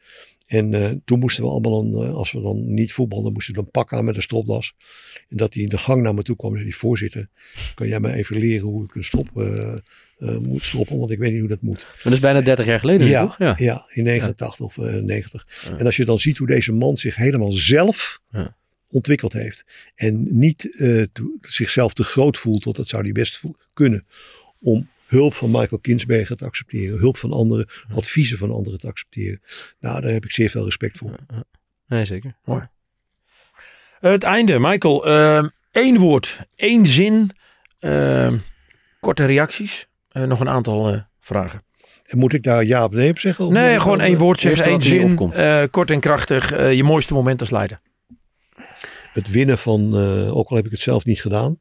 En 0.52 0.74
eh, 0.74 0.92
toen 1.06 1.20
moesten 1.20 1.44
we 1.44 1.50
allemaal, 1.50 1.80
een, 1.84 1.94
eh, 2.08 2.14
als 2.14 2.32
we 2.32 2.42
dan 2.42 2.74
niet 2.74 2.94
voetbalden, 2.94 3.34
moesten 3.34 3.54
we 3.54 3.60
een 3.60 3.72
pak 3.72 3.94
aan 3.94 4.06
met 4.06 4.16
een 4.16 4.22
stropdas. 4.22 4.74
En 5.30 5.38
dat 5.38 5.54
hij 5.54 5.64
in 5.64 5.70
de 5.70 5.78
gang 5.78 6.02
naar 6.02 6.14
me 6.14 6.24
toe 6.24 6.36
kwam 6.36 6.50
en 6.52 6.58
zei, 6.58 6.70
die 6.70 6.80
voorzitter, 6.80 7.28
kan 7.76 7.88
jij 7.88 8.00
mij 8.00 8.14
even 8.14 8.38
leren 8.38 8.68
hoe 8.68 8.84
ik 8.84 8.96
een 8.96 9.04
strop 9.04 9.30
eh, 9.38 10.38
moet 10.38 10.64
stoppen? 10.64 10.98
Want 10.98 11.12
ik 11.12 11.20
weet 11.20 11.32
niet 11.32 11.40
hoe 11.40 11.50
dat 11.50 11.62
moet. 11.62 11.86
Maar 11.86 12.00
dat 12.04 12.14
is 12.14 12.20
bijna 12.20 12.42
30 12.42 12.66
jaar 12.66 12.80
geleden, 12.80 13.08
Ja, 13.08 13.22
toch? 13.22 13.38
Ja. 13.38 13.56
Ja, 13.58 13.86
in 13.90 14.04
89 14.04 14.66
of 14.66 14.78
eh, 14.78 14.94
90. 15.02 15.48
Ja. 15.64 15.78
En 15.78 15.86
als 15.86 15.96
je 15.96 16.06
dan 16.06 16.20
ziet 16.20 16.38
hoe 16.38 16.48
deze 16.48 16.74
man 16.74 16.98
zich 16.98 17.16
helemaal 17.16 17.52
zelf 17.52 18.22
Ja. 18.32 18.56
ontwikkeld 18.90 19.34
heeft. 19.34 19.66
En 19.96 20.28
niet 20.40 20.76
zichzelf 21.42 21.94
te 21.94 22.04
groot 22.04 22.38
voelt, 22.38 22.64
want 22.64 22.76
dat 22.76 22.88
zou 22.88 23.04
hij 23.04 23.12
best 23.12 23.42
kunnen. 23.74 24.06
Om 24.60 24.88
hulp 25.12 25.34
van 25.34 25.52
Michael 25.52 25.82
Kinsberger 25.82 26.36
te 26.38 26.46
accepteren. 26.46 27.00
Hulp 27.00 27.18
van 27.18 27.32
anderen, 27.34 27.70
adviezen 27.94 28.38
van 28.38 28.52
anderen 28.52 28.80
te 28.80 28.88
accepteren. 28.88 29.42
Nou, 29.80 30.02
daar 30.02 30.12
heb 30.12 30.26
ik 30.26 30.32
zeer 30.32 30.50
veel 30.50 30.66
respect 30.66 30.98
voor. 30.98 31.16
Nee, 31.88 32.06
zeker. 32.06 32.38
Het 34.00 34.24
einde, 34.24 34.60
Michael. 34.60 35.06
Ehm 35.08 35.48
één 35.72 35.98
woord, 35.98 36.40
één 36.56 36.86
zin, 36.86 37.32
ehm, 37.80 38.38
korte 39.00 39.26
reacties. 39.26 39.88
Eh, 40.10 40.24
nog 40.24 40.40
een 40.40 40.50
aantal 40.50 40.94
eh, 40.94 41.02
vragen. 41.20 41.64
En 42.06 42.18
moet 42.18 42.34
ik 42.34 42.44
daar 42.44 42.66
ja 42.66 42.86
of 42.86 42.92
nee 42.92 43.10
op 43.10 43.20
zeggen? 43.20 43.52
Nee, 43.54 43.80
gewoon 43.80 44.00
één 44.00 44.14
eh, 44.14 44.20
woord 44.20 44.40
zeggen, 44.40 44.66
één 44.66 44.82
zin. 44.82 45.18
eh, 45.34 45.64
kort 45.72 45.92
en 45.92 46.00
krachtig. 46.00 46.52
eh, 46.52 46.74
je 46.74 46.84
mooiste 46.84 47.14
moment 47.14 47.40
als 47.40 47.50
leider. 47.50 47.82
Het 49.14 49.30
winnen 49.30 49.58
van, 49.58 49.98
eh, 49.98 50.38
ook 50.38 50.50
al 50.50 50.56
heb 50.56 50.66
ik 50.66 50.72
het 50.72 50.80
zelf 50.80 51.06
niet 51.06 51.22
gedaan. 51.22 51.60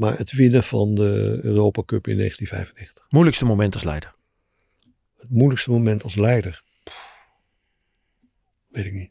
Maar 0.00 0.18
het 0.18 0.32
winnen 0.32 0.64
van 0.64 0.94
de 0.94 1.38
Europa 1.42 1.82
Cup 1.86 2.06
in 2.06 2.16
1995. 2.16 3.06
Moeilijkste 3.08 3.44
moment 3.44 3.74
als 3.74 3.84
leider. 3.84 4.14
Het 5.18 5.30
moeilijkste 5.30 5.70
moment 5.70 6.02
als 6.02 6.14
leider. 6.14 6.62
Pff, 6.84 7.16
weet 8.68 8.84
ik 8.84 8.94
niet. 8.94 9.10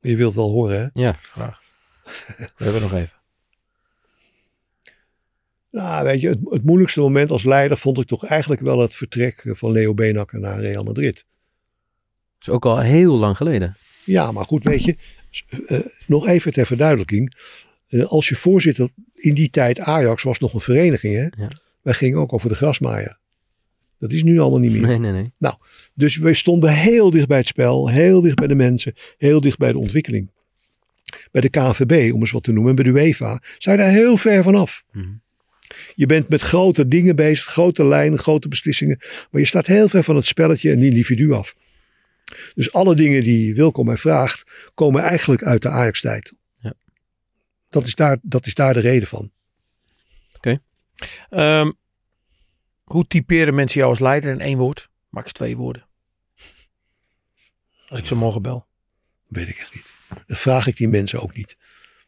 Je 0.00 0.16
wilt 0.16 0.34
wel 0.34 0.50
horen, 0.50 0.80
hè? 0.80 1.00
Ja. 1.02 1.18
We 2.56 2.64
hebben 2.64 2.82
nog 2.82 2.92
even. 2.92 3.16
Nou, 5.70 6.04
weet 6.04 6.20
je, 6.20 6.28
het, 6.28 6.38
het 6.44 6.64
moeilijkste 6.64 7.00
moment 7.00 7.30
als 7.30 7.44
leider 7.44 7.76
vond 7.76 7.98
ik 7.98 8.06
toch 8.06 8.24
eigenlijk 8.24 8.60
wel 8.60 8.78
het 8.78 8.94
vertrek 8.94 9.44
van 9.46 9.72
Leo 9.72 9.94
Benakker 9.94 10.40
naar 10.40 10.60
Real 10.60 10.84
Madrid. 10.84 11.14
Dat 11.14 11.24
is 12.40 12.48
ook 12.48 12.64
al 12.64 12.80
heel 12.80 13.16
lang 13.16 13.36
geleden. 13.36 13.76
Ja, 14.04 14.32
maar 14.32 14.44
goed, 14.44 14.64
weet 14.64 14.84
je, 14.84 14.96
eh, 15.66 15.80
nog 16.06 16.26
even 16.26 16.52
ter 16.52 16.66
verduidelijking. 16.66 17.34
Eh, 17.88 18.04
als 18.04 18.28
je 18.28 18.34
voorzitter 18.34 18.88
in 19.22 19.34
die 19.34 19.50
tijd 19.50 19.78
Ajax 19.78 20.22
was 20.22 20.38
nog 20.38 20.54
een 20.54 20.60
vereniging, 20.60 21.14
hè? 21.14 21.42
Ja. 21.42 21.50
Wij 21.82 21.94
gingen 21.94 22.18
ook 22.18 22.32
over 22.32 22.48
de 22.48 22.54
grasmaaier. 22.54 23.18
Dat 23.98 24.12
is 24.12 24.22
nu 24.22 24.38
allemaal 24.38 24.58
niet 24.58 24.72
meer. 24.72 24.80
Nee, 24.80 24.98
nee, 24.98 25.12
nee. 25.12 25.52
Dus 25.94 26.16
we 26.16 26.34
stonden 26.34 26.70
heel 26.70 27.10
dicht 27.10 27.26
bij 27.26 27.38
het 27.38 27.46
spel, 27.46 27.88
heel 27.88 28.20
dicht 28.20 28.36
bij 28.36 28.46
de 28.46 28.54
mensen, 28.54 28.94
heel 29.18 29.40
dicht 29.40 29.58
bij 29.58 29.72
de 29.72 29.78
ontwikkeling. 29.78 30.30
Bij 31.30 31.40
de 31.40 31.48
KNVB, 31.48 32.12
om 32.14 32.20
eens 32.20 32.30
wat 32.30 32.42
te 32.42 32.52
noemen, 32.52 32.70
en 32.70 32.82
bij 32.82 32.92
de 32.92 33.00
UEFA, 33.00 33.42
zijn 33.58 33.78
daar 33.78 33.90
heel 33.90 34.16
ver 34.16 34.42
vanaf. 34.42 34.84
Mhm. 34.92 35.08
Je 35.94 36.06
bent 36.06 36.28
met 36.28 36.40
grote 36.40 36.88
dingen 36.88 37.16
bezig, 37.16 37.44
grote 37.44 37.84
lijnen, 37.84 38.18
grote 38.18 38.48
beslissingen. 38.48 38.98
Maar 39.30 39.40
je 39.40 39.46
staat 39.46 39.66
heel 39.66 39.88
ver 39.88 40.02
van 40.02 40.16
het 40.16 40.24
spelletje 40.24 40.70
en 40.70 40.82
individu 40.82 41.32
af. 41.32 41.54
Dus 42.54 42.72
alle 42.72 42.94
dingen 42.94 43.24
die 43.24 43.54
Wilco 43.54 43.82
mij 43.82 43.96
vraagt, 43.96 44.44
komen 44.74 45.02
eigenlijk 45.02 45.42
uit 45.42 45.62
de 45.62 45.68
Ajax-tijd. 45.68 46.32
Dat, 47.72 47.86
is 47.86 47.94
daar, 47.94 48.18
dat 48.22 48.46
is 48.46 48.54
daar 48.54 48.74
de 48.74 48.80
reden 48.80 49.08
van. 49.08 49.30
Ehm, 51.30 51.70
hoe 52.84 53.06
typeren 53.06 53.54
mensen 53.54 53.78
jou 53.78 53.90
als 53.90 54.00
leider 54.00 54.30
in 54.32 54.40
één 54.40 54.58
woord? 54.58 54.88
Max 55.08 55.32
twee 55.32 55.56
woorden. 55.56 55.86
Als 57.88 57.98
ik 58.00 58.06
ze 58.06 58.14
morgen 58.14 58.42
bel. 58.42 58.66
Weet 59.28 59.48
ik 59.48 59.58
echt 59.58 59.74
niet. 59.74 59.92
Dat 60.26 60.38
vraag 60.38 60.66
ik 60.66 60.76
die 60.76 60.88
mensen 60.88 61.22
ook 61.22 61.36
niet. 61.36 61.56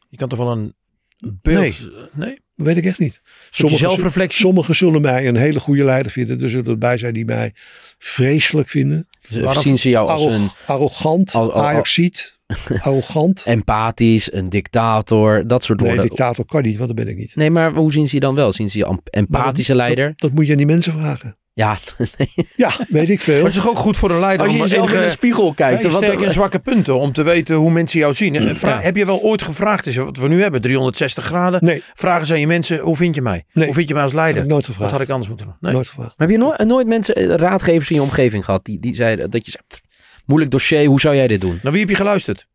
Je 0.09 0.17
kan 0.17 0.29
toch 0.29 0.39
wel 0.39 0.51
een 0.51 0.75
beeld... 1.17 1.79
Nee. 1.79 2.09
nee? 2.13 2.41
Dat 2.55 2.65
weet 2.65 2.77
ik 2.77 2.85
echt 2.85 2.99
niet. 2.99 3.21
Zelfreflectie. 3.49 4.39
sommigen 4.39 4.75
zullen 4.75 5.01
mij 5.01 5.27
een 5.27 5.35
hele 5.35 5.59
goede 5.59 5.83
leider 5.83 6.11
vinden. 6.11 6.41
Er 6.41 6.49
zullen 6.49 6.71
erbij 6.71 6.97
zijn 6.97 7.13
die 7.13 7.25
mij 7.25 7.51
vreselijk 7.97 8.69
vinden. 8.69 9.07
Dus 9.29 9.41
Waarom- 9.41 9.63
zien 9.63 9.77
ze 9.77 9.89
jou 9.89 10.09
als 10.09 10.21
Arro- 10.21 10.33
een 10.33 10.49
arrogant, 10.65 11.33
Al- 11.33 11.41
al- 11.41 11.53
al- 11.53 11.63
Ajaxiet, 11.63 12.34
arrogant. 12.81 13.43
empathisch, 13.45 14.33
een 14.33 14.49
dictator, 14.49 15.47
dat 15.47 15.63
soort 15.63 15.79
Nee, 15.79 15.87
woorden. 15.87 16.07
dictator 16.07 16.45
kan 16.45 16.61
niet, 16.63 16.77
want 16.77 16.95
dat 16.95 17.05
ben 17.05 17.13
ik 17.13 17.17
niet. 17.17 17.35
Nee, 17.35 17.49
maar 17.49 17.73
hoe 17.73 17.91
zien 17.91 18.07
ze 18.07 18.13
je 18.15 18.21
dan 18.21 18.35
wel? 18.35 18.51
Zien 18.51 18.69
ze 18.69 18.77
je 18.77 18.97
empathische 19.09 19.75
leider? 19.75 20.07
Dat, 20.07 20.17
dat 20.19 20.31
moet 20.33 20.45
je 20.45 20.51
aan 20.51 20.57
die 20.57 20.65
mensen 20.67 20.91
vragen. 20.91 21.37
Ja, 21.53 21.77
Ja, 22.55 22.71
weet 22.89 23.09
ik 23.09 23.19
veel. 23.21 23.35
Maar 23.35 23.45
het 23.45 23.55
is 23.55 23.61
toch 23.61 23.69
ook 23.71 23.77
goed 23.77 23.97
voor 23.97 24.11
een 24.11 24.19
leider 24.19 24.45
als 24.45 24.55
je 24.55 24.61
jezelf 24.61 24.91
in 24.93 25.01
de 25.01 25.09
spiegel 25.09 25.53
kijkt. 25.53 25.81
Ja, 25.83 25.89
wat- 25.89 26.03
sterke 26.03 26.25
en 26.25 26.31
zwakke 26.31 26.59
punten 26.59 26.95
om 26.99 27.11
te 27.11 27.23
weten 27.23 27.55
hoe 27.55 27.71
mensen 27.71 27.99
jou 27.99 28.13
zien. 28.13 28.35
En 28.35 28.55
Vra- 28.55 28.69
Ja. 28.69 28.79
Heb 28.81 28.95
je 28.95 29.05
wel 29.05 29.21
ooit 29.21 29.41
gevraagd, 29.41 29.85
is 29.85 29.95
wat 29.95 30.17
we 30.17 30.27
nu 30.27 30.41
hebben, 30.41 30.61
360 30.61 31.23
graden. 31.25 31.59
Nee, 31.65 31.81
Vragen 31.93 32.25
ze 32.27 32.33
aan 32.33 32.39
je 32.39 32.47
mensen, 32.47 32.79
hoe 32.79 32.95
vind 32.95 33.15
je 33.15 33.21
mij? 33.21 33.43
Nee. 33.53 33.65
Hoe 33.65 33.73
vind 33.73 33.87
je 33.87 33.93
mij 33.93 34.03
als 34.03 34.11
dat 34.11 34.21
heb 34.21 34.29
leider? 34.29 34.49
ik 34.49 34.55
nooit 34.55 34.65
gevraagd. 34.65 34.91
had 34.91 35.01
ik 35.01 35.09
anders 35.09 35.27
moeten 35.27 35.45
doen? 35.45 35.55
Nee. 35.59 35.73
Nooit 35.73 35.87
gevraagd. 35.87 36.13
Maar 36.17 36.27
heb 36.27 36.37
je 36.37 36.43
nooit, 36.43 36.63
nooit 36.65 36.87
mensen, 36.87 37.15
eh, 37.15 37.25
raadgevers 37.27 37.89
in 37.89 37.95
je 37.95 38.01
omgeving 38.01 38.45
gehad 38.45 38.65
die, 38.65 38.79
die 38.79 38.95
zeiden 38.95 39.31
dat 39.31 39.45
je 39.45 39.51
zei, 39.51 39.63
"Pff, 39.67 39.81
moeilijk 40.25 40.51
dossier, 40.51 40.85
hoe 40.85 40.99
zou 40.99 41.15
jij 41.15 41.27
dit 41.27 41.41
doen? 41.41 41.59
Naar 41.63 41.71
wie 41.71 41.81
heb 41.81 41.89
je 41.89 41.95
geluisterd? 41.95 42.47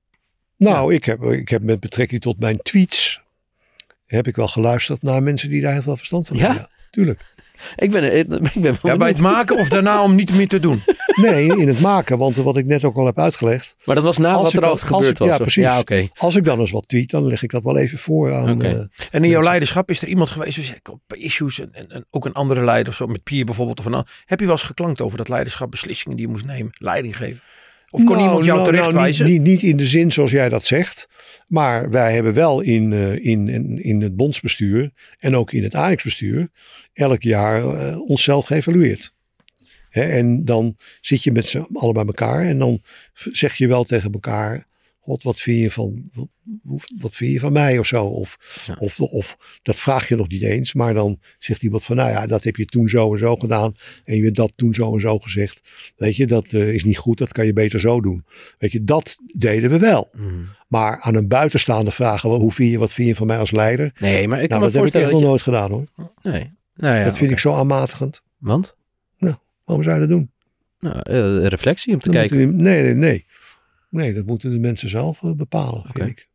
Nou, 0.57 0.95
ik, 0.95 1.05
heb, 1.05 1.23
ik 1.23 1.49
heb 1.49 1.63
met 1.65 1.81
betrekking 1.81 2.21
tot 2.21 2.41
mijn 2.41 2.57
tweets... 2.63 3.21
heb 4.07 4.27
ik 4.27 4.37
wel 4.37 4.49
geluisterd 4.49 5.03
naar 5.03 5.23
mensen 5.23 5.51
die 5.51 5.63
daar 5.63 5.73
heel 5.73 5.83
veel 5.83 5.97
verstand 5.97 6.27
van 6.27 6.37
Ja? 6.37 6.43
hebben. 6.43 6.63
Ja, 6.71 6.87
tuurlijk. 6.91 7.21
Ik 7.77 7.91
ben, 7.91 8.17
ik 8.19 8.29
ben 8.63 8.77
Ja, 8.83 8.97
bij 8.97 9.09
het 9.09 9.19
maken 9.21 9.57
of 9.59 9.69
daarna 9.69 10.03
om 10.03 10.15
niet 10.15 10.33
meer 10.35 10.49
te 10.49 10.61
doen? 10.61 10.83
Nee, 11.21 11.57
in 11.57 11.69
het 11.69 11.81
maken. 11.81 12.19
Want 12.19 12.37
wat 12.37 12.57
ik 12.57 12.65
net 12.67 12.85
ook 12.85 12.97
al 12.97 13.07
heb 13.07 13.19
uitgelegd... 13.19 13.77
Maar 13.85 13.95
dat 13.95 14.05
was 14.05 14.19
na 14.19 14.33
Als 14.33 14.43
wat 14.43 14.53
ik 14.53 14.59
er 14.59 14.67
al 14.67 14.77
gebeurd 14.77 15.11
ik- 15.11 15.19
was. 15.19 15.29
ja, 15.29 15.35
of- 15.35 15.41
precies. 15.41 15.63
Ja, 15.63 15.79
oké. 15.79 16.09
Als 16.17 16.35
ik 16.37 16.45
dan 16.45 16.61
eens 16.61 16.71
wat 16.71 16.89
tweet, 16.89 17.11
dan 17.11 17.27
leg 17.27 17.43
ik 17.43 17.51
dat 17.51 17.65
wel 17.65 17.77
even 17.79 17.99
voor 17.99 18.33
aan... 18.35 18.51
Oké. 18.51 18.67
eh, 18.67 18.73
En 18.73 18.79
in 18.81 18.89
jouw 19.11 19.21
Mensen. 19.21 19.43
leiderschap 19.43 19.91
is 19.91 20.03
er 20.03 20.09
iemand 20.09 20.31
geweest 20.31 20.55
die 20.55 20.65
zegt, 20.65 20.89
op 20.89 21.01
issues 21.15 21.61
en, 21.61 21.69
en, 21.73 21.91
en 21.91 22.07
ook 22.11 22.25
een 22.25 22.33
andere 22.33 22.65
leider, 22.65 22.93
zo 22.95 23.07
met 23.07 23.23
Pier 23.23 23.45
bijvoorbeeld. 23.45 23.79
Of 23.79 23.85
een, 23.85 24.05
heb 24.25 24.39
je 24.41 24.47
wel 24.47 24.55
eens 24.55 24.65
geklankt 24.65 25.01
over 25.01 25.19
dat 25.19 25.29
leiderschap, 25.29 25.71
beslissingen 25.71 26.17
die 26.17 26.27
je 26.27 26.33
moest 26.33 26.45
nemen, 26.47 26.73
leiding 26.79 27.17
geven? 27.17 27.41
Of 27.91 28.05
kon 28.05 28.17
Nou, 28.17 28.29
iemand 28.29 28.45
jou 28.45 28.73
nou, 28.73 28.93
nou, 28.93 29.07
niet, 29.07 29.21
niet, 29.25 29.43
niet 29.43 29.63
in 29.63 29.77
de 29.77 29.87
zin 29.87 30.13
zoals 30.13 30.31
jij 30.31 30.49
dat 30.49 30.65
zegt. 30.65 31.09
Maar 31.47 31.91
wij 31.91 32.15
hebben 32.15 32.35
wel 32.35 32.61
in, 32.61 32.93
eh, 32.93 33.13
in, 33.13 33.49
in, 33.49 33.83
in 33.83 34.03
het 34.03 34.17
bondsbestuur 34.17 34.91
en 35.19 35.37
ook 35.37 35.53
in 35.53 35.63
het 35.63 35.75
Ajax-bestuur 35.75 36.51
elk 36.93 37.23
jaar 37.23 37.75
eh, 37.75 38.01
onszelf 38.01 38.47
geëvalueerd. 38.47 39.15
Hè, 39.89 40.03
en 40.03 40.45
dan 40.45 40.77
zit 41.01 41.25
je 41.25 41.33
met 41.33 41.47
z'n 41.47 41.67
allen 41.73 41.95
bij 41.95 42.05
elkaar 42.05 42.45
en 42.45 42.59
dan 42.59 42.83
zeg 43.15 43.55
je 43.55 43.67
wel 43.67 43.85
tegen 43.85 44.13
elkaar: 44.13 44.67
God, 45.11 45.23
wat 45.23 45.41
vind 45.41 45.59
je 45.59 45.71
van, 45.71 46.11
wat, 46.13 46.29
wat 47.01 47.15
vind 47.15 47.33
je 47.33 47.41
van 47.41 47.53
mij 47.53 47.79
of 47.79 47.87
zo? 47.87 48.05
Of, 48.05 48.39
Ja. 48.67 48.77
of, 48.79 49.01
of 49.01 49.37
dat 49.63 49.77
vraag 49.77 50.09
je 50.09 50.17
nog 50.17 50.29
niet 50.29 50.43
eens, 50.43 50.75
maar 50.75 50.95
dan 50.95 51.19
zegt 51.39 51.63
iemand 51.63 51.85
van: 51.85 51.97
Nou 51.97 52.11
ja, 52.11 52.27
dat 52.27 52.45
heb 52.45 52.57
je 52.57 52.65
toen 52.65 52.89
zo 52.89 53.13
en 53.13 53.19
zo 53.19 53.37
gedaan 53.37 53.75
en 54.05 54.17
je 54.17 54.23
hebt 54.25 54.37
dat 54.37 54.53
toen 54.57 54.75
zo 54.75 54.95
en 54.95 55.01
zo 55.01 55.19
gezegd. 55.19 55.63
Weet 55.97 56.17
je, 56.17 56.27
dat 56.27 56.53
eh, 56.53 56.73
is 56.75 56.85
niet 56.85 56.99
goed, 56.99 57.19
dat 57.19 57.33
kan 57.33 57.47
je 57.47 57.53
beter 57.53 57.81
zo 57.81 58.01
doen. 58.01 58.25
Weet 58.59 58.73
je, 58.73 58.85
dat 58.85 59.19
deden 59.37 59.71
we 59.71 59.79
wel. 59.79 60.11
Mhm. 60.17 60.27
Maar 60.69 61.01
aan 61.01 61.15
een 61.15 61.29
buitenstaande 61.29 61.91
vragen, 61.91 62.31
wel, 62.31 62.41
hoe 62.41 62.53
vind 62.53 62.71
je, 62.71 62.79
wat 62.79 62.93
vind 62.93 63.09
je 63.09 63.15
van 63.15 63.27
mij 63.27 63.39
als 63.39 63.51
leider? 63.51 63.93
Nee, 63.99 64.29
maar 64.29 64.43
ik 64.43 64.49
kan 64.49 64.61
nou, 64.61 64.73
me 64.73 64.79
dat 64.79 64.93
heb 64.93 64.95
ik 64.95 64.95
echt 64.95 65.11
voorstellen 65.11 65.11
nog 65.11 65.21
je... 65.21 65.27
nooit 65.27 65.43
gedaan 65.43 65.71
hoor. 65.71 66.13
Nee. 66.33 66.53
Nou 66.75 66.97
ja, 66.97 67.05
dat 67.05 67.17
vind 67.17 67.31
ik 67.31 67.39
zo 67.39 67.53
aanmatigend. 67.53 68.23
Want? 68.39 68.79
Waarom 69.71 69.89
zou 69.89 70.01
je 70.01 70.07
dat 70.09 70.17
doen? 70.17 70.31
Nou, 70.79 71.01
eh, 71.03 71.47
reflectie 71.47 71.95
om 71.95 72.01
te 72.01 72.11
kijken. 72.11 72.37
nee, 72.57 72.83
nee, 72.83 72.95
nee. 72.95 73.27
Nee, 73.91 74.13
dat 74.15 74.27
moeten 74.27 74.51
de 74.51 74.59
mensen 74.59 74.89
zelf 74.89 75.23
eh, 75.23 75.31
bepalen, 75.33 75.79
Oké. 75.81 75.91
vind 76.05 76.09
ik. 76.11 76.29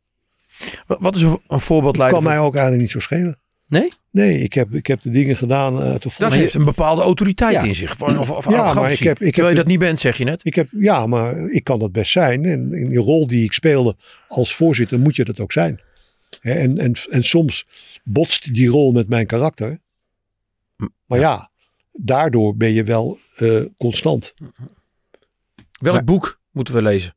Wat- 0.88 1.16
is 1.16 1.22
een, 1.22 1.40
een 1.48 1.60
voorbeeld 1.60 1.98
leider? 1.98 2.20
kan 2.20 2.28
mij 2.30 2.40
ook 2.40 2.54
eigenlijk 2.54 2.82
niet 2.82 2.92
zo 2.92 3.00
schelen. 3.00 3.40
Nee? 3.68 3.92
Nee, 4.12 4.40
ik 4.40 4.54
heb, 4.54 4.74
ik 4.74 4.88
heb 4.88 5.02
de 5.02 5.10
dingen 5.12 5.36
gedaan 5.36 5.82
eh, 5.82 5.94
de 6.00 6.10
Dat 6.18 6.34
heeft 6.34 6.54
een 6.54 6.64
bepaalde 6.66 7.02
autoriteit 7.02 7.54
Ja. 7.54 7.62
in 7.64 7.76
zich. 7.76 7.92
Of, 8.02 8.18
of, 8.18 8.30
of 8.30 8.44
Ja, 8.46 8.50
maar 8.52 8.60
arrogantie. 8.60 8.98
ik 8.98 9.04
heb- 9.04 9.20
ik 9.20 9.26
heb 9.26 9.34
Terwijl 9.34 9.48
je 9.48 9.56
de- 9.56 9.62
dat 9.62 9.72
niet 9.72 9.80
bent, 9.80 10.00
zeg 10.00 10.18
je 10.18 10.24
net. 10.24 10.46
Ik 10.46 10.56
heb, 10.56 10.68
ja, 10.72 11.08
maar 11.08 11.50
ik 11.50 11.64
kan 11.64 11.80
dat 11.80 11.92
best 11.92 12.12
zijn. 12.12 12.46
En 12.46 12.74
in 12.74 12.90
die 12.90 12.98
rol 13.00 13.28
die 13.28 13.44
ik 13.44 13.52
speelde 13.54 13.96
als 14.28 14.56
voorzitter 14.56 15.00
moet 15.00 15.16
je 15.16 15.26
dat 15.26 15.40
ook 15.40 15.52
zijn. 15.52 15.82
Hè, 16.40 16.54
En, 16.54 16.78
en, 16.78 16.94
en 17.10 17.24
soms 17.24 17.68
botst 18.04 18.54
die 18.54 18.68
rol 18.70 18.92
met 18.92 19.10
mijn 19.10 19.26
karakter. 19.26 19.80
Maar 21.06 21.20
ja, 21.20 21.52
daardoor 21.94 22.56
ben 22.58 22.72
je 22.74 22.84
wel 22.84 23.18
eh, 23.36 23.62
constant. 23.78 24.34
Welk 25.80 25.96
Maar- 25.96 26.04
boek 26.04 26.40
moeten 26.52 26.74
we 26.74 26.82
lezen? 26.82 27.14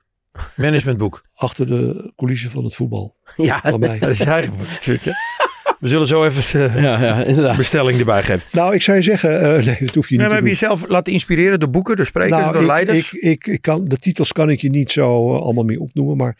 Managementboek. 0.57 1.25
Achter 1.37 1.67
de 1.67 2.13
coulissen 2.17 2.51
van 2.51 2.65
het 2.65 2.75
voetbal. 2.75 3.17
Ja, 3.37 3.61
Van 3.63 3.81
mij. 3.81 3.99
Dat 4.01 4.09
is 4.09 4.19
je 4.19 4.25
eigen 4.25 4.57
boek 4.57 4.67
natuurlijk. 4.69 5.05
Hè? 5.05 5.13
We 5.81 5.89
zullen 5.89 6.07
zo 6.07 6.25
even 6.25 6.59
de 6.75 6.81
ja, 6.81 7.03
ja, 7.03 7.23
inderdaad. 7.25 7.57
bestelling 7.57 7.99
erbij 7.99 8.23
geven. 8.23 8.43
Nou, 8.53 8.75
ik 8.75 8.83
zou 8.83 8.97
je 8.97 9.03
zeggen, 9.03 9.41
eh, 9.41 9.65
nee, 9.67 9.77
dat 9.81 9.95
hoef 9.95 10.09
je 10.09 10.17
niet 10.17 10.19
Nee, 10.19 10.19
maar 10.19 10.29
te 10.29 10.35
heb 10.35 10.35
je 10.35 10.41
doen. 10.41 10.49
jezelf 10.49 10.89
laten 10.89 11.13
inspireren 11.13 11.61
door 11.61 11.71
boeken, 11.71 11.97
door 11.97 12.05
sprekers, 12.07 12.41
Nou, 12.41 12.53
door 12.53 12.61
ik, 12.61 12.67
leiders? 12.67 13.13
ik, 13.13 13.23
ik, 13.23 13.47
ik 13.47 13.63
kan, 13.63 13.85
de 13.85 13.97
titels 13.99 14.33
kan 14.33 14.51
ik 14.51 14.61
je 14.61 14.71
niet 14.71 14.91
zo 14.91 15.35
eh, 15.35 15.41
allemaal 15.43 15.65
meer 15.65 15.79
opnoemen. 15.79 16.17
Maar 16.17 16.37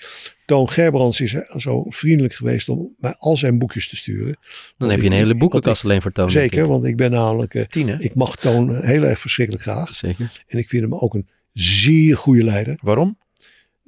Toon 0.47 0.69
Gerbrands 0.71 1.21
is 1.21 1.35
eh, 1.35 1.57
zo 1.57 1.85
vriendelijk 1.89 2.35
geweest 2.35 2.69
om 2.69 2.95
mij 2.99 3.15
al 3.19 3.37
zijn 3.37 3.59
boekjes 3.59 3.89
te 3.89 3.97
sturen. 3.97 4.39
Dan 4.79 4.91
heb 4.91 5.01
je 5.01 5.07
een 5.07 5.13
hele 5.13 5.37
boekenkast 5.39 5.85
alleen 5.85 6.03
voor 6.03 6.13
Toon. 6.13 6.31
Zeker, 6.31 6.67
want 6.69 6.85
ik 6.85 6.97
ben 6.97 7.11
namelijk... 7.11 7.55
eh, 7.55 7.67
Tien, 7.67 7.89
hè? 7.89 7.97
ik 7.99 8.15
mag 8.15 8.37
Toon 8.37 8.85
heel 8.85 9.03
erg 9.05 9.19
verschrikkelijk 9.19 9.65
graag. 9.65 9.95
Zeker. 9.97 10.43
En 10.47 10.59
ik 10.59 10.69
vind 10.69 10.83
hem 10.83 10.95
ook 10.95 11.15
een 11.15 11.29
zeer 11.53 12.17
goede 12.17 12.45
leider. 12.45 12.79
Waarom? 12.81 13.19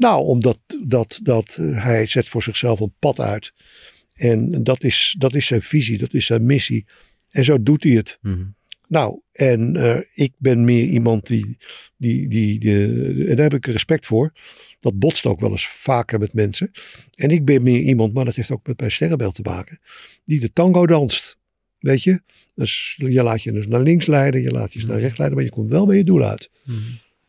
Nou, 0.01 0.25
omdat 0.25 0.59
dat, 0.85 1.21
dat, 1.23 1.57
eh, 1.61 1.85
hij 1.85 2.07
zet 2.07 2.29
voor 2.29 2.43
zichzelf 2.43 2.81
een 2.81 2.95
pad 2.99 3.21
uit. 3.21 3.53
En 4.15 4.65
dat 4.65 4.85
is, 4.85 5.15
dat 5.19 5.35
is 5.35 5.47
zijn 5.47 5.63
visie, 5.63 5.99
dat 5.99 6.15
is 6.15 6.27
zijn 6.27 6.47
missie. 6.47 6.87
En 7.31 7.45
zo 7.45 7.63
doet 7.63 7.83
hij 7.83 7.93
het. 7.93 8.19
Mhm. 8.23 8.45
Nou, 8.89 9.21
en 9.33 9.77
eh, 9.77 9.99
ik 10.15 10.33
ben 10.39 10.65
meer 10.65 10.85
iemand 10.85 11.27
die, 11.27 11.57
die, 11.97 12.29
die, 12.29 12.59
die- 12.59 13.27
en 13.27 13.37
daar 13.37 13.51
heb 13.51 13.55
ik 13.55 13.67
respect 13.67 14.07
voor. 14.07 14.33
Dat 14.81 14.99
botst 14.99 15.27
ook 15.27 15.41
wel 15.41 15.51
eens 15.51 15.67
vaker 15.69 16.19
met 16.19 16.35
mensen. 16.35 16.71
En 17.15 17.31
ik 17.31 17.45
ben 17.45 17.63
meer 17.63 17.81
iemand, 17.81 18.13
maar 18.15 18.25
dat 18.25 18.35
heeft 18.35 18.51
ook 18.51 18.67
met 18.67 18.79
mijn 18.81 18.91
sterrenbeeld 18.93 19.35
te 19.35 19.43
maken, 19.43 19.81
die 20.25 20.41
de 20.41 20.53
tango 20.53 20.87
danst. 20.87 21.39
Weet 21.79 22.03
je? 22.03 22.23
Dus 22.55 22.95
je 22.99 23.23
laat 23.23 23.43
je 23.43 23.53
dus 23.53 23.67
naar 23.67 23.83
links 23.83 24.07
leiden, 24.07 24.43
je 24.43 24.51
laat 24.51 24.73
je 24.73 24.87
naar 24.87 25.01
rechts 25.01 25.17
leiden, 25.19 25.39
maar 25.39 25.47
je 25.47 25.55
komt 25.55 25.71
wel 25.71 25.87
bij 25.87 25.97
je 25.97 26.05
doel 26.05 26.23
uit. 26.23 26.51
Mhm. 26.65 26.79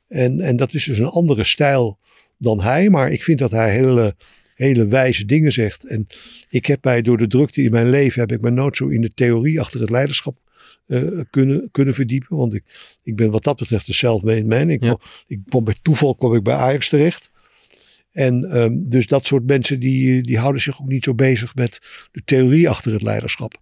En, 0.07 0.39
en 0.41 0.55
dat 0.55 0.73
is 0.73 0.83
dus 0.85 0.97
een 0.97 1.05
andere 1.05 1.43
stijl 1.43 1.99
dan 2.41 2.61
hij. 2.61 2.89
Maar 2.89 3.11
ik 3.11 3.23
vind 3.23 3.39
dat 3.39 3.51
hij 3.51 3.71
hele, 3.73 4.15
hele 4.55 4.85
wijze 4.87 5.25
dingen 5.25 5.51
zegt. 5.51 5.85
En 5.85 6.07
ik 6.49 6.65
heb 6.65 6.83
mij 6.83 7.01
door 7.01 7.17
de 7.17 7.27
drukte 7.27 7.61
in 7.63 7.71
mijn 7.71 7.89
leven, 7.89 8.19
heb 8.19 8.31
ik 8.31 8.41
me 8.41 8.49
nooit 8.49 8.75
zo 8.77 8.87
in 8.87 9.01
de 9.01 9.13
theorie 9.13 9.59
achter 9.59 9.79
het 9.81 9.89
leiderschap 9.89 10.37
eh, 10.87 11.01
kunnen, 11.29 11.69
kunnen 11.71 11.93
verdiepen. 11.93 12.37
Want 12.37 12.53
ik, 12.53 12.63
ik 13.03 13.15
ben 13.15 13.31
wat 13.31 13.43
dat 13.43 13.57
betreft 13.57 13.87
een 13.87 13.93
self-made 13.93 14.45
man. 14.45 14.69
Ik, 14.69 14.83
Ja. 14.83 14.87
kwam- 14.87 15.01
ik 15.27 15.39
kwam 15.49 15.63
bij 15.63 15.75
toeval 15.81 16.15
kwam 16.15 16.35
ik 16.35 16.43
bij 16.43 16.55
Ajax 16.55 16.89
terecht. 16.89 17.29
En 18.11 18.43
ehm, 18.51 18.73
dus 18.75 19.07
dat 19.07 19.25
soort 19.25 19.45
mensen 19.47 19.79
die, 19.79 20.21
die 20.21 20.37
houden 20.37 20.61
zich 20.61 20.81
ook 20.81 20.87
niet 20.87 21.03
zo 21.03 21.13
bezig 21.13 21.55
met 21.55 21.79
de 22.11 22.21
theorie 22.25 22.69
achter 22.69 22.93
het 22.93 23.01
leiderschap. 23.01 23.53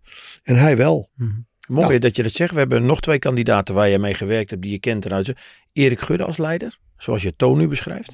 En 0.44 0.56
hij 0.56 0.78
wel. 0.78 1.10
Mhm. 1.16 1.30
Mooi 1.68 1.94
Ja. 1.94 2.00
dat 2.00 2.16
je 2.16 2.24
dat 2.24 2.32
zegt. 2.32 2.54
We 2.54 2.60
hebben 2.60 2.86
nog 2.86 3.02
twee 3.02 3.20
kandidaten 3.20 3.76
waar 3.76 3.90
je 3.90 4.00
mee 4.00 4.14
gewerkt 4.14 4.50
hebt 4.50 4.62
die 4.62 4.72
je 4.72 4.80
kent 4.80 5.06
eruit. 5.06 5.34
Erik 5.74 6.00
Gudde 6.00 6.24
als 6.24 6.38
leider, 6.38 6.78
zoals 6.98 7.22
je 7.22 7.36
Toon 7.36 7.58
nu 7.58 7.68
beschrijft. 7.68 8.14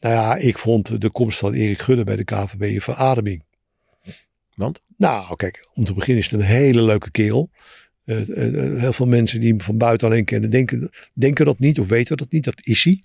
Nou 0.00 0.14
ja, 0.14 0.36
ik 0.36 0.58
vond 0.58 1.00
de 1.00 1.10
komst 1.10 1.38
van 1.38 1.52
Erik 1.52 1.78
Gudde 1.78 2.04
bij 2.04 2.16
de 2.16 2.24
KVB 2.24 2.62
een 2.62 2.80
verademing. 2.80 3.42
Want? 4.54 4.82
Nou, 4.96 5.36
kijk, 5.36 5.68
om 5.74 5.84
te 5.84 5.94
beginnen 5.94 6.24
is 6.24 6.30
het 6.30 6.40
een 6.40 6.46
hele 6.46 6.82
leuke 6.82 7.10
kerel. 7.10 7.50
Eh, 8.04 8.28
eh, 8.28 8.64
eh, 8.64 8.80
heel 8.80 8.92
veel 8.92 9.06
mensen 9.06 9.40
die 9.40 9.48
hem 9.48 9.60
van 9.60 9.78
buiten 9.78 10.08
alleen 10.08 10.24
kennen, 10.24 10.50
denken, 10.50 10.90
denken 11.12 11.44
dat 11.44 11.58
niet 11.58 11.80
of 11.80 11.88
weten 11.88 12.16
dat 12.16 12.30
niet. 12.30 12.44
Dat 12.44 12.66
is 12.66 12.84
hij. 12.84 13.02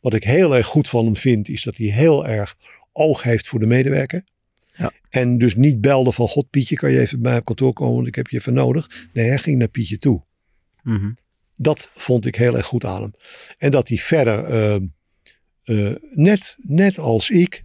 Wat 0.00 0.14
ik 0.14 0.24
heel 0.24 0.56
erg 0.56 0.66
goed 0.66 0.88
van 0.88 1.04
hem 1.04 1.16
vind, 1.16 1.48
is 1.48 1.62
dat 1.62 1.76
hij 1.76 1.86
heel 1.86 2.26
erg 2.26 2.56
oog 2.92 3.22
heeft 3.22 3.48
voor 3.48 3.60
de 3.60 3.66
medewerker. 3.66 4.24
Ja. 4.76 4.92
En 5.10 5.38
dus 5.38 5.54
niet 5.54 5.80
belde 5.80 6.12
van, 6.12 6.28
god 6.28 6.50
Pietje, 6.50 6.76
kan 6.76 6.90
je 6.90 7.00
even 7.00 7.20
bij 7.20 7.30
mij 7.30 7.40
op 7.40 7.44
kantoor 7.44 7.72
komen, 7.72 7.94
want 7.94 8.06
ik 8.06 8.14
heb 8.14 8.26
je 8.26 8.36
even 8.36 8.54
nodig. 8.54 9.08
Nee, 9.12 9.28
hij 9.28 9.38
ging 9.38 9.58
naar 9.58 9.68
Pietje 9.68 9.98
toe. 9.98 10.22
Mhm. 10.82 11.10
Dat 11.56 11.90
vond 11.94 12.26
ik 12.26 12.34
heel 12.34 12.56
erg 12.56 12.66
goed 12.66 12.84
aan 12.84 13.02
hem. 13.02 13.12
En 13.58 13.70
dat 13.70 13.88
hij 13.88 13.96
verder, 13.96 14.44
eh, 14.44 14.76
eh, 15.64 15.94
net, 16.14 16.56
net 16.58 16.98
als 16.98 17.30
ik, 17.30 17.64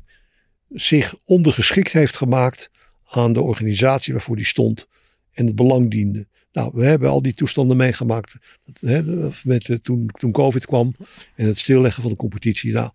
zich 0.70 1.16
ondergeschikt 1.26 1.92
heeft 1.92 2.18
gemaakt 2.18 2.72
aan 3.06 3.34
de 3.34 3.42
organisatie 3.42 4.14
waarvoor 4.14 4.36
hij 4.36 4.46
stond 4.46 4.88
en 5.34 5.46
het 5.46 5.56
belang 5.56 5.92
diende. 5.92 6.28
Nou, 6.52 6.72
we 6.74 6.86
hebben 6.86 7.10
al 7.10 7.22
die 7.22 7.34
toestanden 7.34 7.78
meegemaakt 7.78 8.36
hè, 8.80 9.04
met, 9.44 9.70
eh, 9.70 9.78
toen, 9.78 10.10
toen 10.18 10.32
COVID 10.32 10.66
kwam 10.66 10.92
en 11.36 11.48
het 11.48 11.58
stilleggen 11.58 12.02
van 12.02 12.12
de 12.12 12.18
competitie. 12.18 12.74
Nou, 12.74 12.90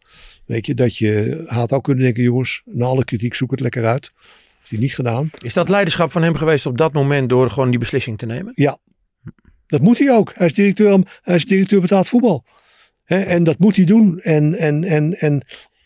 weet 0.46 0.66
je, 0.66 0.74
dat 0.74 0.96
je 0.96 1.42
had 1.46 1.72
ook 1.72 1.84
kunnen 1.84 2.04
denken, 2.04 2.22
jongens, 2.22 2.62
na 2.64 2.84
alle 2.84 3.04
kritiek 3.04 3.34
zoek 3.34 3.50
het 3.50 3.60
lekker 3.60 3.86
uit. 3.86 4.02
Dat 4.02 4.22
heeft 4.58 4.70
hij 4.70 4.78
niet 4.78 4.94
gedaan. 4.94 5.30
Is 5.38 5.54
dat 5.54 5.68
leiderschap 5.68 6.10
van 6.10 6.22
hem 6.22 6.34
geweest 6.34 6.66
op 6.66 6.78
dat 6.78 6.92
moment 6.92 7.28
door 7.28 7.50
gewoon 7.50 7.70
die 7.70 7.78
beslissing 7.78 8.18
te 8.18 8.26
nemen? 8.26 8.52
Dat 9.66 9.80
moet 9.80 9.98
hij 9.98 10.10
ook. 10.10 10.32
Hij 10.34 10.46
is 10.46 10.54
directeur, 10.54 11.18
hij 11.22 11.34
is 11.34 11.44
directeur 11.44 11.80
betaald 11.80 12.08
voetbal. 12.08 12.44
En 13.04 13.44
dat 13.44 13.58
moet 13.58 13.76
hij 13.76 13.84
doen. 13.84 14.20
En, 14.20 14.54
en, 14.54 14.84
en, 14.84 15.14
en 15.18 15.42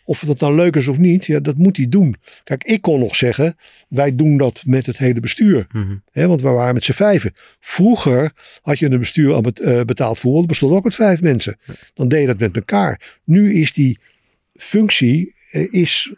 of 0.09 0.21
dat 0.21 0.41
nou 0.41 0.55
leuk 0.55 0.77
is 0.77 0.89
of 0.89 0.99
niet, 0.99 1.27
ja, 1.27 1.41
dat 1.41 1.57
moet 1.57 1.77
hij 1.77 1.89
doen. 1.89 2.17
Kijk, 2.45 2.65
ik 2.65 2.83
kon 2.83 3.01
nog 3.01 3.17
zeggen, 3.17 3.57
wij 3.89 4.17
doen 4.17 4.37
dat 4.37 4.63
met 4.67 4.87
het 4.87 4.99
hele 4.99 5.21
bestuur. 5.21 5.67
Mhm. 5.73 5.97
Want 6.13 6.41
we 6.41 6.49
waren 6.49 6.75
met 6.75 6.85
z'n 6.85 6.93
vijven. 6.93 7.35
Vroeger 7.61 8.33
had 8.63 8.79
je 8.79 8.91
een 8.91 8.99
bestuur 8.99 9.35
aan 9.35 9.45
het 9.45 9.61
eh, 9.61 9.81
betaald 9.81 10.19
voetbal. 10.19 10.41
Dat 10.41 10.49
bestond 10.49 10.73
ook 10.73 10.85
uit 10.85 10.95
vijf 10.95 11.21
mensen. 11.21 11.59
Dan 11.95 12.09
deed 12.09 12.21
je 12.21 12.27
dat 12.27 12.39
met 12.39 12.57
elkaar. 12.57 13.19
Nu 13.25 13.55
is 13.55 13.73
die 13.73 14.01
functie 14.55 15.35
eh, 15.51 15.73
is, 15.73 16.13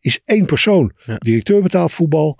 is 0.00 0.20
één 0.24 0.46
persoon. 0.46 0.92
Ja. 1.04 1.16
Directeur 1.16 1.62
betaald 1.62 1.92
voetbal, 1.92 2.38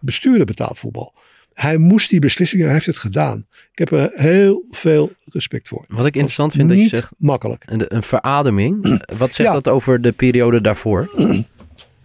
bestuurder 0.00 0.46
betaald 0.46 0.78
voetbal. 0.78 1.14
Hij 1.60 1.76
moest 1.78 2.10
die 2.10 2.20
beslissingen, 2.20 2.64
hij 2.64 2.74
heeft 2.74 2.86
het 2.86 2.96
gedaan. 2.96 3.46
Ik 3.72 3.78
heb 3.78 3.90
er 3.92 4.10
heel 4.14 4.64
veel 4.70 5.12
respect 5.24 5.68
voor. 5.68 5.84
Wat 5.88 6.06
ik 6.06 6.14
interessant 6.14 6.52
vind 6.52 6.68
dat 6.68 6.76
je 6.76 6.82
Niet 6.82 6.92
zegt, 6.92 7.12
makkelijk. 7.18 7.62
een, 7.66 7.94
een 7.94 8.02
verademing. 8.02 8.82
Wat 9.18 9.32
zegt 9.34 9.48
Ja. 9.48 9.52
dat 9.54 9.68
over 9.68 10.00
de 10.00 10.12
periode 10.12 10.60
daarvoor? 10.60 11.10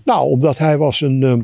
Nou, 0.03 0.27
omdat 0.29 0.57
hij 0.57 0.77
was 0.77 1.01
een. 1.01 1.23
ehm, 1.23 1.41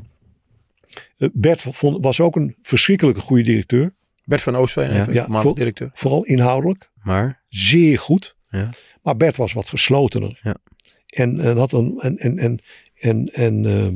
eh, 1.17 1.29
Bert 1.33 1.61
vond, 1.61 2.03
was 2.03 2.19
ook 2.19 2.35
een 2.35 2.55
verschrikkelijke 2.61 3.19
goede 3.21 3.43
directeur. 3.43 3.93
Bert 4.25 4.41
van 4.41 4.55
Oostveen, 4.55 4.93
Ja. 4.93 4.99
even 5.01 5.13
Ja, 5.13 5.25
voor- 5.41 5.55
directeur. 5.55 5.89
Vooral 5.93 6.25
inhoudelijk. 6.25 6.89
Maar, 7.03 7.41
Zeer 7.49 7.99
goed. 7.99 8.35
Ja. 8.49 8.69
Maar 9.03 9.17
Bert 9.17 9.35
was 9.35 9.53
wat 9.53 9.69
geslotener. 9.69 10.39
Ja. 10.43 10.55
En, 11.07 11.39
en 11.39 11.57
had 11.57 11.71
een. 11.71 11.99
En, 11.99 12.17
en, 12.17 12.37
en, 12.37 12.59
en, 12.95 13.25
en 13.33 13.65
ehm, 13.65 13.85
eh, 13.85 13.93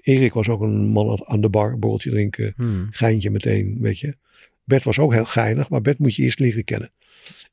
Erik 0.00 0.32
was 0.32 0.48
ook 0.48 0.60
een 0.60 0.86
man 0.86 1.20
aan 1.26 1.40
de 1.40 1.48
bar, 1.48 1.78
borreltje 1.78 2.10
drinken, 2.10 2.52
hmm, 2.56 2.86
geintje 2.90 3.30
meteen, 3.30 3.76
weet 3.80 3.98
je. 3.98 4.16
Bert 4.64 4.82
was 4.84 4.98
ook 4.98 5.12
heel 5.12 5.24
geinig, 5.24 5.68
maar 5.68 5.80
Bert 5.80 5.98
moet 5.98 6.14
je 6.14 6.22
eerst 6.22 6.38
leren 6.38 6.64
kennen. 6.64 6.90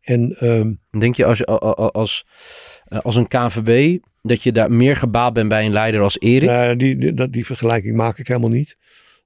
En 0.02 0.32
ehm, 0.38 0.74
denk 1.00 1.16
je 1.16 1.26
als, 1.26 1.46
als, 1.46 2.26
eh, 2.86 3.00
als 3.00 3.16
een 3.16 3.28
KVB 3.28 3.98
dat 4.22 4.44
je 4.44 4.52
daar 4.52 4.72
meer 4.72 4.96
gebaat 4.96 5.34
bent 5.34 5.50
bij 5.50 5.66
een 5.66 5.72
leider 5.72 6.02
als 6.02 6.20
Erik? 6.20 6.80
die, 6.80 6.98
die, 6.98 7.14
dat- 7.14 7.32
die 7.34 7.46
vergelijking 7.46 7.96
maak 7.96 8.18
ik 8.18 8.28
helemaal 8.28 8.50
niet. 8.50 8.78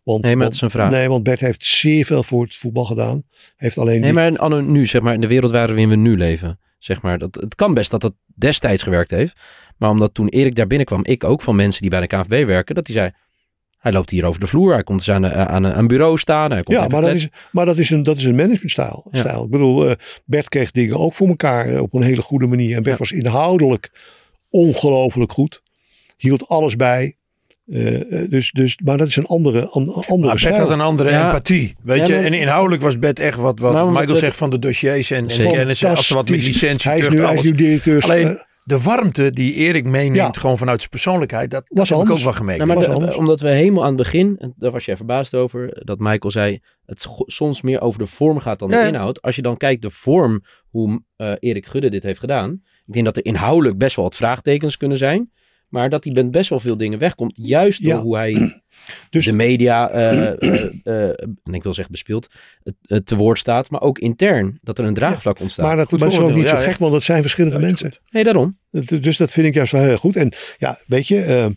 Want, 0.04 0.24
Nee, 0.24 0.36
maar 0.36 0.46
het 0.46 0.54
is 0.56 0.62
een 0.62 0.70
vraag. 0.70 0.90
Nee, 0.90 1.08
want 1.08 1.24
Bert 1.24 1.40
heeft 1.40 1.66
zeer 1.66 2.06
veel 2.06 2.24
voor 2.24 2.44
het 2.44 2.56
voetbal 2.56 2.86
gedaan. 2.86 3.24
Heeft 3.56 3.78
alleen 3.78 4.02
Nee, 4.02 4.14
maar 4.14 4.38
anno 4.38 4.62
nu, 4.62 4.86
zeg 4.86 5.02
maar, 5.02 5.14
in 5.14 5.22
de 5.22 5.28
wereld 5.28 5.52
waarin 5.52 5.90
we 5.90 5.96
nu 5.96 6.18
leven. 6.18 6.60
Zeg 6.78 7.02
maar, 7.02 7.18
dat, 7.18 7.36
het 7.36 7.56
kan 7.56 7.74
best 7.74 7.92
dat 7.92 8.02
dat 8.02 8.14
destijds 8.36 8.84
gewerkt 8.84 9.12
heeft. 9.12 9.40
Maar 9.78 9.90
omdat 9.90 10.14
toen 10.14 10.28
Erik 10.28 10.56
daar 10.56 10.68
binnenkwam, 10.68 11.06
ik 11.06 11.24
ook 11.24 11.42
van 11.42 11.56
mensen 11.56 11.82
die 11.82 11.90
bij 11.90 12.00
de 12.00 12.08
KNVB 12.08 12.46
werken, 12.48 12.76
dat 12.76 12.88
hij 12.88 12.96
zei, 12.96 13.12
hij 13.78 13.92
loopt 13.92 14.10
hier 14.10 14.26
over 14.26 14.40
de 14.40 14.48
vloer, 14.48 14.74
hij 14.74 14.84
komt 14.84 15.00
dus 15.00 15.10
aan, 15.16 15.24
een- 15.24 15.34
aan, 15.34 15.64
een- 15.64 15.88
bureau 15.88 16.18
staan. 16.18 16.52
Hij 16.52 16.64
komt 16.64 16.78
Ja, 16.78 16.88
maar 16.88 17.02
dat, 17.02 17.14
is, 17.14 17.28
maar 17.52 17.66
dat 17.66 17.78
is 17.78 17.90
een, 17.90 18.04
dat 18.04 18.18
is 18.18 18.24
een 18.24 18.36
managementstijl. 18.36 19.08
Ja. 19.12 19.20
stijl. 19.20 19.44
Ik 19.44 19.50
bedoel, 19.50 19.90
eh, 19.90 19.96
Bert 20.26 20.50
kreeg 20.50 20.72
dingen 20.72 20.98
ook 21.00 21.14
voor 21.14 21.28
elkaar 21.28 21.66
eh, 21.70 21.82
op 21.82 21.94
een 21.94 22.02
hele 22.02 22.22
goede 22.22 22.48
manier. 22.48 22.76
En 22.76 22.84
Bert 22.84 22.98
Ja. 22.98 23.04
was 23.04 23.12
inhoudelijk 23.12 23.92
ongelooflijk 24.50 25.32
goed. 25.32 25.62
Hield 26.18 26.48
alles 26.48 26.76
bij. 26.76 27.18
Eh, 27.72 28.22
eh, 28.22 28.30
dus, 28.30 28.52
dus, 28.52 28.78
maar 28.84 28.98
dat 28.98 29.08
is 29.08 29.16
een 29.16 29.26
andere, 29.26 29.68
an, 29.70 29.94
andere 29.94 30.18
Maar 30.18 30.20
Bert 30.28 30.40
stijl. 30.40 30.56
had 30.60 30.70
een 30.70 30.82
andere 30.82 31.10
Ja. 31.10 31.26
empathie. 31.26 31.76
Weet 31.84 32.08
Ja, 32.08 32.16
je, 32.20 32.26
en 32.26 32.34
inhoudelijk 32.34 32.82
was 32.82 33.00
Bert 33.00 33.20
echt 33.20 33.38
wat, 33.38 33.60
wat 33.60 33.82
omdat 33.82 34.00
Michael 34.00 34.18
zegt 34.18 34.36
van 34.36 34.50
de 34.50 34.60
dossiers 34.60 35.12
en, 35.12 35.28
en 35.30 35.52
kennis. 35.52 35.86
Als 35.86 36.10
er 36.10 36.16
wat 36.16 36.30
met 36.30 36.40
Fantastisch. 36.40 36.62
licentie 36.62 36.90
hij 36.90 37.00
is, 37.00 37.10
nu, 37.10 37.16
hij 37.16 37.24
is 37.24 37.30
alles. 37.30 37.44
nu 37.44 37.52
directeur. 37.52 38.02
Alleen, 38.04 38.28
eh, 38.28 38.42
de 38.64 38.82
warmte 38.82 39.32
die 39.32 39.54
Erik 39.54 39.86
meeneemt, 39.86 40.16
Ja. 40.36 40.42
gewoon 40.42 40.58
vanuit 40.58 40.78
zijn 40.80 40.90
persoonlijkheid, 40.92 41.52
dat, 41.52 41.64
dat 41.68 41.78
Was 41.78 41.90
heb 41.90 41.98
ik 42.00 42.10
ook 42.10 42.20
wel 42.20 42.34
gemerkt. 42.34 42.58
Nou, 42.66 42.68
maar 42.74 42.78
was 42.78 42.88
de- 42.96 43.00
anders. 43.02 43.16
omdat 43.16 43.40
we 43.40 43.50
helemaal 43.50 43.82
aan 43.84 43.88
het 43.94 43.98
begin, 43.98 44.36
en 44.40 44.54
daar 44.58 44.72
was 44.72 44.86
jij 44.86 44.96
verbaasd 44.96 45.36
over, 45.36 45.82
dat 45.86 46.00
Michael 46.00 46.32
zei, 46.32 46.60
het 46.86 47.06
soms 47.26 47.62
meer 47.62 47.82
over 47.82 48.00
de 48.00 48.08
vorm 48.08 48.40
gaat 48.40 48.60
dan 48.60 48.70
Ja, 48.70 48.82
de 48.82 48.88
inhoud. 48.88 49.22
Als 49.22 49.36
je 49.36 49.42
dan 49.42 49.58
kijkt 49.58 49.82
de 49.82 49.90
vorm, 49.90 50.44
hoe 50.70 51.02
eh, 51.16 51.32
Erik 51.40 51.66
Gudde 51.66 51.90
dit 51.90 52.04
heeft 52.04 52.20
gedaan. 52.20 52.62
Ik 52.86 52.94
denk 52.94 53.06
dat 53.06 53.18
er 53.18 53.26
inhoudelijk 53.26 53.78
best 53.78 53.96
wel 53.96 54.06
wat 54.06 54.16
vraagtekens 54.16 54.78
kunnen 54.78 54.98
zijn. 54.98 55.32
Maar 55.70 55.90
dat 55.90 56.04
hij 56.04 56.14
met 56.14 56.32
best 56.32 56.50
wel 56.50 56.60
veel 56.60 56.78
dingen 56.78 57.00
wegkomt. 57.00 57.34
Juist 57.42 57.82
door 57.84 57.92
Ja. 57.94 58.02
hoe 58.02 58.16
hij 58.16 58.34
Dus- 59.10 59.26
de 59.26 59.32
media, 59.32 59.90
eh, 59.90 60.28
eh, 60.28 60.64
eh, 60.84 61.10
en 61.44 61.54
ik 61.54 61.64
wil 61.64 61.74
zeggen 61.74 61.92
bespeeld, 61.92 62.28
te 63.04 63.16
woord 63.16 63.40
staat. 63.40 63.70
Maar 63.70 63.82
ook 63.82 64.00
intern, 64.00 64.58
dat 64.62 64.80
er 64.80 64.86
een 64.86 64.94
draagvlak 64.94 65.40
ontstaat. 65.40 65.66
maar 65.66 65.76
dat, 65.76 65.92
is 65.94 66.20
ook 66.20 66.34
niet 66.34 66.48
zo 66.48 66.56
gek, 66.58 66.78
want 66.78 66.92
dat 66.92 67.04
zijn 67.04 67.22
verschillende 67.22 67.60
mensen. 67.60 67.92
Nee, 68.10 68.24
daarom. 68.24 68.58
Dat- 68.72 69.04
Dus 69.04 69.18
dat 69.18 69.32
vind 69.32 69.48
ik 69.48 69.54
juist 69.54 69.72
wel 69.72 69.84
heel 69.84 69.98
goed. 69.98 70.16
En 70.16 70.34
ja, 70.58 70.80
weet 70.88 71.08
je, 71.08 71.56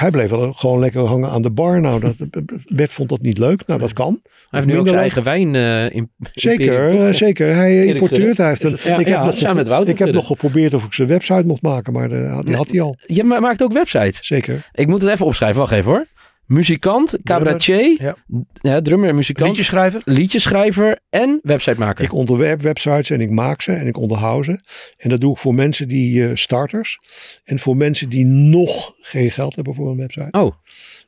hij 0.00 0.10
bleef 0.10 0.30
wel 0.30 0.52
gewoon 0.52 0.78
lekker 0.80 1.00
hangen 1.00 1.30
aan 1.30 1.42
de 1.42 1.50
bar. 1.50 1.80
Nou, 1.80 2.00
dat, 2.00 2.14
Bert 2.68 2.94
vond 2.94 3.08
dat 3.08 3.20
niet 3.20 3.38
leuk. 3.38 3.66
Nou, 3.66 3.80
dat 3.80 3.92
kan. 3.92 4.20
Hij 4.22 4.60
heeft 4.60 4.66
nu 4.66 4.78
ook 4.78 4.86
zijn 4.86 4.98
eigen 5.00 5.22
wijn 5.22 5.54
eh 5.54 5.94
in 5.94 6.10
Zeker, 6.34 7.06
eh, 7.06 7.14
zeker. 7.14 7.54
Hij 7.54 7.86
importeert. 7.86 8.36
Hij 8.36 8.48
heeft 8.48 8.82
Ja, 8.82 8.98
ik 8.98 9.06
heb, 9.06 9.06
ja, 9.06 9.30
samen 9.30 9.56
met 9.56 9.68
Wouter 9.68 9.92
ik 9.92 9.98
heb 9.98 10.12
nog 10.12 10.26
geprobeerd 10.26 10.74
of 10.74 10.84
ik 10.84 10.92
zijn 10.92 11.08
website 11.08 11.46
mocht 11.46 11.62
maken, 11.62 11.92
maar 11.92 12.10
eh, 12.10 12.40
die 12.44 12.56
had 12.56 12.68
hij 12.70 12.80
al. 12.80 12.96
Je 13.06 13.24
ma- 13.24 13.40
maakt 13.40 13.62
ook 13.62 13.72
websites. 13.72 14.26
Zeker. 14.26 14.68
Ik 14.72 14.86
moet 14.86 15.00
het 15.00 15.10
even 15.10 15.26
opschrijven. 15.26 15.60
Wacht 15.60 15.72
even 15.72 15.90
hoor. 15.90 16.06
Muzikant, 16.48 17.16
cabaretier, 17.24 17.96
Ja. 18.02 18.14
ja, 18.60 18.80
drummer 18.82 19.08
en 19.08 19.14
muzikant, 19.14 19.48
Liedjeschrijver? 19.48 20.00
liedjeschrijver 20.04 20.98
en 21.10 21.40
websitemaker. 21.42 22.04
Ik 22.04 22.12
ontwerp 22.12 22.62
websites 22.62 23.10
en 23.10 23.20
ik 23.20 23.30
maak 23.30 23.62
ze 23.62 23.72
en 23.72 23.86
ik 23.86 23.96
onderhoud 23.96 24.44
ze. 24.44 24.60
En 24.96 25.08
dat 25.08 25.20
doe 25.20 25.32
ik 25.32 25.38
voor 25.38 25.54
mensen 25.54 25.88
die 25.88 26.24
eh, 26.24 26.30
starters 26.34 26.98
en 27.44 27.58
voor 27.58 27.76
mensen 27.76 28.08
die 28.08 28.24
nog 28.24 28.94
geen 29.00 29.30
geld 29.30 29.54
hebben 29.54 29.74
voor 29.74 29.90
een 29.90 29.96
website. 29.96 30.28
Oh, 30.38 30.54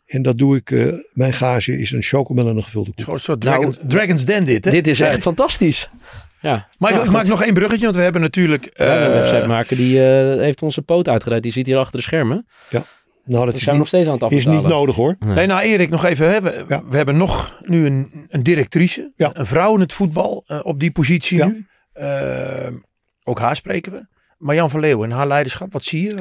En 0.06 0.22
dat 0.22 0.38
doe 0.38 0.56
ik, 0.56 0.70
eh, 0.70 0.92
mijn 1.12 1.32
gage 1.32 1.78
is 1.78 1.92
een 1.92 2.02
chocomel 2.02 2.48
en 2.48 2.56
een 2.56 2.62
gevulde 2.64 2.92
koek. 2.94 3.08
een 3.08 3.18
soort 3.18 3.42
Nou, 3.44 3.56
Dragons, 3.56 3.78
Dragons 3.88 4.24
Den 4.24 4.44
dit, 4.44 4.64
hè? 4.64 4.70
Dit 4.70 4.86
is 4.86 4.98
Ja. 4.98 5.06
echt 5.06 5.22
fantastisch. 5.22 5.90
Ja. 6.40 6.68
Maar 6.78 6.90
ik, 6.90 6.96
Nou, 6.96 7.06
ik 7.08 7.12
maak 7.14 7.26
nog 7.26 7.42
één 7.42 7.54
bruggetje, 7.54 7.84
want 7.84 7.96
we 7.96 8.02
hebben 8.02 8.20
natuurlijk... 8.20 8.70
Ja, 8.74 8.96
een 9.02 9.12
eh, 9.12 9.20
website 9.20 9.46
maken 9.46 9.76
die 9.76 10.04
eh, 10.04 10.38
heeft 10.40 10.62
onze 10.62 10.82
poot 10.82 11.08
uitgereid. 11.08 11.42
Die 11.42 11.52
zit 11.52 11.66
hier 11.66 11.76
achter 11.76 11.96
de 11.96 12.02
schermen. 12.02 12.46
Nou, 13.30 13.44
dat 13.44 13.52
We 13.54 13.58
is 13.58 13.64
zijn 13.64 13.76
nog 13.76 13.84
niet, 13.92 13.94
steeds 14.02 14.08
aan 14.08 14.12
het 14.14 14.22
is 14.32 14.38
afbetalen. 14.38 14.60
niet 14.62 14.70
nodig 14.72 14.94
hoor. 14.94 15.16
Nee. 15.18 15.34
Nee, 15.34 15.46
nou 15.46 15.60
Erik, 15.62 15.90
nog 15.90 16.04
even. 16.04 16.30
Hè. 16.30 16.40
We, 16.40 16.64
Ja. 16.68 16.82
we 16.88 16.96
hebben 16.96 17.16
nog 17.16 17.60
nu 17.64 17.86
een, 17.86 18.26
een 18.28 18.42
directrice. 18.42 19.12
Ja. 19.16 19.30
Een 19.32 19.46
vrouw 19.46 19.74
in 19.74 19.80
het 19.80 19.92
voetbal 19.92 20.44
eh, 20.46 20.60
op 20.62 20.80
die 20.80 20.90
positie 20.90 21.38
Ja. 21.38 21.46
nu. 21.46 21.66
Eh, 21.92 22.68
ook 23.24 23.38
haar 23.38 23.56
spreken 23.56 23.92
we. 23.92 24.06
Marjan 24.38 24.70
van 24.70 24.80
Leeuwen 24.80 25.10
en 25.10 25.16
haar 25.16 25.26
leiderschap, 25.28 25.72
wat 25.72 25.84
zie 25.84 26.02
je? 26.02 26.14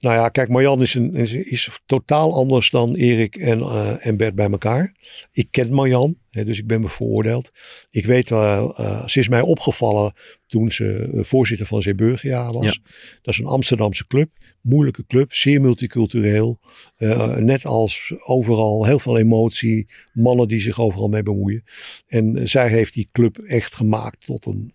Nou 0.00 0.14
ja, 0.16 0.28
kijk, 0.28 0.48
Marjan 0.48 0.82
is, 0.82 0.94
een, 0.94 1.14
is, 1.14 1.32
is 1.32 1.80
totaal 1.86 2.34
anders 2.34 2.70
dan 2.70 2.94
Erik 2.94 3.36
en, 3.36 3.60
eh, 3.60 4.06
en 4.06 4.16
Bert 4.16 4.34
bij 4.34 4.50
elkaar. 4.50 4.94
Ik 5.32 5.48
ken 5.50 5.72
Marjan, 5.72 6.16
hè, 6.30 6.44
dus 6.44 6.58
ik 6.58 6.66
ben 6.66 6.80
bevooroordeeld. 6.80 7.50
Ik 7.90 8.06
weet, 8.06 8.30
eh, 8.30 9.06
ze 9.06 9.18
is 9.18 9.28
mij 9.28 9.40
opgevallen 9.40 10.12
toen 10.46 10.70
ze 10.70 11.08
voorzitter 11.14 11.66
van 11.66 11.82
Zeeburgia 11.82 12.52
was. 12.52 12.80
Dat 13.22 13.34
is 13.34 13.38
een 13.38 13.46
Amsterdamse 13.46 14.06
club, 14.06 14.30
moeilijke 14.60 15.04
club, 15.06 15.32
zeer 15.34 15.60
multicultureel. 15.60 16.60
Eh, 16.96 17.36
net 17.36 17.64
als 17.64 18.12
overal, 18.18 18.84
heel 18.84 18.98
veel 18.98 19.18
emotie, 19.18 19.86
mannen 20.12 20.48
die 20.48 20.60
zich 20.60 20.80
overal 20.80 21.08
mee 21.08 21.22
bemoeien. 21.22 21.64
En 22.06 22.36
eh, 22.36 22.46
zij 22.46 22.68
heeft 22.68 22.94
die 22.94 23.08
club 23.12 23.38
echt 23.38 23.74
gemaakt 23.74 24.26
tot 24.26 24.46
een 24.46 24.74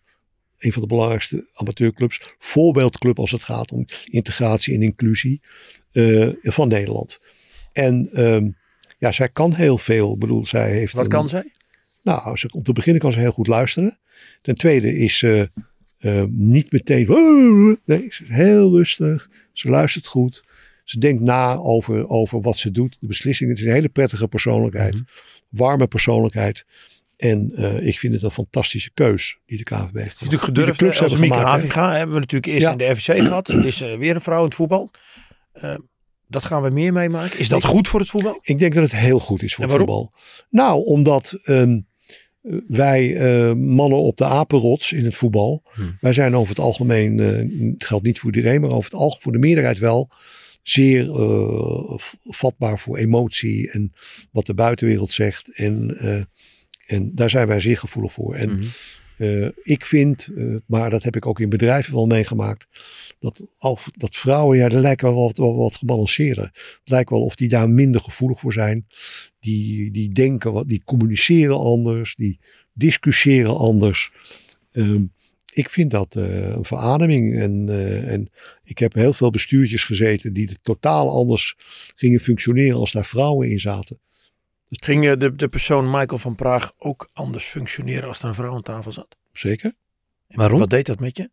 een 0.56 0.74
van 0.74 0.82
de 0.82 0.88
belangrijkste 0.88 1.49
amateurclubs, 1.53 2.36
voorbeeldclub 2.40 3.20
als 3.20 3.32
het 3.32 3.44
gaat 3.44 3.72
om 3.72 3.86
integratie 4.06 4.74
en 4.74 4.82
inclusie 4.82 5.41
eh, 5.91 6.30
van 6.36 6.68
Nederland. 6.68 7.20
En 7.74 8.10
ehm, 8.12 8.49
ja, 8.98 9.12
zij 9.12 9.30
kan 9.30 9.53
heel 9.53 9.78
veel. 9.78 10.14
Ik 10.14 10.20
bedoel, 10.20 10.45
zij 10.45 10.72
heeft. 10.72 10.94
wat 10.94 11.03
een- 11.03 11.10
kan 11.10 11.30
zij? 11.30 11.52
Nou, 12.03 12.38
ze, 12.38 12.49
om 12.53 12.64
te 12.64 12.74
beginnen 12.74 13.02
kan 13.02 13.12
ze 13.12 13.20
heel 13.20 13.32
goed 13.32 13.48
luisteren. 13.48 13.98
Ten 14.41 14.56
tweede 14.56 14.98
is 14.98 15.18
ze 15.18 15.49
niet 16.30 16.72
meteen. 16.72 17.07
Nee, 17.86 18.07
ze 18.10 18.24
is 18.24 18.30
heel 18.30 18.76
rustig. 18.78 19.30
Ze 19.56 19.69
luistert 19.69 20.07
goed. 20.07 20.44
Ze 20.84 20.99
denkt 20.99 21.22
na 21.22 21.56
over, 21.56 22.07
over 22.07 22.41
wat 22.41 22.57
ze 22.57 22.72
doet, 22.72 22.98
de 22.99 23.07
beslissingen. 23.07 23.52
Het 23.53 23.61
is 23.61 23.68
een 23.68 23.73
hele 23.73 23.90
prettige 23.90 24.27
persoonlijkheid. 24.27 24.94
Mhm. 24.94 25.03
Warme 25.49 25.88
persoonlijkheid. 25.88 26.65
En 27.18 27.52
eh, 27.56 27.88
ik 27.88 27.99
vind 27.99 28.14
het 28.14 28.23
een 28.23 28.32
fantastische 28.32 28.91
keus 28.94 29.38
die 29.45 29.57
de 29.57 29.64
KVB 29.64 29.76
heeft 29.95 29.95
Het 29.95 30.22
is 30.22 30.27
natuurlijk 30.30 30.44
gedurfd. 30.44 30.82
Als 30.84 30.99
hebben 30.99 31.19
Mieke. 31.19 31.38
Havinga 31.38 31.91
hebben 31.95 32.14
we 32.15 32.19
natuurlijk 32.22 32.52
eerst 32.53 32.65
Ja. 32.65 32.72
in 32.72 32.77
de 32.77 32.95
FC 32.95 33.06
gehad. 33.27 33.48
Het 33.48 33.65
is 33.65 33.82
eh, 33.82 33.98
weer 33.98 34.15
een 34.15 34.22
vrouw 34.22 34.40
in 34.40 34.45
het 34.45 34.56
voetbal. 34.56 34.91
Eh, 35.52 35.76
dat 36.27 36.44
gaan 36.44 36.61
we 36.61 36.69
meer 36.69 36.94
meemaken. 36.94 37.40
Is 37.40 37.48
dat 37.49 37.64
Ik- 37.64 37.69
goed 37.69 37.88
voor 37.88 37.99
het 37.99 38.10
voetbal? 38.10 38.40
Ik 38.41 38.60
denk 38.60 38.73
dat 38.73 38.84
het 38.84 38.91
heel 38.95 39.19
goed 39.19 39.44
is 39.44 39.56
voor 39.56 39.64
het 39.65 39.73
voetbal. 39.73 40.14
Nou, 40.49 40.86
omdat 40.86 41.32
ehm, 41.44 41.80
wij 42.68 43.16
eh, 43.16 43.54
mannen 43.54 44.00
op 44.00 44.18
de 44.18 44.26
apenrots 44.26 44.92
in 44.92 45.06
het 45.06 45.16
voetbal. 45.16 45.64
Hmm. 45.74 45.98
Wij 46.02 46.14
zijn 46.14 46.36
over 46.36 46.50
het 46.50 46.64
algemeen, 46.66 47.20
eh, 47.20 47.72
het 47.72 47.84
geldt 47.84 48.06
niet 48.06 48.20
voor 48.20 48.36
iedereen, 48.36 48.62
maar 48.62 48.70
over 48.70 48.92
het 48.92 49.00
algemeen 49.00 49.22
voor 49.24 49.32
de 49.32 49.38
meerderheid 49.38 49.78
wel. 49.78 50.10
Zeer 50.64 51.10
eh, 51.10 51.98
vatbaar 52.24 52.80
voor 52.80 52.98
emotie 52.98 53.72
en 53.72 53.94
wat 54.32 54.46
de 54.46 54.54
buitenwereld 54.54 55.12
zegt. 55.12 55.50
En, 55.58 55.98
en 56.88 57.12
daar 57.16 57.30
zijn 57.30 57.48
wij 57.48 57.60
zeer 57.60 57.78
gevoelig 57.78 58.12
voor. 58.12 58.36
En 58.36 58.50
Mhm. 58.50 58.66
Eh, 59.18 59.50
ik 59.62 59.86
vind, 59.86 60.30
eh, 60.36 60.56
maar 60.66 60.90
dat 60.90 61.04
heb 61.04 61.16
ik 61.16 61.26
ook 61.26 61.40
in 61.40 61.50
bedrijven 61.50 61.94
wel 61.94 62.06
meegemaakt, 62.06 62.68
dat, 63.20 63.42
dat 63.98 64.16
vrouwen, 64.16 64.58
ja, 64.58 64.70
dat 64.70 64.82
lijkt 64.82 65.02
wel 65.02 65.16
wat, 65.16 65.38
wat 65.38 65.76
gebalanceerder. 65.76 66.44
Het 66.44 66.90
lijkt 66.90 67.10
wel 67.10 67.24
of 67.24 67.36
die 67.36 67.50
daar 67.50 67.70
minder 67.70 68.02
gevoelig 68.02 68.40
voor 68.40 68.54
zijn. 68.54 68.88
Die, 69.40 69.92
die 69.92 70.14
denken, 70.14 70.54
wat, 70.54 70.68
die 70.68 70.82
communiceren 70.86 71.60
anders, 71.60 72.16
die 72.16 72.40
discussiëren 72.74 73.58
anders. 73.58 74.12
Ehm, 74.72 75.04
ik 75.54 75.70
vind 75.70 75.92
dat 75.92 76.16
eh, 76.16 76.50
een 76.50 76.66
verademing. 76.66 77.40
En, 77.40 77.70
en 78.08 78.30
ik 78.64 78.78
heb 78.78 78.94
heel 78.94 79.14
veel 79.14 79.30
bestuurtjes 79.30 79.84
gezeten 79.84 80.34
die 80.34 80.58
totaal 80.62 81.10
anders 81.10 81.56
gingen 81.96 82.20
functioneren 82.20 82.80
als 82.80 82.92
daar 82.92 83.06
vrouwen 83.06 83.50
in 83.50 83.60
zaten. 83.60 84.00
Ging 84.70 85.08
eh, 85.08 85.18
de, 85.18 85.36
de 85.36 85.48
persoon 85.48 85.86
Michael 85.92 86.18
van 86.18 86.36
Praag 86.36 86.72
ook 86.78 87.10
anders 87.14 87.44
functioneren 87.44 88.08
als 88.08 88.20
er 88.20 88.28
een 88.28 88.34
vrouw 88.34 88.54
aan 88.54 88.62
tafel 88.62 88.92
zat? 88.92 89.18
Zeker. 89.34 89.76
Waarom? 90.28 90.60
Wat 90.60 90.70
deed 90.70 90.86
dat 90.86 91.00
met 91.00 91.18
je? 91.18 91.30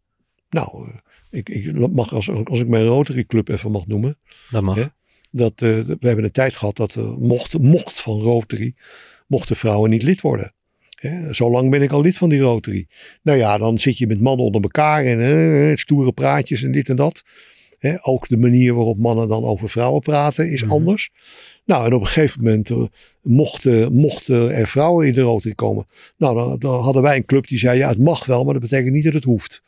Nou, 0.50 0.88
eh, 0.88 0.94
ik, 1.30 1.48
ik 1.48 1.90
mag 1.92 2.12
als, 2.12 2.30
als 2.44 2.60
ik 2.60 2.68
mijn 2.68 2.84
Rotary 2.84 3.24
Club 3.24 3.48
even 3.48 3.70
mag 3.70 3.86
noemen. 3.86 4.18
Dat 4.50 4.62
mag. 4.62 4.76
Ja. 4.76 4.94
Dat, 5.30 5.52
eh, 5.52 5.78
we 5.78 5.96
hebben 6.00 6.24
een 6.24 6.30
tijd 6.32 6.54
gehad 6.54 6.76
dat 6.76 6.94
er 6.94 7.18
mocht, 7.18 7.58
mocht 7.58 8.00
van 8.00 8.20
Rotary, 8.20 8.74
mochten 9.26 9.56
vrouwen 9.56 9.90
niet 9.90 10.02
lid 10.02 10.20
worden. 10.20 10.52
Hè, 11.00 11.32
Zolang 11.34 11.70
ben 11.70 11.82
ik 11.82 11.90
al 11.90 12.00
lid 12.00 12.16
van 12.16 12.28
die 12.28 12.40
Rotary. 12.40 12.86
Nou 13.22 13.38
ja, 13.38 13.58
dan 13.58 13.78
zit 13.78 13.98
je 13.98 14.06
met 14.06 14.20
mannen 14.20 14.46
onder 14.46 14.62
elkaar 14.62 15.04
en 15.04 15.20
eh, 15.70 15.76
stoere 15.76 16.12
praatjes 16.12 16.62
en 16.62 16.72
dit 16.72 16.88
en 16.88 16.96
dat. 16.96 17.24
Hè, 17.78 17.96
ook 18.06 18.28
de 18.28 18.36
manier 18.36 18.74
waarop 18.74 18.98
mannen 18.98 19.28
dan 19.28 19.44
over 19.44 19.68
vrouwen 19.68 20.00
praten 20.02 20.50
is 20.50 20.62
Mhm. 20.62 20.72
anders. 20.72 21.10
Nou, 21.72 21.86
en 21.86 21.94
op 21.94 22.00
een 22.00 22.06
gegeven 22.06 22.44
moment 22.44 22.70
eh, 22.70 22.82
mochten, 23.22 23.92
mochten 23.92 24.54
er 24.54 24.68
vrouwen 24.68 25.06
in 25.06 25.12
de 25.12 25.20
Rotary 25.20 25.54
komen. 25.54 25.86
Nou, 26.16 26.34
dan, 26.36 26.58
dan 26.58 26.80
hadden 26.80 27.02
wij 27.02 27.16
een 27.16 27.24
club 27.24 27.48
die 27.48 27.58
zei, 27.58 27.78
ja, 27.78 27.88
het 27.88 27.98
mag 27.98 28.24
wel, 28.26 28.44
maar 28.44 28.52
dat 28.52 28.62
betekent 28.62 28.94
niet 28.94 29.04
dat 29.04 29.12
het 29.12 29.24
hoeft. 29.24 29.62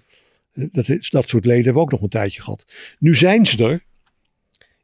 Dat, 0.54 0.88
is- 0.88 1.10
dat 1.10 1.28
soort 1.28 1.44
leden 1.44 1.64
hebben 1.64 1.74
we 1.82 1.88
ook 1.88 1.90
nog 1.92 2.02
een 2.02 2.08
tijdje 2.08 2.42
gehad. 2.42 2.72
Nu 2.98 3.14
zijn 3.14 3.46
ze 3.46 3.64
er. 3.64 3.84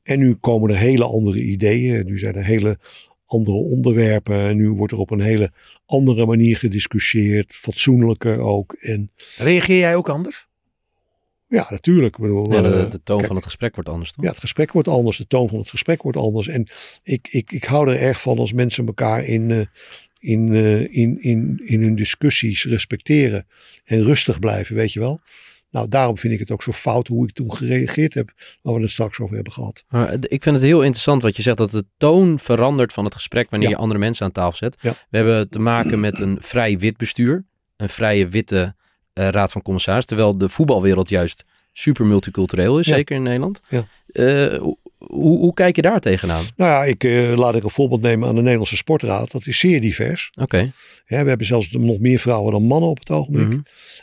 En 0.02 0.18
nu 0.18 0.34
komen 0.34 0.70
er 0.70 0.76
hele 0.76 1.04
andere 1.04 1.42
ideeën. 1.42 2.06
Nu 2.06 2.18
zijn 2.18 2.34
er 2.34 2.44
hele 2.44 2.78
andere 3.26 3.56
onderwerpen. 3.56 4.40
En 4.48 4.56
nu 4.56 4.70
wordt 4.70 4.92
er 4.92 4.98
op 4.98 5.10
een 5.10 5.20
hele 5.20 5.52
andere 5.86 6.26
manier 6.26 6.56
gediscussieerd. 6.56 7.54
Fatsoenlijker 7.54 8.38
ook. 8.38 8.72
En 8.72 9.10
Reageer 9.38 9.78
jij 9.78 9.96
ook 9.96 10.08
anders? 10.08 10.48
Ja, 11.50 11.66
natuurlijk. 11.70 12.14
Ik 12.16 12.22
bedoel, 12.22 12.52
Ja, 12.52 12.62
de, 12.62 12.68
eh, 12.68 12.90
de 12.90 13.02
toon 13.02 13.16
kijk, 13.16 13.26
van 13.26 13.36
het 13.36 13.44
gesprek 13.44 13.74
wordt 13.74 13.90
anders, 13.90 14.12
toch? 14.12 14.24
Ja, 14.24 14.30
het 14.30 14.40
gesprek 14.40 14.72
wordt 14.72 14.88
anders. 14.88 15.16
De 15.16 15.26
toon 15.26 15.48
van 15.48 15.58
het 15.58 15.70
gesprek 15.70 16.02
wordt 16.02 16.18
anders. 16.18 16.48
En 16.48 16.68
ik, 17.02 17.28
ik, 17.30 17.52
ik 17.52 17.64
hou 17.64 17.90
er 17.90 17.96
erg 18.00 18.20
van 18.20 18.38
als 18.38 18.52
mensen 18.52 18.86
elkaar 18.86 19.24
in, 19.24 19.50
eh, 19.50 19.60
in, 20.18 20.54
eh, 20.54 20.80
in, 20.80 21.22
in, 21.22 21.62
in 21.64 21.82
hun 21.82 21.94
discussies 21.94 22.64
respecteren. 22.64 23.46
En 23.84 24.02
rustig 24.02 24.38
blijven, 24.38 24.76
weet 24.76 24.92
je 24.92 25.00
wel. 25.00 25.20
Nou, 25.70 25.88
daarom 25.88 26.18
vind 26.18 26.32
ik 26.32 26.38
het 26.38 26.50
ook 26.50 26.62
zo 26.62 26.72
fout 26.72 27.06
hoe 27.08 27.28
ik 27.28 27.34
toen 27.34 27.54
gereageerd 27.54 28.14
heb. 28.14 28.32
Waar 28.62 28.74
we 28.74 28.80
het 28.80 28.90
straks 28.90 29.20
over 29.20 29.34
hebben 29.34 29.52
gehad. 29.52 29.84
Ik 30.20 30.42
vind 30.42 30.56
het 30.56 30.64
heel 30.64 30.82
interessant 30.82 31.22
wat 31.22 31.36
je 31.36 31.42
zegt, 31.42 31.56
dat 31.56 31.70
de 31.70 31.84
toon 31.96 32.38
verandert 32.38 32.92
van 32.92 33.04
het 33.04 33.14
gesprek 33.14 33.50
wanneer 33.50 33.68
Ja. 33.68 33.74
je 33.74 33.80
andere 33.80 34.00
mensen 34.00 34.24
aan 34.24 34.32
tafel 34.32 34.56
zet. 34.56 34.76
Ja. 34.80 34.94
We 35.10 35.16
hebben 35.16 35.48
te 35.48 35.58
maken 35.58 36.00
met 36.00 36.18
een 36.18 36.36
vrij 36.40 36.78
wit 36.78 36.96
bestuur, 36.96 37.44
een 37.76 37.88
vrije 37.88 38.28
witte 38.28 38.74
eh, 39.20 39.28
raad 39.28 39.52
van 39.52 39.62
commissaris, 39.62 40.04
terwijl 40.04 40.38
de 40.38 40.48
voetbalwereld 40.48 41.08
juist 41.08 41.44
super 41.72 42.06
multicultureel 42.06 42.78
is, 42.78 42.86
Ja. 42.86 42.94
zeker 42.94 43.16
in 43.16 43.22
Nederland. 43.22 43.60
Ja. 43.68 43.84
Eh, 44.12 44.60
hoe, 44.98 45.54
kijk 45.54 45.76
je 45.76 45.82
daar 45.82 46.00
tegenaan? 46.00 46.44
Nou 46.56 46.70
ja, 46.70 46.84
ik, 46.84 47.04
eh, 47.04 47.36
laat 47.36 47.54
ik 47.54 47.62
een 47.64 47.70
voorbeeld 47.70 48.00
nemen 48.02 48.28
aan 48.28 48.34
de 48.34 48.40
Nederlandse 48.40 48.76
Sportraad. 48.76 49.30
Dat 49.30 49.46
is 49.46 49.58
zeer 49.58 49.80
divers. 49.80 50.30
Oké. 50.40 50.72
Hè, 51.04 51.22
we 51.22 51.28
hebben 51.28 51.46
zelfs 51.46 51.70
nog 51.70 51.98
meer 51.98 52.18
vrouwen 52.18 52.52
dan 52.52 52.62
mannen 52.62 52.90
op 52.90 52.98
het 52.98 53.10
ogenblik. 53.10 53.48
Mhm. 53.48 53.60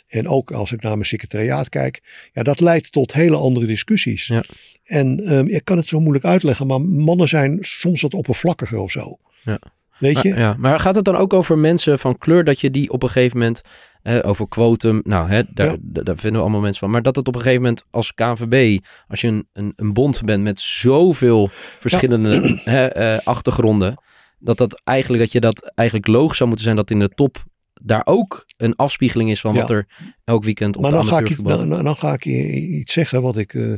En 0.08 0.28
ook 0.28 0.50
als 0.50 0.72
ik 0.72 0.82
naar 0.82 0.92
mijn 0.92 1.04
secretariaat 1.04 1.68
kijk. 1.68 2.28
Ja, 2.32 2.42
dat 2.42 2.60
leidt 2.60 2.92
tot 2.92 3.12
hele 3.12 3.36
andere 3.36 3.66
discussies. 3.66 4.26
Ja. 4.26 4.44
En 4.84 5.24
ehm, 5.24 5.46
ik 5.46 5.64
kan 5.64 5.76
het 5.76 5.88
zo 5.88 6.00
moeilijk 6.00 6.24
uitleggen. 6.24 6.66
Maar 6.66 6.80
mannen 6.80 7.28
zijn 7.28 7.58
soms 7.60 8.00
wat 8.00 8.14
oppervlakkiger 8.14 8.78
of 8.78 8.90
zo. 8.90 9.18
Ja. 9.42 9.58
Weet 9.98 10.22
je? 10.22 10.28
Maar, 10.28 10.38
ja, 10.38 10.56
maar 10.58 10.80
gaat 10.80 10.94
het 10.94 11.04
dan 11.04 11.16
ook 11.16 11.32
over 11.32 11.58
mensen 11.58 11.98
van 11.98 12.18
kleur 12.18 12.44
dat 12.44 12.60
je 12.60 12.70
die 12.70 12.90
op 12.90 13.02
een 13.02 13.10
gegeven 13.10 13.38
moment 13.38 13.62
over 14.02 14.48
quotum, 14.48 15.00
nou 15.04 15.28
hè, 15.28 15.42
daar, 15.54 15.66
Ja. 15.66 16.02
daar 16.02 16.16
vinden 16.16 16.32
we 16.32 16.38
allemaal 16.38 16.60
mensen 16.60 16.80
van, 16.80 16.90
maar 16.90 17.02
dat 17.02 17.16
het 17.16 17.28
op 17.28 17.34
een 17.34 17.40
gegeven 17.40 17.62
moment 17.62 17.84
als 17.90 18.14
KNVB, 18.14 18.78
als 19.08 19.20
je 19.20 19.28
een, 19.28 19.48
een, 19.52 19.72
een 19.76 19.92
bond 19.92 20.24
bent 20.24 20.42
met 20.42 20.60
zoveel 20.60 21.50
verschillende 21.78 22.40
hè, 22.64 22.86
eh, 22.86 23.18
achtergronden, 23.26 24.02
dat 24.38 24.58
dat 24.58 24.80
eigenlijk 24.84 25.22
dat 25.22 25.32
je 25.32 25.40
dat 25.40 25.72
eigenlijk 25.74 26.08
logisch 26.08 26.36
zou 26.36 26.48
moeten 26.48 26.66
zijn 26.66 26.76
dat 26.76 26.90
in 26.90 26.98
de 26.98 27.08
top 27.08 27.44
daar 27.82 28.02
ook 28.04 28.46
een 28.56 28.76
afspiegeling 28.76 29.30
is 29.30 29.40
van 29.40 29.54
Ja. 29.54 29.60
wat 29.60 29.70
er 29.70 29.86
elk 30.24 30.44
weekend 30.44 30.76
op 30.76 30.82
maar 30.82 30.90
de 30.90 30.96
dan 30.96 31.06
ga, 31.06 31.18
ik, 31.18 31.44
dan, 31.44 31.68
dan 31.68 31.96
ga 31.96 32.12
ik 32.12 32.24
iets 32.24 32.92
zeggen 32.92 33.22
wat 33.22 33.36
ik, 33.36 33.54
eh, 33.54 33.74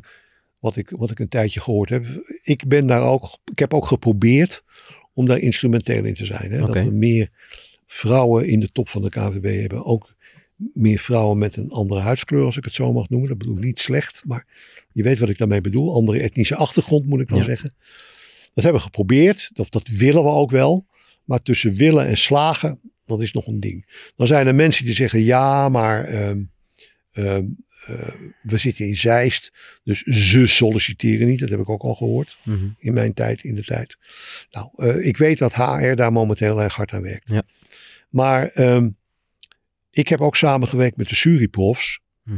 wat, 0.61 0.77
ik, 0.77 0.91
wat 0.97 1.11
ik 1.11 1.19
een 1.19 1.29
tijdje 1.29 1.61
gehoord 1.61 1.89
heb. 1.89 2.05
Ik 2.43 2.69
ben 2.69 2.87
daar 2.87 3.03
ook, 3.03 3.39
ik 3.53 3.59
heb 3.59 3.75
ook 3.75 3.87
geprobeerd 3.87 4.65
om 5.13 5.27
daar 5.27 5.39
instrumenteel 5.39 6.05
in 6.05 6.15
te 6.15 6.27
zijn. 6.27 6.53
Hè? 6.53 6.63
Oké. 6.63 6.73
Dat 6.73 6.83
we 6.83 6.91
meer 6.91 7.31
vrouwen 7.93 8.49
in 8.49 8.61
de 8.61 8.73
top 8.73 8.89
van 8.89 9.03
de 9.03 9.09
KVB 9.09 9.61
hebben. 9.61 9.85
Ook 9.85 10.15
meer 10.75 10.99
vrouwen 10.99 11.39
met 11.39 11.57
een 11.57 11.71
andere 11.71 12.01
huidskleur, 12.01 12.45
als 12.45 12.57
ik 12.57 12.65
het 12.65 12.75
zo 12.75 12.93
mag 12.93 13.09
noemen. 13.09 13.29
Dat 13.29 13.39
bedoel 13.39 13.57
ik 13.57 13.65
niet 13.65 13.79
slecht, 13.81 14.23
maar 14.27 14.47
je 14.93 15.03
weet 15.03 15.19
wat 15.19 15.29
ik 15.29 15.39
daarmee 15.39 15.61
bedoel. 15.61 15.95
Andere 15.95 16.21
etnische 16.21 16.55
achtergrond, 16.57 17.07
moet 17.07 17.21
ik 17.21 17.29
dan 17.29 17.39
Ja. 17.39 17.45
zeggen. 17.45 17.75
Dat 18.55 18.65
hebben 18.65 18.83
we 18.83 18.87
geprobeerd. 18.87 19.51
Dat, 19.55 19.71
dat 19.73 19.89
willen 19.89 20.23
we 20.23 20.29
ook 20.31 20.51
wel. 20.51 20.87
Maar 21.25 21.43
tussen 21.43 21.73
willen 21.75 22.07
en 22.07 22.17
slagen, 22.17 22.81
dat 23.07 23.21
is 23.23 23.33
nog 23.33 23.47
een 23.47 23.61
ding. 23.61 23.87
Dan 24.17 24.27
zijn 24.27 24.47
er 24.47 24.55
mensen 24.55 24.85
die 24.85 24.95
zeggen, 24.95 25.21
ja, 25.23 25.69
maar 25.69 26.05
ehm, 26.05 26.41
Ehm, 27.13 27.45
eh, 27.87 28.09
we 28.43 28.57
zitten 28.59 28.87
in 28.87 28.97
Zeist, 28.97 29.53
dus 29.85 30.03
ze 30.03 30.47
solliciteren 30.47 31.27
niet. 31.27 31.41
Dat 31.41 31.49
heb 31.49 31.61
ik 31.61 31.69
ook 31.69 31.83
al 31.83 31.95
gehoord 31.95 32.39
Mhm. 32.45 32.67
in 32.79 32.93
mijn 32.93 33.15
tijd, 33.15 33.45
in 33.45 33.55
de 33.55 33.65
tijd. 33.65 33.97
Nou, 34.51 34.69
eh, 34.77 35.07
ik 35.07 35.17
weet 35.17 35.39
dat 35.39 35.55
HR 35.55 35.95
daar 35.95 36.13
momenteel 36.13 36.61
erg 36.63 36.75
hard 36.75 36.93
aan 36.93 37.03
werkt. 37.03 37.29
Ja. 37.29 37.43
Maar 38.11 38.47
ehm, 38.47 38.89
ik 39.91 40.09
heb 40.09 40.21
ook 40.21 40.37
samengewerkt 40.37 40.97
met 40.97 41.09
de 41.09 41.15
Suriprofs. 41.15 42.01
Mhm. 42.25 42.37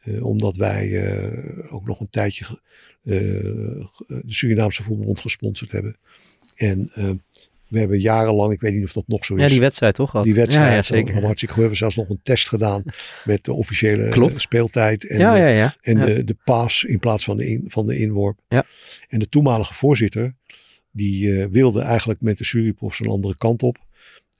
eh, 0.00 0.24
omdat 0.26 0.56
wij 0.56 1.04
eh, 1.06 1.74
ook 1.74 1.86
nog 1.86 2.00
een 2.00 2.10
tijdje 2.10 2.44
eh, 3.04 3.12
de 4.06 4.22
Surinaamse 4.26 4.82
voetbalbond 4.82 5.20
gesponsord 5.20 5.72
hebben. 5.72 5.96
En 6.54 6.90
eh, 6.94 7.10
we 7.68 7.78
hebben 7.78 8.00
jarenlang, 8.00 8.52
ik 8.52 8.60
weet 8.60 8.74
niet 8.74 8.84
of 8.84 8.92
dat 8.92 9.08
nog 9.08 9.24
zo 9.24 9.34
is. 9.34 9.42
Ja, 9.42 9.48
die 9.48 9.60
wedstrijd 9.60 9.94
toch? 9.94 10.22
Die 10.22 10.34
wedstrijd, 10.34 10.68
Ja, 10.68 10.74
ja 10.74 10.82
zeker. 10.82 11.12
hartstikke 11.22 11.46
goed. 11.46 11.54
We 11.54 11.60
hebben 11.60 11.76
zelfs 11.78 11.96
nog 11.96 12.08
een 12.08 12.20
test 12.22 12.48
gedaan 12.48 12.82
met 13.24 13.44
de 13.44 13.52
officiële 13.52 14.08
Klopt. 14.08 14.40
speeltijd. 14.40 15.06
En, 15.06 15.18
ja, 15.18 15.74
en 15.82 16.00
de, 16.00 16.24
de 16.24 16.36
paas 16.44 16.84
in 16.84 16.98
plaats 16.98 17.24
van 17.24 17.36
de, 17.36 17.48
in, 17.48 17.64
van 17.66 17.86
de 17.86 17.98
inworp. 17.98 18.38
Ja. 18.48 18.64
En 19.08 19.18
de 19.18 19.28
toenmalige 19.28 19.74
voorzitter, 19.74 20.34
die 20.90 21.46
wilde 21.46 21.80
eigenlijk 21.80 22.20
met 22.20 22.38
de 22.38 22.44
Suriprofs 22.44 23.00
een 23.00 23.08
andere 23.08 23.36
kant 23.36 23.62
op. 23.62 23.78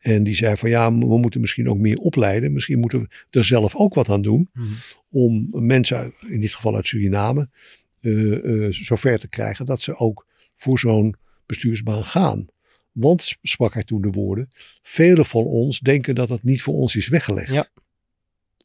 En 0.05 0.22
die 0.22 0.35
zei 0.35 0.56
van 0.56 0.68
ja, 0.68 0.94
we 0.94 1.18
moeten 1.18 1.40
misschien 1.40 1.68
ook 1.68 1.78
meer 1.78 1.98
opleiden. 1.98 2.52
Misschien 2.52 2.78
moeten 2.78 3.01
we 3.01 3.09
er 3.31 3.44
zelf 3.44 3.76
ook 3.76 3.94
wat 3.94 4.09
aan 4.09 4.22
doen. 4.22 4.51
Mhm. 4.52 4.72
Om 5.10 5.48
mensen, 5.52 6.14
in 6.28 6.40
dit 6.40 6.55
geval 6.55 6.74
uit 6.74 6.86
Suriname, 6.86 7.48
eh, 8.01 8.66
eh, 8.66 8.72
zover 8.72 9.18
te 9.18 9.28
krijgen 9.28 9.66
dat 9.66 9.81
ze 9.81 9.97
ook 9.97 10.26
voor 10.56 10.78
zo'n 10.78 11.14
bestuursbaan 11.47 12.05
gaan. 12.05 12.47
Want, 12.93 13.36
sprak 13.43 13.74
hij 13.74 13.85
toen 13.85 14.02
de 14.02 14.10
woorden, 14.10 14.51
velen 14.82 15.26
van 15.26 15.44
ons 15.44 15.81
denken 15.81 16.14
dat 16.14 16.28
het 16.28 16.43
niet 16.43 16.62
voor 16.62 16.74
ons 16.74 16.97
is 16.97 17.09
weggelegd. 17.09 17.52
Ja. 17.52 17.66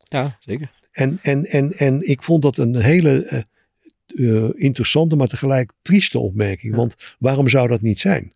ja, 0.03 0.38
zeker. 0.40 0.72
En, 0.91 1.20
en, 1.22 1.45
en, 1.45 1.74
en 1.74 2.10
ik 2.10 2.24
vond 2.24 2.41
dat 2.41 2.57
een 2.57 2.76
hele 2.76 3.45
eh, 4.06 4.49
interessante, 4.53 5.16
maar 5.16 5.28
tegelijk 5.28 5.72
trieste 5.82 6.20
opmerking. 6.20 6.72
Ja. 6.72 6.78
Want 6.78 6.95
waarom 7.20 7.48
zou 7.48 7.68
dat 7.68 7.82
niet 7.82 7.99
zijn? 7.99 8.34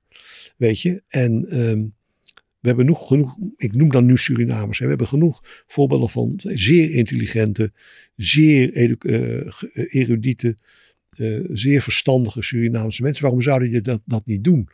Weet 0.57 0.81
je? 0.81 1.03
En 1.07 1.45
ehm, 1.49 1.83
we 2.63 2.69
hebben 2.69 2.85
nog 2.85 3.07
genoeg, 3.07 3.37
ik 3.57 3.73
noem 3.73 3.91
dan 3.91 4.05
nu 4.05 4.17
Surinamers, 4.17 4.79
we 4.79 4.87
hebben 4.87 5.07
genoeg 5.07 5.63
voorbeelden 5.67 6.09
van 6.09 6.33
zeer 6.37 6.91
intelligente, 6.91 7.71
zeer 8.15 8.97
eh, 8.97 9.93
erudite, 10.01 10.57
eh, 11.09 11.39
zeer 11.51 11.81
verstandige 11.81 12.41
Surinaamse 12.41 13.01
mensen. 13.01 13.23
Waarom 13.23 13.41
zouden 13.41 13.71
je 13.71 13.81
dat, 13.81 14.01
dat 14.05 14.25
niet 14.25 14.43
doen? 14.43 14.67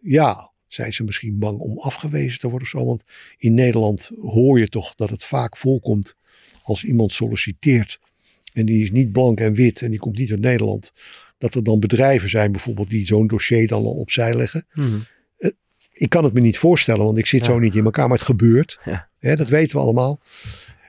Ja, 0.00 0.52
zijn 0.66 0.92
ze 0.92 1.04
misschien 1.04 1.38
bang 1.38 1.58
om 1.58 1.78
afgewezen 1.78 2.40
te 2.40 2.48
worden 2.48 2.66
of 2.66 2.80
zo? 2.80 2.84
Want 2.84 3.04
in 3.38 3.54
Nederland 3.54 4.10
hoor 4.20 4.58
je 4.58 4.68
toch 4.68 4.94
dat 4.94 5.10
het 5.10 5.24
vaak 5.24 5.56
voorkomt 5.56 6.16
als 6.62 6.84
iemand 6.84 7.12
solliciteert 7.12 8.00
en 8.52 8.66
die 8.66 8.82
is 8.82 8.90
niet 8.90 9.12
blank 9.12 9.40
en 9.40 9.54
wit 9.54 9.82
en 9.82 9.90
die 9.90 9.98
komt 9.98 10.18
niet 10.18 10.30
uit 10.30 10.40
Nederland, 10.40 10.92
dat 11.38 11.54
er 11.54 11.62
dan 11.62 11.80
bedrijven 11.80 12.30
zijn 12.30 12.52
bijvoorbeeld 12.52 12.90
die 12.90 13.06
zo'n 13.06 13.26
dossier 13.26 13.68
dan 13.68 13.84
al 13.84 13.94
opzij 13.94 14.34
leggen. 14.34 14.66
Mhm. 14.72 14.98
Ik 15.98 16.08
kan 16.08 16.24
het 16.24 16.32
me 16.32 16.40
niet 16.40 16.58
voorstellen, 16.58 17.04
want 17.04 17.18
ik 17.18 17.26
zit 17.26 17.40
Ja. 17.40 17.46
zo 17.46 17.58
niet 17.58 17.74
in 17.74 17.84
elkaar, 17.84 18.08
maar 18.08 18.16
het 18.16 18.26
gebeurt. 18.26 18.78
Ja. 18.84 19.08
Hè, 19.18 19.34
dat 19.36 19.48
weten 19.48 19.76
we 19.76 19.82
allemaal. 19.82 20.20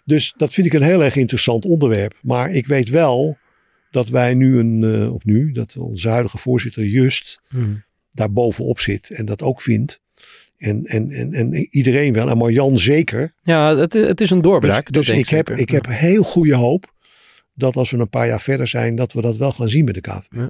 Dus 0.05 0.33
dat 0.37 0.53
vind 0.53 0.67
ik 0.67 0.73
een 0.73 0.81
heel 0.81 1.03
erg 1.03 1.15
interessant 1.15 1.65
onderwerp. 1.65 2.13
Maar 2.21 2.51
ik 2.51 2.67
weet 2.67 2.89
wel 2.89 3.37
dat 3.91 4.09
wij 4.09 4.33
nu 4.33 4.59
een, 4.59 4.83
eh, 4.83 5.13
of 5.13 5.25
nu, 5.25 5.51
dat 5.51 5.77
onze 5.77 6.09
huidige 6.09 6.37
voorzitter 6.37 6.85
Just 6.85 7.41
Mhm. 7.49 7.73
daar 8.11 8.31
bovenop 8.31 8.79
zit 8.79 9.09
en 9.09 9.25
dat 9.25 9.41
ook 9.41 9.61
vindt. 9.61 10.01
En, 10.57 10.85
en, 10.85 11.11
en, 11.11 11.33
en 11.33 11.55
iedereen 11.55 12.13
wel, 12.13 12.29
en 12.29 12.37
Marjan 12.37 12.79
zeker. 12.79 13.33
Ja, 13.43 13.75
het, 13.77 13.93
het 13.93 14.21
is 14.21 14.29
een 14.29 14.41
doorbraak. 14.41 14.91
Dus, 14.91 15.05
dus 15.07 15.17
ik, 15.17 15.29
heb, 15.29 15.49
ik 15.49 15.69
heb 15.69 15.85
heel 15.87 16.23
goede 16.23 16.55
hoop 16.55 16.93
dat 17.53 17.75
als 17.75 17.91
we 17.91 17.97
een 17.97 18.09
paar 18.09 18.27
jaar 18.27 18.41
verder 18.41 18.67
zijn, 18.67 18.95
dat 18.95 19.13
we 19.13 19.21
dat 19.21 19.37
wel 19.37 19.51
gaan 19.51 19.69
zien 19.69 19.85
met 19.85 19.93
de 19.93 20.01
KVB. 20.01 20.33
Ja, 20.35 20.49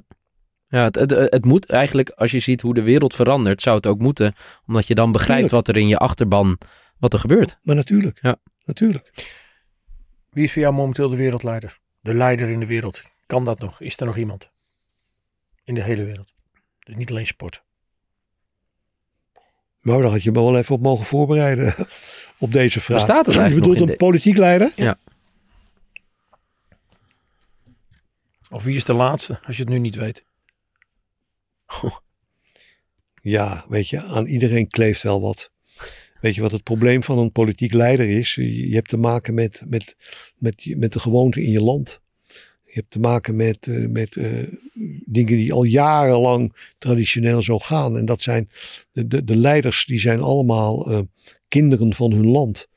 het, 0.68 0.94
het, 0.94 1.10
het 1.10 1.44
moet 1.44 1.70
eigenlijk, 1.70 2.10
als 2.10 2.30
je 2.30 2.38
ziet 2.38 2.60
hoe 2.60 2.74
de 2.74 2.82
wereld 2.82 3.14
verandert, 3.14 3.60
zou 3.62 3.76
het 3.76 3.86
ook 3.86 3.98
moeten. 3.98 4.34
Omdat 4.66 4.86
je 4.86 4.94
dan 4.94 5.12
begrijpt 5.12 5.50
wat 5.50 5.68
er 5.68 5.76
in 5.76 5.88
je 5.88 5.98
achterban, 5.98 6.58
wat 6.98 7.12
er 7.12 7.18
gebeurt. 7.18 7.58
Maar 7.62 7.74
natuurlijk, 7.74 8.18
Ja. 8.22 8.36
natuurlijk. 8.64 9.10
Wie 10.30 10.44
is 10.44 10.52
voor 10.52 10.62
jou 10.62 10.74
momenteel 10.74 11.08
de 11.08 11.16
wereldleider? 11.16 11.78
De 12.00 12.14
leider 12.14 12.48
in 12.48 12.60
de 12.60 12.66
wereld. 12.66 13.02
Kan 13.26 13.44
dat 13.44 13.58
nog? 13.60 13.80
Is 13.80 14.00
er 14.00 14.06
nog 14.06 14.16
iemand? 14.16 14.50
In 15.64 15.74
de 15.74 15.82
hele 15.82 16.04
wereld. 16.04 16.32
Dus 16.78 16.94
niet 16.94 17.10
alleen 17.10 17.26
sport. 17.26 17.62
Maar 19.80 20.02
daar 20.02 20.10
had 20.10 20.22
je 20.22 20.30
me 20.30 20.40
wel 20.40 20.56
even 20.56 20.74
op 20.74 20.80
mogen 20.80 21.04
voorbereiden 21.04 21.74
op 22.38 22.52
deze 22.52 22.80
vraag. 22.80 23.00
staat 23.00 23.26
het 23.26 23.34
Je 23.34 23.40
eigenlijk 23.40 23.60
bedoelt 23.60 23.78
nog 23.78 23.86
in 23.86 23.92
een 23.92 23.96
politiek 24.08 24.36
leider? 24.36 24.72
Of 28.50 28.62
wie 28.62 28.76
is 28.76 28.84
de 28.84 28.92
laatste, 28.92 29.40
als 29.46 29.56
je 29.56 29.62
het 29.62 29.70
nu 29.72 29.78
niet 29.78 29.94
weet? 29.94 30.24
Ja, 33.22 33.64
weet 33.68 33.88
je, 33.88 34.02
aan 34.02 34.26
iedereen 34.26 34.68
kleeft 34.68 35.02
wel 35.02 35.20
wat. 35.20 35.52
Weet 36.20 36.34
je 36.34 36.40
wat 36.40 36.52
het 36.52 36.62
probleem 36.62 37.02
van 37.02 37.18
een 37.18 37.32
politiek 37.32 37.72
leider 37.72 38.08
is? 38.08 38.34
Je 38.34 38.74
hebt 38.74 38.88
te 38.88 38.96
maken 38.96 39.34
met, 39.34 39.62
met, 39.66 39.96
met, 40.36 40.74
met 40.76 40.92
de 40.92 41.00
gewoonte 41.00 41.42
in 41.42 41.50
je 41.50 41.62
land. 41.62 42.00
Je 42.64 42.74
hebt 42.74 42.90
te 42.90 42.98
maken 42.98 43.36
met, 43.36 43.66
eh, 43.66 43.86
met 43.88 44.16
eh, 44.16 44.42
dingen 45.04 45.36
die 45.36 45.52
al 45.52 45.62
jarenlang 45.62 46.56
traditioneel 46.78 47.42
zo 47.42 47.58
gaan. 47.58 47.98
En 47.98 48.04
dat 48.04 48.22
zijn 48.22 48.50
de, 48.92 49.06
de, 49.06 49.24
de 49.24 49.36
leiders, 49.36 49.84
die 49.84 50.00
zijn 50.00 50.20
allemaal 50.20 50.90
eh, 50.90 51.00
kinderen 51.48 51.94
van 51.94 52.12
hun 52.12 52.26
land. 52.26 52.68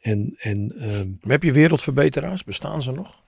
En, 0.00 0.34
en 0.38 0.72
ehm, 0.78 1.08
heb 1.20 1.42
je 1.42 1.52
wereldverbeteraars? 1.52 2.44
Bestaan 2.44 2.82
ze 2.82 2.92
nog? 2.92 3.22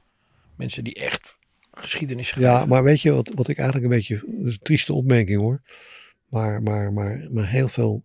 Mensen 0.56 0.84
die 0.84 0.94
echt 0.94 1.35
geschiedenis 1.78 2.28
schrijven? 2.28 2.60
Ja, 2.60 2.66
maar 2.66 2.82
weet 2.82 3.00
je 3.00 3.12
wat, 3.12 3.32
wat 3.34 3.48
ik 3.48 3.58
eigenlijk 3.58 3.90
een 3.90 3.96
beetje. 3.98 4.14
Dat 4.14 4.46
is 4.46 4.52
een 4.52 4.62
trieste 4.62 4.92
opmerking 4.92 5.40
hoor. 5.40 5.62
Maar, 6.28 6.62
maar, 6.62 6.92
maar, 6.92 7.28
maar 7.30 7.48
heel 7.48 7.68
veel 7.68 8.02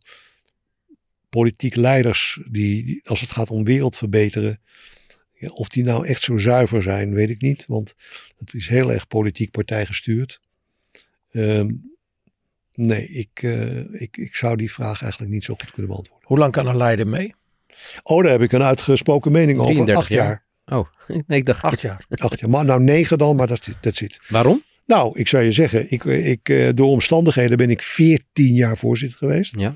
politiek 1.30 1.76
leiders, 1.76 2.40
die, 2.50 2.84
die 2.86 3.02
als 3.04 3.22
het 3.22 3.32
gaat 3.32 3.50
om 3.50 3.64
wereld 3.64 3.98
verbeteren. 3.98 4.60
Ja, 5.34 5.48
of 5.48 5.68
die 5.68 5.84
nou 5.84 6.08
echt 6.08 6.22
zo 6.22 6.38
zuiver 6.38 6.84
zijn, 6.84 7.14
weet 7.14 7.30
ik 7.30 7.42
niet. 7.42 7.66
Want 7.68 7.96
het 8.38 8.54
is 8.54 8.68
heel 8.68 8.92
erg 8.92 9.08
politiek 9.08 9.52
partijgestuurd. 9.52 10.42
Ehm, 11.32 11.70
nee, 12.74 13.08
ik, 13.08 13.44
eh, 13.44 14.02
ik, 14.02 14.18
ik 14.18 14.36
zou 14.36 14.56
die 14.56 14.72
vraag 14.72 15.02
eigenlijk 15.02 15.32
niet 15.32 15.44
zo 15.44 15.54
goed 15.54 15.72
kunnen 15.72 15.92
beantwoorden. 15.92 16.28
Hoe 16.28 16.38
lang 16.38 16.52
kan 16.52 16.68
een 16.68 16.78
leider 16.78 17.08
mee? 17.08 17.36
Oh, 18.04 18.24
daar 18.24 18.32
heb 18.32 18.42
ik 18.42 18.52
een 18.52 18.64
uitgesproken 18.64 19.32
mening 19.32 19.60
over. 19.60 19.74
33 19.74 20.04
Acht 20.04 20.14
jaar. 20.14 20.46
Oh, 20.72 20.88
nee, 21.28 21.40
ik 21.40 21.46
dacht, 21.46 21.64
Acht 21.64 21.82
jaar. 21.82 22.06
Acht 22.10 22.40
jaar. 22.40 22.50
Maar 22.50 22.66
nou 22.66 22.82
negen 22.82 23.18
dan, 23.18 23.36
maar 23.36 23.48
dat 23.48 23.68
dat 23.82 23.96
zit. 23.96 24.20
waarom? 24.28 24.64
Nou, 24.86 25.20
ik 25.20 25.28
zou 25.28 25.44
je 25.44 25.52
zeggen, 25.52 25.92
ik, 25.92 26.04
ik, 26.04 26.50
eh, 26.50 26.70
door 26.74 26.88
omstandigheden 26.88 27.58
ben 27.58 27.70
ik 27.70 27.82
14 27.82 28.54
jaar 28.54 28.78
voorzitter 28.78 29.18
geweest. 29.18 29.60
Ja. 29.60 29.76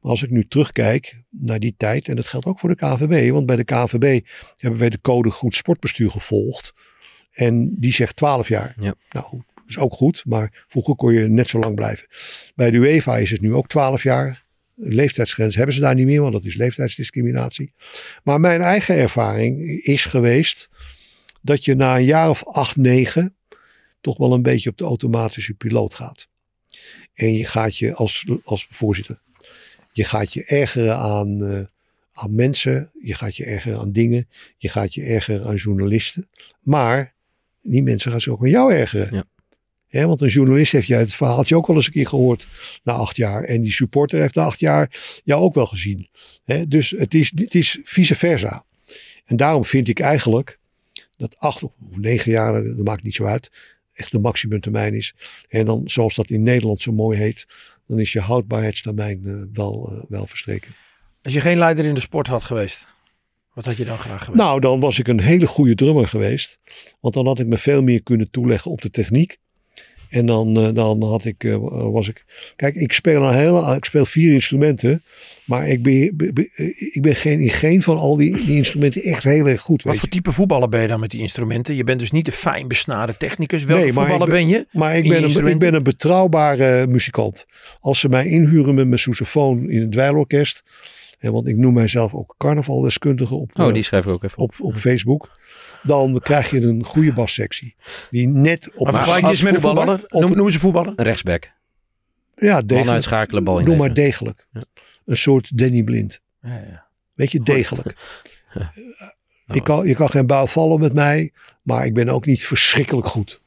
Maar 0.00 0.10
als 0.10 0.22
ik 0.22 0.30
nu 0.30 0.46
terugkijk 0.46 1.22
naar 1.30 1.58
die 1.58 1.74
tijd, 1.76 2.08
en 2.08 2.16
dat 2.16 2.26
geldt 2.26 2.46
ook 2.46 2.58
voor 2.58 2.68
de 2.68 2.74
KVB, 2.74 3.30
want 3.32 3.46
bij 3.46 3.56
de 3.56 3.64
KVB 3.64 4.20
hebben 4.56 4.80
wij 4.80 4.90
de 4.90 5.00
code 5.00 5.30
goed 5.30 5.54
sportbestuur 5.54 6.10
gevolgd. 6.10 6.74
En 7.32 7.74
die 7.78 7.92
zegt 7.92 8.16
12 8.16 8.48
jaar. 8.48 8.74
Ja. 8.76 8.94
Nou, 9.10 9.26
dat 9.30 9.64
is 9.66 9.78
ook 9.78 9.92
goed, 9.92 10.22
maar 10.26 10.64
vroeger 10.68 10.94
kon 10.94 11.12
je 11.12 11.28
net 11.28 11.48
zo 11.48 11.58
lang 11.58 11.74
blijven. 11.74 12.06
Bij 12.54 12.70
de 12.70 12.76
UEFA 12.76 13.16
is 13.16 13.30
het 13.30 13.40
nu 13.40 13.54
ook 13.54 13.68
12 13.68 14.02
jaar. 14.02 14.44
Leeftijdsgrens 14.74 15.56
hebben 15.56 15.74
ze 15.74 15.80
daar 15.80 15.94
niet 15.94 16.06
meer, 16.06 16.20
want 16.20 16.32
dat 16.32 16.44
is 16.44 16.56
leeftijdsdiscriminatie. 16.56 17.72
Maar 18.22 18.40
mijn 18.40 18.60
eigen 18.60 18.96
ervaring 18.96 19.82
is 19.82 20.04
geweest 20.04 20.68
dat 21.40 21.64
je 21.64 21.74
na 21.74 21.96
een 21.96 22.04
jaar 22.04 22.28
of 22.28 22.46
acht, 22.46 22.76
negen 22.76 23.36
toch 24.00 24.16
wel 24.16 24.32
een 24.32 24.42
beetje 24.42 24.70
op 24.70 24.78
de 24.78 24.84
automatische 24.84 25.54
piloot 25.54 25.94
gaat. 25.94 26.28
En 27.14 27.34
je 27.34 27.44
gaat 27.44 27.76
je 27.76 27.94
als, 27.94 28.26
als 28.44 28.66
voorzitter, 28.70 29.20
je 29.92 30.04
gaat 30.04 30.32
je 30.32 30.44
ergeren 30.44 30.96
aan, 30.96 31.44
eh, 31.44 31.60
aan 32.12 32.34
mensen, 32.34 32.90
je 33.02 33.14
gaat 33.14 33.36
je 33.36 33.44
ergeren 33.44 33.78
aan 33.78 33.92
dingen, 33.92 34.28
je 34.56 34.68
gaat 34.68 34.94
je 34.94 35.02
ergeren 35.02 35.46
aan 35.46 35.54
journalisten. 35.54 36.28
Maar 36.60 37.14
die 37.62 37.82
mensen 37.82 38.10
gaan 38.10 38.20
zich 38.20 38.32
ook 38.32 38.42
aan 38.42 38.50
jou 38.50 38.72
ergeren. 38.72 39.14
Ja. 39.14 39.24
Want 39.92 40.20
een 40.20 40.28
journalist 40.28 40.72
heeft 40.72 40.86
jij 40.86 40.98
het 40.98 41.14
verhaaltje 41.14 41.56
ook 41.56 41.66
wel 41.66 41.76
eens 41.76 41.86
een 41.86 41.92
keer 41.92 42.06
gehoord 42.06 42.46
na 42.82 42.92
acht 42.92 43.16
jaar. 43.16 43.44
En 43.44 43.62
die 43.62 43.72
supporter 43.72 44.20
heeft 44.20 44.34
na 44.34 44.42
acht 44.42 44.60
jaar 44.60 45.20
jou 45.24 45.42
ook 45.42 45.54
wel 45.54 45.66
gezien. 45.66 46.08
Dus 46.68 46.90
het 46.90 47.14
is, 47.14 47.32
het 47.34 47.54
is 47.54 47.78
vice 47.84 48.14
versa. 48.14 48.64
En 49.24 49.36
daarom 49.36 49.64
vind 49.64 49.88
ik 49.88 50.00
eigenlijk 50.00 50.58
dat 51.16 51.38
acht 51.38 51.62
of 51.62 51.72
negen 51.90 52.32
jaar, 52.32 52.64
dat 52.64 52.84
maakt 52.84 53.02
niet 53.02 53.14
zo 53.14 53.24
uit, 53.24 53.50
echt 53.92 54.12
de 54.12 54.18
maximumtermijn 54.18 54.94
is. 54.94 55.14
En 55.48 55.64
dan, 55.64 55.82
zoals 55.84 56.14
dat 56.14 56.30
in 56.30 56.42
Nederland 56.42 56.82
zo 56.82 56.92
mooi 56.92 57.18
heet, 57.18 57.46
dan 57.86 57.98
is 57.98 58.12
je 58.12 58.20
houdbaarheidstermijn 58.20 59.20
eh, 59.24 59.34
wel, 59.52 59.92
eh, 59.92 60.04
wel 60.08 60.26
verstreken. 60.26 60.72
Als 61.22 61.32
je 61.32 61.40
geen 61.40 61.58
leider 61.58 61.84
in 61.84 61.94
de 61.94 62.00
sport 62.00 62.26
had 62.26 62.42
geweest, 62.42 62.86
wat 63.54 63.64
had 63.64 63.76
je 63.76 63.84
dan 63.84 63.98
graag 63.98 64.24
geweest? 64.24 64.42
Nou, 64.42 64.60
dan 64.60 64.80
was 64.80 64.98
ik 64.98 65.08
een 65.08 65.20
hele 65.20 65.46
goede 65.46 65.74
drummer 65.74 66.08
geweest. 66.08 66.58
Want 67.00 67.14
dan 67.14 67.26
had 67.26 67.38
ik 67.38 67.46
me 67.46 67.58
veel 67.58 67.82
meer 67.82 68.02
kunnen 68.02 68.30
toeleggen 68.30 68.70
op 68.70 68.80
de 68.80 68.90
techniek. 68.90 69.38
En 70.12 70.26
dan, 70.26 70.56
eh, 70.56 70.68
dan 70.74 71.02
had 71.02 71.24
ik, 71.24 71.44
eh, 71.44 71.56
was 71.92 72.08
ik. 72.08 72.24
Kijk, 72.56 72.74
ik 72.74 72.92
speel 72.92 73.22
een 73.22 73.34
hele, 73.34 73.76
ik 73.76 73.84
speel 73.84 74.06
vier 74.06 74.32
instrumenten. 74.32 75.02
Maar 75.44 75.68
ik 75.68 75.82
ben, 75.82 76.16
be- 76.16 76.32
be- 76.32 76.50
eh, 76.54 76.66
ik 76.94 77.02
ben 77.02 77.14
geen, 77.14 77.40
in 77.40 77.50
geen 77.50 77.82
van 77.82 77.96
al 77.98 78.16
die, 78.16 78.36
die 78.44 78.56
instrumenten 78.56 79.02
echt 79.02 79.24
heel 79.24 79.46
erg 79.48 79.60
goed. 79.60 79.82
Wat 79.82 79.96
voor 79.96 80.08
type 80.08 80.32
voetballer 80.32 80.68
ben 80.68 80.80
je 80.80 80.86
dan 80.88 81.00
met 81.00 81.10
die 81.10 81.20
instrumenten? 81.20 81.74
Je 81.74 81.84
bent 81.84 81.98
dus 82.00 82.10
niet 82.10 82.24
de 82.24 82.32
fijn 82.32 82.68
besnaren 82.68 83.18
technicus. 83.18 83.64
Welke 83.64 83.82
Nee, 83.82 83.92
voetballer 83.92 84.28
ben 84.28 84.48
je? 84.48 84.66
Maar 84.72 84.96
ik 84.96 85.08
ben, 85.08 85.22
een, 85.22 85.46
ik 85.46 85.58
ben 85.58 85.74
een 85.74 85.82
betrouwbare 85.82 86.86
muzikant. 86.86 87.46
Als 87.80 87.98
ze 88.00 88.08
mij 88.08 88.26
inhuren 88.26 88.74
met 88.74 88.86
mijn 88.86 88.98
sousaphone 89.00 89.72
in 89.72 89.80
het 89.80 89.92
dweilorkest. 89.92 90.62
Want 91.20 91.46
ik 91.46 91.56
noem 91.56 91.74
mijzelf 91.74 92.14
ook 92.14 92.34
carnavaldeskundige 92.38 93.34
op, 93.34 93.50
Oh, 93.54 93.72
die 93.74 93.82
schrijf 93.82 94.04
ik 94.04 94.10
ook 94.10 94.24
even 94.24 94.38
op. 94.38 94.54
op, 94.58 94.66
op 94.66 94.76
Facebook. 94.76 95.30
Dan 95.82 96.20
krijg 96.20 96.50
je 96.50 96.62
een 96.62 96.84
goede 96.84 97.12
bassectie. 97.12 97.74
Die 98.10 98.28
net 98.28 98.70
op 98.74 98.84
Maar 98.84 98.94
vergelijk 98.94 99.36
je 99.36 99.44
met 99.44 99.54
een 99.54 99.60
voetballer? 99.60 99.98
voetballer. 99.98 100.24
Noem, 100.28 100.36
noem 100.36 100.44
eens 100.46 100.54
een 100.54 100.60
voetballer. 100.60 100.92
Een 100.96 101.04
rechtsback. 101.04 101.50
ja, 102.36 102.62
degelijk. 102.62 102.90
uitschakelen, 102.92 103.44
bal 103.44 103.58
in. 103.58 103.64
Doe 103.64 103.76
maar 103.76 103.94
degelijk. 103.94 104.46
Ja. 104.52 104.60
Een 105.06 105.16
soort 105.16 105.58
Danny 105.58 105.82
Blind. 105.82 106.20
Ja, 106.42 106.54
ja. 106.54 106.86
Weet 107.14 107.32
je, 107.32 107.40
degelijk. 107.40 107.94
Ja. 108.54 108.72
Ik 109.54 109.64
kan, 109.64 109.86
je 109.86 109.94
kan 109.94 110.10
geen 110.10 110.26
bouw 110.26 110.46
vallen 110.46 110.80
met 110.80 110.92
mij, 110.92 111.32
maar 111.62 111.84
ik 111.86 111.94
ben 111.94 112.08
ook 112.08 112.26
niet 112.26 112.44
verschrikkelijk 112.46 113.06
goed. 113.06 113.40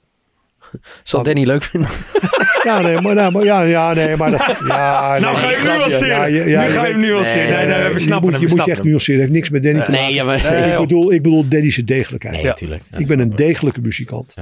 Zal 1.03 1.23
Danny 1.23 1.43
leuk 1.45 1.63
vinden? 1.63 1.89
Ja, 2.65 2.81
nee, 2.81 3.01
maar, 3.01 3.15
nou, 3.15 3.31
maar, 3.31 3.43
ja, 3.43 3.61
ja, 3.61 3.93
nee, 3.93 4.15
maar 4.15 4.31
dat, 4.31 4.39
ja, 4.67 5.17
Nou 5.19 5.35
nee, 5.35 5.35
ga 5.35 5.49
je 5.49 5.55
hem 5.55 5.65
grapje. 5.65 5.77
nuanceren. 5.87 6.07
Ja, 6.07 6.25
je- 6.25 6.49
ja, 6.49 6.61
nu 6.61 6.67
je 6.67 6.73
ga 6.73 6.85
je 6.85 6.91
hem 6.93 7.01
nuanceren. 7.01 7.47
Nee, 7.57 7.65
nee, 7.65 7.77
Nee, 7.77 7.87
we 7.87 7.93
je 7.93 7.99
snappen 7.99 8.21
moet, 8.31 8.31
hem. 8.31 8.31
je 8.31 8.31
we 8.31 8.39
moet 8.39 8.41
je 8.41 8.47
snappen 8.47 8.71
echt 8.71 8.77
hem. 8.77 8.87
nuanceren. 8.87 9.21
Het 9.21 9.29
heeft 9.29 9.39
niks 9.39 9.49
met 9.49 9.63
Danny 9.63 9.81
te 9.83 9.91
maken. 9.91 10.05
Nee, 10.05 10.13
ja, 10.13 10.23
maar... 10.23 10.51
Nee, 10.51 10.63
ik, 10.63 10.71
joh. 10.71 10.79
bedoel, 10.79 11.11
ik 11.13 11.21
bedoel 11.21 11.47
Danny's 11.47 11.75
degelijkheid. 11.85 12.33
Nee, 12.35 12.43
Ja. 12.43 12.49
natuurlijk. 12.49 12.83
Ja, 12.91 12.97
ik 12.97 13.07
ben 13.07 13.19
een 13.19 13.29
degelijke 13.29 13.81
muzikant. 13.81 14.33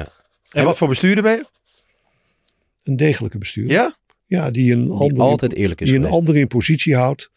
En 0.51 0.63
wat 0.63 0.77
voor 0.77 0.87
bestuurder 0.87 1.23
ben 1.23 1.31
je? 1.33 1.45
Een 2.83 2.95
degelijke 2.95 3.37
bestuurder. 3.37 3.73
Ja? 3.75 3.95
Ja, 4.25 4.51
die 4.51 4.73
een, 4.73 4.83
Die 4.83 4.93
ander, 4.93 5.21
altijd 5.23 5.53
eerlijk 5.55 5.81
is 5.81 5.87
die 5.87 5.95
een 5.97 6.03
geweest. 6.03 6.19
ander 6.21 6.37
in 6.41 6.47
positie 6.47 6.95
houdt. 6.95 7.29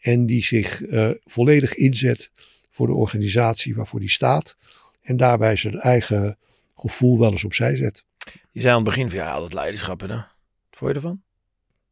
En 0.00 0.26
die 0.26 0.44
zich 0.44 0.82
eh, 0.84 1.10
volledig 1.26 1.74
inzet 1.74 2.30
voor 2.72 2.86
de 2.86 2.92
organisatie 2.92 3.74
waarvoor 3.74 4.00
die 4.00 4.10
staat. 4.10 4.56
En 5.02 5.16
daarbij 5.16 5.56
zijn 5.56 5.80
eigen 5.80 6.38
gevoel 6.76 7.18
wel 7.18 7.30
eens 7.30 7.44
opzij 7.44 7.76
zet. 7.76 8.04
Je 8.50 8.60
zei 8.60 8.68
aan 8.74 8.80
het 8.84 8.88
begin 8.88 9.10
van 9.10 9.18
ja, 9.18 9.38
dat 9.38 9.52
leiderschap. 9.52 10.00
Hè? 10.00 10.06
Wat 10.06 10.26
vond 10.70 10.90
je 10.90 10.96
ervan? 10.96 11.22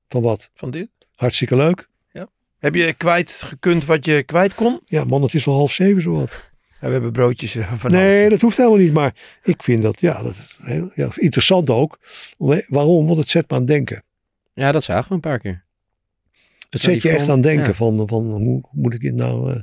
Van 0.09 0.23
wat? 0.23 0.51
Van 0.55 0.71
dit? 0.71 0.89
Hartstikke 1.15 1.57
leuk. 1.57 1.89
Heb 2.59 2.75
je 2.75 2.93
kwijt 2.93 3.31
gekund 3.31 3.85
wat 3.85 4.05
je 4.05 4.23
kwijt 4.23 4.55
kon? 4.55 4.81
Ja, 4.85 5.05
man, 5.05 5.23
het 5.23 5.35
is 5.35 5.47
al 5.47 5.55
half 5.55 5.73
zeven 5.73 6.03
zo 6.03 6.13
wat. 6.13 6.33
Ja, 6.81 6.87
we 6.87 6.93
hebben 6.93 7.13
broodjes 7.13 7.53
hebben 7.53 7.79
van 7.79 7.91
Nee, 7.91 8.19
alles. 8.19 8.31
dat 8.31 8.41
hoeft 8.41 8.57
helemaal 8.57 8.79
niet. 8.79 8.93
Maar 8.93 9.15
ik 9.43 9.63
vind 9.63 9.83
dat, 9.83 10.01
ja, 10.01 10.23
dat 10.23 10.33
is 10.33 10.59
heel, 10.63 10.91
ja, 10.95 11.09
interessant 11.15 11.71
ook. 11.71 11.99
Waarom? 12.69 13.07
Want 13.07 13.19
het 13.19 13.29
zet 13.29 13.51
me 13.51 13.55
aan 13.57 13.63
het 13.63 13.71
denken. 13.71 14.03
Ja, 14.55 14.73
dat 14.73 14.83
zagen 14.83 15.09
we 15.09 15.15
een 15.15 15.21
paar 15.21 15.39
keer. 15.39 15.65
Het 16.71 16.81
zet 16.81 17.03
je 17.03 17.09
echt 17.11 17.29
aan 17.29 17.35
het 17.35 17.43
denken 17.43 17.67
ja. 17.67 17.75
van, 17.75 18.09
van 18.09 18.25
hoe, 18.25 18.41
hoe 18.43 18.63
moet 18.73 18.95
ik 18.95 19.01
dit 19.01 19.15
nou... 19.15 19.53
eh, 19.53 19.61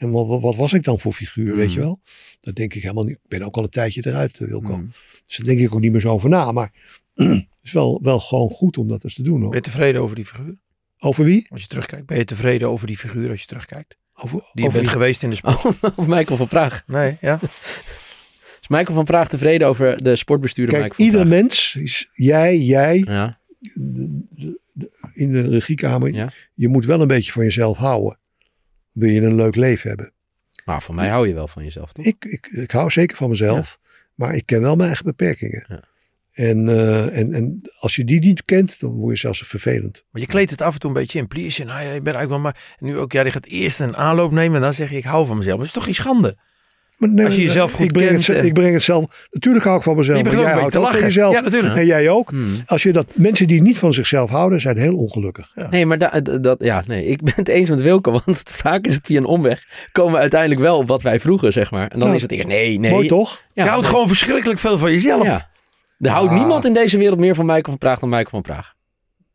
en 0.00 0.10
wat, 0.10 0.40
wat, 0.40 0.56
was 0.56 0.72
ik 0.72 0.84
dan 0.84 1.00
voor 1.00 1.12
figuur, 1.12 1.56
weet 1.56 1.68
Mm. 1.68 1.72
je 1.74 1.80
wel? 1.80 2.00
Dat 2.40 2.54
denk 2.54 2.74
ik 2.74 2.82
helemaal 2.82 3.04
niet. 3.04 3.14
Ik 3.22 3.28
ben 3.28 3.42
ook 3.42 3.56
al 3.56 3.62
een 3.62 3.68
tijdje 3.68 4.06
eruit, 4.06 4.40
eh, 4.40 4.48
Wilco. 4.48 4.76
Mm. 4.76 4.92
Dus 5.26 5.36
daar 5.36 5.46
denk 5.46 5.60
ik 5.60 5.74
ook 5.74 5.80
niet 5.80 5.92
meer 5.92 6.00
zo 6.00 6.10
over 6.10 6.28
na. 6.28 6.52
Maar 6.52 6.72
het 7.14 7.46
is 7.62 7.72
wel, 7.72 8.00
wel 8.02 8.20
gewoon 8.20 8.50
goed 8.50 8.78
om 8.78 8.88
dat 8.88 9.04
eens 9.04 9.14
te 9.14 9.22
doen. 9.22 9.34
Ben 9.34 9.42
Hoor. 9.44 9.54
je 9.54 9.60
tevreden 9.60 10.00
over 10.02 10.16
die 10.16 10.24
figuur? 10.26 10.58
Over 10.98 11.24
wie? 11.24 11.46
Als 11.50 11.60
je 11.62 11.66
terugkijkt. 11.68 12.06
Ben 12.06 12.16
je 12.16 12.24
tevreden 12.24 12.68
over 12.68 12.86
die 12.86 12.96
figuur 12.98 13.30
als 13.30 13.40
je 13.40 13.46
terugkijkt? 13.46 13.96
Over, 14.14 14.30
Die 14.30 14.48
je 14.52 14.60
over 14.60 14.72
bent 14.72 14.82
wie? 14.84 14.88
geweest 14.92 15.22
in 15.22 15.30
de 15.30 15.36
sport? 15.36 15.64
of 15.96 16.06
Michael 16.06 16.36
van 16.36 16.46
Praag. 16.48 16.82
Nee, 16.86 17.16
ja? 17.20 17.38
Is 18.60 18.68
Michael 18.68 18.94
van 18.94 19.04
Praag 19.04 19.28
tevreden 19.28 19.68
over 19.68 20.02
de 20.02 20.16
sportbestuurder 20.16 20.78
Kijk, 20.78 20.98
Michael 20.98 21.10
van 21.10 21.18
ieder 21.20 21.38
Praag? 21.38 21.40
mens, 21.48 21.76
is, 21.80 22.10
jij, 22.12 22.58
jij, 22.58 22.98
Ja, 23.06 23.38
de- 23.58 24.24
de- 24.30 24.58
de- 24.72 24.90
in 25.14 25.32
de 25.32 25.40
regiekamer, 25.48 26.12
Ja. 26.12 26.32
je 26.54 26.68
moet 26.68 26.84
wel 26.84 27.00
een 27.00 27.06
beetje 27.08 27.32
van 27.32 27.44
jezelf 27.44 27.76
houden. 27.78 28.18
Wil 28.92 29.10
je 29.10 29.20
een 29.20 29.34
leuk 29.34 29.56
leven 29.56 29.88
hebben? 29.88 30.12
maar 30.64 30.82
voor 30.82 30.94
mij 30.94 31.08
hou 31.08 31.28
je 31.28 31.34
wel 31.34 31.48
van 31.48 31.64
jezelf, 31.64 31.92
toch? 31.92 32.04
Ik, 32.04 32.24
ik, 32.24 32.46
ik 32.46 32.70
hou 32.70 32.90
zeker 32.90 33.16
van 33.16 33.28
mezelf, 33.28 33.78
maar 34.14 34.34
ik 34.34 34.46
ken 34.46 34.60
wel 34.60 34.76
mijn 34.76 34.86
eigen 34.86 35.04
beperkingen. 35.04 35.64
Ja. 35.68 35.88
En, 36.32 36.68
eh, 36.68 37.18
en, 37.18 37.32
en 37.32 37.60
als 37.78 37.96
je 37.96 38.04
die 38.04 38.20
niet 38.20 38.44
kent, 38.44 38.80
dan 38.80 38.90
word 38.90 39.14
je 39.14 39.20
zelfs 39.20 39.42
vervelend. 39.46 40.04
Maar 40.10 40.20
je 40.20 40.28
kleedt 40.28 40.50
het 40.50 40.60
af 40.60 40.72
en 40.72 40.80
toe 40.80 40.90
een 40.90 40.96
beetje 40.96 41.18
in. 41.18 41.26
Please, 41.26 41.64
nou 41.64 41.82
ja, 41.82 41.92
je 41.92 42.00
bent 42.00 42.16
eigenlijk 42.16 42.28
wel 42.28 42.52
maar... 42.52 42.76
Nu 42.78 42.98
ook, 42.98 43.12
ja, 43.12 43.22
die 43.22 43.32
gaat 43.32 43.46
eerst 43.46 43.80
een 43.80 43.96
aanloop 43.96 44.32
nemen 44.32 44.56
en 44.56 44.62
dan 44.62 44.74
zeg 44.74 44.90
je, 44.90 44.96
ik 44.96 45.04
hou 45.04 45.26
van 45.26 45.36
mezelf. 45.36 45.56
Maar 45.58 45.66
dat 45.66 45.76
is 45.76 45.82
toch 45.82 45.84
geen 45.84 46.04
schande? 46.04 46.36
Maar 47.00 47.08
nee, 47.08 47.24
Als 47.26 47.34
je 47.36 47.42
jezelf 47.42 47.72
goed 47.72 47.84
ik 47.84 47.92
breng 47.92 48.08
kent 48.10 48.26
Het, 48.26 48.36
en- 48.36 48.44
ik 48.46 48.52
breng 48.52 48.72
het 48.74 48.82
zelf. 48.82 49.26
Natuurlijk 49.30 49.64
hou 49.64 49.76
ik 49.76 49.82
van 49.82 49.96
mezelf. 49.96 50.22
maar 50.22 50.34
jij 50.34 50.52
houdt 50.52 50.76
ook 50.76 50.90
van 50.90 51.00
jezelf. 51.00 51.34
Ja, 51.34 51.40
natuurlijk. 51.40 51.74
En 51.76 51.86
jij 51.86 52.08
ook. 52.08 52.30
Hmm. 52.30 52.48
Als 52.66 52.82
je 52.82 52.92
dat, 52.92 53.06
mensen 53.14 53.46
die 53.46 53.62
niet 53.62 53.78
van 53.78 53.92
zichzelf 53.92 54.30
houden, 54.30 54.60
zijn 54.60 54.76
heel 54.78 54.94
ongelukkig. 54.96 55.52
Nee, 55.70 55.86
maar 55.86 55.98
da- 55.98 56.20
d- 56.22 56.42
dat, 56.42 56.62
ja, 56.62 56.82
nee, 56.86 57.04
ik 57.06 57.22
ben 57.22 57.32
het 57.36 57.48
eens 57.48 57.68
met 57.68 57.82
Wilco, 57.82 58.12
want 58.24 58.42
vaak 58.44 58.86
is 58.86 58.94
het 58.94 59.06
via 59.06 59.18
een 59.18 59.24
omweg. 59.24 59.64
Komen 59.92 60.12
we 60.12 60.18
uiteindelijk 60.18 60.60
wel 60.60 60.76
op 60.76 60.88
wat 60.88 61.02
wij 61.02 61.20
vroegen, 61.20 61.52
zeg 61.52 61.70
maar. 61.70 61.88
En 61.88 61.98
dan 62.00 62.08
Ja. 62.08 62.14
is 62.14 62.22
het 62.22 62.32
eerst, 62.32 62.46
nee, 62.48 62.78
nee. 62.78 62.90
Mooi 62.90 63.08
toch? 63.08 63.42
Ja, 63.52 63.62
je 63.62 63.68
houdt 63.68 63.82
nee. 63.84 63.90
gewoon 63.92 64.08
verschrikkelijk 64.08 64.58
veel 64.60 64.78
van 64.78 64.92
jezelf. 64.92 65.24
Ja. 65.24 65.48
Er 65.98 66.10
houdt 66.10 66.30
Ah. 66.30 66.38
niemand 66.38 66.64
in 66.64 66.72
deze 66.72 66.98
wereld 66.98 67.18
meer 67.18 67.34
van 67.34 67.44
Michael 67.46 67.62
van 67.64 67.78
Praag 67.78 67.98
dan 67.98 68.08
Michael 68.08 68.28
van 68.30 68.42
Praag. 68.42 68.72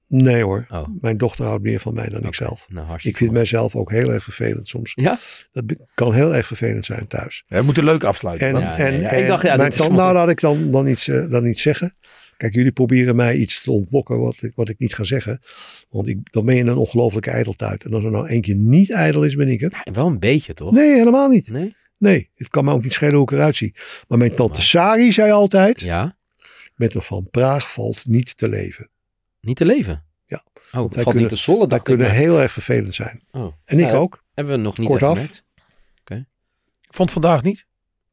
Nee 0.07 0.43
hoor. 0.43 0.65
Oh, 0.69 0.87
Mijn 1.01 1.17
dochter 1.17 1.45
houdt 1.45 1.63
meer 1.63 1.79
van 1.79 1.93
mij 1.93 2.07
dan 2.09 2.17
oké. 2.19 2.27
ikzelf. 2.27 2.65
Nou, 2.69 2.93
Ik 2.93 3.01
vind 3.01 3.19
mooi. 3.19 3.31
mijzelf 3.31 3.75
ook 3.75 3.91
heel 3.91 4.13
erg 4.13 4.23
vervelend 4.23 4.67
soms. 4.67 4.91
Ja? 4.95 5.19
Dat 5.51 5.63
kan 5.93 6.13
heel 6.13 6.35
erg 6.35 6.47
vervelend 6.47 6.85
zijn 6.85 7.07
thuis. 7.07 7.43
We 7.47 7.61
moeten 7.61 7.83
leuk 7.83 8.03
afsluiten. 8.03 8.47
En, 8.47 8.59
Ja, 8.59 8.77
en, 8.77 8.91
nee, 8.91 9.01
ja, 9.01 9.09
en 9.09 9.21
ik 9.21 9.27
dacht, 9.27 9.43
ja, 9.43 9.55
mijn 9.55 9.71
tante- 9.71 9.93
nou 9.95 10.13
laat 10.13 10.29
ik 10.29 10.39
dan, 10.39 10.71
dan, 10.71 10.87
iets, 10.87 11.07
eh, 11.07 11.29
dan 11.29 11.45
iets 11.45 11.61
zeggen. 11.61 11.95
Kijk, 12.37 12.53
jullie 12.53 12.71
proberen 12.71 13.15
mij 13.15 13.35
iets 13.35 13.61
te 13.63 13.71
ontlokken 13.71 14.19
wat 14.19 14.35
ik, 14.41 14.51
wat 14.55 14.69
ik 14.69 14.79
niet 14.79 14.93
ga 14.95 15.03
zeggen. 15.03 15.39
Want 15.89 16.07
ik, 16.07 16.17
dan 16.31 16.45
ben 16.45 16.55
je 16.55 16.61
een 16.63 16.77
ongelofelijke 16.77 17.29
ijdeltuit. 17.29 17.83
En 17.83 17.93
als 17.93 18.03
er 18.03 18.11
nou 18.11 18.27
één 18.27 18.41
keer 18.41 18.55
niet 18.55 18.91
ijdel 18.91 19.23
is, 19.23 19.35
ben 19.35 19.47
ik 19.47 19.59
het. 19.59 19.75
Ja, 19.83 19.91
wel 19.91 20.07
een 20.07 20.19
beetje, 20.19 20.53
toch? 20.53 20.71
Nee, 20.71 20.93
helemaal 20.97 21.29
niet. 21.29 21.49
Nee? 21.49 21.75
Nee, 21.97 22.29
het 22.35 22.47
kan 22.49 22.65
me 22.65 22.71
ook 22.71 22.83
niet 22.83 22.93
schelen 22.93 23.13
hoe 23.15 23.23
ik 23.23 23.31
eruit 23.31 23.55
zie. 23.55 23.75
Maar 24.07 24.17
mijn 24.17 24.35
tante 24.35 24.53
Maar- 24.53 24.61
Sari 24.61 25.11
zei 25.11 25.31
altijd, 25.31 25.81
Ja? 25.81 26.17
met 26.75 26.95
een 26.95 27.01
van 27.01 27.27
Praag 27.31 27.71
valt 27.73 28.05
niet 28.05 28.37
te 28.37 28.49
leven. 28.49 28.89
Niet 29.45 29.57
te 29.57 29.65
leven? 29.65 30.03
Ja. 30.25 30.43
Oh, 30.71 30.83
het 30.91 31.01
valt 31.01 31.15
niet 31.15 31.29
te 31.29 31.35
zollen, 31.35 31.69
Dat 31.69 31.81
kunnen 31.83 32.07
maar. 32.07 32.15
heel 32.15 32.39
erg 32.41 32.51
vervelend 32.51 32.93
zijn. 32.93 33.21
Oh. 33.31 33.53
En 33.65 33.79
ik 33.79 33.85
Ja, 33.85 33.93
ook. 33.93 34.23
Hebben 34.33 34.53
we 34.55 34.61
nog 34.61 34.77
niet 34.77 34.87
Kort 34.87 35.01
even 35.01 35.11
af. 35.13 35.17
gemerkt. 35.19 35.43
Ik 36.81 37.01
vond 37.01 37.09
het 37.13 37.21
vandaag 37.21 37.43
niet. 37.43 37.65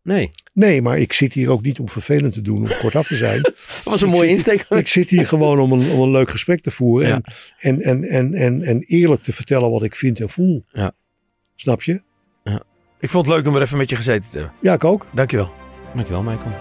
Nee, 0.03 0.29
Nee, 0.53 0.83
maar 0.83 0.99
ik 0.99 1.13
zit 1.13 1.33
hier 1.33 1.51
ook 1.51 1.63
niet 1.63 1.79
om 1.79 1.89
vervelend 1.89 2.33
te 2.33 2.41
doen, 2.41 2.57
om 2.59 2.69
kortaf 2.81 3.07
te 3.07 3.17
zijn. 3.17 3.43
dat 3.43 3.55
was 3.85 4.01
een 4.01 4.09
Ik 4.09 4.15
mooie 4.15 4.29
zit- 4.29 4.37
insteek. 4.49 4.79
ik 4.79 4.89
zit 4.89 5.09
hier 5.11 5.27
gewoon 5.27 5.61
om 5.61 5.73
een, 5.73 5.91
om 5.91 6.01
een 6.01 6.11
leuk 6.11 6.31
gesprek 6.31 6.61
te 6.63 6.71
voeren. 6.71 7.09
Ja. 7.09 7.21
En, 7.59 7.81
en, 7.83 8.03
en, 8.03 8.05
en, 8.05 8.35
en, 8.35 8.63
en 8.63 8.81
eerlijk 8.83 9.23
te 9.23 9.33
vertellen 9.33 9.71
wat 9.71 9.83
ik 9.83 9.95
vind 9.97 10.21
en 10.21 10.31
voel. 10.31 10.65
Ja. 10.69 10.93
Snap 11.57 11.83
je? 11.83 12.03
Ik 13.01 13.09
vond 13.11 13.27
het 13.27 13.35
leuk 13.35 13.47
om 13.47 13.55
er 13.57 13.63
even 13.63 13.79
met 13.79 13.89
je 13.91 13.97
gezeten 13.97 14.31
te 14.31 14.37
hebben. 14.39 14.55
Ja, 14.61 14.73
ik 14.75 14.85
ook. 14.85 15.07
Dankjewel. 15.15 15.53
Dankjewel, 15.95 16.23
Michael. 16.23 16.53